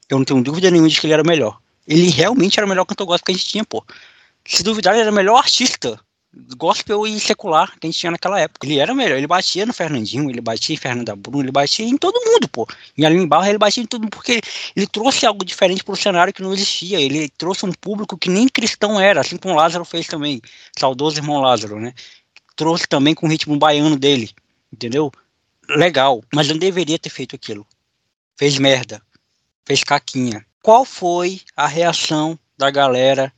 eu 0.09 0.19
não 0.19 0.25
tenho 0.25 0.43
dúvida 0.43 0.71
nenhuma 0.71 0.89
de 0.89 1.01
que 1.01 1.07
ele 1.07 1.15
era 1.15 1.23
o 1.23 1.27
melhor. 1.27 1.59
Ele 1.87 2.11
realmente 2.11 2.59
era 2.59 2.67
o 2.67 2.69
melhor 2.69 2.85
cantor 2.85 3.07
gospel 3.07 3.27
que 3.27 3.33
a 3.33 3.35
gente 3.35 3.49
tinha, 3.49 3.65
pô. 3.65 3.85
Se 4.45 4.63
duvidar, 4.63 4.95
ele 4.95 5.03
era 5.03 5.11
o 5.11 5.15
melhor 5.15 5.39
artista 5.39 6.01
gospel 6.57 7.07
e 7.07 7.19
secular 7.19 7.73
que 7.79 7.87
a 7.87 7.91
gente 7.91 7.99
tinha 7.99 8.11
naquela 8.11 8.39
época. 8.39 8.67
Ele 8.67 8.79
era 8.79 8.93
o 8.93 8.97
melhor. 8.97 9.17
Ele 9.17 9.27
batia 9.27 9.65
no 9.65 9.73
Fernandinho, 9.73 10.29
ele 10.29 10.41
batia 10.41 10.75
em 10.75 10.79
Fernanda 10.79 11.17
Bruno, 11.17 11.45
ele 11.45 11.53
batia 11.53 11.87
em 11.87 11.97
todo 11.97 12.21
mundo, 12.25 12.49
pô. 12.49 12.67
Em 12.97 13.05
Aline 13.05 13.27
Barra, 13.27 13.49
ele 13.49 13.59
batia 13.59 13.83
em 13.83 13.87
todo 13.87 14.03
mundo, 14.03 14.11
porque 14.11 14.41
ele 14.75 14.87
trouxe 14.87 15.25
algo 15.25 15.45
diferente 15.45 15.83
pro 15.83 15.97
cenário 15.97 16.33
que 16.33 16.43
não 16.43 16.53
existia. 16.53 17.01
Ele 17.01 17.29
trouxe 17.31 17.65
um 17.65 17.73
público 17.73 18.19
que 18.19 18.29
nem 18.29 18.49
cristão 18.49 19.01
era, 19.01 19.21
assim 19.21 19.37
como 19.37 19.55
Lázaro 19.55 19.85
fez 19.85 20.07
também. 20.07 20.41
Saudoso 20.79 21.19
irmão 21.19 21.41
Lázaro, 21.41 21.81
né? 21.81 21.95
Trouxe 22.55 22.87
também 22.87 23.15
com 23.15 23.27
o 23.27 23.31
ritmo 23.31 23.57
baiano 23.57 23.97
dele, 23.97 24.31
entendeu? 24.73 25.11
Legal, 25.69 26.23
mas 26.33 26.49
não 26.49 26.57
deveria 26.57 26.99
ter 26.99 27.11
feito 27.11 27.35
aquilo. 27.35 27.67
Fez 28.37 28.59
merda. 28.59 29.03
Fez 29.65 29.83
caquinha. 29.83 30.45
Qual 30.67 30.85
foi 30.85 31.43
a 31.57 31.69
reação 31.69 32.37
da 32.59 32.73
galera 32.73 33.33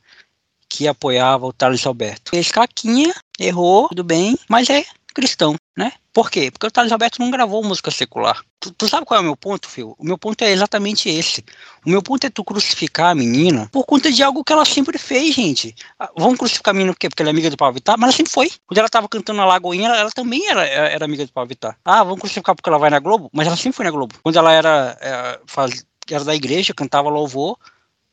que 0.67 0.87
apoiava 0.87 1.45
o 1.45 1.53
Thales 1.53 1.85
Alberto? 1.85 2.31
Fez 2.31 2.51
caquinha, 2.51 3.13
errou, 3.39 3.87
tudo 3.89 4.03
bem, 4.03 4.35
mas 4.49 4.67
é 4.67 4.83
cristão, 5.13 5.55
né? 5.77 5.91
Por 6.11 6.31
quê? 6.31 6.49
Porque 6.49 6.65
o 6.65 6.71
Thales 6.71 6.91
Alberto 6.91 7.21
não 7.21 7.29
gravou 7.29 7.63
música 7.63 7.91
secular. 7.91 8.43
Tu, 8.59 8.71
tu 8.71 8.89
sabe 8.89 9.05
qual 9.05 9.19
é 9.19 9.21
o 9.21 9.25
meu 9.25 9.37
ponto, 9.37 9.69
Phil? 9.69 9.95
O 9.99 10.03
meu 10.03 10.17
ponto 10.17 10.41
é 10.43 10.49
exatamente 10.49 11.07
esse. 11.07 11.45
O 11.85 11.89
meu 11.91 12.01
ponto 12.01 12.25
é 12.25 12.31
tu 12.31 12.43
crucificar 12.43 13.11
a 13.11 13.15
menina 13.15 13.69
por 13.71 13.85
conta 13.85 14.11
de 14.11 14.23
algo 14.23 14.43
que 14.43 14.51
ela 14.51 14.65
sempre 14.65 14.97
fez, 14.97 15.35
gente. 15.35 15.75
Ah, 15.99 16.09
Vamos 16.17 16.39
crucificar 16.39 16.71
a 16.71 16.73
menina 16.73 16.93
por 16.93 16.99
quê? 16.99 17.09
Porque 17.09 17.21
ela 17.21 17.29
é 17.29 17.33
amiga 17.33 17.51
do 17.51 17.57
Pablo 17.57 17.75
Vittar? 17.75 17.95
Mas 17.95 18.07
ela 18.07 18.17
sempre 18.17 18.33
foi. 18.33 18.51
Quando 18.65 18.79
ela 18.79 18.89
tava 18.89 19.07
cantando 19.07 19.37
na 19.37 19.45
Lagoinha, 19.45 19.85
ela, 19.87 19.97
ela 19.97 20.11
também 20.11 20.47
era, 20.47 20.65
era 20.65 21.05
amiga 21.05 21.27
do 21.27 21.31
Pablo 21.31 21.49
Vittar. 21.49 21.77
Ah, 21.85 22.03
vamos 22.03 22.21
crucificar 22.21 22.55
porque 22.55 22.69
ela 22.69 22.79
vai 22.79 22.89
na 22.89 22.97
Globo? 22.97 23.29
Mas 23.31 23.45
ela 23.45 23.55
sempre 23.55 23.73
foi 23.73 23.85
na 23.85 23.91
Globo. 23.91 24.15
Quando 24.23 24.35
ela 24.35 24.51
era, 24.51 24.97
é, 24.99 25.39
faz, 25.45 25.85
era 26.13 26.23
da 26.23 26.35
igreja, 26.35 26.73
cantava 26.73 27.09
louvor, 27.09 27.57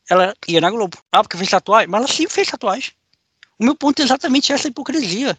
ela 0.09 0.35
ia 0.47 0.61
na 0.61 0.71
Globo. 0.71 0.97
Ah, 1.11 1.23
porque 1.23 1.37
fez 1.37 1.51
tatuagem? 1.51 1.89
Mas 1.89 2.01
ela 2.01 2.09
sempre 2.13 2.33
fez 2.35 2.49
tatuagem. 2.49 2.91
O 3.59 3.65
meu 3.65 3.75
ponto 3.75 4.01
é 4.01 4.05
exatamente 4.05 4.53
essa 4.53 4.69
hipocrisia. 4.69 5.37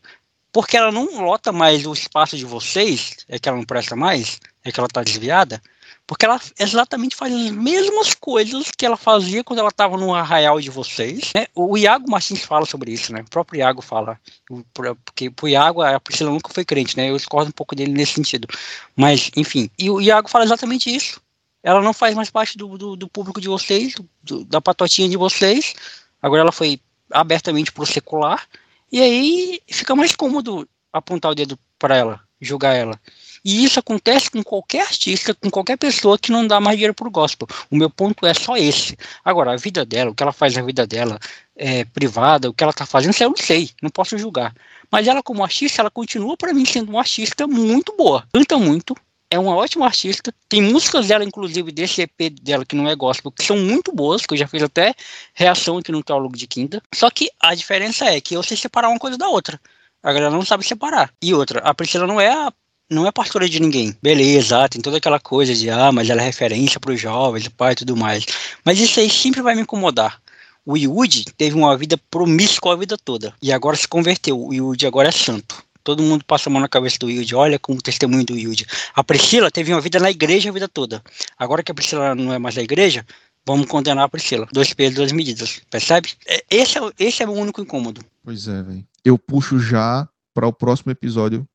Porque 0.52 0.76
ela 0.78 0.92
não 0.92 1.22
lota 1.24 1.52
mais 1.52 1.86
o 1.86 1.94
espaço 1.94 2.36
de 2.38 2.46
vocês, 2.46 3.18
é 3.28 3.38
que 3.38 3.48
ela 3.48 3.58
não 3.58 3.66
presta 3.66 3.96
mais, 3.96 4.40
é 4.64 4.72
que 4.72 4.80
ela 4.80 4.88
tá 4.88 5.04
desviada, 5.04 5.62
porque 6.08 6.26
ela 6.26 6.40
exatamente 6.58 7.16
faz 7.16 7.32
as 7.34 7.52
mesmas 7.52 8.14
coisas 8.16 8.72
que 8.76 8.86
ela 8.86 8.96
fazia 8.98 9.44
quando 9.44 9.60
ela 9.60 9.68
estava 9.70 9.98
no 9.98 10.16
arraial 10.16 10.60
de 10.60 10.70
vocês. 10.70 11.32
né? 11.36 11.46
O 11.54 11.78
Iago 11.78 12.10
Martins 12.10 12.42
fala 12.44 12.66
sobre 12.66 12.92
isso, 12.92 13.12
né? 13.14 13.22
O 13.22 13.30
próprio 13.30 13.60
Iago 13.60 13.82
fala. 13.82 14.20
O- 14.50 14.64
por- 14.74 14.96
Porque 15.06 15.30
pro 15.30 15.50
Iago, 15.50 15.82
a 15.82 16.00
Priscila 16.00 16.32
nunca 16.32 16.52
foi 16.52 16.64
crente, 16.66 16.96
né? 16.98 17.10
Eu 17.12 17.18
discordo 17.18 17.50
um 17.50 17.54
pouco 17.54 17.76
dele 17.76 17.92
nesse 17.92 18.14
sentido. 18.14 18.48
Mas, 18.96 19.30
enfim. 19.36 19.70
E 19.78 19.90
o 19.92 20.02
Iago 20.02 20.30
fala 20.30 20.46
exatamente 20.46 20.90
isso. 20.90 21.22
Ela 21.68 21.82
não 21.82 21.92
faz 21.92 22.16
mais 22.16 22.30
parte 22.30 22.58
do, 22.58 22.78
do, 22.78 22.96
do 22.96 23.10
público 23.10 23.42
de 23.42 23.50
vocês, 23.50 23.94
do- 24.24 24.46
da 24.46 24.62
patotinha 24.62 25.10
de 25.10 25.18
vocês. 25.18 25.74
Agora 26.22 26.40
ela 26.42 26.52
foi 26.54 26.80
abertamente 27.12 27.74
pro 27.74 27.86
secular. 27.86 28.48
E 28.90 29.02
aí 29.02 29.60
fica 29.68 29.94
mais 29.94 30.16
cômodo 30.16 30.66
apontar 30.94 31.30
o 31.30 31.36
dedo 31.36 31.60
para 31.78 31.98
ela, 31.98 32.22
julgar 32.40 32.74
ela. 32.74 32.98
E 33.44 33.66
isso 33.66 33.80
acontece 33.82 34.32
com 34.32 34.42
qualquer 34.42 34.84
artista, 34.84 35.34
com 35.34 35.50
qualquer 35.50 35.78
pessoa 35.78 36.18
que 36.18 36.32
não 36.32 36.48
dá 36.48 36.62
mais 36.62 36.78
dinheiro 36.78 36.94
pro 36.94 37.12
gospel. 37.12 37.46
O 37.70 37.76
meu 37.76 37.90
ponto 37.90 38.26
é 38.26 38.34
só 38.34 38.56
esse. 38.56 38.96
Agora, 39.26 39.52
a 39.52 39.58
vida 39.58 39.84
dela, 39.86 40.12
o 40.12 40.16
que 40.16 40.24
ela 40.24 40.32
faz 40.32 40.56
na 40.56 40.62
vida 40.62 40.88
dela, 40.88 41.20
é, 41.54 41.84
privada, 41.84 42.50
o 42.50 42.54
que 42.54 42.64
ela 42.64 42.72
tá 42.72 42.86
fazendo, 42.86 43.14
eu 43.20 43.30
não 43.30 43.36
sei, 43.36 43.72
não 43.82 43.90
posso 43.90 44.18
julgar. 44.18 44.56
Mas 44.90 45.06
ela, 45.06 45.22
como 45.22 45.44
artista, 45.44 45.82
ela 45.82 45.92
continua 45.92 46.38
para 46.38 46.54
mim 46.54 46.66
sendo 46.66 46.90
uma 46.92 47.02
artista 47.02 47.46
muito 47.46 47.94
boa. 47.98 48.26
Canta 48.34 48.58
muito, 48.58 48.96
é 49.30 49.38
uma 49.38 49.56
ótima 49.56 49.86
artista. 49.86 50.34
Tem 50.48 50.62
músicas 50.62 51.08
dela, 51.08 51.24
inclusive, 51.24 51.72
desse 51.72 52.02
EP 52.02 52.32
dela, 52.42 52.66
que 52.66 52.76
não 52.76 52.88
é 52.88 52.96
gospel, 52.96 53.32
que 53.32 53.44
são 53.44 53.58
muito 53.58 53.92
boas, 53.92 54.26
que 54.26 54.34
eu 54.34 54.38
já 54.38 54.48
fiz 54.48 54.64
até 54.64 54.94
reação 55.34 55.78
aqui 55.78 55.92
no 55.92 56.04
Teólogo 56.04 56.38
de 56.38 56.48
Quinta. 56.48 56.82
Só 56.94 57.10
que 57.10 57.30
a 57.40 57.54
diferença 57.54 58.06
é 58.06 58.22
que 58.22 58.36
eu 58.36 58.44
sei 58.44 58.58
separar 58.58 58.90
uma 58.90 59.00
coisa 59.00 59.18
da 59.18 59.28
outra. 59.28 59.60
A 60.02 60.14
galera 60.14 60.32
não 60.32 60.46
sabe 60.46 60.66
separar. 60.66 61.12
E 61.22 61.34
outra, 61.34 61.60
a 61.60 61.74
Priscila 61.74 62.08
não 62.08 62.20
é 62.20 62.30
a 62.30 62.52
não 62.90 63.06
é 63.06 63.12
pastora 63.12 63.50
de 63.50 63.60
ninguém. 63.60 63.94
Beleza, 64.02 64.70
tem 64.70 64.82
toda 64.82 64.96
aquela 64.98 65.20
coisa 65.20 65.54
de, 65.54 65.70
ah, 65.70 65.92
mas 65.92 66.10
ela 66.10 66.22
é 66.22 66.26
referência 66.26 66.80
para 66.80 66.94
os 66.94 67.02
jovens, 67.02 67.50
pai 67.50 67.74
e 67.74 67.76
tudo 67.76 67.98
mais. 67.98 68.26
Mas 68.64 68.80
isso 68.80 69.00
aí 69.02 69.10
sempre 69.10 69.42
vai 69.42 69.56
me 69.56 69.62
incomodar. 69.62 70.22
O 70.66 70.78
Yudi 70.78 71.26
teve 71.38 71.56
uma 71.56 71.78
vida 71.78 71.98
promíscua 72.10 72.74
a 72.74 72.76
vida 72.76 72.98
toda. 72.98 73.34
E 73.42 73.54
agora 73.54 73.76
se 73.78 73.88
converteu. 73.88 74.38
O 74.38 74.54
Yudi 74.54 74.86
agora 74.86 75.10
é 75.10 75.12
santo. 75.14 75.64
Todo 75.88 76.04
mundo 76.04 76.26
passa 76.26 76.50
a 76.50 76.52
mão 76.52 76.62
na 76.62 76.68
cabeça 76.68 76.98
do 77.00 77.10
Yudi. 77.10 77.34
Olha 77.34 77.58
como 77.58 77.82
testemunho 77.82 78.26
do 78.26 78.38
Yudi. 78.38 78.66
A 78.94 79.02
Priscila 79.06 79.50
teve 79.50 79.72
uma 79.74 79.80
vida 79.80 80.00
na 80.02 80.12
igreja 80.12 80.50
a 80.50 80.52
vida 80.52 80.68
toda. 80.68 81.02
Agora 81.40 81.64
que 81.64 81.72
a 81.72 81.74
Priscila 81.74 82.14
não 82.14 82.34
é 82.34 82.38
mais 82.38 82.56
da 82.56 82.62
igreja, 82.62 83.06
vamos 83.46 83.68
condenar 83.68 84.04
a 84.04 84.10
Priscila. 84.10 84.46
Dois 84.52 84.74
pesos, 84.74 84.96
duas 84.96 85.14
medidas. 85.14 85.62
Percebe? 85.72 86.10
É, 86.28 86.44
Esse 86.52 86.78
é, 86.78 86.82
o- 86.82 86.92
esse 87.00 87.24
é 87.24 87.26
o 87.26 87.32
único 87.32 87.62
incômodo. 87.62 88.02
Pois 88.22 88.50
é, 88.50 88.62
velho. 88.62 88.86
Eu 89.06 89.18
puxo 89.18 89.62
já 89.62 90.06
para 90.34 90.46
o 90.46 90.52
próximo 90.52 90.92
episódio 90.92 91.48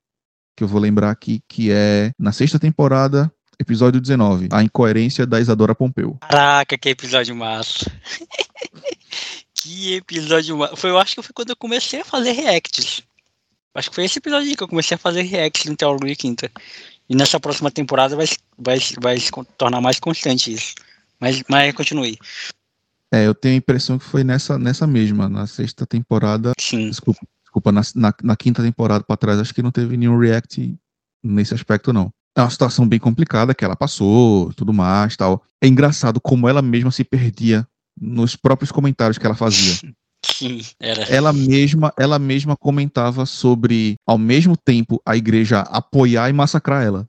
que 0.56 0.64
eu 0.64 0.68
vou 0.68 0.80
lembrar 0.80 1.10
aqui, 1.10 1.42
que 1.46 1.70
é 1.70 2.10
na 2.18 2.32
sexta 2.32 2.58
temporada, 2.58 3.30
episódio 3.60 4.00
19, 4.00 4.48
a 4.50 4.62
incoerência 4.62 5.26
da 5.26 5.40
Isadora 5.40 5.74
Pompeu. 5.74 6.16
Caraca, 6.22 6.78
que 6.78 6.88
episódio 6.88 7.36
massa. 7.36 7.84
que 9.54 9.94
episódio 9.94 10.56
massa. 10.56 10.74
Foi, 10.76 10.88
eu 10.88 10.98
acho 10.98 11.14
que 11.16 11.22
foi 11.22 11.32
quando 11.34 11.50
eu 11.50 11.56
comecei 11.56 12.00
a 12.00 12.04
fazer 12.04 12.32
reacts. 12.32 13.02
Acho 13.74 13.88
que 13.88 13.94
foi 13.94 14.04
esse 14.04 14.18
episódio 14.18 14.48
aí 14.48 14.56
que 14.56 14.62
eu 14.62 14.68
comecei 14.68 14.94
a 14.94 14.98
fazer 14.98 15.22
reacts 15.22 15.64
no 15.64 15.76
Teólogo 15.76 16.06
de 16.06 16.14
Quinta. 16.14 16.50
E 17.08 17.16
nessa 17.16 17.40
próxima 17.40 17.70
temporada 17.70 18.14
vai, 18.16 18.26
vai, 18.58 18.78
vai 19.00 19.18
se 19.18 19.30
tornar 19.56 19.80
mais 19.80 19.98
constante 19.98 20.52
isso. 20.52 20.74
Mas, 21.18 21.42
mas 21.48 21.74
continue. 21.74 22.18
É, 23.12 23.26
eu 23.26 23.34
tenho 23.34 23.54
a 23.54 23.58
impressão 23.58 23.98
que 23.98 24.04
foi 24.04 24.24
nessa, 24.24 24.58
nessa 24.58 24.86
mesma, 24.86 25.28
na 25.28 25.46
sexta 25.46 25.86
temporada. 25.86 26.52
Sim. 26.58 26.88
Desculpa, 26.88 27.20
desculpa 27.42 27.72
na, 27.72 27.82
na, 27.94 28.14
na 28.22 28.36
quinta 28.36 28.62
temporada 28.62 29.04
para 29.04 29.16
trás, 29.16 29.38
acho 29.38 29.54
que 29.54 29.62
não 29.62 29.70
teve 29.70 29.96
nenhum 29.96 30.18
react 30.18 30.74
nesse 31.22 31.54
aspecto, 31.54 31.92
não. 31.92 32.12
É 32.34 32.40
uma 32.40 32.50
situação 32.50 32.88
bem 32.88 32.98
complicada 32.98 33.54
que 33.54 33.64
ela 33.64 33.76
passou, 33.76 34.52
tudo 34.54 34.72
mais, 34.72 35.16
tal. 35.16 35.42
É 35.60 35.66
engraçado 35.66 36.20
como 36.20 36.48
ela 36.48 36.62
mesma 36.62 36.90
se 36.90 37.04
perdia 37.04 37.66
nos 38.00 38.34
próprios 38.34 38.72
comentários 38.72 39.18
que 39.18 39.26
ela 39.26 39.34
fazia. 39.34 39.92
Sim, 40.24 40.60
era. 40.78 41.02
ela 41.04 41.32
mesma, 41.32 41.92
ela 41.98 42.18
mesma 42.18 42.56
comentava 42.56 43.26
sobre, 43.26 43.96
ao 44.06 44.16
mesmo 44.18 44.56
tempo, 44.56 45.00
a 45.04 45.16
igreja 45.16 45.60
apoiar 45.60 46.28
e 46.30 46.32
massacrar 46.32 46.84
ela. 46.84 47.08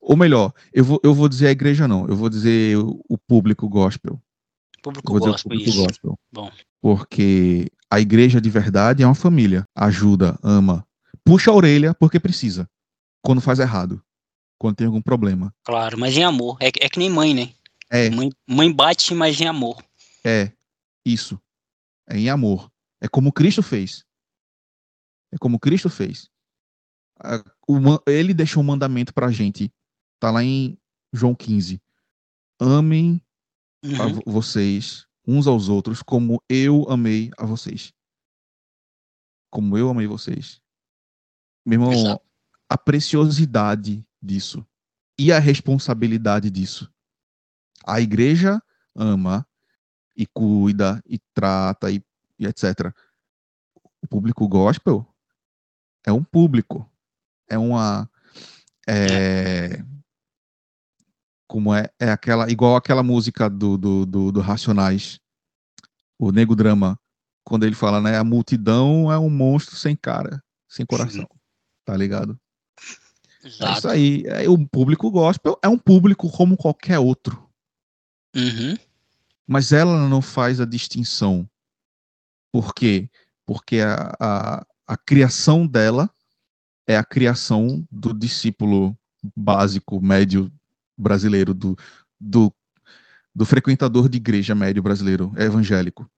Ou 0.00 0.16
melhor, 0.16 0.52
eu 0.72 0.84
vou, 0.84 1.00
eu 1.02 1.12
vou 1.14 1.28
dizer 1.28 1.48
a 1.48 1.50
igreja 1.50 1.86
não, 1.88 2.06
eu 2.08 2.16
vou 2.16 2.28
dizer 2.30 2.78
o, 2.78 3.00
o 3.08 3.18
público 3.18 3.68
gospel. 3.68 4.20
Público 4.82 5.10
vou 5.12 5.18
dizer 5.20 5.30
o 5.30 5.32
gospel, 5.32 5.50
público 5.50 5.70
isso. 5.70 5.82
gospel. 5.84 6.18
Bom. 6.32 6.50
Porque 6.80 7.68
a 7.90 7.98
igreja 8.00 8.40
de 8.40 8.48
verdade 8.48 9.02
é 9.02 9.06
uma 9.06 9.14
família. 9.14 9.64
Ajuda, 9.74 10.38
ama. 10.42 10.86
Puxa 11.24 11.50
a 11.50 11.54
orelha 11.54 11.92
porque 11.92 12.20
precisa. 12.20 12.68
Quando 13.22 13.40
faz 13.40 13.58
errado. 13.58 14.00
Quando 14.58 14.76
tem 14.76 14.86
algum 14.86 15.02
problema. 15.02 15.52
Claro, 15.64 15.98
mas 15.98 16.16
em 16.16 16.22
amor. 16.24 16.56
É, 16.60 16.70
que- 16.70 16.82
é 16.84 16.88
que 16.88 16.98
nem 17.00 17.10
mãe, 17.10 17.34
né? 17.34 17.50
É, 17.90 18.08
Mãe, 18.10 18.30
mãe 18.48 18.72
bate, 18.72 19.12
mas 19.14 19.40
em 19.40 19.46
amor. 19.46 19.82
é. 20.24 20.52
Isso. 21.04 21.38
É 22.08 22.16
em 22.16 22.28
amor. 22.30 22.70
É 23.00 23.08
como 23.08 23.32
Cristo 23.32 23.62
fez. 23.62 24.04
É 25.32 25.38
como 25.38 25.58
Cristo 25.58 25.88
fez. 25.90 26.30
A- 27.18 27.42
Ele 28.06 28.32
deixou 28.34 28.62
um 28.62 28.66
mandamento 28.66 29.12
pra 29.12 29.30
gente. 29.30 29.72
Tá 30.20 30.30
lá 30.30 30.42
em 30.42 30.78
João 31.12 31.34
15. 31.34 31.80
Amem 32.60 33.20
a 33.98 34.06
Uhum. 34.06 34.14
vo- 34.14 34.22
vocês 34.26 35.06
uns 35.26 35.46
aos 35.46 35.68
outros 35.68 36.02
como 36.02 36.40
eu 36.48 36.88
amei 36.88 37.30
a 37.36 37.44
vocês. 37.44 37.92
Como 39.50 39.76
eu 39.76 39.88
amei 39.88 40.06
vocês. 40.06 40.60
Meu 41.66 41.80
irmão, 41.80 41.92
Exato. 41.92 42.24
a 42.68 42.78
preciosidade 42.78 44.06
disso 44.22 44.66
e 45.18 45.32
a 45.32 45.38
responsabilidade 45.38 46.50
disso. 46.50 46.92
A 47.84 48.00
igreja 48.00 48.62
ama 48.94 49.46
e 50.16 50.26
cuida 50.26 51.02
e 51.06 51.18
trata 51.34 51.90
e, 51.90 52.02
e 52.38 52.46
etc. 52.46 52.92
O 54.02 54.06
público 54.08 54.48
gospel 54.48 55.06
é 56.04 56.12
um 56.12 56.24
público, 56.24 56.88
é 57.48 57.58
uma 57.58 58.08
é, 58.88 59.82
como 61.46 61.74
é, 61.74 61.90
é 61.98 62.10
aquela 62.10 62.50
igual 62.50 62.76
aquela 62.76 63.02
música 63.02 63.50
do, 63.50 63.76
do, 63.76 64.06
do, 64.06 64.32
do 64.32 64.40
Racionais, 64.40 65.20
o 66.18 66.30
Nego 66.30 66.56
Drama, 66.56 66.98
quando 67.44 67.64
ele 67.64 67.74
fala, 67.74 68.00
né, 68.00 68.16
a 68.16 68.24
multidão 68.24 69.12
é 69.12 69.18
um 69.18 69.30
monstro 69.30 69.76
sem 69.76 69.94
cara, 69.94 70.42
sem 70.68 70.86
coração, 70.86 71.28
tá 71.84 71.96
ligado? 71.96 72.38
Exato. 73.44 73.64
É 73.64 73.78
isso 73.78 73.88
aí. 73.88 74.22
É, 74.26 74.48
o 74.48 74.66
público 74.66 75.10
gospel 75.10 75.58
é 75.62 75.68
um 75.68 75.78
público 75.78 76.30
como 76.30 76.56
qualquer 76.56 76.98
outro. 76.98 77.48
Uhum. 78.34 78.76
Mas 79.46 79.72
ela 79.72 80.08
não 80.08 80.20
faz 80.20 80.60
a 80.60 80.64
distinção. 80.64 81.48
Por 82.52 82.74
quê? 82.74 83.08
Porque 83.44 83.80
a, 83.80 84.16
a, 84.18 84.66
a 84.86 84.96
criação 84.96 85.66
dela 85.66 86.10
é 86.86 86.96
a 86.96 87.04
criação 87.04 87.86
do 87.90 88.12
discípulo 88.12 88.96
básico, 89.36 90.00
médio 90.00 90.52
brasileiro, 90.96 91.52
do, 91.52 91.76
do, 92.18 92.52
do 93.34 93.44
frequentador 93.44 94.08
de 94.08 94.16
igreja 94.16 94.54
médio 94.54 94.82
brasileiro, 94.82 95.32
evangélico. 95.36 96.10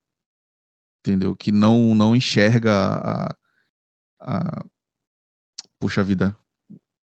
Entendeu? 1.00 1.34
Que 1.34 1.50
não, 1.50 1.94
não 1.94 2.14
enxerga 2.14 2.72
a, 2.72 3.36
a. 4.20 4.64
Puxa 5.80 6.02
vida, 6.02 6.36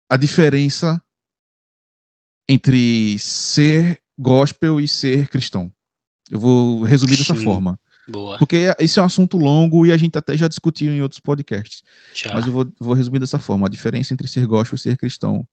a 0.08 0.16
diferença 0.16 1.02
entre 2.48 3.18
ser 3.18 4.02
gospel 4.18 4.80
e 4.80 4.88
ser 4.88 5.28
cristão. 5.28 5.72
Eu 6.34 6.40
vou 6.40 6.82
resumir 6.82 7.16
dessa 7.16 7.36
Sim. 7.36 7.44
forma. 7.44 7.78
Boa. 8.08 8.36
Porque 8.38 8.74
esse 8.80 8.98
é 8.98 9.02
um 9.02 9.04
assunto 9.04 9.38
longo 9.38 9.86
e 9.86 9.92
a 9.92 9.96
gente 9.96 10.18
até 10.18 10.36
já 10.36 10.48
discutiu 10.48 10.92
em 10.92 11.00
outros 11.00 11.20
podcasts. 11.20 11.84
Já. 12.12 12.34
Mas 12.34 12.44
eu 12.44 12.52
vou, 12.52 12.66
vou 12.80 12.92
resumir 12.92 13.20
dessa 13.20 13.38
forma. 13.38 13.68
A 13.68 13.70
diferença 13.70 14.12
entre 14.12 14.26
ser 14.26 14.44
gospel 14.44 14.74
e 14.74 14.78
ser 14.80 14.96
cristão. 14.96 15.46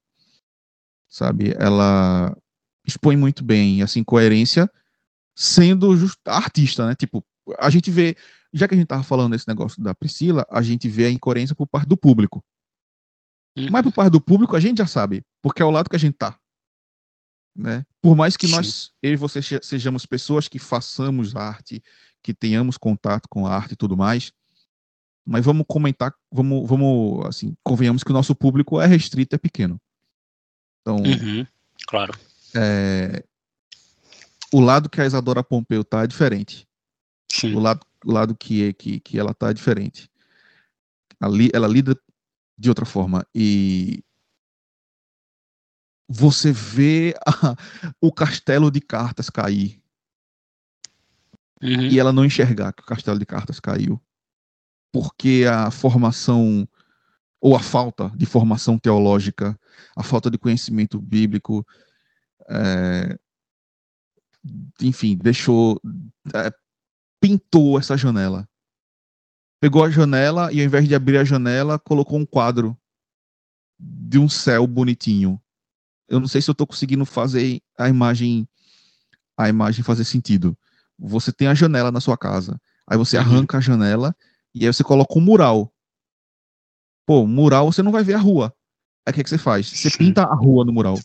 Sabe? 1.08 1.54
Ela 1.56 2.36
expõe 2.84 3.16
muito 3.16 3.44
bem, 3.44 3.80
assim, 3.80 4.02
coerência, 4.02 4.68
sendo 5.36 5.96
just, 5.96 6.18
artista, 6.26 6.84
né? 6.84 6.96
Tipo, 6.96 7.24
a 7.60 7.70
gente 7.70 7.88
vê, 7.88 8.16
já 8.52 8.66
que 8.66 8.74
a 8.74 8.76
gente 8.76 8.88
tava 8.88 9.04
falando 9.04 9.32
desse 9.32 9.46
negócio 9.46 9.80
da 9.80 9.94
Priscila, 9.94 10.44
a 10.50 10.62
gente 10.62 10.88
vê 10.88 11.04
a 11.04 11.10
incoerência 11.10 11.54
por 11.54 11.68
parte 11.68 11.88
do 11.88 11.96
público. 11.96 12.42
Uhum. 13.56 13.68
Mas 13.70 13.82
por 13.82 13.92
parte 13.92 14.10
do 14.10 14.20
público 14.20 14.56
a 14.56 14.60
gente 14.60 14.78
já 14.78 14.86
sabe, 14.86 15.22
porque 15.40 15.62
é 15.62 15.64
o 15.64 15.70
lado 15.70 15.88
que 15.88 15.94
a 15.94 15.98
gente 15.98 16.14
tá. 16.14 16.36
Né? 17.54 17.84
Por 18.00 18.16
mais 18.16 18.36
que 18.36 18.46
Sim. 18.46 18.54
nós, 18.54 18.92
eu 19.02 19.12
e 19.12 19.16
você 19.16 19.42
se- 19.42 19.60
sejamos 19.62 20.06
pessoas 20.06 20.48
que 20.48 20.58
façamos 20.58 21.36
arte, 21.36 21.82
que 22.22 22.32
tenhamos 22.32 22.78
contato 22.78 23.28
com 23.28 23.46
a 23.46 23.54
arte 23.54 23.72
e 23.72 23.76
tudo 23.76 23.96
mais, 23.96 24.32
mas 25.24 25.44
vamos 25.44 25.64
comentar, 25.68 26.14
vamos, 26.32 26.66
vamos 26.68 27.26
assim, 27.26 27.54
convenhamos 27.62 28.02
que 28.02 28.10
o 28.10 28.14
nosso 28.14 28.34
público 28.34 28.80
é 28.80 28.86
restrito, 28.86 29.34
é 29.36 29.38
pequeno. 29.38 29.80
Então, 30.80 30.96
Uhum. 30.96 31.46
Claro. 31.86 32.12
é, 32.54 33.22
o 34.52 34.60
lado 34.60 34.88
que 34.88 35.00
a 35.00 35.06
Isadora 35.06 35.44
Pompeu 35.44 35.84
tá 35.84 36.02
é 36.04 36.06
diferente. 36.06 36.66
Sim. 37.30 37.54
O 37.54 37.60
lado, 37.60 37.86
o 38.04 38.12
lado 38.12 38.34
que, 38.34 38.72
que, 38.74 38.98
que 39.00 39.18
ela 39.18 39.32
tá 39.34 39.50
é 39.50 39.54
diferente. 39.54 40.10
Ali, 41.20 41.50
ela 41.52 41.68
lida 41.68 41.96
de 42.58 42.68
outra 42.68 42.84
forma. 42.84 43.26
E 43.34 44.02
você 46.08 46.52
vê 46.52 47.14
a- 47.26 47.56
o 48.00 48.12
castelo 48.12 48.70
de 48.70 48.80
cartas 48.80 49.30
cair 49.30 49.80
Uhum. 51.62 51.86
e 51.86 51.98
ela 51.98 52.12
não 52.12 52.24
enxergar 52.24 52.72
que 52.72 52.82
o 52.82 52.86
castelo 52.86 53.20
de 53.20 53.24
cartas 53.24 53.60
caiu. 53.60 54.02
Porque 54.92 55.44
a 55.48 55.70
formação, 55.70 56.68
ou 57.40 57.54
a 57.54 57.60
falta 57.60 58.10
de 58.16 58.26
formação 58.26 58.76
teológica, 58.76 59.58
a 59.96 60.02
falta 60.02 60.28
de 60.28 60.36
conhecimento 60.36 61.00
bíblico, 61.00 61.64
é, 62.48 63.16
enfim, 64.80 65.16
deixou. 65.16 65.80
é, 66.34 66.52
pintou 67.20 67.78
essa 67.78 67.96
janela. 67.96 68.48
Pegou 69.60 69.84
a 69.84 69.90
janela 69.90 70.52
e 70.52 70.58
ao 70.58 70.66
invés 70.66 70.88
de 70.88 70.94
abrir 70.96 71.18
a 71.18 71.24
janela, 71.24 71.78
colocou 71.78 72.18
um 72.18 72.26
quadro 72.26 72.76
de 73.78 74.18
um 74.18 74.28
céu 74.28 74.66
bonitinho. 74.66 75.40
Eu 76.12 76.20
não 76.20 76.28
sei 76.28 76.42
se 76.42 76.50
eu 76.50 76.52
estou 76.52 76.66
conseguindo 76.66 77.06
fazer 77.06 77.58
a 77.78 77.88
imagem 77.88 78.46
a 79.34 79.48
imagem 79.48 79.82
fazer 79.82 80.04
sentido. 80.04 80.54
Você 80.98 81.32
tem 81.32 81.48
a 81.48 81.54
janela 81.54 81.90
na 81.90 82.00
sua 82.02 82.18
casa, 82.18 82.60
aí 82.86 82.98
você 82.98 83.16
Uhum. 83.16 83.22
arranca 83.22 83.56
a 83.56 83.60
janela 83.62 84.14
e 84.54 84.66
aí 84.66 84.72
você 84.72 84.84
coloca 84.84 85.18
um 85.18 85.22
mural. 85.22 85.72
Pô, 87.06 87.26
mural 87.26 87.72
você 87.72 87.82
não 87.82 87.90
vai 87.90 88.04
ver 88.04 88.12
a 88.12 88.18
rua. 88.18 88.54
Aí 89.06 89.10
o 89.10 89.14
que, 89.14 89.24
que 89.24 89.30
você 89.30 89.38
faz? 89.38 89.66
Você 89.68 89.88
Sim. 89.88 89.96
pinta 89.96 90.24
a 90.24 90.34
rua 90.34 90.66
no 90.66 90.72
mural. 90.72 91.00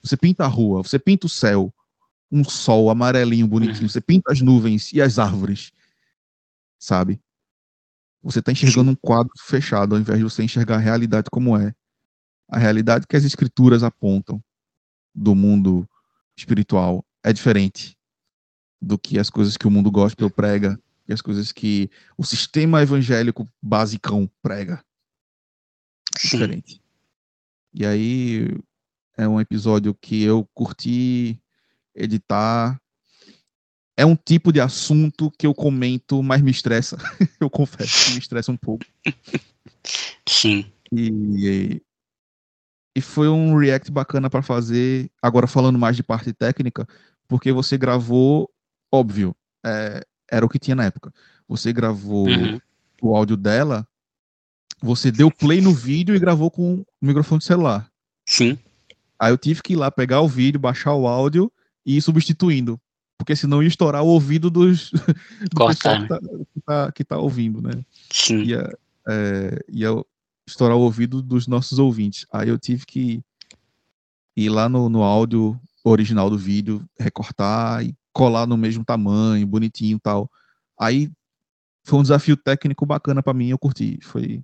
Você 0.00 0.16
pinta 0.16 0.44
a 0.44 0.46
rua, 0.46 0.80
você 0.80 0.96
pinta 0.96 1.26
o 1.26 1.28
céu, 1.28 1.74
um 2.30 2.44
sol 2.44 2.88
amarelinho, 2.88 3.48
bonitinho. 3.48 3.82
Uhum. 3.82 3.88
Você 3.88 4.00
pinta 4.00 4.32
as 4.32 4.40
nuvens 4.40 4.92
e 4.92 5.02
as 5.02 5.18
árvores, 5.18 5.72
sabe? 6.78 7.20
Você 8.22 8.38
está 8.38 8.52
enxergando 8.52 8.92
um 8.92 8.94
quadro 8.94 9.32
fechado, 9.40 9.96
ao 9.96 10.00
invés 10.00 10.18
de 10.18 10.24
você 10.24 10.44
enxergar 10.44 10.76
a 10.76 10.78
realidade 10.80 11.28
como 11.30 11.58
é. 11.58 11.74
A 12.48 12.58
realidade 12.58 13.06
que 13.06 13.16
as 13.16 13.24
escrituras 13.24 13.82
apontam 13.82 14.42
do 15.14 15.34
mundo 15.34 15.88
espiritual 16.36 17.04
é 17.24 17.32
diferente 17.32 17.96
do 18.80 18.98
que 18.98 19.18
as 19.18 19.30
coisas 19.30 19.56
que 19.56 19.66
o 19.66 19.70
mundo 19.70 19.90
gospel 19.90 20.30
prega 20.30 20.78
e 21.08 21.12
as 21.12 21.20
coisas 21.20 21.52
que 21.52 21.90
o 22.16 22.24
sistema 22.24 22.82
evangélico 22.82 23.48
basicão 23.62 24.30
prega. 24.42 24.84
É 26.14 26.18
Sim. 26.18 26.28
diferente. 26.28 26.82
E 27.72 27.84
aí 27.84 28.58
é 29.16 29.26
um 29.26 29.40
episódio 29.40 29.94
que 29.94 30.22
eu 30.22 30.48
curti 30.54 31.40
editar. 31.94 32.80
É 33.96 34.04
um 34.04 34.14
tipo 34.14 34.52
de 34.52 34.60
assunto 34.60 35.30
que 35.38 35.46
eu 35.46 35.54
comento, 35.54 36.22
mas 36.22 36.42
me 36.42 36.50
estressa. 36.50 36.96
eu 37.40 37.48
confesso 37.48 38.06
que 38.06 38.12
me 38.12 38.18
estressa 38.18 38.52
um 38.52 38.56
pouco. 38.56 38.84
Sim. 40.28 40.70
E, 40.92 41.82
e 42.96 43.00
foi 43.02 43.28
um 43.28 43.54
react 43.58 43.92
bacana 43.92 44.30
para 44.30 44.40
fazer. 44.40 45.10
Agora 45.20 45.46
falando 45.46 45.78
mais 45.78 45.94
de 45.96 46.02
parte 46.02 46.32
técnica, 46.32 46.88
porque 47.28 47.52
você 47.52 47.76
gravou, 47.76 48.50
óbvio, 48.90 49.36
é, 49.64 50.02
era 50.32 50.46
o 50.46 50.48
que 50.48 50.58
tinha 50.58 50.74
na 50.74 50.86
época. 50.86 51.12
Você 51.46 51.74
gravou 51.74 52.26
Uhum. 52.26 52.58
o 53.02 53.14
áudio 53.14 53.36
dela, 53.36 53.86
você 54.80 55.12
deu 55.12 55.30
play 55.30 55.60
no 55.60 55.74
vídeo 55.74 56.16
e 56.16 56.18
gravou 56.18 56.50
com 56.50 56.76
o 56.76 56.86
microfone 57.02 57.38
de 57.40 57.44
celular. 57.44 57.86
Sim. 58.26 58.58
Aí 59.18 59.30
eu 59.30 59.36
tive 59.36 59.62
que 59.62 59.74
ir 59.74 59.76
lá 59.76 59.90
pegar 59.90 60.22
o 60.22 60.28
vídeo, 60.28 60.58
baixar 60.58 60.94
o 60.94 61.06
áudio 61.06 61.52
e 61.84 61.98
ir 61.98 62.00
substituindo. 62.00 62.80
Porque 63.18 63.36
senão 63.36 63.62
ia 63.62 63.68
estourar 63.68 64.02
o 64.02 64.06
ouvido 64.08 64.48
dos, 64.48 64.90
do 65.52 65.56
Cortar, 65.56 66.08
tá, 66.08 66.18
que, 66.18 66.60
tá, 66.64 66.92
que 66.92 67.04
tá 67.04 67.18
ouvindo, 67.18 67.60
né? 67.60 67.72
Sim. 68.10 68.42
Ia, 68.42 68.72
é, 69.06 69.62
ia 69.68 69.90
estourar 70.46 70.76
o 70.76 70.80
ouvido 70.80 71.22
dos 71.22 71.46
nossos 71.46 71.78
ouvintes. 71.78 72.26
Aí 72.32 72.48
eu 72.48 72.58
tive 72.58 72.86
que 72.86 73.22
ir 74.36 74.48
lá 74.48 74.68
no, 74.68 74.88
no 74.88 75.02
áudio 75.02 75.60
original 75.84 76.28
do 76.30 76.38
vídeo, 76.38 76.88
recortar 76.98 77.84
e 77.84 77.94
colar 78.12 78.46
no 78.46 78.56
mesmo 78.56 78.84
tamanho, 78.84 79.46
bonitinho 79.46 79.96
e 79.96 80.00
tal. 80.00 80.30
Aí 80.78 81.10
foi 81.84 81.98
um 81.98 82.02
desafio 82.02 82.36
técnico 82.36 82.84
bacana 82.84 83.22
pra 83.22 83.34
mim, 83.34 83.48
eu 83.48 83.58
curti. 83.58 83.98
Foi 84.02 84.42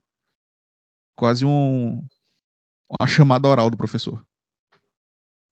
quase 1.17 1.45
um 1.45 2.05
uma 3.01 3.07
chamada 3.09 3.49
oral 3.49 3.71
do 3.71 3.77
professor. 3.77 4.25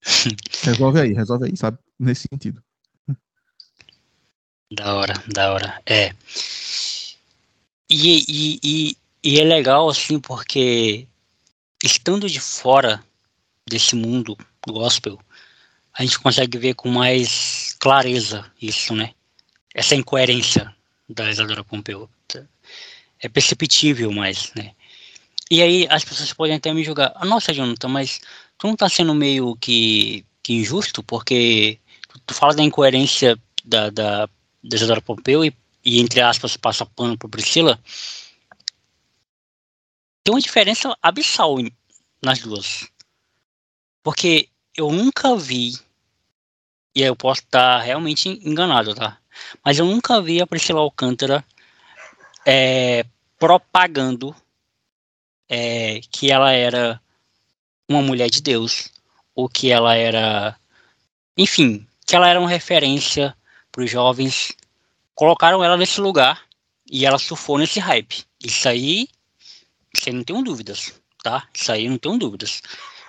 resolve 0.63 1.01
aí, 1.01 1.13
resolve 1.13 1.47
aí, 1.47 1.57
sabe? 1.57 1.79
Nesse 1.99 2.27
sentido. 2.31 2.63
Da 4.73 4.95
hora, 4.95 5.15
da 5.33 5.53
hora. 5.53 5.83
É. 5.85 6.15
E, 7.89 8.25
e, 8.29 8.61
e, 8.63 8.97
e 9.23 9.39
é 9.39 9.45
legal, 9.45 9.89
assim, 9.89 10.19
porque 10.19 11.07
estando 11.83 12.29
de 12.29 12.41
fora 12.41 13.03
desse 13.67 13.95
mundo 13.95 14.37
gospel, 14.67 15.19
a 15.93 16.03
gente 16.03 16.19
consegue 16.19 16.59
ver 16.59 16.75
com 16.75 16.89
mais 16.89 17.75
clareza 17.79 18.51
isso, 18.61 18.95
né? 18.95 19.13
Essa 19.75 19.95
incoerência 19.95 20.75
da 21.09 21.31
Isadora 21.31 21.65
Pompeu. 21.65 22.09
É 23.23 23.29
perceptível 23.29 24.11
mais, 24.11 24.53
né? 24.55 24.73
E 25.51 25.61
aí 25.61 25.87
as 25.91 26.05
pessoas 26.05 26.33
podem 26.33 26.57
até 26.57 26.73
me 26.73 26.85
julgar, 26.85 27.13
ah, 27.17 27.27
nossa, 27.27 27.53
Jonathan, 27.53 27.89
mas 27.89 28.21
tu 28.57 28.67
não 28.67 28.77
tá 28.77 28.89
sendo 28.89 29.15
meio 29.15 29.57
que, 29.57 30.25
que 30.43 30.55
injusto, 30.55 31.03
porque 31.03 31.79
tu, 32.25 32.33
fala 32.33 32.55
da 32.55 32.63
incoerência 32.63 33.39
da, 33.65 33.91
da, 33.91 34.27
da 34.63 34.77
Isadora 34.77 35.03
Pompeu 35.03 35.45
e, 35.45 35.53
e, 35.85 36.01
entre 36.01 36.21
aspas, 36.21 36.57
passa 36.57 36.87
pano 36.87 37.19
pro 37.19 37.29
Priscila. 37.29 37.79
Tem 40.31 40.35
uma 40.37 40.41
diferença 40.41 40.97
abissal 41.03 41.57
nas 42.23 42.39
duas. 42.39 42.89
Porque 44.01 44.49
eu 44.77 44.93
nunca 44.93 45.35
vi, 45.35 45.73
e 46.95 47.03
eu 47.03 47.17
posso 47.17 47.41
estar 47.41 47.81
realmente 47.81 48.29
enganado, 48.29 48.95
tá? 48.95 49.19
Mas 49.65 49.81
eu 49.81 49.87
nunca 49.87 50.23
vi 50.23 50.41
a 50.41 50.47
Priscila 50.47 50.83
Alcântara 50.83 51.45
é, 52.47 53.05
propagando 53.41 54.33
é, 55.49 56.01
que 56.13 56.31
ela 56.31 56.53
era 56.53 57.03
uma 57.89 58.01
mulher 58.01 58.31
de 58.31 58.41
Deus, 58.41 58.89
ou 59.35 59.49
que 59.49 59.73
ela 59.73 59.97
era, 59.97 60.57
enfim, 61.37 61.85
que 62.07 62.15
ela 62.15 62.29
era 62.29 62.39
uma 62.39 62.49
referência 62.49 63.37
para 63.73 63.83
os 63.83 63.91
jovens. 63.91 64.53
Colocaram 65.13 65.65
ela 65.65 65.77
nesse 65.77 66.01
lugar 66.01 66.47
e 66.89 67.05
ela 67.05 67.19
surfou 67.19 67.59
nesse 67.59 67.81
hype. 67.81 68.25
Isso 68.41 68.69
aí, 68.69 69.09
isso 69.95 70.09
aí 70.09 70.15
não 70.15 70.25
tenho 70.25 70.43
dúvidas, 70.43 70.95
tá? 71.23 71.47
Isso 71.53 71.71
aí 71.73 71.89
não 71.89 71.99
tenho 71.99 72.19
dúvidas. 72.19 72.63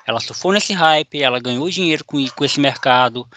Ela 0.05 0.19
surfou 0.19 0.51
nesse 0.51 0.73
hype, 0.73 1.21
ela 1.21 1.39
ganhou 1.39 1.69
dinheiro 1.69 2.03
com, 2.03 2.25
com 2.29 2.45
esse 2.45 2.59
mercado. 2.59 3.27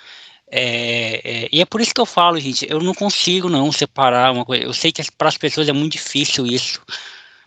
É, 0.46 1.20
é, 1.24 1.48
e 1.52 1.60
é 1.60 1.64
por 1.64 1.80
isso 1.80 1.94
que 1.94 2.00
eu 2.00 2.06
falo, 2.06 2.38
gente, 2.38 2.66
eu 2.68 2.80
não 2.80 2.94
consigo 2.94 3.48
não 3.48 3.70
separar 3.70 4.32
uma 4.32 4.44
coisa. 4.44 4.64
Eu 4.64 4.72
sei 4.72 4.92
que 4.92 5.02
para 5.12 5.28
as 5.28 5.36
pessoas 5.36 5.68
é 5.68 5.72
muito 5.72 5.92
difícil 5.92 6.46
isso, 6.46 6.80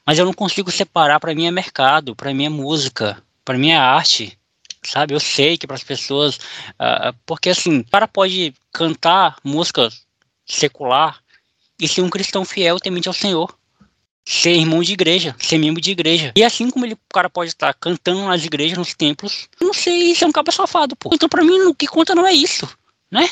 mas 0.05 0.19
eu 0.19 0.25
não 0.25 0.33
consigo 0.33 0.71
separar. 0.71 1.19
Para 1.19 1.33
mim 1.33 1.45
é 1.45 1.51
mercado, 1.51 2.15
para 2.15 2.33
mim 2.33 2.45
é 2.45 2.49
música, 2.49 3.21
para 3.43 3.57
mim 3.57 3.69
é 3.71 3.77
arte, 3.77 4.37
sabe? 4.83 5.13
Eu 5.13 5.19
sei 5.19 5.57
que 5.57 5.65
para 5.65 5.75
as 5.75 5.83
pessoas, 5.83 6.35
uh, 6.35 7.15
porque 7.25 7.49
assim, 7.49 7.79
o 7.79 7.89
cara 7.89 8.07
pode 8.07 8.53
cantar 8.71 9.37
música 9.43 9.89
secular 10.45 11.19
e 11.79 11.87
ser 11.87 12.01
um 12.01 12.09
cristão 12.09 12.45
fiel 12.45 12.79
temente 12.79 13.07
ao 13.07 13.13
Senhor 13.13 13.57
ser 14.27 14.51
irmão 14.51 14.83
de 14.83 14.91
igreja, 14.91 15.33
ser 15.39 15.57
membro 15.57 15.79
de 15.79 15.91
igreja. 15.91 16.33
E 16.35 16.43
assim 16.43 16.69
como 16.69 16.85
ele, 16.85 16.95
o 16.95 17.13
cara 17.13 17.29
pode 17.29 17.49
estar 17.49 17.73
cantando 17.73 18.25
nas 18.25 18.43
igrejas, 18.43 18.77
nos 18.77 18.93
templos, 18.93 19.47
não 19.61 19.73
sei, 19.73 20.11
isso 20.11 20.25
é 20.25 20.27
um 20.27 20.33
cabo 20.33 20.51
safado, 20.51 20.97
pô. 20.97 21.11
Então, 21.13 21.29
para 21.29 21.45
mim, 21.45 21.57
o 21.61 21.73
que 21.73 21.87
conta 21.87 22.13
não 22.13 22.27
é 22.27 22.33
isso, 22.33 22.67
né? 23.09 23.29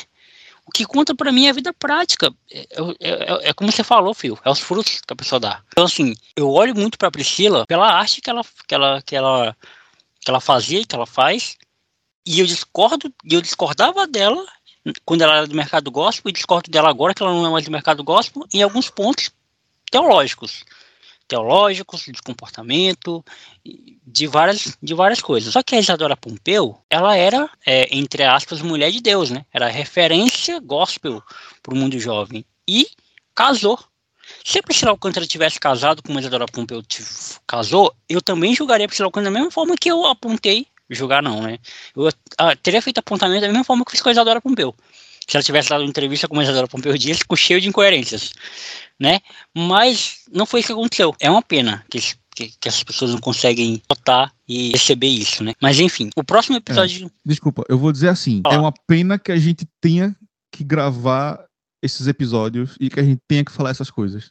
O 0.64 0.70
que 0.70 0.86
conta 0.86 1.14
para 1.14 1.30
mim 1.30 1.46
é 1.46 1.50
a 1.50 1.52
vida 1.52 1.70
prática. 1.74 2.32
É, 2.50 2.60
é, 2.60 3.10
é, 3.10 3.48
é, 3.50 3.52
como 3.52 3.70
você 3.70 3.84
falou, 3.84 4.14
filho, 4.14 4.38
é 4.42 4.50
os 4.50 4.58
frutos 4.58 5.02
que 5.06 5.12
a 5.12 5.16
pessoa 5.16 5.38
dá. 5.38 5.62
Então, 5.68 5.84
assim, 5.84 6.14
eu 6.34 6.50
olho 6.50 6.74
muito 6.74 6.96
pra 6.96 7.10
Priscila 7.10 7.66
pela 7.66 7.92
arte 7.92 8.22
que 8.22 8.30
ela, 8.30 8.42
que 8.66 8.74
ela, 8.74 9.02
que 9.02 9.14
ela, 9.14 9.56
que 10.18 10.30
ela 10.30 10.40
fazia 10.40 10.80
e 10.80 10.86
que 10.86 10.94
ela 10.94 11.06
faz, 11.06 11.58
e 12.24 12.40
eu 12.40 12.46
discordo, 12.46 13.12
eu 13.30 13.42
discordava 13.42 14.06
dela 14.06 14.42
quando 15.04 15.22
ela 15.22 15.36
era 15.36 15.46
do 15.46 15.54
mercado 15.54 15.90
gospel, 15.90 16.30
e 16.30 16.32
discordo 16.32 16.70
dela 16.70 16.88
agora 16.88 17.12
que 17.12 17.22
ela 17.22 17.34
não 17.34 17.44
é 17.44 17.50
mais 17.50 17.66
do 17.66 17.70
mercado 17.70 18.02
gospel, 18.02 18.46
em 18.54 18.62
alguns 18.62 18.88
pontos 18.88 19.30
teológicos 19.90 20.64
teológicos, 21.26 22.02
de 22.02 22.22
comportamento, 22.22 23.24
de 24.06 24.26
várias, 24.26 24.76
de 24.82 24.94
várias 24.94 25.20
coisas. 25.20 25.52
Só 25.52 25.62
que 25.62 25.74
a 25.74 25.80
Isadora 25.80 26.16
Pompeu, 26.16 26.78
ela 26.88 27.16
era, 27.16 27.48
é, 27.66 27.88
entre 27.96 28.22
aspas, 28.22 28.62
mulher 28.62 28.90
de 28.90 29.00
Deus, 29.00 29.30
né? 29.30 29.44
Era 29.52 29.68
referência 29.68 30.60
gospel 30.60 31.22
para 31.62 31.74
o 31.74 31.76
mundo 31.76 31.98
jovem. 31.98 32.44
E 32.68 32.88
casou. 33.34 33.78
Se 34.44 34.58
a 34.58 34.62
Priscila 34.62 34.90
Alcântara 34.90 35.26
tivesse 35.26 35.60
casado 35.60 36.02
com 36.02 36.16
a 36.16 36.20
Isadora 36.20 36.46
Pompeu 36.46 36.82
casou, 37.46 37.94
eu 38.08 38.20
também 38.20 38.54
julgaria 38.54 38.86
a 38.86 38.88
Priscila 38.88 39.06
Alcântara 39.06 39.32
da 39.32 39.38
mesma 39.38 39.52
forma 39.52 39.76
que 39.80 39.90
eu 39.90 40.04
apontei, 40.06 40.66
julgar 40.90 41.22
não, 41.22 41.42
né? 41.42 41.58
Eu 41.94 42.08
ah, 42.38 42.56
teria 42.56 42.82
feito 42.82 42.98
apontamento 42.98 43.42
da 43.42 43.48
mesma 43.48 43.64
forma 43.64 43.84
que 43.84 43.92
fiz 43.92 44.02
com 44.02 44.08
a 44.08 44.12
Isadora 44.12 44.40
Pompeu. 44.40 44.74
Se 45.28 45.36
ela 45.36 45.42
tivesse 45.42 45.70
dado 45.70 45.82
uma 45.82 45.88
entrevista 45.88 46.28
com 46.28 46.38
a 46.38 46.42
Isadora 46.42 46.68
Pompeu 46.68 46.96
Dias, 46.96 47.22
com 47.22 47.34
cheio 47.34 47.60
de 47.60 47.68
incoerências 47.68 48.32
né? 48.98 49.20
Mas 49.54 50.22
não 50.32 50.46
foi 50.46 50.60
isso 50.60 50.68
que 50.68 50.72
aconteceu. 50.72 51.14
É 51.20 51.30
uma 51.30 51.42
pena 51.42 51.84
que, 51.90 52.00
que, 52.34 52.48
que 52.58 52.68
essas 52.68 52.82
pessoas 52.82 53.12
não 53.12 53.20
conseguem 53.20 53.82
notar 53.88 54.32
e 54.48 54.70
receber 54.72 55.08
isso, 55.08 55.44
né? 55.44 55.54
Mas 55.60 55.78
enfim, 55.78 56.10
o 56.16 56.24
próximo 56.24 56.56
episódio. 56.56 57.06
É, 57.06 57.10
desculpa, 57.24 57.62
eu 57.68 57.78
vou 57.78 57.92
dizer 57.92 58.08
assim: 58.08 58.42
é 58.46 58.58
uma 58.58 58.72
pena 58.86 59.18
que 59.18 59.32
a 59.32 59.36
gente 59.36 59.66
tenha 59.80 60.16
que 60.50 60.64
gravar 60.64 61.44
esses 61.82 62.06
episódios 62.06 62.74
e 62.80 62.88
que 62.88 62.98
a 62.98 63.02
gente 63.02 63.20
tenha 63.28 63.44
que 63.44 63.52
falar 63.52 63.70
essas 63.70 63.90
coisas. 63.90 64.30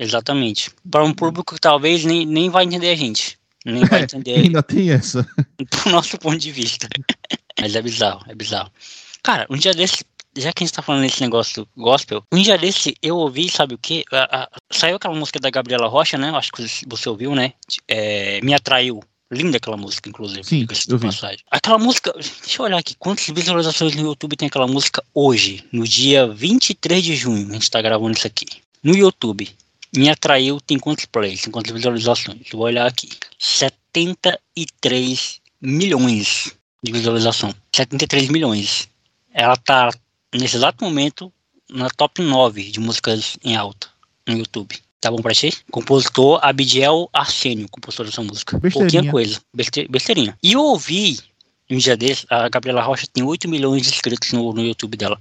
Exatamente. 0.00 0.70
Para 0.90 1.04
um 1.04 1.12
público 1.12 1.54
que 1.54 1.60
talvez 1.60 2.04
nem, 2.04 2.26
nem 2.26 2.50
vai 2.50 2.64
entender 2.64 2.90
a 2.90 2.96
gente. 2.96 3.38
Nem 3.64 3.84
vai 3.84 4.02
entender. 4.04 4.34
ainda 4.34 4.62
tem 4.62 4.90
essa. 4.90 5.26
Do 5.84 5.90
nosso 5.90 6.18
ponto 6.18 6.38
de 6.38 6.50
vista. 6.50 6.88
Mas 7.60 7.74
é 7.74 7.80
bizarro, 7.80 8.22
é 8.28 8.34
bizarro. 8.34 8.70
Cara, 9.22 9.46
um 9.48 9.56
dia 9.56 9.72
desse 9.72 10.04
já 10.36 10.52
que 10.52 10.62
a 10.62 10.66
gente 10.66 10.74
tá 10.74 10.82
falando 10.82 11.02
desse 11.02 11.20
negócio 11.20 11.66
gospel, 11.76 12.22
um 12.32 12.40
dia 12.40 12.58
desse 12.58 12.94
eu 13.02 13.16
ouvi, 13.16 13.48
sabe 13.48 13.74
o 13.74 13.78
que? 13.78 14.04
Saiu 14.70 14.96
aquela 14.96 15.14
música 15.14 15.40
da 15.40 15.50
Gabriela 15.50 15.88
Rocha, 15.88 16.18
né? 16.18 16.30
Acho 16.30 16.52
que 16.52 16.62
você 16.86 17.08
ouviu, 17.08 17.34
né? 17.34 17.52
É, 17.88 18.40
Me 18.42 18.54
Atraiu. 18.54 19.02
Linda 19.28 19.56
aquela 19.56 19.76
música, 19.76 20.08
inclusive. 20.08 20.44
Sim, 20.44 20.68
eu 20.88 20.98
vi. 20.98 21.06
Passagem. 21.06 21.40
Aquela 21.50 21.78
música, 21.78 22.12
deixa 22.12 22.62
eu 22.62 22.64
olhar 22.64 22.78
aqui, 22.78 22.94
quantas 22.96 23.26
visualizações 23.26 23.96
no 23.96 24.02
YouTube 24.02 24.36
tem 24.36 24.46
aquela 24.46 24.68
música 24.68 25.02
hoje, 25.12 25.64
no 25.72 25.82
dia 25.82 26.28
23 26.28 27.02
de 27.02 27.16
junho, 27.16 27.50
a 27.50 27.54
gente 27.54 27.68
tá 27.68 27.82
gravando 27.82 28.16
isso 28.16 28.24
aqui. 28.24 28.46
No 28.84 28.96
YouTube, 28.96 29.52
Me 29.96 30.08
Atraiu 30.08 30.60
tem 30.60 30.78
quantos 30.78 31.06
plays, 31.06 31.42
tem 31.42 31.50
quantas 31.50 31.72
visualizações? 31.72 32.42
Eu 32.52 32.58
vou 32.58 32.66
olhar 32.66 32.86
aqui. 32.86 33.08
73 33.36 35.40
milhões 35.60 36.52
de 36.80 36.92
visualização. 36.92 37.52
73 37.74 38.28
milhões. 38.28 38.88
Ela 39.34 39.56
tá 39.56 39.90
nesse 40.38 40.56
exato 40.56 40.84
momento, 40.84 41.32
na 41.70 41.88
top 41.90 42.22
9 42.22 42.70
de 42.70 42.80
músicas 42.80 43.36
em 43.44 43.56
alta 43.56 43.88
no 44.26 44.36
YouTube. 44.36 44.76
Tá 45.00 45.10
bom 45.10 45.18
pra 45.18 45.34
ti? 45.34 45.52
Compositor 45.70 46.40
Abidiel 46.42 47.08
Arsênio, 47.12 47.68
compositor 47.68 48.06
dessa 48.06 48.22
música. 48.22 48.58
Pouquinha 48.72 49.10
coisa, 49.10 49.40
beste, 49.52 49.86
besteirinha. 49.88 50.36
E 50.42 50.52
eu 50.52 50.60
ouvi 50.60 51.18
um 51.68 51.76
dia 51.76 51.96
desse, 51.96 52.24
a 52.30 52.48
Gabriela 52.48 52.82
Rocha 52.82 53.06
tem 53.12 53.24
8 53.24 53.48
milhões 53.48 53.82
de 53.82 53.88
inscritos 53.88 54.32
no, 54.32 54.52
no 54.52 54.64
YouTube 54.64 54.96
dela. 54.96 55.18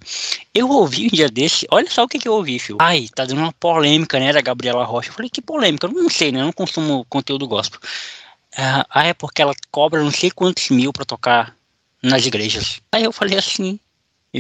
Eu 0.53 0.69
ouvi 0.69 1.07
um 1.07 1.15
dia 1.15 1.27
desse, 1.27 1.67
olha 1.71 1.89
só 1.89 2.03
o 2.03 2.07
que, 2.07 2.19
que 2.19 2.27
eu 2.27 2.33
ouvi, 2.33 2.59
filho. 2.59 2.77
Ai, 2.79 3.09
tá 3.13 3.25
dando 3.25 3.39
uma 3.39 3.51
polêmica, 3.53 4.19
né, 4.19 4.31
da 4.31 4.41
Gabriela 4.41 4.85
Rocha. 4.85 5.10
Eu 5.10 5.13
falei, 5.13 5.29
que 5.29 5.41
polêmica? 5.41 5.87
Eu 5.87 5.91
não 5.91 6.10
sei, 6.10 6.31
né? 6.31 6.41
Eu 6.41 6.45
não 6.45 6.53
consumo 6.53 7.05
conteúdo 7.10 7.47
gospel. 7.47 7.79
Ah, 8.57 9.05
é 9.05 9.13
porque 9.13 9.41
ela 9.41 9.53
cobra 9.69 10.02
não 10.02 10.11
sei 10.11 10.31
quantos 10.31 10.69
mil 10.69 10.94
pra 10.94 11.03
tocar 11.03 11.55
nas 12.02 12.26
igrejas. 12.26 12.79
Aí 12.91 13.03
eu 13.03 13.11
falei 13.11 13.37
assim, 13.37 13.79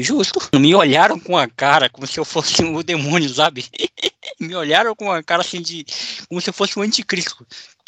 Justo. 0.01 0.39
Me 0.57 0.75
olharam 0.75 1.19
com 1.19 1.37
a 1.37 1.47
cara 1.47 1.89
como 1.89 2.05
se 2.05 2.19
eu 2.19 2.25
fosse 2.25 2.61
o 2.63 2.79
um 2.79 2.83
demônio, 2.83 3.29
sabe? 3.29 3.65
Me 4.39 4.53
olharam 4.53 4.93
com 4.95 5.11
a 5.11 5.23
cara 5.23 5.41
assim 5.41 5.61
de. 5.61 5.85
como 6.27 6.41
se 6.41 6.49
eu 6.49 6.53
fosse 6.53 6.77
um 6.77 6.81
anticristo. 6.81 7.45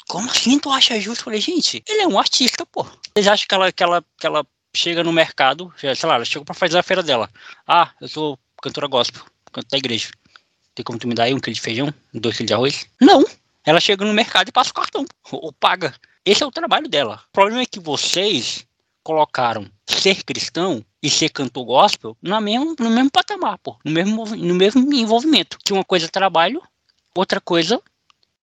Como 0.08 0.30
assim 0.32 0.58
tu 0.58 0.72
acha 0.72 1.00
justo? 1.00 1.22
Eu 1.22 1.26
falei, 1.26 1.42
gente, 1.42 1.84
ele 1.86 2.02
é 2.02 2.08
um 2.08 2.18
artista, 2.18 2.66
pô. 2.66 2.86
Vocês 3.14 3.28
acham 3.28 3.46
que 3.48 3.54
ela, 3.54 3.72
que 3.72 3.84
ela, 3.84 4.06
que 4.18 4.26
ela 4.26 4.48
chega 4.74 5.04
no 5.04 5.12
mercado, 5.12 5.74
sei 5.78 5.94
lá, 6.04 6.16
ela 6.16 6.26
chegou 6.26 6.46
pra 6.46 6.56
fazer 6.56 6.78
a 6.78 6.84
feira 6.84 7.04
dela. 7.04 7.30
Ah, 7.68 7.92
eu 8.00 8.08
sou 8.08 8.40
cantora 8.62 8.88
gospel, 8.88 9.24
canto 9.52 9.68
da 9.70 9.78
igreja. 9.78 10.10
Tem 10.74 10.86
como 10.86 10.98
tu 10.98 11.08
me 11.08 11.14
dar 11.14 11.24
aí 11.24 11.34
um 11.34 11.40
quilo 11.40 11.56
de 11.56 11.62
feijão, 11.62 11.94
dois 12.14 12.38
quilos 12.38 12.48
de 12.48 12.54
arroz? 12.54 12.86
Não. 13.02 13.26
Ela 13.66 13.82
chega 13.82 14.06
no 14.06 14.14
mercado 14.14 14.48
e 14.48 14.52
passa 14.52 14.70
o 14.70 14.74
cartão, 14.74 15.06
ou 15.30 15.52
paga. 15.52 15.94
Esse 16.24 16.42
é 16.42 16.46
o 16.46 16.52
trabalho 16.52 16.88
dela. 16.88 17.22
O 17.30 17.34
problema 17.34 17.62
é 17.64 17.66
que 17.66 17.82
vocês 17.82 18.66
colocaram 19.04 19.70
ser 19.88 20.24
cristão 20.24 20.84
e 21.02 21.10
ser 21.10 21.30
cantor 21.30 21.66
gospel 21.66 22.18
no 22.22 22.40
mesmo, 22.42 22.76
no 22.80 22.90
mesmo 22.90 23.10
patamar, 23.10 23.58
pô, 23.60 23.78
no 23.86 23.92
mesmo, 23.92 24.26
no 24.26 24.56
mesmo 24.56 24.94
envolvimento. 24.94 25.58
Que 25.64 25.74
uma 25.74 25.84
coisa 25.84 26.06
é 26.06 26.10
trabalho, 26.10 26.62
outra 27.16 27.40
coisa 27.40 27.82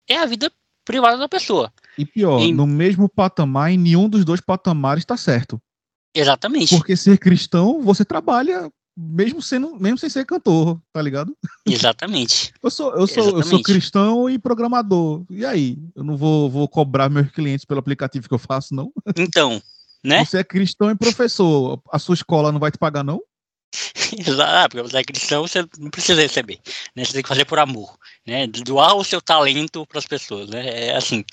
é 0.08 0.18
a 0.18 0.26
vida 0.26 0.52
privada 0.86 1.18
da 1.18 1.28
pessoa. 1.28 1.74
E 1.98 2.06
pior, 2.06 2.40
em... 2.40 2.54
no 2.54 2.68
mesmo 2.68 3.10
patamar, 3.10 3.72
em 3.72 3.78
nenhum 3.78 4.08
dos 4.08 4.24
dois 4.24 4.40
patamares 4.40 5.02
está 5.02 5.18
certo. 5.18 5.62
Exatamente. 6.14 6.76
Porque 6.76 6.96
ser 6.96 7.18
cristão, 7.18 7.82
você 7.82 8.06
trabalha 8.06 8.70
mesmo 8.96 9.42
sendo, 9.42 9.80
mesmo 9.80 9.98
sem 9.98 10.10
ser 10.10 10.26
cantor, 10.26 10.80
tá 10.92 11.02
ligado? 11.02 11.36
Exatamente. 11.66 12.54
eu 12.62 12.70
sou, 12.70 12.94
eu 12.94 13.08
sou, 13.08 13.38
eu 13.38 13.44
sou 13.44 13.64
cristão 13.64 14.30
e 14.30 14.38
programador. 14.38 15.24
E 15.30 15.46
aí, 15.46 15.78
eu 15.96 16.04
não 16.04 16.18
vou, 16.18 16.50
vou 16.50 16.68
cobrar 16.68 17.10
meus 17.10 17.32
clientes 17.32 17.66
pelo 17.66 17.80
aplicativo 17.80 18.28
que 18.28 18.34
eu 18.34 18.40
faço, 18.40 18.76
não? 18.76 18.92
Então, 19.18 19.62
né? 20.04 20.26
Você 20.26 20.40
é 20.40 20.44
cristão 20.44 20.90
e 20.92 20.96
professor, 20.96 21.82
a 21.92 22.00
sua 22.00 22.16
escola 22.16 22.52
não 22.52 22.60
vai 22.60 22.72
te 22.72 22.78
pagar, 22.78 23.04
não? 23.04 23.22
Exato, 24.18 24.42
ah, 24.42 24.70
porque 24.70 24.82
você 24.82 24.98
é 24.98 25.04
cristão, 25.04 25.48
você 25.48 25.66
não 25.80 25.90
precisa 25.90 26.22
receber, 26.22 26.60
né? 26.96 27.06
Você 27.06 27.14
tem 27.14 27.24
que 27.24 27.30
fazer 27.30 27.46
por 27.46 27.60
amor, 27.60 27.98
né? 28.28 28.48
Doar 28.48 28.96
o 28.96 29.04
seu 29.04 29.22
talento 29.22 29.86
para 29.88 30.00
as 30.00 30.06
pessoas, 30.06 30.50
né? 30.50 30.88
É 30.88 30.96
assim. 30.96 31.24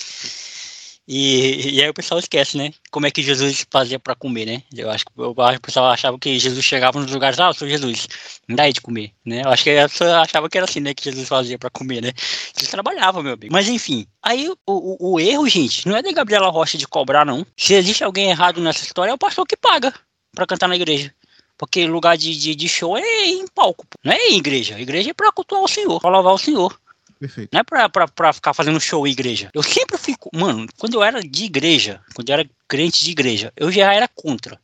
E, 1.11 1.77
e 1.77 1.83
aí 1.83 1.89
o 1.89 1.95
pessoal 1.95 2.19
esquece, 2.19 2.59
né? 2.59 2.71
Como 2.91 3.07
é 3.07 3.11
que 3.11 3.23
Jesus 3.23 3.67
fazia 3.71 3.99
para 3.99 4.15
comer, 4.15 4.45
né? 4.45 4.63
Eu 4.77 4.91
acho 4.91 5.07
que 5.07 5.13
o 5.17 5.61
pessoal 5.63 5.87
achava 5.87 6.19
que 6.19 6.39
Jesus 6.39 6.63
chegava 6.63 7.01
nos 7.01 7.11
lugares, 7.11 7.41
ah, 7.41 7.47
eu 7.47 7.55
sou 7.55 7.67
Jesus, 7.67 8.07
me 8.47 8.55
dá 8.55 8.65
aí 8.65 8.75
de 8.75 8.83
comer, 8.83 9.13
né? 9.25 9.41
Eu 9.43 9.49
acho 9.49 9.65
que 9.65 9.71
a 9.71 9.89
pessoa 9.89 10.21
achava 10.21 10.51
que 10.51 10.59
era 10.59 10.67
assim, 10.67 10.81
né? 10.81 10.93
Que 10.93 11.03
Jesus 11.03 11.27
fazia 11.27 11.59
para 11.59 11.71
comer, 11.71 12.03
né? 12.03 12.13
Jesus 12.55 12.69
trabalhava, 12.71 13.23
meu 13.23 13.33
amigo. 13.33 13.51
Mas 13.51 13.71
enfim, 13.71 14.07
aí 14.23 14.51
o, 14.51 14.59
o, 14.67 15.13
o, 15.15 15.19
erro, 15.21 15.49
gente, 15.49 15.89
não 15.89 15.97
é 15.97 16.03
de 16.03 16.13
Gabriela 16.13 16.51
Rocha 16.51 16.77
de 16.77 16.87
cobrar, 16.87 17.25
não. 17.25 17.47
Se 17.57 17.73
existe 17.73 18.05
alguém 18.05 18.29
errado 18.29 18.61
nessa 18.61 18.85
história, 18.85 19.11
é 19.11 19.15
o 19.15 19.19
pastor 19.19 19.47
que 19.47 19.57
paga 19.57 19.95
para 20.35 20.47
cantar 20.47 20.69
na 20.69 20.77
igreja. 20.77 21.11
Porque 21.57 21.87
lugar 21.87 22.19
de, 22.19 22.37
de, 22.37 22.55
de, 22.55 22.69
show 22.69 22.99
é 22.99 23.27
em 23.27 23.47
palco, 23.49 23.87
não 24.05 24.13
é 24.13 24.29
em 24.29 24.37
igreja. 24.37 24.77
A 24.77 24.81
igreja 24.81 25.11
é 25.11 25.15
para 25.15 25.33
cultuar 25.33 25.63
o 25.63 25.69
Senhor, 25.69 25.99
para 26.01 26.11
louvar 26.11 26.35
o 26.35 26.39
Senhor. 26.39 26.79
Perfeito. 27.19 27.51
Não 27.53 27.61
é 27.61 27.65
pra, 27.65 27.89
pra, 27.89 28.09
pra 28.09 28.33
ficar 28.33 28.55
fazendo 28.55 28.81
show 28.81 29.07
em 29.07 29.11
igreja. 29.11 29.51
Eu 29.53 29.63
sempre 29.63 29.99
fico. 29.99 30.31
Mano, 30.35 30.67
quando 30.79 30.95
eu 30.95 31.03
era 31.03 31.21
de 31.21 31.45
igreja, 31.45 32.01
quando 32.15 32.29
eu 32.29 32.35
era 32.35 32.51
crente 32.67 33.05
de 33.05 33.11
igreja, 33.11 33.53
eu 33.57 33.71
já 33.71 33.93
era 33.93 34.09
contra. 34.09 34.61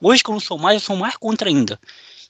Hoje 0.00 0.22
que 0.22 0.30
eu 0.30 0.34
não 0.34 0.40
sou 0.40 0.58
mais, 0.58 0.74
eu 0.74 0.86
sou 0.86 0.96
mais 0.96 1.16
contra 1.16 1.48
ainda. 1.48 1.78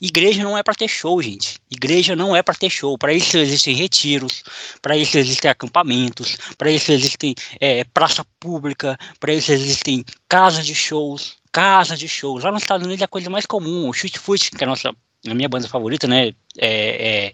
Igreja 0.00 0.42
não 0.42 0.57
é 0.57 0.62
para 0.62 0.74
ter 0.74 0.89
show, 0.89 1.20
gente. 1.20 1.58
Igreja 1.70 2.16
não 2.16 2.34
é 2.34 2.42
para 2.42 2.55
ter 2.55 2.70
show. 2.70 2.97
Para 2.97 3.12
isso 3.12 3.36
existem 3.36 3.76
retiros, 3.76 4.42
para 4.81 4.97
isso 4.97 5.18
existem 5.18 5.50
acampamentos, 5.50 6.39
para 6.57 6.70
isso 6.70 6.90
existem 6.90 7.34
é, 7.60 7.84
praça 7.84 8.24
pública, 8.40 8.99
para 9.20 9.34
isso 9.34 9.52
existem 9.52 10.02
casas 10.26 10.65
de 10.65 10.74
shows, 10.74 11.36
casas 11.52 11.99
de 11.99 12.08
shows. 12.08 12.44
Lá 12.44 12.50
nos 12.50 12.62
Estados 12.62 12.86
Unidos 12.86 13.02
é 13.02 13.05
a 13.05 13.08
coisa 13.08 13.28
mais 13.28 13.44
comum. 13.44 13.90
O 13.90 13.92
Foot, 13.92 14.50
que 14.50 14.65
é 14.65 14.66
a 14.66 14.70
nossa, 14.70 14.94
a 15.26 15.34
minha 15.34 15.49
banda 15.49 15.68
favorita, 15.68 16.07
né? 16.07 16.28
É, 16.58 17.28
é, 17.28 17.32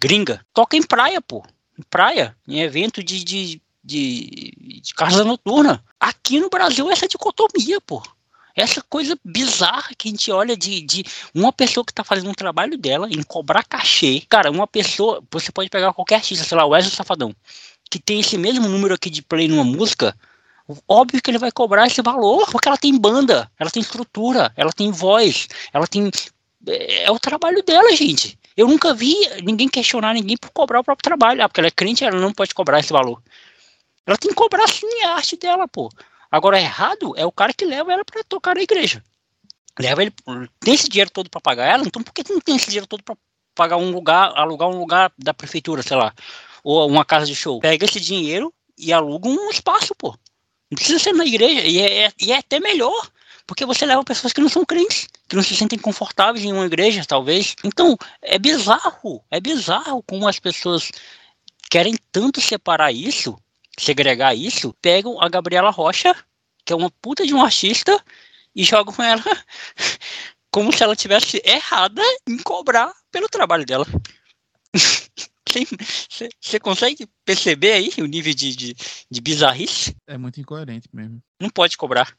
gringa, 0.00 0.44
toca 0.52 0.76
em 0.76 0.82
praia, 0.82 1.20
pô. 1.20 1.44
Em 1.78 1.82
praia, 1.88 2.36
em 2.46 2.60
evento 2.60 3.02
de, 3.02 3.24
de, 3.24 3.62
de, 3.82 4.80
de 4.82 4.94
casa 4.94 5.24
noturna. 5.24 5.82
Aqui 5.98 6.38
no 6.40 6.50
Brasil, 6.50 6.90
essa 6.90 7.08
dicotomia, 7.08 7.80
pô 7.80 8.02
essa 8.54 8.82
coisa 8.82 9.18
bizarra 9.24 9.90
que 9.96 10.08
a 10.08 10.10
gente 10.10 10.30
olha 10.30 10.56
de, 10.56 10.80
de 10.82 11.04
uma 11.34 11.52
pessoa 11.52 11.84
que 11.84 11.92
está 11.92 12.04
fazendo 12.04 12.30
um 12.30 12.34
trabalho 12.34 12.76
dela 12.76 13.08
em 13.10 13.22
cobrar 13.22 13.64
cachê. 13.64 14.22
Cara, 14.28 14.50
uma 14.50 14.66
pessoa, 14.66 15.22
você 15.30 15.50
pode 15.52 15.70
pegar 15.70 15.92
qualquer 15.92 16.16
artista, 16.16 16.44
sei 16.44 16.56
lá, 16.56 16.64
o 16.64 16.70
Wesley 16.70 16.94
Safadão, 16.94 17.34
que 17.90 17.98
tem 17.98 18.20
esse 18.20 18.36
mesmo 18.36 18.68
número 18.68 18.94
aqui 18.94 19.10
de 19.10 19.22
play 19.22 19.48
numa 19.48 19.64
música, 19.64 20.16
óbvio 20.86 21.20
que 21.22 21.30
ele 21.30 21.38
vai 21.38 21.50
cobrar 21.50 21.86
esse 21.86 22.02
valor, 22.02 22.46
porque 22.50 22.68
ela 22.68 22.78
tem 22.78 22.96
banda, 22.96 23.50
ela 23.58 23.70
tem 23.70 23.80
estrutura, 23.80 24.52
ela 24.56 24.72
tem 24.72 24.90
voz, 24.90 25.48
ela 25.72 25.86
tem. 25.86 26.10
É, 26.66 27.04
é 27.04 27.10
o 27.10 27.18
trabalho 27.18 27.62
dela, 27.62 27.94
gente. 27.94 28.38
Eu 28.56 28.68
nunca 28.68 28.92
vi 28.92 29.14
ninguém 29.42 29.68
questionar 29.68 30.12
ninguém 30.14 30.36
por 30.36 30.50
cobrar 30.50 30.80
o 30.80 30.84
próprio 30.84 31.02
trabalho. 31.02 31.42
Ah, 31.42 31.48
porque 31.48 31.60
ela 31.60 31.68
é 31.68 31.72
crente, 31.72 32.04
ela 32.04 32.20
não 32.20 32.32
pode 32.32 32.54
cobrar 32.54 32.80
esse 32.80 32.92
valor. 32.92 33.22
Ela 34.06 34.16
tem 34.16 34.30
que 34.30 34.36
cobrar 34.36 34.68
sim 34.68 35.02
a 35.04 35.14
arte 35.14 35.36
dela, 35.36 35.66
pô. 35.68 35.90
Agora, 36.30 36.60
errado 36.60 37.14
é 37.16 37.24
o 37.26 37.32
cara 37.32 37.52
que 37.52 37.64
leva 37.64 37.92
ela 37.92 38.04
para 38.04 38.22
tocar 38.24 38.54
na 38.54 38.62
igreja. 38.62 39.02
Leva 39.78 40.02
ele, 40.02 40.12
tem 40.60 40.74
esse 40.74 40.88
dinheiro 40.88 41.10
todo 41.10 41.30
para 41.30 41.40
pagar 41.40 41.66
ela, 41.66 41.84
então 41.86 42.02
por 42.02 42.12
que 42.12 42.22
não 42.30 42.40
tem 42.40 42.56
esse 42.56 42.66
dinheiro 42.66 42.86
todo 42.86 43.02
para 43.02 43.16
pagar 43.54 43.76
um 43.76 43.90
lugar, 43.90 44.32
alugar 44.36 44.68
um 44.68 44.78
lugar 44.78 45.12
da 45.18 45.32
prefeitura, 45.32 45.82
sei 45.82 45.96
lá, 45.96 46.12
ou 46.62 46.86
uma 46.88 47.04
casa 47.04 47.26
de 47.26 47.34
show? 47.34 47.60
Pega 47.60 47.84
esse 47.84 47.98
dinheiro 47.98 48.52
e 48.76 48.92
aluga 48.92 49.28
um 49.28 49.50
espaço, 49.50 49.94
pô. 49.94 50.14
Não 50.70 50.76
precisa 50.76 50.98
ser 50.98 51.12
na 51.12 51.24
igreja, 51.24 51.62
e 51.62 51.78
é, 51.78 52.12
e 52.20 52.32
é 52.32 52.38
até 52.38 52.60
melhor, 52.60 53.08
porque 53.50 53.66
você 53.66 53.84
leva 53.84 54.04
pessoas 54.04 54.32
que 54.32 54.40
não 54.40 54.48
são 54.48 54.64
crentes, 54.64 55.08
que 55.28 55.34
não 55.34 55.42
se 55.42 55.56
sentem 55.56 55.76
confortáveis 55.76 56.44
em 56.44 56.52
uma 56.52 56.66
igreja, 56.66 57.04
talvez. 57.04 57.56
Então, 57.64 57.98
é 58.22 58.38
bizarro, 58.38 59.24
é 59.28 59.40
bizarro 59.40 60.04
como 60.04 60.28
as 60.28 60.38
pessoas 60.38 60.92
querem 61.68 61.96
tanto 62.12 62.40
separar 62.40 62.92
isso 62.92 63.36
segregar 63.76 64.36
isso, 64.36 64.72
pegam 64.80 65.20
a 65.20 65.28
Gabriela 65.28 65.70
Rocha, 65.70 66.14
que 66.64 66.72
é 66.72 66.76
uma 66.76 66.90
puta 67.02 67.26
de 67.26 67.34
um 67.34 67.42
artista, 67.42 68.00
e 68.54 68.62
jogam 68.62 68.94
ela 69.04 69.24
como 70.52 70.72
se 70.72 70.84
ela 70.84 70.94
tivesse 70.94 71.42
errada 71.44 72.02
em 72.28 72.38
cobrar 72.38 72.92
pelo 73.10 73.28
trabalho 73.28 73.66
dela. 73.66 73.86
Você 76.40 76.60
consegue 76.60 77.08
perceber 77.24 77.72
aí 77.72 77.92
o 77.98 78.06
nível 78.06 78.32
de, 78.32 78.54
de, 78.54 78.76
de, 79.10 79.20
bizarrice? 79.20 79.96
É 80.06 80.16
muito 80.16 80.40
incoerente 80.40 80.88
mesmo. 80.92 81.20
Não 81.40 81.50
pode 81.50 81.76
cobrar. 81.76 82.16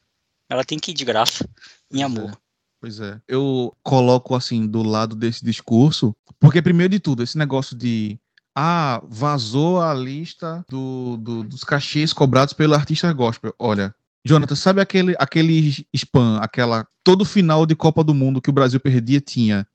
Ela 0.52 0.64
tem 0.64 0.78
que 0.78 0.90
ir 0.90 0.94
de 0.94 1.04
graça, 1.04 1.48
em 1.90 2.00
pois 2.00 2.02
amor. 2.02 2.30
É. 2.30 2.36
Pois 2.78 3.00
é. 3.00 3.20
Eu 3.26 3.74
coloco 3.82 4.34
assim 4.34 4.66
do 4.66 4.82
lado 4.82 5.16
desse 5.16 5.44
discurso, 5.44 6.14
porque 6.38 6.60
primeiro 6.60 6.90
de 6.90 7.00
tudo, 7.00 7.22
esse 7.22 7.38
negócio 7.38 7.76
de 7.76 8.18
ah, 8.54 9.00
vazou 9.08 9.80
a 9.80 9.94
lista 9.94 10.62
do, 10.68 11.16
do, 11.16 11.42
dos 11.42 11.64
cachês 11.64 12.12
cobrados 12.12 12.52
pelo 12.52 12.74
artista 12.74 13.10
gospel. 13.12 13.54
Olha, 13.58 13.94
Jonathan, 14.24 14.54
sabe 14.54 14.80
aquele, 14.80 15.14
aquele 15.18 15.86
spam, 15.94 16.38
aquela. 16.38 16.86
Todo 17.02 17.24
final 17.24 17.64
de 17.64 17.74
Copa 17.74 18.04
do 18.04 18.14
Mundo 18.14 18.42
que 18.42 18.50
o 18.50 18.52
Brasil 18.52 18.78
perdia 18.78 19.20
tinha. 19.20 19.66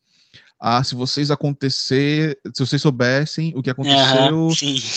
Ah, 0.60 0.84
se 0.84 0.94
vocês 0.94 1.32
acontecer, 1.32 2.40
se 2.54 2.66
vocês 2.66 2.82
soubessem 2.82 3.52
o 3.56 3.64
que 3.64 3.70
aconteceu 3.70 4.36
uhum, 4.36 4.52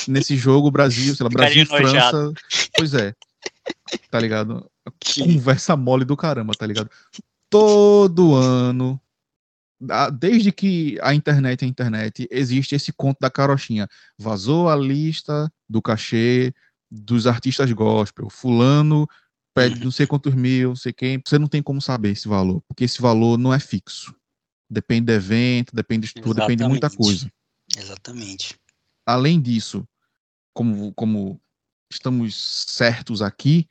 nesse 0.09 0.37
jogo 0.37 0.71
Brasil, 0.71 1.15
sei 1.15 1.25
lá, 1.25 1.31
Brasil 1.31 1.63
e 1.63 1.67
França. 1.67 2.33
Pois 2.77 2.93
é. 2.95 3.15
Tá 4.11 4.21
ligado? 4.21 4.70
Sim. 5.05 5.35
Conversa 5.35 5.77
mole 5.77 6.05
do 6.05 6.17
caramba, 6.17 6.55
tá 6.55 6.67
ligado? 6.67 6.91
Todo 7.49 8.35
ano 8.35 9.01
desde 10.13 10.53
que 10.53 10.99
a 11.01 11.15
internet 11.15 11.65
é 11.65 11.69
internet, 11.69 12.29
existe 12.31 12.75
esse 12.75 12.93
conto 12.93 13.19
da 13.21 13.31
carochinha. 13.31 13.89
Vazou 14.19 14.69
a 14.69 14.77
lista 14.77 15.51
do 15.69 15.81
cachê 15.81 16.53
dos 16.91 17.27
artistas 17.27 17.71
gospel. 17.73 18.29
Fulano 18.29 19.09
pede 19.55 19.83
não 19.83 19.91
sei 19.91 20.07
quantos 20.07 20.35
mil, 20.35 20.71
não 20.71 20.77
sei 20.77 20.93
quem. 20.93 21.21
Você 21.25 21.39
não 21.39 21.49
tem 21.49 21.63
como 21.63 21.81
saber 21.81 22.11
esse 22.11 22.29
valor, 22.29 22.63
porque 22.69 22.85
esse 22.85 23.01
valor 23.01 23.39
não 23.39 23.55
é 23.55 23.59
fixo. 23.59 24.15
Depende 24.69 25.07
do 25.07 25.13
evento, 25.13 25.75
depende 25.75 26.09
de 26.09 26.15
tudo, 26.15 26.35
depende 26.35 26.63
de 26.63 26.69
muita 26.69 26.91
coisa. 26.91 27.31
Exatamente. 27.77 28.57
Além 29.07 29.41
disso, 29.41 29.89
como, 30.53 30.93
como 30.93 31.41
estamos 31.91 32.37
certos 32.69 33.23
aqui, 33.23 33.67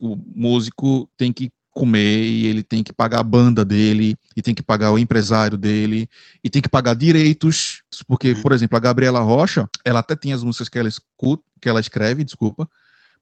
o 0.00 0.16
músico 0.34 1.08
tem 1.16 1.32
que 1.32 1.52
comer 1.70 2.24
e 2.24 2.46
ele 2.46 2.62
tem 2.62 2.82
que 2.82 2.92
pagar 2.92 3.20
a 3.20 3.24
banda 3.24 3.64
dele 3.64 4.16
e 4.36 4.42
tem 4.42 4.54
que 4.54 4.62
pagar 4.62 4.90
o 4.90 4.98
empresário 4.98 5.56
dele 5.56 6.08
e 6.42 6.50
tem 6.50 6.60
que 6.60 6.68
pagar 6.68 6.94
direitos, 6.94 7.82
porque, 8.08 8.32
uhum. 8.32 8.42
por 8.42 8.52
exemplo, 8.52 8.76
a 8.76 8.80
Gabriela 8.80 9.20
Rocha, 9.20 9.68
ela 9.84 10.00
até 10.00 10.16
tem 10.16 10.32
as 10.32 10.42
músicas 10.42 10.68
que 10.68 10.78
ela 10.78 10.88
escuta, 10.88 11.44
que 11.60 11.68
ela 11.68 11.80
escreve, 11.80 12.24
desculpa, 12.24 12.68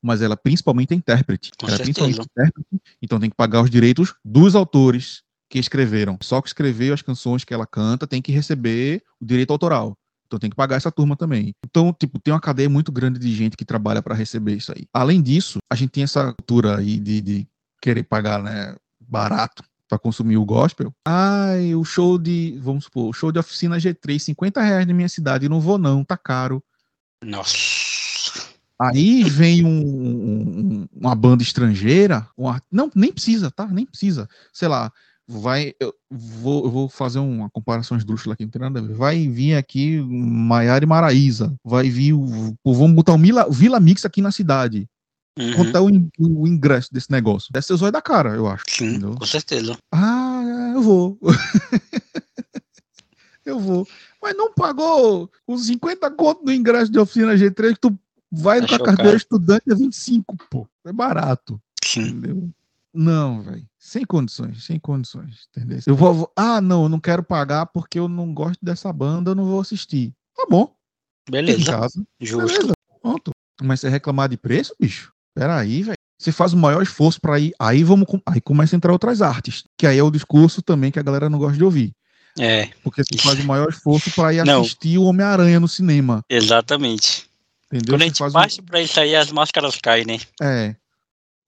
mas 0.00 0.22
ela 0.22 0.36
principalmente 0.36 0.92
é 0.92 0.96
intérprete. 0.96 1.50
Com 1.58 1.66
ela 1.66 1.76
é 1.76 1.82
principalmente 1.82 2.20
intérprete, 2.20 2.68
então 3.02 3.20
tem 3.20 3.28
que 3.28 3.36
pagar 3.36 3.62
os 3.62 3.70
direitos 3.70 4.14
dos 4.24 4.54
autores 4.54 5.22
que 5.48 5.58
escreveram. 5.58 6.18
Só 6.22 6.40
que 6.40 6.48
escreveu 6.48 6.94
as 6.94 7.02
canções 7.02 7.44
que 7.44 7.52
ela 7.52 7.66
canta 7.66 8.06
tem 8.06 8.22
que 8.22 8.32
receber 8.32 9.02
o 9.20 9.24
direito 9.26 9.52
autoral. 9.52 9.96
Então 10.28 10.38
tem 10.38 10.50
que 10.50 10.56
pagar 10.56 10.76
essa 10.76 10.92
turma 10.92 11.16
também. 11.16 11.54
Então, 11.64 11.92
tipo, 11.92 12.18
tem 12.18 12.32
uma 12.32 12.40
cadeia 12.40 12.68
muito 12.68 12.92
grande 12.92 13.18
de 13.18 13.34
gente 13.34 13.56
que 13.56 13.64
trabalha 13.64 14.02
para 14.02 14.14
receber 14.14 14.54
isso 14.54 14.70
aí. 14.76 14.86
Além 14.92 15.22
disso, 15.22 15.58
a 15.72 15.74
gente 15.74 15.90
tem 15.90 16.04
essa 16.04 16.34
cultura 16.34 16.78
aí 16.78 16.98
de, 16.98 17.20
de 17.22 17.48
querer 17.80 18.02
pagar 18.02 18.42
né, 18.42 18.76
barato 19.00 19.64
para 19.88 19.98
consumir 19.98 20.36
o 20.36 20.44
gospel. 20.44 20.92
Ai, 21.06 21.74
o 21.74 21.82
show 21.82 22.18
de, 22.18 22.58
vamos 22.62 22.84
supor, 22.84 23.08
o 23.08 23.12
show 23.14 23.32
de 23.32 23.38
oficina 23.38 23.78
G3, 23.78 24.18
50 24.18 24.60
reais 24.60 24.86
na 24.86 24.92
minha 24.92 25.08
cidade, 25.08 25.48
não 25.48 25.60
vou 25.60 25.78
não, 25.78 26.04
tá 26.04 26.16
caro. 26.16 26.62
Nossa. 27.24 27.56
Aí 28.80 29.24
vem 29.24 29.64
um, 29.64 29.80
um, 29.80 30.88
uma 30.92 31.14
banda 31.14 31.42
estrangeira, 31.42 32.28
uma, 32.36 32.62
não, 32.70 32.90
nem 32.94 33.10
precisa, 33.10 33.50
tá? 33.50 33.66
Nem 33.66 33.86
precisa. 33.86 34.28
Sei 34.52 34.68
lá, 34.68 34.92
vai, 35.28 35.74
eu 35.78 35.94
vou, 36.10 36.64
eu 36.64 36.70
vou 36.70 36.88
fazer 36.88 37.18
uma 37.18 37.50
comparação 37.50 37.98
esdrúxula 37.98 38.32
aqui, 38.32 38.44
não 38.44 38.50
tem 38.50 38.62
nada 38.62 38.80
a 38.80 38.82
ver. 38.82 38.94
Vai 38.94 39.28
vir 39.28 39.54
aqui 39.54 40.00
Maiara 40.00 40.84
e 40.84 40.88
Maraíza, 40.88 41.54
vai 41.62 41.90
vir, 41.90 42.14
o, 42.14 42.56
vamos 42.64 42.94
botar 42.94 43.12
o 43.12 43.18
Vila, 43.18 43.46
Vila 43.50 43.78
Mix 43.78 44.06
aqui 44.06 44.22
na 44.22 44.32
cidade. 44.32 44.88
Uhum. 45.38 45.54
Quanto 45.54 45.76
é 45.76 45.80
o, 45.80 45.86
o, 46.18 46.48
ingresso 46.48 46.92
desse 46.92 47.12
negócio? 47.12 47.52
Deve 47.52 47.64
ser 47.64 47.76
zóio 47.76 47.92
da 47.92 48.02
cara, 48.02 48.34
eu 48.34 48.48
acho. 48.48 48.64
Sim, 48.68 48.86
entendeu? 48.86 49.14
com 49.14 49.26
certeza. 49.26 49.78
Ah, 49.92 50.72
eu 50.74 50.82
vou. 50.82 51.18
eu 53.44 53.60
vou. 53.60 53.86
Mas 54.20 54.36
não 54.36 54.52
pagou 54.52 55.30
os 55.46 55.66
50 55.66 56.10
contos 56.12 56.44
do 56.44 56.52
ingresso 56.52 56.90
de 56.90 56.98
oficina 56.98 57.36
G3 57.36 57.74
que 57.74 57.80
tu 57.80 57.96
vai 58.32 58.58
Achou 58.58 58.78
com 58.78 58.84
a 58.84 58.86
carteira 58.86 59.16
estudante 59.16 59.70
a 59.70 59.74
25, 59.74 60.36
pô. 60.50 60.66
É 60.84 60.92
barato. 60.92 61.60
Sim. 61.84 62.08
Entendeu? 62.08 62.50
Não, 62.92 63.42
velho. 63.42 63.66
Sem 63.78 64.04
condições, 64.04 64.64
sem 64.64 64.78
condições, 64.78 65.46
entendeu? 65.50 65.80
Eu 65.86 65.94
vou, 65.94 66.32
ah, 66.36 66.60
não, 66.60 66.84
eu 66.84 66.88
não 66.88 67.00
quero 67.00 67.22
pagar 67.22 67.66
porque 67.66 67.98
eu 67.98 68.08
não 68.08 68.32
gosto 68.32 68.58
dessa 68.64 68.92
banda, 68.92 69.30
eu 69.30 69.34
não 69.34 69.44
vou 69.44 69.60
assistir. 69.60 70.12
Tá 70.36 70.46
bom. 70.48 70.74
Beleza. 71.28 71.60
Em 71.60 71.64
casa. 71.64 72.06
Justo. 72.20 72.46
Beleza. 72.46 72.72
Pronto. 73.02 73.30
Mas 73.62 73.80
você 73.80 73.88
reclamar 73.88 74.28
de 74.28 74.36
preço, 74.36 74.74
bicho? 74.78 75.12
Peraí, 75.34 75.82
velho. 75.82 75.98
Você 76.18 76.32
faz 76.32 76.52
o 76.52 76.56
maior 76.56 76.82
esforço 76.82 77.20
para 77.20 77.38
ir. 77.38 77.52
Aí 77.58 77.84
vamos. 77.84 78.06
Aí 78.26 78.40
começa 78.40 78.74
a 78.74 78.76
entrar 78.76 78.92
outras 78.92 79.22
artes. 79.22 79.64
Que 79.76 79.86
aí 79.86 79.98
é 79.98 80.02
o 80.02 80.10
discurso 80.10 80.60
também 80.60 80.90
que 80.90 80.98
a 80.98 81.02
galera 81.02 81.30
não 81.30 81.38
gosta 81.38 81.56
de 81.56 81.64
ouvir. 81.64 81.92
É. 82.38 82.70
Porque 82.82 83.02
você 83.04 83.18
faz 83.18 83.38
o 83.38 83.44
maior 83.44 83.68
esforço 83.68 84.10
para 84.12 84.32
ir 84.32 84.44
não. 84.44 84.60
assistir 84.62 84.98
o 84.98 85.04
Homem-Aranha 85.04 85.60
no 85.60 85.68
cinema. 85.68 86.24
Exatamente. 86.28 87.28
Entendeu? 87.66 87.94
Quando 87.94 88.02
a 88.02 88.04
gente 88.06 88.32
parte 88.32 88.60
um... 88.60 88.64
pra 88.64 88.82
isso 88.82 88.98
aí, 88.98 89.14
as 89.14 89.30
máscaras 89.30 89.76
caem, 89.76 90.04
né? 90.04 90.18
É. 90.40 90.74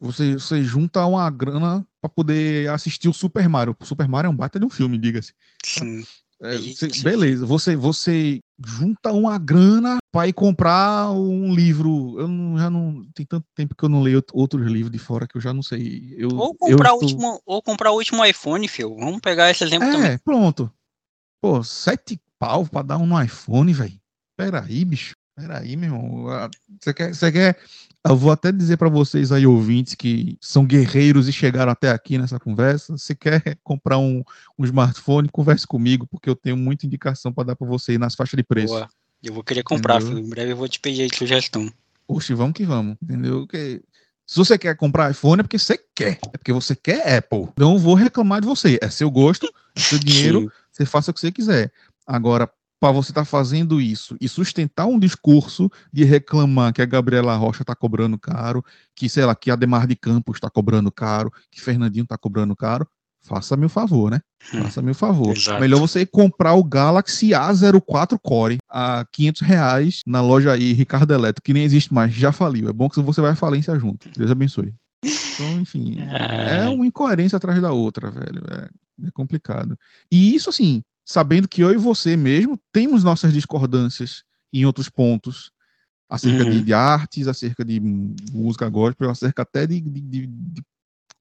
Você, 0.01 0.33
você 0.35 0.63
junta 0.65 1.05
uma 1.05 1.29
grana 1.29 1.87
para 2.01 2.09
poder 2.09 2.71
assistir 2.71 3.09
o 3.09 3.13
Super 3.13 3.49
Mario. 3.49 3.77
O 3.79 3.85
Super 3.85 4.09
Mario 4.09 4.29
é 4.29 4.31
um 4.31 4.37
baita 4.37 4.59
de 4.59 4.65
um 4.65 4.71
filme, 4.71 4.97
diga-se. 4.97 5.35
Sim. 5.65 6.03
É, 6.43 6.57
você, 6.57 6.89
beleza, 7.03 7.45
você, 7.45 7.77
você 7.77 8.41
junta 8.65 9.13
uma 9.13 9.37
grana 9.37 9.99
para 10.11 10.27
ir 10.27 10.33
comprar 10.33 11.11
um 11.11 11.55
livro. 11.55 12.19
Eu 12.19 12.27
não, 12.27 12.59
já 12.59 12.71
não 12.71 13.05
tem 13.15 13.27
tanto 13.27 13.47
tempo 13.55 13.75
que 13.77 13.85
eu 13.85 13.91
não 13.91 14.01
leio 14.01 14.25
outros 14.33 14.67
livros 14.67 14.91
de 14.91 14.99
fora 14.99 15.29
que 15.29 15.37
eu 15.37 15.41
já 15.41 15.53
não 15.53 15.63
sei. 15.63 16.15
Eu, 16.17 16.31
ou 16.31 16.55
comprar 16.55 16.95
o 16.95 16.97
último, 16.97 17.43
ou 17.45 17.63
comprar 17.63 17.91
o 17.91 17.97
último 17.97 18.25
iPhone, 18.25 18.67
filho. 18.69 18.97
Vamos 18.97 19.21
pegar 19.21 19.51
esse 19.51 19.63
exemplo 19.63 19.87
é, 19.87 19.93
também. 19.93 20.19
pronto. 20.19 20.73
Pô, 21.43 21.63
sete 21.63 22.19
pau 22.39 22.67
para 22.67 22.87
dar 22.87 22.99
um 22.99 23.23
iPhone, 23.23 23.71
velho. 23.75 24.01
Pera 24.35 24.65
aí, 24.65 24.83
bicho. 24.83 25.15
Peraí, 25.41 25.77
meu 25.77 25.95
irmão. 25.95 26.51
Você 26.81 26.93
quer, 26.93 27.15
você 27.15 27.33
quer. 27.33 27.59
Eu 28.07 28.17
vou 28.17 28.33
até 28.33 28.51
dizer 28.51 28.79
para 28.79 28.89
vocês 28.89 29.31
aí, 29.31 29.47
ouvintes, 29.47 29.95
que 29.95 30.39
são 30.41 30.65
guerreiros 30.65 31.29
e 31.29 31.33
chegaram 31.33 31.71
até 31.71 31.91
aqui 31.91 32.17
nessa 32.17 32.39
conversa. 32.39 32.97
Você 32.97 33.15
quer 33.15 33.43
comprar 33.63 33.99
um, 33.99 34.23
um 34.59 34.65
smartphone? 34.65 35.29
Converse 35.29 35.67
comigo, 35.67 36.07
porque 36.07 36.29
eu 36.29 36.35
tenho 36.35 36.57
muita 36.57 36.87
indicação 36.87 37.33
para 37.33 37.49
dar 37.49 37.57
para 37.57 37.67
você 37.67 37.93
aí 37.93 37.99
nas 37.99 38.15
faixas 38.15 38.37
de 38.37 38.43
preço. 38.43 38.75
Boa. 38.75 38.89
Eu 39.23 39.35
vou 39.35 39.45
querer 39.45 39.63
comprar, 39.63 40.01
filho. 40.01 40.19
Em 40.19 40.29
breve 40.29 40.53
eu 40.53 40.57
vou 40.57 40.67
te 40.67 40.81
pedir 40.81 41.03
aí 41.03 41.11
sugestão. 41.15 41.71
Oxe, 42.09 42.33
vamos 42.33 42.55
que 42.55 42.65
vamos, 42.65 42.97
entendeu? 43.03 43.47
Que- 43.47 43.83
se 44.27 44.37
você 44.37 44.57
quer 44.57 44.77
comprar 44.77 45.11
iPhone 45.11 45.41
é 45.41 45.43
porque 45.43 45.59
você 45.59 45.79
quer, 45.95 46.19
é 46.33 46.39
porque 46.39 46.53
você 46.53 46.75
quer 46.75 47.17
Apple. 47.17 47.49
Não 47.59 47.79
vou 47.79 47.95
reclamar 47.95 48.41
de 48.41 48.47
você, 48.47 48.79
é 48.81 48.89
seu 48.89 49.11
gosto, 49.11 49.53
é 49.75 49.81
seu 49.81 49.99
dinheiro, 50.01 50.41
Sim. 50.43 50.49
você 50.73 50.87
faça 50.87 51.11
o 51.11 51.15
que 51.15 51.21
você 51.21 51.31
quiser. 51.33 51.73
Agora, 52.07 52.51
para 52.81 52.93
você 52.93 53.11
estar 53.11 53.25
fazendo 53.27 53.81
isso 53.81 54.17
e 54.21 54.27
sustentar 54.29 54.87
um 54.87 54.99
discurso 54.99 55.71
de 55.93 56.03
reclamar 56.03 56.73
que 56.73 56.81
a 56.81 56.87
Gabriela 56.87 57.37
Rocha 57.37 57.63
está 57.63 57.75
cobrando 57.75 58.19
caro, 58.19 58.65
que, 58.97 59.09
sei 59.09 59.25
lá, 59.27 59.35
que 59.35 59.51
a 59.51 59.57
Demar 59.57 59.87
de 59.87 59.95
Campos 59.95 60.37
está 60.39 60.49
cobrando 60.49 60.91
caro, 60.91 61.31
que 61.51 61.61
Fernandinho 61.61 62.05
está 62.05 62.17
cobrando 62.17 62.57
caro, 62.57 62.89
faça-me 63.23 63.67
o 63.67 63.69
favor, 63.69 64.11
né? 64.11 64.21
Hum, 64.55 64.63
Faça-me 64.63 64.93
o 64.93 64.95
favor. 64.95 65.37
exato. 65.37 65.61
Melhor 65.61 65.79
você 65.79 66.07
comprar 66.07 66.55
o 66.55 66.65
Galaxy 66.65 67.29
A04 67.29 68.19
Core 68.23 68.57
a 68.69 69.05
500 69.13 69.43
reais 69.43 70.01
na 70.07 70.23
loja 70.23 70.53
aí, 70.53 70.73
Ricardo 70.73 71.13
Eletro, 71.13 71.43
que 71.43 71.53
nem 71.53 71.65
existe 71.65 71.93
mais, 71.93 72.15
já 72.15 72.33
faliu. 72.33 72.71
É 72.71 72.73
bom 72.73 72.89
que 72.89 72.99
você 73.03 73.21
vai 73.21 73.33
à 73.33 73.37
falência 73.37 73.79
junto. 73.79 74.09
Deus 74.17 74.31
abençoe. 74.31 74.75
Então, 75.05 75.61
enfim, 75.61 75.99
é 76.09 76.65
Ah, 76.65 76.71
uma 76.71 76.87
incoerência 76.87 77.37
atrás 77.37 77.61
da 77.61 77.73
outra, 77.73 78.11
velho. 78.11 78.43
É, 78.51 78.69
é 79.07 79.11
complicado. 79.13 79.77
E 80.11 80.35
isso, 80.35 80.49
assim, 80.49 80.83
sabendo 81.11 81.49
que 81.49 81.61
eu 81.61 81.73
e 81.73 81.77
você 81.77 82.17
mesmo 82.17 82.57
temos 82.73 83.03
nossas 83.03 83.33
discordâncias 83.33 84.23
em 84.53 84.65
outros 84.65 84.89
pontos, 84.89 85.51
acerca 86.09 86.45
de, 86.45 86.59
Uhum. 86.59 86.65
de 86.65 86.73
artes, 86.73 87.27
acerca 87.27 87.65
de 87.65 87.81
música 87.81 88.69
gospel, 88.69 89.11
acerca 89.11 89.43
até 89.43 89.67
de, 89.67 89.81
de- 89.81 90.01
de- 90.01 90.27
de 90.29 90.63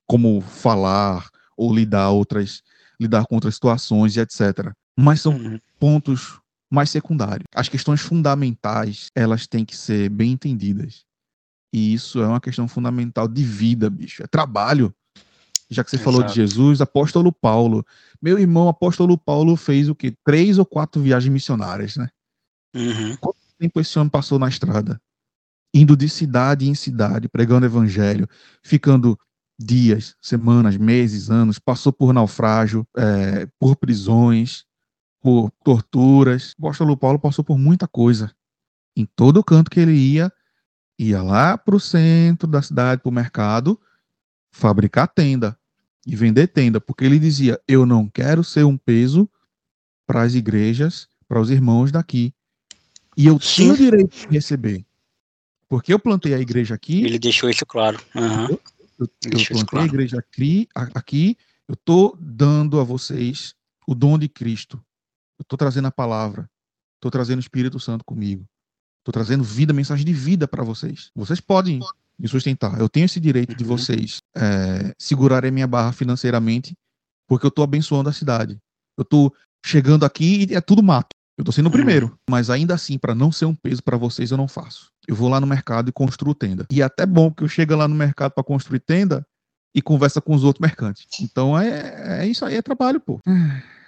como 0.06 0.42
falar 0.42 1.28
ou 1.58 1.74
lidar 1.74 2.12
outras, 2.12 2.62
lidar 3.00 3.26
com 3.26 3.34
outras 3.34 3.56
situações 3.56 4.16
e 4.16 4.20
etc. 4.20 4.72
Mas 4.96 5.22
são 5.22 5.36
uhum. 5.36 5.60
pontos 5.80 6.40
mais 6.70 6.92
secundários. 6.92 7.46
As 7.56 7.68
questões 7.68 8.00
fundamentais, 8.00 9.10
elas 9.16 9.48
têm 9.48 9.66
que 9.66 9.76
ser 9.76 10.08
bem 10.10 10.34
entendidas. 10.34 11.04
E 11.74 11.96
isso 11.96 12.22
é 12.22 12.28
uma 12.28 12.40
questão 12.40 12.68
fundamental 12.68 13.28
de 13.28 13.44
vida, 13.44 13.90
bicho. 13.90 14.22
É 14.22 14.28
trabalho. 14.28 14.94
Já 15.70 15.84
que 15.84 15.92
você 15.92 15.98
falou 16.00 16.22
de 16.22 16.32
Exato. 16.32 16.36
Jesus, 16.36 16.82
apóstolo 16.82 17.32
Paulo. 17.32 17.86
Meu 18.22 18.40
irmão, 18.40 18.68
apóstolo 18.68 19.18
Paulo 19.18 19.56
fez 19.56 19.88
o 19.88 19.96
quê? 19.96 20.16
Três 20.24 20.58
ou 20.58 20.66
quatro 20.66 21.02
viagens 21.02 21.32
missionárias, 21.32 21.96
né? 21.96 22.10
Uhum. 22.76 23.16
tempo 23.58 23.80
esse 23.80 23.98
homem 24.00 24.10
passou 24.10 24.40
na 24.40 24.48
estrada? 24.48 25.00
Indo 25.74 25.96
de 25.96 26.10
cidade 26.10 26.68
em 26.68 26.74
cidade, 26.74 27.30
pregando 27.30 27.66
evangelho, 27.66 28.28
ficando 28.64 29.18
dias, 29.60 30.16
semanas, 30.22 30.78
meses, 30.78 31.30
anos, 31.30 31.60
passou 31.60 31.94
por 31.94 32.14
naufrágio, 32.14 32.88
eh, 32.98 33.48
por 33.60 33.76
prisões, 33.76 34.66
por 35.22 35.52
torturas. 35.64 36.54
O 36.58 36.66
apóstolo 36.66 36.98
Paulo 36.98 37.20
passou 37.20 37.44
por 37.44 37.60
muita 37.60 37.88
coisa. 37.88 38.34
Em 38.96 39.06
todo 39.06 39.44
canto 39.44 39.70
que 39.70 39.80
ele 39.80 39.94
ia, 39.94 40.32
ia 40.98 41.22
lá 41.22 41.58
para 41.58 41.76
o 41.76 41.80
centro 41.80 42.48
da 42.48 42.62
cidade, 42.62 43.02
para 43.02 43.10
o 43.10 43.14
mercado, 43.14 43.80
fabricar 44.52 45.08
tenda 45.08 45.59
e 46.10 46.16
vender 46.16 46.48
tenda, 46.48 46.82
porque 46.82 47.06
ele 47.06 47.20
dizia: 47.20 47.62
Eu 47.68 47.86
não 47.86 48.10
quero 48.10 48.44
ser 48.44 48.66
um 48.66 48.76
peso 48.76 49.30
para 50.08 50.24
as 50.24 50.34
igrejas, 50.34 51.08
para 51.28 51.40
os 51.40 51.52
irmãos 51.52 51.92
daqui. 51.92 52.34
E 53.16 53.28
eu 53.28 53.40
Sim. 53.40 53.62
tenho 53.62 53.74
o 53.74 53.78
direito 53.78 54.18
de 54.18 54.28
receber. 54.28 54.86
Porque 55.68 55.94
eu 55.94 56.00
plantei 56.00 56.34
a 56.34 56.40
igreja 56.40 56.74
aqui, 56.74 57.04
Ele 57.04 57.20
deixou 57.20 57.48
isso 57.48 57.64
claro. 57.64 58.02
Aham. 58.16 58.48
eu, 58.50 58.60
eu 59.00 59.08
deixou 59.22 59.56
plantei 59.56 59.56
isso 59.56 59.62
a 59.62 59.68
claro. 59.68 59.86
igreja 59.86 60.18
aqui, 60.18 60.68
aqui, 60.74 61.38
eu 61.68 61.74
estou 61.74 62.18
dando 62.20 62.80
a 62.80 62.84
vocês 62.84 63.54
o 63.88 63.94
dom 63.94 64.18
de 64.18 64.28
Cristo. 64.28 64.84
Eu 65.38 65.44
estou 65.44 65.58
trazendo 65.58 65.88
a 65.88 65.92
palavra. 65.92 66.50
Estou 66.96 67.12
trazendo 67.12 67.38
o 67.38 67.42
Espírito 67.42 67.80
Santo 67.80 68.04
comigo. 68.04 68.46
Estou 68.98 69.14
trazendo 69.14 69.44
vida, 69.44 69.72
mensagem 69.74 70.06
de 70.06 70.12
vida 70.12 70.48
para 70.48 70.64
vocês. 70.64 71.12
Vocês 71.16 71.40
podem 71.40 71.80
me 72.20 72.28
sustentar. 72.28 72.80
Eu 72.80 72.90
tenho 72.90 73.06
esse 73.06 73.20
direito 73.20 73.56
de 73.56 73.64
Uhum. 73.64 73.70
vocês 73.70 74.18
é, 74.36 74.94
segurarem 75.00 75.52
minha 75.52 75.68
barra 75.68 75.92
financeiramente, 75.92 76.74
porque 77.28 77.46
eu 77.46 77.50
estou 77.50 77.64
abençoando 77.64 78.10
a 78.10 78.14
cidade. 78.14 78.58
Eu 78.98 79.04
estou 79.04 79.34
chegando 79.66 80.06
aqui 80.06 80.48
e 80.50 80.56
é 80.56 80.62
tudo 80.62 80.84
mato. 80.84 81.10
Eu 81.38 81.44
estou 81.44 81.54
sendo 81.54 81.68
o 81.68 81.70
Uhum. 81.70 81.74
primeiro, 81.74 82.18
mas 82.30 82.50
ainda 82.50 82.74
assim, 82.74 82.98
para 82.98 83.16
não 83.16 83.32
ser 83.32 83.46
um 83.46 83.56
peso 83.56 83.82
para 83.82 83.96
vocês, 83.96 84.32
eu 84.32 84.38
não 84.38 84.48
faço. 84.48 84.88
Eu 85.08 85.16
vou 85.16 85.30
lá 85.30 85.40
no 85.40 85.48
mercado 85.48 85.90
e 85.90 85.94
construo 85.94 86.36
tenda. 86.36 86.66
E 86.70 86.82
é 86.82 86.84
até 86.84 87.06
bom 87.06 87.32
que 87.32 87.44
eu 87.44 87.48
chego 87.48 87.76
lá 87.76 87.88
no 87.88 87.96
mercado 87.96 88.34
para 88.34 88.44
construir 88.44 88.82
tenda 88.82 89.26
e 89.74 89.82
conversa 89.82 90.20
com 90.20 90.34
os 90.36 90.44
outros 90.44 90.62
mercantes. 90.62 91.06
Então 91.22 91.58
é, 91.58 92.22
é 92.22 92.28
isso 92.28 92.44
aí, 92.46 92.56
é 92.56 92.62
trabalho, 92.62 93.00
pô. 93.00 93.20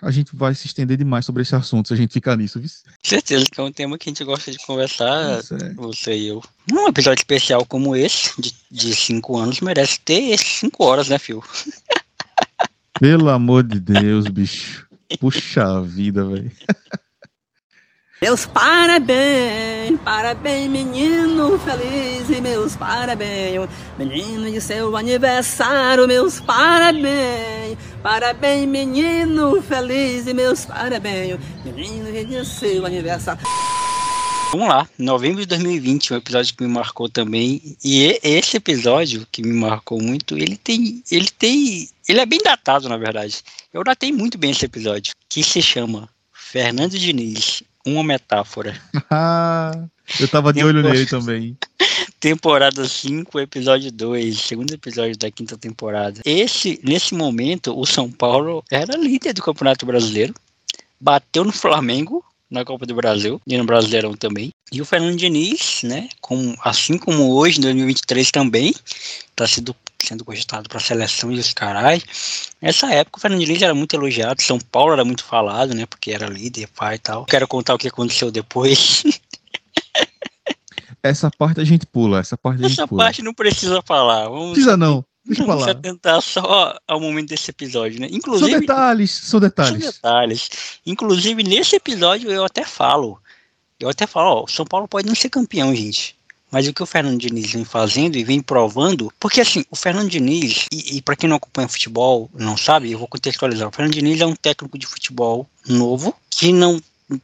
A 0.02 0.10
gente 0.10 0.36
vai 0.36 0.56
se 0.56 0.66
estender 0.66 0.98
demais 0.98 1.26
sobre 1.26 1.44
esse 1.44 1.56
assunto 1.56 1.88
se 1.88 1.94
a 1.94 1.98
gente 1.98 2.14
ficar 2.14 2.36
nisso, 2.36 2.60
viu? 2.60 2.70
Certeza 3.04 3.46
que 3.52 3.60
é 3.60 3.64
um 3.64 3.72
tema 3.72 3.98
que 3.98 4.10
a 4.10 4.12
gente 4.12 4.24
gosta 4.24 4.52
de 4.52 4.58
conversar, 4.60 5.40
é. 5.40 5.74
você 5.74 6.18
e 6.18 6.28
eu. 6.28 6.44
Um 6.72 6.88
episódio 6.88 7.22
especial 7.22 7.66
como 7.66 7.96
esse, 7.96 8.40
de, 8.42 8.54
de 8.72 8.96
cinco 8.96 9.38
anos, 9.38 9.62
merece 9.62 10.00
ter 10.00 10.38
cinco 10.40 10.84
horas, 10.86 11.10
né, 11.10 11.20
Fio? 11.20 11.44
Pelo 13.00 13.30
amor 13.30 13.64
de 13.64 13.80
Deus, 13.80 14.28
bicho. 14.28 14.88
Puxa 15.20 15.82
vida, 15.82 16.26
velho. 16.26 16.52
Meus 18.24 18.46
parabéns, 18.46 20.00
parabéns, 20.06 20.70
menino 20.70 21.58
feliz 21.58 22.30
e 22.30 22.40
meus 22.40 22.76
parabéns, 22.76 23.68
menino 23.98 24.52
de 24.52 24.62
seu 24.62 24.96
aniversário, 24.96 26.08
meus 26.08 26.40
parabéns, 26.40 27.80
parabéns, 28.04 28.68
menino 28.68 29.60
feliz 29.64 30.28
e 30.28 30.36
meus 30.36 30.66
parabéns, 30.66 31.40
menino 31.66 32.12
de 32.12 32.46
seu 32.46 32.86
aniversário. 32.86 33.42
Vamos 34.52 34.68
lá, 34.68 34.88
novembro 35.00 35.42
de 35.42 35.48
2020, 35.48 36.14
um 36.14 36.18
episódio 36.18 36.56
que 36.56 36.64
me 36.64 36.70
marcou 36.70 37.10
também. 37.10 37.76
E 37.84 38.20
esse 38.22 38.58
episódio 38.58 39.26
que 39.32 39.42
me 39.42 39.54
marcou 39.54 40.00
muito, 40.00 40.38
ele 40.38 40.58
tem, 40.58 41.02
ele 41.10 41.30
tem, 41.32 41.90
ele 42.08 42.20
é 42.20 42.26
bem 42.28 42.40
datado, 42.44 42.88
na 42.88 42.98
verdade. 42.98 43.42
Eu 43.74 43.84
datei 43.84 44.12
muito 44.12 44.38
bem 44.38 44.52
esse 44.52 44.66
episódio, 44.66 45.12
que 45.28 45.44
se 45.44 45.60
chama 45.60 46.08
Fernando 46.32 47.00
Diniz, 47.00 47.64
uma 47.86 48.04
metáfora. 48.04 48.80
eu 50.20 50.28
tava 50.28 50.54
de 50.54 50.64
olho 50.64 50.82
nele 50.82 51.06
também. 51.06 51.58
Temporada 52.20 52.88
5, 52.88 53.40
episódio 53.40 53.92
2, 53.92 54.40
segundo 54.40 54.74
episódio 54.74 55.18
da 55.18 55.32
quinta 55.32 55.58
temporada. 55.58 56.22
Esse, 56.24 56.80
nesse 56.84 57.16
momento, 57.16 57.78
o 57.78 57.86
São 57.86 58.12
Paulo 58.12 58.64
era 58.70 58.96
líder 58.96 59.34
do 59.34 59.42
Campeonato 59.42 59.86
Brasileiro, 59.88 60.34
bateu 61.00 61.44
no 61.44 61.52
Flamengo 61.52 62.24
na 62.52 62.66
Copa 62.66 62.86
do 62.86 62.94
Brasil 62.94 63.42
e 63.48 63.58
no 63.58 63.64
Brasileirão 63.64 64.14
também. 64.14 64.52
E 64.72 64.82
o 64.82 64.86
Fernando 64.86 65.16
Diniz, 65.16 65.82
né, 65.84 66.10
assim 66.64 66.98
como 66.98 67.34
hoje, 67.34 67.58
em 67.58 67.62
2023 67.62 68.30
também, 68.30 68.74
está 69.30 69.48
sendo, 69.48 69.76
sendo 70.06 70.26
cogitado 70.26 70.68
para 70.70 70.78
a 70.78 70.82
seleção 70.82 71.32
e 71.32 71.40
os 71.40 71.54
carai. 71.54 72.02
Nessa 72.62 72.92
época, 72.94 73.18
o 73.18 73.22
Fernando 73.22 73.40
Diniz 73.42 73.62
era 73.62 73.74
muito 73.74 73.96
elogiado, 73.96 74.42
São 74.42 74.60
Paulo 74.60 74.94
era 74.94 75.06
muito 75.06 75.24
falado, 75.24 75.74
né, 75.74 75.86
porque 75.86 76.12
era 76.12 76.28
líder, 76.28 76.68
pai 76.76 76.96
e 76.96 77.00
tal. 77.00 77.26
Quero 77.26 77.48
contar 77.48 77.74
o 77.76 77.78
que 77.78 77.88
aconteceu 77.88 78.32
depois. 78.32 79.04
Essa 81.04 81.32
parte 81.32 81.60
a 81.60 81.64
gente 81.64 81.86
pula, 81.88 82.20
essa 82.20 82.38
parte 82.38 82.60
a 82.64 82.68
gente 82.68 82.78
Essa 82.80 82.88
pula. 82.88 83.04
parte 83.06 83.24
não 83.24 83.34
precisa 83.34 83.82
falar. 83.84 84.30
Vamos 84.30 84.52
Precisa 84.52 84.78
não, 84.78 85.04
deixa 85.26 85.44
Vamos 85.44 85.66
lá. 85.66 85.72
atentar 85.72 86.22
só 86.22 86.78
ao 86.88 87.00
momento 87.00 87.30
desse 87.30 87.50
episódio, 87.50 88.00
né? 88.00 88.08
São 88.08 88.18
Inclusive, 88.18 88.60
detalhes, 88.60 89.10
são 89.12 89.30
são 89.32 89.40
detalhes. 89.40 89.82
detalhes. 89.96 90.50
Inclusive, 90.86 91.42
nesse 91.42 91.76
episódio 91.76 92.30
eu 92.32 92.46
até 92.46 92.64
falo. 92.64 93.20
Eu 93.80 93.90
até 93.90 94.06
falo, 94.06 94.44
ó, 94.44 94.48
São 94.48 94.64
Paulo 94.64 94.88
pode 94.88 95.08
não 95.08 95.16
ser 95.16 95.30
campeão, 95.30 95.74
gente. 95.74 96.16
Mas 96.52 96.68
o 96.68 96.74
que 96.74 96.84
o 96.84 96.86
Fernando 96.86 97.18
Diniz 97.18 97.52
vem 97.52 97.64
fazendo 97.64 98.18
e 98.18 98.24
vem 98.24 98.42
provando, 98.42 99.12
porque 99.20 99.40
assim, 99.40 99.64
o 99.72 99.76
Fernando 99.76 100.10
Diniz, 100.10 100.66
e, 100.72 100.98
e 100.98 101.02
para 101.02 101.16
quem 101.16 101.30
não 101.30 101.38
acompanha 101.38 101.68
futebol, 101.68 102.30
não 102.34 102.58
sabe, 102.58 102.92
eu 102.92 103.00
vou 103.00 103.08
contextualizar. 103.08 103.70
O 103.70 103.72
Fernando 103.72 103.94
Diniz 103.94 104.20
é 104.20 104.26
um 104.26 104.36
técnico 104.36 104.78
de 104.78 104.86
futebol 104.86 105.48
novo, 105.66 106.14
que 106.30 106.52
não 106.52 106.82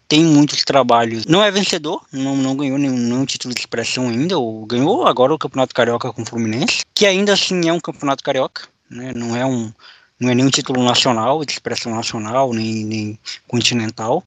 tem 0.07 0.23
muitos 0.23 0.64
trabalhos. 0.64 1.25
Não 1.25 1.43
é 1.43 1.51
vencedor, 1.51 2.01
não, 2.11 2.35
não 2.35 2.56
ganhou 2.56 2.77
nenhum, 2.77 2.97
nenhum 2.97 3.25
título 3.25 3.53
de 3.53 3.59
expressão 3.59 4.07
ainda, 4.07 4.38
ou 4.38 4.65
ganhou 4.65 5.06
agora 5.06 5.33
o 5.33 5.38
Campeonato 5.38 5.75
Carioca 5.75 6.11
com 6.14 6.22
o 6.22 6.25
Fluminense, 6.25 6.85
que 6.93 7.06
ainda 7.06 7.33
assim 7.33 7.67
é 7.67 7.73
um 7.73 7.80
Campeonato 7.80 8.23
Carioca, 8.23 8.67
né? 8.89 9.14
Não 9.14 9.35
é 9.35 9.45
um 9.45 9.72
não 10.19 10.30
é 10.30 10.35
nenhum 10.35 10.49
título 10.49 10.83
nacional, 10.83 11.45
de 11.45 11.51
expressão 11.51 11.93
nacional, 11.93 12.51
nem, 12.51 12.83
nem 12.83 13.19
continental. 13.47 14.23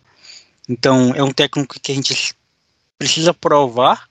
Então, 0.69 1.12
é 1.17 1.23
um 1.23 1.33
técnico 1.33 1.81
que 1.81 1.91
a 1.91 1.95
gente 1.95 2.33
precisa 2.97 3.35
provar 3.35 4.09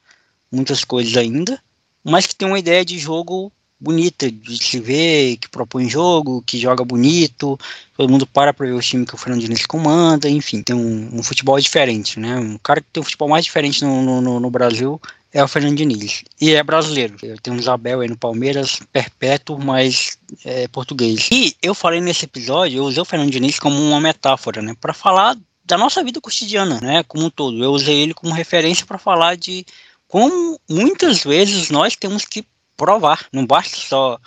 muitas 0.52 0.84
coisas 0.84 1.16
ainda, 1.18 1.62
mas 2.04 2.26
que 2.26 2.36
tem 2.36 2.48
uma 2.48 2.60
ideia 2.60 2.84
de 2.84 2.98
jogo 2.98 3.52
bonita 3.80 4.30
de 4.30 4.62
se 4.62 4.80
ver, 4.80 5.38
que 5.38 5.48
propõe 5.48 5.90
jogo, 5.90 6.44
que 6.46 6.58
joga 6.58 6.84
bonito, 6.84 7.58
todo 7.96 8.10
mundo 8.10 8.28
para 8.28 8.54
para 8.54 8.66
ver 8.66 8.74
o 8.74 8.82
time 8.82 9.06
que 9.06 9.16
o 9.16 9.18
Fernando 9.18 9.42
Diniz 9.42 9.66
comanda, 9.66 10.30
enfim, 10.30 10.62
tem 10.62 10.76
um, 10.76 11.10
um, 11.14 11.24
futebol 11.24 11.58
diferente, 11.60 12.20
né? 12.20 12.38
Um 12.38 12.58
cara 12.58 12.82
que 12.82 12.88
tem 12.92 13.00
um 13.00 13.06
futebol 13.06 13.30
mais 13.30 13.46
diferente 13.46 13.84
no, 13.84 14.22
no, 14.22 14.40
no 14.40 14.50
Brasil 14.50 15.00
é 15.32 15.44
o 15.44 15.48
Fernando 15.48 15.78
Diniz. 15.78 16.24
E 16.42 16.54
é 16.54 16.64
brasileiro. 16.64 17.16
Tem 17.42 17.54
um 17.54 17.58
Isabel 17.58 18.02
aí 18.02 18.08
no 18.08 18.18
Palmeiras, 18.18 18.80
perpétuo, 18.92 19.60
mas 19.60 20.18
é 20.44 20.68
português. 20.68 21.30
E 21.32 21.56
eu 21.62 21.74
falei 21.76 22.02
nesse 22.02 22.26
episódio, 22.26 22.80
eu 22.80 22.84
usei 22.84 23.02
o 23.02 23.06
Fernando 23.06 23.32
Diniz 23.32 23.60
como 23.60 23.80
uma 23.80 24.02
metáfora, 24.02 24.62
né? 24.62 24.76
Para 24.80 24.94
falar 24.94 25.38
da 25.64 25.78
nossa 25.78 26.04
vida 26.04 26.20
cotidiana, 26.20 26.80
né? 26.82 27.04
Como 27.04 27.26
um 27.26 27.30
todo. 27.30 27.64
Eu 27.64 27.72
usei 27.72 28.02
ele 28.02 28.14
como 28.14 28.34
referência 28.34 28.86
para 28.86 28.98
falar 28.98 29.38
de 29.38 29.66
como 30.10 30.60
muitas 30.70 31.24
vezes 31.24 31.70
nós 31.70 31.96
temos 31.96 32.26
que 32.26 32.46
provar. 32.76 33.30
Não 33.32 33.46
basta 33.46 33.78
só 33.78 34.20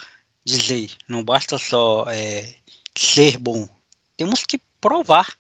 dizer, 0.43 0.93
não 1.07 1.23
basta 1.23 1.59
só 1.59 2.07
é, 2.09 2.55
ser 2.97 3.37
bom. 3.37 3.69
Temos 4.17 4.47
que 4.47 4.59
provar 4.81 5.37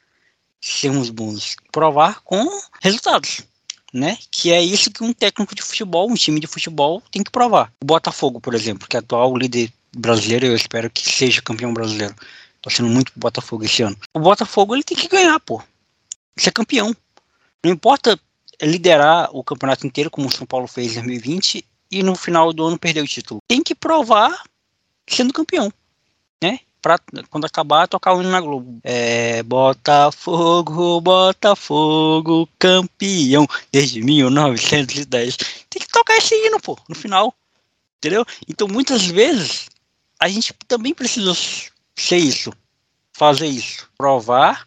sermos 0.60 1.08
bons. 1.08 1.56
Provar 1.72 2.20
com 2.20 2.46
resultados 2.82 3.42
né? 3.92 4.16
Que 4.30 4.52
é 4.52 4.62
isso 4.62 4.90
que 4.90 5.04
um 5.04 5.12
técnico 5.12 5.54
de 5.54 5.62
futebol, 5.62 6.10
um 6.10 6.14
time 6.14 6.40
de 6.40 6.46
futebol 6.46 7.02
tem 7.10 7.22
que 7.22 7.30
provar. 7.30 7.72
O 7.82 7.84
Botafogo, 7.84 8.40
por 8.40 8.54
exemplo, 8.54 8.88
que 8.88 8.96
é 8.96 9.00
atual 9.00 9.36
líder 9.36 9.70
brasileiro, 9.94 10.46
eu 10.46 10.56
espero 10.56 10.88
que 10.88 11.02
seja 11.02 11.42
campeão 11.42 11.74
brasileiro. 11.74 12.14
Tô 12.62 12.70
sendo 12.70 12.88
muito 12.88 13.12
Botafogo 13.14 13.64
esse 13.64 13.82
ano. 13.82 13.96
O 14.14 14.20
Botafogo 14.20 14.74
ele 14.74 14.84
tem 14.84 14.96
que 14.96 15.08
ganhar, 15.08 15.38
pô. 15.40 15.62
Ser 16.36 16.52
campeão. 16.52 16.96
Não 17.62 17.70
importa 17.70 18.18
liderar 18.62 19.28
o 19.32 19.42
campeonato 19.42 19.86
inteiro, 19.86 20.10
como 20.10 20.28
o 20.28 20.32
São 20.32 20.46
Paulo 20.46 20.66
fez 20.66 20.92
em 20.92 21.02
2020, 21.02 21.64
e 21.90 22.02
no 22.02 22.14
final 22.14 22.52
do 22.52 22.64
ano 22.64 22.78
perder 22.78 23.02
o 23.02 23.08
título. 23.08 23.40
Tem 23.46 23.62
que 23.62 23.74
provar 23.74 24.42
sendo 25.06 25.32
campeão, 25.32 25.72
né? 26.42 26.60
pra 26.82 26.98
quando 27.30 27.44
acabar 27.44 27.86
tocar 27.86 28.12
o 28.12 28.20
hino 28.20 28.30
na 28.30 28.40
Globo. 28.40 28.80
É, 28.82 29.42
Botafogo, 29.44 31.00
Botafogo, 31.00 32.48
campeão 32.58 33.46
desde 33.70 34.02
1910. 34.02 35.36
Tem 35.70 35.80
que 35.80 35.88
tocar 35.88 36.16
esse 36.16 36.34
hino, 36.34 36.60
pô, 36.60 36.76
no 36.88 36.96
final. 36.96 37.32
Entendeu? 37.98 38.26
Então 38.48 38.66
muitas 38.66 39.06
vezes 39.06 39.68
a 40.18 40.28
gente 40.28 40.52
também 40.66 40.92
precisa 40.92 41.32
ser 41.96 42.16
isso, 42.16 42.52
fazer 43.12 43.46
isso, 43.46 43.88
provar 43.96 44.66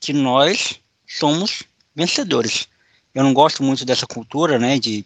que 0.00 0.12
nós 0.12 0.80
somos 1.04 1.64
vencedores. 1.94 2.68
Eu 3.16 3.24
não 3.24 3.32
gosto 3.32 3.62
muito 3.62 3.82
dessa 3.82 4.06
cultura, 4.06 4.58
né, 4.58 4.78
de 4.78 5.02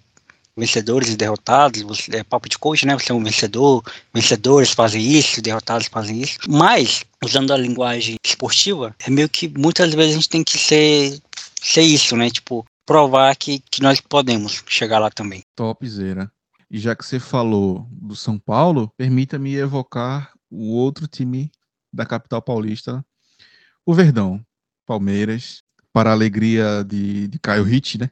vencedores 0.56 1.10
e 1.10 1.16
derrotados, 1.16 1.80
você, 1.82 2.16
é 2.16 2.24
papo 2.24 2.48
de 2.48 2.58
coach, 2.58 2.84
né? 2.84 2.98
Você 2.98 3.12
é 3.12 3.14
um 3.14 3.22
vencedor, 3.22 3.84
vencedores 4.12 4.72
fazem 4.72 5.00
isso, 5.00 5.40
derrotados 5.40 5.86
fazem 5.86 6.20
isso. 6.20 6.36
Mas, 6.48 7.04
usando 7.24 7.52
a 7.52 7.56
linguagem 7.56 8.16
esportiva, 8.26 8.92
é 9.06 9.08
meio 9.08 9.28
que 9.28 9.46
muitas 9.46 9.94
vezes 9.94 10.10
a 10.10 10.14
gente 10.16 10.28
tem 10.28 10.42
que 10.42 10.58
ser, 10.58 11.22
ser 11.62 11.82
isso, 11.82 12.16
né? 12.16 12.28
Tipo, 12.30 12.66
provar 12.84 13.36
que, 13.36 13.60
que 13.70 13.80
nós 13.80 14.00
podemos 14.00 14.64
chegar 14.66 14.98
lá 14.98 15.08
também. 15.08 15.44
Topzera. 15.54 16.28
E 16.68 16.80
já 16.80 16.96
que 16.96 17.06
você 17.06 17.20
falou 17.20 17.86
do 17.92 18.16
São 18.16 18.36
Paulo, 18.40 18.92
permita-me 18.96 19.54
evocar 19.54 20.32
o 20.50 20.74
outro 20.74 21.06
time 21.06 21.48
da 21.92 22.04
capital 22.04 22.42
paulista, 22.42 23.04
o 23.86 23.94
Verdão. 23.94 24.44
Palmeiras, 24.84 25.62
para 25.92 26.10
a 26.10 26.12
alegria 26.12 26.84
de, 26.86 27.28
de 27.28 27.38
Caio 27.38 27.64
Hit, 27.64 27.98
né? 27.98 28.10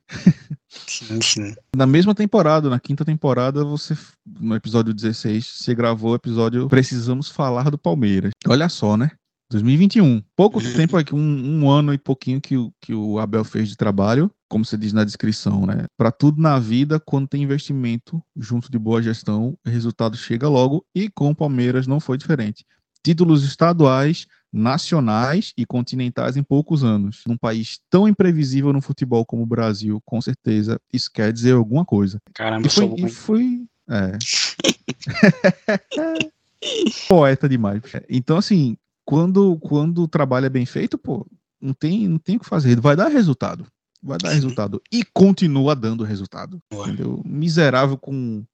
Sim, 0.68 1.20
sim. 1.22 1.54
Na 1.74 1.86
mesma 1.86 2.14
temporada, 2.14 2.68
na 2.68 2.78
quinta 2.78 3.04
temporada, 3.04 3.64
você, 3.64 3.96
no 4.26 4.54
episódio 4.54 4.92
16, 4.92 5.46
você 5.46 5.74
gravou 5.74 6.12
o 6.12 6.14
episódio 6.14 6.68
Precisamos 6.68 7.28
Falar 7.28 7.70
do 7.70 7.78
Palmeiras. 7.78 8.32
Olha 8.46 8.68
só, 8.68 8.96
né? 8.96 9.10
2021. 9.50 10.22
Pouco 10.36 10.62
uhum. 10.62 10.72
tempo 10.74 10.96
aqui, 10.96 11.14
um, 11.14 11.62
um, 11.62 11.70
ano 11.70 11.94
e 11.94 11.98
pouquinho 11.98 12.40
que 12.40 12.56
o, 12.56 12.70
que 12.80 12.92
o 12.92 13.18
Abel 13.18 13.44
fez 13.44 13.68
de 13.68 13.76
trabalho, 13.76 14.30
como 14.48 14.64
você 14.64 14.76
diz 14.76 14.92
na 14.92 15.04
descrição, 15.04 15.64
né? 15.64 15.86
Para 15.96 16.12
tudo 16.12 16.40
na 16.40 16.58
vida, 16.58 17.00
quando 17.00 17.28
tem 17.28 17.42
investimento 17.42 18.22
junto 18.36 18.70
de 18.70 18.78
boa 18.78 19.02
gestão, 19.02 19.56
o 19.66 19.70
resultado 19.70 20.16
chega 20.16 20.48
logo 20.48 20.84
e 20.94 21.08
com 21.08 21.30
o 21.30 21.34
Palmeiras 21.34 21.86
não 21.86 21.98
foi 21.98 22.18
diferente. 22.18 22.64
Títulos 23.02 23.42
estaduais, 23.44 24.26
nacionais 24.52 25.52
e 25.56 25.66
continentais 25.66 26.36
em 26.36 26.42
poucos 26.42 26.82
anos. 26.82 27.22
Num 27.26 27.36
país 27.36 27.80
tão 27.90 28.08
imprevisível 28.08 28.72
no 28.72 28.80
futebol 28.80 29.24
como 29.24 29.42
o 29.42 29.46
Brasil, 29.46 30.00
com 30.04 30.20
certeza 30.20 30.80
isso 30.92 31.10
quer 31.12 31.32
dizer 31.32 31.52
alguma 31.52 31.84
coisa. 31.84 32.20
Caramba, 32.34 32.66
e 32.66 32.70
foi, 32.70 32.94
e 32.96 33.08
foi 33.08 33.66
é. 33.88 34.18
Poeta 37.08 37.48
demais. 37.48 37.80
Então, 38.08 38.36
assim, 38.36 38.76
quando, 39.04 39.56
quando 39.58 40.02
o 40.02 40.08
trabalho 40.08 40.46
é 40.46 40.50
bem 40.50 40.66
feito, 40.66 40.98
pô, 40.98 41.26
não 41.60 41.72
tem, 41.72 42.06
não 42.06 42.18
tem 42.18 42.36
o 42.36 42.40
que 42.40 42.46
fazer. 42.46 42.78
Vai 42.80 42.94
dar 42.94 43.08
resultado. 43.08 43.66
Vai 44.02 44.18
dar 44.18 44.30
resultado. 44.30 44.82
E 44.92 45.02
continua 45.02 45.74
dando 45.74 46.04
resultado. 46.04 46.60
Entendeu? 46.72 47.22
Miserável 47.24 47.96
com 47.96 48.44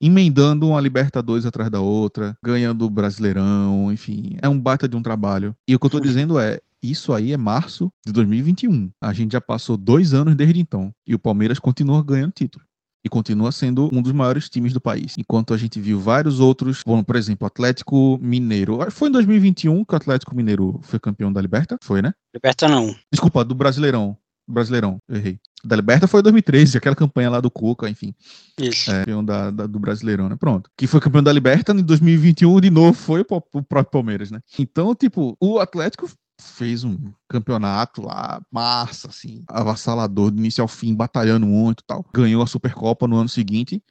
emendando 0.00 0.68
uma 0.68 0.80
Libertadores 0.80 1.44
atrás 1.44 1.70
da 1.70 1.80
outra, 1.80 2.36
ganhando 2.42 2.84
o 2.84 2.90
Brasileirão, 2.90 3.92
enfim, 3.92 4.36
é 4.40 4.48
um 4.48 4.58
baita 4.58 4.88
de 4.88 4.96
um 4.96 5.02
trabalho. 5.02 5.54
E 5.68 5.74
o 5.74 5.78
que 5.78 5.86
eu 5.86 5.90
tô 5.90 6.00
dizendo 6.00 6.38
é, 6.38 6.60
isso 6.82 7.12
aí 7.12 7.32
é 7.32 7.36
março 7.36 7.92
de 8.06 8.12
2021. 8.12 8.90
A 9.00 9.12
gente 9.12 9.32
já 9.32 9.40
passou 9.40 9.76
dois 9.76 10.14
anos 10.14 10.34
desde 10.34 10.58
então. 10.58 10.92
E 11.06 11.14
o 11.14 11.18
Palmeiras 11.18 11.58
continua 11.58 12.02
ganhando 12.02 12.32
título. 12.32 12.64
E 13.04 13.08
continua 13.08 13.50
sendo 13.50 13.88
um 13.92 14.02
dos 14.02 14.12
maiores 14.12 14.48
times 14.48 14.74
do 14.74 14.80
país. 14.80 15.16
Enquanto 15.18 15.54
a 15.54 15.56
gente 15.56 15.80
viu 15.80 15.98
vários 15.98 16.38
outros, 16.38 16.82
como, 16.82 17.02
por 17.02 17.16
exemplo, 17.16 17.46
Atlético 17.46 18.18
Mineiro. 18.20 18.78
Foi 18.90 19.08
em 19.08 19.12
2021 19.12 19.84
que 19.84 19.94
o 19.94 19.96
Atlético 19.96 20.34
Mineiro 20.34 20.78
foi 20.82 20.98
campeão 20.98 21.32
da 21.32 21.40
Liberta? 21.40 21.78
Foi, 21.82 22.02
né? 22.02 22.12
Liberta 22.34 22.68
não. 22.68 22.94
Desculpa, 23.10 23.44
do 23.44 23.54
Brasileirão. 23.54 24.16
Brasileirão, 24.46 24.98
errei. 25.08 25.38
Da 25.62 25.76
Liberta 25.76 26.08
foi 26.08 26.22
2013, 26.22 26.78
aquela 26.78 26.96
campanha 26.96 27.30
lá 27.30 27.40
do 27.40 27.50
Cuca, 27.50 27.88
enfim. 27.88 28.14
Isso. 28.58 28.90
É, 28.90 29.00
campeão 29.00 29.24
da, 29.24 29.50
da, 29.50 29.66
do 29.66 29.78
Brasileirão, 29.78 30.28
né? 30.28 30.36
Pronto. 30.36 30.70
Que 30.76 30.86
foi 30.86 31.00
campeão 31.00 31.22
da 31.22 31.32
Liberta 31.32 31.72
em 31.72 31.82
2021, 31.82 32.60
de 32.60 32.70
novo, 32.70 32.94
foi 32.94 33.20
o, 33.20 33.24
o 33.28 33.62
próprio 33.62 33.90
Palmeiras, 33.90 34.30
né? 34.30 34.40
Então, 34.58 34.94
tipo, 34.94 35.36
o 35.38 35.58
Atlético 35.58 36.08
fez 36.40 36.82
um 36.82 36.96
campeonato 37.28 38.02
lá, 38.02 38.40
massa, 38.50 39.08
assim, 39.08 39.44
avassalador, 39.46 40.30
do 40.30 40.38
início 40.38 40.62
ao 40.62 40.68
fim, 40.68 40.94
batalhando 40.94 41.46
muito 41.46 41.80
e 41.80 41.84
tal. 41.86 42.04
Ganhou 42.12 42.42
a 42.42 42.46
Supercopa 42.46 43.06
no 43.06 43.16
ano 43.16 43.28
seguinte. 43.28 43.82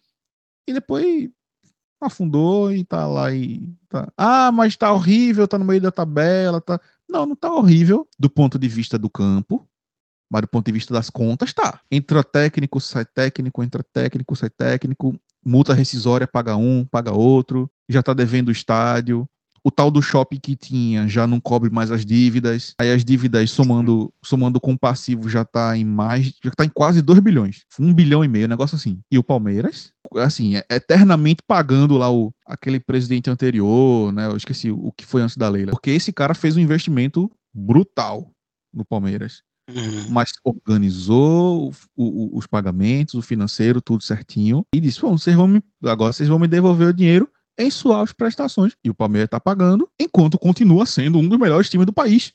E 0.68 0.74
depois 0.74 1.30
afundou 2.02 2.72
e 2.72 2.84
tá 2.84 3.06
lá 3.06 3.34
e 3.34 3.62
tá. 3.88 4.12
Ah, 4.18 4.52
mas 4.52 4.76
tá 4.76 4.92
horrível, 4.92 5.48
tá 5.48 5.58
no 5.58 5.66
meio 5.66 5.82
da 5.82 5.92
tabela, 5.92 6.62
tá. 6.62 6.80
Não, 7.08 7.26
não 7.26 7.36
tá 7.36 7.52
horrível 7.52 8.08
do 8.18 8.30
ponto 8.30 8.58
de 8.58 8.68
vista 8.68 8.98
do 8.98 9.10
campo, 9.10 9.68
mas 10.30 10.42
do 10.42 10.48
ponto 10.48 10.66
de 10.66 10.72
vista 10.72 10.94
das 10.94 11.10
contas, 11.10 11.54
tá. 11.54 11.80
Entra 11.92 12.24
técnico, 12.24 12.80
sai 12.80 13.06
técnico, 13.06 13.64
entra 13.64 13.84
técnico, 13.84 14.36
sai 14.36 14.50
técnico, 14.50 15.20
multa 15.44 15.74
rescisória, 15.74 16.28
paga 16.28 16.56
um, 16.56 16.86
paga 16.86 17.12
outro, 17.12 17.70
já 17.88 18.04
tá 18.04 18.14
devendo 18.14 18.50
o 18.50 18.52
estádio. 18.52 19.28
O 19.62 19.70
tal 19.70 19.92
do 19.92 20.02
shopping 20.02 20.40
que 20.40 20.56
tinha 20.56 21.06
já 21.06 21.28
não 21.28 21.38
cobre 21.38 21.70
mais 21.70 21.92
as 21.92 22.06
dívidas. 22.06 22.74
Aí 22.80 22.92
as 22.92 23.04
dívidas 23.04 23.52
somando, 23.52 24.10
somando 24.24 24.60
com 24.60 24.72
o 24.72 24.80
passivo 24.80 25.28
já 25.28 25.44
tá 25.44 25.76
em 25.76 25.84
mais, 25.84 26.34
já 26.42 26.52
tá 26.52 26.64
em 26.64 26.70
quase 26.70 27.02
2 27.02 27.20
bilhões. 27.20 27.66
1 27.78 27.86
um 27.86 27.94
bilhão 27.94 28.24
e 28.24 28.28
meio, 28.28 28.48
negócio 28.48 28.78
assim. 28.78 29.02
E 29.12 29.18
o 29.18 29.24
Palmeiras, 29.24 29.92
assim, 30.16 30.56
é 30.56 30.66
eternamente 30.70 31.44
pagando 31.46 31.98
lá 31.98 32.10
o, 32.10 32.34
aquele 32.46 32.80
presidente 32.80 33.30
anterior, 33.30 34.14
né? 34.14 34.28
Eu 34.28 34.38
esqueci 34.38 34.72
o 34.72 34.94
que 34.94 35.06
foi 35.06 35.22
antes 35.22 35.36
da 35.36 35.50
Leila. 35.50 35.72
Porque 35.72 35.92
esse 35.92 36.14
cara 36.14 36.34
fez 36.34 36.56
um 36.56 36.62
investimento 36.62 37.30
brutal 37.54 38.32
no 38.74 38.86
Palmeiras. 38.86 39.44
Uhum. 39.76 40.10
Mas 40.10 40.32
organizou 40.44 41.72
o, 41.96 42.04
o, 42.04 42.38
os 42.38 42.48
pagamentos, 42.48 43.16
o 43.16 43.22
financeiro, 43.22 43.82
tudo 43.82 44.04
certinho. 44.04 44.66
E 44.74 44.80
disse: 44.80 45.02
Bom, 45.02 45.18
vocês 45.18 45.36
vão 45.36 45.48
me, 45.48 45.64
agora 45.84 46.14
vocês 46.14 46.28
vão 46.28 46.40
me 46.40 46.48
devolver 46.48 46.90
o 46.90 46.94
dinheiro 46.94 47.30
em 47.58 47.70
suas 47.70 48.14
prestações. 48.14 48.74
E 48.84 48.90
o 48.90 48.96
Palmeiras 48.96 49.28
está 49.28 49.40
pagando, 49.40 49.90
enquanto 50.00 50.40
continua 50.40 50.86
sendo 50.86 51.20
um 51.20 51.28
dos 51.28 51.38
melhores 51.38 51.70
times 51.70 51.86
do 51.86 51.94
país. 51.94 52.34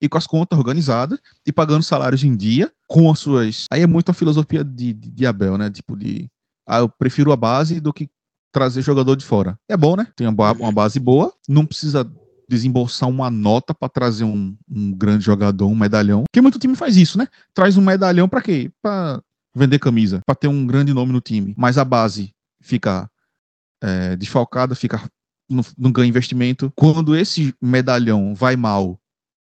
E 0.00 0.08
com 0.08 0.18
as 0.18 0.26
contas 0.26 0.58
organizadas 0.58 1.18
e 1.46 1.50
pagando 1.50 1.82
salários 1.82 2.22
em 2.22 2.36
dia, 2.36 2.70
com 2.86 3.10
as 3.10 3.18
suas. 3.18 3.64
Aí 3.72 3.80
é 3.80 3.86
muito 3.86 4.10
a 4.10 4.14
filosofia 4.14 4.62
de, 4.62 4.92
de, 4.92 5.10
de 5.10 5.26
Abel, 5.26 5.56
né? 5.56 5.70
Tipo, 5.70 5.96
de. 5.96 6.28
Ah, 6.68 6.78
eu 6.78 6.88
prefiro 6.88 7.32
a 7.32 7.36
base 7.36 7.80
do 7.80 7.92
que 7.92 8.08
trazer 8.52 8.82
jogador 8.82 9.16
de 9.16 9.24
fora. 9.24 9.58
É 9.68 9.76
bom, 9.76 9.96
né? 9.96 10.06
Tem 10.14 10.26
uma, 10.26 10.52
uma 10.52 10.72
base 10.72 11.00
boa, 11.00 11.32
não 11.48 11.64
precisa 11.64 12.10
desembolsar 12.48 13.08
uma 13.08 13.30
nota 13.30 13.74
para 13.74 13.88
trazer 13.88 14.24
um, 14.24 14.56
um, 14.68 14.92
grande 14.92 15.24
jogador, 15.24 15.66
um 15.66 15.74
medalhão. 15.74 16.24
Porque 16.24 16.40
muito 16.40 16.58
time 16.58 16.76
faz 16.76 16.96
isso, 16.96 17.18
né? 17.18 17.26
Traz 17.54 17.76
um 17.76 17.82
medalhão 17.82 18.28
para 18.28 18.42
quê? 18.42 18.70
Para 18.82 19.20
vender 19.54 19.78
camisa, 19.78 20.20
para 20.26 20.34
ter 20.34 20.48
um 20.48 20.66
grande 20.66 20.92
nome 20.92 21.12
no 21.12 21.20
time. 21.20 21.54
Mas 21.56 21.78
a 21.78 21.84
base 21.84 22.32
fica 22.60 23.10
é, 23.82 24.16
desfalcada, 24.16 24.74
fica 24.74 25.02
não, 25.48 25.64
não 25.76 25.92
ganha 25.92 26.08
investimento. 26.08 26.72
Quando 26.74 27.16
esse 27.16 27.54
medalhão 27.60 28.34
vai 28.34 28.56
mal 28.56 28.98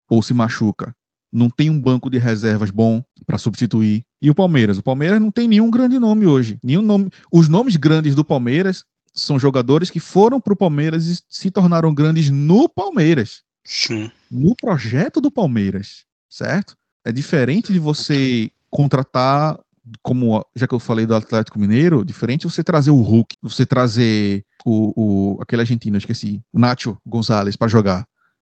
ou 0.08 0.22
se 0.22 0.32
machuca, 0.32 0.94
não 1.32 1.50
tem 1.50 1.68
um 1.68 1.80
banco 1.80 2.08
de 2.08 2.18
reservas 2.18 2.70
bom 2.70 3.02
para 3.26 3.38
substituir. 3.38 4.02
E 4.20 4.30
o 4.30 4.34
Palmeiras? 4.34 4.78
O 4.78 4.82
Palmeiras 4.82 5.20
não 5.20 5.30
tem 5.30 5.46
nenhum 5.46 5.70
grande 5.70 5.98
nome 5.98 6.26
hoje. 6.26 6.58
Nenhum 6.62 6.82
nome. 6.82 7.10
Os 7.32 7.48
nomes 7.48 7.76
grandes 7.76 8.14
do 8.14 8.24
Palmeiras 8.24 8.84
são 9.18 9.38
jogadores 9.38 9.90
que 9.90 10.00
foram 10.00 10.40
para 10.40 10.52
o 10.52 10.56
Palmeiras 10.56 11.06
e 11.06 11.22
se 11.28 11.50
tornaram 11.50 11.94
grandes 11.94 12.30
no 12.30 12.68
Palmeiras. 12.68 13.42
Sim. 13.64 14.10
No 14.30 14.54
projeto 14.56 15.20
do 15.20 15.30
Palmeiras, 15.30 16.04
certo? 16.28 16.76
É 17.04 17.12
diferente 17.12 17.72
de 17.72 17.78
você 17.78 18.50
contratar, 18.70 19.58
como 20.02 20.44
já 20.54 20.66
que 20.66 20.74
eu 20.74 20.78
falei 20.78 21.06
do 21.06 21.14
Atlético 21.14 21.58
Mineiro, 21.58 22.04
diferente 22.04 22.46
você 22.46 22.62
trazer 22.62 22.90
o 22.90 23.00
Hulk, 23.00 23.36
você 23.42 23.66
trazer 23.66 24.44
o, 24.64 25.34
o 25.36 25.42
aquele 25.42 25.62
argentino, 25.62 25.96
esqueci, 25.96 26.42
o 26.52 26.58
Nacho 26.58 26.96
Gonzalez 27.06 27.56
para 27.56 27.68
jogar. 27.68 28.06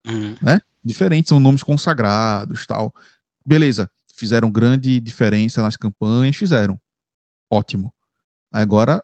Uhum. 0.07 0.37
Diferentes, 0.85 1.29
são 1.29 1.41
nomes 1.41 1.63
consagrados, 1.63 2.67
tal. 2.67 2.95
Beleza, 3.45 3.91
fizeram 4.15 4.51
grande 4.51 5.01
diferença 5.01 5.63
nas 5.63 5.77
campanhas, 5.77 6.37
fizeram. 6.37 6.81
Ótimo. 7.51 7.93
Agora 8.53 9.03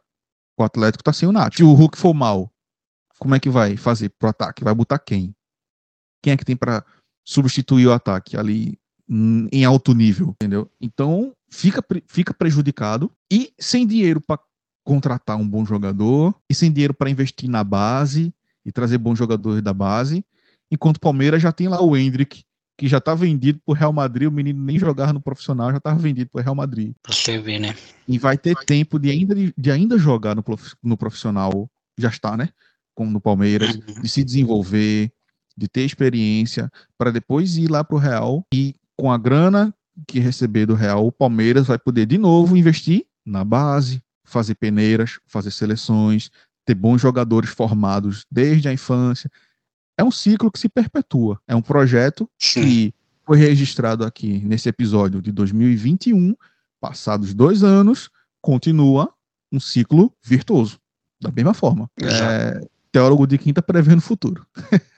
o 0.57 0.63
Atlético 0.63 1.05
tá 1.05 1.13
sem 1.13 1.29
o 1.29 1.33
Nacho. 1.33 1.59
Se 1.59 1.63
o 1.65 1.73
Hulk 1.73 1.99
for 1.99 2.15
mal, 2.15 2.51
como 3.19 3.35
é 3.35 3.41
que 3.41 3.51
vai 3.51 3.77
fazer 3.77 4.11
pro 4.11 4.29
ataque? 4.29 4.65
Vai 4.65 4.75
botar 4.75 4.99
quem? 4.99 5.35
Quem 6.23 6.33
é 6.33 6.37
que 6.37 6.45
tem 6.45 6.57
para 6.57 6.85
substituir 7.25 7.87
o 7.87 7.93
ataque 7.93 8.37
ali 8.37 8.79
em 9.09 9.65
alto 9.65 9.95
nível, 9.95 10.29
entendeu? 10.29 10.71
Então, 10.81 11.35
fica, 11.51 11.85
fica 12.07 12.33
prejudicado 12.33 13.11
e 13.31 13.53
sem 13.59 13.87
dinheiro 13.87 14.21
para 14.21 14.41
contratar 14.83 15.37
um 15.37 15.49
bom 15.49 15.65
jogador 15.65 16.35
e 16.49 16.55
sem 16.55 16.73
dinheiro 16.73 16.95
para 16.95 17.11
investir 17.11 17.49
na 17.49 17.65
base 17.65 18.33
e 18.65 18.73
trazer 18.73 18.99
bons 18.99 19.19
jogadores 19.19 19.63
da 19.63 19.73
base, 19.73 20.25
enquanto 20.71 20.97
o 20.97 21.01
Palmeiras 21.01 21.43
já 21.43 21.53
tem 21.53 21.69
lá 21.69 21.83
o 21.83 21.97
Hendrick, 21.97 22.45
que 22.77 22.89
já 22.89 23.01
tá 23.01 23.15
vendido 23.15 23.61
pro 23.65 23.75
Real 23.75 23.93
Madrid, 23.93 24.29
o 24.29 24.33
menino 24.33 24.63
nem 24.63 24.79
jogava 24.79 25.13
no 25.13 25.21
profissional, 25.21 25.73
já 25.73 25.81
tava 25.81 25.99
vendido 25.99 26.31
pro 26.31 26.43
Real 26.43 26.55
Madrid 26.55 26.95
Pra 27.03 27.13
você 27.15 27.39
ver, 27.39 27.59
né? 27.61 27.75
e 28.07 28.19
vai 28.19 28.37
ter 28.37 28.57
tempo 28.67 28.99
de 28.99 29.11
ainda, 29.11 29.35
de 29.35 29.71
ainda 29.71 29.97
jogar 29.97 30.35
no, 30.35 30.45
no 30.83 30.97
profissional, 30.97 31.71
já 31.99 32.09
está, 32.09 32.37
né? 32.37 32.49
Como 32.95 33.11
no 33.11 33.21
Palmeiras, 33.21 33.77
Uhum. 33.77 34.03
de 34.03 34.09
se 34.09 34.23
desenvolver, 34.25 35.11
de 35.57 35.69
ter 35.69 35.83
experiência, 35.83 36.71
para 36.99 37.11
depois 37.11 37.57
ir 37.57 37.71
lá 37.71 37.83
pro 37.83 37.97
Real 37.97 38.45
e 38.53 38.75
com 38.97 39.11
a 39.11 39.17
grana 39.19 39.75
que 40.07 40.19
receber 40.19 40.67
do 40.67 40.75
Real, 40.75 41.07
o 41.07 41.13
Palmeiras 41.13 41.67
vai 41.67 41.79
poder 41.79 42.07
de 42.07 42.19
novo 42.19 42.57
investir 42.57 43.07
na 43.25 43.45
base, 43.45 44.03
fazer 44.25 44.57
peneiras, 44.57 45.19
fazer 45.27 45.51
seleções, 45.51 46.31
ter 46.67 46.75
bons 46.75 47.01
jogadores 47.01 47.51
formados 47.51 48.27
desde 48.31 48.69
a 48.69 48.73
infância. 48.73 49.31
É 49.97 50.05
um 50.05 50.11
ciclo 50.11 50.51
que 50.51 50.59
se 50.59 50.69
perpetua. 50.69 51.41
É 51.47 51.55
um 51.55 51.63
projeto 51.63 52.29
Sim. 52.39 52.63
que 52.63 52.95
foi 53.25 53.39
registrado 53.39 54.05
aqui 54.05 54.41
nesse 54.45 54.69
episódio 54.69 55.23
de 55.23 55.33
2021, 55.33 56.35
passados 56.81 57.33
dois 57.33 57.63
anos, 57.63 58.11
continua 58.41 59.13
um 59.51 59.61
ciclo 59.61 60.13
virtuoso. 60.23 60.79
Da 61.21 61.31
mesma 61.31 61.55
forma. 61.55 61.89
É, 62.03 62.61
teólogo 62.93 63.27
de 63.27 63.39
quinta 63.39 63.63
prevendo 63.63 63.99
o 63.99 64.03
futuro. 64.03 64.47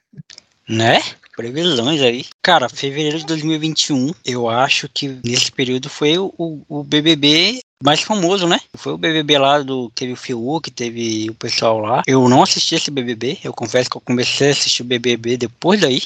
Né? 0.68 1.00
Previsões 1.36 2.00
aí. 2.00 2.24
Cara, 2.42 2.66
fevereiro 2.68 3.18
de 3.18 3.26
2021, 3.26 4.10
eu 4.24 4.48
acho 4.48 4.89
que 4.89 5.20
nesse 5.23 5.52
período 5.52 5.90
foi 5.90 6.16
o, 6.18 6.32
o- 6.39 6.82
BBB 6.82 7.60
mais 7.84 8.00
famoso, 8.00 8.48
né? 8.48 8.58
Foi 8.74 8.94
o 8.94 8.98
BBB 8.98 9.36
lá 9.39 9.60
do. 9.60 9.90
Teve 9.90 10.15
o 10.15 10.16
Fiuk, 10.16 10.70
teve 10.70 11.28
o 11.28 11.34
pessoal 11.34 11.78
lá. 11.78 12.02
Eu 12.06 12.26
não 12.26 12.42
assisti 12.42 12.74
esse 12.74 12.90
BBB, 12.90 13.39
eu 13.44 13.52
confesso 13.52 13.90
que 13.90 13.97
eu 13.98 14.00
comecei 14.00 14.48
a 14.48 14.52
assistir 14.52 14.81
o 14.81 14.86
BBB 14.86 15.36
depois 15.36 15.81
daí. 15.81 16.02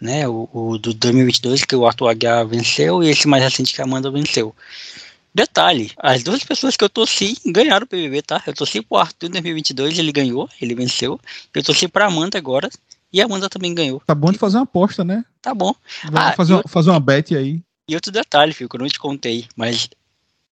Né, 0.00 0.28
o, 0.28 0.48
o 0.52 0.76
do 0.76 0.92
2022 0.92 1.64
que 1.64 1.74
o 1.74 1.86
Arthur 1.86 2.08
Aguiar 2.08 2.46
venceu 2.46 3.02
e 3.02 3.08
esse 3.08 3.26
mais 3.28 3.42
recente 3.42 3.72
que 3.72 3.80
a 3.80 3.84
Amanda 3.84 4.10
venceu. 4.10 4.54
Detalhe, 5.34 5.92
as 5.96 6.22
duas 6.22 6.44
pessoas 6.44 6.76
que 6.76 6.84
eu 6.84 6.88
torci 6.90 7.36
ganharam 7.46 7.84
o 7.86 7.88
BBB, 7.88 8.20
tá? 8.22 8.42
Eu 8.46 8.52
torci 8.54 8.82
pro 8.82 8.98
Arthur 8.98 9.28
em 9.28 9.30
2022, 9.30 9.98
ele 9.98 10.12
ganhou, 10.12 10.48
ele 10.60 10.74
venceu. 10.74 11.18
Eu 11.54 11.62
torci 11.62 11.88
pra 11.88 12.06
Amanda 12.06 12.36
agora 12.36 12.68
e 13.14 13.22
a 13.22 13.26
Amanda 13.26 13.48
também 13.48 13.72
ganhou. 13.72 14.02
Tá 14.04 14.12
bom 14.14 14.32
de 14.32 14.38
fazer 14.38 14.56
uma 14.56 14.64
aposta, 14.64 15.04
né? 15.04 15.24
Tá 15.40 15.54
bom. 15.54 15.72
Ah, 16.12 16.32
fazer, 16.32 16.54
eu- 16.54 16.64
fazer 16.66 16.90
uma 16.90 16.98
bet 16.98 17.36
aí. 17.36 17.62
E 17.88 17.94
outro 17.94 18.10
detalhe, 18.10 18.52
Fio, 18.52 18.68
que 18.68 18.74
eu 18.74 18.80
não 18.80 18.88
te 18.88 18.98
contei, 18.98 19.46
mas 19.54 19.88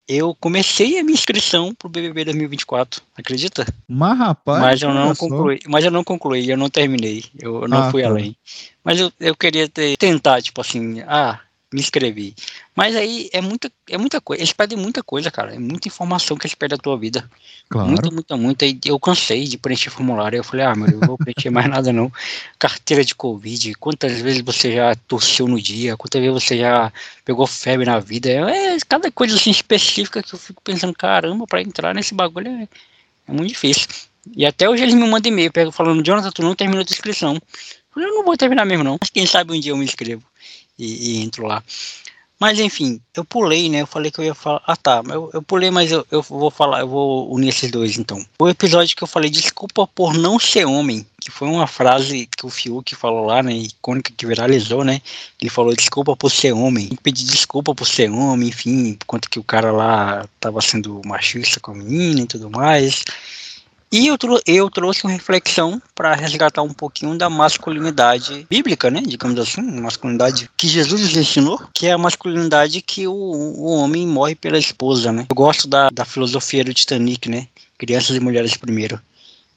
eu 0.07 0.35
comecei 0.35 0.99
a 0.99 1.03
minha 1.03 1.15
inscrição 1.15 1.73
pro 1.73 1.90
BBB 1.90 2.25
2024, 2.25 3.01
acredita? 3.17 3.65
Mas, 3.88 4.17
rapaz. 4.17 4.59
mas 4.61 4.81
eu 4.83 4.93
não 4.93 5.06
olha 5.07 5.15
só. 5.15 5.27
concluí, 5.27 5.59
mas 5.67 5.83
eu 5.85 5.90
não 5.91 6.03
concluí, 6.03 6.49
eu 6.49 6.57
não 6.57 6.69
terminei, 6.69 7.23
eu 7.40 7.67
não 7.67 7.80
Ah, 7.80 7.91
fui 7.91 8.03
tá. 8.03 8.09
além. 8.09 8.38
Mas 8.83 8.99
eu, 8.99 9.11
eu 9.19 9.35
queria 9.35 9.67
ter, 9.67 9.98
tentar, 9.98 10.40
tipo 10.41 10.61
assim, 10.61 11.01
ah, 11.07 11.40
me 11.72 11.80
inscrevi. 11.80 12.35
Mas 12.75 12.95
aí 12.95 13.30
é 13.32 13.40
muita, 13.40 13.72
é 13.90 13.98
muita 13.98 14.19
coisa, 14.19 14.41
eles 14.41 14.51
pedem 14.51 14.77
muita 14.77 15.01
coisa, 15.01 15.32
cara, 15.32 15.56
é 15.56 15.59
muita 15.59 15.88
informação 15.88 16.35
que 16.35 16.45
eles 16.45 16.56
pedem 16.56 16.77
da 16.77 16.82
tua 16.82 16.98
vida. 16.98 17.30
Claro. 17.69 17.88
Muita, 17.88 18.11
muita, 18.11 18.38
muita. 18.38 18.66
E 18.66 18.77
eu 18.85 19.00
cansei 19.00 19.45
de 19.45 19.58
preencher 19.58 19.90
formulário. 19.90 20.38
Eu 20.38 20.43
falei, 20.43 20.66
ah, 20.66 20.75
meu, 20.75 20.88
eu 20.88 21.00
não 21.00 21.08
vou 21.08 21.17
preencher 21.17 21.50
mais 21.50 21.67
nada 21.69 21.93
não. 21.93 22.11
Carteira 22.59 23.06
de 23.06 23.16
Covid, 23.16 23.74
quantas 23.75 24.19
vezes 24.19 24.41
você 24.41 24.74
já 24.74 24.93
tossiu 25.08 25.48
no 25.48 25.61
dia, 25.61 25.95
quantas 25.95 26.22
vezes 26.22 26.43
você 26.43 26.58
já 26.58 26.91
pegou 27.24 27.48
febre 27.48 27.85
na 27.85 28.00
vida. 28.00 28.30
É 28.30 28.77
cada 28.88 29.09
coisa 29.09 29.35
assim 29.35 29.51
específica 29.51 30.22
que 30.22 30.35
eu 30.35 30.40
fico 30.40 30.61
pensando, 30.61 30.93
caramba, 30.93 31.48
pra 31.48 31.61
entrar 31.61 31.95
nesse 31.95 32.14
bagulho 32.14 32.50
é, 32.50 32.67
é 33.27 33.32
muito 33.32 33.50
difícil. 33.50 33.88
E 34.35 34.45
até 34.45 34.69
hoje 34.69 34.83
eles 34.83 34.93
me 34.93 35.08
mandam 35.08 35.32
e-mail 35.32 35.51
falando, 35.72 36.03
Jonathan, 36.03 36.32
tu 36.32 36.43
não 36.43 36.53
terminou 36.53 36.82
a 36.82 36.83
inscrição. 36.83 37.41
Eu 37.95 38.08
não 38.08 38.24
vou 38.24 38.38
terminar 38.38 38.66
mesmo 38.66 38.83
não. 38.83 38.98
Mas 39.00 39.09
quem 39.09 39.25
sabe 39.25 39.53
um 39.53 39.59
dia 39.59 39.72
eu 39.72 39.77
me 39.77 39.85
inscrevo 39.85 40.24
e, 40.82 41.19
e 41.19 41.22
entro 41.22 41.45
lá. 41.45 41.64
Mas 42.42 42.60
enfim, 42.60 43.00
eu 43.16 43.24
pulei, 43.24 43.69
né? 43.69 43.84
Eu 43.84 43.88
falei 43.88 44.10
que 44.10 44.19
eu 44.19 44.26
ia 44.26 44.34
falar. 44.34 44.64
Ah 44.66 44.76
tá, 44.76 45.03
eu, 45.10 45.30
eu 45.32 45.43
pulei, 45.43 45.69
mas 45.69 45.92
eu, 45.92 46.03
eu 46.10 46.24
vou 46.24 46.50
falar, 46.50 46.80
eu 46.80 46.88
vou 46.88 47.32
unir 47.32 47.50
esses 47.50 47.69
dois 47.69 48.00
então. 48.00 48.26
O 48.40 48.50
episódio 48.50 48.95
que 48.95 49.03
eu 49.03 49.08
falei, 49.08 49.30
desculpa 49.30 49.85
por 49.85 50.16
não 50.16 50.40
ser 50.40 50.66
homem, 50.66 51.06
que 51.19 51.30
foi 51.30 51.48
uma 51.48 51.68
frase 51.68 52.27
que 52.35 52.43
o 52.43 52.50
Fiuk 52.50 52.95
falou 52.95 53.27
lá, 53.27 53.43
né? 53.43 53.53
Icônica 53.53 54.11
que 54.18 54.26
viralizou, 54.26 54.84
né? 54.84 55.03
Ele 55.40 55.51
falou, 55.51 55.76
desculpa 55.76 56.16
por 56.16 56.32
ser 56.32 56.51
homem. 56.51 56.90
Pedir 57.03 57.26
desculpa 57.26 57.76
por 57.76 57.88
ser 57.88 58.10
homem, 58.10 58.50
enfim, 58.50 58.98
conta 59.06 59.30
que 59.30 59.38
o 59.38 59.43
cara 59.43 59.72
lá 59.72 60.27
tava 60.40 60.61
sendo 60.61 61.00
machista 61.06 61.60
com 61.60 61.74
a 61.74 61.76
menina 61.76 62.22
e 62.22 62.26
tudo 62.26 62.50
mais. 62.50 63.03
E 63.92 64.08
eu, 64.08 64.18
trou- 64.18 64.40
eu 64.45 64.70
trouxe 64.70 65.03
uma 65.03 65.11
reflexão 65.11 65.82
para 65.94 66.16
resgatar 66.16 66.61
um 66.61 66.74
pouquinho 66.74 67.18
da 67.18 67.30
masculinidade 67.30 68.48
bíblica, 68.50 68.90
né? 68.90 69.02
Digamos 69.06 69.38
assim, 69.38 69.61
masculinidade 69.61 70.50
que 70.56 70.68
Jesus 70.68 71.16
ensinou, 71.18 71.61
que 71.74 71.88
é 71.88 71.92
a 71.92 71.98
masculinidade 71.98 72.82
que 72.82 73.06
o, 73.06 73.14
o 73.14 73.66
homem 73.74 74.08
morre 74.08 74.34
pela 74.34 74.58
esposa, 74.58 75.11
né? 75.11 75.26
Eu 75.30 75.36
gosto 75.36 75.68
da, 75.68 75.90
da 75.90 76.06
filosofia 76.06 76.64
do 76.64 76.74
Titanic, 76.74 77.28
né? 77.28 77.48
Crianças 77.78 78.16
e 78.16 78.20
mulheres 78.22 78.56
primeiro. 78.56 78.98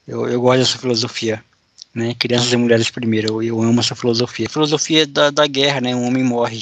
Eu, 0.05 0.27
eu 0.27 0.41
gosto 0.41 0.59
dessa 0.59 0.77
filosofia, 0.77 1.41
né? 1.93 2.13
Crianças 2.19 2.51
e 2.51 2.57
mulheres 2.57 2.89
primeiro. 2.89 3.27
Eu, 3.27 3.41
eu 3.43 3.61
amo 3.61 3.79
essa 3.79 3.95
filosofia. 3.95 4.49
Filosofia 4.49 5.07
da, 5.07 5.29
da 5.29 5.47
guerra, 5.47 5.79
né? 5.79 5.95
Um 5.95 6.05
homem 6.05 6.23
morre 6.23 6.61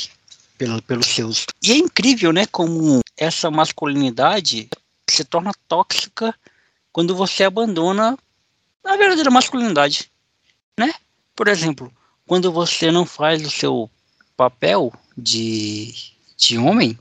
pelo, 0.59 0.79
pelos 0.83 1.07
seus. 1.07 1.47
E 1.63 1.71
é 1.71 1.75
incrível, 1.75 2.31
né? 2.31 2.45
Como 2.45 2.99
essa 3.17 3.49
masculinidade 3.49 4.69
se 5.09 5.23
torna 5.23 5.51
tóxica 5.67 6.33
quando 6.93 7.15
você 7.15 7.43
abandona 7.43 8.17
a 8.85 8.95
verdadeira 8.95 9.31
masculinidade, 9.31 10.11
né? 10.79 10.93
Por 11.35 11.47
exemplo, 11.47 11.91
quando 12.27 12.51
você 12.51 12.91
não 12.91 13.05
faz 13.05 13.45
o 13.45 13.49
seu 13.51 13.89
papel 14.37 14.93
de, 15.17 15.93
de 16.37 16.57
homem, 16.57 16.97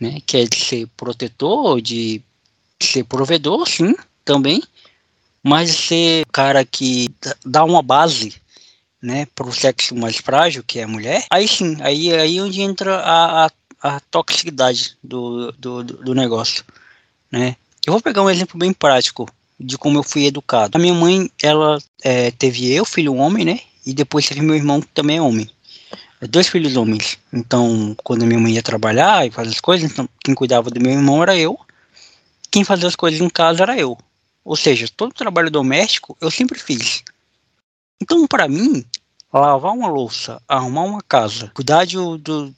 né? 0.00 0.20
Que 0.24 0.38
é 0.38 0.44
de 0.44 0.56
ser 0.56 0.86
protetor, 0.96 1.80
de 1.82 2.22
ser 2.80 3.04
provedor, 3.04 3.68
sim, 3.68 3.94
também, 4.24 4.62
mas 5.42 5.70
ser 5.70 6.24
cara 6.32 6.64
que 6.64 7.08
dá- 7.44 7.64
uma 7.64 7.82
base, 7.82 8.34
né, 9.00 9.26
para 9.34 9.46
o 9.48 9.52
sexo 9.52 9.94
mais 9.96 10.16
frágil, 10.16 10.62
que 10.64 10.78
é 10.78 10.84
a 10.84 10.88
mulher, 10.88 11.24
aí 11.30 11.48
sim, 11.48 11.76
aí 11.82 12.12
aí 12.14 12.40
onde 12.40 12.60
entra 12.62 12.98
a, 13.00 13.46
a, 13.46 13.50
a 13.82 14.00
toxicidade 14.00 14.96
do, 15.02 15.50
do 15.52 15.82
do 15.82 16.14
negócio, 16.14 16.64
né? 17.30 17.56
Eu 17.86 17.92
vou 17.92 18.00
pegar 18.00 18.22
um 18.22 18.30
exemplo 18.30 18.58
bem 18.58 18.72
prático 18.72 19.28
de 19.58 19.76
como 19.76 19.98
eu 19.98 20.02
fui 20.02 20.26
educado. 20.26 20.76
A 20.76 20.78
minha 20.78 20.94
mãe, 20.94 21.30
ela 21.42 21.78
é, 22.02 22.30
teve 22.30 22.72
eu, 22.72 22.84
filho 22.84 23.14
homem, 23.14 23.44
né? 23.44 23.60
E 23.84 23.92
depois 23.92 24.28
teve 24.28 24.40
meu 24.40 24.54
irmão, 24.54 24.80
que 24.80 24.88
também 24.88 25.18
é 25.18 25.22
homem. 25.22 25.48
É, 26.20 26.26
Dois 26.26 26.48
filhos 26.48 26.76
homens. 26.76 27.18
Então, 27.32 27.96
quando 28.04 28.22
a 28.22 28.26
minha 28.26 28.38
mãe 28.38 28.52
ia 28.52 28.62
trabalhar 28.62 29.26
e 29.26 29.30
fazer 29.30 29.50
as 29.50 29.60
coisas, 29.60 29.90
então, 29.90 30.08
quem 30.24 30.34
cuidava 30.34 30.70
do 30.70 30.80
meu 30.80 30.92
irmão 30.92 31.22
era 31.22 31.36
eu. 31.36 31.58
Quem 32.50 32.64
fazia 32.64 32.88
as 32.88 32.96
coisas 32.96 33.20
em 33.20 33.28
casa 33.28 33.62
era 33.62 33.76
eu. 33.76 33.98
Ou 34.44 34.56
seja, 34.56 34.86
todo 34.96 35.10
o 35.10 35.14
trabalho 35.14 35.50
doméstico 35.50 36.16
eu 36.20 36.30
sempre 36.30 36.58
fiz. 36.58 37.02
Então, 38.00 38.26
para 38.26 38.48
mim, 38.48 38.84
lavar 39.32 39.72
uma 39.72 39.88
louça, 39.88 40.40
arrumar 40.48 40.82
uma 40.82 41.00
casa, 41.02 41.50
cuidar 41.54 41.84
de, 41.84 41.96
do- 41.96 42.54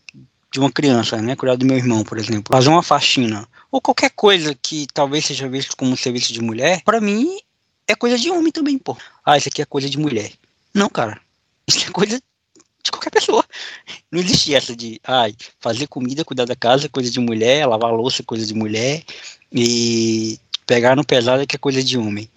de 0.55 0.61
uma 0.61 0.71
criança, 0.71 1.21
né? 1.21 1.35
Cuidar 1.35 1.57
do 1.57 1.67
meu 1.67 1.77
irmão, 1.77 2.05
por 2.05 2.17
exemplo, 2.17 2.55
fazer 2.55 2.69
uma 2.69 2.83
faxina, 2.83 3.45
ou 3.73 3.81
qualquer 3.81 4.11
coisa 4.11 4.55
que 4.55 4.87
talvez 4.95 5.25
seja 5.25 5.49
visto 5.49 5.77
como 5.77 5.97
serviço 5.97 6.33
de 6.33 6.41
mulher, 6.41 6.81
para 6.85 7.01
mim 7.01 7.39
é 7.89 7.97
coisa 7.97 8.17
de 8.17 8.31
homem 8.31 8.53
também, 8.53 8.79
pô. 8.79 8.97
Ah, 9.27 9.37
isso 9.37 9.49
aqui 9.49 9.61
é 9.61 9.65
coisa 9.65 9.91
de 9.91 9.99
mulher. 9.99 10.31
Não, 10.73 10.89
cara. 10.89 11.21
Isso 11.67 11.89
é 11.89 11.91
coisa 11.91 12.23
de 12.85 12.91
qualquer 12.93 13.11
pessoa. 13.11 13.45
Não 14.13 14.21
existe 14.21 14.55
essa 14.55 14.77
de, 14.77 15.01
ai, 15.03 15.35
fazer 15.59 15.89
comida, 15.89 16.25
cuidar 16.25 16.45
da 16.45 16.55
casa, 16.55 16.89
coisa 16.89 17.11
de 17.11 17.19
mulher, 17.19 17.67
lavar 17.67 17.93
louça, 17.93 18.23
coisa 18.23 18.47
de 18.47 18.55
mulher, 18.55 19.03
e 19.51 20.39
pegar 20.65 20.95
no 20.95 21.05
pesado 21.05 21.45
que 21.49 21.57
é 21.57 21.59
coisa 21.59 21.83
de 21.83 21.99
homem. 21.99 22.31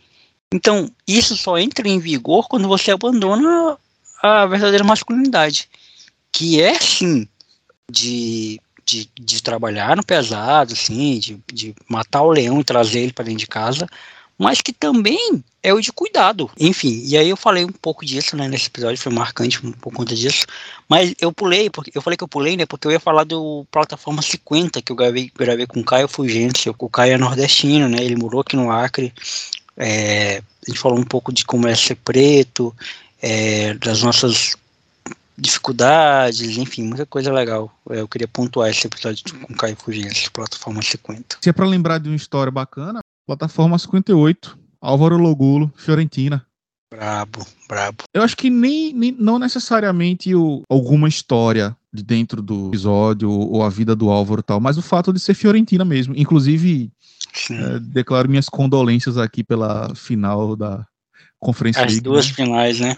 Então, 0.52 0.90
isso 1.08 1.38
só 1.38 1.56
entra 1.60 1.88
em 1.88 2.00
vigor 2.00 2.48
quando 2.48 2.68
você 2.68 2.90
abandona 2.90 3.78
a 4.24 4.48
verdadeira 4.48 4.84
masculinidade, 4.84 5.70
que 6.32 6.60
é 6.60 6.80
sim 6.80 7.28
de, 7.90 8.60
de, 8.86 9.10
de 9.20 9.42
trabalhar 9.42 9.96
no 9.96 10.06
pesado, 10.06 10.74
assim, 10.74 11.20
de, 11.20 11.40
de 11.52 11.76
matar 11.88 12.24
o 12.24 12.32
leão 12.32 12.60
e 12.60 12.64
trazer 12.64 13.00
ele 13.00 13.14
para 13.14 13.26
dentro 13.26 13.40
de 13.40 13.48
casa, 13.48 13.88
mas 14.38 14.62
que 14.62 14.72
também 14.72 15.44
é 15.64 15.74
o 15.74 15.82
de 15.82 15.92
cuidado. 15.92 16.50
Enfim, 16.60 17.02
e 17.06 17.18
aí 17.18 17.30
eu 17.30 17.38
falei 17.38 17.66
um 17.66 17.72
pouco 17.72 18.06
disso, 18.06 18.36
né, 18.36 18.48
nesse 18.48 18.68
episódio, 18.68 19.02
foi 19.02 19.12
marcante 19.12 19.60
por 19.60 19.92
conta 19.92 20.14
disso, 20.14 20.46
mas 20.88 21.14
eu 21.20 21.32
pulei, 21.32 21.70
porque 21.70 21.92
eu 21.94 22.02
falei 22.02 22.16
que 22.16 22.24
eu 22.24 22.28
pulei, 22.28 22.56
né, 22.56 22.66
porque 22.66 22.88
eu 22.88 22.92
ia 22.92 23.00
falar 23.00 23.24
do 23.24 23.66
plataforma 23.72 24.22
50, 24.22 24.82
que 24.82 24.92
eu 24.92 24.96
gravei, 24.96 25.32
gravei 25.36 25.66
com 25.66 25.80
o 25.80 25.84
Caio 25.84 26.08
Fugente, 26.08 26.70
o 26.70 26.90
Caio 26.90 27.14
é 27.14 27.18
nordestino, 27.18 27.90
né, 27.90 27.98
ele 28.02 28.16
morou 28.16 28.42
aqui 28.42 28.56
no 28.56 28.72
Acre, 28.72 29.12
é, 29.76 30.38
a 30.38 30.70
gente 30.70 30.80
falou 30.80 31.00
um 31.00 31.04
pouco 31.04 31.34
de 31.34 31.44
como 31.44 31.68
é 31.68 31.76
ser 31.76 31.96
preto, 31.96 32.76
é, 33.22 33.74
das 33.76 34.04
nossas 34.04 34.56
dificuldades, 35.38 36.58
enfim, 36.58 36.84
muita 36.84 37.06
coisa 37.06 37.32
legal. 37.32 37.72
É, 37.90 38.02
eu 38.02 38.08
queria 38.08 38.28
pontuar 38.28 38.70
esse 38.70 38.88
episódio 38.88 39.24
com 39.46 39.54
o 39.54 39.58
Caio 39.58 39.76
Fugente, 39.76 40.32
plataforma 40.32 40.82
50. 40.82 41.38
Se 41.42 41.50
é 41.50 41.54
para 41.54 41.66
lembrar 41.66 42.00
de 42.00 42.10
uma 42.10 42.16
história 42.16 42.52
bacana, 42.52 43.00
plataforma 43.26 43.78
58, 43.78 44.58
Álvaro 44.82 45.18
Logulo, 45.18 45.72
Fiorentina. 45.76 46.46
Brabo, 46.90 47.46
brabo. 47.68 48.04
Eu 48.14 48.24
acho 48.24 48.36
que 48.38 48.50
nem, 48.50 48.94
nem 48.94 49.12
não 49.12 49.38
necessariamente 49.38 50.34
o, 50.34 50.62
alguma 50.70 51.10
história 51.10 51.76
de 51.94 52.02
dentro 52.02 52.42
do 52.42 52.70
episódio 52.70 53.30
ou 53.30 53.62
a 53.62 53.70
vida 53.70 53.96
do 53.96 54.10
Álvaro 54.10 54.40
e 54.40 54.44
tal, 54.44 54.60
mas 54.60 54.78
o 54.78 54.82
fato 54.82 55.12
de 55.12 55.20
ser 55.20 55.34
Fiorentina 55.34 55.84
mesmo. 55.84 56.14
Inclusive, 56.16 56.90
é, 57.52 57.80
declaro 57.80 58.30
minhas 58.30 58.48
condolências 58.48 59.18
aqui 59.18 59.44
pela 59.44 59.94
final 59.96 60.56
da 60.56 60.86
Conferência 61.40 61.84
As 61.84 61.92
League. 61.92 62.02
duas 62.02 62.28
né? 62.28 62.34
finais, 62.34 62.80
né? 62.80 62.98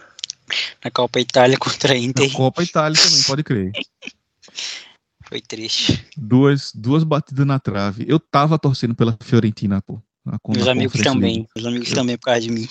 Na 0.84 0.92
Copa 0.92 1.20
Itália 1.20 1.58
contra 1.58 1.94
a 1.94 1.98
Inter. 1.98 2.28
Na 2.30 2.36
Copa 2.36 2.64
Itália 2.64 3.02
também, 3.02 3.24
pode 3.24 3.44
crer. 3.44 3.72
Foi 5.28 5.42
triste. 5.42 6.08
Duas, 6.18 6.72
duas 6.74 7.04
batidas 7.04 7.46
na 7.46 7.60
trave. 7.60 8.04
Eu 8.08 8.20
tava 8.20 8.58
torcendo 8.58 8.96
pela 8.96 9.16
Fiorentina, 9.22 9.82
pô. 9.82 10.02
na- 10.26 10.34
na 10.34 10.40
Meus 10.56 10.68
amigos 10.68 11.02
também. 11.02 11.48
Meus 11.56 11.68
amigos 11.68 11.90
Eu- 11.90 11.96
também 11.96 12.18
por 12.18 12.26
causa 12.26 12.42
de 12.42 12.52
mim. 12.52 12.68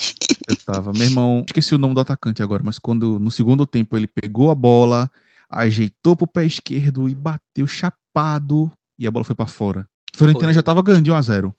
Eu 0.48 0.56
tava. 0.56 0.92
Meu 0.92 1.02
irmão, 1.04 1.44
esqueci 1.46 1.74
o 1.74 1.78
nome 1.78 1.94
do 1.94 2.00
atacante 2.00 2.42
agora, 2.42 2.62
mas 2.64 2.78
quando 2.78 3.18
no 3.18 3.30
segundo 3.30 3.66
tempo 3.66 3.96
ele 3.96 4.06
pegou 4.06 4.50
a 4.50 4.54
bola, 4.54 5.10
ajeitou 5.48 6.16
pro 6.16 6.26
pé 6.26 6.44
esquerdo 6.44 7.08
e 7.08 7.14
bateu 7.14 7.66
chapado 7.66 8.70
e 8.98 9.06
a 9.06 9.10
bola 9.10 9.24
foi 9.24 9.34
pra 9.36 9.46
fora. 9.46 9.88
Fiorentina 10.14 10.48
Foi. 10.48 10.54
já 10.54 10.62
tava 10.62 10.82
ganhando 10.82 11.04
de 11.04 11.10
1 11.12 11.14
a 11.14 11.22
0. 11.22 11.54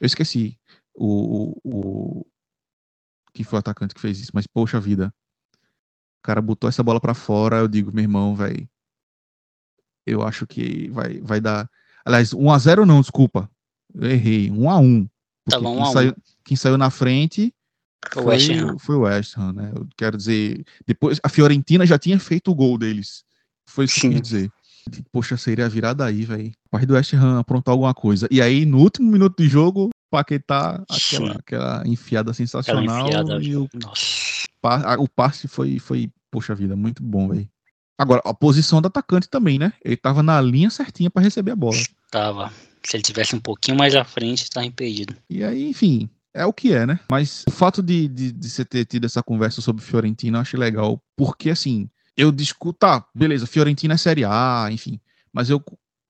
Eu 0.00 0.06
esqueci 0.06 0.56
o, 0.94 1.56
o, 1.64 2.26
o 3.40 3.42
quem 3.42 3.44
foi 3.44 3.58
o 3.58 3.60
atacante 3.60 3.94
que 3.94 4.00
fez 4.00 4.20
isso, 4.20 4.32
mas 4.34 4.46
poxa 4.46 4.80
vida. 4.80 5.12
O 6.18 6.22
cara 6.22 6.40
botou 6.42 6.68
essa 6.68 6.82
bola 6.82 7.00
pra 7.00 7.14
fora, 7.14 7.58
eu 7.58 7.68
digo, 7.68 7.92
meu 7.92 8.02
irmão, 8.02 8.36
velho. 8.36 8.68
Eu 10.06 10.22
acho 10.22 10.46
que 10.46 10.88
vai 10.90 11.20
vai 11.20 11.40
dar. 11.40 11.68
Aliás, 12.04 12.32
1 12.32 12.50
a 12.50 12.58
0 12.58 12.86
não, 12.86 13.00
desculpa. 13.00 13.50
Eu 13.94 14.10
errei, 14.10 14.50
1 14.50 14.70
a 14.70 14.78
1. 14.78 15.08
Tá 15.48 15.60
bom, 15.60 15.74
quem 15.74 15.82
1 15.82 15.84
a 15.84 15.88
1. 15.88 15.92
saiu, 15.92 16.16
quem 16.44 16.56
saiu 16.56 16.78
na 16.78 16.90
frente 16.90 17.54
Foi 18.12 18.22
o 18.22 18.26
West 18.26 18.50
Ham. 18.50 18.78
foi 18.78 18.96
o 18.96 19.00
West 19.00 19.36
Ham, 19.36 19.52
né? 19.52 19.72
Eu 19.74 19.88
quero 19.96 20.16
dizer, 20.16 20.64
depois 20.86 21.18
a 21.22 21.28
Fiorentina 21.28 21.86
já 21.86 21.98
tinha 21.98 22.18
feito 22.18 22.50
o 22.50 22.54
gol 22.54 22.76
deles. 22.76 23.24
Foi 23.66 23.84
isso 23.84 24.00
que 24.00 24.06
eu 24.06 24.10
quis 24.12 24.22
dizer. 24.22 24.52
Poxa, 25.12 25.36
seria 25.36 25.68
virada 25.68 26.04
aí, 26.04 26.24
velho. 26.24 26.52
Pai 26.70 26.84
do 26.84 26.94
West 26.94 27.12
Ham 27.14 27.38
aprontar 27.38 27.72
alguma 27.72 27.94
coisa. 27.94 28.26
E 28.30 28.40
aí, 28.40 28.64
no 28.64 28.78
último 28.78 29.10
minuto 29.10 29.42
de 29.42 29.48
jogo, 29.48 29.90
Paquetá, 30.10 30.82
aquela, 30.88 31.32
aquela 31.32 31.82
enfiada 31.86 32.30
Aquela 32.32 32.34
sensacional. 32.34 33.06
enfiada. 33.06 33.42
E 33.42 33.56
o, 33.56 33.68
a- 34.62 34.96
o 34.98 35.08
passe 35.08 35.46
foi, 35.48 35.78
foi, 35.78 36.10
poxa 36.30 36.54
vida, 36.54 36.74
muito 36.76 37.02
bom, 37.02 37.28
velho. 37.28 37.48
Agora, 37.98 38.22
a 38.24 38.32
posição 38.34 38.80
do 38.80 38.88
atacante 38.88 39.28
também, 39.28 39.58
né? 39.58 39.72
Ele 39.84 39.96
tava 39.96 40.22
na 40.22 40.40
linha 40.40 40.70
certinha 40.70 41.10
pra 41.10 41.22
receber 41.22 41.50
a 41.52 41.56
bola. 41.56 41.76
Tava. 42.10 42.50
Se 42.82 42.96
ele 42.96 43.02
tivesse 43.02 43.36
um 43.36 43.40
pouquinho 43.40 43.76
mais 43.76 43.94
à 43.94 44.04
frente, 44.04 44.48
tá 44.48 44.64
impedido. 44.64 45.14
E 45.28 45.44
aí, 45.44 45.68
enfim, 45.68 46.08
é 46.32 46.46
o 46.46 46.52
que 46.52 46.72
é, 46.72 46.86
né? 46.86 46.98
Mas 47.10 47.44
o 47.46 47.50
fato 47.50 47.82
de, 47.82 48.08
de, 48.08 48.32
de 48.32 48.48
você 48.50 48.64
ter 48.64 48.86
tido 48.86 49.04
essa 49.04 49.22
conversa 49.22 49.60
sobre 49.60 49.82
Fiorentina 49.84 50.38
eu 50.38 50.42
achei 50.42 50.58
legal, 50.58 51.00
porque 51.14 51.50
assim, 51.50 51.90
eu 52.16 52.32
discuto, 52.32 52.78
tá, 52.78 53.04
beleza, 53.14 53.46
Fiorentina 53.46 53.94
é 53.94 53.96
Série 53.98 54.24
A, 54.24 54.68
enfim, 54.72 54.98
mas 55.30 55.50
eu, 55.50 55.62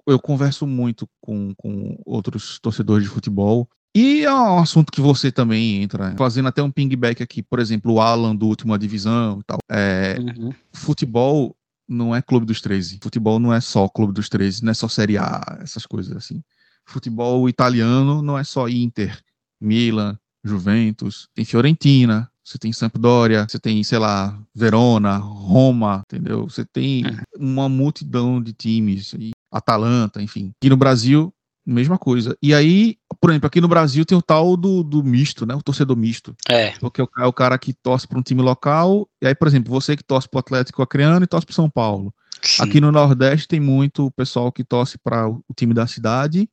eu 0.07 0.19
converso 0.21 0.65
muito 0.65 1.09
com, 1.21 1.53
com 1.57 2.01
outros 2.07 2.61
torcedores 2.61 3.03
de 3.03 3.11
futebol. 3.11 3.69
E 3.95 4.25
é 4.25 4.33
um 4.33 4.59
assunto 4.61 4.93
que 4.93 5.01
você 5.01 5.33
também 5.33 5.83
entra, 5.83 6.15
fazendo 6.17 6.49
até 6.49 6.63
um 6.63 6.71
pingback 6.71 7.23
aqui, 7.23 7.43
por 7.43 7.59
exemplo, 7.59 7.93
o 7.95 8.01
Alan 8.01 8.37
do 8.37 8.47
Última 8.47 8.79
Divisão 8.79 9.41
e 9.41 9.45
tal. 9.45 9.59
É, 9.69 10.17
Uhum. 10.19 10.53
futebol 10.73 11.57
não 11.89 12.15
é 12.15 12.23
Clube 12.23 12.47
dos 12.47 12.61
13. 12.61 13.01
Futebol 13.03 13.41
não 13.41 13.53
é 13.53 13.61
só 13.61 13.89
Clube 13.89 14.13
dos 14.13 14.29
13, 14.29 14.65
não 14.65 14.71
é 14.71 14.75
só 14.75 14.87
Série 14.87 15.19
A, 15.19 15.59
essas 15.61 15.85
coisas 15.85 16.17
assim. 16.17 16.41
Futebol 16.87 17.49
italiano 17.49 18.23
não 18.23 18.39
é 18.39 18.45
só 18.45 18.69
Inter, 18.69 19.19
Milan, 19.61 20.17
Juventus, 20.45 21.29
tem 21.35 21.45
Fiorentina, 21.45 22.31
você 22.45 22.59
tem 22.59 22.73
Sampdoria, 22.73 23.47
você 23.49 23.59
tem, 23.59 23.83
sei 23.85 23.99
lá, 23.99 24.41
Verona, 24.55 25.17
Roma, 25.17 26.03
entendeu? 26.07 26.49
Você 26.49 26.65
tem 26.65 27.05
uma 27.37 27.69
multidão 27.69 28.41
de 28.43 28.53
times, 28.53 29.15
Atalanta, 29.53 30.23
enfim. 30.23 30.53
Aqui 30.61 30.71
no 30.71 30.77
Brasil, 30.77 31.33
mesma 31.67 31.99
coisa. 31.99 32.37
E 32.43 32.55
aí, 32.55 32.97
por 33.21 33.31
exemplo, 33.31 33.47
aqui 33.47 33.61
no 33.61 33.69
Brasil 33.69 34.05
tem 34.05 34.17
o 34.17 34.23
tal 34.23 34.57
do, 34.57 34.83
do 34.83 35.05
misto, 35.05 35.45
né? 35.47 35.55
O 35.55 35.63
torcedor 35.63 35.97
misto. 35.97 36.35
É, 36.49 36.71
Porque 36.79 37.03
o 37.03 37.09
é 37.19 37.27
o 37.27 37.33
cara 37.33 37.59
que 37.59 37.73
torce 37.73 38.07
para 38.09 38.19
um 38.19 38.23
time 38.23 38.43
local, 38.43 39.09
e 39.21 39.27
aí, 39.27 39.35
por 39.35 39.49
exemplo, 39.49 39.73
você 39.73 39.97
que 39.97 40.05
torce 40.05 40.29
para 40.29 40.39
o 40.39 40.41
Atlético 40.41 40.83
Acreano 40.83 41.25
e 41.25 41.29
torce 41.29 41.47
para 41.47 41.55
São 41.55 41.69
Paulo. 41.69 42.13
sim. 42.43 42.63
Aqui 42.63 42.81
no 42.81 42.91
Nordeste 42.91 43.47
tem 43.47 43.61
muito 43.61 44.07
o 44.07 44.11
pessoal 44.11 44.51
que 44.51 44.65
torce 44.65 44.99
para 44.99 45.29
o 45.29 45.43
o 45.49 45.55
time 45.55 45.75
da 45.75 45.87
cidade 45.87 46.49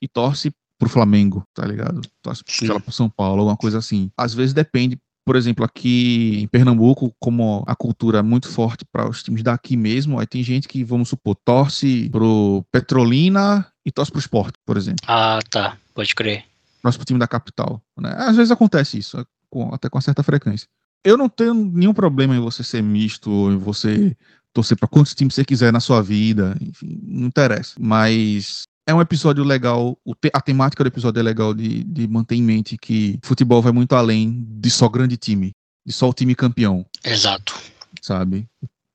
e 0.00 0.08
torce 0.08 0.52
pro 0.78 0.88
Flamengo, 0.88 1.46
tá 1.54 1.64
ligado? 1.64 2.00
Torce 2.20 2.42
para 2.44 2.92
São 2.92 3.08
Paulo, 3.08 3.40
alguma 3.40 3.56
coisa 3.56 3.78
assim. 3.78 4.10
Às 4.16 4.34
vezes 4.34 4.52
depende, 4.52 4.98
por 5.24 5.36
exemplo, 5.36 5.64
aqui 5.64 6.40
em 6.42 6.48
Pernambuco, 6.48 7.14
como 7.20 7.62
a 7.66 7.74
cultura 7.76 8.18
é 8.18 8.22
muito 8.22 8.48
forte 8.48 8.84
para 8.90 9.08
os 9.08 9.22
times 9.22 9.42
daqui 9.42 9.76
mesmo, 9.76 10.18
aí 10.18 10.26
tem 10.26 10.42
gente 10.42 10.66
que, 10.68 10.82
vamos 10.82 11.08
supor, 11.08 11.36
torce 11.44 12.08
pro 12.10 12.64
Petrolina 12.72 13.66
e 13.86 13.90
torce 13.92 14.10
pro 14.10 14.20
Sport, 14.20 14.54
por 14.66 14.76
exemplo 14.76 15.04
Ah, 15.08 15.38
tá. 15.50 15.76
Pode 15.94 16.14
crer. 16.14 16.44
torce 16.82 16.98
pro 16.98 17.04
time 17.06 17.18
da 17.18 17.28
capital. 17.28 17.80
Né? 17.98 18.12
Às 18.18 18.36
vezes 18.36 18.50
acontece 18.50 18.98
isso, 18.98 19.18
é 19.18 19.24
com- 19.50 19.72
até 19.72 19.88
com 19.88 20.00
certa 20.00 20.22
frequência. 20.22 20.66
Eu 21.04 21.16
não 21.16 21.28
tenho 21.28 21.52
nenhum 21.54 21.92
problema 21.94 22.34
em 22.34 22.40
você 22.40 22.62
ser 22.64 22.82
misto, 22.82 23.30
em 23.50 23.56
você 23.56 24.16
torcer 24.52 24.76
para 24.76 24.88
quantos 24.88 25.14
times 25.14 25.34
você 25.34 25.44
quiser 25.44 25.72
na 25.72 25.80
sua 25.80 26.02
vida, 26.02 26.56
enfim, 26.60 27.00
não 27.02 27.26
interessa. 27.26 27.74
Mas 27.78 28.62
é 28.86 28.94
um 28.94 29.00
episódio 29.00 29.44
legal, 29.44 29.96
a 30.32 30.40
temática 30.40 30.82
do 30.82 30.88
episódio 30.88 31.20
é 31.20 31.22
legal 31.22 31.54
de, 31.54 31.84
de 31.84 32.08
manter 32.08 32.36
em 32.36 32.42
mente 32.42 32.76
que 32.76 33.18
futebol 33.22 33.62
vai 33.62 33.72
muito 33.72 33.94
além 33.94 34.44
de 34.48 34.70
só 34.70 34.88
grande 34.88 35.16
time, 35.16 35.52
de 35.86 35.92
só 35.92 36.08
o 36.08 36.12
time 36.12 36.34
campeão, 36.34 36.84
Exato. 37.04 37.58
sabe? 38.00 38.48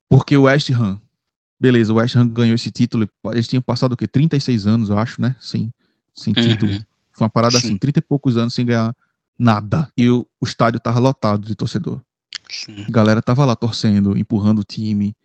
Porque 0.09 0.35
o 0.35 0.43
West 0.43 0.69
Ham, 0.71 0.99
beleza, 1.59 1.93
o 1.93 1.97
West 1.97 2.15
Ham 2.15 2.27
ganhou 2.27 2.55
esse 2.55 2.71
título, 2.71 3.09
eles 3.27 3.47
tinham 3.47 3.61
passado 3.61 3.93
o 3.93 3.97
quê? 3.97 4.07
36 4.07 4.67
anos, 4.67 4.89
eu 4.89 4.97
acho, 4.97 5.21
né? 5.21 5.35
Sem, 5.39 5.71
sem 6.13 6.33
título. 6.33 6.71
Uhum. 6.71 6.83
Foi 7.13 7.25
uma 7.25 7.29
parada 7.29 7.59
Sim. 7.59 7.67
assim, 7.67 7.77
30 7.77 7.99
e 7.99 8.01
poucos 8.01 8.37
anos 8.37 8.53
sem 8.53 8.65
ganhar 8.65 8.95
nada. 9.39 9.91
E 9.97 10.09
o, 10.09 10.27
o 10.39 10.45
estádio 10.45 10.79
tava 10.79 10.99
lotado 10.99 11.45
de 11.45 11.55
torcedor. 11.55 12.01
Sim. 12.49 12.85
A 12.87 12.91
galera 12.91 13.21
tava 13.21 13.43
lá 13.45 13.55
torcendo, 13.55 14.17
empurrando 14.17 14.59
o 14.59 14.63
time, 14.63 15.15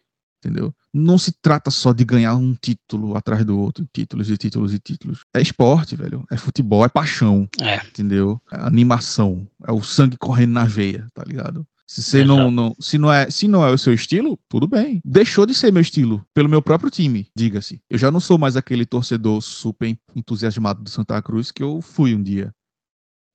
entendeu? 0.45 0.75
Não 0.93 1.17
se 1.17 1.33
trata 1.41 1.71
só 1.71 1.93
de 1.93 2.05
ganhar 2.05 2.35
um 2.37 2.55
título 2.55 3.17
atrás 3.17 3.45
do 3.45 3.59
outro, 3.59 3.89
títulos 3.93 4.29
e 4.29 4.37
títulos 4.37 4.75
e 4.75 4.79
títulos. 4.79 5.21
É 5.33 5.41
esporte, 5.41 5.95
velho. 5.97 6.25
É 6.31 6.37
futebol, 6.37 6.85
é 6.85 6.89
paixão, 6.89 7.49
É. 7.61 7.77
entendeu? 7.87 8.41
É 8.51 8.57
animação, 8.61 9.47
é 9.67 9.71
o 9.73 9.83
sangue 9.83 10.17
correndo 10.19 10.53
na 10.53 10.65
veia, 10.65 11.07
tá 11.15 11.23
ligado? 11.25 11.67
Se 11.87 12.03
você 12.03 12.25
não, 12.25 12.51
não, 12.51 12.75
se 12.81 12.97
não 12.97 13.13
é, 13.13 13.31
se 13.31 13.47
não 13.47 13.65
é 13.67 13.71
o 13.71 13.77
seu 13.77 13.93
estilo, 13.93 14.39
tudo 14.49 14.67
bem. 14.67 15.01
Deixou 15.05 15.45
de 15.45 15.55
ser 15.55 15.71
meu 15.71 15.83
estilo 15.83 16.25
pelo 16.33 16.49
meu 16.49 16.63
próprio 16.63 16.91
time, 16.91 17.29
diga-se. 17.37 17.83
Eu 17.91 17.99
já 17.99 18.11
não 18.11 18.19
sou 18.19 18.39
mais 18.39 18.57
aquele 18.57 18.87
torcedor 18.87 19.43
super 19.43 19.95
entusiasmado 20.17 20.83
do 20.83 20.89
Santa 20.91 21.21
Cruz 21.21 21.51
que 21.51 21.63
eu 21.63 21.83
fui 21.83 22.15
um 22.15 22.23
dia. 22.23 22.51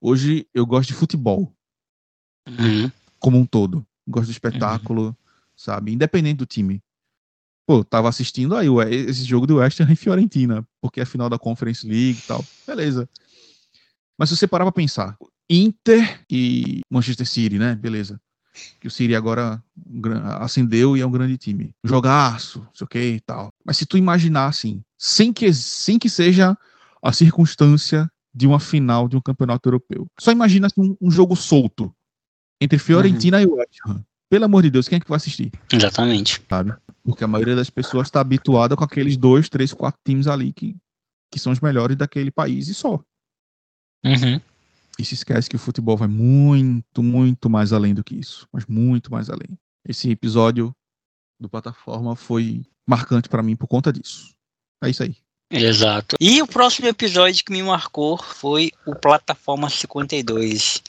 Hoje 0.01 0.47
eu 0.55 0.65
gosto 0.65 0.87
de 0.89 0.95
futebol 0.95 1.53
Uhum. 2.47 2.89
como 3.19 3.37
um 3.37 3.45
todo. 3.45 3.85
Gosto 4.07 4.27
do 4.27 4.31
espetáculo, 4.31 5.15
sabe? 5.55 5.91
Independente 5.91 6.37
do 6.37 6.45
time. 6.45 6.81
Pô, 7.67 7.83
tava 7.83 8.07
assistindo 8.07 8.55
aí 8.55 8.67
esse 9.09 9.25
jogo 9.25 9.45
do 9.45 9.57
West 9.57 9.81
Ham 9.81 9.91
e 9.91 9.95
Fiorentina, 9.97 10.65
porque 10.81 11.01
é 11.01 11.03
a 11.03 11.05
final 11.05 11.29
da 11.29 11.37
Conference 11.37 11.85
League 11.85 12.19
e 12.19 12.27
tal. 12.27 12.43
Beleza. 12.65 13.09
Mas 14.17 14.29
se 14.29 14.37
você 14.37 14.47
parar 14.47 14.63
pra 14.63 14.71
pensar, 14.71 15.17
Inter 15.49 16.21
e 16.31 16.79
Manchester 16.89 17.27
City, 17.27 17.59
né? 17.59 17.75
Beleza. 17.75 18.21
Que 18.79 18.87
o 18.87 18.91
City 18.91 19.13
agora 19.13 19.61
acendeu 20.39 20.95
e 20.95 21.01
é 21.01 21.05
um 21.05 21.11
grande 21.11 21.37
time. 21.37 21.75
Jogaço, 21.83 22.59
não 22.59 22.73
sei 22.73 22.85
o 22.85 22.87
que 22.87 22.99
e 22.99 23.19
tal. 23.19 23.49
Mas 23.65 23.75
se 23.75 23.85
tu 23.85 23.97
imaginar 23.97 24.47
assim, 24.47 24.81
sem 24.97 25.33
que, 25.33 25.53
sem 25.53 25.99
que 25.99 26.09
seja 26.09 26.57
a 27.03 27.11
circunstância 27.11 28.09
de 28.33 28.47
uma 28.47 28.61
final 28.61 29.09
de 29.09 29.17
um 29.17 29.21
campeonato 29.21 29.67
europeu. 29.67 30.07
Só 30.17 30.31
imagina 30.31 30.67
assim, 30.67 30.81
um, 30.81 30.97
um 31.01 31.11
jogo 31.11 31.35
solto 31.35 31.93
entre 32.61 32.79
Fiorentina 32.79 33.37
uhum. 33.37 33.43
e 33.43 33.47
West 33.47 33.77
Ham. 33.85 34.05
Pelo 34.29 34.45
amor 34.45 34.63
de 34.63 34.69
Deus, 34.69 34.87
quem 34.87 34.97
é 34.97 34.99
que 34.99 35.07
vai 35.07 35.17
assistir? 35.17 35.51
Exatamente. 35.71 36.41
Sabe? 36.49 36.73
Porque 37.03 37.23
a 37.23 37.27
maioria 37.27 37.55
das 37.55 37.69
pessoas 37.69 38.07
está 38.07 38.19
habituada 38.19 38.75
com 38.75 38.83
aqueles 38.83 39.15
dois, 39.15 39.47
três, 39.47 39.73
quatro 39.73 39.99
times 40.05 40.27
ali 40.27 40.51
que, 40.51 40.75
que 41.31 41.39
são 41.39 41.51
os 41.51 41.61
melhores 41.61 41.95
daquele 41.95 42.31
país 42.31 42.67
e 42.67 42.73
só. 42.73 42.99
Uhum. 44.03 44.41
E 44.99 45.05
se 45.05 45.13
esquece 45.13 45.49
que 45.49 45.55
o 45.55 45.59
futebol 45.59 45.95
vai 45.95 46.07
muito, 46.07 47.01
muito 47.01 47.49
mais 47.49 47.71
além 47.71 47.93
do 47.93 48.03
que 48.03 48.15
isso. 48.15 48.47
Mas 48.51 48.65
muito 48.65 49.11
mais 49.11 49.29
além. 49.29 49.57
Esse 49.87 50.09
episódio 50.09 50.75
do 51.39 51.47
plataforma 51.47 52.15
foi 52.15 52.65
marcante 52.85 53.29
para 53.29 53.43
mim 53.43 53.55
por 53.55 53.67
conta 53.67 53.93
disso. 53.93 54.35
É 54.83 54.89
isso 54.89 55.03
aí. 55.03 55.15
Exato. 55.49 56.17
E 56.19 56.41
o 56.41 56.47
próximo 56.47 56.87
episódio 56.87 57.43
que 57.45 57.53
me 57.53 57.63
marcou 57.63 58.17
foi 58.17 58.71
o 58.85 58.93
Plataforma 58.93 59.69
52. 59.69 60.83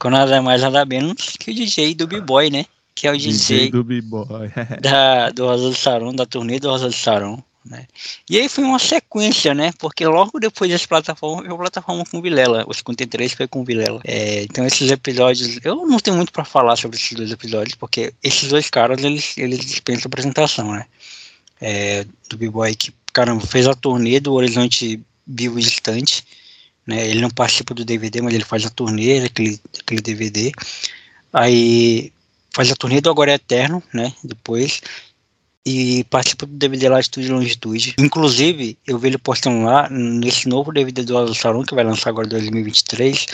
Com 0.00 0.08
nada 0.08 0.40
mais 0.40 0.62
nada 0.62 0.84
menos 0.86 1.36
que 1.38 1.50
o 1.50 1.54
DJ 1.54 1.94
do 1.94 2.06
B-Boy, 2.06 2.48
né? 2.48 2.64
Que 2.94 3.06
é 3.06 3.12
o 3.12 3.18
DJ, 3.18 3.32
DJ 3.32 3.70
do 3.70 3.84
B-Boy. 3.84 4.50
da, 4.80 5.28
do 5.28 5.44
Rosa 5.44 5.68
do 5.68 5.76
Sarão, 5.76 6.14
da 6.14 6.24
turnê 6.24 6.58
do 6.58 6.70
Rosa 6.70 6.86
do 6.86 6.94
Sarão. 6.94 7.44
Né? 7.62 7.86
E 8.28 8.38
aí 8.38 8.48
foi 8.48 8.64
uma 8.64 8.78
sequência, 8.78 9.52
né? 9.52 9.72
Porque 9.78 10.06
logo 10.06 10.40
depois 10.40 10.70
dessa 10.70 10.88
plataforma, 10.88 11.46
a 11.46 11.56
plataforma 11.56 12.02
com 12.10 12.22
Vilela. 12.22 12.64
O 12.66 12.72
53 12.72 13.34
foi 13.34 13.46
com 13.46 13.62
Vilela. 13.62 14.00
É, 14.04 14.44
então 14.44 14.64
esses 14.64 14.90
episódios, 14.90 15.58
eu 15.62 15.86
não 15.86 15.98
tenho 15.98 16.16
muito 16.16 16.32
para 16.32 16.46
falar 16.46 16.76
sobre 16.76 16.96
esses 16.96 17.12
dois 17.12 17.30
episódios, 17.30 17.74
porque 17.74 18.14
esses 18.22 18.48
dois 18.48 18.70
caras, 18.70 19.04
eles, 19.04 19.36
eles 19.36 19.60
dispensam 19.60 20.06
apresentação, 20.06 20.72
né? 20.72 20.86
É, 21.60 22.06
do 22.30 22.38
B-Boy 22.38 22.74
que, 22.74 22.90
caramba, 23.12 23.46
fez 23.46 23.66
a 23.66 23.74
turnê 23.74 24.18
do 24.18 24.32
Horizonte 24.32 24.98
Vivo 25.26 25.58
e 25.58 25.62
Distante. 25.62 26.24
Né? 26.90 27.08
Ele 27.08 27.20
não 27.20 27.30
participa 27.30 27.72
do 27.72 27.84
DVD, 27.84 28.20
mas 28.20 28.34
ele 28.34 28.44
faz 28.44 28.66
a 28.66 28.70
turnê 28.70 29.20
daquele, 29.20 29.60
daquele 29.76 30.02
DVD. 30.02 30.52
Aí 31.32 32.12
faz 32.52 32.70
a 32.70 32.74
turnê 32.74 33.00
do 33.00 33.08
Agora 33.08 33.30
é 33.30 33.34
Eterno, 33.34 33.80
né? 33.94 34.12
Depois 34.24 34.80
e 35.64 36.04
participa 36.04 36.46
do 36.46 36.54
DVD 36.54 36.88
Latitude 36.88 37.28
e 37.28 37.30
Longitude. 37.30 37.94
Inclusive, 37.98 38.76
eu 38.86 38.98
vi 38.98 39.08
ele 39.08 39.18
postando 39.18 39.64
lá, 39.64 39.88
nesse 39.88 40.48
novo 40.48 40.72
DVD 40.72 41.02
do 41.04 41.16
Azul 41.16 41.34
Salão, 41.34 41.62
que 41.62 41.74
vai 41.74 41.84
lançar 41.84 42.10
agora 42.10 42.26
em 42.26 42.30
2023, 42.30 43.26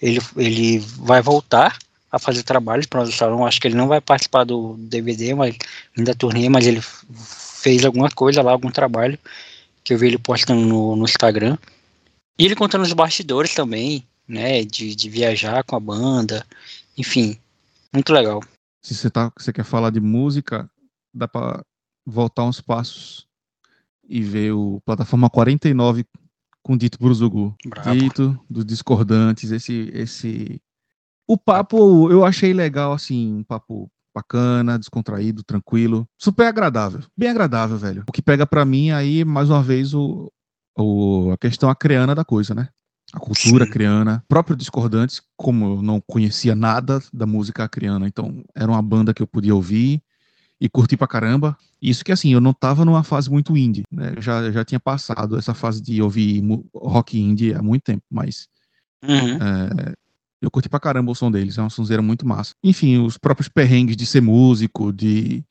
ele, 0.00 0.20
ele 0.36 0.78
vai 0.98 1.20
voltar 1.20 1.76
a 2.10 2.18
fazer 2.18 2.42
trabalhos 2.42 2.86
para 2.86 3.02
o 3.02 3.12
Salão. 3.12 3.44
Acho 3.44 3.60
que 3.60 3.66
ele 3.66 3.74
não 3.74 3.88
vai 3.88 4.00
participar 4.00 4.44
do 4.44 4.76
DVD, 4.78 5.34
mas 5.34 5.56
ainda 5.98 6.14
turnê, 6.14 6.48
mas 6.48 6.66
ele 6.66 6.80
fez 6.80 7.84
alguma 7.84 8.08
coisa 8.08 8.40
lá, 8.40 8.52
algum 8.52 8.70
trabalho, 8.70 9.18
que 9.82 9.92
eu 9.92 9.98
vi 9.98 10.06
ele 10.06 10.18
postando 10.18 10.60
no, 10.60 10.96
no 10.96 11.04
Instagram. 11.04 11.58
E 12.38 12.44
ele 12.44 12.56
contando 12.56 12.82
os 12.82 12.92
bastidores 12.92 13.54
também, 13.54 14.06
né, 14.26 14.64
de, 14.64 14.94
de 14.94 15.08
viajar 15.08 15.62
com 15.64 15.76
a 15.76 15.80
banda, 15.80 16.44
enfim, 16.96 17.38
muito 17.92 18.12
legal. 18.12 18.42
Se 18.82 18.94
você, 18.94 19.08
tá, 19.08 19.32
você 19.36 19.52
quer 19.52 19.64
falar 19.64 19.90
de 19.90 20.00
música, 20.00 20.68
dá 21.12 21.28
para 21.28 21.64
voltar 22.04 22.44
uns 22.44 22.60
passos 22.60 23.26
e 24.06 24.20
ver 24.20 24.52
o 24.52 24.80
plataforma 24.84 25.30
49 25.30 26.04
com 26.62 26.76
Dito 26.76 26.98
Bruzugu. 26.98 27.54
Bravo. 27.64 27.92
Dito 27.92 28.44
dos 28.50 28.64
discordantes, 28.64 29.50
esse 29.50 29.90
esse 29.94 30.60
o 31.26 31.38
papo 31.38 32.10
eu 32.10 32.24
achei 32.24 32.52
legal 32.52 32.92
assim, 32.92 33.32
um 33.32 33.44
papo 33.44 33.90
bacana, 34.14 34.78
descontraído, 34.78 35.42
tranquilo, 35.42 36.06
super 36.18 36.46
agradável, 36.46 37.00
bem 37.16 37.30
agradável, 37.30 37.76
velho. 37.76 38.04
O 38.08 38.12
que 38.12 38.22
pega 38.22 38.46
para 38.46 38.64
mim 38.64 38.90
aí 38.90 39.24
mais 39.24 39.50
uma 39.50 39.62
vez 39.62 39.94
o, 39.94 40.30
o 40.76 41.30
a 41.32 41.38
questão 41.38 41.68
acreana 41.68 42.14
da 42.14 42.24
coisa, 42.24 42.54
né? 42.54 42.68
A 43.12 43.20
cultura 43.20 43.64
Sim. 43.64 43.70
acreana, 43.70 44.24
próprio 44.28 44.56
Discordantes, 44.56 45.22
como 45.36 45.76
eu 45.76 45.82
não 45.82 46.00
conhecia 46.00 46.54
nada 46.54 47.00
da 47.12 47.26
música 47.26 47.64
acreana, 47.64 48.08
então 48.08 48.42
era 48.54 48.70
uma 48.70 48.82
banda 48.82 49.14
que 49.14 49.22
eu 49.22 49.26
podia 49.26 49.54
ouvir, 49.54 50.02
e 50.60 50.68
curti 50.68 50.96
pra 50.96 51.06
caramba. 51.06 51.56
Isso 51.80 52.04
que 52.04 52.12
assim, 52.12 52.32
eu 52.32 52.40
não 52.40 52.52
tava 52.52 52.84
numa 52.84 53.04
fase 53.04 53.30
muito 53.30 53.56
indie, 53.56 53.82
né? 53.90 54.14
Eu 54.16 54.22
já, 54.22 54.50
já 54.50 54.64
tinha 54.64 54.80
passado 54.80 55.36
essa 55.36 55.52
fase 55.52 55.82
de 55.82 56.00
ouvir 56.00 56.42
rock 56.74 57.18
indie 57.18 57.54
há 57.54 57.62
muito 57.62 57.82
tempo, 57.82 58.02
mas 58.10 58.48
uhum. 59.02 59.36
é, 59.36 59.94
eu 60.40 60.50
curti 60.50 60.68
pra 60.68 60.80
caramba 60.80 61.12
o 61.12 61.14
som 61.14 61.30
deles, 61.30 61.58
é 61.58 61.60
uma 61.60 61.70
sonzeira 61.70 62.02
muito 62.02 62.26
massa. 62.26 62.54
Enfim, 62.62 62.98
os 62.98 63.18
próprios 63.18 63.48
perrengues 63.48 63.96
de 63.96 64.06
ser 64.06 64.22
músico, 64.22 64.92
de 64.92 65.44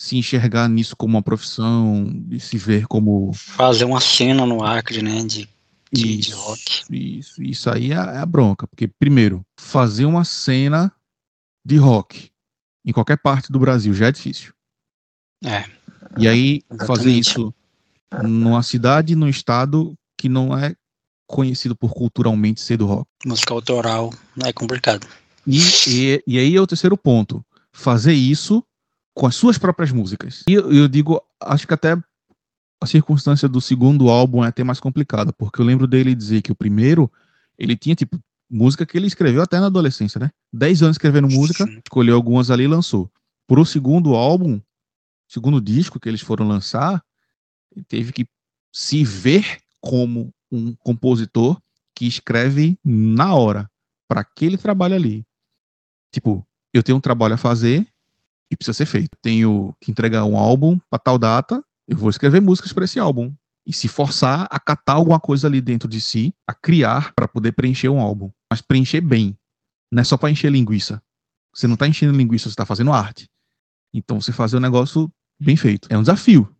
se 0.00 0.16
enxergar 0.16 0.66
nisso 0.66 0.96
como 0.96 1.18
uma 1.18 1.22
profissão, 1.22 2.10
de 2.10 2.40
se 2.40 2.56
ver 2.56 2.86
como. 2.86 3.34
Fazer 3.34 3.84
uma 3.84 4.00
cena 4.00 4.46
no 4.46 4.64
Acre, 4.64 5.02
né? 5.02 5.22
De, 5.22 5.46
de, 5.92 6.18
isso, 6.18 6.30
de 6.30 6.34
rock. 6.34 6.84
Isso, 6.90 7.42
isso 7.42 7.70
aí 7.70 7.92
é, 7.92 7.96
é 7.96 8.16
a 8.16 8.24
bronca, 8.24 8.66
porque, 8.66 8.88
primeiro, 8.88 9.44
fazer 9.58 10.06
uma 10.06 10.24
cena 10.24 10.90
de 11.62 11.76
rock 11.76 12.30
em 12.82 12.92
qualquer 12.92 13.18
parte 13.18 13.52
do 13.52 13.58
Brasil 13.58 13.92
já 13.92 14.06
é 14.06 14.12
difícil. 14.12 14.54
É. 15.44 15.66
E 16.16 16.26
aí, 16.26 16.62
exatamente. 16.70 16.86
fazer 16.86 17.10
isso 17.10 17.54
numa 18.22 18.62
cidade, 18.62 19.14
num 19.14 19.28
estado 19.28 19.92
que 20.16 20.30
não 20.30 20.56
é 20.56 20.74
conhecido 21.26 21.76
por 21.76 21.92
culturalmente 21.92 22.62
ser 22.62 22.78
do 22.78 22.86
rock. 22.86 23.06
Música 23.26 23.52
autoral 23.52 24.14
é 24.42 24.50
complicado. 24.50 25.06
E, 25.46 25.58
e, 25.86 26.22
e 26.26 26.38
aí 26.38 26.56
é 26.56 26.60
o 26.60 26.66
terceiro 26.66 26.96
ponto. 26.96 27.44
Fazer 27.70 28.14
isso 28.14 28.64
com 29.14 29.26
as 29.26 29.34
suas 29.34 29.58
próprias 29.58 29.92
músicas. 29.92 30.44
E 30.48 30.54
eu, 30.54 30.72
eu 30.72 30.88
digo, 30.88 31.22
acho 31.40 31.66
que 31.66 31.74
até 31.74 31.96
a 32.80 32.86
circunstância 32.86 33.48
do 33.48 33.60
segundo 33.60 34.08
álbum 34.08 34.44
é 34.44 34.48
até 34.48 34.64
mais 34.64 34.80
complicada, 34.80 35.32
porque 35.32 35.60
eu 35.60 35.64
lembro 35.64 35.86
dele 35.86 36.14
dizer 36.14 36.40
que 36.40 36.52
o 36.52 36.54
primeiro, 36.54 37.10
ele 37.58 37.76
tinha 37.76 37.94
tipo 37.94 38.18
música 38.50 38.86
que 38.86 38.96
ele 38.96 39.06
escreveu 39.06 39.42
até 39.42 39.60
na 39.60 39.66
adolescência, 39.66 40.18
né? 40.18 40.30
Dez 40.52 40.82
anos 40.82 40.94
escrevendo 40.94 41.28
música, 41.28 41.64
Sim. 41.66 41.80
escolheu 41.84 42.16
algumas 42.16 42.50
ali 42.50 42.64
e 42.64 42.68
lançou. 42.68 43.10
Por 43.46 43.58
o 43.58 43.64
segundo 43.64 44.14
álbum, 44.14 44.60
segundo 45.28 45.60
disco 45.60 46.00
que 46.00 46.08
eles 46.08 46.20
foram 46.20 46.48
lançar, 46.48 47.04
ele 47.74 47.84
teve 47.84 48.12
que 48.12 48.26
se 48.72 49.04
ver 49.04 49.58
como 49.80 50.32
um 50.50 50.74
compositor 50.74 51.60
que 51.94 52.06
escreve 52.06 52.78
na 52.84 53.34
hora 53.34 53.70
para 54.08 54.22
aquele 54.22 54.56
trabalho 54.56 54.94
ali. 54.94 55.24
Tipo, 56.12 56.46
eu 56.72 56.82
tenho 56.82 56.98
um 56.98 57.00
trabalho 57.00 57.34
a 57.34 57.38
fazer 57.38 57.86
e 58.50 58.56
precisa 58.56 58.74
ser 58.74 58.86
feito. 58.86 59.10
Tenho 59.22 59.74
que 59.80 59.90
entregar 59.90 60.24
um 60.24 60.36
álbum 60.36 60.78
para 60.90 60.98
tal 60.98 61.18
data, 61.18 61.62
eu 61.86 61.96
vou 61.96 62.10
escrever 62.10 62.40
músicas 62.40 62.72
para 62.72 62.84
esse 62.84 62.98
álbum 62.98 63.32
e 63.66 63.72
se 63.72 63.88
forçar 63.88 64.46
a 64.50 64.58
catar 64.58 64.94
alguma 64.94 65.20
coisa 65.20 65.46
ali 65.46 65.60
dentro 65.60 65.88
de 65.88 66.00
si, 66.00 66.34
a 66.46 66.54
criar 66.54 67.12
para 67.14 67.28
poder 67.28 67.52
preencher 67.52 67.88
um 67.88 68.00
álbum. 68.00 68.30
Mas 68.50 68.60
preencher 68.60 69.00
bem. 69.00 69.36
Não 69.92 70.00
é 70.00 70.04
só 70.04 70.16
para 70.16 70.30
encher 70.30 70.50
linguiça. 70.50 71.02
Você 71.54 71.66
não 71.66 71.74
está 71.74 71.86
enchendo 71.86 72.16
linguiça, 72.16 72.44
você 72.44 72.50
está 72.52 72.64
fazendo 72.64 72.92
arte. 72.92 73.28
Então 73.92 74.20
você 74.20 74.32
fazer 74.32 74.56
o 74.56 74.58
um 74.58 74.62
negócio 74.62 75.12
bem 75.38 75.56
feito. 75.56 75.88
É 75.90 75.98
um 75.98 76.02
desafio. 76.02 76.54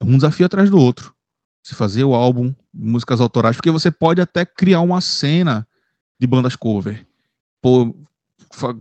É 0.00 0.04
um 0.04 0.16
desafio 0.16 0.46
atrás 0.46 0.70
do 0.70 0.78
outro. 0.78 1.14
Você 1.62 1.74
fazer 1.74 2.04
o 2.04 2.14
álbum, 2.14 2.54
músicas 2.72 3.20
autorais, 3.20 3.56
porque 3.56 3.70
você 3.70 3.90
pode 3.90 4.20
até 4.20 4.46
criar 4.46 4.80
uma 4.80 5.00
cena 5.00 5.66
de 6.18 6.26
bandas 6.26 6.56
cover. 6.56 7.06
Pô, 7.62 7.94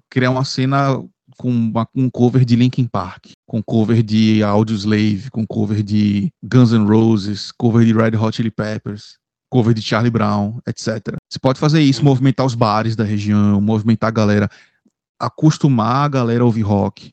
criar 0.10 0.32
uma 0.32 0.46
cena 0.46 1.04
com 1.40 1.50
uma, 1.50 1.88
um 1.96 2.10
cover 2.10 2.44
de 2.44 2.58
Linkin 2.58 2.86
Park, 2.86 3.28
com 3.48 3.64
cover 3.64 4.04
de 4.04 4.44
Audioslave, 4.44 5.32
com 5.32 5.48
cover 5.48 5.82
de 5.82 6.30
Guns 6.44 6.74
N' 6.74 6.86
Roses, 6.86 7.50
cover 7.54 7.86
de 7.86 7.94
Red 7.94 8.18
Hot 8.18 8.36
Chili 8.36 8.52
Peppers, 8.52 9.18
cover 9.50 9.74
de 9.74 9.82
Charlie 9.82 10.12
Brown, 10.12 10.60
etc. 10.68 11.16
Você 11.30 11.40
pode 11.40 11.58
fazer 11.58 11.82
isso, 11.82 12.04
movimentar 12.04 12.46
os 12.46 12.56
bares 12.56 12.94
da 12.94 13.06
região, 13.06 13.62
movimentar 13.62 14.10
a 14.10 14.12
galera, 14.12 14.50
acostumar 15.18 16.06
a 16.06 16.10
galera 16.10 16.44
a 16.44 16.46
ouvir 16.46 16.64
rock. 16.64 17.10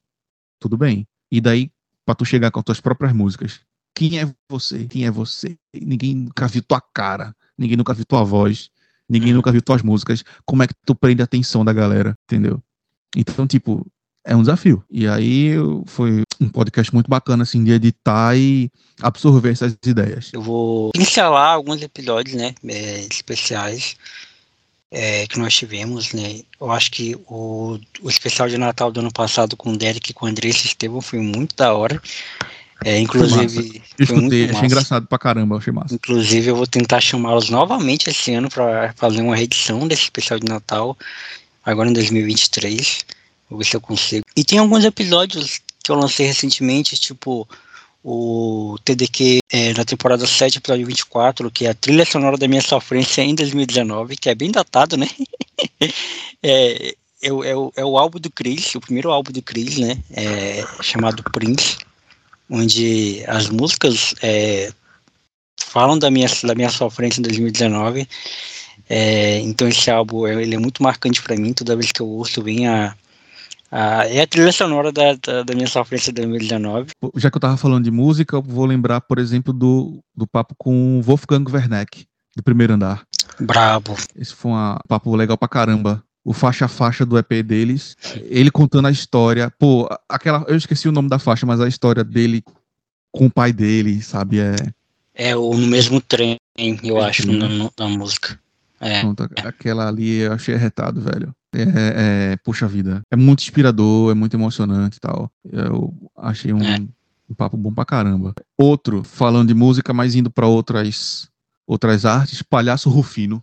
Tudo 0.60 0.76
bem. 0.76 1.06
E 1.30 1.40
daí, 1.40 1.70
para 2.04 2.16
tu 2.16 2.24
chegar 2.24 2.50
com 2.50 2.58
as 2.58 2.64
tuas 2.64 2.80
próprias 2.80 3.12
músicas. 3.12 3.60
Quem 3.94 4.18
é 4.18 4.34
você? 4.50 4.86
Quem 4.86 5.06
é 5.06 5.10
você? 5.10 5.56
Ninguém 5.72 6.16
nunca 6.16 6.48
viu 6.48 6.64
tua 6.64 6.80
cara, 6.80 7.32
ninguém 7.56 7.76
nunca 7.76 7.94
viu 7.94 8.04
tua 8.04 8.24
voz, 8.24 8.70
ninguém 9.08 9.32
nunca 9.32 9.52
viu 9.52 9.62
tuas 9.62 9.82
músicas. 9.82 10.24
Como 10.44 10.64
é 10.64 10.66
que 10.66 10.74
tu 10.84 10.96
prende 10.96 11.22
a 11.22 11.24
atenção 11.24 11.64
da 11.64 11.72
galera, 11.72 12.18
entendeu? 12.24 12.60
Então, 13.16 13.46
tipo, 13.46 13.86
é 14.26 14.34
um 14.34 14.40
desafio. 14.40 14.82
E 14.90 15.06
aí 15.06 15.52
foi 15.86 16.24
um 16.40 16.48
podcast 16.48 16.92
muito 16.92 17.08
bacana, 17.08 17.44
assim, 17.44 17.62
de 17.62 17.72
editar 17.72 18.36
e 18.36 18.68
absorver 19.00 19.50
essas 19.50 19.76
ideias. 19.86 20.30
Eu 20.32 20.42
vou 20.42 20.90
pincelar 20.90 21.54
alguns 21.54 21.80
episódios, 21.80 22.34
né, 22.34 22.52
é, 22.66 23.06
especiais 23.10 23.96
é, 24.90 25.26
que 25.28 25.38
nós 25.38 25.54
tivemos, 25.54 26.12
né. 26.12 26.40
Eu 26.60 26.72
acho 26.72 26.90
que 26.90 27.16
o, 27.28 27.78
o 28.02 28.10
especial 28.10 28.48
de 28.48 28.58
Natal 28.58 28.90
do 28.90 29.00
ano 29.00 29.12
passado 29.12 29.56
com 29.56 29.72
o 29.72 29.76
Derek 29.76 30.10
e 30.10 30.14
com 30.14 30.26
o 30.26 30.28
Andressa 30.28 30.66
Estevam 30.66 31.00
foi 31.00 31.20
muito 31.20 31.54
da 31.54 31.72
hora. 31.72 32.02
É, 32.84 32.98
inclusive. 32.98 33.82
Eu 33.98 34.04
escutei, 34.04 34.50
achei 34.50 34.66
engraçado 34.66 35.06
pra 35.06 35.18
caramba, 35.18 35.56
achei 35.56 35.72
massa. 35.72 35.94
Inclusive, 35.94 36.48
eu 36.48 36.56
vou 36.56 36.66
tentar 36.66 37.00
chamá-los 37.00 37.48
novamente 37.48 38.10
esse 38.10 38.34
ano 38.34 38.50
para 38.50 38.92
fazer 38.96 39.22
uma 39.22 39.36
reedição 39.36 39.88
desse 39.88 40.02
especial 40.02 40.38
de 40.38 40.46
Natal, 40.46 40.96
agora 41.64 41.88
em 41.88 41.92
2023. 41.92 43.06
Vou 43.48 43.58
ver 43.58 43.64
se 43.64 43.76
eu 43.76 43.80
consigo. 43.80 44.24
E 44.36 44.44
tem 44.44 44.58
alguns 44.58 44.84
episódios 44.84 45.60
que 45.82 45.90
eu 45.90 45.96
lancei 45.96 46.26
recentemente, 46.26 46.98
tipo 46.98 47.48
o 48.08 48.78
TDQ 48.84 49.40
é, 49.50 49.74
na 49.74 49.84
temporada 49.84 50.24
7, 50.24 50.58
episódio 50.58 50.86
24, 50.86 51.50
que 51.50 51.66
é 51.66 51.70
a 51.70 51.74
trilha 51.74 52.06
sonora 52.06 52.36
da 52.36 52.46
minha 52.46 52.62
sofrência 52.62 53.22
em 53.22 53.34
2019, 53.34 54.16
que 54.16 54.30
é 54.30 54.34
bem 54.34 54.48
datado, 54.48 54.96
né? 54.96 55.08
é, 56.40 56.90
é, 56.90 56.94
é, 57.22 57.30
o, 57.32 57.72
é 57.74 57.84
o 57.84 57.98
álbum 57.98 58.20
do 58.20 58.30
Chris, 58.30 58.76
o 58.76 58.80
primeiro 58.80 59.10
álbum 59.10 59.32
do 59.32 59.42
Chris, 59.42 59.78
né? 59.78 59.98
É, 60.12 60.64
chamado 60.82 61.20
Prince, 61.32 61.78
onde 62.48 63.24
as 63.26 63.48
músicas 63.48 64.14
é, 64.22 64.72
falam 65.56 65.98
da 65.98 66.08
minha, 66.08 66.28
da 66.44 66.54
minha 66.54 66.70
sofrência 66.70 67.18
em 67.18 67.24
2019. 67.24 68.08
É, 68.88 69.40
então 69.40 69.66
esse 69.66 69.90
álbum 69.90 70.28
ele 70.28 70.54
é 70.54 70.58
muito 70.58 70.80
marcante 70.80 71.20
para 71.20 71.34
mim. 71.34 71.52
Toda 71.52 71.74
vez 71.74 71.90
que 71.90 72.00
eu 72.00 72.06
ouço, 72.06 72.40
vem 72.40 72.68
a, 72.68 72.94
a, 73.76 74.06
é 74.08 74.22
a 74.22 74.26
trilha 74.26 74.50
sonora 74.52 74.90
da, 74.90 75.12
da, 75.22 75.42
da, 75.42 75.54
minha 75.54 75.66
sofrência 75.66 76.10
de 76.10 76.22
2019. 76.22 76.92
Já 77.16 77.30
que 77.30 77.36
eu 77.36 77.40
tava 77.40 77.58
falando 77.58 77.84
de 77.84 77.90
música, 77.90 78.36
eu 78.36 78.42
vou 78.42 78.64
lembrar, 78.64 79.02
por 79.02 79.18
exemplo, 79.18 79.52
do, 79.52 80.02
do 80.14 80.26
papo 80.26 80.54
com 80.56 81.02
Wolfgang 81.02 81.44
Werneck, 81.52 82.06
do 82.34 82.42
primeiro 82.42 82.72
andar. 82.72 83.02
Brabo. 83.38 83.94
Esse 84.16 84.34
foi 84.34 84.50
um 84.50 84.76
papo 84.88 85.14
legal 85.14 85.36
pra 85.36 85.46
caramba. 85.46 86.02
O 86.24 86.32
faixa 86.32 86.64
a 86.64 86.68
faixa 86.68 87.04
do 87.04 87.18
EP 87.18 87.42
deles, 87.44 87.96
ele 88.22 88.50
contando 88.50 88.88
a 88.88 88.90
história. 88.90 89.52
Pô, 89.58 89.86
aquela. 90.08 90.44
Eu 90.48 90.56
esqueci 90.56 90.88
o 90.88 90.92
nome 90.92 91.10
da 91.10 91.18
faixa, 91.18 91.44
mas 91.44 91.60
a 91.60 91.68
história 91.68 92.02
dele 92.02 92.42
com 93.12 93.26
o 93.26 93.30
pai 93.30 93.52
dele, 93.52 94.02
sabe? 94.02 94.40
É. 94.40 94.56
É 95.14 95.36
o 95.36 95.54
no 95.54 95.66
mesmo 95.66 96.00
trem, 96.00 96.38
eu 96.82 96.98
é 96.98 97.08
acho, 97.08 97.30
na, 97.30 97.70
na 97.78 97.88
música. 97.88 98.40
É. 98.80 99.00
Pronto, 99.00 99.22
aquela 99.44 99.88
ali 99.88 100.20
eu 100.20 100.32
achei 100.32 100.54
arretado, 100.54 101.00
velho. 101.00 101.34
É, 101.62 102.32
é, 102.32 102.36
puxa 102.38 102.68
vida. 102.68 103.02
É 103.10 103.16
muito 103.16 103.40
inspirador, 103.40 104.10
é 104.10 104.14
muito 104.14 104.34
emocionante 104.34 104.96
e 104.98 105.00
tal. 105.00 105.30
Eu 105.50 105.94
achei 106.16 106.52
um, 106.52 106.62
é. 106.62 106.78
um 107.28 107.34
papo 107.34 107.56
bom 107.56 107.72
pra 107.72 107.84
caramba. 107.84 108.34
Outro, 108.58 109.02
falando 109.02 109.48
de 109.48 109.54
música, 109.54 109.92
mas 109.94 110.14
indo 110.14 110.30
para 110.30 110.46
outras, 110.46 111.28
outras 111.66 112.04
artes, 112.04 112.42
Palhaço 112.42 112.90
Rufino. 112.90 113.42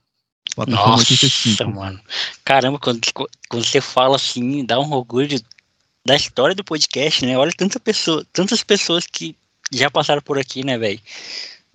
Nossa, 0.68 1.14
85. 1.14 1.72
mano. 1.72 2.00
Caramba, 2.44 2.78
quando, 2.78 3.02
quando 3.50 3.66
você 3.66 3.82
fala 3.82 4.16
assim, 4.18 4.64
dá 4.64 4.80
um 4.80 4.92
orgulho 4.92 5.42
da 6.06 6.16
história 6.16 6.54
do 6.54 6.64
podcast, 6.64 7.26
né? 7.26 7.38
Olha 7.38 7.52
tanta 7.56 7.80
pessoa, 7.80 8.26
tantas 8.32 8.62
pessoas 8.64 9.06
que 9.08 9.36
já 9.72 9.90
passaram 9.90 10.22
por 10.22 10.38
aqui, 10.38 10.64
né, 10.64 10.78
velho? 10.78 11.00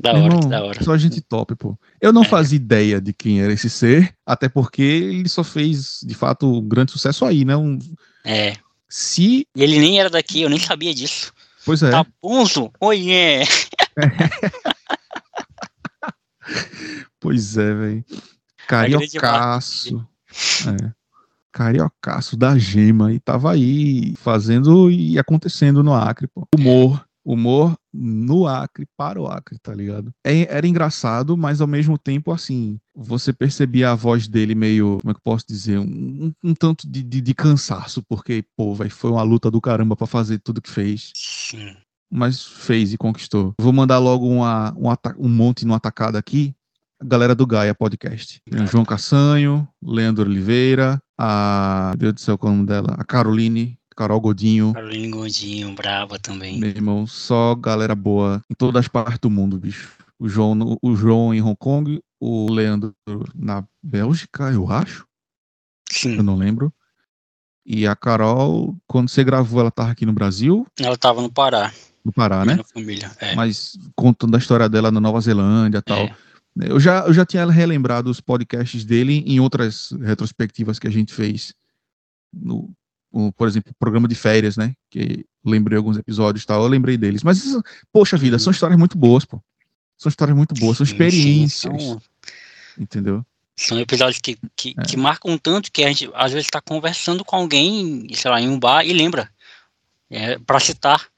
Da 0.00 0.12
hora, 0.12 0.22
Irmão, 0.22 0.48
da 0.48 0.62
hora. 0.62 0.84
Só 0.84 0.96
gente 0.96 1.20
top, 1.20 1.56
pô. 1.56 1.76
Eu 2.00 2.12
não 2.12 2.22
é. 2.22 2.28
fazia 2.28 2.56
ideia 2.56 3.00
de 3.00 3.12
quem 3.12 3.42
era 3.42 3.52
esse 3.52 3.68
ser, 3.68 4.14
até 4.24 4.48
porque 4.48 4.80
ele 4.80 5.28
só 5.28 5.42
fez, 5.42 5.98
de 6.04 6.14
fato, 6.14 6.58
um 6.58 6.68
grande 6.68 6.92
sucesso 6.92 7.24
aí, 7.24 7.44
né? 7.44 7.56
Um... 7.56 7.80
É. 8.24 8.54
Se. 8.88 9.44
E 9.56 9.62
ele 9.62 9.80
nem 9.80 9.98
era 9.98 10.08
daqui, 10.08 10.42
eu 10.42 10.48
nem 10.48 10.60
sabia 10.60 10.94
disso. 10.94 11.32
Pois 11.64 11.82
é. 11.82 11.90
Bonzo? 12.22 12.70
Oiê! 12.80 13.42
pois 17.18 17.58
é, 17.58 17.74
velho. 17.74 18.04
Cariocaço. 18.68 20.06
É. 20.68 20.92
Cariocaço 21.50 22.36
da 22.36 22.56
gema. 22.56 23.12
E 23.12 23.18
tava 23.18 23.52
aí 23.52 24.14
fazendo 24.16 24.88
e 24.90 25.18
acontecendo 25.18 25.82
no 25.82 25.92
Acre, 25.92 26.28
pô. 26.28 26.46
Humor 26.54 27.07
humor 27.28 27.76
no 27.92 28.46
Acre, 28.46 28.86
para 28.96 29.20
o 29.20 29.26
Acre, 29.26 29.58
tá 29.58 29.74
ligado? 29.74 30.10
É, 30.24 30.54
era 30.54 30.66
engraçado, 30.66 31.36
mas 31.36 31.60
ao 31.60 31.66
mesmo 31.66 31.98
tempo, 31.98 32.32
assim, 32.32 32.78
você 32.96 33.32
percebia 33.32 33.90
a 33.90 33.94
voz 33.94 34.26
dele 34.26 34.54
meio, 34.54 34.98
como 35.02 35.10
é 35.10 35.14
que 35.14 35.18
eu 35.18 35.24
posso 35.24 35.44
dizer, 35.46 35.78
um, 35.78 36.32
um 36.42 36.54
tanto 36.54 36.88
de, 36.88 37.02
de, 37.02 37.20
de, 37.20 37.34
cansaço, 37.34 38.02
porque, 38.08 38.42
pô, 38.56 38.74
véio, 38.74 38.90
foi 38.90 39.10
uma 39.10 39.22
luta 39.22 39.50
do 39.50 39.60
caramba 39.60 39.94
para 39.94 40.06
fazer 40.06 40.38
tudo 40.38 40.62
que 40.62 40.70
fez. 40.70 41.12
Sim. 41.14 41.76
Mas 42.10 42.42
fez 42.42 42.94
e 42.94 42.96
conquistou. 42.96 43.52
Vou 43.60 43.72
mandar 43.72 43.98
logo 43.98 44.26
uma, 44.26 44.72
um, 44.74 44.88
um 45.18 45.28
monte 45.28 45.66
no 45.66 45.74
atacado 45.74 46.16
aqui. 46.16 46.54
A 47.00 47.04
galera 47.04 47.34
do 47.34 47.46
Gaia 47.46 47.74
Podcast. 47.74 48.40
Tem 48.50 48.62
o 48.62 48.66
João 48.66 48.84
Cassanho, 48.84 49.68
Leandro 49.82 50.28
Oliveira, 50.28 51.00
a. 51.16 51.90
Meu 51.90 51.98
Deus 51.98 52.14
do 52.14 52.20
céu, 52.20 52.38
qual 52.38 52.50
é 52.50 52.54
o 52.54 52.56
nome 52.56 52.66
dela? 52.66 52.96
A 52.98 53.04
Caroline 53.04 53.77
Carol 53.98 54.20
Godinho. 54.20 54.72
Caroline 54.74 55.10
Godinho, 55.10 55.74
brava 55.74 56.20
também. 56.20 56.60
Meu 56.60 56.70
irmão, 56.70 57.04
só 57.04 57.52
galera 57.56 57.96
boa 57.96 58.40
em 58.48 58.54
todas 58.54 58.84
as 58.84 58.86
partes 58.86 59.18
do 59.18 59.28
mundo, 59.28 59.58
bicho. 59.58 59.92
O 60.16 60.28
João, 60.28 60.78
o 60.80 60.94
João 60.94 61.34
em 61.34 61.42
Hong 61.42 61.56
Kong, 61.58 62.00
o 62.20 62.48
Leandro 62.48 62.94
na 63.34 63.66
Bélgica, 63.82 64.52
eu 64.52 64.70
acho. 64.70 65.04
Sim. 65.90 66.14
Eu 66.16 66.22
não 66.22 66.36
lembro. 66.36 66.72
E 67.66 67.88
a 67.88 67.96
Carol, 67.96 68.76
quando 68.86 69.08
você 69.08 69.24
gravou, 69.24 69.60
ela 69.60 69.70
tava 69.70 69.90
aqui 69.90 70.06
no 70.06 70.12
Brasil? 70.12 70.64
Ela 70.78 70.96
tava 70.96 71.20
no 71.20 71.30
Pará. 71.30 71.72
No 72.04 72.12
Pará, 72.12 72.44
né? 72.44 72.56
família, 72.72 73.10
é. 73.18 73.34
Mas 73.34 73.76
contando 73.96 74.36
a 74.36 74.38
história 74.38 74.68
dela 74.68 74.92
na 74.92 75.00
Nova 75.00 75.20
Zelândia 75.20 75.78
e 75.78 75.82
tal. 75.82 75.98
É. 75.98 76.16
Eu 76.60 76.78
já, 76.78 77.00
eu 77.00 77.12
já 77.12 77.26
tinha 77.26 77.44
relembrado 77.50 78.08
os 78.08 78.20
podcasts 78.20 78.84
dele 78.84 79.24
em 79.26 79.40
outras 79.40 79.90
retrospectivas 80.00 80.78
que 80.78 80.86
a 80.86 80.90
gente 80.90 81.12
fez 81.12 81.52
no, 82.32 82.72
o, 83.10 83.32
por 83.32 83.48
exemplo, 83.48 83.72
programa 83.78 84.06
de 84.06 84.14
férias, 84.14 84.56
né? 84.56 84.74
Que 84.90 85.24
lembrei 85.44 85.78
alguns 85.78 85.96
episódios 85.96 86.44
e 86.44 86.46
tal, 86.46 86.62
eu 86.62 86.68
lembrei 86.68 86.96
deles. 86.96 87.22
Mas, 87.22 87.42
poxa 87.92 88.16
vida, 88.16 88.38
são 88.38 88.50
histórias 88.50 88.78
muito 88.78 88.96
boas, 88.98 89.24
pô. 89.24 89.40
São 89.96 90.10
histórias 90.10 90.36
muito 90.36 90.54
boas, 90.54 90.76
são 90.76 90.84
experiências. 90.84 91.72
Sim, 91.72 91.88
são... 91.88 92.02
Entendeu? 92.78 93.24
São 93.56 93.80
episódios 93.80 94.20
que, 94.20 94.38
que, 94.54 94.74
é. 94.78 94.82
que, 94.84 94.96
marcam 94.96 95.36
tanto 95.36 95.72
que 95.72 95.82
a 95.82 95.88
gente 95.88 96.08
às 96.14 96.30
vezes 96.30 96.46
está 96.46 96.60
conversando 96.60 97.24
com 97.24 97.34
alguém, 97.34 98.06
sei 98.14 98.30
lá, 98.30 98.40
em 98.40 98.48
um 98.48 98.58
bar 98.58 98.86
e 98.86 98.92
lembra. 98.92 99.28
É, 100.08 100.38
para 100.38 100.60
citar. 100.60 101.08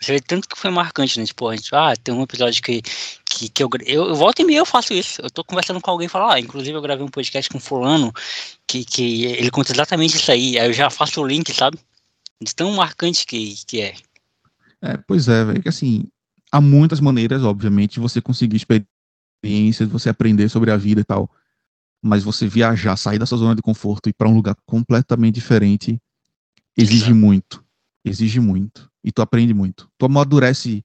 Você 0.00 0.12
vê 0.12 0.20
tanto 0.20 0.48
que 0.48 0.58
foi 0.58 0.70
marcante, 0.70 1.18
né? 1.18 1.24
Tipo, 1.24 1.48
a 1.48 1.56
gente, 1.56 1.74
ah, 1.74 1.94
tem 1.96 2.14
um 2.14 2.22
episódio 2.22 2.62
que, 2.62 2.82
que, 3.24 3.48
que 3.48 3.62
eu, 3.62 3.68
eu, 3.86 4.08
eu 4.08 4.14
volto 4.14 4.40
e 4.40 4.44
meia 4.44 4.58
eu 4.58 4.66
faço 4.66 4.92
isso. 4.92 5.22
Eu 5.22 5.30
tô 5.30 5.42
conversando 5.42 5.80
com 5.80 5.90
alguém 5.90 6.06
e 6.06 6.08
falo, 6.08 6.30
ah, 6.30 6.38
inclusive 6.38 6.76
eu 6.76 6.82
gravei 6.82 7.04
um 7.04 7.08
podcast 7.08 7.50
com 7.50 7.58
fulano 7.58 8.12
que, 8.66 8.84
que 8.84 9.24
ele 9.24 9.50
conta 9.50 9.72
exatamente 9.72 10.16
isso 10.16 10.30
aí. 10.30 10.58
Aí 10.58 10.68
eu 10.68 10.72
já 10.72 10.90
faço 10.90 11.20
o 11.20 11.26
link, 11.26 11.52
sabe? 11.52 11.78
De 12.40 12.54
tão 12.54 12.72
marcante 12.72 13.24
que, 13.26 13.54
que 13.66 13.80
é. 13.80 13.94
É, 14.82 14.96
pois 14.98 15.28
é, 15.28 15.44
velho. 15.44 15.62
Que 15.62 15.68
assim, 15.68 16.04
há 16.52 16.60
muitas 16.60 17.00
maneiras, 17.00 17.42
obviamente, 17.42 17.94
de 17.94 18.00
você 18.00 18.20
conseguir 18.20 18.56
experiências, 18.56 19.88
você 19.88 20.10
aprender 20.10 20.50
sobre 20.50 20.70
a 20.70 20.76
vida 20.76 21.00
e 21.00 21.04
tal. 21.04 21.30
Mas 22.02 22.22
você 22.22 22.46
viajar, 22.46 22.96
sair 22.96 23.18
da 23.18 23.24
sua 23.24 23.38
zona 23.38 23.54
de 23.54 23.62
conforto 23.62 24.08
e 24.08 24.10
ir 24.10 24.12
para 24.12 24.28
um 24.28 24.34
lugar 24.34 24.54
completamente 24.66 25.36
diferente 25.36 25.98
exige 26.76 27.06
Exato. 27.06 27.16
muito. 27.16 27.65
Exige 28.06 28.40
muito. 28.40 28.88
E 29.04 29.10
tu 29.10 29.20
aprende 29.20 29.52
muito. 29.52 29.88
Tu 29.98 30.06
amadurece 30.06 30.82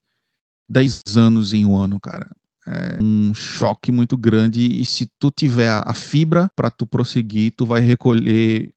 10 0.69 1.01
anos 1.15 1.53
em 1.53 1.65
um 1.65 1.77
ano, 1.77 1.99
cara. 1.99 2.29
É 2.67 3.01
um 3.01 3.33
choque 3.33 3.91
muito 3.91 4.15
grande 4.17 4.61
e 4.61 4.85
se 4.85 5.07
tu 5.19 5.31
tiver 5.31 5.69
a 5.69 5.93
fibra 5.93 6.49
para 6.55 6.69
tu 6.69 6.85
prosseguir, 6.85 7.53
tu 7.55 7.65
vai 7.65 7.81
recolher 7.81 8.71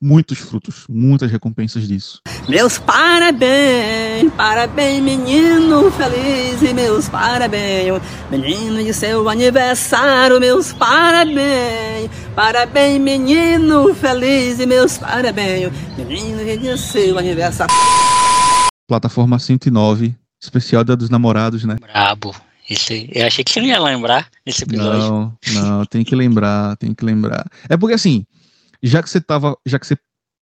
muitos 0.00 0.38
frutos, 0.38 0.84
muitas 0.88 1.30
recompensas 1.30 1.86
disso. 1.86 2.20
Meus 2.48 2.78
parabéns, 2.78 4.32
parabéns 4.36 5.02
menino 5.02 5.90
feliz 5.92 6.62
e 6.62 6.74
meus 6.74 7.08
parabéns, 7.08 8.02
menino 8.30 8.82
de 8.82 8.92
seu 8.92 9.28
aniversário, 9.28 10.40
meus 10.40 10.72
parabéns, 10.72 12.10
parabéns 12.34 13.00
menino 13.00 13.94
feliz 13.94 14.58
e 14.58 14.66
meus 14.66 14.98
parabéns, 14.98 15.72
menino 15.96 16.44
de 16.44 16.78
seu 16.78 17.18
aniversário. 17.18 17.74
Plataforma 18.86 19.38
109 19.38 20.14
especial 20.44 20.84
Dia 20.84 20.96
dos 20.96 21.08
Namorados, 21.08 21.64
né? 21.64 21.76
Brabo. 21.80 22.34
Esse, 22.68 23.10
eu 23.12 23.26
achei 23.26 23.44
que 23.44 23.52
você 23.52 23.60
não 23.60 23.68
ia 23.68 23.78
lembrar 23.78 24.28
desse 24.44 24.64
episódio. 24.64 25.00
Não, 25.00 25.38
não, 25.54 25.84
tem 25.84 26.02
que 26.02 26.16
lembrar, 26.16 26.76
tem 26.76 26.94
que 26.94 27.04
lembrar. 27.04 27.46
É 27.68 27.76
porque 27.76 27.94
assim, 27.94 28.26
já 28.86 29.02
que 29.02 29.08
você 29.08 29.20
tava, 29.20 29.56
já 29.64 29.78
que 29.78 29.86
você, 29.86 29.96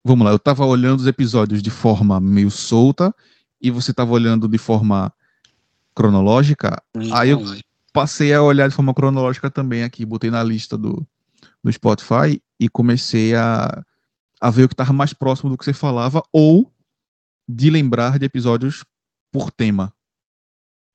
vamos 0.03 0.25
lá, 0.25 0.31
eu 0.31 0.39
tava 0.39 0.65
olhando 0.65 0.99
os 0.99 1.07
episódios 1.07 1.63
de 1.63 1.69
forma 1.69 2.19
meio 2.19 2.51
solta 2.51 3.15
e 3.61 3.71
você 3.71 3.93
tava 3.93 4.11
olhando 4.11 4.47
de 4.47 4.57
forma 4.57 5.11
cronológica, 5.95 6.83
então. 6.93 7.15
aí 7.15 7.29
eu 7.29 7.41
passei 7.93 8.33
a 8.33 8.41
olhar 8.41 8.67
de 8.67 8.75
forma 8.75 8.93
cronológica 8.93 9.49
também 9.49 9.83
aqui, 9.83 10.05
botei 10.05 10.29
na 10.29 10.43
lista 10.43 10.77
do, 10.77 11.07
do 11.63 11.71
Spotify 11.71 12.41
e 12.59 12.67
comecei 12.67 13.33
a, 13.33 13.85
a 14.41 14.49
ver 14.49 14.65
o 14.65 14.67
que 14.67 14.73
estava 14.73 14.91
mais 14.91 15.13
próximo 15.13 15.49
do 15.49 15.57
que 15.57 15.63
você 15.63 15.71
falava 15.71 16.21
ou 16.33 16.69
de 17.47 17.69
lembrar 17.69 18.19
de 18.19 18.25
episódios 18.25 18.83
por 19.31 19.49
tema. 19.49 19.93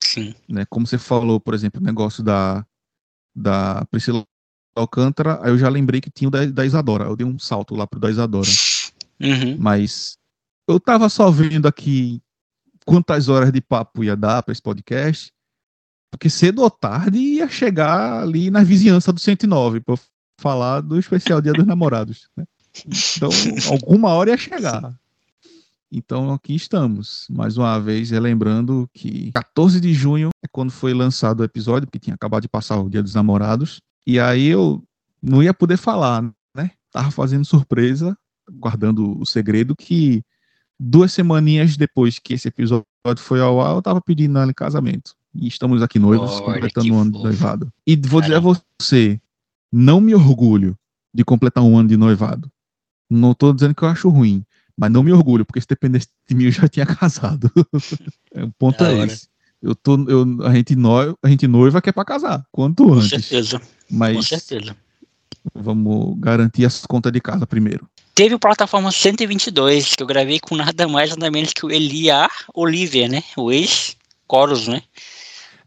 Sim. 0.05 0.35
Né? 0.47 0.67
Como 0.67 0.87
você 0.87 0.99
falou, 0.99 1.41
por 1.41 1.55
exemplo, 1.55 1.81
o 1.81 1.85
negócio 1.85 2.23
da, 2.23 2.67
da 3.35 3.87
Priscila 3.87 4.27
Alcântara, 4.75 5.41
aí 5.43 5.51
eu 5.51 5.59
já 5.59 5.69
lembrei 5.69 6.01
que 6.01 6.11
tinha 6.11 6.29
o 6.29 6.31
da, 6.31 6.45
da 6.47 6.65
Isadora. 6.65 7.05
Eu 7.05 7.17
dei 7.17 7.27
um 7.27 7.39
salto 7.39 7.75
lá 7.75 7.87
pro 7.87 8.01
da 8.01 8.11
Isadora. 8.11 8.49
Uhum. 9.21 9.57
Mas 9.59 10.17
eu 10.69 10.79
tava 10.79 11.09
só 11.09 11.31
vendo 11.31 11.67
aqui 11.67 12.23
quantas 12.87 13.29
horas 13.29 13.53
de 13.53 13.61
papo 13.61 14.03
ia 14.03 14.17
dar 14.17 14.43
para 14.43 14.53
esse 14.53 14.63
podcast, 14.63 15.33
porque 16.11 16.31
cedo 16.31 16.63
ou 16.63 16.71
tarde 16.71 17.19
ia 17.19 17.49
chegar 17.49 18.23
ali 18.23 18.51
na 18.51 18.63
vizinhança 18.63 19.13
do 19.13 19.21
109 19.21 19.81
para 19.81 19.97
falar 20.41 20.81
do 20.81 20.99
especial 20.99 21.41
Dia 21.41 21.53
dos 21.53 21.67
Namorados. 21.67 22.29
Né? 22.37 22.45
Então, 22.87 23.31
alguma 23.71 24.11
hora 24.11 24.31
ia 24.31 24.37
chegar. 24.37 24.95
Então 25.93 26.33
aqui 26.33 26.55
estamos, 26.55 27.27
mais 27.29 27.59
uma 27.59 27.77
vez 27.81 28.11
relembrando 28.11 28.89
que 28.95 29.33
14 29.33 29.81
de 29.81 29.93
junho 29.93 30.31
é 30.41 30.47
quando 30.47 30.71
foi 30.71 30.95
lançado 30.95 31.41
o 31.41 31.45
episódio, 31.45 31.89
porque 31.89 31.99
tinha 31.99 32.15
acabado 32.15 32.43
de 32.43 32.49
passar 32.49 32.79
o 32.79 32.89
Dia 32.89 33.03
dos 33.03 33.15
Namorados. 33.15 33.81
E 34.11 34.19
aí 34.19 34.49
eu 34.49 34.83
não 35.23 35.41
ia 35.41 35.55
poder 35.55 35.77
falar, 35.77 36.21
né? 36.53 36.73
Tava 36.91 37.13
fazendo 37.13 37.45
surpresa, 37.45 38.19
guardando 38.51 39.17
o 39.21 39.25
segredo 39.25 39.77
que 39.77 40.25
duas 40.77 41.13
semaninhas 41.13 41.77
depois 41.77 42.19
que 42.19 42.35
esse 42.35 42.49
episódio 42.49 42.85
foi 43.19 43.41
ao 43.41 43.61
ar, 43.61 43.77
eu 43.77 43.81
tava 43.81 44.01
pedindo 44.01 44.37
ela 44.37 44.51
em 44.51 44.55
casamento. 44.55 45.15
E 45.33 45.47
estamos 45.47 45.81
aqui 45.81 46.01
noivos, 46.01 46.29
Olha, 46.41 46.55
completando 46.55 46.93
um 46.93 46.99
ano 46.99 47.13
de 47.13 47.23
noivado. 47.23 47.73
E 47.87 47.95
vou 47.95 48.21
dizer 48.21 48.35
a 48.35 48.41
Caramba. 48.43 48.61
você, 48.81 49.21
não 49.71 50.01
me 50.01 50.13
orgulho 50.13 50.77
de 51.15 51.25
completar 51.25 51.63
um 51.63 51.79
ano 51.79 51.89
de 51.89 51.97
noivado. 51.97 52.51
Não 53.09 53.33
tô 53.33 53.53
dizendo 53.53 53.77
que 53.77 53.85
eu 53.85 53.89
acho 53.89 54.09
ruim, 54.09 54.45
mas 54.77 54.91
não 54.91 55.05
me 55.05 55.13
orgulho, 55.13 55.45
porque 55.45 55.61
se 55.61 55.69
dependesse 55.69 56.09
de 56.29 56.35
mim 56.35 56.47
eu 56.47 56.51
já 56.51 56.67
tinha 56.67 56.85
casado. 56.99 57.49
o 58.35 58.51
ponto 58.59 58.77
Da 58.77 58.91
é 58.91 58.95
hora. 58.97 59.07
esse. 59.07 59.29
Eu 59.63 59.75
tô, 59.75 59.95
eu, 60.09 60.25
a, 60.47 60.55
gente 60.55 60.75
noiva, 60.75 61.15
a 61.23 61.29
gente 61.29 61.47
noiva 61.47 61.83
quer 61.83 61.93
pra 61.93 62.05
casar, 62.05 62.45
quanto 62.51 62.85
Com 62.87 62.95
antes. 62.95 63.09
certeza, 63.11 63.59
com 63.61 63.67
Mas 63.91 64.27
certeza. 64.29 64.77
vamos 65.55 66.19
garantir 66.19 66.65
as 66.65 66.85
contas 66.87 67.13
de 67.13 67.21
casa 67.21 67.47
primeiro. 67.47 67.89
Teve 68.15 68.35
o 68.35 68.39
plataforma 68.39 68.91
122, 68.91 69.95
que 69.95 70.03
eu 70.03 70.07
gravei 70.07 70.41
com 70.41 70.57
nada 70.57 70.89
mais 70.89 71.11
nada 71.11 71.31
menos 71.31 71.53
que 71.53 71.65
o 71.65 71.71
Eliar 71.71 72.31
Oliver, 72.55 73.11
né? 73.11 73.23
O 73.37 73.51
ex-Chorus, 73.53 74.69
né? 74.69 74.83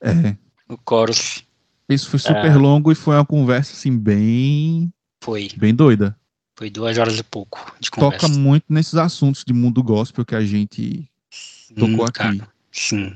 É, 0.02 0.36
O 0.70 0.78
Chorus 0.88 1.44
isso 1.90 2.10
foi 2.10 2.20
super 2.20 2.52
Ah. 2.52 2.58
longo 2.58 2.92
e 2.92 2.96
foi 2.96 3.16
uma 3.16 3.26
conversa 3.26 3.74
assim 3.74 3.96
bem, 3.96 4.92
foi, 5.24 5.50
bem 5.56 5.74
doida. 5.76 6.16
foi 6.58 6.70
duas 6.70 6.98
horas 6.98 7.20
e 7.20 7.24
pouco 7.24 7.60
de 7.80 7.92
Toca 7.92 8.02
conversa. 8.18 8.28
muito 8.40 8.66
nesses 8.70 8.96
assuntos 8.96 9.44
de 9.46 9.54
mundo 9.54 9.84
gospel 9.84 10.26
que 10.26 10.34
a 10.36 10.44
gente 10.46 11.08
tocou 11.78 12.02
Hum, 12.02 12.08
aqui. 12.08 12.12
cara, 12.14 12.48
sim, 12.72 13.14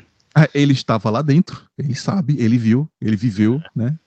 Ele 0.53 0.73
estava 0.73 1.09
lá 1.09 1.21
dentro, 1.21 1.63
ele 1.77 1.95
sabe, 1.95 2.35
ele 2.39 2.57
viu, 2.57 2.89
ele 3.01 3.15
viveu, 3.15 3.61
né? 3.75 3.97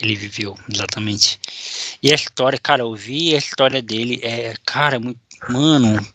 ele 0.00 0.14
viveu, 0.14 0.56
exatamente. 0.72 1.40
E 2.02 2.12
a 2.12 2.14
história, 2.14 2.58
cara, 2.58 2.82
eu 2.82 2.94
vi 2.94 3.34
a 3.34 3.38
história 3.38 3.80
dele, 3.80 4.20
é, 4.22 4.54
cara, 4.64 5.00
muito, 5.00 5.18
mano, 5.48 6.06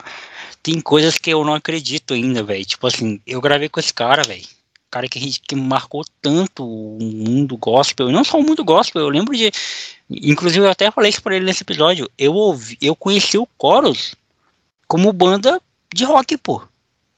tem 0.61 0.79
coisas 0.79 1.17
que 1.17 1.31
eu 1.31 1.43
não 1.43 1.55
acredito 1.55 2.13
ainda, 2.13 2.43
velho. 2.43 2.65
Tipo 2.65 2.87
assim, 2.87 3.19
eu 3.25 3.41
gravei 3.41 3.69
com 3.69 3.79
esse 3.79 3.93
cara, 3.93 4.23
velho. 4.23 4.45
Cara 4.89 5.07
que, 5.07 5.19
que 5.39 5.55
marcou 5.55 6.03
tanto 6.21 6.65
o 6.65 6.99
mundo 7.01 7.57
gospel, 7.57 8.09
e 8.09 8.13
não 8.13 8.23
só 8.23 8.39
o 8.39 8.43
mundo 8.43 8.63
gospel, 8.63 9.01
eu 9.01 9.09
lembro 9.09 9.35
de. 9.35 9.51
Inclusive, 10.09 10.65
eu 10.65 10.69
até 10.69 10.91
falei 10.91 11.09
isso 11.09 11.21
pra 11.23 11.35
ele 11.35 11.45
nesse 11.45 11.63
episódio. 11.63 12.09
Eu 12.17 12.33
ouvi, 12.33 12.77
eu 12.81 12.95
conheci 12.95 13.37
o 13.37 13.47
Chorus 13.59 14.15
como 14.87 15.13
banda 15.13 15.61
de 15.93 16.03
rock, 16.03 16.37
pô. 16.37 16.61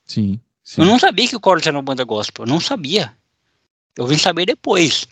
Sim. 0.05 0.39
Sim. 0.75 0.81
Eu 0.81 0.85
não 0.87 0.99
sabia 0.99 1.27
que 1.27 1.35
o 1.35 1.41
Chorus 1.43 1.65
era 1.67 1.75
uma 1.75 1.81
banda 1.83 2.03
gospel, 2.03 2.45
eu 2.45 2.49
não 2.49 2.59
sabia. 2.59 3.13
Eu 3.95 4.07
vim 4.07 4.17
saber 4.17 4.45
depois. 4.45 5.05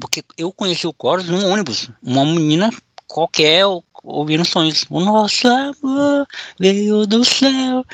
Porque 0.00 0.22
eu 0.36 0.52
conheci 0.52 0.86
o 0.86 0.94
Chorus 1.00 1.26
num 1.28 1.46
ônibus. 1.50 1.90
Uma 2.02 2.24
menina 2.24 2.70
qualquer 3.06 3.64
ou- 3.66 3.84
ouvindo 4.02 4.44
sonhos. 4.44 4.84
O 4.90 5.00
nosso 5.00 5.46
amor 5.48 6.26
veio 6.60 7.06
do 7.06 7.24
céu, 7.24 7.84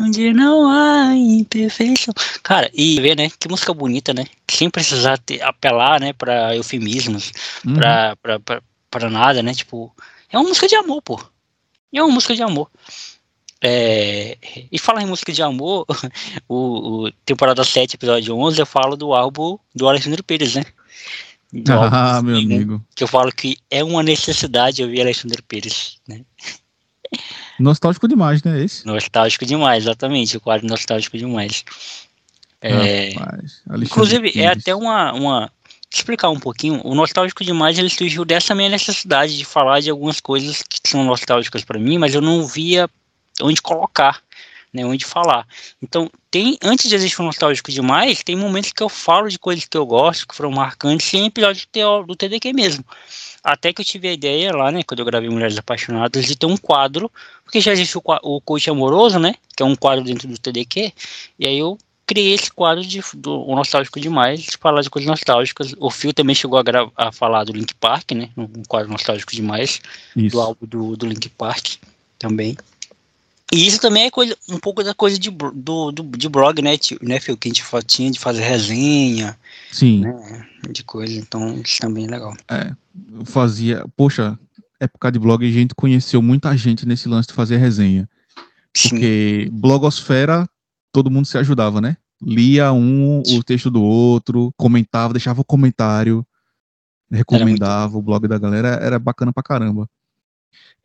onde 0.00 0.32
não 0.32 0.68
há 0.68 1.14
imperfeição. 1.14 2.12
Cara, 2.42 2.68
e 2.74 3.00
ver, 3.00 3.16
né? 3.16 3.30
Que 3.38 3.48
música 3.48 3.72
bonita, 3.72 4.12
né? 4.12 4.24
Sem 4.50 4.68
precisar 4.68 5.16
ter- 5.18 5.42
apelar, 5.42 6.00
né, 6.00 6.12
pra 6.12 6.54
eufemismos, 6.56 7.30
Uhum. 7.64 7.74
pra, 7.74 8.16
pra, 8.16 8.40
pra, 8.40 8.62
pra 8.90 9.08
nada, 9.10 9.42
né? 9.42 9.54
Tipo, 9.54 9.94
é 10.30 10.36
uma 10.38 10.48
música 10.48 10.66
de 10.66 10.74
amor, 10.74 11.00
pô. 11.02 11.20
É 11.92 12.02
uma 12.02 12.12
música 12.12 12.34
de 12.34 12.42
amor. 12.42 12.68
É, 13.66 14.36
e 14.70 14.78
falar 14.78 15.00
em 15.02 15.06
música 15.06 15.32
de 15.32 15.42
amor, 15.42 15.86
o, 16.46 17.04
o 17.06 17.12
temporada 17.24 17.64
7, 17.64 17.94
episódio 17.94 18.36
11, 18.36 18.60
eu 18.60 18.66
falo 18.66 18.94
do 18.94 19.14
álbum 19.14 19.58
do 19.74 19.88
Alexandre 19.88 20.22
Pires, 20.22 20.54
né? 20.54 20.64
Do 21.50 21.72
álbum, 21.72 21.96
Ah, 21.96 22.20
meu 22.22 22.34
né? 22.34 22.40
amigo. 22.56 22.84
Que 22.94 23.04
eu 23.04 23.08
falo 23.08 23.32
que 23.32 23.56
é 23.70 23.82
uma 23.82 24.02
necessidade 24.02 24.82
ouvir 24.82 25.00
Alexandre 25.00 25.40
Pires, 25.40 25.98
né? 26.06 26.20
Nostálgico 27.58 28.06
demais, 28.06 28.42
né? 28.42 28.62
Esse? 28.62 28.86
Nostálgico 28.86 29.46
demais, 29.46 29.84
exatamente, 29.84 30.36
o 30.36 30.40
quadro 30.42 30.66
nostálgico 30.66 31.16
demais. 31.16 31.64
É, 32.60 33.14
Rapaz, 33.14 33.62
Inclusive, 33.82 34.28
é 34.28 34.32
Pires. 34.32 34.46
até 34.58 34.74
uma, 34.74 35.12
uma. 35.14 35.52
Explicar 35.90 36.28
um 36.28 36.40
pouquinho. 36.40 36.80
O 36.84 36.94
Nostálgico 36.94 37.44
Demais 37.44 37.78
ele 37.78 37.88
surgiu 37.88 38.24
dessa 38.24 38.52
minha 38.54 38.68
necessidade 38.68 39.38
de 39.38 39.44
falar 39.44 39.78
de 39.80 39.88
algumas 39.90 40.18
coisas 40.18 40.60
que 40.60 40.80
são 40.86 41.04
nostálgicas 41.04 41.64
para 41.64 41.78
mim, 41.78 41.98
mas 41.98 42.14
eu 42.14 42.20
não 42.20 42.44
via 42.44 42.90
onde 43.42 43.60
colocar, 43.60 44.22
né, 44.72 44.84
onde 44.84 45.04
falar. 45.04 45.46
Então, 45.80 46.10
tem 46.30 46.58
antes 46.62 46.88
de 46.88 46.96
existir 46.96 47.20
o 47.22 47.24
Nostálgico 47.24 47.70
Demais, 47.70 48.24
tem 48.24 48.34
momentos 48.34 48.72
que 48.72 48.82
eu 48.82 48.88
falo 48.88 49.28
de 49.28 49.38
coisas 49.38 49.64
que 49.64 49.76
eu 49.76 49.86
gosto, 49.86 50.26
que 50.26 50.34
foram 50.34 50.50
marcantes, 50.50 51.14
em 51.14 51.26
episódios 51.26 51.68
do, 52.06 52.16
TDQ 52.16 52.52
mesmo. 52.52 52.84
Até 53.42 53.72
que 53.72 53.82
eu 53.82 53.84
tive 53.84 54.08
a 54.08 54.12
ideia 54.12 54.52
lá, 54.52 54.72
né, 54.72 54.82
quando 54.82 54.98
eu 54.98 55.06
gravei 55.06 55.30
Mulheres 55.30 55.56
Apaixonadas, 55.56 56.26
de 56.26 56.34
ter 56.34 56.46
um 56.46 56.56
quadro, 56.56 57.10
porque 57.44 57.60
já 57.60 57.72
existe 57.72 57.96
o, 57.96 58.02
o 58.22 58.40
Coach 58.40 58.68
Amoroso, 58.68 59.18
né, 59.18 59.36
que 59.56 59.62
é 59.62 59.66
um 59.66 59.76
quadro 59.76 60.04
dentro 60.04 60.26
do 60.26 60.38
TDQ, 60.38 60.92
e 61.38 61.46
aí 61.46 61.58
eu 61.58 61.78
criei 62.06 62.34
esse 62.34 62.50
quadro 62.50 62.84
de, 62.84 63.00
do 63.14 63.46
o 63.46 63.54
Nostálgico 63.54 64.00
Demais, 64.00 64.42
de 64.42 64.56
falar 64.56 64.82
de 64.82 64.90
coisas 64.90 65.08
nostálgicas. 65.08 65.74
O 65.78 65.90
Phil 65.90 66.12
também 66.12 66.34
chegou 66.34 66.58
a, 66.58 66.62
a 66.96 67.12
falar 67.12 67.44
do 67.44 67.52
Link 67.52 67.74
Park, 67.74 68.12
né? 68.12 68.28
Um 68.36 68.62
quadro 68.68 68.90
nostálgico 68.90 69.32
demais, 69.32 69.80
Isso. 70.14 70.36
do 70.36 70.40
álbum 70.40 70.66
do, 70.66 70.96
do 70.96 71.06
Link 71.06 71.28
Park 71.30 71.76
também. 72.18 72.56
E 73.54 73.68
isso 73.68 73.80
também 73.80 74.06
é 74.06 74.10
coisa, 74.10 74.36
um 74.48 74.58
pouco 74.58 74.82
da 74.82 74.92
coisa 74.92 75.16
de, 75.16 75.30
do, 75.30 75.92
do, 75.92 76.02
de 76.02 76.28
blog, 76.28 76.60
né, 76.60 76.76
tio, 76.76 76.98
né, 77.00 77.20
Phil? 77.20 77.36
Que 77.36 77.48
a 77.48 77.52
gente 77.52 77.64
tinha 77.86 78.10
de 78.10 78.18
fazer 78.18 78.42
resenha, 78.42 79.38
Sim, 79.70 80.00
né? 80.00 80.48
De 80.70 80.82
coisa, 80.82 81.14
então 81.14 81.60
isso 81.64 81.78
também 81.80 82.06
é 82.06 82.10
legal. 82.10 82.34
eu 82.50 83.24
fazia. 83.24 83.86
Poxa, 83.96 84.36
época 84.80 85.12
de 85.12 85.20
blog 85.20 85.46
a 85.46 85.52
gente 85.52 85.72
conheceu 85.72 86.20
muita 86.20 86.56
gente 86.56 86.84
nesse 86.84 87.08
lance 87.08 87.28
de 87.28 87.34
fazer 87.34 87.58
resenha. 87.58 88.08
Sim, 88.76 88.88
Porque 88.88 89.48
blogosfera, 89.52 90.48
todo 90.90 91.10
mundo 91.10 91.26
se 91.26 91.38
ajudava, 91.38 91.80
né? 91.80 91.96
Lia 92.20 92.72
um, 92.72 93.20
o 93.20 93.44
texto 93.44 93.70
do 93.70 93.82
outro, 93.84 94.52
comentava, 94.56 95.12
deixava 95.12 95.42
o 95.42 95.44
comentário, 95.44 96.26
recomendava 97.08 97.96
o 97.96 98.02
blog 98.02 98.26
da 98.26 98.36
galera, 98.38 98.80
era 98.82 98.98
bacana 98.98 99.32
pra 99.32 99.44
caramba. 99.44 99.88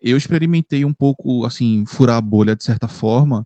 Eu 0.01 0.17
experimentei 0.17 0.85
um 0.85 0.93
pouco, 0.93 1.45
assim, 1.45 1.85
furar 1.85 2.17
a 2.17 2.21
bolha 2.21 2.55
de 2.55 2.63
certa 2.63 2.87
forma, 2.87 3.45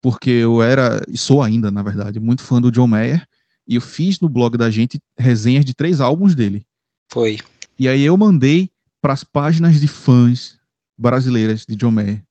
porque 0.00 0.30
eu 0.30 0.62
era, 0.62 1.02
e 1.08 1.16
sou 1.16 1.42
ainda, 1.42 1.70
na 1.70 1.82
verdade, 1.82 2.18
muito 2.18 2.42
fã 2.42 2.60
do 2.60 2.72
John 2.72 2.86
Mayer, 2.86 3.26
e 3.66 3.76
eu 3.76 3.80
fiz 3.80 4.18
no 4.20 4.28
blog 4.28 4.56
da 4.56 4.70
gente 4.70 5.00
resenhas 5.16 5.64
de 5.64 5.74
três 5.74 6.00
álbuns 6.00 6.34
dele. 6.34 6.66
foi. 7.10 7.38
E 7.78 7.88
aí 7.88 8.02
eu 8.02 8.16
mandei 8.16 8.70
para 9.00 9.12
as 9.12 9.24
páginas 9.24 9.80
de 9.80 9.88
fãs 9.88 10.58
brasileiras 10.96 11.64
de 11.66 11.74
John 11.76 11.90
Mayer. 11.90 12.22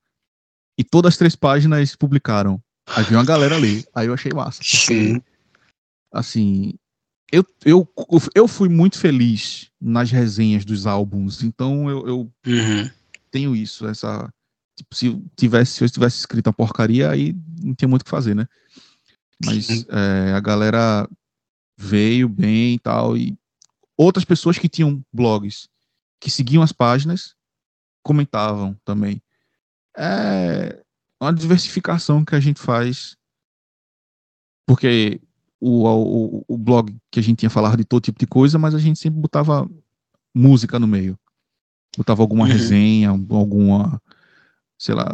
E 0.77 0.83
todas 0.83 1.13
as 1.13 1.17
três 1.17 1.35
páginas 1.35 1.95
publicaram. 1.95 2.61
Aí 2.87 3.03
veio 3.03 3.17
uma 3.17 3.25
galera 3.25 3.55
ali. 3.55 3.85
Aí 3.93 4.07
eu 4.07 4.13
achei 4.13 4.31
massa. 4.31 4.59
porque, 4.59 4.77
Sim, 4.77 5.21
Assim, 6.11 6.73
eu, 7.31 7.45
eu, 7.65 7.87
eu 8.35 8.47
fui 8.47 8.67
muito 8.67 8.99
feliz 8.99 9.69
nas 9.79 10.11
resenhas 10.11 10.65
dos 10.65 10.85
álbuns. 10.85 11.41
Então 11.43 11.89
eu, 11.89 12.07
eu 12.07 12.31
uhum. 12.45 12.89
Tenho 13.31 13.55
isso, 13.55 13.87
essa. 13.87 14.31
Tipo, 14.75 14.95
se 14.95 15.07
eu 15.07 15.23
tivesse, 15.35 15.73
se 15.73 15.83
eu 15.83 15.89
tivesse 15.89 16.19
escrito 16.19 16.49
a 16.49 16.53
porcaria, 16.53 17.09
aí 17.09 17.35
não 17.61 17.73
tinha 17.73 17.87
muito 17.87 18.01
o 18.01 18.05
que 18.05 18.11
fazer, 18.11 18.35
né? 18.35 18.47
Mas 19.43 19.85
é, 19.89 20.33
a 20.33 20.39
galera 20.39 21.09
veio 21.77 22.29
bem 22.29 22.75
e 22.75 22.79
tal. 22.79 23.17
E 23.17 23.37
outras 23.97 24.25
pessoas 24.25 24.57
que 24.57 24.69
tinham 24.69 25.03
blogs 25.11 25.67
que 26.19 26.29
seguiam 26.29 26.61
as 26.61 26.71
páginas 26.71 27.35
comentavam 28.03 28.77
também. 28.85 29.21
É 29.97 30.81
uma 31.19 31.33
diversificação 31.33 32.23
que 32.23 32.35
a 32.35 32.39
gente 32.39 32.59
faz. 32.59 33.17
Porque 34.65 35.19
o, 35.59 35.85
o, 35.85 36.45
o 36.47 36.57
blog 36.57 36.95
que 37.11 37.19
a 37.19 37.23
gente 37.23 37.39
tinha 37.39 37.49
falado 37.49 37.77
de 37.77 37.85
todo 37.85 38.03
tipo 38.03 38.19
de 38.19 38.27
coisa, 38.27 38.57
mas 38.57 38.73
a 38.73 38.79
gente 38.79 38.99
sempre 38.99 39.19
botava 39.19 39.69
música 40.33 40.79
no 40.79 40.87
meio. 40.87 41.17
Botava 41.97 42.21
alguma 42.21 42.45
Uhum. 42.45 42.51
resenha, 42.51 43.09
alguma, 43.09 44.01
sei 44.77 44.95
lá, 44.95 45.05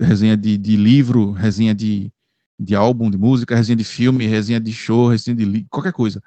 resenha 0.00 0.36
de, 0.36 0.56
de 0.56 0.76
livro, 0.76 1.32
resenha 1.32 1.74
de, 1.74 2.10
de 2.58 2.74
álbum, 2.74 3.10
de 3.10 3.18
música, 3.18 3.54
resenha 3.54 3.76
de 3.76 3.84
filme, 3.84 4.26
resenha 4.26 4.60
de 4.60 4.72
show, 4.72 5.08
resenha 5.08 5.36
de 5.36 5.44
li- 5.44 5.66
qualquer 5.70 5.92
coisa. 5.92 6.22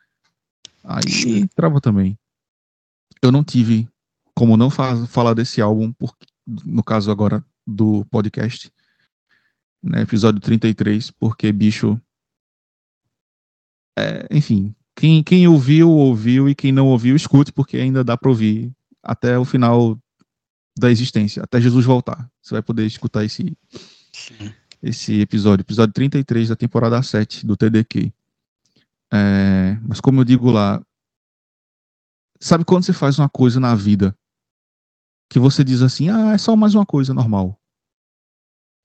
Aí 0.84 1.10
Sim. 1.10 1.38
entrava 1.38 1.82
também. 1.82 2.18
Eu 3.22 3.32
não 3.32 3.44
tive 3.44 3.88
como 4.34 4.56
não 4.56 4.70
fa- 4.70 5.06
falar 5.08 5.34
desse 5.34 5.60
álbum, 5.62 5.92
por, 5.92 6.16
no 6.66 6.84
caso 6.84 7.12
agora 7.12 7.44
do 7.68 8.06
podcast, 8.06 8.72
né, 9.84 10.02
episódio 10.02 10.40
33, 10.40 11.12
porque, 11.12 11.52
bicho, 11.52 12.00
é, 13.98 14.28
enfim, 14.32 14.74
quem, 14.96 15.22
quem 15.24 15.48
ouviu, 15.48 15.90
ouviu, 15.90 16.48
e 16.50 16.56
quem 16.56 16.72
não 16.72 16.88
ouviu, 16.88 17.16
escute, 17.16 17.52
porque 17.52 17.78
ainda 17.78 18.04
dá 18.04 18.18
pra 18.18 18.30
ouvir 18.30 18.72
até 19.04 19.38
o 19.38 19.46
final 19.46 19.98
da 20.78 20.90
existência, 20.90 21.44
até 21.44 21.60
Jesus 21.60 21.86
voltar. 21.86 22.30
Você 22.42 22.56
vai 22.56 22.62
poder 22.62 22.86
escutar 22.86 23.24
esse, 23.24 23.58
Sim. 24.14 24.54
esse 24.82 25.20
episódio, 25.20 25.64
episódio 25.64 25.94
33 25.94 26.50
da 26.50 26.56
temporada 26.56 27.02
7 27.02 27.46
do 27.46 27.58
TDQ. 27.58 28.12
É, 29.12 29.78
mas 29.82 30.00
como 30.00 30.22
eu 30.22 30.26
digo 30.26 30.52
lá, 30.52 30.82
sabe 32.40 32.64
quando 32.64 32.86
você 32.86 32.94
faz 32.94 33.20
uma 33.20 33.30
coisa 33.30 33.60
na 33.60 33.76
vida 33.76 34.16
que 35.30 35.40
você 35.40 35.64
diz 35.64 35.82
assim, 35.82 36.10
ah, 36.10 36.34
é 36.34 36.38
só 36.38 36.56
mais 36.56 36.74
uma 36.74 36.86
coisa 36.86 37.14
normal. 37.14 37.60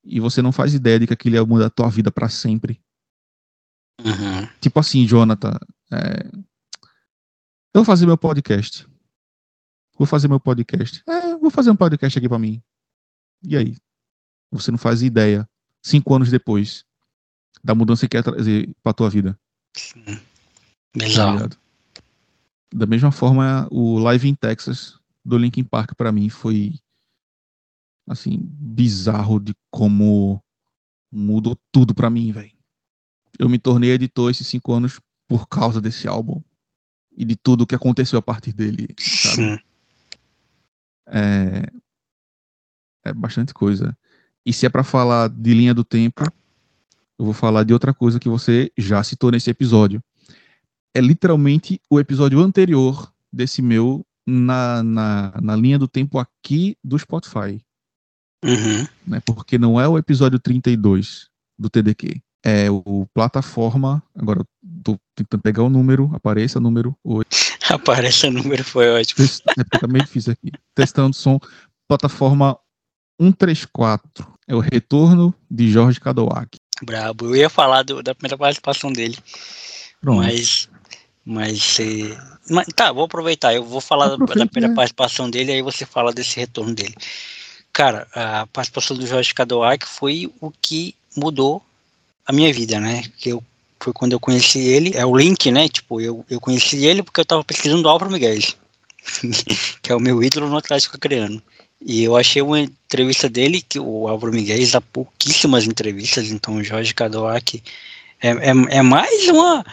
E 0.04 0.20
você 0.20 0.42
não 0.42 0.52
faz 0.52 0.74
ideia 0.74 0.98
de 0.98 1.06
que 1.06 1.14
aquilo 1.14 1.36
ia 1.36 1.44
mudar 1.46 1.66
a 1.66 1.70
tua 1.70 1.88
vida 1.88 2.10
para 2.10 2.28
sempre. 2.28 2.82
Uhum. 4.00 4.46
Tipo 4.60 4.80
assim, 4.80 5.06
Jonathan, 5.06 5.56
é, 5.90 6.26
eu 7.72 7.80
vou 7.80 7.84
fazer 7.84 8.04
meu 8.04 8.18
podcast. 8.18 8.86
Vou 9.96 10.06
fazer 10.06 10.28
meu 10.28 10.40
podcast. 10.40 11.02
É, 11.08 11.36
vou 11.36 11.50
fazer 11.50 11.70
um 11.70 11.76
podcast 11.76 12.18
aqui 12.18 12.28
para 12.28 12.38
mim. 12.38 12.62
E 13.42 13.56
aí? 13.56 13.76
Você 14.50 14.70
não 14.70 14.78
faz 14.78 15.02
ideia, 15.02 15.48
cinco 15.82 16.14
anos 16.14 16.30
depois, 16.30 16.84
da 17.62 17.74
mudança 17.74 18.06
que 18.06 18.16
quer 18.16 18.22
trazer 18.22 18.74
pra 18.82 18.92
tua 18.92 19.10
vida. 19.10 19.38
Sim. 19.76 20.04
tá 20.04 20.20
Bizarro. 20.96 21.32
ligado? 21.34 21.58
Da 22.72 22.86
mesma 22.86 23.12
forma, 23.12 23.68
o 23.70 23.98
Live 23.98 24.28
in 24.28 24.34
Texas 24.34 24.98
do 25.24 25.38
Linkin 25.38 25.64
Park 25.64 25.94
pra 25.96 26.12
mim 26.12 26.28
foi 26.28 26.74
assim 28.08 28.38
bizarro 28.42 29.40
de 29.40 29.54
como 29.70 30.42
mudou 31.10 31.56
tudo 31.72 31.94
pra 31.94 32.10
mim, 32.10 32.32
velho. 32.32 32.52
Eu 33.38 33.48
me 33.48 33.58
tornei 33.58 33.90
editor 33.90 34.30
esses 34.30 34.46
cinco 34.46 34.72
anos 34.72 35.00
por 35.28 35.48
causa 35.48 35.80
desse 35.80 36.06
álbum 36.06 36.42
e 37.16 37.24
de 37.24 37.36
tudo 37.36 37.66
que 37.66 37.74
aconteceu 37.74 38.18
a 38.18 38.22
partir 38.22 38.52
dele, 38.52 38.88
sabe? 38.98 39.36
Sim. 39.36 39.58
É, 41.06 41.66
é 43.04 43.12
bastante 43.12 43.52
coisa. 43.52 43.96
E 44.46 44.52
se 44.52 44.66
é 44.66 44.68
pra 44.68 44.84
falar 44.84 45.28
de 45.28 45.54
linha 45.54 45.74
do 45.74 45.84
tempo, 45.84 46.24
eu 47.18 47.24
vou 47.24 47.34
falar 47.34 47.64
de 47.64 47.72
outra 47.72 47.94
coisa 47.94 48.18
que 48.20 48.28
você 48.28 48.70
já 48.76 49.02
citou 49.02 49.30
nesse 49.30 49.50
episódio. 49.50 50.02
É 50.94 51.00
literalmente 51.00 51.80
o 51.90 51.98
episódio 51.98 52.40
anterior 52.40 53.12
desse 53.32 53.60
meu 53.60 54.04
na, 54.26 54.82
na, 54.82 55.34
na 55.40 55.56
linha 55.56 55.78
do 55.78 55.88
tempo 55.88 56.18
aqui 56.18 56.76
do 56.82 56.98
Spotify, 56.98 57.60
Uhum. 58.44 58.86
né? 59.06 59.20
Porque 59.24 59.56
não 59.56 59.80
é 59.80 59.88
o 59.88 59.96
episódio 59.96 60.38
32 60.38 61.28
do 61.58 61.70
TDQ. 61.70 62.20
É 62.44 62.70
o 62.70 63.06
plataforma. 63.14 64.02
Agora 64.14 64.40
eu 64.40 64.46
tô 64.82 64.98
tentando 65.14 65.40
pegar 65.40 65.62
o 65.62 65.70
número, 65.70 66.10
apareça 66.14 66.58
o 66.58 66.62
número 66.62 66.94
8. 67.02 67.28
Aparece 67.70 68.26
o 68.26 68.30
número, 68.30 68.62
foi 68.64 68.90
ótimo. 69.00 69.24
É 69.24 69.64
porque 69.64 69.78
tá 69.78 69.86
meio 69.86 70.04
difícil 70.04 70.32
aqui. 70.32 70.52
Testando 70.74 71.14
som, 71.14 71.38
plataforma 71.88 72.58
134. 73.20 74.34
É 74.46 74.54
o 74.54 74.60
retorno 74.60 75.34
de 75.50 75.70
Jorge 75.70 75.98
Cadouac. 76.00 76.56
Brabo. 76.82 77.26
Eu 77.26 77.36
ia 77.36 77.48
falar 77.50 77.82
do- 77.82 78.02
da 78.02 78.14
primeira 78.14 78.36
participação 78.36 78.92
dele, 78.92 79.16
Pronto. 80.00 80.18
mas. 80.18 80.68
Mas, 81.24 81.78
eh, 81.80 82.18
mas. 82.50 82.66
Tá, 82.76 82.92
vou 82.92 83.04
aproveitar. 83.04 83.54
Eu 83.54 83.64
vou 83.64 83.80
falar 83.80 84.08
da- 84.08 84.16
da 84.16 84.46
primeira 84.46 84.72
é. 84.72 84.74
participação 84.74 85.30
dele, 85.30 85.52
aí 85.52 85.62
você 85.62 85.86
fala 85.86 86.12
desse 86.12 86.38
retorno 86.38 86.74
dele. 86.74 86.94
Cara, 87.72 88.06
a 88.12 88.46
participação 88.52 88.96
do 88.96 89.06
Jorge 89.06 89.32
Cadouac 89.32 89.86
foi 89.86 90.30
o 90.40 90.50
que 90.50 90.94
mudou 91.16 91.62
a 92.26 92.32
minha 92.32 92.52
vida, 92.52 92.78
né? 92.78 93.02
Que 93.18 93.30
eu, 93.30 93.42
foi 93.80 93.92
quando 93.92 94.12
eu 94.12 94.20
conheci 94.20 94.60
ele. 94.60 94.92
É 94.94 95.04
o 95.04 95.16
link, 95.16 95.50
né? 95.50 95.68
Tipo, 95.68 96.00
eu, 96.00 96.24
eu 96.28 96.40
conheci 96.40 96.84
ele 96.86 97.02
porque 97.02 97.20
eu 97.20 97.24
tava 97.24 97.44
pesquisando 97.44 97.88
Álvaro 97.88 98.10
Miguel, 98.10 98.38
que 99.82 99.92
é 99.92 99.94
o 99.94 100.00
meu 100.00 100.22
ídolo 100.22 100.48
no 100.48 100.56
Atlético 100.56 100.96
Acreano. 100.96 101.42
E 101.86 102.02
eu 102.02 102.16
achei 102.16 102.40
uma 102.40 102.60
entrevista 102.60 103.28
dele, 103.28 103.60
que 103.60 103.78
o 103.78 104.08
Álvaro 104.08 104.32
Miguel 104.32 104.66
dá 104.70 104.80
pouquíssimas 104.80 105.66
entrevistas, 105.66 106.30
então 106.30 106.56
o 106.56 106.64
Jorge 106.64 106.94
Cadouac 106.94 107.62
é, 108.22 108.28
é, 108.30 108.78
é 108.78 108.82
mais 108.82 109.28
uma. 109.28 109.64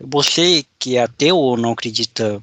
Você 0.00 0.64
que 0.78 0.96
é 0.96 1.02
ateu 1.02 1.36
ou 1.36 1.56
não 1.56 1.72
acredita 1.72 2.42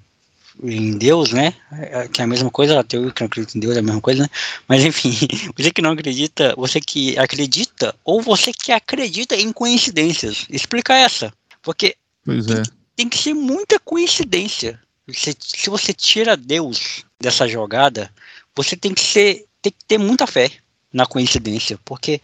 em 0.64 0.98
Deus, 0.98 1.32
né? 1.32 1.54
É- 1.72 2.08
Que 2.08 2.22
é 2.22 2.24
a 2.24 2.28
mesma 2.28 2.50
coisa, 2.50 2.80
ateu 2.80 3.12
que 3.12 3.22
não 3.22 3.28
acredita 3.28 3.58
em 3.58 3.62
Deus 3.62 3.76
é 3.76 3.80
a 3.80 3.84
mesma 3.84 4.02
coisa, 4.02 4.24
né? 4.24 4.30
Mas 4.68 4.84
enfim, 4.84 5.12
você 5.58 5.72
que 5.72 5.82
não 5.82 5.92
acredita, 5.92 6.54
você 6.58 6.80
que 6.80 7.18
acredita, 7.18 7.96
ou 8.04 8.22
você 8.22 8.52
que 8.52 8.72
acredita 8.72 9.36
em 9.36 9.52
coincidências. 9.52 10.46
Explica 10.50 10.94
essa. 10.96 11.34
Porque 11.62 11.96
Pois 12.26 12.48
é. 12.48 12.64
tem 12.96 13.08
que 13.10 13.18
ser 13.18 13.34
muita 13.34 13.80
coincidência. 13.80 14.80
Você- 15.08 15.36
se 15.40 15.70
você 15.70 15.94
tira 15.94 16.36
Deus 16.36 17.04
dessa 17.20 17.48
jogada, 17.48 18.12
você 18.56 18.76
tem 18.76 18.94
que 18.94 19.02
ser, 19.02 19.46
tem 19.62 19.72
que 19.72 19.86
ter 19.88 19.98
muita 19.98 20.28
fé 20.28 20.52
na 20.92 21.06
coincidência, 21.06 21.80
porque 21.86 22.22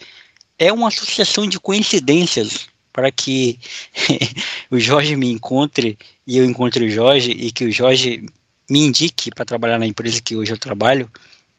é 0.57 0.71
uma 0.71 0.89
sucessão 0.91 1.47
de 1.47 1.59
coincidências 1.59 2.67
para 2.93 3.11
que 3.11 3.59
o 4.71 4.79
Jorge 4.79 5.15
me 5.15 5.29
encontre 5.31 5.97
e 6.25 6.37
eu 6.37 6.45
encontre 6.45 6.85
o 6.85 6.89
Jorge 6.89 7.31
e 7.31 7.51
que 7.51 7.65
o 7.65 7.71
Jorge 7.71 8.25
me 8.69 8.79
indique 8.79 9.31
para 9.31 9.43
trabalhar 9.43 9.79
na 9.79 9.85
empresa 9.85 10.21
que 10.21 10.35
hoje 10.35 10.51
eu 10.51 10.57
trabalho, 10.57 11.11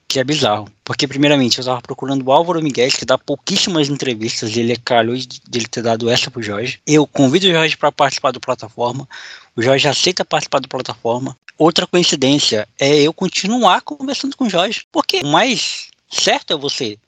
que 0.08 0.18
é 0.18 0.24
bizarro. 0.24 0.68
Porque, 0.84 1.08
primeiramente, 1.08 1.58
eu 1.58 1.62
estava 1.62 1.82
procurando 1.82 2.24
o 2.24 2.32
Álvaro 2.32 2.62
Miguel, 2.62 2.88
que 2.90 3.04
dá 3.04 3.18
pouquíssimas 3.18 3.88
entrevistas, 3.88 4.56
e 4.56 4.60
ele 4.60 4.72
é 4.72 4.76
calhou 4.76 5.16
de 5.16 5.40
ele 5.52 5.66
ter 5.66 5.82
dado 5.82 6.08
essa 6.08 6.30
pro 6.30 6.42
Jorge. 6.42 6.80
Eu 6.86 7.06
convido 7.06 7.46
o 7.46 7.52
Jorge 7.52 7.76
para 7.76 7.92
participar 7.92 8.30
do 8.30 8.40
plataforma, 8.40 9.08
o 9.56 9.62
Jorge 9.62 9.88
aceita 9.88 10.24
participar 10.24 10.60
do 10.60 10.68
plataforma. 10.68 11.36
Outra 11.58 11.86
coincidência 11.86 12.66
é 12.78 13.02
eu 13.02 13.12
continuar 13.12 13.80
conversando 13.82 14.36
com 14.36 14.44
o 14.44 14.50
Jorge, 14.50 14.84
porque 14.90 15.20
o 15.20 15.26
mais 15.26 15.88
certo 16.10 16.52
é 16.52 16.56
você 16.56 16.98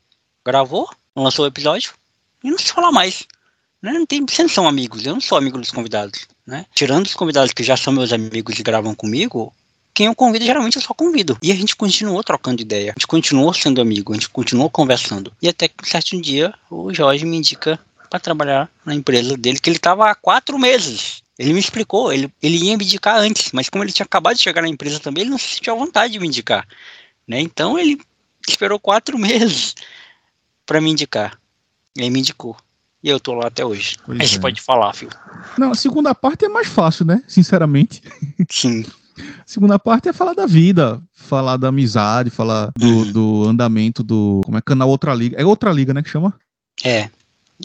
gravou, 0.45 0.89
lançou 1.15 1.45
o 1.45 1.49
episódio 1.49 1.93
e 2.45 2.51
não 2.51 2.59
se 2.59 2.73
fala 2.73 2.93
mais. 2.93 3.27
Né? 3.83 3.93
Não 3.93 4.07
tem, 4.07 4.25
vocês 4.27 4.49
não 4.49 4.55
são 4.55 4.69
amigos, 4.69 5.05
eu 5.05 5.15
não 5.15 5.21
sou 5.21 5.37
amigo 5.39 5.59
dos 5.59 5.71
convidados. 5.71 6.27
Né? 6.47 6.65
Tirando 6.75 7.07
os 7.07 7.15
convidados 7.15 7.53
que 7.53 7.63
já 7.63 7.77
são 7.77 7.93
meus 7.93 8.13
amigos 8.13 8.59
e 8.59 8.63
gravam 8.63 8.95
comigo, 8.95 9.53
quem 9.97 10.07
eu 10.07 10.15
convido, 10.15 10.45
geralmente 10.45 10.77
eu 10.77 10.83
só 10.83 10.93
convido. 10.93 11.39
E 11.43 11.51
a 11.51 11.55
gente 11.55 11.75
continuou 11.75 12.23
trocando 12.23 12.61
ideia, 12.61 12.91
a 12.91 12.99
gente 12.99 13.07
continuou 13.07 13.53
sendo 13.55 13.81
amigo, 13.81 14.13
a 14.13 14.17
gente 14.17 14.29
continuou 14.29 14.69
conversando. 14.69 15.33
E 15.41 15.49
até 15.49 15.69
que 15.69 15.75
um 15.83 15.87
certo 15.87 16.21
dia 16.21 16.55
o 16.71 16.93
Jorge 16.93 17.25
me 17.25 17.37
indica 17.37 17.81
para 18.11 18.21
trabalhar 18.21 18.71
na 18.85 18.95
empresa 18.95 19.37
dele, 19.37 19.59
que 19.59 19.71
ele 19.71 19.79
estava 19.79 20.11
há 20.11 20.15
quatro 20.15 20.59
meses. 20.59 21.23
Ele 21.39 21.53
me 21.53 21.61
explicou, 21.61 22.13
ele, 22.13 22.33
ele 22.43 22.57
ia 22.57 22.77
me 22.77 22.85
indicar 22.85 23.19
antes, 23.19 23.53
mas 23.53 23.69
como 23.69 23.85
ele 23.85 23.93
tinha 23.93 24.05
acabado 24.05 24.37
de 24.37 24.43
chegar 24.43 24.63
na 24.63 24.69
empresa 24.69 25.01
também, 25.01 25.23
ele 25.23 25.31
não 25.31 25.39
se 25.39 25.57
sentiu 25.57 25.75
à 25.75 25.77
vontade 25.77 26.13
de 26.13 26.19
me 26.19 26.27
indicar. 26.27 26.67
Né? 27.27 27.41
Então 27.41 27.79
ele 27.79 28.01
esperou 28.49 28.79
quatro 28.79 29.17
meses 29.19 29.75
para 30.65 30.81
me 30.81 30.91
indicar. 30.91 31.39
E 31.97 32.03
aí 32.03 32.11
me 32.11 32.21
indicou. 32.21 32.57
E 33.07 33.09
eu 33.09 33.21
tô 33.21 33.35
lá 33.35 33.47
até 33.47 33.65
hoje. 33.65 33.97
Pois 34.05 34.19
aí 34.21 34.27
você 34.27 34.37
é. 34.37 34.41
pode 34.41 34.61
falar, 34.61 34.93
filho. 34.93 35.13
Não, 35.57 35.71
a 35.71 35.75
segunda 35.77 36.13
parte 36.13 36.45
é 36.45 36.49
mais 36.49 36.67
fácil, 36.67 37.05
né? 37.07 37.23
Sinceramente. 37.29 38.03
Sim. 38.51 38.85
A 39.17 39.45
segunda 39.47 39.79
parte 39.79 40.09
é 40.09 40.13
falar 40.13 40.35
da 40.35 40.45
vida, 40.45 41.01
falar 41.15 41.57
da 41.57 41.69
amizade, 41.69 42.31
falar 42.31 42.73
do, 42.77 42.85
Uhum. 42.89 43.13
do 43.13 43.45
andamento 43.49 44.03
do. 44.03 44.41
Como 44.45 44.59
é 44.59 44.61
canal 44.61 44.89
Outra 44.89 45.15
Liga? 45.15 45.37
É 45.41 45.47
Outra 45.47 45.71
Liga, 45.71 45.95
né? 45.95 46.03
Que 46.03 46.09
chama? 46.11 46.35
É. 46.83 47.09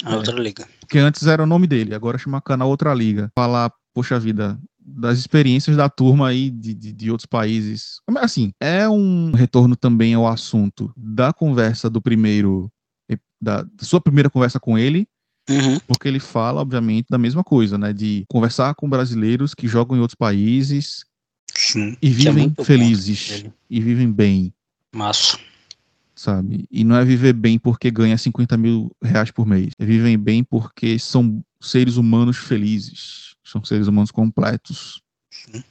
A 0.06 0.12
É. 0.12 0.16
outra 0.16 0.36
liga. 0.40 0.64
Porque 0.80 1.00
antes 1.00 1.26
era 1.26 1.42
o 1.42 1.48
nome 1.48 1.66
dele, 1.66 1.96
agora 1.96 2.20
chama 2.20 2.40
canal 2.40 2.70
Outra 2.70 2.94
Liga. 2.94 3.32
Falar, 3.36 3.74
poxa 3.96 4.20
vida, 4.20 4.60
das 4.80 5.18
experiências 5.18 5.76
da 5.76 5.90
turma 5.90 6.28
aí 6.28 6.52
de, 6.52 6.76
de, 6.76 6.94
de 6.94 7.10
outros 7.10 7.26
países. 7.26 8.00
Assim, 8.18 8.54
é 8.62 8.88
um 8.88 9.32
retorno 9.32 9.76
também 9.76 10.14
ao 10.14 10.28
assunto 10.28 10.94
da 10.96 11.34
conversa 11.34 11.90
do 11.90 12.00
primeiro. 12.00 12.72
Da, 13.44 13.64
da 13.64 13.70
sua 13.84 14.00
primeira 14.00 14.30
conversa 14.30 14.60
com 14.60 14.78
ele, 14.78 15.08
Uhum. 15.50 15.80
porque 15.88 16.08
ele 16.08 16.20
fala, 16.20 16.62
obviamente, 16.62 17.08
da 17.10 17.18
mesma 17.18 17.44
coisa, 17.44 17.78
né? 17.78 17.92
De 17.92 18.24
conversar 18.30 18.74
com 18.76 18.90
brasileiros 18.90 19.54
que 19.54 19.68
jogam 19.68 19.98
em 19.98 20.00
outros 20.00 20.16
países 20.16 21.04
Sim. 21.54 21.98
e 22.02 22.08
é 22.08 22.12
vivem 22.12 22.50
bom 22.50 22.64
felizes 22.64 23.46
e 23.70 23.80
vivem 23.82 24.12
bem, 24.12 24.54
Massa. 24.96 25.38
sabe? 26.16 26.66
E 26.72 26.84
não 26.84 26.96
é 26.96 27.04
viver 27.04 27.34
bem 27.34 27.58
porque 27.60 27.90
ganha 27.92 28.18
50 28.18 28.56
mil 28.58 28.92
reais 29.04 29.32
por 29.32 29.46
mês. 29.46 29.74
É 29.80 29.86
vivem 29.86 30.18
bem 30.18 30.44
porque 30.44 30.98
são 31.00 31.44
seres 31.60 31.98
humanos 31.98 32.38
felizes, 32.38 33.36
são 33.44 33.64
seres 33.64 33.88
humanos 33.88 34.12
completos. 34.12 35.02
Sim. 35.30 35.64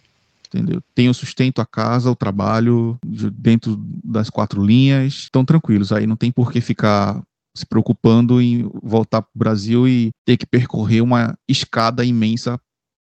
Entendeu? 0.49 0.83
Tem 0.97 1.09
o 1.09 1.15
sustento, 1.15 1.61
a 1.61 1.67
casa, 1.67 2.11
o 2.11 2.17
trabalho, 2.17 2.99
de- 3.07 3.31
dentro 3.31 3.77
das 4.03 4.29
quatro 4.29 4.65
linhas, 4.65 5.13
estão 5.15 5.45
tranquilos. 5.45 5.93
Aí 5.93 6.09
não 6.09 6.17
tem 6.17 6.33
por 6.33 6.51
que 6.51 6.61
ficar 6.61 7.23
se 7.61 7.67
preocupando 7.67 8.41
em 8.41 8.69
voltar 8.83 9.23
para 9.23 9.31
o 9.35 9.39
Brasil 9.39 9.87
e 9.87 10.11
ter 10.25 10.37
que 10.37 10.47
percorrer 10.47 11.01
uma 11.03 11.37
escada 11.49 12.05
imensa 12.05 12.61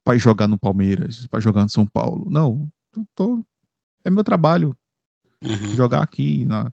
para 0.04 0.18
jogar 0.18 0.48
no 0.48 0.60
Palmeiras, 0.60 1.26
para 1.28 1.40
jogar 1.40 1.64
no 1.64 1.70
São 1.70 1.86
Paulo. 1.86 2.30
Não, 2.30 2.70
tô- 3.16 3.44
é 4.04 4.10
meu 4.10 4.24
trabalho 4.24 4.76
Uhum. 5.42 5.76
jogar 5.76 6.02
aqui 6.02 6.46
na, 6.46 6.72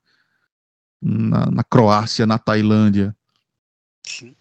na, 1.02 1.46
na 1.50 1.64
Croácia, 1.64 2.24
na 2.26 2.38
Tailândia, 2.38 3.16
Sim. 4.06 4.34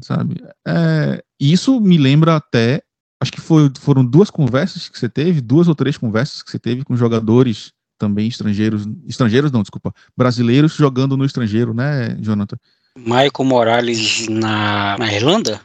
sabe? 0.00 0.42
É, 0.66 1.24
isso 1.40 1.80
me 1.80 1.96
lembra 1.96 2.36
até, 2.36 2.82
acho 3.20 3.32
que 3.32 3.40
foi, 3.40 3.70
foram 3.80 4.04
duas 4.04 4.30
conversas 4.30 4.88
que 4.88 4.98
você 4.98 5.08
teve, 5.08 5.40
duas 5.40 5.68
ou 5.68 5.74
três 5.74 5.96
conversas 5.96 6.42
que 6.42 6.50
você 6.50 6.58
teve 6.58 6.84
com 6.84 6.96
jogadores 6.96 7.72
também 8.02 8.26
estrangeiros, 8.26 8.84
estrangeiros 9.08 9.52
não, 9.52 9.62
desculpa, 9.62 9.94
brasileiros 10.16 10.74
jogando 10.74 11.16
no 11.16 11.24
estrangeiro, 11.24 11.72
né, 11.72 12.16
Jonathan? 12.20 12.56
Michael 12.98 13.44
Morales 13.44 14.26
na, 14.28 14.96
na 14.98 15.12
Irlanda? 15.12 15.60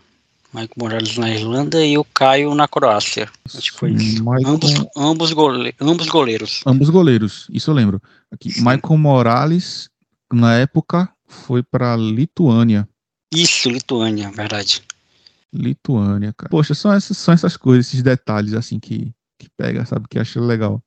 Michael 0.54 0.70
Morales 0.78 1.18
na 1.18 1.30
Irlanda 1.32 1.84
e 1.84 1.98
o 1.98 2.04
Caio 2.04 2.54
na 2.54 2.68
Croácia. 2.68 3.28
Acho 3.56 3.72
que 3.74 3.78
foi 3.80 3.92
isso. 3.94 4.24
Michael- 4.24 4.48
Ambos, 4.48 4.74
ambos, 4.96 5.34
gole, 5.34 5.74
ambos 5.82 6.08
goleiros. 6.08 6.62
Ambos 6.66 6.90
goleiros, 6.92 7.48
isso 7.52 7.72
eu 7.72 7.74
lembro. 7.76 8.00
Aqui. 8.32 8.50
Michael 8.60 8.98
Morales, 8.98 9.90
na 10.32 10.54
época, 10.56 11.10
foi 11.28 11.64
para 11.64 11.96
Lituânia. 11.98 12.88
Isso, 13.34 13.68
Lituânia, 13.70 14.32
verdade. 14.32 14.84
Lituânia, 15.52 16.34
cara. 16.38 16.50
Poxa, 16.50 16.76
são 16.76 16.94
essas, 16.94 17.18
são 17.18 17.34
essas 17.34 17.58
coisas, 17.58 17.88
esses 17.88 18.04
detalhes 18.04 18.54
assim 18.54 18.80
que, 18.80 19.12
que 19.40 19.48
pega, 19.58 19.86
sabe? 19.86 20.06
Que 20.10 20.20
acha 20.20 20.40
legal. 20.40 20.82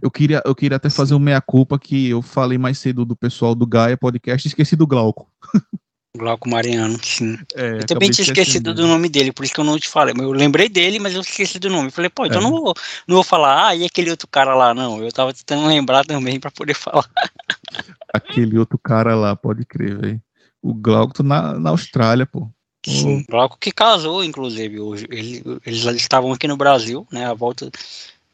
Eu 0.00 0.10
queria, 0.10 0.42
eu 0.44 0.54
queria 0.54 0.76
até 0.76 0.88
fazer 0.90 1.14
um 1.14 1.18
meia-culpa 1.18 1.78
que 1.78 2.10
eu 2.10 2.22
falei 2.22 2.58
mais 2.58 2.78
cedo 2.78 3.04
do 3.04 3.16
pessoal 3.16 3.54
do 3.54 3.66
Gaia 3.66 3.96
Podcast 3.96 4.46
e 4.46 4.48
esqueci 4.48 4.76
do 4.76 4.86
Glauco. 4.86 5.30
Glauco 6.16 6.48
Mariano, 6.48 6.96
sim. 7.02 7.36
É, 7.56 7.78
Eu 7.78 7.86
também 7.86 8.08
tinha 8.08 8.24
esquecido 8.24 8.72
do 8.72 8.86
nome 8.86 9.08
dele, 9.08 9.32
por 9.32 9.44
isso 9.44 9.52
que 9.52 9.58
eu 9.58 9.64
não 9.64 9.76
te 9.76 9.88
falei. 9.88 10.14
Eu 10.16 10.30
lembrei 10.30 10.68
dele, 10.68 11.00
mas 11.00 11.12
eu 11.12 11.20
esqueci 11.20 11.58
do 11.58 11.68
nome. 11.68 11.88
Eu 11.88 11.92
falei, 11.92 12.08
pô, 12.08 12.24
então 12.24 12.38
É. 12.38 12.44
eu 12.44 12.44
não 12.44 12.50
vou, 12.52 12.74
não 13.08 13.16
vou 13.16 13.24
falar, 13.24 13.66
ah, 13.66 13.74
e 13.74 13.84
aquele 13.84 14.10
outro 14.10 14.28
cara 14.28 14.54
lá, 14.54 14.72
não. 14.72 15.02
Eu 15.02 15.10
tava 15.10 15.34
tentando 15.34 15.66
lembrar 15.66 16.04
também 16.04 16.38
pra 16.38 16.52
poder 16.52 16.74
falar. 16.74 17.04
Aquele 18.14 18.56
outro 18.56 18.78
cara 18.78 19.16
lá, 19.16 19.34
pode 19.34 19.64
crer, 19.64 19.98
velho. 20.00 20.22
O 20.62 20.72
Glauco 20.72 21.20
na, 21.24 21.58
na 21.58 21.70
Austrália, 21.70 22.24
pô. 22.24 22.48
Sim. 22.86 23.24
Glauco 23.28 23.58
que 23.58 23.72
casou, 23.72 24.22
inclusive. 24.22 24.78
Hoje. 24.78 25.06
Ele, 25.10 25.42
eles 25.66 25.84
estavam 25.96 26.32
aqui 26.32 26.46
no 26.46 26.56
Brasil, 26.56 27.06
né? 27.10 27.26
A 27.26 27.34
volta. 27.34 27.70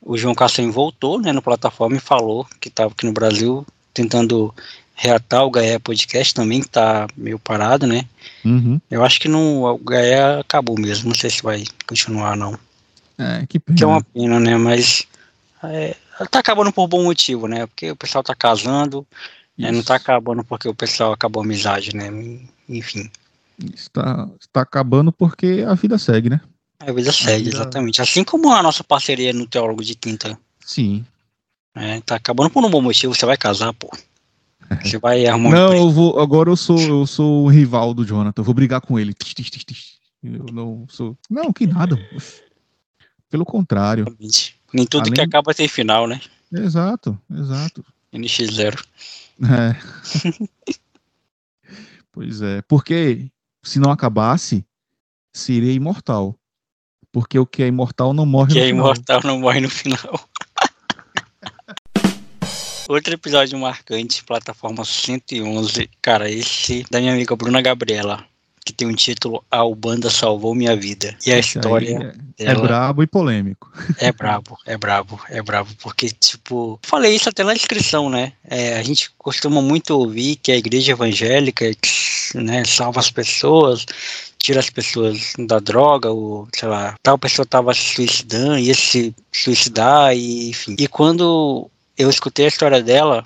O 0.03 0.17
João 0.17 0.35
Cassem 0.35 0.70
voltou, 0.70 1.20
né, 1.20 1.33
no 1.33 1.43
plataforma 1.43 1.97
e 1.97 2.01
falou 2.01 2.47
que 2.61 2.69
estava 2.69 2.91
aqui 2.91 3.07
no 3.07 3.12
Brasil 3.12 3.67
tentando 3.93 4.55
reatar 4.95 5.45
o 5.45 5.51
Gaia 5.51 5.81
Podcast 5.81 6.35
também, 6.35 6.61
que 6.61 6.69
tá 6.69 7.07
meio 7.17 7.39
parado, 7.39 7.87
né? 7.87 8.07
Uhum. 8.45 8.81
Eu 8.91 9.05
acho 9.05 9.20
que 9.20 9.29
não, 9.29 9.62
o 9.62 9.79
Gaia 9.79 10.41
acabou 10.41 10.79
mesmo, 10.79 11.09
não 11.09 11.15
sei 11.15 11.31
se 11.31 11.43
vai 11.43 11.65
continuar 11.87 12.37
não. 12.37 12.59
É, 13.19 13.47
que 13.47 13.59
pena. 13.59 13.77
Que 13.77 13.85
é 13.85 13.87
uma 13.87 14.03
pena, 14.03 14.41
né? 14.41 14.57
Mas 14.57 15.07
é, 15.65 15.97
tá 16.31 16.39
acabando 16.39 16.73
por 16.73 16.87
bom 16.87 17.05
motivo, 17.05 17.47
né? 17.47 17.67
Porque 17.67 17.91
o 17.91 17.97
pessoal 17.97 18.25
tá 18.25 18.35
casando, 18.35 19.07
né? 19.57 19.70
não 19.70 19.83
tá 19.83 19.97
Isso. 19.97 20.03
acabando 20.05 20.45
porque 20.45 20.69
o 20.69 20.75
pessoal 20.75 21.12
acabou 21.12 21.43
a 21.43 21.45
amizade, 21.45 21.95
né? 21.95 22.11
Enfim, 22.69 23.11
Está, 23.75 24.29
está 24.41 24.62
acabando 24.62 25.12
porque 25.12 25.65
a 25.67 25.75
vida 25.75 25.99
segue, 25.99 26.31
né? 26.31 26.41
A 26.81 26.92
vida 26.92 27.12
segue, 27.12 27.49
exatamente. 27.49 28.00
Assim 28.00 28.25
como 28.25 28.50
a 28.52 28.62
nossa 28.62 28.83
parceria 28.83 29.33
no 29.33 29.47
Teólogo 29.47 29.84
de 29.84 29.94
Quinta, 29.94 30.39
Sim. 30.65 31.05
né? 31.75 32.00
Tá 32.05 32.17
acabando 32.17 32.50
por 32.50 32.65
um 32.65 32.70
bom 32.70 32.81
motivo, 32.81 33.15
você 33.15 33.26
vai 33.26 33.36
casar, 33.36 33.73
pô. 33.75 33.91
Você 34.83 34.99
vai 34.99 35.26
arrumar 35.26 35.49
um 35.49 35.52
Não, 35.52 35.67
emprego. 35.67 35.84
eu 35.84 35.91
vou. 35.91 36.20
Agora 36.20 36.49
eu 36.49 36.57
sou, 36.57 36.78
eu 36.81 37.07
sou 37.07 37.44
o 37.44 37.49
rival 37.49 37.92
do 37.92 38.05
Jonathan. 38.05 38.41
Eu 38.41 38.44
vou 38.44 38.55
brigar 38.55 38.81
com 38.81 38.99
ele. 38.99 39.12
Eu 40.23 40.44
não 40.52 40.86
sou. 40.89 41.18
Não, 41.28 41.52
que 41.52 41.67
nada. 41.67 41.99
Pelo 43.28 43.44
contrário. 43.44 44.05
Nem 44.73 44.86
tudo 44.86 45.10
que 45.10 45.20
Além- 45.20 45.28
acaba 45.28 45.52
tem 45.52 45.67
final, 45.67 46.07
né? 46.07 46.20
Exato, 46.52 47.18
exato. 47.31 47.84
NX0. 48.12 48.84
É. 49.42 50.49
pois 52.12 52.41
é. 52.42 52.62
Porque 52.62 53.28
se 53.62 53.78
não 53.78 53.91
acabasse, 53.91 54.65
seria 55.33 55.73
imortal. 55.73 56.36
Porque 57.12 57.39
o 57.39 57.47
que 57.47 57.62
é 57.62 57.66
imortal 57.66 58.12
não 58.14 58.24
morre 58.24 58.52
Que 58.52 58.58
no 58.60 58.64
é 58.64 58.68
final. 58.68 58.84
imortal 58.84 59.20
não 59.24 59.39
morre 59.40 59.60
no 59.60 59.68
final. 59.70 59.98
Outro 62.89 63.14
episódio 63.14 63.58
marcante, 63.58 64.24
plataforma 64.24 64.84
111. 64.84 65.89
Cara, 66.02 66.28
esse 66.30 66.84
da 66.90 66.98
minha 66.98 67.12
amiga 67.12 67.36
Bruna 67.36 67.60
Gabriela, 67.62 68.24
que 68.64 68.72
tem 68.72 68.89
um 68.89 68.94
título 68.94 69.44
A 69.48 69.62
Banda 69.76 70.10
Salvou 70.10 70.55
Minha 70.56 70.74
Vida. 70.74 71.16
E 71.24 71.32
a 71.32 71.39
Esse 71.39 71.58
história 71.58 72.14
é, 72.36 72.42
é 72.42 72.47
dela 72.47 72.66
brabo 72.66 73.02
e 73.05 73.06
polêmico. 73.06 73.70
é 73.98 74.10
brabo, 74.12 74.58
é 74.66 74.76
brabo, 74.76 75.20
é 75.28 75.40
brabo. 75.40 75.70
Porque, 75.80 76.10
tipo, 76.10 76.80
falei 76.82 77.14
isso 77.14 77.28
até 77.28 77.44
na 77.44 77.55
descrição, 77.55 78.10
né? 78.10 78.32
É, 78.44 78.76
a 78.76 78.82
gente 78.82 79.08
costuma 79.16 79.62
muito 79.62 79.90
ouvir 79.90 80.34
que 80.36 80.50
a 80.50 80.56
igreja 80.56 80.90
evangélica 80.92 81.66
né, 82.34 82.64
salva 82.64 82.98
as 82.98 83.10
pessoas, 83.10 83.86
tira 84.43 84.59
as 84.59 84.70
pessoas 84.70 85.35
da 85.39 85.59
droga, 85.59 86.10
ou 86.10 86.49
sei 86.55 86.69
lá, 86.69 86.97
tal 87.02 87.19
pessoa 87.19 87.47
tava 87.47 87.73
se 87.75 87.94
suicidando, 87.94 88.59
ia 88.59 88.75
se 88.75 89.15
suicidar, 89.31 90.17
e 90.17 90.49
enfim. 90.49 90.75
E 90.78 90.89
quando 90.89 91.70
eu 91.97 92.09
escutei 92.09 92.47
a 92.47 92.49
história 92.49 92.83
dela, 92.83 93.23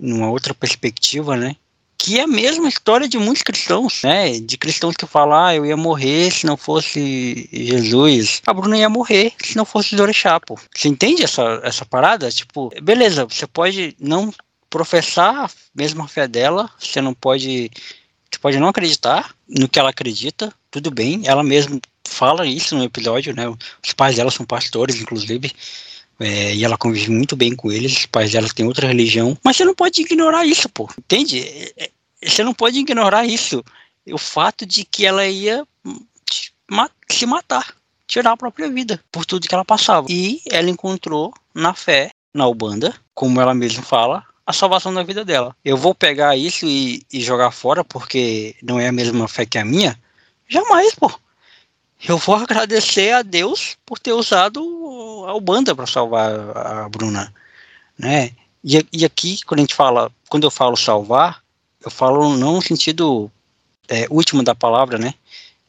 numa 0.00 0.30
outra 0.30 0.52
perspectiva, 0.52 1.36
né? 1.36 1.56
Que 1.96 2.18
é 2.18 2.22
a 2.22 2.28
mesma 2.28 2.68
história 2.68 3.08
de 3.08 3.18
muitos 3.18 3.42
cristãos, 3.42 4.02
né? 4.04 4.38
De 4.38 4.56
cristãos 4.56 4.96
que 4.96 5.06
falam, 5.06 5.36
ah, 5.38 5.54
eu 5.54 5.66
ia 5.66 5.76
morrer 5.76 6.30
se 6.30 6.46
não 6.46 6.56
fosse 6.56 7.48
Jesus. 7.52 8.40
A 8.46 8.52
Bruna 8.52 8.78
ia 8.78 8.88
morrer 8.88 9.32
se 9.42 9.56
não 9.56 9.64
fosse 9.64 9.96
Dorechá, 9.96 10.38
pô. 10.38 10.58
Você 10.74 10.88
entende 10.88 11.24
essa, 11.24 11.60
essa 11.62 11.84
parada? 11.84 12.30
Tipo, 12.30 12.70
beleza, 12.82 13.24
você 13.24 13.46
pode 13.46 13.96
não 13.98 14.32
professar 14.70 15.46
a 15.46 15.50
mesma 15.74 16.06
fé 16.06 16.28
dela, 16.28 16.70
você 16.78 17.00
não 17.00 17.14
pode. 17.14 17.70
Você 18.30 18.38
pode 18.40 18.58
não 18.58 18.68
acreditar 18.68 19.34
no 19.48 19.68
que 19.68 19.78
ela 19.78 19.90
acredita, 19.90 20.52
tudo 20.70 20.90
bem. 20.90 21.22
Ela 21.24 21.42
mesma 21.42 21.80
fala 22.06 22.46
isso 22.46 22.76
no 22.76 22.84
episódio, 22.84 23.34
né? 23.34 23.48
Os 23.48 23.92
pais 23.92 24.16
dela 24.16 24.30
são 24.30 24.44
pastores, 24.44 25.00
inclusive. 25.00 25.52
É, 26.20 26.54
e 26.54 26.64
ela 26.64 26.76
convive 26.76 27.10
muito 27.10 27.36
bem 27.36 27.54
com 27.54 27.70
eles, 27.70 27.96
os 27.96 28.06
pais 28.06 28.32
dela 28.32 28.48
têm 28.52 28.66
outra 28.66 28.88
religião, 28.88 29.38
mas 29.44 29.56
você 29.56 29.64
não 29.64 29.74
pode 29.74 30.00
ignorar 30.00 30.44
isso, 30.44 30.68
pô, 30.68 30.90
entende? 30.98 31.40
É, 31.40 31.72
é, 31.76 31.90
Você 32.24 32.42
não 32.42 32.52
pode 32.52 32.76
ignorar 32.76 33.24
isso, 33.24 33.64
o 34.04 34.18
fato 34.18 34.66
de 34.66 34.84
que 34.84 35.06
ela 35.06 35.24
ia 35.26 35.64
se 37.08 37.24
matar, 37.24 37.72
tirar 38.06 38.32
a 38.32 38.36
própria 38.36 38.68
vida, 38.68 39.00
por 39.12 39.24
tudo 39.24 39.46
que 39.46 39.54
ela 39.54 39.64
passava. 39.64 40.08
E 40.10 40.42
ela 40.50 40.68
encontrou 40.68 41.32
na 41.54 41.72
fé, 41.72 42.10
na 42.34 42.48
Ubanda, 42.48 42.94
como 43.14 43.40
ela 43.40 43.54
mesma 43.54 43.82
fala, 43.82 44.24
a 44.48 44.52
salvação 44.52 44.92
da 44.92 45.02
vida 45.02 45.24
dela. 45.24 45.54
Eu 45.64 45.76
vou 45.76 45.94
pegar 45.94 46.36
isso 46.36 46.66
e, 46.66 47.02
e 47.12 47.20
jogar 47.20 47.50
fora 47.50 47.84
porque 47.84 48.56
não 48.62 48.80
é 48.80 48.88
a 48.88 48.92
mesma 48.92 49.28
fé 49.28 49.44
que 49.44 49.58
a 49.58 49.64
minha? 49.64 49.98
Jamais, 50.48 50.94
pô 50.94 51.12
eu 52.06 52.18
vou 52.18 52.36
agradecer 52.36 53.12
a 53.12 53.22
Deus 53.22 53.76
por 53.84 53.98
ter 53.98 54.12
usado 54.12 54.60
a 55.26 55.34
Ubanda 55.34 55.74
para 55.74 55.86
salvar 55.86 56.30
a 56.56 56.88
Bruna, 56.88 57.32
né? 57.98 58.30
E, 58.62 58.84
e 58.92 59.04
aqui, 59.04 59.40
quando 59.44 59.60
a 59.60 59.62
gente 59.62 59.74
fala, 59.74 60.10
quando 60.28 60.44
eu 60.44 60.50
falo 60.50 60.76
salvar, 60.76 61.40
eu 61.84 61.90
falo 61.90 62.36
não 62.36 62.54
no 62.54 62.62
sentido 62.62 63.30
é, 63.88 64.06
último 64.10 64.42
da 64.42 64.54
palavra, 64.54 64.98
né? 64.98 65.14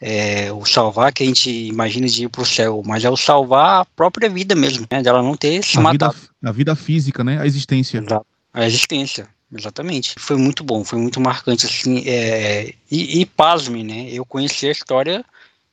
É, 0.02 0.52
o 0.54 0.66
salvar 0.66 1.12
que 1.12 1.24
a 1.24 1.26
gente 1.26 1.50
imagina 1.50 2.08
de 2.08 2.24
ir 2.24 2.30
para 2.30 2.42
o 2.42 2.46
céu, 2.46 2.82
mas 2.86 3.04
é 3.04 3.10
o 3.10 3.18
salvar 3.18 3.82
a 3.82 3.86
própria 3.86 4.30
vida 4.30 4.56
mesmo, 4.56 4.88
né? 4.90 5.02
Dela 5.02 5.22
não 5.22 5.36
ter 5.36 5.64
se 5.64 5.78
A 5.78 5.92
vida, 5.92 6.06
matado. 6.08 6.30
a 6.44 6.52
vida 6.52 6.76
física, 6.76 7.24
né? 7.24 7.40
A 7.42 7.46
existência. 7.46 7.98
Exato. 7.98 8.26
A 8.54 8.66
existência, 8.66 9.28
exatamente. 9.56 10.16
Foi 10.18 10.36
muito 10.36 10.64
bom, 10.64 10.84
foi 10.84 11.00
muito 11.00 11.20
marcante, 11.20 11.66
assim, 11.66 12.04
é, 12.08 12.74
e, 12.90 13.22
e 13.22 13.26
pasme, 13.26 13.84
né? 13.84 14.10
Eu 14.12 14.26
conheci 14.26 14.68
a 14.68 14.72
história 14.72 15.24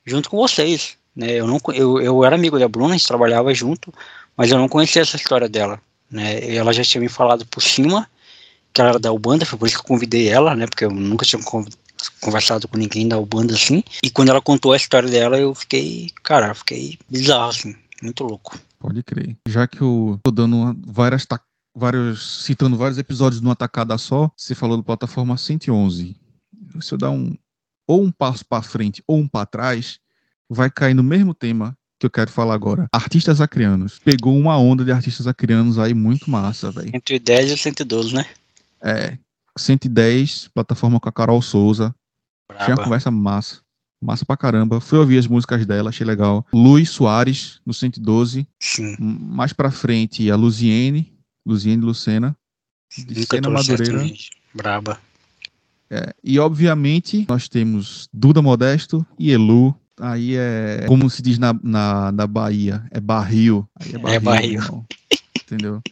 junto 0.05 0.29
com 0.31 0.37
vocês, 0.37 0.97
né? 1.15 1.33
Eu, 1.33 1.47
não, 1.47 1.59
eu, 1.75 2.01
eu 2.01 2.25
era 2.25 2.37
amigo 2.37 2.59
da 2.59 2.69
Bruna, 2.69 2.95
a 2.95 2.97
gente 2.99 3.07
trabalhava 3.07 3.53
junto, 3.55 3.93
mas 4.37 4.51
eu 4.51 4.59
não 4.59 4.69
conhecia 4.69 5.03
essa 5.03 5.17
história 5.17 5.49
dela, 5.49 5.81
né? 6.11 6.55
Ela 6.55 6.73
já 6.73 6.85
tinha 6.85 7.01
me 7.01 7.09
falado 7.09 7.47
por 7.47 7.63
cima 7.63 8.09
que 8.73 8.81
ela 8.83 8.91
era 8.91 8.99
da 8.99 9.11
Ubanda, 9.11 9.47
foi 9.47 9.59
por 9.59 9.67
isso 9.67 9.77
que 9.77 9.81
eu 9.83 9.89
convidei 9.89 10.29
ela, 10.29 10.55
né? 10.55 10.67
Porque 10.67 10.85
eu 10.85 10.91
nunca 10.91 11.25
tinha 11.25 11.43
conv- 11.43 11.73
conversado 12.21 12.69
com 12.69 12.77
ninguém 12.77 13.09
da 13.09 13.19
Ubanda, 13.19 13.55
assim. 13.55 13.83
E 14.03 14.11
quando 14.11 14.29
ela 14.29 14.43
contou 14.43 14.75
a 14.75 14.77
história 14.77 15.09
dela, 15.09 15.39
eu 15.39 15.55
fiquei, 15.55 16.11
cara, 16.23 16.55
fiquei 16.55 16.99
bizarro, 17.09 17.49
assim, 17.49 17.75
muito 18.03 18.23
louco. 18.23 18.59
Pode 18.79 19.03
crer. 19.03 19.35
Já 19.49 19.67
que 19.67 19.81
eu 19.81 20.21
tô 20.23 20.31
dando 20.31 20.77
várias, 20.87 21.25
ta- 21.25 21.41
vários, 21.77 22.45
citando 22.45 22.77
vários 22.77 22.97
episódios 22.97 23.43
numa 23.43 23.55
tacada 23.55 23.99
só, 23.99 24.31
você 24.35 24.55
falou 24.55 24.79
do 24.79 24.83
plataforma 24.83 25.37
111. 25.37 26.17
Se 26.81 26.95
eu 26.95 26.99
dar 26.99 27.11
um, 27.11 27.37
ou 27.87 28.03
um 28.03 28.11
passo 28.11 28.45
para 28.47 28.63
frente 28.63 29.03
ou 29.07 29.19
um 29.19 29.29
para 29.29 29.45
trás, 29.45 30.01
vai 30.49 30.71
cair 30.71 30.95
no 30.95 31.03
mesmo 31.03 31.35
tema 31.35 31.77
que 31.99 32.07
eu 32.07 32.11
quero 32.11 32.31
falar 32.31 32.55
agora. 32.55 32.89
Artistas 32.93 33.41
acrianos. 33.41 33.99
Pegou 33.99 34.37
uma 34.37 34.57
onda 34.59 34.85
de 34.85 34.93
artistas 34.93 35.27
acrianos 35.27 35.79
aí 35.79 35.93
muito 35.93 36.31
massa, 36.31 36.71
velho. 36.71 36.91
110 36.91 37.51
e 37.51 37.57
112, 37.59 38.15
né? 38.15 38.27
É, 38.83 39.19
110, 39.57 40.49
plataforma 40.49 40.99
com 40.99 41.09
a 41.09 41.13
Carol 41.13 41.41
Souza. 41.43 41.95
Tinha 42.49 42.61
uma 42.61 42.67
Braba. 42.67 42.85
conversa 42.85 43.11
massa. 43.11 43.61
Massa 44.01 44.25
pra 44.27 44.37
caramba. 44.37 44.81
Fui 44.81 44.99
ouvir 44.99 45.19
as 45.19 45.27
músicas 45.27 45.65
dela, 45.65 45.89
achei 45.89 46.07
legal. 46.07 46.47
Luiz 46.53 46.91
Soares, 46.91 47.61
no 47.65 47.73
112. 47.73 48.47
Sim. 48.61 48.95
Mais 48.99 49.55
pra 49.55 49.71
frente, 49.71 50.31
a 50.31 50.37
Luziene, 50.37 51.16
Luziene 51.47 51.83
Lucena, 51.83 52.37
trouxe 53.39 53.51
Madureira. 53.51 54.15
Braba. 54.53 54.99
É, 55.89 56.13
e 56.23 56.39
obviamente 56.41 57.25
nós 57.29 57.49
temos 57.49 58.09
Duda 58.13 58.43
Modesto 58.43 59.07
e 59.19 59.31
Elu. 59.31 59.75
Aí 59.99 60.37
é, 60.37 60.85
como 60.87 61.09
se 61.09 61.23
diz 61.23 61.39
na, 61.39 61.59
na, 61.63 62.13
na 62.13 62.27
Bahia, 62.27 62.85
é 62.91 63.01
barril. 63.01 63.67
Aí 63.77 63.95
é 63.95 63.99
barril. 63.99 64.21
barril. 64.21 64.53
irmão. 64.61 64.87
Entendeu? 65.41 65.83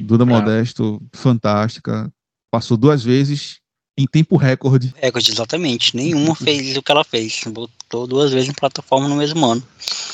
Duda. 0.00 0.26
Modesto, 0.26 1.00
fantástica. 1.12 2.12
Passou 2.50 2.76
duas 2.76 3.02
vezes 3.02 3.60
em 3.96 4.06
tempo 4.06 4.36
recorde. 4.36 4.92
Recorde, 4.96 5.30
exatamente. 5.30 5.96
Nenhuma 5.96 6.34
fez 6.36 6.76
o 6.76 6.82
que 6.82 6.92
ela 6.92 7.04
fez. 7.04 7.42
Botou 7.46 8.06
duas 8.06 8.32
vezes 8.32 8.48
em 8.48 8.54
plataforma 8.54 9.08
no 9.08 9.16
mesmo 9.16 9.46
ano. 9.46 9.62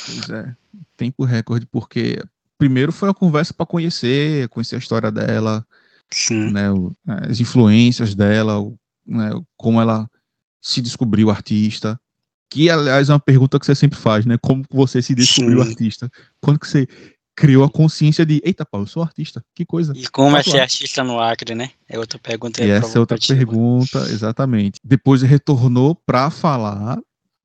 Pois 0.07 0.31
é, 0.31 0.55
tempo 0.97 1.25
recorde, 1.25 1.67
porque 1.67 2.23
primeiro 2.63 2.93
foi 2.93 3.09
uma 3.09 3.15
conversa 3.15 3.53
para 3.53 3.67
conhecer, 3.67 4.49
conhecer 4.49 4.77
a 4.77 4.79
história 4.79 5.11
dela, 5.11 5.67
Sim. 6.13 6.53
né, 6.53 6.71
o- 6.71 6.93
as 7.09 7.41
influências 7.41 8.15
dela, 8.15 8.61
o- 8.61 8.79
né, 9.05 9.31
como 9.57 9.81
ela 9.81 10.09
se 10.61 10.81
descobriu 10.81 11.29
artista. 11.29 11.99
Que, 12.49 12.71
aliás, 12.71 13.09
é 13.09 13.13
uma 13.13 13.19
pergunta 13.19 13.59
que 13.59 13.67
você 13.67 13.75
sempre 13.75 13.99
faz, 13.99 14.25
né? 14.25 14.39
Como 14.41 14.63
você 14.71 15.03
se 15.03 15.13
descobriu 15.13 15.61
Sim. 15.61 15.71
artista? 15.71 16.09
Quando 16.41 16.61
que 16.61 16.69
você 16.69 16.87
criou 17.35 17.65
a 17.65 17.71
consciência 17.71 18.25
de, 18.25 18.41
eita, 18.45 18.65
pau, 18.65 18.83
eu 18.83 18.87
sou 18.87 19.03
artista, 19.03 19.43
que 19.57 19.65
coisa. 19.67 19.93
E 19.97 20.07
como 20.07 20.37
é 20.37 20.43
Tá 20.45 20.51
ser 20.53 20.61
artista 20.61 21.03
no 21.03 21.19
Acre, 21.19 21.57
né? 21.57 21.71
É 21.89 21.99
outra 21.99 22.19
pergunta. 22.21 22.63
E 22.63 22.71
essa 22.71 22.97
é 22.97 23.01
outra 23.01 23.19
pergunta, 23.19 23.99
exatamente. 24.09 24.79
Depois 24.85 25.23
retornou 25.23 25.97
para 26.07 26.31
falar 26.31 26.97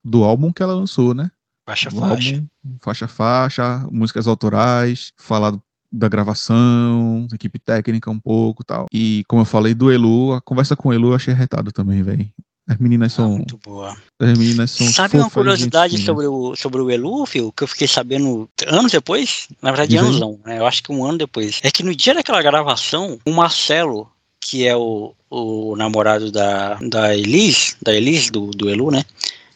do 0.05 0.23
álbum 0.23 0.51
que 0.53 0.61
ela 0.61 0.75
lançou, 0.75 1.15
né? 1.15 1.31
Faixa, 1.67 1.91
faixa. 1.91 2.29
álbum, 2.35 2.47
faixa 2.81 3.07
faixa, 3.09 3.87
músicas 3.91 4.25
autorais, 4.25 5.11
falar 5.17 5.53
da 5.91 6.07
gravação, 6.07 7.27
equipe 7.33 7.59
técnica 7.59 8.09
um 8.09 8.19
pouco 8.19 8.61
e 8.63 8.65
tal. 8.65 8.85
E 8.93 9.23
como 9.27 9.41
eu 9.41 9.45
falei 9.45 9.73
do 9.73 9.91
Elu, 9.91 10.33
a 10.33 10.41
conversa 10.41 10.75
com 10.77 10.89
o 10.89 10.93
Elu 10.93 11.09
eu 11.09 11.15
achei 11.15 11.33
retado 11.33 11.71
também, 11.73 12.01
velho. 12.01 12.27
As 12.69 12.77
meninas 12.77 13.13
Ah, 13.13 13.15
são. 13.17 13.31
muito 13.37 13.57
boa. 13.65 13.95
As 14.19 14.37
meninas 14.37 14.71
são. 14.71 14.87
Sabe 14.87 15.15
uma 15.17 15.23
fofas 15.25 15.33
curiosidade 15.33 15.95
gente 15.97 16.05
sobre 16.05 16.25
o, 16.27 16.55
sobre 16.55 16.81
o 16.81 16.89
Elu, 16.89 17.25
Fio, 17.25 17.51
que 17.51 17.63
eu 17.63 17.67
fiquei 17.67 17.87
sabendo 17.87 18.49
anos 18.65 18.91
depois? 18.91 19.47
Na 19.61 19.71
verdade, 19.71 19.91
Diz 19.91 20.01
aí. 20.01 20.07
anos 20.07 20.19
não, 20.19 20.39
né? 20.45 20.59
Eu 20.59 20.65
acho 20.65 20.81
que 20.83 20.91
um 20.91 21.05
ano 21.05 21.17
depois. 21.17 21.59
É 21.63 21.71
que 21.71 21.83
no 21.83 21.95
dia 21.95 22.13
daquela 22.13 22.41
gravação, 22.41 23.17
o 23.25 23.31
Marcelo, 23.31 24.09
que 24.41 24.67
é 24.67 24.75
o, 24.75 25.13
o 25.29 25.75
namorado 25.77 26.29
da, 26.29 26.75
da 26.75 27.15
Elis, 27.15 27.77
da 27.81 27.93
Elis, 27.93 28.29
do, 28.29 28.51
do 28.51 28.69
Elu, 28.69 28.91
né? 28.91 29.03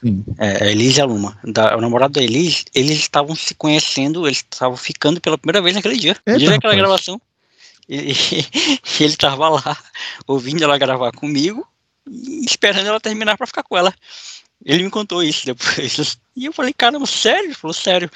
Sim. 0.02 0.24
É, 0.38 0.64
a 0.64 0.72
Elis 0.72 0.98
e 0.98 1.02
a 1.02 1.06
Luma. 1.06 1.38
Da, 1.44 1.78
o 1.78 1.82
namorado 1.82 2.14
da 2.14 2.24
Elis, 2.24 2.66
eles 2.74 2.98
estavam 2.98 3.36
se 3.36 3.54
conhecendo, 3.54 4.28
eles 4.28 4.40
estavam 4.40 4.76
ficando 4.76 5.22
pela 5.22 5.38
primeira 5.38 5.62
vez 5.62 5.76
naquele 5.76 5.98
dia. 5.98 6.18
Eita, 6.26 6.40
dia 6.40 6.50
daquela 6.50 6.76
gravação. 6.76 7.22
E, 7.90 9.04
ele 9.04 9.18
tava 9.18 9.50
lá, 9.50 9.78
ouvindo 10.26 10.64
ela 10.64 10.78
gravar 10.78 11.12
comigo 11.12 11.68
e 12.10 12.46
esperando 12.46 12.88
ela 12.88 13.02
terminar 13.02 13.36
pra 13.36 13.46
ficar 13.46 13.64
com 13.64 13.78
ela. 13.78 13.94
Ele 14.64 14.84
me 14.84 14.90
contou 14.90 15.22
isso 15.22 15.46
depois. 15.46 16.18
E 16.34 16.46
eu 16.46 16.54
falei, 16.54 16.72
caramba, 16.72 17.06
sério? 17.06 17.48
Ele 17.48 17.54
falou, 17.54 17.74
sério. 17.74 18.10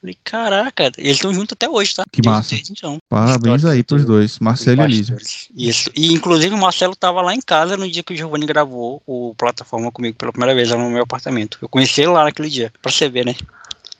Falei, 0.00 0.16
caraca, 0.24 0.90
eles 0.96 1.16
estão 1.16 1.34
juntos 1.34 1.52
até 1.52 1.68
hoje, 1.68 1.94
tá? 1.94 2.04
Que 2.10 2.22
massa. 2.24 2.54
desde 2.54 2.72
então. 2.72 2.96
Parabéns 3.08 3.64
aí 3.66 3.82
pros 3.84 4.02
do- 4.02 4.08
dois, 4.12 4.38
Marcelo 4.38 4.82
e. 4.82 4.86
Bastidores. 4.98 5.48
Isso. 5.54 5.90
E 5.94 6.12
inclusive 6.14 6.54
o 6.54 6.58
Marcelo 6.58 6.96
tava 6.96 7.20
lá 7.20 7.34
em 7.34 7.40
casa 7.40 7.76
no 7.76 7.88
dia 7.90 8.02
que 8.02 8.14
o 8.14 8.16
Giovanni 8.16 8.46
gravou 8.46 9.02
o 9.06 9.34
plataforma 9.36 9.92
comigo 9.92 10.16
pela 10.16 10.32
primeira 10.32 10.54
vez 10.54 10.70
lá 10.70 10.78
no 10.78 10.88
meu 10.90 11.02
apartamento. 11.02 11.58
Eu 11.60 11.68
conheci 11.68 12.00
ele 12.00 12.10
lá 12.12 12.24
naquele 12.24 12.48
dia, 12.48 12.72
pra 12.80 12.90
você 12.90 13.10
ver, 13.10 13.26
né? 13.26 13.34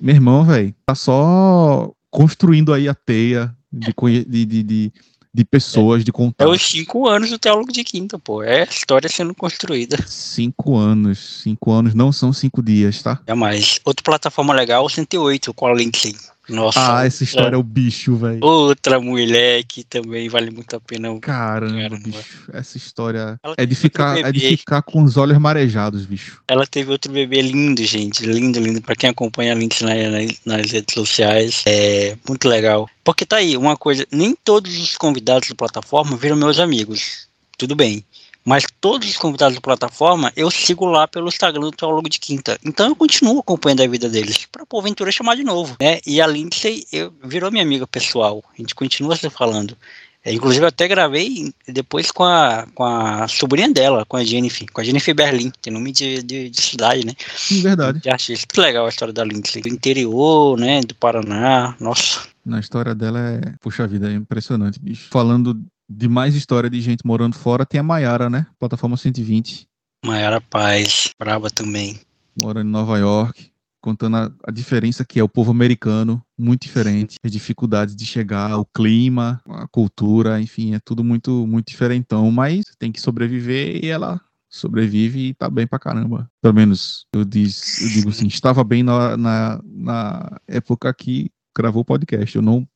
Meu 0.01 0.15
irmão, 0.15 0.43
velho, 0.45 0.75
tá 0.87 0.95
só 0.95 1.91
construindo 2.11 2.73
aí 2.73 2.89
a 2.89 2.95
teia 2.95 3.55
de, 3.71 3.93
de, 4.27 4.45
de, 4.47 4.63
de, 4.63 4.93
de 5.33 5.45
pessoas, 5.45 6.05
de 6.05 6.11
É 6.11 6.13
contar. 6.13 6.49
os 6.49 6.61
cinco 6.63 7.09
anos 7.09 7.31
do 7.31 7.39
Teólogo 7.39 7.73
de 7.73 7.85
Quinta, 7.85 8.19
pô. 8.19 8.43
É 8.43 8.63
a 8.63 8.65
história 8.65 9.09
sendo 9.09 9.35
construída. 9.35 9.97
Cinco 10.07 10.77
anos. 10.77 11.41
Cinco 11.43 11.71
anos 11.73 11.95
não 11.95 12.11
são 12.13 12.33
cinco 12.33 12.63
dias, 12.63 13.03
tá? 13.03 13.21
Jamais. 13.27 13.79
Outra 13.85 14.03
plataforma 14.03 14.53
legal, 14.53 14.89
108, 14.89 15.55
com 15.55 15.67
a 15.67 15.75
Lindsay. 15.75 16.17
Nossa. 16.51 16.99
Ah, 16.99 17.07
essa 17.07 17.23
história 17.25 17.55
é 17.55 17.59
o 17.59 17.63
bicho, 17.63 18.17
velho. 18.17 18.41
Outra 18.45 19.01
mulher 19.01 19.63
que 19.65 19.85
também 19.85 20.29
vale 20.29 20.51
muito 20.51 20.75
a 20.75 20.81
pena. 20.81 21.09
Caramba, 21.21 21.75
Caramba. 21.75 21.99
bicho. 21.99 22.51
Essa 22.53 22.77
história 22.77 23.39
Ela 23.43 23.55
é 23.57 23.65
de 23.65 23.75
ficar, 23.75 24.19
é 24.19 24.33
de 24.33 24.41
ficar 24.57 24.83
com 24.83 25.03
os 25.03 25.17
olhos 25.17 25.39
marejados, 25.39 26.05
bicho. 26.05 26.41
Ela 26.49 26.67
teve 26.67 26.91
outro 26.91 27.13
bebê 27.13 27.41
lindo, 27.41 27.83
gente. 27.85 28.27
Lindo, 28.27 28.59
lindo. 28.59 28.83
Pra 28.83 28.97
quem 28.97 29.11
acompanha 29.11 29.53
a 29.53 29.55
Lindsay 29.55 29.87
na- 29.87 30.19
na- 30.19 30.57
nas 30.59 30.71
redes 30.71 30.93
sociais, 30.95 31.63
é 31.67 32.17
muito 32.29 32.49
legal. 32.49 32.89
Porque 33.05 33.25
tá 33.25 33.37
aí, 33.37 33.57
uma 33.57 33.77
coisa, 33.77 34.07
nem 34.11 34.37
todos 34.45 34.77
os 34.79 34.97
convidados 34.97 35.49
da 35.49 35.55
plataforma 35.55 36.17
viram 36.17 36.37
meus 36.37 36.59
amigos. 36.59 37.29
Tudo 37.57 37.77
bem. 37.77 38.05
Mas 38.51 38.65
todos 38.81 39.09
os 39.09 39.17
convidados 39.17 39.55
da 39.55 39.61
plataforma 39.61 40.33
eu 40.35 40.51
sigo 40.51 40.85
lá 40.85 41.07
pelo 41.07 41.29
Instagram 41.29 41.61
do 41.61 41.71
Teólogo 41.71 42.09
de 42.09 42.19
Quinta. 42.19 42.59
Então 42.65 42.89
eu 42.89 42.97
continuo 42.97 43.39
acompanhando 43.39 43.85
a 43.85 43.87
vida 43.87 44.09
deles. 44.09 44.45
Pra 44.51 44.67
porventura 44.67 45.13
chamar 45.13 45.37
de 45.37 45.45
novo. 45.45 45.77
Né? 45.81 46.01
E 46.05 46.21
a 46.21 46.27
Lindsay 46.27 46.85
eu, 46.93 47.15
virou 47.23 47.53
minha 47.53 47.63
amiga 47.63 47.87
pessoal. 47.87 48.43
A 48.53 48.61
gente 48.61 48.75
continua 48.75 49.15
se 49.15 49.31
falando. 49.31 49.77
É, 50.25 50.33
inclusive 50.33 50.65
eu 50.65 50.69
até 50.69 50.89
gravei 50.89 51.55
depois 51.69 52.11
com 52.11 52.25
a, 52.25 52.67
com 52.75 52.83
a 52.85 53.29
sobrinha 53.29 53.73
dela, 53.73 54.05
com 54.05 54.17
a 54.17 54.25
Jennifer, 54.25 54.67
com 54.73 54.81
a 54.81 54.85
Jennifer 54.85 55.15
Berlim, 55.15 55.53
tem 55.63 55.73
nome 55.73 55.93
de, 55.93 56.21
de, 56.21 56.51
de 56.51 56.61
cidade, 56.61 57.07
né? 57.07 57.15
Verdade. 57.63 58.01
De 58.01 58.11
artista. 58.11 58.49
Que 58.53 58.61
legal 58.61 58.85
a 58.85 58.89
história 58.89 59.15
da 59.15 59.23
Lindsay. 59.23 59.63
Do 59.63 59.69
interior, 59.69 60.59
né? 60.59 60.81
Do 60.81 60.97
Paraná. 60.97 61.77
Nossa. 61.79 62.27
Na 62.45 62.59
história 62.59 62.97
dela 62.97 63.21
é. 63.21 63.41
Puxa 63.61 63.87
vida, 63.87 64.11
é 64.11 64.15
impressionante, 64.15 64.81
bicho. 64.81 65.09
Falando 65.09 65.57
de 65.91 66.09
mais 66.09 66.37
história 66.37 66.71
de 66.71 66.81
gente 66.81 67.05
morando 67.05 67.35
fora, 67.35 67.67
tem 67.67 67.81
a 67.81 67.83
Maiara, 67.83 68.31
né? 68.31 68.47
Plataforma 68.61 68.97
120, 68.97 69.69
Maiara 70.07 70.41
Paz, 70.41 71.11
braba 71.19 71.51
também. 71.51 72.01
morando 72.41 72.69
em 72.69 72.71
Nova 72.71 72.97
York, 72.99 73.51
contando 73.83 74.17
a, 74.17 74.33
a 74.47 74.51
diferença 74.53 75.05
que 75.05 75.19
é 75.19 75.23
o 75.23 75.29
povo 75.29 75.51
americano, 75.51 76.23
muito 76.39 76.63
diferente, 76.63 77.17
as 77.25 77.33
dificuldades 77.33 77.97
de 77.97 78.07
chegar, 78.07 78.57
o 78.57 78.65
clima, 78.65 79.43
a 79.49 79.67
cultura, 79.67 80.41
enfim, 80.41 80.75
é 80.75 80.81
tudo 80.81 81.03
muito, 81.03 81.47
muito 81.47 81.69
diferentão, 81.69 82.31
mas 82.31 82.65
tem 82.79 82.93
que 82.93 83.01
sobreviver 83.01 83.85
e 83.85 83.89
ela 83.89 84.21
sobrevive 84.49 85.29
e 85.29 85.35
tá 85.35 85.51
bem 85.51 85.67
pra 85.67 85.79
caramba. 85.79 86.31
Pelo 86.41 86.55
menos 86.55 87.05
eu, 87.15 87.25
diz, 87.25 87.81
eu 87.83 87.89
digo 87.89 88.11
assim, 88.11 88.27
estava 88.27 88.65
bem 88.65 88.83
na, 88.83 89.17
na, 89.17 89.61
na 89.65 90.41
época 90.47 90.93
que 90.95 91.31
gravou 91.57 91.83
o 91.83 91.85
podcast. 91.85 92.35
Eu 92.35 92.43
não, 92.43 92.67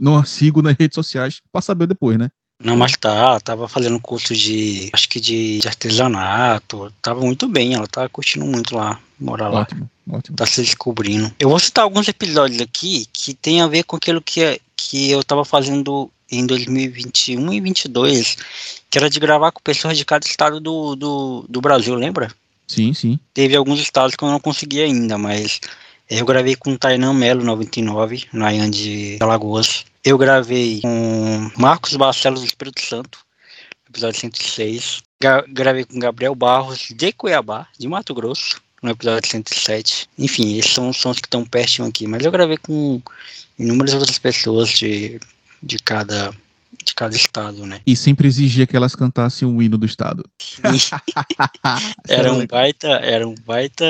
não 0.00 0.24
sigo 0.24 0.62
nas 0.62 0.76
redes 0.78 0.94
sociais 0.94 1.40
pra 1.52 1.60
saber 1.60 1.86
depois, 1.86 2.18
né? 2.18 2.30
Não, 2.62 2.76
mas 2.76 2.92
tá, 2.96 3.38
tava 3.38 3.68
fazendo 3.68 4.00
curso 4.00 4.34
de, 4.34 4.90
acho 4.92 5.08
que 5.08 5.20
de, 5.20 5.60
de 5.60 5.68
artesanato, 5.68 6.92
tava 7.00 7.20
muito 7.20 7.46
bem, 7.46 7.74
ela 7.74 7.86
tá 7.86 8.08
curtindo 8.08 8.44
muito 8.44 8.74
lá, 8.74 8.98
morar 9.18 9.48
lá. 9.48 9.60
Ótimo, 9.60 9.88
ótimo. 10.10 10.36
tá 10.36 10.44
se 10.44 10.62
descobrindo. 10.62 11.32
Eu 11.38 11.50
vou 11.50 11.58
citar 11.60 11.84
alguns 11.84 12.08
episódios 12.08 12.60
aqui 12.60 13.06
que 13.12 13.32
tem 13.32 13.60
a 13.60 13.68
ver 13.68 13.84
com 13.84 13.94
aquilo 13.94 14.20
que, 14.20 14.60
que 14.76 15.08
eu 15.08 15.22
tava 15.22 15.44
fazendo 15.44 16.10
em 16.30 16.44
2021 16.46 17.40
e 17.40 17.60
2022, 17.60 18.36
que 18.90 18.98
era 18.98 19.08
de 19.08 19.20
gravar 19.20 19.52
com 19.52 19.60
pessoas 19.62 19.96
de 19.96 20.04
cada 20.04 20.26
estado 20.26 20.58
do, 20.58 20.96
do, 20.96 21.46
do 21.48 21.60
Brasil, 21.60 21.94
lembra? 21.94 22.28
Sim, 22.66 22.92
sim. 22.92 23.20
Teve 23.32 23.54
alguns 23.54 23.80
estados 23.80 24.16
que 24.16 24.24
eu 24.24 24.28
não 24.28 24.40
consegui 24.40 24.82
ainda, 24.82 25.16
mas 25.16 25.60
eu 26.08 26.24
gravei 26.24 26.56
com 26.56 26.76
Tainan 26.76 27.12
Melo, 27.14 27.44
99, 27.44 28.24
na 28.32 28.52
Ian 28.52 28.70
de 28.70 29.18
Alagoas. 29.20 29.84
Eu 30.02 30.16
gravei 30.16 30.80
com 30.80 31.50
Marcos 31.56 31.94
Barcelos 31.96 32.40
do 32.40 32.46
Espírito 32.46 32.80
Santo, 32.80 33.18
episódio 33.88 34.18
106. 34.20 35.02
Gra- 35.20 35.44
gravei 35.48 35.84
com 35.84 35.98
Gabriel 35.98 36.34
Barros, 36.34 36.88
de 36.90 37.12
Cuiabá, 37.12 37.66
de 37.78 37.86
Mato 37.88 38.14
Grosso, 38.14 38.60
no 38.82 38.90
episódio 38.90 39.28
107. 39.30 40.08
Enfim, 40.18 40.56
esses 40.58 40.72
são 40.72 40.88
os 40.88 40.96
sons 40.96 41.18
que 41.18 41.26
estão 41.26 41.44
pertinho 41.44 41.86
aqui. 41.88 42.06
Mas 42.06 42.24
eu 42.24 42.30
gravei 42.30 42.56
com 42.56 43.02
inúmeras 43.58 43.94
outras 43.94 44.18
pessoas 44.18 44.70
de, 44.70 45.20
de, 45.62 45.78
cada, 45.78 46.32
de 46.84 46.94
cada 46.94 47.14
estado, 47.14 47.66
né? 47.66 47.80
E 47.86 47.96
sempre 47.96 48.28
exigia 48.28 48.66
que 48.66 48.76
elas 48.76 48.94
cantassem 48.94 49.46
o 49.46 49.62
hino 49.62 49.76
do 49.76 49.86
Estado. 49.86 50.24
Era 52.08 52.32
um 52.32 52.46
baita, 52.46 52.88
era 52.88 53.26
um 53.26 53.34
baita 53.34 53.84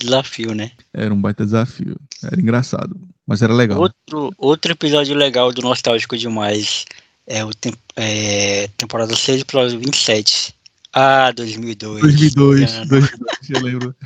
desafio, 0.00 0.54
né? 0.54 0.70
Era 0.92 1.12
um 1.12 1.20
baita 1.20 1.44
desafio. 1.44 1.96
Era 2.22 2.40
engraçado. 2.40 2.96
Mas 3.26 3.42
era 3.42 3.54
legal. 3.54 3.80
Outro, 3.80 4.34
outro 4.36 4.72
episódio 4.72 5.16
legal 5.16 5.50
do 5.50 5.62
Nostálgico 5.62 6.16
Demais 6.16 6.84
é 7.26 7.44
o 7.44 7.50
é, 7.96 8.68
temporada 8.76 9.16
6, 9.16 9.40
episódio 9.40 9.78
27. 9.78 10.54
Ah, 10.92 11.32
2002. 11.32 12.02
2002, 12.02 12.70
Que 12.70 12.76
ano, 12.76 12.86
2002, 12.86 13.50
eu 13.50 13.60
lembro. 13.62 13.96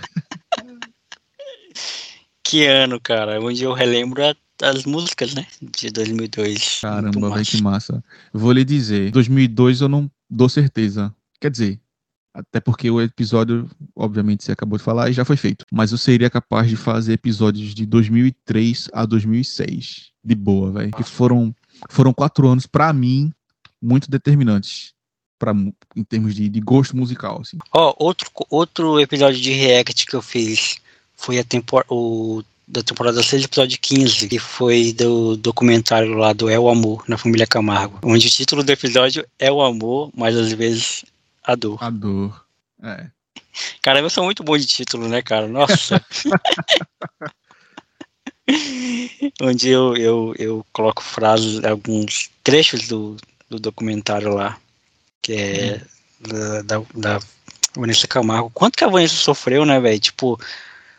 que 2.43 2.67
ano, 2.67 3.01
cara. 3.01 3.41
Onde 3.41 3.65
eu 3.65 3.73
relembro 3.73 4.23
as 4.63 4.85
músicas, 4.85 5.35
né? 5.35 5.47
De 5.61 5.91
2002. 5.91 6.49
Muito 6.49 6.81
Caramba, 6.81 7.31
velho, 7.35 7.47
que 7.47 7.63
massa. 7.63 8.03
Vou 8.33 8.53
lhe 8.53 8.65
dizer, 8.65 9.11
2002 9.11 9.81
eu 9.81 9.89
não 9.89 10.11
dou 10.29 10.49
certeza. 10.49 11.15
Quer 11.41 11.51
dizer, 11.51 11.81
até 12.35 12.61
porque 12.61 12.91
o 12.91 13.01
episódio, 13.01 13.69
obviamente, 13.97 14.45
você 14.45 14.53
acabou 14.53 14.79
de 14.79 14.85
falar 14.85 15.11
e 15.11 15.13
já 15.13 15.25
foi 15.25 15.37
feito. 15.37 15.65
Mas 15.73 15.93
eu 15.93 15.99
seria 15.99 16.31
capaz 16.31 16.69
de 16.69 16.77
fazer 16.77 17.15
episódios 17.15 17.75
de 17.75 17.87
2003 17.87 18.89
a 18.93 19.05
2006. 19.05 20.13
De 20.25 20.35
boa, 20.35 20.71
velho. 20.71 20.93
Que 20.93 21.03
foram, 21.03 21.55
foram 21.89 22.13
quatro 22.13 22.47
anos, 22.47 22.67
pra 22.67 22.93
mim, 22.93 23.33
muito 23.81 24.11
determinantes. 24.11 24.93
Pra, 25.39 25.53
em 25.95 26.05
termos 26.05 26.35
de, 26.35 26.49
de 26.49 26.61
gosto 26.61 26.97
musical, 26.97 27.41
assim. 27.41 27.59
Ó, 27.73 27.95
outro, 27.97 28.29
outro 28.51 29.01
episódio 29.01 29.41
de 29.41 29.53
React 29.53 30.07
que 30.07 30.15
eu 30.15 30.23
fiz 30.23 30.79
foi 31.15 31.39
a 31.39 31.45
tempor 31.45 31.85
o 31.89 32.43
da 32.69 32.83
temporada 32.83 33.23
6, 33.23 33.45
episódio 33.45 33.79
15, 33.81 34.29
que 34.29 34.39
foi 34.39 34.93
do 34.93 35.39
documentário 35.39 36.13
lá 36.13 36.35
do 36.35 36.51
É 36.51 36.59
o 36.59 36.69
Amor, 36.69 37.03
na 37.09 37.17
família 37.17 37.47
Camargo. 37.47 37.99
Onde 38.03 38.27
o 38.27 38.31
título 38.31 38.63
do 38.63 38.71
episódio 38.71 39.27
é 39.39 39.51
o 39.51 39.63
amor, 39.63 40.11
mas 40.15 40.37
às 40.37 40.53
vezes 40.53 41.03
A 41.43 41.55
dor. 41.55 41.83
A 41.83 41.89
dor. 41.89 42.45
É. 42.83 43.07
Cara, 43.83 44.01
eu 44.01 44.11
sou 44.11 44.25
muito 44.25 44.45
bom 44.45 44.59
de 44.59 44.67
título, 44.67 45.09
né, 45.09 45.23
cara? 45.23 45.49
Nossa. 45.49 46.05
Onde 49.41 49.71
eu, 49.71 49.97
eu, 49.97 50.35
eu 50.39 50.67
coloco 50.73 51.03
frases, 51.03 51.65
alguns 51.65 52.29
trechos 52.45 52.87
do, 52.87 53.17
do 53.49 53.59
documentário 53.59 54.35
lá, 54.35 54.59
que 55.23 55.33
é 55.33 55.81
da, 56.21 56.61
da, 56.63 56.83
da 56.95 57.19
Vanessa 57.75 58.07
Camargo. 58.07 58.51
Quanto 58.51 58.77
que 58.77 58.85
a 58.85 58.89
Vanessa 58.89 59.15
sofreu, 59.15 59.65
né, 59.65 59.81
velho? 59.81 59.99
Tipo, 59.99 60.39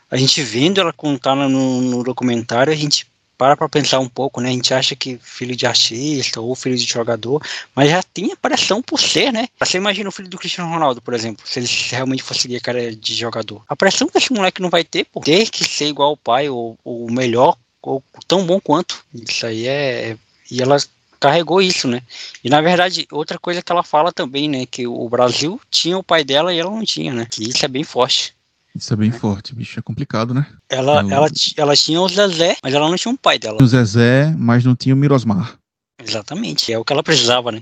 a 0.10 0.18
gente 0.18 0.42
vendo 0.42 0.82
ela 0.82 0.94
contar 0.94 1.36
no, 1.36 1.82
no 1.82 2.04
documentário, 2.04 2.74
a 2.74 2.76
gente 2.76 3.08
para 3.40 3.56
pra 3.56 3.70
pensar 3.70 4.00
um 4.00 4.10
pouco, 4.10 4.42
né? 4.42 4.50
A 4.50 4.52
gente 4.52 4.74
acha 4.74 4.98
que 4.98 5.18
filho 5.24 5.56
de 5.56 5.66
artista 5.66 6.42
ou 6.42 6.54
filho 6.56 6.76
de 6.76 6.84
jogador, 6.84 7.42
mas 7.74 7.90
já 7.90 8.04
tem 8.04 8.34
a 8.34 8.36
pressão 8.36 8.82
por 8.82 9.00
ser, 9.00 9.32
né? 9.32 9.48
Você 9.58 9.78
imagina 9.78 10.10
o 10.10 10.12
filho 10.12 10.28
do 10.28 10.38
Cristiano 10.38 10.70
Ronaldo, 10.70 11.02
por 11.02 11.14
exemplo, 11.14 11.48
se 11.48 11.58
ele 11.58 11.68
realmente 11.90 12.22
fosse 12.22 12.42
seguir 12.42 12.58
a 12.58 12.62
cara 12.62 12.94
de 12.94 13.16
jogador. 13.16 13.64
A 13.66 13.78
pressão 13.78 14.10
que 14.10 14.18
esse 14.18 14.34
moleque 14.34 14.62
não 14.62 14.70
vai 14.70 14.84
ter 14.84 15.06
por 15.06 15.24
ter 15.24 15.50
que 15.50 15.64
ser 15.64 15.86
igual 15.88 16.10
ao 16.10 16.18
pai, 16.18 16.50
ou, 16.50 16.78
ou 16.84 17.10
melhor, 17.10 17.56
ou 17.82 18.04
tão 18.28 18.46
bom 18.46 18.60
quanto. 18.60 19.06
Isso 19.14 19.46
aí 19.46 19.68
é. 19.68 20.18
E 20.52 20.62
ela 20.62 20.76
carregou 21.18 21.62
isso, 21.62 21.88
né? 21.88 22.02
E 22.44 22.50
na 22.50 22.60
verdade, 22.60 23.08
outra 23.10 23.40
coisa 23.40 23.62
que 23.62 23.72
ela 23.72 23.84
fala 23.84 24.12
também, 24.12 24.50
né? 24.50 24.66
Que 24.66 24.86
o 24.86 25.08
Brasil 25.08 25.62
tinha 25.72 25.98
o 25.98 26.04
pai 26.04 26.26
dela 26.26 26.54
e 26.54 26.60
ela 26.60 26.70
não 26.70 26.84
tinha, 26.84 27.14
né? 27.14 27.26
Que 27.30 27.48
isso 27.50 27.64
é 27.64 27.70
bem 27.70 27.86
forte. 27.86 28.34
Isso 28.80 28.94
é 28.94 28.96
bem 28.98 29.12
forte, 29.12 29.54
bicho. 29.54 29.80
É 29.80 29.84
complicado, 29.84 30.34
né? 30.34 30.46
Ela, 30.70 31.02
Eu- 31.02 31.12
ela, 31.12 31.30
ti- 31.30 31.54
ela 31.58 31.76
tinha 31.76 32.00
o 32.02 32.08
Zezé, 32.08 32.58
mas 32.64 32.74
ela 32.74 32.88
não 32.90 32.96
tinha 32.96 33.12
um 33.12 33.18
pai 33.18 33.38
dela. 33.38 33.58
O 33.62 33.68
Zezé, 33.68 34.34
mas 34.38 34.64
não 34.64 34.76
tinha 34.76 34.96
o 34.96 34.98
Mirosmar. 34.98 35.58
Exatamente, 36.02 36.72
é 36.72 36.80
o 36.80 36.86
que 36.86 36.94
ela 36.94 37.04
precisava, 37.04 37.52
né? 37.52 37.62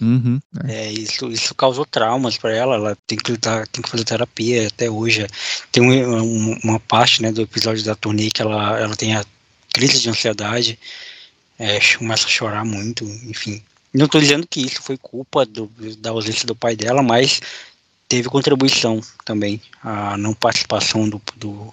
Uhum. 0.00 0.38
É, 0.68 0.92
isso, 0.92 1.26
isso 1.30 1.54
causou 1.54 1.86
traumas 1.86 2.36
para 2.36 2.54
ela, 2.54 2.74
ela 2.74 2.96
tem 3.06 3.16
que, 3.16 3.32
lutar, 3.32 3.66
tem 3.68 3.80
que 3.82 3.88
fazer 3.88 4.04
terapia 4.04 4.66
até 4.68 4.90
hoje. 4.90 5.26
Tem 5.72 5.82
um- 5.82 6.22
um- 6.22 6.58
uma 6.64 6.78
parte 6.78 7.22
né, 7.22 7.32
do 7.32 7.40
episódio 7.40 7.82
da 7.82 7.94
turnê 7.94 8.30
que 8.30 8.42
ela, 8.42 8.78
ela 8.78 8.94
tem 8.94 9.16
a 9.16 9.24
crise 9.72 10.00
de 10.00 10.10
ansiedade, 10.10 10.78
é, 11.58 11.78
começa 11.96 12.26
a 12.26 12.30
chorar 12.30 12.64
muito, 12.64 13.04
enfim. 13.04 13.62
Não 13.94 14.04
estou 14.04 14.20
dizendo 14.20 14.46
que 14.46 14.60
isso 14.60 14.82
foi 14.82 14.98
culpa 14.98 15.46
do- 15.46 15.70
da 15.98 16.10
ausência 16.10 16.46
do 16.46 16.54
pai 16.54 16.76
dela, 16.76 17.02
mas 17.02 17.40
teve 18.08 18.28
contribuição 18.28 19.00
também, 19.24 19.60
a 19.82 20.16
não 20.16 20.32
participação 20.32 21.08
do, 21.08 21.20
do, 21.36 21.72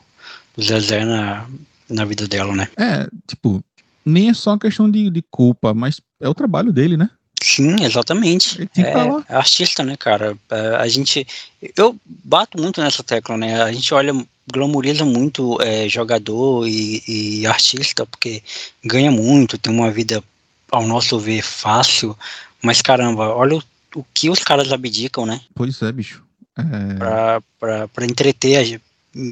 do 0.55 0.64
Zezé 0.64 1.05
na, 1.05 1.47
na 1.89 2.05
vida 2.05 2.27
dela, 2.27 2.53
né? 2.53 2.67
É, 2.77 3.07
tipo, 3.27 3.64
nem 4.05 4.30
é 4.30 4.33
só 4.33 4.51
uma 4.51 4.59
questão 4.59 4.89
de, 4.91 5.09
de 5.09 5.23
culpa, 5.31 5.73
mas 5.73 6.01
é 6.22 6.27
o 6.27 6.35
trabalho 6.35 6.72
dele, 6.73 6.97
né? 6.97 7.09
Sim, 7.41 7.83
exatamente. 7.83 8.57
Ele 8.57 8.67
tem 8.67 8.83
que 8.83 8.89
é, 8.89 9.33
é 9.33 9.35
artista, 9.35 9.83
né, 9.83 9.95
cara? 9.95 10.38
É, 10.49 10.75
a 10.77 10.88
gente. 10.88 11.27
Eu 11.75 11.95
bato 12.05 12.59
muito 12.59 12.81
nessa 12.81 13.03
tecla, 13.03 13.38
né? 13.38 13.61
A 13.61 13.72
gente 13.72 13.93
olha, 13.93 14.14
glamoriza 14.51 15.05
muito 15.05 15.61
é, 15.61 15.88
jogador 15.88 16.67
e, 16.67 17.03
e 17.07 17.45
artista, 17.45 18.05
porque 18.05 18.41
ganha 18.83 19.11
muito, 19.11 19.57
tem 19.57 19.72
uma 19.72 19.91
vida, 19.91 20.23
ao 20.72 20.88
nosso 20.88 21.19
ver, 21.19 21.43
fácil. 21.43 22.17
Mas 22.61 22.81
caramba, 22.81 23.35
olha 23.35 23.57
o, 23.57 23.64
o 23.95 24.05
que 24.14 24.30
os 24.30 24.39
caras 24.39 24.72
abdicam, 24.72 25.25
né? 25.25 25.41
Pois 25.53 25.81
é, 25.81 25.91
bicho. 25.91 26.24
É, 26.58 27.40
pra 27.58 28.06
entreter 28.06 28.58
a 28.58 28.80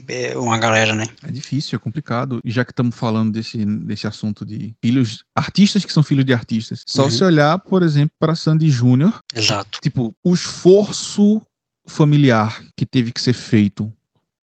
é, 0.07 0.37
uma 0.37 0.57
galera, 0.57 0.93
né? 0.95 1.05
é 1.23 1.31
difícil, 1.31 1.75
é 1.75 1.79
complicado. 1.79 2.39
E 2.43 2.49
já 2.51 2.63
que 2.63 2.71
estamos 2.71 2.95
falando 2.95 3.31
desse, 3.33 3.65
desse 3.65 4.07
assunto 4.07 4.45
de 4.45 4.73
filhos, 4.81 5.25
artistas 5.35 5.83
que 5.83 5.91
são 5.91 6.01
filhos 6.03 6.23
de 6.25 6.33
artistas, 6.33 6.83
só 6.87 7.03
Uhum. 7.05 7.11
se 7.11 7.23
olhar, 7.23 7.59
por 7.59 7.83
exemplo, 7.83 8.11
para 8.17 8.33
Sandy 8.35 8.69
Júnior, 8.69 9.19
Exato. 9.35 9.79
tipo, 9.81 10.15
o 10.23 10.33
esforço 10.33 11.41
familiar 11.85 12.63
que 12.77 12.85
teve 12.85 13.11
que 13.11 13.19
ser 13.21 13.33
feito, 13.33 13.91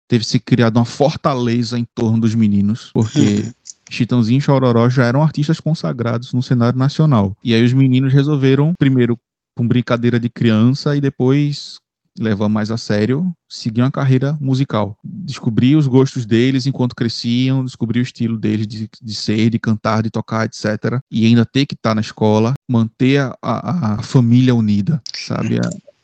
teve 0.07 0.25
que 0.25 0.31
ser 0.31 0.41
criada 0.41 0.79
uma 0.79 0.85
fortaleza 0.85 1.79
em 1.79 1.87
torno 1.95 2.21
dos 2.21 2.35
meninos, 2.35 2.91
porque 2.93 3.19
Uhum. 3.45 3.53
Chitãozinho 3.91 4.39
e 4.39 4.43
Chororó 4.43 4.89
já 4.89 5.05
eram 5.05 5.23
artistas 5.23 5.59
consagrados 5.59 6.33
no 6.33 6.43
cenário 6.43 6.79
nacional. 6.79 7.37
E 7.43 7.55
aí 7.55 7.65
os 7.65 7.73
meninos 7.73 8.13
resolveram, 8.13 8.73
primeiro 8.79 9.19
com 9.57 9.67
brincadeira 9.67 10.21
de 10.21 10.29
criança 10.31 10.95
e 10.95 11.01
depois 11.01 11.79
levar 12.23 12.49
mais 12.49 12.71
a 12.71 12.77
sério, 12.77 13.35
seguir 13.49 13.81
uma 13.83 13.91
carreira 13.91 14.37
musical. 14.41 14.97
Descobrir 15.03 15.77
os 15.77 15.87
gostos 15.87 16.27
deles 16.27 16.67
enquanto 16.67 16.95
cresciam, 16.95 17.65
descobrir 17.65 18.01
o 18.01 18.03
estilo 18.03 18.39
deles 18.39 18.67
de, 18.67 18.89
de 19.03 19.15
ser, 19.15 19.51
de 19.51 19.59
cantar, 19.59 20.03
de 20.03 20.11
tocar, 20.11 20.45
etc. 20.47 21.01
E 21.11 21.27
ainda 21.27 21.45
ter 21.47 21.67
que 21.67 21.75
estar 21.75 21.95
na 21.95 22.01
escola, 22.01 22.55
manter 22.69 23.19
a, 23.21 23.37
a- 23.43 23.95
a 23.95 24.03
família 24.03 24.55
unida, 24.55 25.03
sabe? 25.15 25.57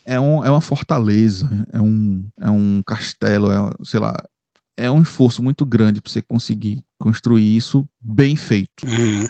É, 0.06 0.14
é, 0.14 0.20
um, 0.20 0.44
é 0.44 0.50
uma 0.50 0.60
fortaleza, 0.60 1.48
é 1.72 1.80
um, 1.80 2.24
é 2.40 2.50
um 2.50 2.82
castelo, 2.84 3.50
é, 3.52 3.56
sei 3.84 4.00
lá, 4.00 4.16
é 4.76 4.90
um 4.90 5.02
esforço 5.02 5.42
muito 5.42 5.64
grande 5.66 6.00
para 6.00 6.10
você 6.10 6.22
conseguir 6.22 6.82
construir 6.98 7.56
isso 7.56 7.86
bem 8.00 8.36
feito 8.36 8.86
Uhum. 8.86 9.26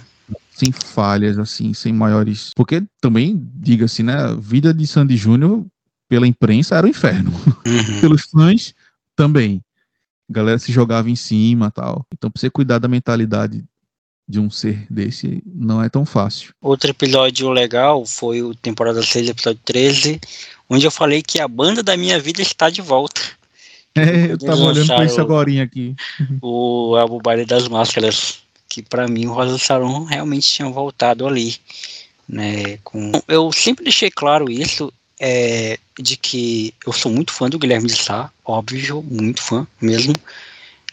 sem 0.50 0.72
falhas, 0.72 1.38
assim, 1.38 1.72
sem 1.74 1.92
maiores. 1.92 2.50
Porque 2.56 2.82
também, 3.00 3.48
diga-se, 3.54 4.02
né? 4.02 4.14
A 4.14 4.34
vida 4.34 4.72
de 4.74 4.86
Sandy 4.86 5.16
Júnior 5.16 5.64
pela 6.08 6.26
imprensa 6.26 6.76
era 6.76 6.86
o 6.86 6.90
inferno. 6.90 7.32
Uhum. 7.66 8.00
Pelos 8.00 8.22
fãs 8.22 8.74
também. 9.14 9.62
A 10.28 10.32
galera 10.32 10.58
se 10.58 10.72
jogava 10.72 11.08
em 11.08 11.16
cima 11.16 11.70
tal. 11.70 12.06
Então, 12.12 12.30
pra 12.30 12.40
você 12.40 12.50
cuidar 12.50 12.78
da 12.78 12.88
mentalidade 12.88 13.64
de 14.28 14.40
um 14.40 14.50
ser 14.50 14.86
desse, 14.90 15.40
não 15.46 15.82
é 15.82 15.88
tão 15.88 16.04
fácil. 16.04 16.52
Outro 16.60 16.90
episódio 16.90 17.48
legal 17.50 18.04
foi 18.04 18.42
o 18.42 18.54
temporada 18.54 19.02
6, 19.02 19.28
episódio 19.28 19.60
13, 19.64 20.20
onde 20.68 20.84
eu 20.84 20.90
falei 20.90 21.22
que 21.22 21.40
a 21.40 21.46
banda 21.46 21.82
da 21.82 21.96
minha 21.96 22.18
vida 22.18 22.42
está 22.42 22.68
de 22.68 22.82
volta. 22.82 23.20
É, 23.94 24.32
eu 24.32 24.38
tava 24.38 24.60
olhando 24.60 24.88
pra 24.88 25.04
isso 25.04 25.20
agora 25.20 25.62
aqui. 25.62 25.94
O 26.42 26.96
álbum 26.96 27.18
Baile 27.18 27.46
das 27.46 27.68
Máscaras, 27.68 28.40
que 28.68 28.82
pra 28.82 29.08
mim 29.08 29.26
o 29.26 29.32
Rosa 29.32 29.58
Saron 29.58 30.04
realmente 30.04 30.48
tinha 30.48 30.68
voltado 30.68 31.26
ali. 31.26 31.56
Né, 32.28 32.78
com... 32.82 33.12
Eu 33.28 33.52
sempre 33.52 33.84
deixei 33.84 34.10
claro 34.10 34.50
isso, 34.50 34.92
é, 35.20 35.78
de 35.98 36.16
que 36.16 36.74
eu 36.86 36.92
sou 36.92 37.10
muito 37.10 37.32
fã 37.32 37.48
do 37.48 37.58
Guilherme 37.58 37.88
de 37.88 37.96
Sá, 37.96 38.30
óbvio, 38.44 39.02
muito 39.02 39.42
fã 39.42 39.66
mesmo. 39.80 40.14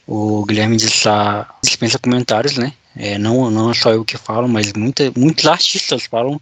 O 0.08 0.46
Guilherme 0.46 0.78
de 0.78 0.90
Sá 0.90 1.54
dispensa 1.64 2.00
comentários, 2.00 2.58
né? 2.58 2.74
É, 2.96 3.18
não, 3.18 3.50
não 3.50 3.72
é 3.72 3.74
só 3.74 3.92
eu 3.92 4.06
que 4.06 4.18
falo, 4.18 4.48
mas 4.48 4.72
muita, 4.74 5.12
muitos 5.16 5.46
artistas 5.46 6.04
falam 6.06 6.40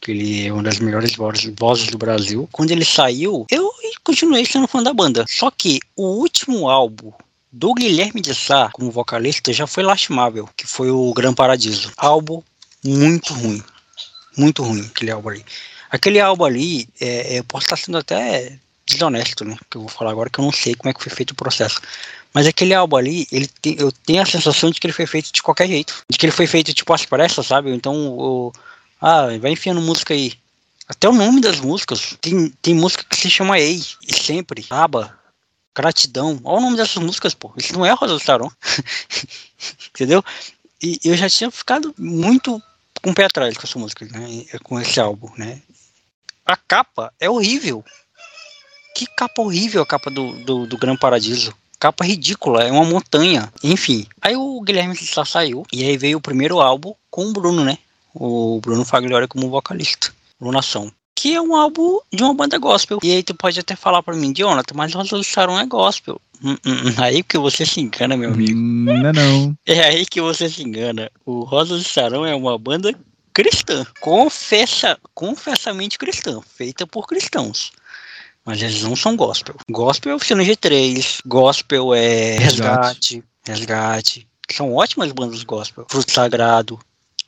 que 0.00 0.10
ele 0.10 0.46
é 0.46 0.52
uma 0.52 0.62
das 0.62 0.78
melhores 0.78 1.14
vozes, 1.14 1.90
do 1.90 1.98
Brasil. 1.98 2.48
Quando 2.52 2.70
ele 2.70 2.84
saiu, 2.84 3.46
eu 3.50 3.70
continuei 4.02 4.44
sendo 4.44 4.68
fã 4.68 4.82
da 4.82 4.92
banda. 4.92 5.24
Só 5.28 5.50
que 5.50 5.80
o 5.96 6.02
último 6.02 6.68
álbum 6.68 7.10
do 7.50 7.72
Guilherme 7.72 8.20
de 8.20 8.34
Sá 8.34 8.68
como 8.72 8.90
vocalista 8.90 9.52
já 9.52 9.66
foi 9.66 9.82
lastimável, 9.82 10.48
que 10.56 10.66
foi 10.66 10.90
o 10.90 11.12
Gran 11.14 11.32
Paradiso. 11.32 11.92
Álbum 11.96 12.42
muito 12.84 13.32
ruim. 13.32 13.62
Muito 14.36 14.62
ruim 14.62 14.86
aquele 14.86 15.10
álbum 15.10 15.30
ali. 15.30 15.44
Aquele 15.94 16.18
álbum 16.18 16.44
ali, 16.44 16.88
é, 17.00 17.34
é, 17.34 17.38
eu 17.38 17.44
posso 17.44 17.66
estar 17.66 17.76
sendo 17.76 17.98
até 17.98 18.58
desonesto, 18.84 19.44
né? 19.44 19.56
Que 19.70 19.76
eu 19.76 19.82
vou 19.82 19.88
falar 19.88 20.10
agora 20.10 20.28
que 20.28 20.40
eu 20.40 20.44
não 20.44 20.50
sei 20.50 20.74
como 20.74 20.90
é 20.90 20.92
que 20.92 21.00
foi 21.00 21.12
feito 21.12 21.30
o 21.30 21.36
processo. 21.36 21.80
Mas 22.32 22.48
aquele 22.48 22.74
álbum 22.74 22.96
ali, 22.96 23.28
ele 23.30 23.46
tem, 23.62 23.76
eu 23.78 23.92
tenho 23.92 24.20
a 24.20 24.26
sensação 24.26 24.72
de 24.72 24.80
que 24.80 24.88
ele 24.88 24.92
foi 24.92 25.06
feito 25.06 25.30
de 25.32 25.40
qualquer 25.40 25.68
jeito. 25.68 26.02
De 26.10 26.18
que 26.18 26.26
ele 26.26 26.32
foi 26.32 26.48
feito 26.48 26.74
tipo 26.74 26.92
às 26.92 27.06
pressas, 27.06 27.46
sabe? 27.46 27.72
Então, 27.72 27.94
o, 28.08 28.52
ah, 29.00 29.28
vai 29.40 29.52
enfiando 29.52 29.80
música 29.80 30.14
aí. 30.14 30.32
Até 30.88 31.08
o 31.08 31.12
nome 31.12 31.40
das 31.40 31.60
músicas. 31.60 32.18
Tem, 32.20 32.48
tem 32.60 32.74
música 32.74 33.04
que 33.08 33.16
se 33.16 33.30
chama 33.30 33.60
Ei, 33.60 33.80
e 34.02 34.20
sempre, 34.20 34.66
Aba, 34.70 35.16
Gratidão. 35.76 36.40
Olha 36.42 36.58
o 36.58 36.60
nome 36.60 36.76
dessas 36.76 37.00
músicas, 37.00 37.34
pô. 37.34 37.52
Isso 37.56 37.72
não 37.72 37.86
é 37.86 37.92
Rosa 37.92 38.14
do 38.14 38.20
Saron. 38.20 38.50
Entendeu? 39.94 40.24
E 40.82 40.98
eu 41.04 41.16
já 41.16 41.30
tinha 41.30 41.52
ficado 41.52 41.94
muito 41.96 42.60
com 43.00 43.10
o 43.10 43.14
pé 43.14 43.26
atrás 43.26 43.56
com 43.56 43.62
essa 43.64 43.78
música, 43.78 44.04
né? 44.06 44.44
Com 44.64 44.80
esse 44.80 44.98
álbum, 44.98 45.30
né? 45.36 45.62
A 46.44 46.56
capa 46.56 47.12
é 47.18 47.28
horrível. 47.28 47.84
Que 48.94 49.06
capa 49.06 49.42
horrível 49.42 49.82
a 49.82 49.86
capa 49.86 50.10
do, 50.10 50.32
do, 50.44 50.66
do 50.66 50.78
Gran 50.78 50.96
Paradiso. 50.96 51.54
Capa 51.80 52.04
ridícula, 52.04 52.62
é 52.62 52.70
uma 52.70 52.84
montanha. 52.84 53.52
Enfim. 53.62 54.06
Aí 54.20 54.36
o 54.36 54.60
Guilherme 54.60 54.96
Sá 54.96 55.24
saiu. 55.24 55.64
E 55.72 55.82
aí 55.84 55.96
veio 55.96 56.18
o 56.18 56.20
primeiro 56.20 56.60
álbum 56.60 56.94
com 57.10 57.26
o 57.26 57.32
Bruno, 57.32 57.64
né? 57.64 57.78
O 58.14 58.60
Bruno 58.60 58.84
Faglioli 58.84 59.26
como 59.26 59.50
vocalista. 59.50 60.14
Lunação. 60.40 60.92
Que 61.14 61.34
é 61.34 61.40
um 61.40 61.54
álbum 61.54 62.00
de 62.12 62.22
uma 62.22 62.34
banda 62.34 62.58
gospel. 62.58 62.98
E 63.02 63.12
aí 63.12 63.22
tu 63.22 63.34
pode 63.34 63.58
até 63.58 63.74
falar 63.74 64.02
pra 64.02 64.14
mim, 64.14 64.32
Jonathan, 64.32 64.74
mas 64.74 64.92
do 64.92 65.24
Saron 65.24 65.58
é 65.58 65.66
gospel. 65.66 66.20
Hum, 66.42 66.56
hum, 66.64 66.72
hum. 66.72 66.94
Aí 66.98 67.22
que 67.22 67.38
você 67.38 67.64
se 67.64 67.80
engana, 67.80 68.16
meu 68.16 68.30
amigo. 68.30 68.58
Não 68.58 69.08
é 69.08 69.12
não. 69.12 69.56
É 69.66 69.84
aí 69.84 70.04
que 70.04 70.20
você 70.20 70.48
se 70.48 70.62
engana. 70.62 71.10
O 71.24 71.42
Rosa 71.44 71.78
de 71.78 71.84
Sarão 71.84 72.26
é 72.26 72.34
uma 72.34 72.58
banda 72.58 72.94
cristã. 73.34 73.84
Confessa, 74.00 74.96
confessamente 75.12 75.98
cristã. 75.98 76.40
Feita 76.40 76.86
por 76.86 77.06
cristãos. 77.06 77.72
Mas 78.44 78.62
eles 78.62 78.82
não 78.82 78.94
são 78.94 79.16
gospel. 79.16 79.56
Gospel 79.68 80.12
é 80.12 80.14
oficina 80.14 80.42
G3. 80.42 81.20
Gospel 81.26 81.94
é 81.94 82.38
resgate. 82.38 83.24
Resgate. 83.44 84.28
São 84.50 84.72
ótimas 84.74 85.10
bandas 85.12 85.42
gospel. 85.42 85.86
Fruto 85.88 86.12
Sagrado. 86.12 86.78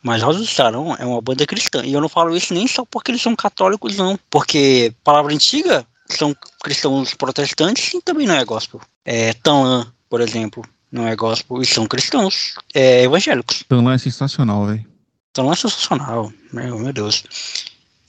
Mas 0.02 0.22
Rosa 0.22 0.40
de 0.40 0.46
Sarão 0.46 0.94
é 0.98 1.04
uma 1.04 1.20
banda 1.20 1.44
cristã. 1.46 1.82
E 1.84 1.92
eu 1.92 2.00
não 2.00 2.08
falo 2.08 2.36
isso 2.36 2.54
nem 2.54 2.68
só 2.68 2.84
porque 2.84 3.10
eles 3.10 3.22
são 3.22 3.34
católicos, 3.34 3.96
não. 3.96 4.18
Porque 4.30 4.94
palavra 5.02 5.34
antiga 5.34 5.84
são 6.08 6.36
cristãos 6.62 7.14
protestantes 7.14 7.92
e 7.94 8.00
também 8.00 8.26
não 8.26 8.36
é 8.36 8.44
gospel. 8.44 8.80
É, 9.04 9.32
Tanlan, 9.32 9.92
por 10.08 10.20
exemplo, 10.20 10.62
não 10.92 11.08
é 11.08 11.16
gospel 11.16 11.60
e 11.60 11.66
são 11.66 11.86
cristãos 11.86 12.54
é, 12.72 13.02
evangélicos. 13.02 13.64
Tanlan 13.68 13.94
é 13.94 13.98
sensacional, 13.98 14.66
velho. 14.66 14.95
Tanlan 15.36 15.52
é 15.52 15.56
sensacional, 15.56 16.32
meu, 16.50 16.78
meu 16.78 16.92
Deus. 16.94 17.22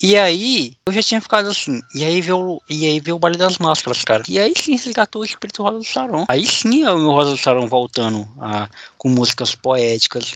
E 0.02 0.16
aí, 0.16 0.78
eu 0.86 0.94
já 0.94 1.04
tinha 1.04 1.20
ficado 1.20 1.50
assim. 1.50 1.82
E 1.94 2.06
aí 2.06 2.22
veio, 2.22 2.62
e 2.70 2.86
aí 2.86 3.00
veio 3.02 3.18
o 3.18 3.20
Baile 3.20 3.38
das 3.38 3.58
Máscaras, 3.58 4.04
cara. 4.06 4.24
E 4.30 4.40
aí 4.40 4.54
sim 4.56 4.78
resgatou 4.78 5.22
o 5.22 5.26
espírito 5.26 5.62
Rosa 5.62 5.80
do 5.80 5.84
Saron. 5.84 6.26
Aí 6.30 6.48
sim 6.48 6.84
é 6.84 6.92
o 6.92 6.98
meu 6.98 7.12
Rosa 7.12 7.32
do 7.32 7.38
Saron 7.38 7.68
voltando 7.68 8.26
a, 8.40 8.70
com 8.98 9.10
músicas 9.10 9.56
poéticas, 9.56 10.36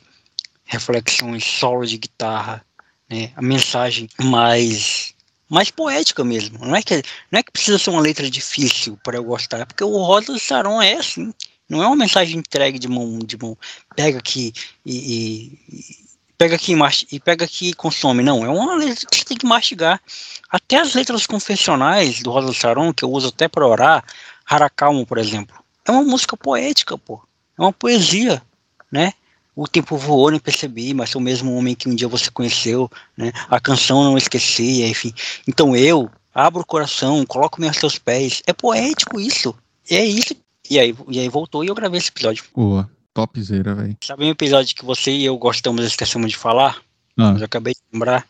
reflexões, 0.66 1.46
solo 1.46 1.86
de 1.86 1.98
guitarra, 1.98 2.66
né? 3.10 3.32
A 3.38 3.42
mensagem 3.42 4.10
mais 4.20 5.14
mais 5.48 5.70
poética 5.70 6.24
mesmo. 6.24 6.60
Não 6.60 6.76
é 6.76 6.82
que 6.82 7.04
não 7.32 7.40
é 7.40 7.44
que 7.44 7.52
precisa 7.52 7.78
ser 7.78 7.92
uma 7.92 8.02
letra 8.02 8.30
difícil 8.30 8.98
para 9.04 9.18
eu 9.18 9.24
gostar, 9.24 9.60
é 9.60 9.66
porque 9.66 9.84
o 9.84 9.98
Rosa 9.98 10.34
do 10.34 10.40
Saron 10.40 10.82
é 10.82 10.96
assim. 10.96 11.32
Não 11.70 11.82
é 11.82 11.88
uma 11.88 11.96
mensagem 11.96 12.38
entregue 12.38 12.78
de 12.78 12.90
mão 12.90 13.20
de 13.20 13.38
mão. 13.38 13.58
Pega 13.96 14.18
aqui 14.18 14.52
e, 14.86 15.54
e 15.74 16.01
pega 16.42 16.56
aqui 16.56 16.74
e 17.12 17.20
pega 17.20 17.46
aqui 17.46 17.70
e 17.70 17.74
consome. 17.74 18.24
Não, 18.24 18.44
é 18.44 18.50
uma 18.50 18.74
letra 18.74 19.06
que 19.06 19.16
você 19.16 19.26
tem 19.26 19.38
que 19.38 19.46
mastigar. 19.46 20.02
Até 20.50 20.80
as 20.80 20.96
letras 20.96 21.28
confessionais 21.28 22.24
do 22.24 22.32
Rosa 22.32 22.52
Saron, 22.52 22.92
que 22.92 23.04
eu 23.04 23.12
uso 23.12 23.28
até 23.28 23.48
para 23.48 23.68
orar, 23.68 24.04
Haracalmo, 24.44 25.06
por 25.06 25.20
exemplo, 25.20 25.56
é 25.86 25.92
uma 25.92 26.04
música 26.04 26.36
poética, 26.36 26.98
pô. 26.98 27.22
É 27.58 27.62
uma 27.62 27.72
poesia, 27.72 28.42
né? 28.92 29.14
O 29.56 29.68
tempo 29.68 29.96
voou, 29.96 30.32
nem 30.32 30.40
percebi, 30.40 30.96
mas 30.96 31.12
sou 31.12 31.22
o 31.22 31.24
mesmo 31.24 31.56
homem 31.56 31.76
que 31.76 31.88
um 31.88 31.94
dia 31.94 32.08
você 32.08 32.32
conheceu, 32.32 32.90
né? 33.16 33.32
A 33.48 33.60
canção 33.60 34.04
não 34.04 34.18
esqueci, 34.18 34.84
enfim. 34.84 35.14
Então 35.48 35.76
eu 35.76 36.10
abro 36.34 36.62
o 36.62 36.66
coração, 36.66 37.24
coloco-me 37.24 37.68
aos 37.68 37.78
seus 37.78 38.00
pés. 38.00 38.42
É 38.48 38.54
poético 38.54 39.20
isso. 39.20 39.54
É 39.88 40.04
isso. 40.04 40.36
E 40.68 40.80
aí, 40.80 40.96
e 41.08 41.20
aí 41.20 41.30
voltou 41.30 41.64
e 41.64 41.68
eu 41.68 41.76
gravei 41.76 42.00
esse 42.00 42.10
episódio. 42.10 42.46
Boa. 42.56 42.90
Topzera, 43.14 43.76
velho. 43.76 43.98
Sabe 44.04 44.26
um 44.26 44.30
episódio 44.30 44.76
que 44.76 44.86
você 44.86 45.12
e 45.12 45.26
eu 45.26 45.38
gostamos 45.38 45.84
e 45.84 45.88
esquecemos 45.88 46.32
de 46.32 46.38
falar? 46.38 46.78
Ah. 47.18 47.32
Mas 47.32 47.42
eu 47.42 47.46
acabei 47.46 47.74
de 47.74 47.80
lembrar. 47.92 48.26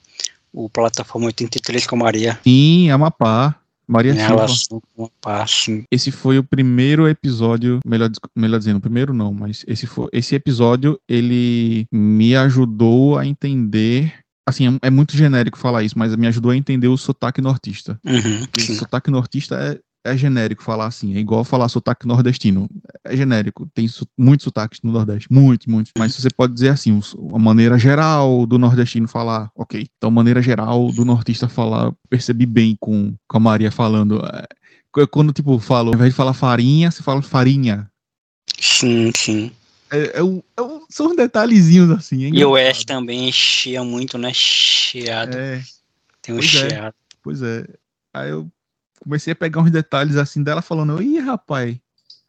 O 0.53 0.69
Plataforma 0.69 1.27
83 1.27 1.87
com 1.87 1.95
a 1.95 1.99
Maria. 1.99 2.37
Sim, 2.43 2.89
Amapá. 2.89 3.55
Maria 3.87 4.13
Silva. 4.13 4.27
Relação 4.27 4.81
com 4.81 5.03
Amapá, 5.03 5.47
sim. 5.47 5.83
Esse 5.91 6.11
foi 6.11 6.37
o 6.37 6.43
primeiro 6.43 7.07
episódio, 7.07 7.79
melhor, 7.85 8.09
melhor 8.35 8.57
dizendo, 8.57 8.77
o 8.77 8.81
primeiro 8.81 9.13
não, 9.13 9.33
mas 9.33 9.63
esse, 9.67 9.87
foi, 9.87 10.07
esse 10.11 10.35
episódio, 10.35 10.99
ele 11.07 11.85
me 11.91 12.35
ajudou 12.35 13.17
a 13.17 13.25
entender 13.25 14.13
assim, 14.47 14.67
é, 14.67 14.87
é 14.87 14.89
muito 14.89 15.15
genérico 15.15 15.57
falar 15.57 15.83
isso, 15.83 15.97
mas 15.97 16.15
me 16.15 16.27
ajudou 16.27 16.51
a 16.51 16.57
entender 16.57 16.87
o 16.87 16.97
sotaque 16.97 17.41
nortista. 17.41 17.99
Uhum, 18.05 18.47
o 18.57 18.75
sotaque 18.75 19.09
nortista 19.09 19.55
é, 19.55 19.79
é 20.03 20.17
genérico 20.17 20.63
falar 20.63 20.87
assim, 20.87 21.15
é 21.15 21.19
igual 21.19 21.43
falar 21.43 21.69
sotaque 21.69 22.07
nordestino. 22.07 22.69
É 23.03 23.15
genérico, 23.15 23.69
tem 23.73 23.87
su 23.87 24.07
muitos 24.17 24.43
sotaques 24.43 24.79
no 24.81 24.91
Nordeste, 24.91 25.31
muito, 25.31 25.69
muito. 25.69 25.91
Mas 25.97 26.15
você 26.15 26.29
pode 26.29 26.53
dizer 26.53 26.69
assim, 26.69 26.99
a 27.33 27.39
maneira 27.39 27.77
geral 27.77 28.45
do 28.45 28.57
nordestino 28.57 29.07
falar, 29.07 29.51
ok. 29.55 29.87
Então, 29.97 30.09
a 30.09 30.11
maneira 30.11 30.41
geral 30.41 30.91
do 30.91 31.05
nortista 31.05 31.47
falar, 31.47 31.93
percebi 32.09 32.45
bem 32.45 32.75
com, 32.79 33.15
com 33.27 33.37
a 33.37 33.39
Maria 33.39 33.71
falando. 33.71 34.21
É, 34.25 35.05
quando, 35.07 35.31
tipo, 35.31 35.57
falo, 35.59 35.89
ao 35.89 35.95
invés 35.95 36.11
de 36.11 36.17
falar 36.17 36.33
farinha, 36.33 36.89
você 36.89 37.03
fala 37.03 37.21
farinha. 37.21 37.89
Sim, 38.59 39.11
sim. 39.15 39.51
É, 39.91 40.19
é, 40.19 40.23
um, 40.23 40.41
é 40.55 40.61
um, 40.61 40.85
são 40.89 41.07
uns 41.07 41.15
detalhezinhos 41.15 41.91
assim. 41.91 42.29
e 42.33 42.45
o 42.45 42.55
S 42.55 42.85
também 42.85 43.29
chia 43.31 43.83
muito, 43.83 44.17
né? 44.17 44.31
Chiado. 44.33 45.37
É. 45.37 45.61
Tem 46.21 46.33
um 46.33 46.37
pois 46.37 46.55
é, 46.55 46.69
chiado. 46.69 46.95
Pois 47.21 47.41
é. 47.41 47.65
Aí 48.13 48.29
eu 48.29 48.49
comecei 49.03 49.33
a 49.33 49.35
pegar 49.35 49.61
uns 49.61 49.71
detalhes 49.71 50.15
assim 50.15 50.43
dela 50.43 50.61
falando, 50.61 51.01
ih, 51.01 51.19
rapaz, 51.19 51.77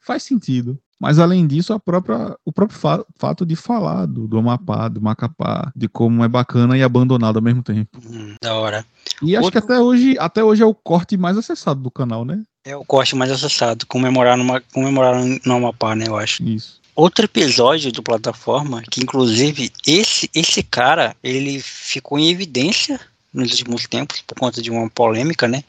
faz 0.01 0.23
sentido. 0.23 0.79
Mas 1.03 1.19
além 1.19 1.49
disso, 1.49 1.73
a 1.73 1.81
própria, 1.81 2.37
o 2.45 2.53
próprio 2.53 2.79
fa 2.79 3.05
fato 3.17 3.45
de 3.45 3.57
falar 3.57 4.07
do, 4.07 4.29
do 4.29 4.39
Amapá, 4.39 4.87
do 4.87 5.01
Macapá, 5.01 5.73
de 5.75 5.89
como 5.89 6.23
é 6.23 6.29
bacana 6.29 6.79
e 6.79 6.83
abandonado 6.83 7.37
ao 7.39 7.43
mesmo 7.43 7.61
tempo. 7.61 7.99
Hum, 8.07 8.37
da 8.41 8.55
hora. 8.55 8.87
E 9.21 9.35
acho 9.35 9.47
Outro... 9.47 9.61
que 9.61 9.67
até 9.67 9.81
hoje, 9.81 10.17
até 10.21 10.45
hoje 10.45 10.63
é 10.63 10.67
o 10.67 10.73
corte 10.73 11.17
mais 11.17 11.37
acessado 11.37 11.81
do 11.81 11.91
canal, 11.91 12.25
né? 12.25 12.41
É 12.65 12.77
o 12.77 12.85
corte 12.85 13.17
mais 13.17 13.33
acessado, 13.33 13.85
comemorar, 13.87 14.37
numa, 14.37 14.61
comemorar 14.73 15.21
no 15.45 15.55
Amapá, 15.55 15.97
né, 15.97 16.05
eu 16.07 16.17
acho. 16.17 16.41
Isso. 16.45 16.81
Outro 16.95 17.25
episódio 17.25 17.91
do 17.91 18.03
plataforma, 18.03 18.83
que 18.89 19.03
inclusive 19.03 19.73
esse, 19.85 20.31
esse 20.33 20.63
cara, 20.63 21.17
ele 21.21 21.59
ficou 21.61 22.17
em 22.17 22.31
evidência 22.31 23.01
nos 23.35 23.51
últimos 23.51 23.89
tempos 23.89 24.21
por 24.21 24.39
conta 24.39 24.63
de 24.63 24.71
uma 24.71 24.89
polêmica, 24.89 25.49
né? 25.49 25.65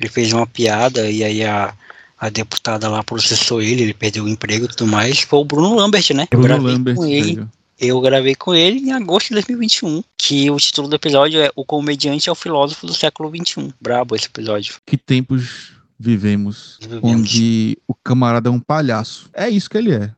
Ele 0.00 0.08
fez 0.08 0.32
uma 0.32 0.46
piada 0.46 1.10
e 1.10 1.22
aí 1.22 1.44
a, 1.44 1.74
a 2.18 2.28
deputada 2.28 2.88
lá 2.88 3.02
processou 3.02 3.60
ele, 3.60 3.82
ele 3.82 3.94
perdeu 3.94 4.24
o 4.24 4.28
emprego 4.28 4.64
e 4.64 4.68
tudo 4.68 4.86
mais. 4.86 5.20
Foi 5.20 5.38
o 5.38 5.44
Bruno 5.44 5.74
Lambert, 5.74 6.14
né? 6.14 6.26
Bruno 6.30 6.44
eu 6.44 6.48
gravei 6.48 6.72
Lambert, 6.72 6.96
com 6.96 7.06
ele. 7.06 7.48
Eu 7.78 8.00
gravei 8.00 8.34
com 8.36 8.54
ele 8.54 8.78
em 8.78 8.92
agosto 8.92 9.28
de 9.28 9.34
2021, 9.34 10.04
que 10.16 10.48
o 10.50 10.56
título 10.56 10.86
do 10.86 10.94
episódio 10.94 11.40
é 11.40 11.50
O 11.56 11.64
Comediante 11.64 12.28
é 12.28 12.32
o 12.32 12.36
Filósofo 12.36 12.86
do 12.86 12.94
Século 12.94 13.28
XXI. 13.34 13.74
Brabo 13.80 14.14
esse 14.14 14.26
episódio. 14.26 14.76
Que 14.86 14.96
tempos 14.96 15.72
vivemos, 15.98 16.78
vivemos. 16.80 17.02
onde 17.02 17.76
o 17.88 17.94
camarada 17.94 18.48
é 18.48 18.52
um 18.52 18.60
palhaço. 18.60 19.28
É 19.32 19.48
isso 19.48 19.68
que 19.68 19.78
ele 19.78 19.92
é. 19.92 20.12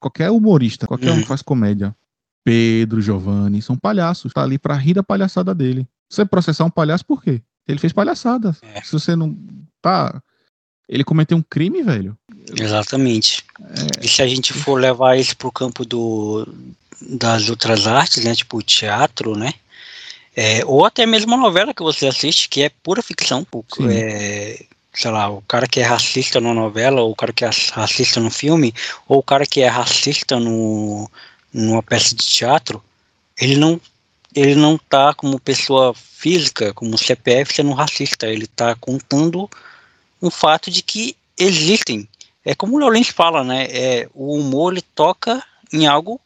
Qualquer 0.00 0.30
humorista, 0.30 0.86
qualquer 0.86 1.10
hum. 1.10 1.16
um 1.16 1.22
que 1.22 1.26
faz 1.26 1.42
comédia. 1.42 1.94
Pedro, 2.44 3.00
Giovanni, 3.00 3.60
são 3.60 3.76
palhaços. 3.76 4.32
Tá 4.32 4.42
ali 4.42 4.58
pra 4.58 4.74
rir 4.74 4.94
da 4.94 5.02
palhaçada 5.02 5.54
dele. 5.54 5.86
Você 6.08 6.24
processar 6.24 6.64
um 6.64 6.70
palhaço 6.70 7.04
por 7.04 7.22
quê? 7.22 7.42
Ele 7.68 7.78
fez 7.78 7.92
palhaçada. 7.92 8.56
É. 8.74 8.80
Se 8.82 8.92
você 8.92 9.14
não. 9.14 9.36
Tá. 9.82 10.20
Ele 10.88 11.04
cometeu 11.04 11.36
um 11.36 11.42
crime, 11.42 11.82
velho. 11.82 12.16
Exatamente. 12.58 13.44
É. 13.60 14.06
E 14.06 14.08
se 14.08 14.22
a 14.22 14.26
gente 14.26 14.54
for 14.54 14.80
levar 14.80 15.18
isso 15.18 15.36
pro 15.36 15.52
campo 15.52 15.84
do, 15.84 16.48
das 17.00 17.50
outras 17.50 17.86
artes, 17.86 18.24
né? 18.24 18.34
Tipo 18.34 18.62
teatro, 18.62 19.36
né? 19.36 19.52
É, 20.34 20.64
ou 20.64 20.86
até 20.86 21.04
mesmo 21.04 21.34
a 21.34 21.36
novela 21.36 21.74
que 21.74 21.82
você 21.82 22.06
assiste, 22.06 22.48
que 22.48 22.62
é 22.62 22.70
pura 22.82 23.02
ficção. 23.02 23.46
É, 23.90 24.64
sei 24.94 25.10
lá, 25.10 25.28
o 25.28 25.42
cara 25.42 25.66
que 25.66 25.80
é 25.80 25.82
racista 25.82 26.40
na 26.40 26.54
novela, 26.54 27.02
ou 27.02 27.10
o 27.10 27.16
cara 27.16 27.32
que 27.32 27.44
é 27.44 27.50
racista 27.72 28.20
no 28.20 28.30
filme, 28.30 28.72
ou 29.06 29.18
o 29.18 29.22
cara 29.22 29.44
que 29.44 29.60
é 29.60 29.68
racista 29.68 30.38
no, 30.38 31.10
numa 31.52 31.82
peça 31.82 32.14
de 32.14 32.24
teatro, 32.24 32.82
ele 33.40 33.56
não 33.56 33.80
ele 34.34 34.54
não 34.54 34.76
está 34.76 35.14
como 35.14 35.40
pessoa 35.40 35.94
física, 35.94 36.74
como 36.74 36.98
CPF, 36.98 37.54
sendo 37.54 37.72
racista. 37.72 38.26
Ele 38.26 38.44
está 38.44 38.74
contando 38.74 39.48
um 40.20 40.30
fato 40.30 40.70
de 40.70 40.82
que 40.82 41.16
existem. 41.38 42.08
É 42.44 42.54
como 42.54 42.76
o 42.76 42.78
Leolins 42.78 43.08
fala, 43.08 43.42
né? 43.42 43.66
É, 43.70 44.08
o 44.14 44.34
humor 44.34 44.72
ele 44.72 44.82
toca 44.94 45.42
em 45.72 45.86
algo 45.86 46.20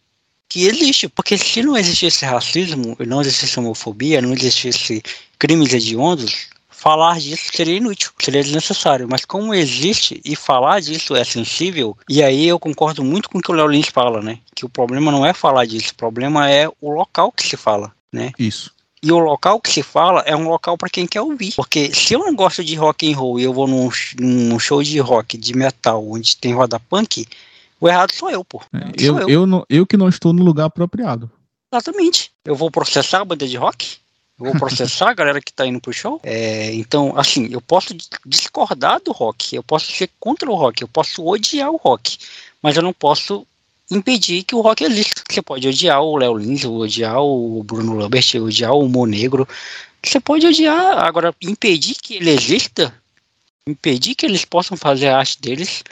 que 0.49 0.67
existe. 0.67 1.09
Porque 1.09 1.39
se 1.39 1.63
não 1.63 1.77
existisse 1.77 2.25
racismo, 2.25 2.97
não 3.07 3.21
existisse 3.21 3.59
homofobia, 3.59 4.21
não 4.21 4.33
existisse 4.33 5.03
crimes 5.39 5.73
hediondos, 5.73 6.49
falar 6.83 7.21
disso 7.21 7.45
seria 7.53 7.77
inútil, 7.77 8.11
seria 8.19 8.43
desnecessário. 8.43 9.07
Mas 9.09 9.25
como 9.25 9.55
existe 9.55 10.21
e 10.25 10.35
falar 10.35 10.81
disso 10.81 11.15
é 11.15 11.23
sensível, 11.23 11.97
e 12.09 12.21
aí 12.21 12.49
eu 12.49 12.59
concordo 12.59 13.05
muito 13.05 13.31
com 13.31 13.39
o 13.39 13.41
que 13.41 13.53
o 13.53 13.55
Léo 13.55 13.69
Lins 13.69 13.87
fala, 13.87 14.21
né? 14.21 14.41
Que 14.53 14.65
o 14.65 14.69
problema 14.69 15.13
não 15.13 15.25
é 15.25 15.33
falar 15.33 15.65
disso, 15.65 15.93
o 15.93 15.97
problema 15.97 16.51
é 16.51 16.69
o 16.81 16.91
local 16.91 17.31
que 17.31 17.47
se 17.47 17.57
fala, 17.57 17.93
né? 18.13 18.33
Isso. 18.37 18.73
E 19.01 19.13
o 19.13 19.19
local 19.19 19.61
que 19.61 19.71
se 19.71 19.83
fala 19.83 20.23
é 20.23 20.35
um 20.35 20.49
local 20.49 20.77
para 20.77 20.91
quem 20.91 21.07
quer 21.07 21.21
ouvir. 21.21 21.53
Porque 21.55 21.95
se 21.95 22.15
eu 22.15 22.21
não 22.21 22.35
gosto 22.35 22.65
de 22.65 22.75
rock 22.75 23.13
and 23.13 23.17
roll 23.17 23.39
e 23.39 23.45
eu 23.45 23.53
vou 23.53 23.69
num, 23.69 23.89
num 24.19 24.59
show 24.59 24.83
de 24.83 24.99
rock, 24.99 25.39
de 25.39 25.57
metal, 25.57 26.05
onde 26.09 26.37
tem 26.37 26.53
roda 26.53 26.81
punk, 26.81 27.27
o 27.81 27.89
errado 27.89 28.13
sou 28.13 28.29
eu, 28.29 28.45
pô. 28.45 28.61
É, 28.73 28.91
eu, 28.99 29.21
eu. 29.21 29.29
Eu, 29.29 29.47
não, 29.47 29.65
eu 29.69 29.87
que 29.87 29.97
não 29.97 30.09
estou 30.09 30.33
no 30.33 30.45
lugar 30.45 30.67
apropriado. 30.67 31.31
Exatamente. 31.73 32.31
Eu 32.45 32.55
vou 32.55 32.71
processar 32.71 33.21
a 33.21 33.25
banda 33.25 33.47
de 33.47 33.57
rock? 33.57 34.02
Vou 34.39 34.53
processar 34.59 35.11
a 35.11 35.15
galera 35.15 35.41
que 35.41 35.53
tá 35.53 35.67
indo 35.67 35.81
pro 35.81 35.93
show. 35.93 36.21
É, 36.25 36.75
então, 36.75 37.17
assim, 37.17 37.49
eu 37.53 37.61
posso 37.61 37.95
discordar 38.27 39.01
do 39.01 39.13
rock, 39.13 39.55
eu 39.55 39.63
posso 39.63 39.93
ser 39.93 40.11
contra 40.19 40.51
o 40.51 40.55
rock, 40.55 40.83
eu 40.83 40.89
posso 40.89 41.25
odiar 41.25 41.71
o 41.71 41.77
rock, 41.77 42.19
mas 42.61 42.77
eu 42.77 42.83
não 42.83 42.93
posso 42.93 43.47
impedir 43.91 44.43
que 44.43 44.55
o 44.55 44.61
rock 44.61 44.85
exista. 44.85 45.23
Você 45.31 45.43
pode 45.43 45.69
odiar 45.69 46.03
o 46.03 46.17
Léo 46.17 46.37
Lins, 46.37 46.65
odiar 46.65 47.23
o 47.23 47.63
Bruno 47.63 47.95
Lambert, 47.95 48.35
odiar 48.37 48.73
o 48.73 48.89
Monegro. 48.89 49.47
Você 50.05 50.19
pode 50.19 50.47
odiar, 50.47 50.99
agora 50.99 51.35
impedir 51.41 51.95
que 51.95 52.15
ele 52.15 52.31
exista, 52.31 52.93
impedir 53.67 54.15
que 54.15 54.27
eles 54.27 54.45
possam 54.45 54.77
fazer 54.77 55.09
a 55.09 55.19
arte 55.19 55.41
deles, 55.41 55.85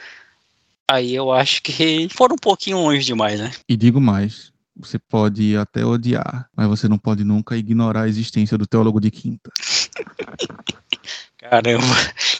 aí 0.90 1.14
eu 1.14 1.30
acho 1.30 1.62
que 1.62 2.08
foram 2.10 2.34
um 2.34 2.38
pouquinho 2.38 2.78
longe 2.78 3.04
demais, 3.04 3.38
né? 3.38 3.52
E 3.68 3.76
digo 3.76 4.00
mais, 4.00 4.49
você 4.76 4.98
pode 4.98 5.56
até 5.56 5.84
odiar, 5.84 6.48
mas 6.56 6.68
você 6.68 6.88
não 6.88 6.98
pode 6.98 7.24
nunca 7.24 7.56
ignorar 7.56 8.02
a 8.02 8.08
existência 8.08 8.56
do 8.56 8.66
teólogo 8.66 9.00
de 9.00 9.10
quinta. 9.10 9.50
Caramba, 11.38 11.84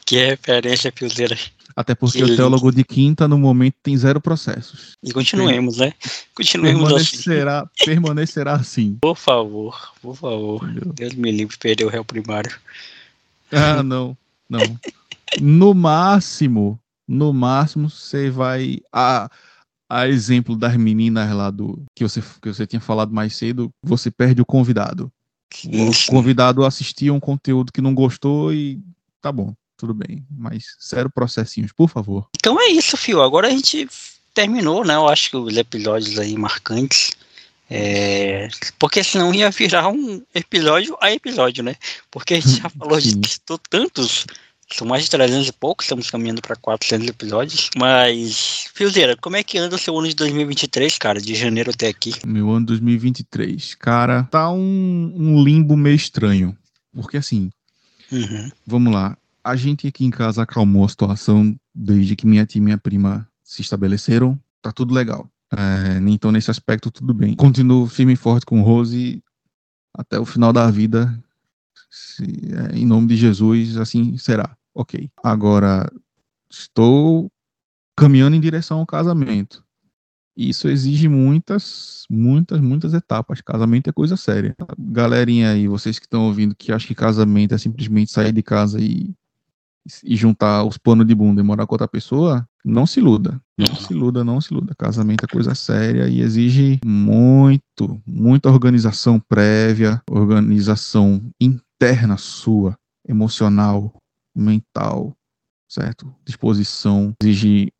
que 0.04 0.16
referência, 0.16 0.92
Pilzeira. 0.92 1.36
Até 1.74 1.94
porque 1.94 2.18
que 2.18 2.24
o 2.24 2.36
teólogo 2.36 2.68
lindo. 2.68 2.76
de 2.76 2.84
quinta, 2.84 3.26
no 3.26 3.38
momento, 3.38 3.76
tem 3.82 3.96
zero 3.96 4.20
processos. 4.20 4.96
E 5.02 5.12
continuemos, 5.12 5.78
né? 5.78 5.94
Continuemos 6.34 6.82
permanecerá, 6.82 7.60
assim. 7.60 7.84
Permanecerá 7.84 8.52
assim. 8.54 8.98
Por 9.00 9.16
favor, 9.16 9.92
por 10.02 10.16
favor. 10.16 10.68
Entendeu? 10.68 10.92
Deus 10.92 11.14
me 11.14 11.30
livre 11.30 11.56
perder 11.56 11.84
o 11.84 11.88
réu 11.88 12.04
primário. 12.04 12.54
Ah, 13.52 13.82
não, 13.82 14.16
não. 14.48 14.60
no 15.40 15.74
máximo, 15.74 16.78
no 17.06 17.32
máximo, 17.32 17.88
você 17.88 18.30
vai. 18.30 18.80
A, 18.92 19.30
a 19.90 20.08
exemplo 20.08 20.54
das 20.54 20.76
meninas 20.76 21.34
lá 21.34 21.50
do 21.50 21.82
que 21.96 22.04
você, 22.04 22.22
que 22.40 22.48
você 22.48 22.64
tinha 22.64 22.80
falado 22.80 23.12
mais 23.12 23.36
cedo, 23.36 23.70
você 23.82 24.08
perde 24.08 24.40
o 24.40 24.46
convidado. 24.46 25.12
O 25.66 26.10
convidado 26.10 26.64
assistia 26.64 27.12
um 27.12 27.18
conteúdo 27.18 27.72
que 27.72 27.80
não 27.80 27.92
gostou 27.92 28.54
e 28.54 28.80
tá 29.20 29.32
bom, 29.32 29.52
tudo 29.76 29.92
bem. 29.92 30.24
Mas 30.30 30.76
zero 30.88 31.10
processinhos, 31.10 31.72
por 31.72 31.88
favor. 31.88 32.28
Então 32.36 32.60
é 32.60 32.68
isso, 32.68 32.96
Fio. 32.96 33.20
Agora 33.20 33.48
a 33.48 33.50
gente 33.50 33.88
terminou, 34.32 34.84
né? 34.84 34.94
Eu 34.94 35.08
acho 35.08 35.30
que 35.30 35.36
os 35.36 35.56
episódios 35.56 36.20
aí 36.20 36.38
marcantes. 36.38 37.10
É, 37.68 38.48
porque 38.78 39.02
senão 39.02 39.34
ia 39.34 39.50
virar 39.50 39.88
um 39.88 40.22
episódio 40.34 40.96
a 41.00 41.12
episódio, 41.12 41.64
né? 41.64 41.74
Porque 42.12 42.34
a 42.34 42.40
gente 42.40 42.62
já 42.62 42.70
falou 42.78 43.00
de 43.00 43.18
tantos 43.68 44.24
são 44.76 44.86
mais 44.86 45.04
de 45.04 45.10
300 45.10 45.48
e 45.48 45.52
pouco, 45.52 45.82
estamos 45.82 46.10
caminhando 46.10 46.40
para 46.40 46.56
400 46.56 47.08
episódios. 47.08 47.70
Mas, 47.76 48.66
Fiozeira, 48.74 49.16
como 49.16 49.36
é 49.36 49.42
que 49.42 49.58
anda 49.58 49.76
o 49.76 49.78
seu 49.78 49.96
ano 49.98 50.08
de 50.08 50.14
2023, 50.14 50.98
cara, 50.98 51.20
de 51.20 51.34
janeiro 51.34 51.70
até 51.70 51.88
aqui? 51.88 52.14
Meu 52.26 52.50
ano 52.50 52.60
de 52.60 52.66
2023, 52.66 53.74
cara, 53.74 54.24
tá 54.24 54.50
um, 54.50 55.12
um 55.16 55.42
limbo 55.42 55.76
meio 55.76 55.96
estranho. 55.96 56.56
Porque 56.92 57.16
assim, 57.16 57.50
uhum. 58.10 58.50
vamos 58.66 58.92
lá, 58.92 59.16
a 59.44 59.56
gente 59.56 59.86
aqui 59.86 60.04
em 60.04 60.10
casa 60.10 60.42
acalmou 60.42 60.84
a 60.84 60.88
situação 60.88 61.56
desde 61.74 62.16
que 62.16 62.26
minha 62.26 62.46
tia 62.46 62.58
e 62.60 62.62
minha 62.62 62.78
prima 62.78 63.28
se 63.42 63.62
estabeleceram, 63.62 64.38
tá 64.62 64.72
tudo 64.72 64.94
legal. 64.94 65.28
É, 65.52 65.98
então, 66.08 66.30
nesse 66.30 66.50
aspecto, 66.50 66.90
tudo 66.90 67.12
bem. 67.12 67.34
Continuo 67.34 67.86
firme 67.86 68.12
e 68.12 68.16
forte 68.16 68.46
com 68.46 68.62
Rose 68.62 69.22
até 69.92 70.18
o 70.18 70.24
final 70.24 70.52
da 70.52 70.70
vida. 70.70 71.18
Se, 71.90 72.22
é, 72.22 72.78
em 72.78 72.86
nome 72.86 73.08
de 73.08 73.16
Jesus, 73.16 73.76
assim 73.76 74.16
será 74.16 74.56
ok. 74.74 75.10
Agora, 75.22 75.90
estou 76.50 77.30
caminhando 77.96 78.36
em 78.36 78.40
direção 78.40 78.78
ao 78.78 78.86
casamento. 78.86 79.64
Isso 80.36 80.68
exige 80.68 81.08
muitas, 81.08 82.04
muitas, 82.08 82.60
muitas 82.60 82.94
etapas. 82.94 83.40
Casamento 83.40 83.90
é 83.90 83.92
coisa 83.92 84.16
séria. 84.16 84.56
Galerinha 84.78 85.50
aí, 85.50 85.68
vocês 85.68 85.98
que 85.98 86.06
estão 86.06 86.26
ouvindo, 86.26 86.54
que 86.54 86.72
acham 86.72 86.88
que 86.88 86.94
casamento 86.94 87.54
é 87.54 87.58
simplesmente 87.58 88.10
sair 88.10 88.32
de 88.32 88.42
casa 88.42 88.80
e, 88.80 89.14
e 90.02 90.16
juntar 90.16 90.64
os 90.64 90.78
panos 90.78 91.06
de 91.06 91.14
bunda 91.14 91.40
e 91.40 91.44
morar 91.44 91.66
com 91.66 91.74
outra 91.74 91.88
pessoa, 91.88 92.48
não 92.64 92.86
se 92.86 93.00
iluda. 93.00 93.40
Não 93.58 93.74
se 93.74 93.92
iluda, 93.92 94.24
não 94.24 94.40
se 94.40 94.52
iluda. 94.52 94.74
Casamento 94.78 95.24
é 95.24 95.28
coisa 95.28 95.54
séria 95.54 96.08
e 96.08 96.20
exige 96.20 96.80
muito, 96.84 98.00
muita 98.06 98.50
organização 98.50 99.20
prévia, 99.20 100.00
organização 100.10 101.20
interna 101.38 102.16
sua, 102.16 102.78
emocional, 103.06 103.92
mental, 104.34 105.16
certo? 105.68 106.14
Disposição, 106.24 107.14
exige, 107.22 107.72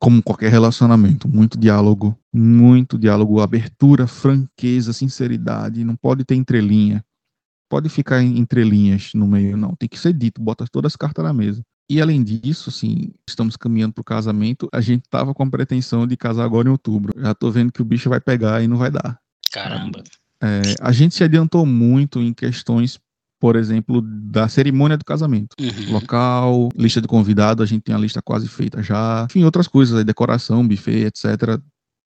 como 0.00 0.22
qualquer 0.22 0.50
relacionamento, 0.50 1.28
muito 1.28 1.58
diálogo, 1.58 2.18
muito 2.32 2.98
diálogo, 2.98 3.40
abertura, 3.40 4.06
franqueza, 4.06 4.92
sinceridade, 4.92 5.84
não 5.84 5.96
pode 5.96 6.24
ter 6.24 6.34
entrelinha. 6.34 7.04
Pode 7.70 7.88
ficar 7.88 8.22
em 8.22 8.38
entrelinhas 8.38 9.12
no 9.14 9.26
meio, 9.26 9.56
não. 9.56 9.74
Tem 9.74 9.88
que 9.88 9.98
ser 9.98 10.12
dito, 10.12 10.42
bota 10.42 10.66
todas 10.70 10.92
as 10.92 10.96
cartas 10.96 11.24
na 11.24 11.32
mesa. 11.32 11.62
E 11.88 12.00
além 12.00 12.22
disso, 12.22 12.70
assim, 12.70 13.12
estamos 13.28 13.56
caminhando 13.56 13.94
para 13.94 14.02
o 14.02 14.04
casamento. 14.04 14.68
A 14.72 14.80
gente 14.80 15.08
tava 15.08 15.34
com 15.34 15.42
a 15.42 15.50
pretensão 15.50 16.06
de 16.06 16.16
casar 16.16 16.44
agora 16.44 16.68
em 16.68 16.70
outubro. 16.70 17.12
Já 17.18 17.34
tô 17.34 17.50
vendo 17.50 17.72
que 17.72 17.82
o 17.82 17.84
bicho 17.84 18.08
vai 18.08 18.20
pegar 18.20 18.62
e 18.62 18.68
não 18.68 18.76
vai 18.76 18.90
dar. 18.90 19.18
Caramba. 19.50 20.02
É, 20.42 20.60
a 20.80 20.90
gente 20.90 21.14
se 21.14 21.22
adiantou 21.22 21.64
muito 21.64 22.20
em 22.20 22.32
questões 22.32 22.98
por 23.42 23.56
exemplo, 23.56 24.00
da 24.00 24.48
cerimônia 24.48 24.96
do 24.96 25.04
casamento. 25.04 25.56
Uhum. 25.60 25.94
Local, 25.94 26.68
lista 26.76 27.00
de 27.00 27.08
convidado, 27.08 27.60
a 27.60 27.66
gente 27.66 27.82
tem 27.82 27.92
a 27.92 27.98
lista 27.98 28.22
quase 28.22 28.46
feita 28.46 28.80
já. 28.84 29.26
Enfim, 29.28 29.42
outras 29.42 29.66
coisas, 29.66 30.04
decoração, 30.04 30.64
buffet, 30.64 31.06
etc. 31.06 31.60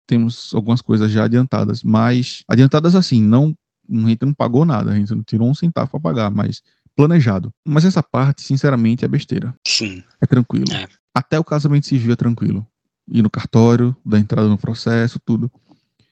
Temos 0.05 0.51
algumas 0.53 0.81
coisas 0.81 1.09
já 1.09 1.23
adiantadas, 1.23 1.83
mas 1.83 2.43
adiantadas 2.49 2.95
assim, 2.95 3.23
não 3.23 3.55
a 3.89 4.09
gente 4.09 4.25
não 4.25 4.33
pagou 4.33 4.65
nada, 4.65 4.91
a 4.91 4.95
gente 4.95 5.15
não 5.15 5.23
tirou 5.23 5.49
um 5.49 5.55
centavo 5.55 5.89
para 5.91 6.01
pagar, 6.01 6.29
mas 6.29 6.61
planejado. 6.97 7.49
Mas 7.65 7.85
essa 7.85 8.03
parte, 8.03 8.41
sinceramente, 8.41 9.05
é 9.05 9.07
besteira. 9.07 9.55
Sim. 9.65 10.03
É 10.19 10.25
tranquilo. 10.25 10.65
É. 10.73 10.85
Até 11.15 11.39
o 11.39 11.45
casamento 11.45 11.87
civil 11.87 12.11
é 12.11 12.17
tranquilo. 12.17 12.67
Ir 13.09 13.21
no 13.21 13.29
cartório, 13.29 13.95
dar 14.05 14.19
entrada 14.19 14.49
no 14.49 14.57
processo, 14.57 15.17
tudo. 15.23 15.49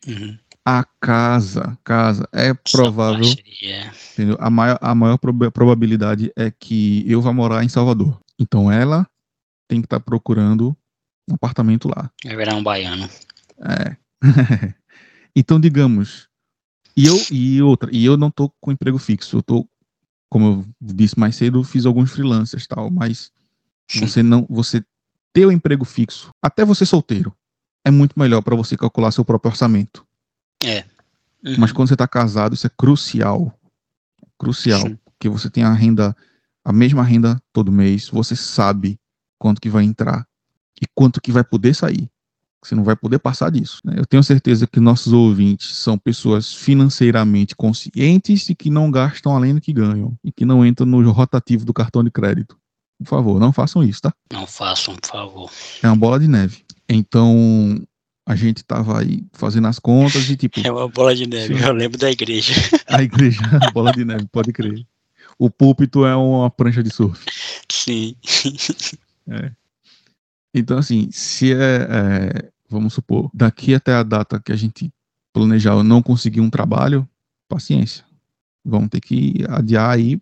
Uhum 0.08 0.38
a 0.66 0.84
casa, 1.02 1.78
casa, 1.84 2.28
é 2.32 2.54
provável, 2.54 3.26
entendeu? 4.14 4.38
A 4.40 4.50
maior, 4.50 4.78
a 4.82 4.94
maior 4.94 5.18
probabilidade 5.18 6.32
é 6.36 6.52
que 6.52 7.04
eu 7.10 7.22
vá 7.22 7.34
morar 7.34 7.64
em 7.64 7.70
Salvador. 7.70 8.20
Então 8.38 8.72
ela 8.72 9.08
tem 9.68 9.82
que 9.82 9.86
estar 9.86 10.00
tá 10.00 10.06
procurando 10.06 10.76
um 11.30 11.36
apartamento 11.36 11.88
lá. 11.88 12.12
Vai 12.24 12.36
virar 12.36 12.56
um 12.56 12.64
baiano. 12.64 13.10
É. 13.60 13.96
então, 15.36 15.60
digamos, 15.60 16.28
e 16.96 17.06
eu, 17.06 17.16
e 17.32 17.62
outra, 17.62 17.90
e 17.94 18.04
eu 18.04 18.18
não 18.18 18.30
tô 18.30 18.50
com 18.60 18.72
emprego 18.72 18.98
fixo, 18.98 19.38
eu 19.38 19.44
tô, 19.44 19.68
como 20.30 20.46
eu 20.46 20.66
disse 20.82 21.18
mais 21.18 21.36
cedo, 21.36 21.64
fiz 21.64 21.86
alguns 21.86 22.12
freelancers 22.12 22.68
tal, 22.68 22.90
mas 22.90 23.32
Sim. 23.90 24.08
você 24.08 24.24
não, 24.24 24.46
você 24.50 24.84
ter 25.32 25.46
o 25.46 25.50
um 25.50 25.52
emprego 25.52 25.86
fixo, 25.86 26.30
até 26.42 26.66
você 26.66 26.86
solteiro, 26.86 27.34
é 27.86 27.92
muito 27.92 28.20
melhor 28.20 28.42
para 28.42 28.56
você 28.56 28.76
calcular 28.76 29.12
seu 29.12 29.24
próprio 29.24 29.52
orçamento. 29.52 30.06
É. 30.64 30.86
Uhum. 31.44 31.56
Mas 31.58 31.72
quando 31.72 31.88
você 31.88 31.94
está 31.96 32.08
casado, 32.08 32.54
isso 32.54 32.68
é 32.68 32.70
crucial. 32.70 33.54
Crucial. 34.38 34.82
Sim. 34.82 34.98
Porque 35.06 35.30
você 35.30 35.50
tem 35.50 35.64
a 35.64 35.74
renda, 35.74 36.16
a 36.64 36.72
mesma 36.72 37.04
renda 37.04 37.42
todo 37.52 37.72
mês, 37.72 38.10
você 38.10 38.36
sabe 38.36 39.00
quanto 39.38 39.62
que 39.62 39.70
vai 39.70 39.84
entrar 39.84 40.28
e 40.82 40.86
quanto 40.94 41.22
que 41.22 41.32
vai 41.32 41.44
poder 41.44 41.74
sair. 41.74 42.10
Você 42.62 42.76
não 42.76 42.84
vai 42.84 42.96
poder 42.96 43.20
passar 43.20 43.50
disso. 43.50 43.80
Né? 43.86 43.96
Eu 43.98 44.06
tenho 44.06 44.22
certeza 44.22 44.68
que 44.68 44.82
nossos 44.82 45.14
ouvintes 45.14 45.76
são 45.78 45.98
pessoas 45.98 46.54
financeiramente 46.54 47.56
conscientes 47.56 48.50
e 48.50 48.56
que 48.56 48.70
não 48.70 48.92
gastam 48.92 49.36
além 49.36 49.56
do 49.56 49.62
que 49.62 49.72
ganham 49.72 50.18
e 50.24 50.32
que 50.32 50.44
não 50.44 50.66
entram 50.66 50.86
no 50.86 51.12
rotativo 51.12 51.64
do 51.64 51.74
cartão 51.74 52.04
de 52.04 52.12
crédito. 52.12 52.58
Por 52.98 53.08
favor, 53.08 53.40
não 53.40 53.54
façam 53.54 53.82
isso, 53.82 54.02
tá? 54.02 54.14
Não 54.32 54.46
façam, 54.46 54.94
por 54.98 55.10
favor. 55.10 55.52
É 55.82 55.88
uma 55.88 55.96
bola 55.96 56.20
de 56.20 56.28
neve. 56.28 56.66
Então, 56.90 57.82
a 58.30 58.36
gente 58.36 58.64
tava 58.64 59.00
aí 59.00 59.26
fazendo 59.34 59.68
as 59.68 59.80
contas 59.80 60.30
e 60.30 60.38
tipo. 60.38 60.60
É 60.64 60.72
uma 60.72 60.88
bola 60.88 61.16
de 61.16 61.26
neve, 61.26 61.58
sim. 61.58 61.64
eu 61.66 61.74
lembro 61.74 61.98
da 61.98 62.12
igreja. 62.12 62.54
A 62.88 63.02
igreja, 63.02 63.42
a 63.60 63.72
bola 63.72 63.92
de 63.92 64.06
neve, 64.06 64.28
pode 64.32 64.54
crer. 64.54 64.86
O 65.40 65.50
púlpito 65.50 66.06
é 66.06 66.16
uma 66.16 66.48
prancha 66.52 66.84
de 66.84 66.92
surf. 66.92 67.26
Sim. 67.72 68.16
É. 69.32 69.52
Então, 70.56 70.80
assim, 70.80 71.08
se 71.12 71.54
é, 71.54 71.88
é, 71.88 72.50
vamos 72.68 72.96
supor, 72.96 73.30
daqui 73.32 73.76
até 73.76 73.94
a 73.94 74.02
data 74.02 74.40
que 74.40 74.52
a 74.52 74.56
gente 74.56 74.92
planejar 75.32 75.74
eu 75.74 75.84
não 75.84 76.02
conseguir 76.02 76.42
um 76.42 76.50
trabalho, 76.50 77.08
paciência. 77.48 78.04
Vamos 78.66 78.90
ter 78.90 79.02
que 79.02 79.46
adiar 79.48 79.92
aí 79.92 80.20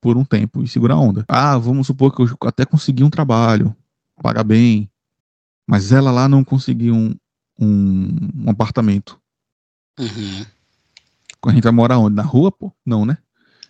por 0.00 0.16
um 0.16 0.24
tempo 0.24 0.64
e 0.64 0.66
segurar 0.66 0.94
a 0.94 0.98
onda. 0.98 1.24
Ah, 1.28 1.56
vamos 1.58 1.86
supor 1.86 2.12
que 2.12 2.22
eu 2.22 2.36
até 2.44 2.64
consegui 2.64 3.04
um 3.04 3.10
trabalho, 3.10 3.72
paga 4.20 4.42
bem, 4.42 4.90
mas 5.64 5.92
ela 5.92 6.10
lá 6.10 6.28
não 6.28 6.42
conseguiu 6.42 6.96
um, 6.96 7.14
um, 7.60 8.44
um 8.44 8.50
apartamento. 8.50 9.20
Uhum. 9.98 10.46
A 11.46 11.52
gente 11.52 11.62
vai 11.62 11.72
morar 11.72 11.98
onde? 11.98 12.16
Na 12.16 12.22
rua, 12.22 12.50
pô? 12.50 12.72
Não, 12.84 13.04
né? 13.04 13.18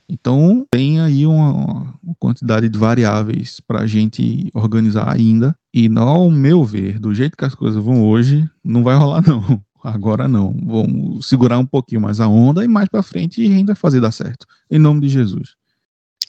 Então 0.08 0.66
tem 0.70 1.00
aí 1.00 1.24
uma, 1.24 1.94
uma 2.02 2.14
quantidade 2.18 2.68
de 2.68 2.78
variáveis 2.78 3.60
para 3.60 3.82
a 3.82 3.86
gente 3.86 4.50
organizar 4.52 5.08
ainda. 5.08 5.56
E 5.72 5.88
ao 5.96 6.30
meu 6.30 6.64
ver, 6.64 6.98
do 6.98 7.14
jeito 7.14 7.36
que 7.36 7.44
as 7.44 7.54
coisas 7.54 7.82
vão 7.82 8.04
hoje, 8.04 8.48
não 8.64 8.82
vai 8.82 8.96
rolar 8.96 9.22
não. 9.26 9.62
Agora 9.82 10.26
não. 10.26 10.52
Vamos 10.64 11.26
segurar 11.26 11.58
um 11.58 11.66
pouquinho 11.66 12.00
mais 12.00 12.20
a 12.20 12.26
onda 12.26 12.64
e 12.64 12.68
mais 12.68 12.88
para 12.88 13.02
frente 13.02 13.40
a 13.40 13.48
gente 13.48 13.66
vai 13.66 13.76
fazer 13.76 14.00
dar 14.00 14.10
certo. 14.10 14.46
Em 14.70 14.78
nome 14.78 15.00
de 15.00 15.08
Jesus. 15.08 15.54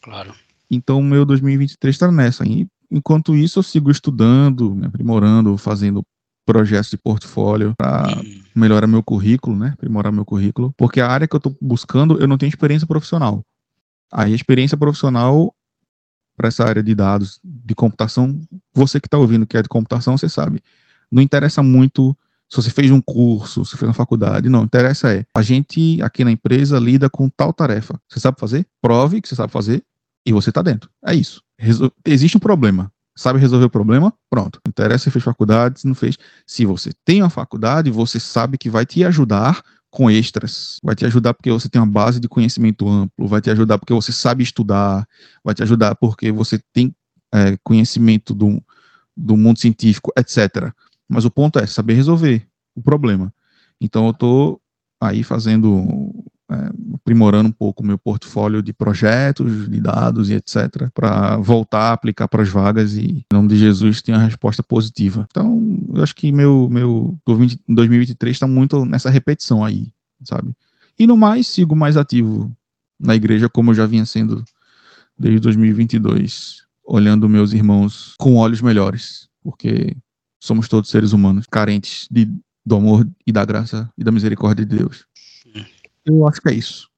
Claro. 0.01 0.33
Então 0.69 0.99
o 0.99 1.03
meu 1.03 1.25
2023 1.25 1.95
está 1.95 2.11
nessa. 2.11 2.47
E, 2.47 2.67
enquanto 2.89 3.35
isso 3.35 3.59
eu 3.59 3.63
sigo 3.63 3.89
estudando, 3.89 4.73
me 4.75 4.85
aprimorando, 4.85 5.57
fazendo 5.57 6.03
projetos 6.51 6.89
de 6.89 6.97
portfólio 6.97 7.73
para 7.77 8.09
hum. 8.17 8.41
melhorar 8.53 8.85
meu 8.85 9.01
currículo, 9.01 9.55
né? 9.55 9.71
Aprimorar 9.73 10.11
meu 10.11 10.25
currículo, 10.25 10.73
porque 10.75 10.99
a 10.99 11.07
área 11.07 11.25
que 11.25 11.33
eu 11.33 11.37
estou 11.37 11.55
buscando 11.61 12.19
eu 12.19 12.27
não 12.27 12.37
tenho 12.37 12.49
experiência 12.49 12.85
profissional. 12.85 13.41
A 14.11 14.27
experiência 14.27 14.75
profissional 14.75 15.55
para 16.35 16.49
essa 16.49 16.65
área 16.65 16.83
de 16.83 16.93
dados, 16.93 17.39
de 17.41 17.73
computação, 17.73 18.41
você 18.73 18.99
que 18.99 19.07
está 19.07 19.17
ouvindo 19.17 19.45
que 19.45 19.55
é 19.55 19.61
de 19.61 19.69
computação, 19.69 20.17
você 20.17 20.27
sabe. 20.27 20.61
Não 21.09 21.21
interessa 21.21 21.63
muito 21.63 22.17
se 22.49 22.57
você 22.57 22.69
fez 22.69 22.91
um 22.91 22.99
curso, 22.99 23.63
se 23.63 23.77
fez 23.77 23.87
uma 23.87 23.93
faculdade, 23.93 24.49
não. 24.49 24.63
Interessa 24.63 25.13
é, 25.13 25.25
a 25.33 25.41
gente 25.41 26.01
aqui 26.01 26.25
na 26.25 26.31
empresa 26.31 26.77
lida 26.79 27.09
com 27.09 27.29
tal 27.29 27.53
tarefa. 27.53 27.97
Você 28.09 28.19
sabe 28.19 28.37
fazer? 28.37 28.65
Prove 28.81 29.21
que 29.21 29.29
você 29.29 29.35
sabe 29.35 29.53
fazer 29.53 29.81
e 30.25 30.33
você 30.33 30.49
está 30.49 30.61
dentro. 30.61 30.89
É 31.05 31.15
isso. 31.15 31.41
Resol 31.57 31.91
existe 32.05 32.35
um 32.35 32.41
problema 32.41 32.91
sabe 33.15 33.39
resolver 33.39 33.65
o 33.65 33.69
problema, 33.69 34.13
pronto. 34.29 34.59
Interessa 34.67 35.05
se 35.05 35.11
fez 35.11 35.23
faculdade, 35.23 35.81
se 35.81 35.87
não 35.87 35.95
fez. 35.95 36.17
Se 36.45 36.65
você 36.65 36.91
tem 37.05 37.21
uma 37.21 37.29
faculdade, 37.29 37.91
você 37.91 38.19
sabe 38.19 38.57
que 38.57 38.69
vai 38.69 38.85
te 38.85 39.03
ajudar 39.03 39.61
com 39.89 40.09
extras. 40.09 40.79
Vai 40.83 40.95
te 40.95 41.05
ajudar 41.05 41.33
porque 41.33 41.51
você 41.51 41.69
tem 41.69 41.81
uma 41.81 41.91
base 41.91 42.19
de 42.19 42.27
conhecimento 42.27 42.87
amplo, 42.87 43.27
vai 43.27 43.41
te 43.41 43.51
ajudar 43.51 43.77
porque 43.77 43.93
você 43.93 44.11
sabe 44.11 44.43
estudar, 44.43 45.05
vai 45.43 45.53
te 45.53 45.61
ajudar 45.61 45.95
porque 45.95 46.31
você 46.31 46.59
tem 46.73 46.95
é, 47.33 47.57
conhecimento 47.63 48.33
do, 48.33 48.63
do 49.15 49.35
mundo 49.37 49.59
científico, 49.59 50.11
etc. 50.17 50.71
Mas 51.07 51.25
o 51.25 51.31
ponto 51.31 51.59
é 51.59 51.67
saber 51.67 51.93
resolver 51.93 52.47
o 52.73 52.81
problema. 52.81 53.33
Então 53.79 54.05
eu 54.05 54.11
estou 54.11 54.61
aí 54.99 55.23
fazendo, 55.23 56.11
aprimorando 56.93 57.49
um 57.49 57.51
pouco 57.51 57.83
o 57.83 57.85
meu 57.85 57.97
portfólio 57.97 58.61
de 58.61 58.73
projetos, 58.73 59.69
de 59.69 59.79
dados 59.79 60.29
e 60.29 60.33
etc, 60.33 60.89
para 60.93 61.37
voltar 61.37 61.89
a 61.89 61.93
aplicar 61.93 62.27
para 62.27 62.43
as 62.43 62.49
vagas 62.49 62.95
e, 62.95 63.25
em 63.31 63.33
nome 63.33 63.49
de 63.49 63.57
Jesus, 63.57 64.01
ter 64.01 64.11
uma 64.11 64.23
resposta 64.23 64.61
positiva. 64.61 65.27
Então, 65.29 65.79
eu 65.93 66.03
acho 66.03 66.15
que 66.15 66.31
meu, 66.31 66.69
meu 66.69 67.17
2023 67.67 68.35
está 68.35 68.47
muito 68.47 68.85
nessa 68.85 69.09
repetição 69.09 69.63
aí, 69.63 69.91
sabe? 70.23 70.51
E 70.99 71.07
no 71.07 71.17
mais, 71.17 71.47
sigo 71.47 71.75
mais 71.75 71.97
ativo 71.97 72.51
na 72.99 73.15
igreja, 73.15 73.49
como 73.49 73.71
eu 73.71 73.75
já 73.75 73.85
vinha 73.85 74.05
sendo 74.05 74.43
desde 75.17 75.39
2022, 75.39 76.63
olhando 76.83 77.29
meus 77.29 77.53
irmãos 77.53 78.15
com 78.17 78.35
olhos 78.35 78.61
melhores, 78.61 79.27
porque 79.43 79.95
somos 80.39 80.67
todos 80.67 80.89
seres 80.89 81.13
humanos 81.13 81.45
carentes 81.49 82.07
de, 82.09 82.27
do 82.65 82.75
amor 82.75 83.07
e 83.25 83.31
da 83.31 83.45
graça 83.45 83.89
e 83.97 84.03
da 84.03 84.11
misericórdia 84.11 84.65
de 84.65 84.77
Deus. 84.77 85.05
Eu 86.05 86.27
acho 86.27 86.41
que 86.41 86.49
é 86.49 86.53
isso. 86.53 86.89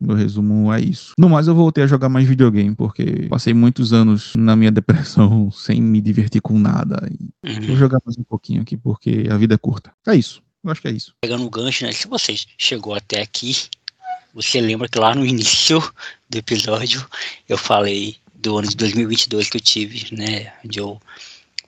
Meu 0.00 0.16
resumo 0.16 0.72
é 0.72 0.80
isso. 0.80 1.12
No 1.16 1.28
mais, 1.28 1.46
eu 1.46 1.54
voltei 1.54 1.84
a 1.84 1.86
jogar 1.86 2.08
mais 2.08 2.26
videogame, 2.26 2.74
porque 2.74 3.28
passei 3.28 3.54
muitos 3.54 3.92
anos 3.92 4.32
na 4.36 4.56
minha 4.56 4.70
depressão 4.70 5.48
sem 5.54 5.80
me 5.80 6.00
divertir 6.00 6.42
com 6.42 6.58
nada. 6.58 7.08
Uhum. 7.44 7.66
Vou 7.68 7.76
jogar 7.76 8.00
mais 8.04 8.18
um 8.18 8.24
pouquinho 8.24 8.62
aqui, 8.62 8.76
porque 8.76 9.28
a 9.30 9.36
vida 9.36 9.54
é 9.54 9.58
curta. 9.58 9.92
É 10.08 10.16
isso. 10.16 10.42
Eu 10.64 10.72
acho 10.72 10.80
que 10.82 10.88
é 10.88 10.90
isso. 10.90 11.14
Pegando 11.20 11.44
o 11.44 11.50
gancho, 11.50 11.84
né? 11.84 11.92
Se 11.92 12.08
você 12.08 12.34
chegou 12.58 12.94
até 12.94 13.22
aqui, 13.22 13.56
você 14.34 14.60
lembra 14.60 14.88
que 14.88 14.98
lá 14.98 15.14
no 15.14 15.24
início 15.24 15.80
do 16.28 16.38
episódio 16.38 17.06
eu 17.48 17.56
falei 17.56 18.16
do 18.34 18.58
ano 18.58 18.68
de 18.68 18.76
2022 18.76 19.48
que 19.48 19.56
eu 19.56 19.60
tive, 19.60 20.16
né? 20.16 20.52
Onde 20.64 20.80
eu 20.80 21.00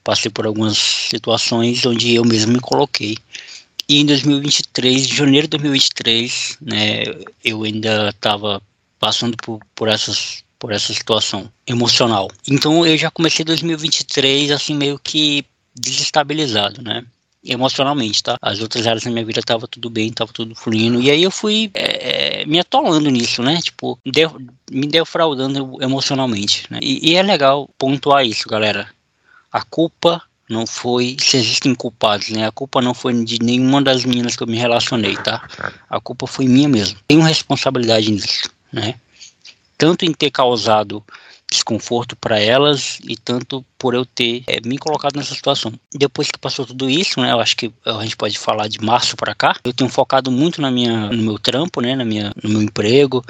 passei 0.02 0.30
por 0.30 0.44
algumas 0.44 0.76
situações 0.76 1.86
onde 1.86 2.14
eu 2.14 2.24
mesmo 2.24 2.52
me 2.52 2.60
coloquei. 2.60 3.16
E 3.88 4.00
em 4.00 4.06
2023, 4.06 5.06
em 5.06 5.14
janeiro 5.14 5.46
de 5.46 5.50
2023, 5.58 6.58
né, 6.60 7.04
eu 7.44 7.62
ainda 7.64 8.08
estava 8.08 8.62
passando 8.98 9.36
por, 9.36 9.60
por 9.74 9.88
essas 9.88 10.44
por 10.64 10.72
essa 10.72 10.94
situação 10.94 11.52
emocional. 11.66 12.30
Então 12.48 12.86
eu 12.86 12.96
já 12.96 13.10
comecei 13.10 13.44
2023 13.44 14.50
assim 14.50 14.74
meio 14.74 14.98
que 14.98 15.44
desestabilizado, 15.74 16.80
né? 16.82 17.04
Emocionalmente, 17.44 18.22
tá? 18.22 18.38
As 18.40 18.62
outras 18.62 18.86
áreas 18.86 19.04
da 19.04 19.10
minha 19.10 19.26
vida 19.26 19.42
tava 19.42 19.68
tudo 19.68 19.90
bem, 19.90 20.10
tava 20.10 20.32
tudo 20.32 20.54
fluindo. 20.54 21.02
E 21.02 21.10
aí 21.10 21.22
eu 21.22 21.30
fui 21.30 21.70
é, 21.74 22.40
é 22.40 22.46
me 22.46 22.58
atolando 22.58 23.10
nisso, 23.10 23.42
né? 23.42 23.60
Tipo, 23.60 23.98
deu, 24.06 24.40
me 24.70 24.86
defraudando 24.86 25.76
emocionalmente. 25.82 26.64
Né? 26.70 26.78
E, 26.82 27.10
e 27.10 27.14
é 27.14 27.22
legal 27.22 27.68
pontuar 27.76 28.24
isso, 28.24 28.48
galera. 28.48 28.88
A 29.52 29.62
culpa 29.62 30.22
não 30.48 30.66
foi, 30.66 31.16
se 31.18 31.36
existem 31.36 31.74
culpados, 31.74 32.28
né? 32.28 32.46
A 32.46 32.52
culpa 32.52 32.82
não 32.82 32.92
foi 32.92 33.24
de 33.24 33.42
nenhuma 33.42 33.82
das 33.82 34.04
meninas 34.04 34.36
que 34.36 34.42
eu 34.42 34.46
me 34.46 34.56
relacionei, 34.56 35.16
tá? 35.16 35.46
A 35.88 36.00
culpa 36.00 36.26
foi 36.26 36.46
minha 36.46 36.68
mesmo. 36.68 36.98
Tenho 37.08 37.22
responsabilidade 37.22 38.10
nisso, 38.10 38.50
né? 38.72 38.94
Tanto 39.78 40.04
em 40.04 40.12
ter 40.12 40.30
causado 40.30 41.02
desconforto 41.50 42.16
para 42.16 42.38
elas 42.38 42.98
e 43.06 43.16
tanto 43.16 43.64
por 43.78 43.94
eu 43.94 44.04
ter 44.04 44.42
é, 44.46 44.60
me 44.66 44.76
colocado 44.78 45.16
nessa 45.16 45.34
situação. 45.34 45.72
Depois 45.92 46.28
que 46.30 46.38
passou 46.38 46.66
tudo 46.66 46.88
isso, 46.90 47.20
né, 47.20 47.32
eu 47.32 47.40
acho 47.40 47.56
que 47.56 47.72
a 47.84 48.02
gente 48.02 48.16
pode 48.16 48.38
falar 48.38 48.68
de 48.68 48.82
março 48.82 49.16
para 49.16 49.34
cá. 49.34 49.56
Eu 49.64 49.72
tenho 49.72 49.90
focado 49.90 50.30
muito 50.30 50.60
na 50.60 50.70
minha, 50.70 51.10
no 51.10 51.22
meu 51.22 51.38
trampo, 51.38 51.80
né, 51.80 51.94
na 51.94 52.04
minha, 52.04 52.32
no 52.42 52.50
meu 52.50 52.62
emprego. 52.62 53.24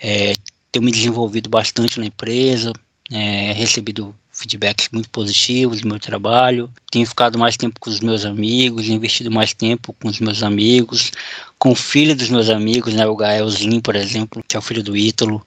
É, 0.00 0.34
tenho 0.72 0.84
me 0.84 0.90
desenvolvido 0.90 1.48
bastante 1.48 2.00
na 2.00 2.06
empresa, 2.06 2.72
é, 3.10 3.52
recebido 3.52 4.14
feedbacks 4.40 4.88
muito 4.90 5.08
positivos 5.10 5.80
do 5.80 5.88
meu 5.88 6.00
trabalho. 6.00 6.70
Tenho 6.90 7.06
ficado 7.06 7.38
mais 7.38 7.56
tempo 7.56 7.78
com 7.78 7.90
os 7.90 8.00
meus 8.00 8.24
amigos, 8.24 8.88
investido 8.88 9.30
mais 9.30 9.54
tempo 9.54 9.94
com 10.00 10.08
os 10.08 10.18
meus 10.18 10.42
amigos, 10.42 11.12
com 11.58 11.70
o 11.70 11.74
filho 11.74 12.16
dos 12.16 12.28
meus 12.28 12.48
amigos, 12.48 12.94
né, 12.94 13.06
o 13.06 13.16
Gaelzinho, 13.16 13.80
por 13.80 13.94
exemplo, 13.96 14.42
que 14.46 14.56
é 14.56 14.58
o 14.58 14.62
filho 14.62 14.82
do 14.82 14.96
Ítalo. 14.96 15.44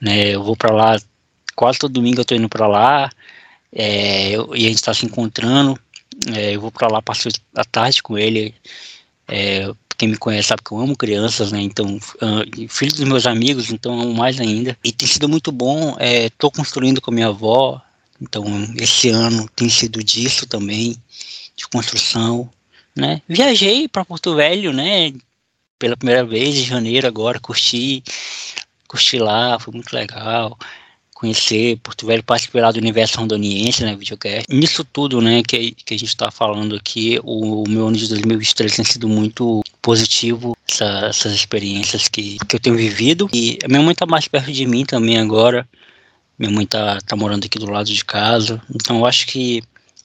Né, 0.00 0.34
eu 0.34 0.42
vou 0.42 0.56
para 0.56 0.72
lá 0.72 1.00
quase 1.56 1.78
todo 1.78 1.92
domingo, 1.92 2.18
eu 2.18 2.22
estou 2.22 2.36
indo 2.36 2.48
para 2.48 2.66
lá 2.66 3.10
é, 3.74 4.30
eu, 4.30 4.54
e 4.54 4.64
a 4.64 4.68
gente 4.68 4.76
está 4.76 4.94
se 4.94 5.04
encontrando. 5.04 5.78
É, 6.32 6.54
eu 6.54 6.60
vou 6.60 6.70
para 6.70 6.86
lá, 6.86 7.02
passo 7.02 7.28
a 7.56 7.64
tarde 7.64 8.02
com 8.02 8.16
ele. 8.16 8.54
É, 9.26 9.68
quem 9.96 10.08
me 10.08 10.16
conhece 10.16 10.48
sabe 10.48 10.62
que 10.64 10.72
eu 10.72 10.78
amo 10.78 10.96
crianças, 10.96 11.50
né? 11.50 11.60
Então, 11.60 11.96
uh, 11.96 12.68
filho 12.68 12.92
dos 12.94 13.04
meus 13.04 13.26
amigos, 13.26 13.70
então 13.70 14.00
amo 14.00 14.14
mais 14.14 14.40
ainda. 14.40 14.76
E 14.84 14.92
tem 14.92 15.08
sido 15.08 15.28
muito 15.28 15.50
bom. 15.50 15.96
Estou 16.00 16.50
construindo 16.50 17.00
com 17.00 17.10
a 17.10 17.14
minha 17.14 17.28
avó, 17.28 17.80
então, 18.20 18.44
esse 18.78 19.08
ano 19.08 19.48
tem 19.54 19.68
sido 19.68 20.02
disso 20.02 20.46
também, 20.46 20.96
de 21.56 21.66
construção, 21.68 22.50
né? 22.96 23.20
Viajei 23.28 23.88
para 23.88 24.04
Porto 24.04 24.34
Velho, 24.34 24.72
né? 24.72 25.12
Pela 25.78 25.96
primeira 25.96 26.24
vez 26.24 26.56
em 26.56 26.64
janeiro 26.64 27.06
agora, 27.06 27.40
curti, 27.40 28.02
curti 28.88 29.18
lá, 29.18 29.58
foi 29.58 29.74
muito 29.74 29.92
legal 29.92 30.56
conhecer 31.24 31.78
Porto 31.78 32.06
Velho, 32.06 32.22
participar 32.22 32.60
lá 32.60 32.72
do 32.72 32.78
universo 32.78 33.18
rondoniense, 33.18 33.82
né, 33.82 33.96
videocast. 33.96 34.46
Nisso 34.50 34.84
tudo, 34.84 35.22
né, 35.22 35.42
que, 35.42 35.70
que 35.70 35.94
a 35.94 35.98
gente 35.98 36.08
está 36.08 36.30
falando 36.30 36.76
aqui, 36.76 37.18
o, 37.22 37.62
o, 37.62 37.68
meu 37.68 37.86
ano 37.86 37.96
de 37.96 38.08
2023 38.08 38.76
tem 38.76 38.84
sido 38.84 39.08
muito 39.08 39.62
positivo, 39.80 40.56
essa, 40.68 41.06
essas 41.06 41.32
experiências 41.32 42.08
que, 42.08 42.36
que 42.46 42.56
eu 42.56 42.60
tenho 42.60 42.76
vivido, 42.76 43.30
e 43.32 43.58
a 43.64 43.68
minha 43.68 43.80
mãe 43.80 43.92
está 43.92 44.04
mais 44.04 44.28
perto 44.28 44.52
de 44.52 44.66
mim 44.66 44.84
também 44.84 45.16
agora, 45.16 45.66
minha 46.38 46.50
mãe 46.50 46.66
tá, 46.66 46.98
tá 47.00 47.16
morando 47.16 47.44
aqui 47.44 47.58
do 47.58 47.70
lado 47.70 47.86
de 47.86 48.04
casa. 48.04 48.60
Então 48.74 48.98
eu 48.98 49.06
acho 49.06 49.26
que 49.26 49.62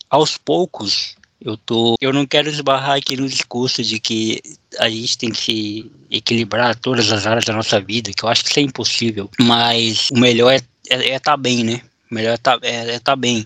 aos 0.09 0.37
poucos 0.37 1.15
eu 1.41 1.55
tô. 1.55 1.95
Eu 2.01 2.11
não 2.11 2.25
quero 2.25 2.49
esbarrar 2.49 2.97
aqui 2.97 3.15
no 3.15 3.27
discurso 3.27 3.81
de 3.81 3.99
que 3.99 4.41
a 4.77 4.89
gente 4.89 5.17
tem 5.17 5.31
que 5.31 5.89
equilibrar 6.11 6.75
todas 6.75 7.11
as 7.11 7.25
áreas 7.25 7.45
da 7.45 7.53
nossa 7.53 7.79
vida, 7.79 8.11
que 8.15 8.23
eu 8.23 8.29
acho 8.29 8.43
que 8.43 8.49
isso 8.49 8.59
é 8.59 8.63
impossível. 8.63 9.29
Mas 9.39 10.09
o 10.11 10.19
melhor 10.19 10.51
é 10.51 10.57
estar 10.57 11.03
é, 11.03 11.11
é 11.11 11.19
tá 11.19 11.37
bem, 11.37 11.63
né? 11.63 11.81
O 12.11 12.15
melhor 12.15 12.33
é 12.33 12.37
tá, 12.37 12.59
é, 12.61 12.95
é 12.95 12.99
tá 12.99 13.15
bem. 13.15 13.45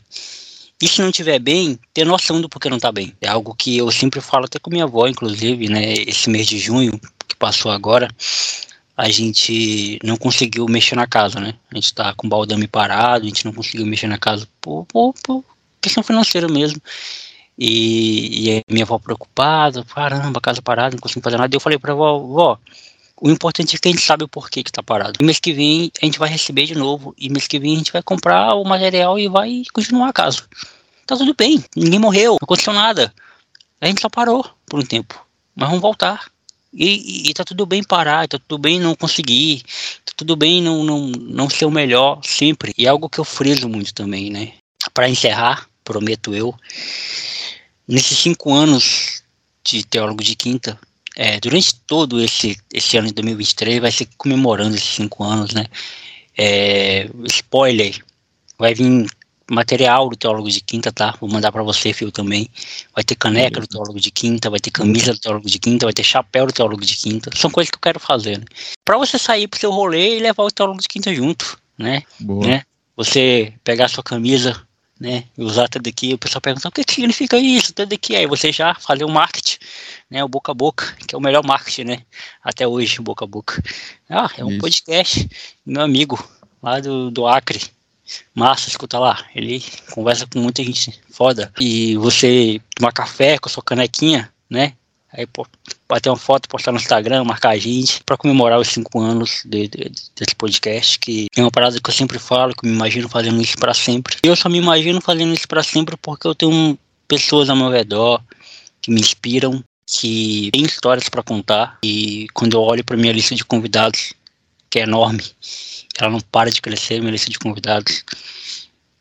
E 0.82 0.88
se 0.88 1.02
não 1.02 1.10
estiver 1.10 1.40
bem, 1.40 1.80
ter 1.94 2.06
noção 2.06 2.42
do 2.42 2.50
porquê 2.50 2.70
não 2.70 2.80
tá 2.80 2.92
bem. 2.92 3.14
É 3.22 3.28
algo 3.28 3.56
que 3.56 3.78
eu 3.78 3.90
sempre 3.92 4.20
falo 4.20 4.46
até 4.46 4.60
com 4.60 4.72
minha 4.72 4.84
avó, 4.84 5.08
inclusive, 5.08 5.70
né? 5.70 5.94
Esse 5.94 6.30
mês 6.30 6.48
de 6.48 6.58
junho, 6.58 7.00
que 7.28 7.36
passou 7.36 7.72
agora, 7.72 8.10
a 8.96 9.10
gente 9.10 10.00
não 10.04 10.18
conseguiu 10.18 10.68
mexer 10.68 10.96
na 10.96 11.08
casa, 11.08 11.40
né? 11.40 11.56
A 11.72 11.76
gente 11.76 11.94
tá 11.94 12.14
com 12.14 12.28
o 12.28 12.30
baldame 12.30 12.68
parado, 12.68 13.26
a 13.26 13.28
gente 13.28 13.46
não 13.46 13.54
conseguiu 13.54 13.86
mexer 13.86 14.08
na 14.08 14.18
casa 14.18 14.48
por, 14.62 14.86
por, 14.86 15.14
por 15.24 15.44
questão 15.82 16.04
financeira 16.04 16.48
mesmo. 16.48 16.82
E, 17.58 18.50
e 18.50 18.64
minha 18.70 18.86
avó 18.86 18.98
preocupada, 19.00 19.84
caramba, 19.84 20.42
casa 20.42 20.62
parada, 20.62 20.96
não 20.96 21.02
consigo 21.02 21.24
fazer 21.24 21.38
nada. 21.38 21.54
E 21.54 21.58
eu 21.58 21.60
falei 21.60 21.78
pra 21.78 21.94
vó, 21.94 22.58
o 23.20 23.30
importante 23.30 23.76
é 23.76 23.80
que 23.80 23.88
a 23.88 23.92
gente 23.92 24.04
sabe 24.04 24.24
o 24.24 24.28
porquê 24.28 24.64
que 24.64 24.72
tá 24.72 24.84
parado. 24.84 25.14
E 25.20 25.24
mês 25.24 25.40
que 25.40 25.54
vem 25.54 25.92
a 26.02 26.06
gente 26.06 26.20
vai 26.20 26.30
receber 26.30 26.66
de 26.66 26.76
novo. 26.76 27.16
E 27.18 27.30
mês 27.30 27.48
que 27.48 27.60
vem 27.60 27.76
a 27.76 27.78
gente 27.78 27.92
vai 27.92 28.04
comprar 28.04 28.56
o 28.56 28.64
material 28.64 29.18
e 29.18 29.28
vai 29.28 29.64
continuar 29.74 30.10
a 30.10 30.14
casa. 30.14 30.44
Tá 31.06 31.18
tudo 31.18 31.34
bem, 31.34 31.64
ninguém 31.76 32.00
morreu, 32.00 32.34
não 32.34 32.40
aconteceu 32.42 32.74
nada. 32.74 33.14
A 33.82 33.88
gente 33.88 34.02
só 34.02 34.10
parou 34.10 34.46
por 34.66 34.80
um 34.80 34.86
tempo. 34.86 35.26
Mas 35.56 35.68
vamos 35.68 35.82
voltar. 35.82 36.33
E, 36.74 37.30
e, 37.30 37.34
tá 37.34 37.44
tudo 37.44 37.66
bem 37.66 37.84
parar, 37.84 38.28
tá 38.28 38.40
tudo 38.40 38.58
bem 38.60 38.80
não 38.80 38.96
conseguir, 38.96 39.62
tá 40.04 40.14
tudo 40.18 40.36
bem 40.36 40.62
não, 40.62 40.84
não, 40.84 41.08
não 41.08 41.50
ser 41.50 41.66
o 41.66 41.72
melhor 41.72 42.20
sempre. 42.24 42.74
E 42.76 42.86
é 42.86 42.90
algo 42.90 43.10
que 43.10 43.20
eu 43.20 43.24
friso 43.24 43.70
muito 43.70 43.94
também, 43.94 44.32
né? 44.32 44.54
Para 44.92 45.08
encerrar, 45.08 45.70
prometo 45.84 46.34
eu, 46.34 46.54
nesses 47.88 48.18
cinco 48.18 48.54
anos 48.54 49.22
de 49.64 49.84
teólogo 49.84 50.24
de 50.24 50.36
quinta, 50.36 50.80
é, 51.16 51.40
durante 51.40 51.76
todo 51.76 52.20
esse, 52.20 52.58
esse 52.74 52.98
ano 52.98 53.08
de 53.08 53.14
2023, 53.14 53.80
vai 53.80 53.92
ser 53.92 54.08
comemorando 54.18 54.76
esses 54.76 54.96
cinco 54.96 55.24
anos, 55.24 55.54
né? 55.54 55.68
É, 56.36 57.08
spoiler, 57.26 58.04
vai 58.58 58.74
vir 58.74 59.08
material 59.50 60.10
do 60.10 60.16
Teólogo 60.16 60.50
de 60.50 60.62
Quinta, 60.62 60.92
tá? 60.92 61.16
Vou 61.20 61.30
mandar 61.30 61.52
para 61.52 61.64
você, 61.64 61.94
Fio, 61.94 62.12
também. 62.12 62.50
Vai 62.94 63.04
ter 63.04 63.16
caneca 63.16 63.60
do 63.60 63.68
Teólogo 63.68 64.00
de 64.00 64.12
Quinta, 64.12 64.50
vai 64.50 64.60
ter 64.60 64.72
camisa 64.72 65.14
do 65.14 65.20
Teólogo 65.20 65.50
de 65.50 65.60
Quinta, 65.60 65.86
vai 65.86 65.94
ter 65.94 66.04
chapéu 66.04 66.46
do 66.46 66.54
Teólogo 66.54 66.86
de 66.86 66.96
Quinta. 66.96 67.30
São 67.36 67.52
coisas 67.52 67.70
que 67.70 67.76
eu 67.76 67.82
quero 67.82 68.00
fazer, 68.00 68.40
né? 68.40 68.46
Pra 68.86 68.98
você 68.98 69.18
sair 69.18 69.48
pro 69.48 69.60
seu 69.60 69.72
rolê 69.72 70.18
e 70.18 70.20
levar 70.20 70.44
o 70.44 70.52
Teólogo 70.52 70.82
de 70.82 70.88
Quinta 70.88 71.14
junto, 71.14 71.58
né? 71.78 72.04
Boa. 72.20 72.46
né? 72.46 72.64
Você 72.96 73.54
pegar 73.64 73.88
sua 73.90 74.04
camisa, 74.04 74.62
né? 75.00 75.26
E 75.38 75.44
usar 75.44 75.68
tudo 75.68 75.88
aqui, 75.88 76.14
o 76.14 76.18
pessoal 76.18 76.42
pergunta, 76.42 76.70
o 76.70 76.72
que 76.72 76.84
significa 76.88 77.38
isso? 77.38 77.74
Tudo 77.74 77.94
aqui. 77.94 78.16
Aí 78.16 78.26
você 78.26 78.52
já 78.52 78.74
fazer 78.76 79.04
o 79.04 79.10
marketing, 79.10 79.58
né? 80.10 80.24
O 80.24 80.28
boca 80.28 80.52
a 80.52 80.56
boca, 80.56 80.96
que 81.08 81.14
é 81.14 81.18
o 81.18 81.22
melhor 81.22 81.46
marketing, 81.46 81.84
né? 81.84 82.02
Até 82.44 82.68
hoje, 82.68 83.02
boca 83.02 83.26
a 83.26 83.28
boca. 83.28 83.62
Ah, 84.10 84.30
é 84.38 84.46
um 84.46 84.52
isso. 84.52 84.60
podcast, 84.60 85.30
meu 85.66 85.82
amigo, 85.82 86.24
lá 86.62 86.80
do, 86.80 87.12
do 87.12 87.28
Acre 87.28 87.60
massa, 88.34 88.70
escuta 88.70 89.00
lá. 89.00 89.26
Ele 89.36 89.64
conversa 89.92 90.28
com 90.28 90.40
muita 90.40 90.64
gente 90.64 91.00
foda. 91.10 91.52
E 91.60 91.96
você 91.98 92.62
tomar 92.76 92.92
café 92.92 93.38
com 93.38 93.50
a 93.50 93.52
sua 93.52 93.64
canequinha, 93.64 94.32
né? 94.50 94.74
Aí, 95.16 95.28
pô, 95.28 95.46
bater 95.88 96.10
uma 96.10 96.18
foto, 96.18 96.50
postar 96.50 96.72
no 96.72 96.80
Instagram, 96.80 97.24
marcar 97.24 97.50
a 97.50 97.58
gente, 97.58 98.04
para 98.04 98.18
comemorar 98.18 98.60
os 98.60 98.68
cinco 98.68 99.00
anos 99.00 99.44
de, 99.46 99.68
de, 99.68 99.92
desse 100.16 100.36
podcast, 100.36 100.98
que 100.98 101.28
é 101.36 101.42
uma 101.42 101.52
parada 101.52 101.80
que 101.80 101.88
eu 101.88 101.94
sempre 101.94 102.18
falo, 102.18 102.54
que 102.56 102.66
eu 102.66 102.70
me 102.70 102.76
imagino 102.76 103.08
fazendo 103.08 103.40
isso 103.40 103.56
para 103.58 103.76
sempre. 103.76 104.18
Eu 104.24 104.36
só 104.36 104.50
me 104.50 104.58
imagino 104.58 105.00
fazendo 105.00 105.32
isso 105.32 105.48
para 105.48 105.62
sempre 105.62 105.96
porque 105.98 106.28
eu 106.28 106.34
tenho 106.34 106.78
pessoas 107.08 107.48
ao 107.48 107.56
meu 107.56 107.70
redor 107.70 108.24
que 108.82 108.90
me 108.90 109.00
inspiram, 109.00 109.64
que 109.86 110.50
têm 110.52 110.64
histórias 110.64 111.08
para 111.08 111.22
contar. 111.22 111.78
E 111.84 112.28
quando 112.34 112.58
eu 112.58 112.62
olho 112.62 112.84
para 112.84 112.98
minha 112.98 113.14
lista 113.14 113.36
de 113.36 113.46
convidados, 113.46 114.14
que 114.74 114.80
é 114.80 114.84
enorme, 114.84 115.22
ela 116.00 116.10
não 116.10 116.20
para 116.20 116.50
de 116.50 116.60
crescer, 116.60 117.00
minha 117.00 117.12
lista 117.12 117.30
de 117.30 117.38
convidados. 117.38 118.04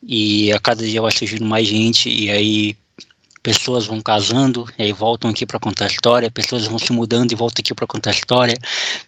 E 0.02 0.52
a 0.52 0.60
cada 0.60 0.84
dia 0.84 1.00
vai 1.00 1.10
surgindo 1.10 1.46
mais 1.46 1.66
gente, 1.66 2.10
e 2.10 2.30
aí 2.30 2.76
pessoas 3.42 3.86
vão 3.86 3.98
casando 3.98 4.68
e 4.78 4.82
aí 4.82 4.92
voltam 4.92 5.30
aqui 5.30 5.46
para 5.46 5.58
contar 5.58 5.86
a 5.86 5.88
história, 5.88 6.30
pessoas 6.30 6.66
vão 6.66 6.78
se 6.78 6.92
mudando 6.92 7.32
e 7.32 7.34
voltam 7.34 7.62
aqui 7.62 7.72
para 7.72 7.86
contar 7.86 8.10
a 8.10 8.12
história, 8.12 8.54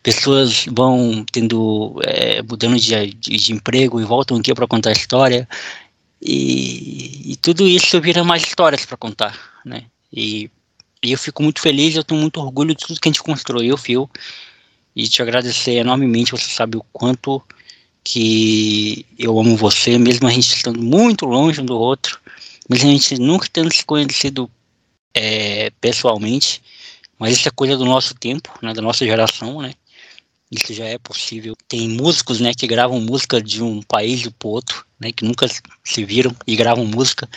pessoas 0.02 0.64
vão 0.72 1.22
tendo 1.30 2.00
é, 2.02 2.40
mudando 2.40 2.80
de, 2.80 3.12
de, 3.12 3.36
de, 3.36 3.52
emprego 3.52 4.00
e 4.00 4.04
voltam 4.04 4.38
aqui 4.38 4.54
para 4.54 4.66
contar 4.66 4.88
a 4.88 4.94
história 4.94 5.46
e, 6.20 7.32
e, 7.32 7.36
tudo 7.36 7.68
isso 7.68 8.00
vira 8.00 8.24
mais 8.24 8.42
histórias 8.42 8.86
para 8.86 8.96
contar, 8.96 9.38
né? 9.66 9.84
E, 10.10 10.50
e, 11.02 11.12
eu 11.12 11.18
fico 11.18 11.42
muito 11.42 11.60
feliz, 11.60 11.94
eu 11.94 12.02
tenho 12.02 12.20
muito 12.20 12.40
orgulho 12.40 12.74
de 12.74 12.86
tudo 12.86 12.98
que 12.98 13.08
a 13.08 13.12
gente 13.12 13.22
construiu, 13.22 13.76
Fio, 13.76 14.08
e 14.94 15.08
te 15.08 15.22
agradecer 15.22 15.72
enormemente. 15.72 16.32
Você 16.32 16.50
sabe 16.50 16.76
o 16.76 16.84
quanto 16.92 17.42
que 18.02 19.06
eu 19.18 19.38
amo 19.38 19.56
você, 19.56 19.98
mesmo 19.98 20.28
a 20.28 20.30
gente 20.30 20.54
estando 20.54 20.82
muito 20.82 21.24
longe 21.24 21.60
um 21.60 21.64
do 21.64 21.78
outro 21.78 22.20
mas 22.68 22.82
a 22.82 22.86
gente 22.86 23.18
nunca 23.18 23.48
tendo 23.52 23.72
se 23.72 23.84
conhecido 23.84 24.50
é, 25.12 25.70
pessoalmente, 25.80 26.62
mas 27.18 27.38
isso 27.38 27.48
é 27.48 27.50
coisa 27.50 27.76
do 27.76 27.84
nosso 27.84 28.14
tempo, 28.14 28.50
né, 28.62 28.72
da 28.72 28.82
nossa 28.82 29.04
geração, 29.04 29.60
né? 29.60 29.74
Isso 30.50 30.72
já 30.72 30.84
é 30.84 30.98
possível. 30.98 31.56
Tem 31.68 31.88
músicos, 31.88 32.40
né, 32.40 32.52
que 32.54 32.66
gravam 32.66 33.00
música 33.00 33.40
de 33.40 33.62
um 33.62 33.82
país 33.82 34.26
para 34.38 34.48
outro, 34.48 34.84
né, 34.98 35.12
que 35.12 35.24
nunca 35.24 35.46
se 35.84 36.04
viram 36.04 36.34
e 36.46 36.56
gravam 36.56 36.84
música. 36.86 37.28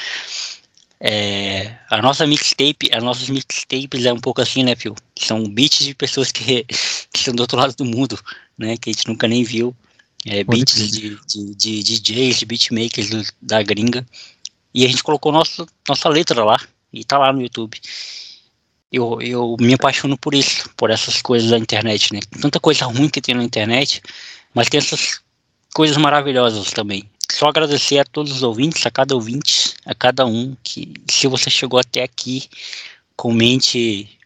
É, 1.00 1.78
a 1.90 2.02
nossa 2.02 2.26
mixtape, 2.26 2.90
as 2.92 3.04
nossas 3.04 3.30
mixtapes 3.30 4.06
é 4.06 4.14
um 4.14 4.20
pouco 4.20 4.42
assim, 4.42 4.64
né, 4.64 4.76
Phil? 4.76 4.96
São 5.26 5.44
beats 5.44 5.86
de 5.86 5.96
pessoas 5.96 6.32
que, 6.32 6.64
que 6.64 7.20
estão 7.20 7.34
do 7.34 7.42
outro 7.42 7.58
lado 7.58 7.76
do 7.76 7.86
mundo, 7.86 8.20
né, 8.58 8.78
que 8.78 8.90
a 8.90 8.94
gente 8.94 9.08
nunca 9.08 9.28
nem 9.28 9.44
viu. 9.44 9.76
É, 10.26 10.44
beats 10.44 10.92
de, 10.92 11.18
de, 11.26 11.56
de, 11.56 11.84
de 11.84 12.00
DJs, 12.00 12.40
de 12.40 12.46
beatmakers 12.46 13.10
do, 13.10 13.24
da 13.42 13.62
gringa. 13.64 14.06
E 14.74 14.86
a 14.86 14.88
gente 14.88 15.04
colocou 15.04 15.32
nosso, 15.32 15.66
nossa 15.88 16.10
letra 16.10 16.44
lá, 16.44 16.60
e 16.92 17.04
tá 17.04 17.18
lá 17.18 17.32
no 17.32 17.42
YouTube. 17.42 17.80
Eu, 18.92 19.22
eu 19.22 19.56
me 19.60 19.74
apaixono 19.74 20.18
por 20.18 20.34
isso, 20.34 20.70
por 20.78 20.90
essas 20.90 21.22
coisas 21.22 21.50
da 21.50 21.58
internet, 21.58 22.14
né? 22.14 22.20
Tanta 22.42 22.60
coisa 22.60 22.86
ruim 22.86 23.10
que 23.10 23.22
tem 23.22 23.36
na 23.36 23.44
internet, 23.44 24.02
mas 24.54 24.70
tem 24.70 24.78
essas 24.78 25.20
coisas 25.74 25.98
maravilhosas 25.98 26.72
também. 26.72 27.10
Só 27.32 27.48
agradecer 27.48 28.00
a 28.00 28.06
todos 28.06 28.32
os 28.32 28.44
ouvintes, 28.44 28.86
a 28.86 28.92
cada 28.92 29.14
ouvinte, 29.14 29.74
a 29.86 29.94
cada 29.94 30.26
um, 30.26 30.56
que 30.64 30.94
se 31.10 31.28
você 31.28 31.50
chegou 31.50 31.80
até 31.80 32.04
aqui, 32.04 32.50
comente 33.16 34.17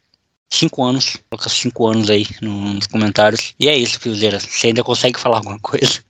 cinco 0.51 0.83
anos, 0.83 1.17
coloca 1.30 1.49
cinco 1.49 1.88
anos 1.88 2.09
aí 2.09 2.27
nos 2.41 2.85
comentários. 2.88 3.55
E 3.59 3.67
é 3.67 3.77
isso, 3.77 3.99
Fiozeira. 3.99 4.39
Você 4.39 4.67
ainda 4.67 4.83
consegue 4.83 5.19
falar 5.19 5.38
alguma 5.38 5.59
coisa? 5.59 6.03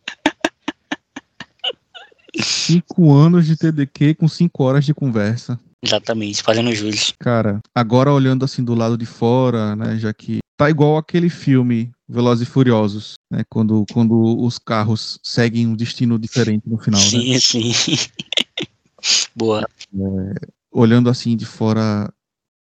Cinco 2.41 3.13
anos 3.13 3.45
de 3.45 3.55
TDQ 3.55 4.15
com 4.15 4.27
cinco 4.27 4.63
horas 4.63 4.85
de 4.85 4.93
conversa. 4.93 5.59
Exatamente, 5.83 6.43
fazendo 6.43 6.73
jus. 6.73 7.13
Cara, 7.19 7.59
agora 7.73 8.11
olhando 8.11 8.45
assim 8.45 8.63
do 8.63 8.75
lado 8.75 8.97
de 8.97 9.05
fora, 9.05 9.75
né, 9.75 9.97
já 9.97 10.13
que 10.13 10.39
tá 10.55 10.69
igual 10.69 10.97
aquele 10.97 11.27
filme 11.27 11.91
Velozes 12.07 12.47
e 12.47 12.51
Furiosos, 12.51 13.15
né, 13.31 13.43
quando, 13.49 13.83
quando 13.91 14.21
os 14.43 14.59
carros 14.59 15.19
seguem 15.23 15.67
um 15.67 15.75
destino 15.75 16.19
diferente 16.19 16.63
no 16.67 16.77
final, 16.77 17.01
sim, 17.01 17.33
né? 17.33 17.39
Sim, 17.39 17.73
sim. 17.73 17.95
Boa. 19.35 19.67
É, 19.93 20.47
olhando 20.71 21.09
assim 21.09 21.35
de 21.35 21.47
fora, 21.47 22.13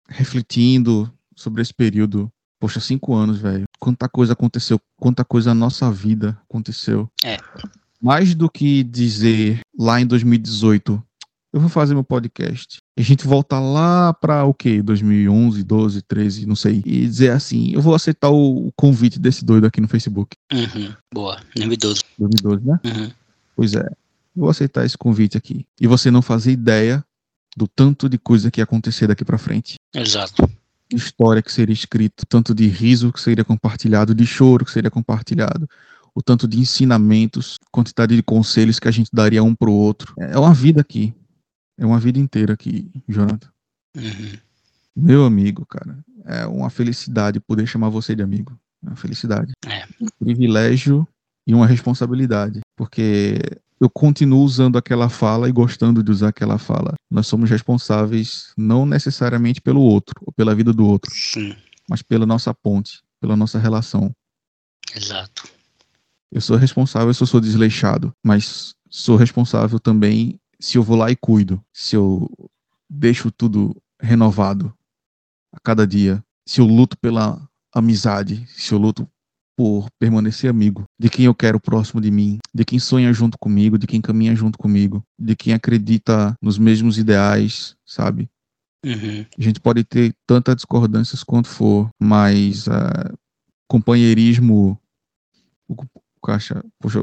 refletindo 0.09 1.13
sobre 1.35 1.61
esse 1.61 1.73
período, 1.73 2.31
poxa, 2.59 2.79
cinco 2.79 3.13
anos, 3.13 3.37
velho. 3.37 3.65
Quanta 3.79 4.07
coisa 4.07 4.33
aconteceu, 4.33 4.79
quanta 4.97 5.25
coisa 5.25 5.49
na 5.49 5.59
nossa 5.59 5.91
vida 5.91 6.37
aconteceu. 6.47 7.09
É 7.23 7.37
mais 8.03 8.35
do 8.35 8.49
que 8.49 8.83
dizer 8.83 9.61
lá 9.79 10.01
em 10.01 10.05
2018, 10.05 11.01
eu 11.53 11.59
vou 11.61 11.69
fazer 11.69 11.93
meu 11.93 12.03
podcast. 12.03 12.79
A 12.99 13.01
gente 13.01 13.25
volta 13.25 13.57
lá 13.61 14.13
para 14.13 14.43
o 14.43 14.53
quê? 14.53 14.81
2011, 14.81 15.63
12, 15.63 16.01
13, 16.01 16.45
não 16.45 16.55
sei. 16.55 16.81
E 16.85 17.05
dizer 17.07 17.31
assim, 17.31 17.71
eu 17.73 17.81
vou 17.81 17.95
aceitar 17.95 18.29
o 18.29 18.73
convite 18.75 19.17
desse 19.17 19.45
doido 19.45 19.65
aqui 19.65 19.79
no 19.79 19.87
Facebook. 19.87 20.35
Uhum, 20.51 20.93
boa, 21.13 21.39
2012. 21.55 22.01
2012, 22.19 22.65
né? 22.65 22.79
Uhum. 22.83 23.11
Pois 23.55 23.73
é. 23.73 23.89
Vou 24.35 24.49
aceitar 24.49 24.83
esse 24.83 24.97
convite 24.97 25.37
aqui. 25.37 25.65
E 25.79 25.87
você 25.87 26.11
não 26.11 26.21
fazer 26.21 26.51
ideia 26.51 27.05
do 27.55 27.67
tanto 27.67 28.09
de 28.09 28.17
coisa 28.17 28.51
que 28.51 28.59
ia 28.59 28.65
acontecer 28.65 29.07
daqui 29.07 29.23
para 29.23 29.37
frente. 29.37 29.75
Exato. 29.95 30.49
História 30.91 31.41
que 31.41 31.51
seria 31.51 31.73
escrita, 31.73 32.25
tanto 32.27 32.53
de 32.53 32.67
riso 32.67 33.11
que 33.11 33.19
seria 33.19 33.43
compartilhado, 33.43 34.13
de 34.13 34.25
choro 34.25 34.65
que 34.65 34.71
seria 34.71 34.91
compartilhado, 34.91 35.67
o 36.13 36.21
tanto 36.21 36.47
de 36.47 36.59
ensinamentos, 36.59 37.57
quantidade 37.71 38.15
de 38.15 38.21
conselhos 38.21 38.79
que 38.79 38.87
a 38.87 38.91
gente 38.91 39.09
daria 39.11 39.43
um 39.43 39.55
para 39.55 39.69
o 39.69 39.73
outro. 39.73 40.13
É 40.19 40.37
uma 40.37 40.53
vida 40.53 40.81
aqui. 40.81 41.13
É 41.77 41.85
uma 41.85 41.99
vida 41.99 42.19
inteira 42.19 42.53
aqui, 42.53 42.91
Jonathan. 43.07 43.49
Uhum. 43.97 44.37
Meu 44.95 45.25
amigo, 45.25 45.65
cara. 45.65 45.97
É 46.25 46.45
uma 46.45 46.69
felicidade 46.69 47.39
poder 47.39 47.65
chamar 47.65 47.89
você 47.89 48.15
de 48.15 48.21
amigo. 48.21 48.57
É 48.83 48.89
uma 48.89 48.95
felicidade. 48.95 49.53
É. 49.65 49.85
Um 49.99 50.07
privilégio 50.19 51.07
e 51.47 51.53
uma 51.53 51.65
responsabilidade. 51.65 52.59
Porque 52.77 53.39
eu 53.83 53.89
continuo 53.89 54.41
usando 54.41 54.77
aquela 54.77 55.09
fala 55.09 55.49
e 55.49 55.51
gostando 55.51 56.01
de 56.01 56.09
usar 56.09 56.29
aquela 56.29 56.57
fala. 56.57 56.93
Nós 57.11 57.27
somos 57.27 57.49
responsáveis 57.49 58.53
não 58.57 58.85
necessariamente 58.85 59.59
pelo 59.59 59.81
outro, 59.81 60.15
ou 60.21 60.31
pela 60.31 60.55
vida 60.55 60.71
do 60.71 60.87
outro, 60.87 61.11
Sim. 61.13 61.53
mas 61.89 62.01
pela 62.01 62.25
nossa 62.25 62.53
ponte, 62.53 63.01
pela 63.19 63.35
nossa 63.35 63.59
relação. 63.59 64.15
Exato. 64.95 65.49
Eu 66.31 66.39
sou 66.39 66.55
responsável 66.55 67.13
se 67.13 67.21
eu 67.21 67.27
sou 67.27 67.41
desleixado, 67.41 68.15
mas 68.23 68.73
sou 68.89 69.17
responsável 69.17 69.77
também 69.79 70.39
se 70.57 70.77
eu 70.77 70.83
vou 70.83 70.95
lá 70.95 71.11
e 71.11 71.15
cuido, 71.17 71.61
se 71.73 71.93
eu 71.93 72.31
deixo 72.89 73.29
tudo 73.29 73.75
renovado 73.99 74.73
a 75.51 75.59
cada 75.59 75.85
dia, 75.85 76.23
se 76.47 76.61
eu 76.61 76.65
luto 76.65 76.97
pela 76.97 77.37
amizade, 77.73 78.47
se 78.47 78.73
eu 78.73 78.77
luto 78.77 79.05
por 79.55 79.87
permanecer 79.99 80.49
amigo, 80.49 80.83
de 80.99 81.09
quem 81.09 81.25
eu 81.25 81.35
quero 81.35 81.59
próximo 81.59 82.01
de 82.01 82.09
mim, 82.09 82.39
de 82.53 82.65
quem 82.65 82.79
sonha 82.79 83.13
junto 83.13 83.37
comigo, 83.37 83.77
de 83.77 83.87
quem 83.87 84.01
caminha 84.01 84.35
junto 84.35 84.57
comigo, 84.57 85.03
de 85.17 85.35
quem 85.35 85.53
acredita 85.53 86.35
nos 86.41 86.57
mesmos 86.57 86.97
ideais, 86.97 87.75
sabe? 87.85 88.29
Uhum. 88.85 89.25
A 89.37 89.41
gente 89.41 89.59
pode 89.59 89.83
ter 89.83 90.13
tantas 90.27 90.55
discordâncias 90.55 91.23
quanto 91.23 91.47
for, 91.47 91.89
mas 92.01 92.67
uh, 92.67 93.17
companheirismo, 93.67 94.77
caixa, 96.21 96.63
poxa, 96.79 96.99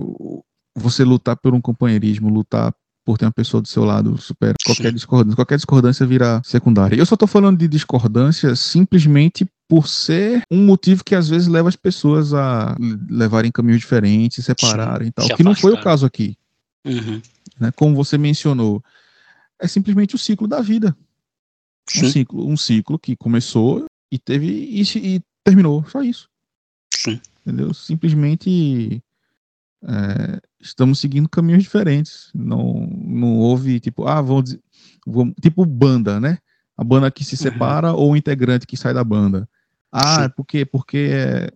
você 0.76 1.04
lutar 1.04 1.36
por 1.36 1.54
um 1.54 1.60
companheirismo, 1.60 2.28
lutar 2.28 2.74
por 3.04 3.16
ter 3.16 3.24
uma 3.24 3.32
pessoa 3.32 3.62
do 3.62 3.68
seu 3.68 3.84
lado, 3.84 4.18
supera 4.18 4.54
qualquer 4.64 4.92
discordância. 4.92 5.36
Qualquer 5.36 5.56
discordância 5.56 6.06
vira 6.06 6.40
secundária. 6.44 6.96
Eu 6.96 7.06
só 7.06 7.16
tô 7.16 7.26
falando 7.26 7.58
de 7.58 7.66
discordância 7.66 8.54
simplesmente 8.54 9.48
por 9.70 9.86
ser 9.86 10.42
um 10.50 10.64
motivo 10.66 11.04
que 11.04 11.14
às 11.14 11.28
vezes 11.28 11.46
leva 11.46 11.68
as 11.68 11.76
pessoas 11.76 12.34
a 12.34 12.76
levarem 13.08 13.52
caminhos 13.52 13.78
diferentes, 13.78 14.34
se 14.34 14.42
separarem 14.42 15.06
e 15.06 15.12
tal. 15.12 15.36
Que 15.36 15.44
não 15.44 15.54
foi 15.54 15.72
o 15.72 15.80
caso 15.80 16.04
aqui. 16.04 16.36
Uhum. 16.84 17.22
Né? 17.60 17.70
Como 17.76 17.94
você 17.94 18.18
mencionou, 18.18 18.82
é 19.60 19.68
simplesmente 19.68 20.16
o 20.16 20.18
ciclo 20.18 20.48
da 20.48 20.60
vida. 20.60 20.96
Um 21.96 22.08
ciclo, 22.10 22.48
um 22.48 22.56
ciclo 22.56 22.98
que 22.98 23.14
começou 23.14 23.84
e 24.10 24.18
teve 24.18 24.48
e, 24.48 24.82
e 24.82 25.22
terminou. 25.44 25.84
Só 25.88 26.02
isso. 26.02 26.28
Sim. 26.92 27.20
Entendeu? 27.46 27.72
Simplesmente 27.72 29.00
é, 29.84 30.40
estamos 30.58 30.98
seguindo 30.98 31.28
caminhos 31.28 31.62
diferentes. 31.62 32.28
Não, 32.34 32.88
não 32.90 33.38
houve, 33.38 33.78
tipo, 33.78 34.04
ah, 34.08 34.20
vamos, 34.20 34.58
vamos 35.06 35.32
tipo 35.40 35.64
banda, 35.64 36.18
né? 36.18 36.38
A 36.76 36.82
banda 36.82 37.08
que 37.08 37.24
se 37.24 37.36
uhum. 37.36 37.52
separa 37.52 37.92
uhum. 37.92 38.00
ou 38.00 38.12
o 38.12 38.16
integrante 38.16 38.66
que 38.66 38.76
sai 38.76 38.92
da 38.92 39.04
banda. 39.04 39.48
Ah, 39.92 40.24
é 40.24 40.28
porque, 40.28 40.64
porque 40.64 41.10
é 41.12 41.52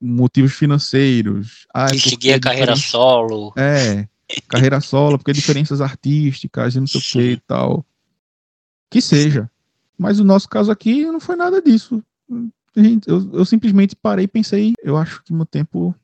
motivos 0.00 0.52
financeiros. 0.52 1.66
Ah, 1.72 1.90
que 1.90 1.96
é 1.96 2.00
seguir 2.00 2.32
a 2.32 2.40
carreira 2.40 2.74
solo. 2.74 3.52
É, 3.56 4.08
carreira 4.48 4.80
solo, 4.80 5.18
porque 5.18 5.32
diferenças 5.32 5.80
artísticas 5.80 6.74
e 6.74 6.80
não 6.80 6.86
sei 6.86 7.00
o 7.00 7.04
que 7.04 7.32
e 7.32 7.36
tal. 7.40 7.86
Que 8.90 9.00
seja. 9.00 9.50
Mas 9.96 10.18
o 10.18 10.24
nosso 10.24 10.48
caso 10.48 10.70
aqui 10.70 11.06
não 11.06 11.20
foi 11.20 11.36
nada 11.36 11.62
disso. 11.62 12.02
Eu, 13.06 13.32
eu 13.34 13.44
simplesmente 13.44 13.94
parei 13.94 14.24
e 14.24 14.28
pensei, 14.28 14.72
eu 14.82 14.96
acho 14.96 15.22
que 15.22 15.32
meu 15.32 15.46
tempo 15.46 15.94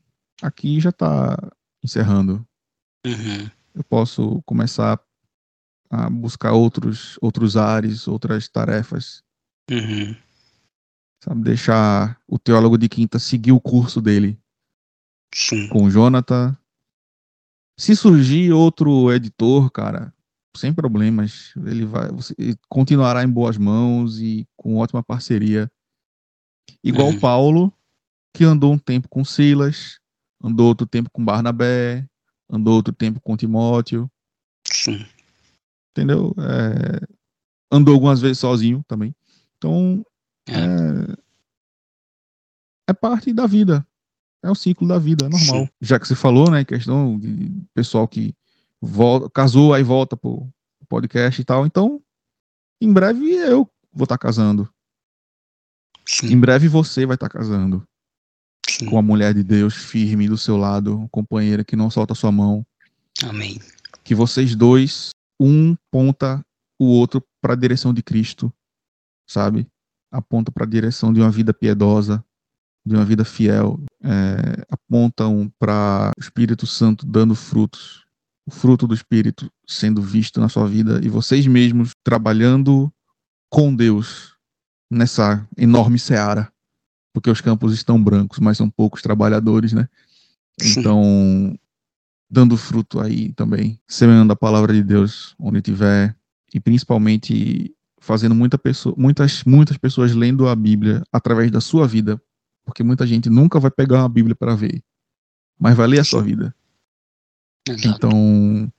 aqui 0.41 0.79
já 0.79 0.89
está 0.89 1.37
encerrando. 1.83 2.45
Uhum. 3.05 3.49
Eu 3.75 3.83
posso 3.83 4.41
começar 4.45 4.99
a 5.89 6.09
buscar 6.09 6.53
outros, 6.53 7.17
outros 7.21 7.57
ares, 7.57 8.07
outras 8.07 8.47
tarefas. 8.47 9.23
Uhum. 9.69 10.15
Sabe, 11.23 11.41
deixar 11.43 12.19
o 12.27 12.39
teólogo 12.39 12.77
de 12.77 12.87
quinta 12.87 13.19
seguir 13.19 13.51
o 13.51 13.59
curso 13.59 13.99
dele 14.01 14.39
Sim. 15.33 15.67
com 15.67 15.83
o 15.83 15.91
Jonathan. 15.91 16.57
Se 17.77 17.95
surgir 17.95 18.51
outro 18.53 19.11
editor, 19.11 19.69
cara, 19.71 20.13
sem 20.55 20.73
problemas, 20.73 21.53
ele 21.65 21.85
vai 21.85 22.09
você 22.09 22.33
continuará 22.67 23.23
em 23.23 23.29
boas 23.29 23.57
mãos 23.57 24.19
e 24.19 24.47
com 24.55 24.77
ótima 24.77 25.03
parceria. 25.03 25.69
Igual 26.83 27.09
Uhum. 27.09 27.17
o 27.17 27.19
Paulo, 27.19 27.73
que 28.33 28.43
andou 28.43 28.73
um 28.73 28.77
tempo 28.77 29.07
com 29.09 29.23
Silas, 29.25 29.99
andou 30.41 30.67
outro 30.67 30.87
tempo 30.87 31.09
com 31.09 31.23
Barnabé, 31.23 32.07
andou 32.49 32.75
outro 32.75 32.93
tempo 32.93 33.19
com 33.19 33.35
Timóteo, 33.35 34.09
Sim. 34.65 35.05
entendeu? 35.91 36.33
É, 36.37 37.07
andou 37.71 37.93
algumas 37.93 38.21
vezes 38.21 38.39
sozinho 38.39 38.83
também. 38.87 39.13
Então, 39.57 40.05
É. 40.49 41.13
é, 41.13 41.15
é 42.89 42.93
parte 42.93 43.33
da 43.33 43.45
vida. 43.45 43.85
É 44.41 44.49
o 44.49 44.55
ciclo 44.55 44.87
da 44.87 44.97
vida, 44.97 45.25
é 45.25 45.29
normal. 45.29 45.65
Sim. 45.65 45.69
Já 45.81 45.99
que 45.99 46.07
você 46.07 46.15
falou, 46.15 46.49
né, 46.49 46.63
questão 46.63 47.19
de 47.19 47.51
pessoal 47.73 48.07
que 48.07 48.33
volta, 48.81 49.29
casou, 49.29 49.73
aí 49.73 49.83
volta 49.83 50.15
pro 50.15 50.47
podcast 50.87 51.41
e 51.41 51.43
tal. 51.43 51.65
Então, 51.65 52.01
em 52.81 52.91
breve 52.91 53.33
eu 53.33 53.69
vou 53.91 54.05
estar 54.05 54.17
casando. 54.17 54.69
Sim. 56.05 56.33
Em 56.33 56.39
breve 56.39 56.67
você 56.67 57.05
vai 57.05 57.15
estar 57.15 57.29
casando 57.29 57.83
Sim. 58.67 58.85
com 58.85 58.97
a 58.97 59.01
mulher 59.01 59.33
de 59.33 59.43
Deus 59.43 59.75
firme 59.75 60.27
do 60.27 60.37
seu 60.37 60.57
lado, 60.57 61.07
companheira 61.11 61.63
que 61.63 61.75
não 61.75 61.91
solta 61.91 62.15
sua 62.15 62.31
mão. 62.31 62.65
Amém. 63.23 63.59
Que 64.03 64.15
vocês 64.15 64.55
dois, 64.55 65.11
um 65.39 65.75
ponta 65.91 66.43
o 66.79 66.85
outro 66.85 67.21
para 67.41 67.53
a 67.53 67.57
direção 67.57 67.93
de 67.93 68.01
Cristo, 68.01 68.51
sabe? 69.27 69.67
Aponta 70.11 70.51
para 70.51 70.65
a 70.65 70.69
direção 70.69 71.13
de 71.13 71.19
uma 71.19 71.29
vida 71.29 71.53
piedosa, 71.53 72.23
de 72.85 72.95
uma 72.95 73.05
vida 73.05 73.23
fiel. 73.23 73.79
É, 74.03 74.65
apontam 74.69 75.51
para 75.59 76.11
o 76.17 76.21
Espírito 76.21 76.65
Santo 76.65 77.05
dando 77.05 77.35
frutos, 77.35 78.05
o 78.47 78.51
fruto 78.51 78.87
do 78.87 78.93
Espírito 78.93 79.51
sendo 79.67 80.01
visto 80.01 80.39
na 80.39 80.49
sua 80.49 80.67
vida 80.67 80.99
e 81.03 81.09
vocês 81.09 81.45
mesmos 81.45 81.91
trabalhando 82.03 82.91
com 83.49 83.75
Deus 83.75 84.35
nessa 84.91 85.47
enorme 85.57 85.99
seara, 85.99 86.51
porque 87.13 87.29
os 87.29 87.41
campos 87.41 87.73
estão 87.73 88.01
brancos, 88.01 88.39
mas 88.39 88.57
são 88.57 88.69
poucos 88.69 89.01
trabalhadores, 89.01 89.73
né? 89.73 89.87
Sim. 90.59 90.79
Então, 90.79 91.59
dando 92.29 92.57
fruto 92.57 92.99
aí 92.99 93.31
também, 93.33 93.79
semeando 93.87 94.33
a 94.33 94.35
palavra 94.35 94.73
de 94.73 94.83
Deus 94.83 95.35
onde 95.39 95.61
tiver 95.61 96.15
e 96.53 96.59
principalmente 96.59 97.75
fazendo 97.99 98.33
muita 98.35 98.57
pessoa, 98.57 98.95
muitas 98.97 99.43
muitas 99.43 99.77
pessoas 99.77 100.13
lendo 100.13 100.47
a 100.47 100.55
Bíblia 100.55 101.03
através 101.11 101.51
da 101.51 101.61
sua 101.61 101.87
vida, 101.87 102.21
porque 102.65 102.83
muita 102.83 103.05
gente 103.05 103.29
nunca 103.29 103.59
vai 103.59 103.71
pegar 103.71 103.99
uma 103.99 104.09
Bíblia 104.09 104.35
para 104.35 104.55
ver, 104.55 104.83
mas 105.59 105.75
vai 105.75 105.87
ler 105.87 105.99
a 105.99 106.03
sua 106.03 106.21
vida. 106.21 106.55
Exato. 107.67 107.87
Então, 107.87 108.71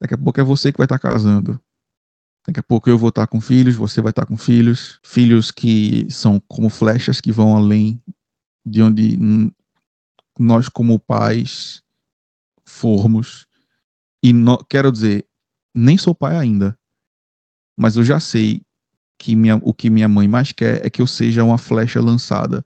daqui 0.00 0.14
a 0.14 0.18
pouco 0.18 0.40
é 0.40 0.44
você 0.44 0.70
que 0.70 0.78
vai 0.78 0.84
estar 0.84 0.98
casando. 0.98 1.60
Daqui 2.46 2.60
a 2.60 2.62
pouco 2.62 2.90
eu 2.90 2.98
vou 2.98 3.08
estar 3.10 3.26
com 3.26 3.40
filhos, 3.40 3.76
você 3.76 4.00
vai 4.00 4.10
estar 4.10 4.26
com 4.26 4.36
filhos. 4.36 4.98
Filhos 5.02 5.50
que 5.50 6.06
são 6.10 6.40
como 6.48 6.68
flechas 6.68 7.20
que 7.20 7.30
vão 7.30 7.56
além 7.56 8.02
de 8.66 8.82
onde 8.82 9.18
nós, 10.38 10.68
como 10.68 10.98
pais, 10.98 11.82
formos. 12.64 13.46
E 14.22 14.32
no- 14.32 14.64
quero 14.64 14.90
dizer, 14.90 15.26
nem 15.74 15.96
sou 15.96 16.14
pai 16.14 16.36
ainda, 16.36 16.76
mas 17.82 17.96
eu 17.96 18.04
já 18.04 18.20
sei 18.20 18.62
que 19.18 19.34
minha- 19.34 19.60
o 19.62 19.74
que 19.74 19.90
minha 19.90 20.08
mãe 20.08 20.28
mais 20.28 20.52
quer 20.52 20.86
é 20.86 20.88
que 20.88 21.02
eu 21.02 21.06
seja 21.06 21.42
uma 21.42 21.58
flecha 21.58 22.00
lançada 22.00 22.64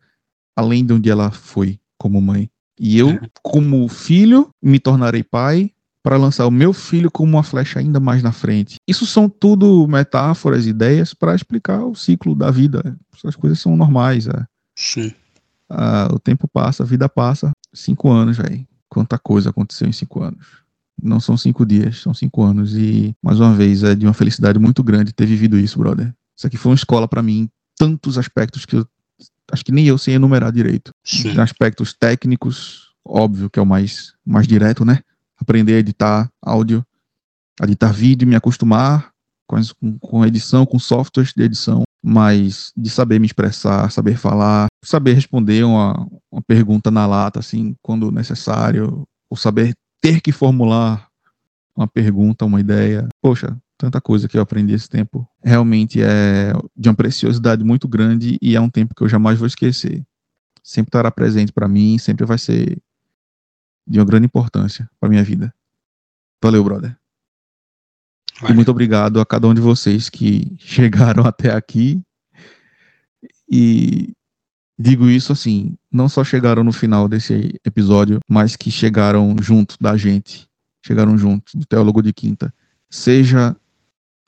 além 0.54 0.84
de 0.84 0.92
onde 0.92 1.08
ela 1.10 1.30
foi 1.30 1.80
como 1.98 2.20
mãe. 2.20 2.50
E 2.78 2.98
eu, 2.98 3.08
como 3.42 3.88
filho, 3.88 4.50
me 4.62 4.78
tornarei 4.78 5.22
pai 5.22 5.70
para 6.02 6.18
lançar 6.18 6.46
o 6.46 6.50
meu 6.50 6.72
filho 6.74 7.10
como 7.10 7.32
uma 7.32 7.42
flecha 7.42 7.78
ainda 7.80 7.98
mais 7.98 8.22
na 8.22 8.30
frente. 8.30 8.76
Isso 8.86 9.06
são 9.06 9.28
tudo 9.28 9.88
metáforas, 9.88 10.66
ideias 10.66 11.14
para 11.14 11.34
explicar 11.34 11.82
o 11.84 11.94
ciclo 11.94 12.34
da 12.34 12.50
vida. 12.50 12.96
Essas 13.16 13.34
coisas 13.34 13.58
são 13.58 13.74
normais. 13.74 14.26
é. 14.28 14.44
Sim. 14.76 15.12
Ah, 15.68 16.08
o 16.12 16.18
tempo 16.18 16.46
passa, 16.46 16.82
a 16.82 16.86
vida 16.86 17.08
passa. 17.08 17.50
Cinco 17.72 18.10
anos, 18.10 18.36
velho. 18.36 18.66
Quanta 18.88 19.18
coisa 19.18 19.50
aconteceu 19.50 19.88
em 19.88 19.92
cinco 19.92 20.22
anos. 20.22 20.46
Não 21.02 21.20
são 21.20 21.36
cinco 21.36 21.66
dias, 21.66 22.00
são 22.00 22.14
cinco 22.14 22.42
anos. 22.42 22.74
E, 22.74 23.14
mais 23.22 23.38
uma 23.38 23.54
vez, 23.54 23.82
é 23.82 23.94
de 23.94 24.06
uma 24.06 24.14
felicidade 24.14 24.58
muito 24.58 24.82
grande 24.82 25.12
ter 25.12 25.26
vivido 25.26 25.58
isso, 25.58 25.78
brother. 25.78 26.12
Isso 26.36 26.46
aqui 26.46 26.56
foi 26.56 26.72
uma 26.72 26.76
escola 26.76 27.06
para 27.06 27.22
mim 27.22 27.40
em 27.40 27.50
tantos 27.76 28.18
aspectos 28.18 28.64
que 28.64 28.76
eu 28.76 28.86
acho 29.52 29.64
que 29.64 29.72
nem 29.72 29.86
eu 29.86 29.98
sei 29.98 30.14
enumerar 30.14 30.52
direito. 30.52 30.92
Sim. 31.04 31.38
Aspectos 31.38 31.92
técnicos, 31.92 32.90
óbvio 33.04 33.50
que 33.50 33.58
é 33.58 33.62
o 33.62 33.66
mais, 33.66 34.14
mais 34.24 34.46
direto, 34.46 34.84
né? 34.84 35.00
Aprender 35.38 35.74
a 35.74 35.78
editar 35.78 36.30
áudio, 36.42 36.84
a 37.60 37.64
editar 37.64 37.92
vídeo, 37.92 38.26
me 38.26 38.34
acostumar 38.34 39.10
com, 39.46 39.98
com 40.00 40.26
edição, 40.26 40.66
com 40.66 40.78
softwares 40.78 41.32
de 41.34 41.42
edição, 41.42 41.82
mas 42.02 42.72
de 42.76 42.90
saber 42.90 43.20
me 43.20 43.26
expressar, 43.26 43.90
saber 43.90 44.16
falar, 44.16 44.66
saber 44.84 45.14
responder 45.14 45.64
uma, 45.64 46.06
uma 46.30 46.42
pergunta 46.42 46.90
na 46.90 47.06
lata, 47.06 47.38
assim, 47.40 47.74
quando 47.82 48.10
necessário, 48.10 49.04
ou 49.30 49.36
saber 49.36 49.74
ter 50.06 50.20
que 50.20 50.30
formular 50.30 51.10
uma 51.74 51.88
pergunta, 51.88 52.44
uma 52.44 52.60
ideia. 52.60 53.08
Poxa, 53.20 53.56
tanta 53.76 54.00
coisa 54.00 54.28
que 54.28 54.38
eu 54.38 54.40
aprendi 54.40 54.72
esse 54.72 54.88
tempo. 54.88 55.28
Realmente 55.42 56.00
é 56.00 56.52
de 56.76 56.88
uma 56.88 56.94
preciosidade 56.94 57.64
muito 57.64 57.88
grande 57.88 58.38
e 58.40 58.54
é 58.54 58.60
um 58.60 58.70
tempo 58.70 58.94
que 58.94 59.02
eu 59.02 59.08
jamais 59.08 59.36
vou 59.36 59.48
esquecer. 59.48 60.06
Sempre 60.62 60.90
estará 60.90 61.10
presente 61.10 61.52
para 61.52 61.66
mim, 61.66 61.98
sempre 61.98 62.24
vai 62.24 62.38
ser 62.38 62.80
de 63.84 63.98
uma 63.98 64.04
grande 64.04 64.26
importância 64.26 64.88
para 65.00 65.08
minha 65.08 65.24
vida. 65.24 65.52
Valeu, 66.40 66.62
brother. 66.62 66.96
E 68.48 68.52
muito 68.52 68.70
obrigado 68.70 69.20
a 69.20 69.26
cada 69.26 69.48
um 69.48 69.54
de 69.54 69.60
vocês 69.60 70.08
que 70.08 70.54
chegaram 70.60 71.26
até 71.26 71.52
aqui. 71.52 72.00
E 73.50 74.14
digo 74.78 75.08
isso 75.08 75.32
assim, 75.32 75.76
não 75.90 76.08
só 76.08 76.22
chegaram 76.22 76.62
no 76.62 76.72
final 76.72 77.08
desse 77.08 77.58
episódio, 77.64 78.20
mas 78.28 78.56
que 78.56 78.70
chegaram 78.70 79.34
junto 79.40 79.76
da 79.80 79.96
gente, 79.96 80.48
chegaram 80.84 81.16
junto 81.16 81.56
do 81.56 81.64
Teólogo 81.64 82.02
de 82.02 82.12
Quinta. 82.12 82.52
Seja 82.90 83.56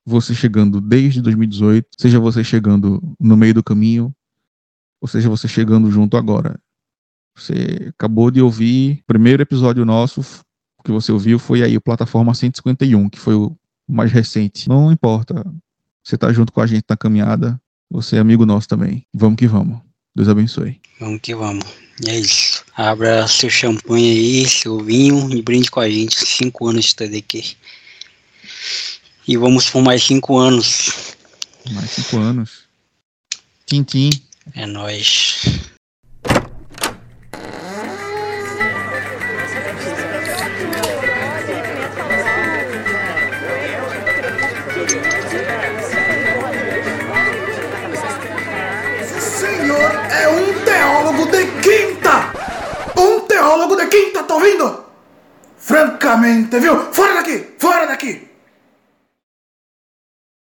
você 0.05 0.35
chegando 0.35 0.81
desde 0.81 1.21
2018, 1.21 1.89
seja 1.99 2.19
você 2.19 2.43
chegando 2.43 3.03
no 3.21 3.37
meio 3.37 3.55
do 3.55 3.63
caminho, 3.63 4.15
ou 5.01 5.07
seja 5.07 5.29
você 5.29 5.47
chegando 5.47 5.91
junto 5.91 6.17
agora. 6.17 6.59
Você 7.37 7.91
acabou 7.91 8.31
de 8.31 8.41
ouvir 8.41 9.01
o 9.03 9.07
primeiro 9.07 9.43
episódio 9.43 9.85
nosso, 9.85 10.23
que 10.83 10.91
você 10.91 11.13
ouviu 11.13 11.39
foi 11.39 11.63
aí 11.63 11.77
o 11.77 11.81
Plataforma 11.81 12.35
151, 12.35 13.11
que 13.11 13.19
foi 13.19 13.35
o 13.35 13.55
mais 13.87 14.11
recente. 14.11 14.69
Não 14.69 14.91
importa. 14.91 15.45
Você 16.03 16.17
tá 16.17 16.33
junto 16.33 16.53
com 16.53 16.61
a 16.61 16.67
gente 16.67 16.85
na 16.89 16.97
caminhada. 16.97 17.61
Você 17.91 18.17
é 18.17 18.19
amigo 18.19 18.47
nosso 18.47 18.67
também. 18.67 19.07
Vamos 19.15 19.37
que 19.37 19.47
vamos. 19.47 19.88
Deus 20.19 20.29
abençoe. 20.29 20.81
Vamos 20.99 21.21
que 21.23 21.33
vamos. 21.33 21.65
E 22.05 22.11
é 22.11 22.19
isso. 22.19 22.65
Abra 22.75 23.29
seu 23.29 23.49
champanhe 23.49 24.11
aí, 24.11 24.49
seu 24.49 24.81
vinho 24.81 25.33
e 25.33 25.41
brinde 25.41 25.71
com 25.71 25.79
a 25.79 25.89
gente. 25.89 26.17
Cinco 26.17 26.67
anos 26.67 26.87
de 26.87 26.97
TDQ. 26.97 27.57
E 29.29 29.37
vamos 29.37 29.71
por 29.71 29.81
mais 29.81 30.03
cinco 30.03 30.37
anos. 30.37 31.15
Mais 31.71 31.89
cinco 31.93 32.19
anos. 32.19 32.65
Tintim. 33.65 34.11
É 34.57 34.67
nóis. 34.67 35.71
Teólogo 53.49 53.77
de 53.77 53.87
quinta, 53.87 54.25
tá 54.25 54.35
ouvindo? 54.35 54.85
Francamente, 55.57 56.61
viu? 56.61 56.93
Fora 56.93 57.15
daqui! 57.15 57.55
Fora 57.59 57.87
daqui! 57.87 58.28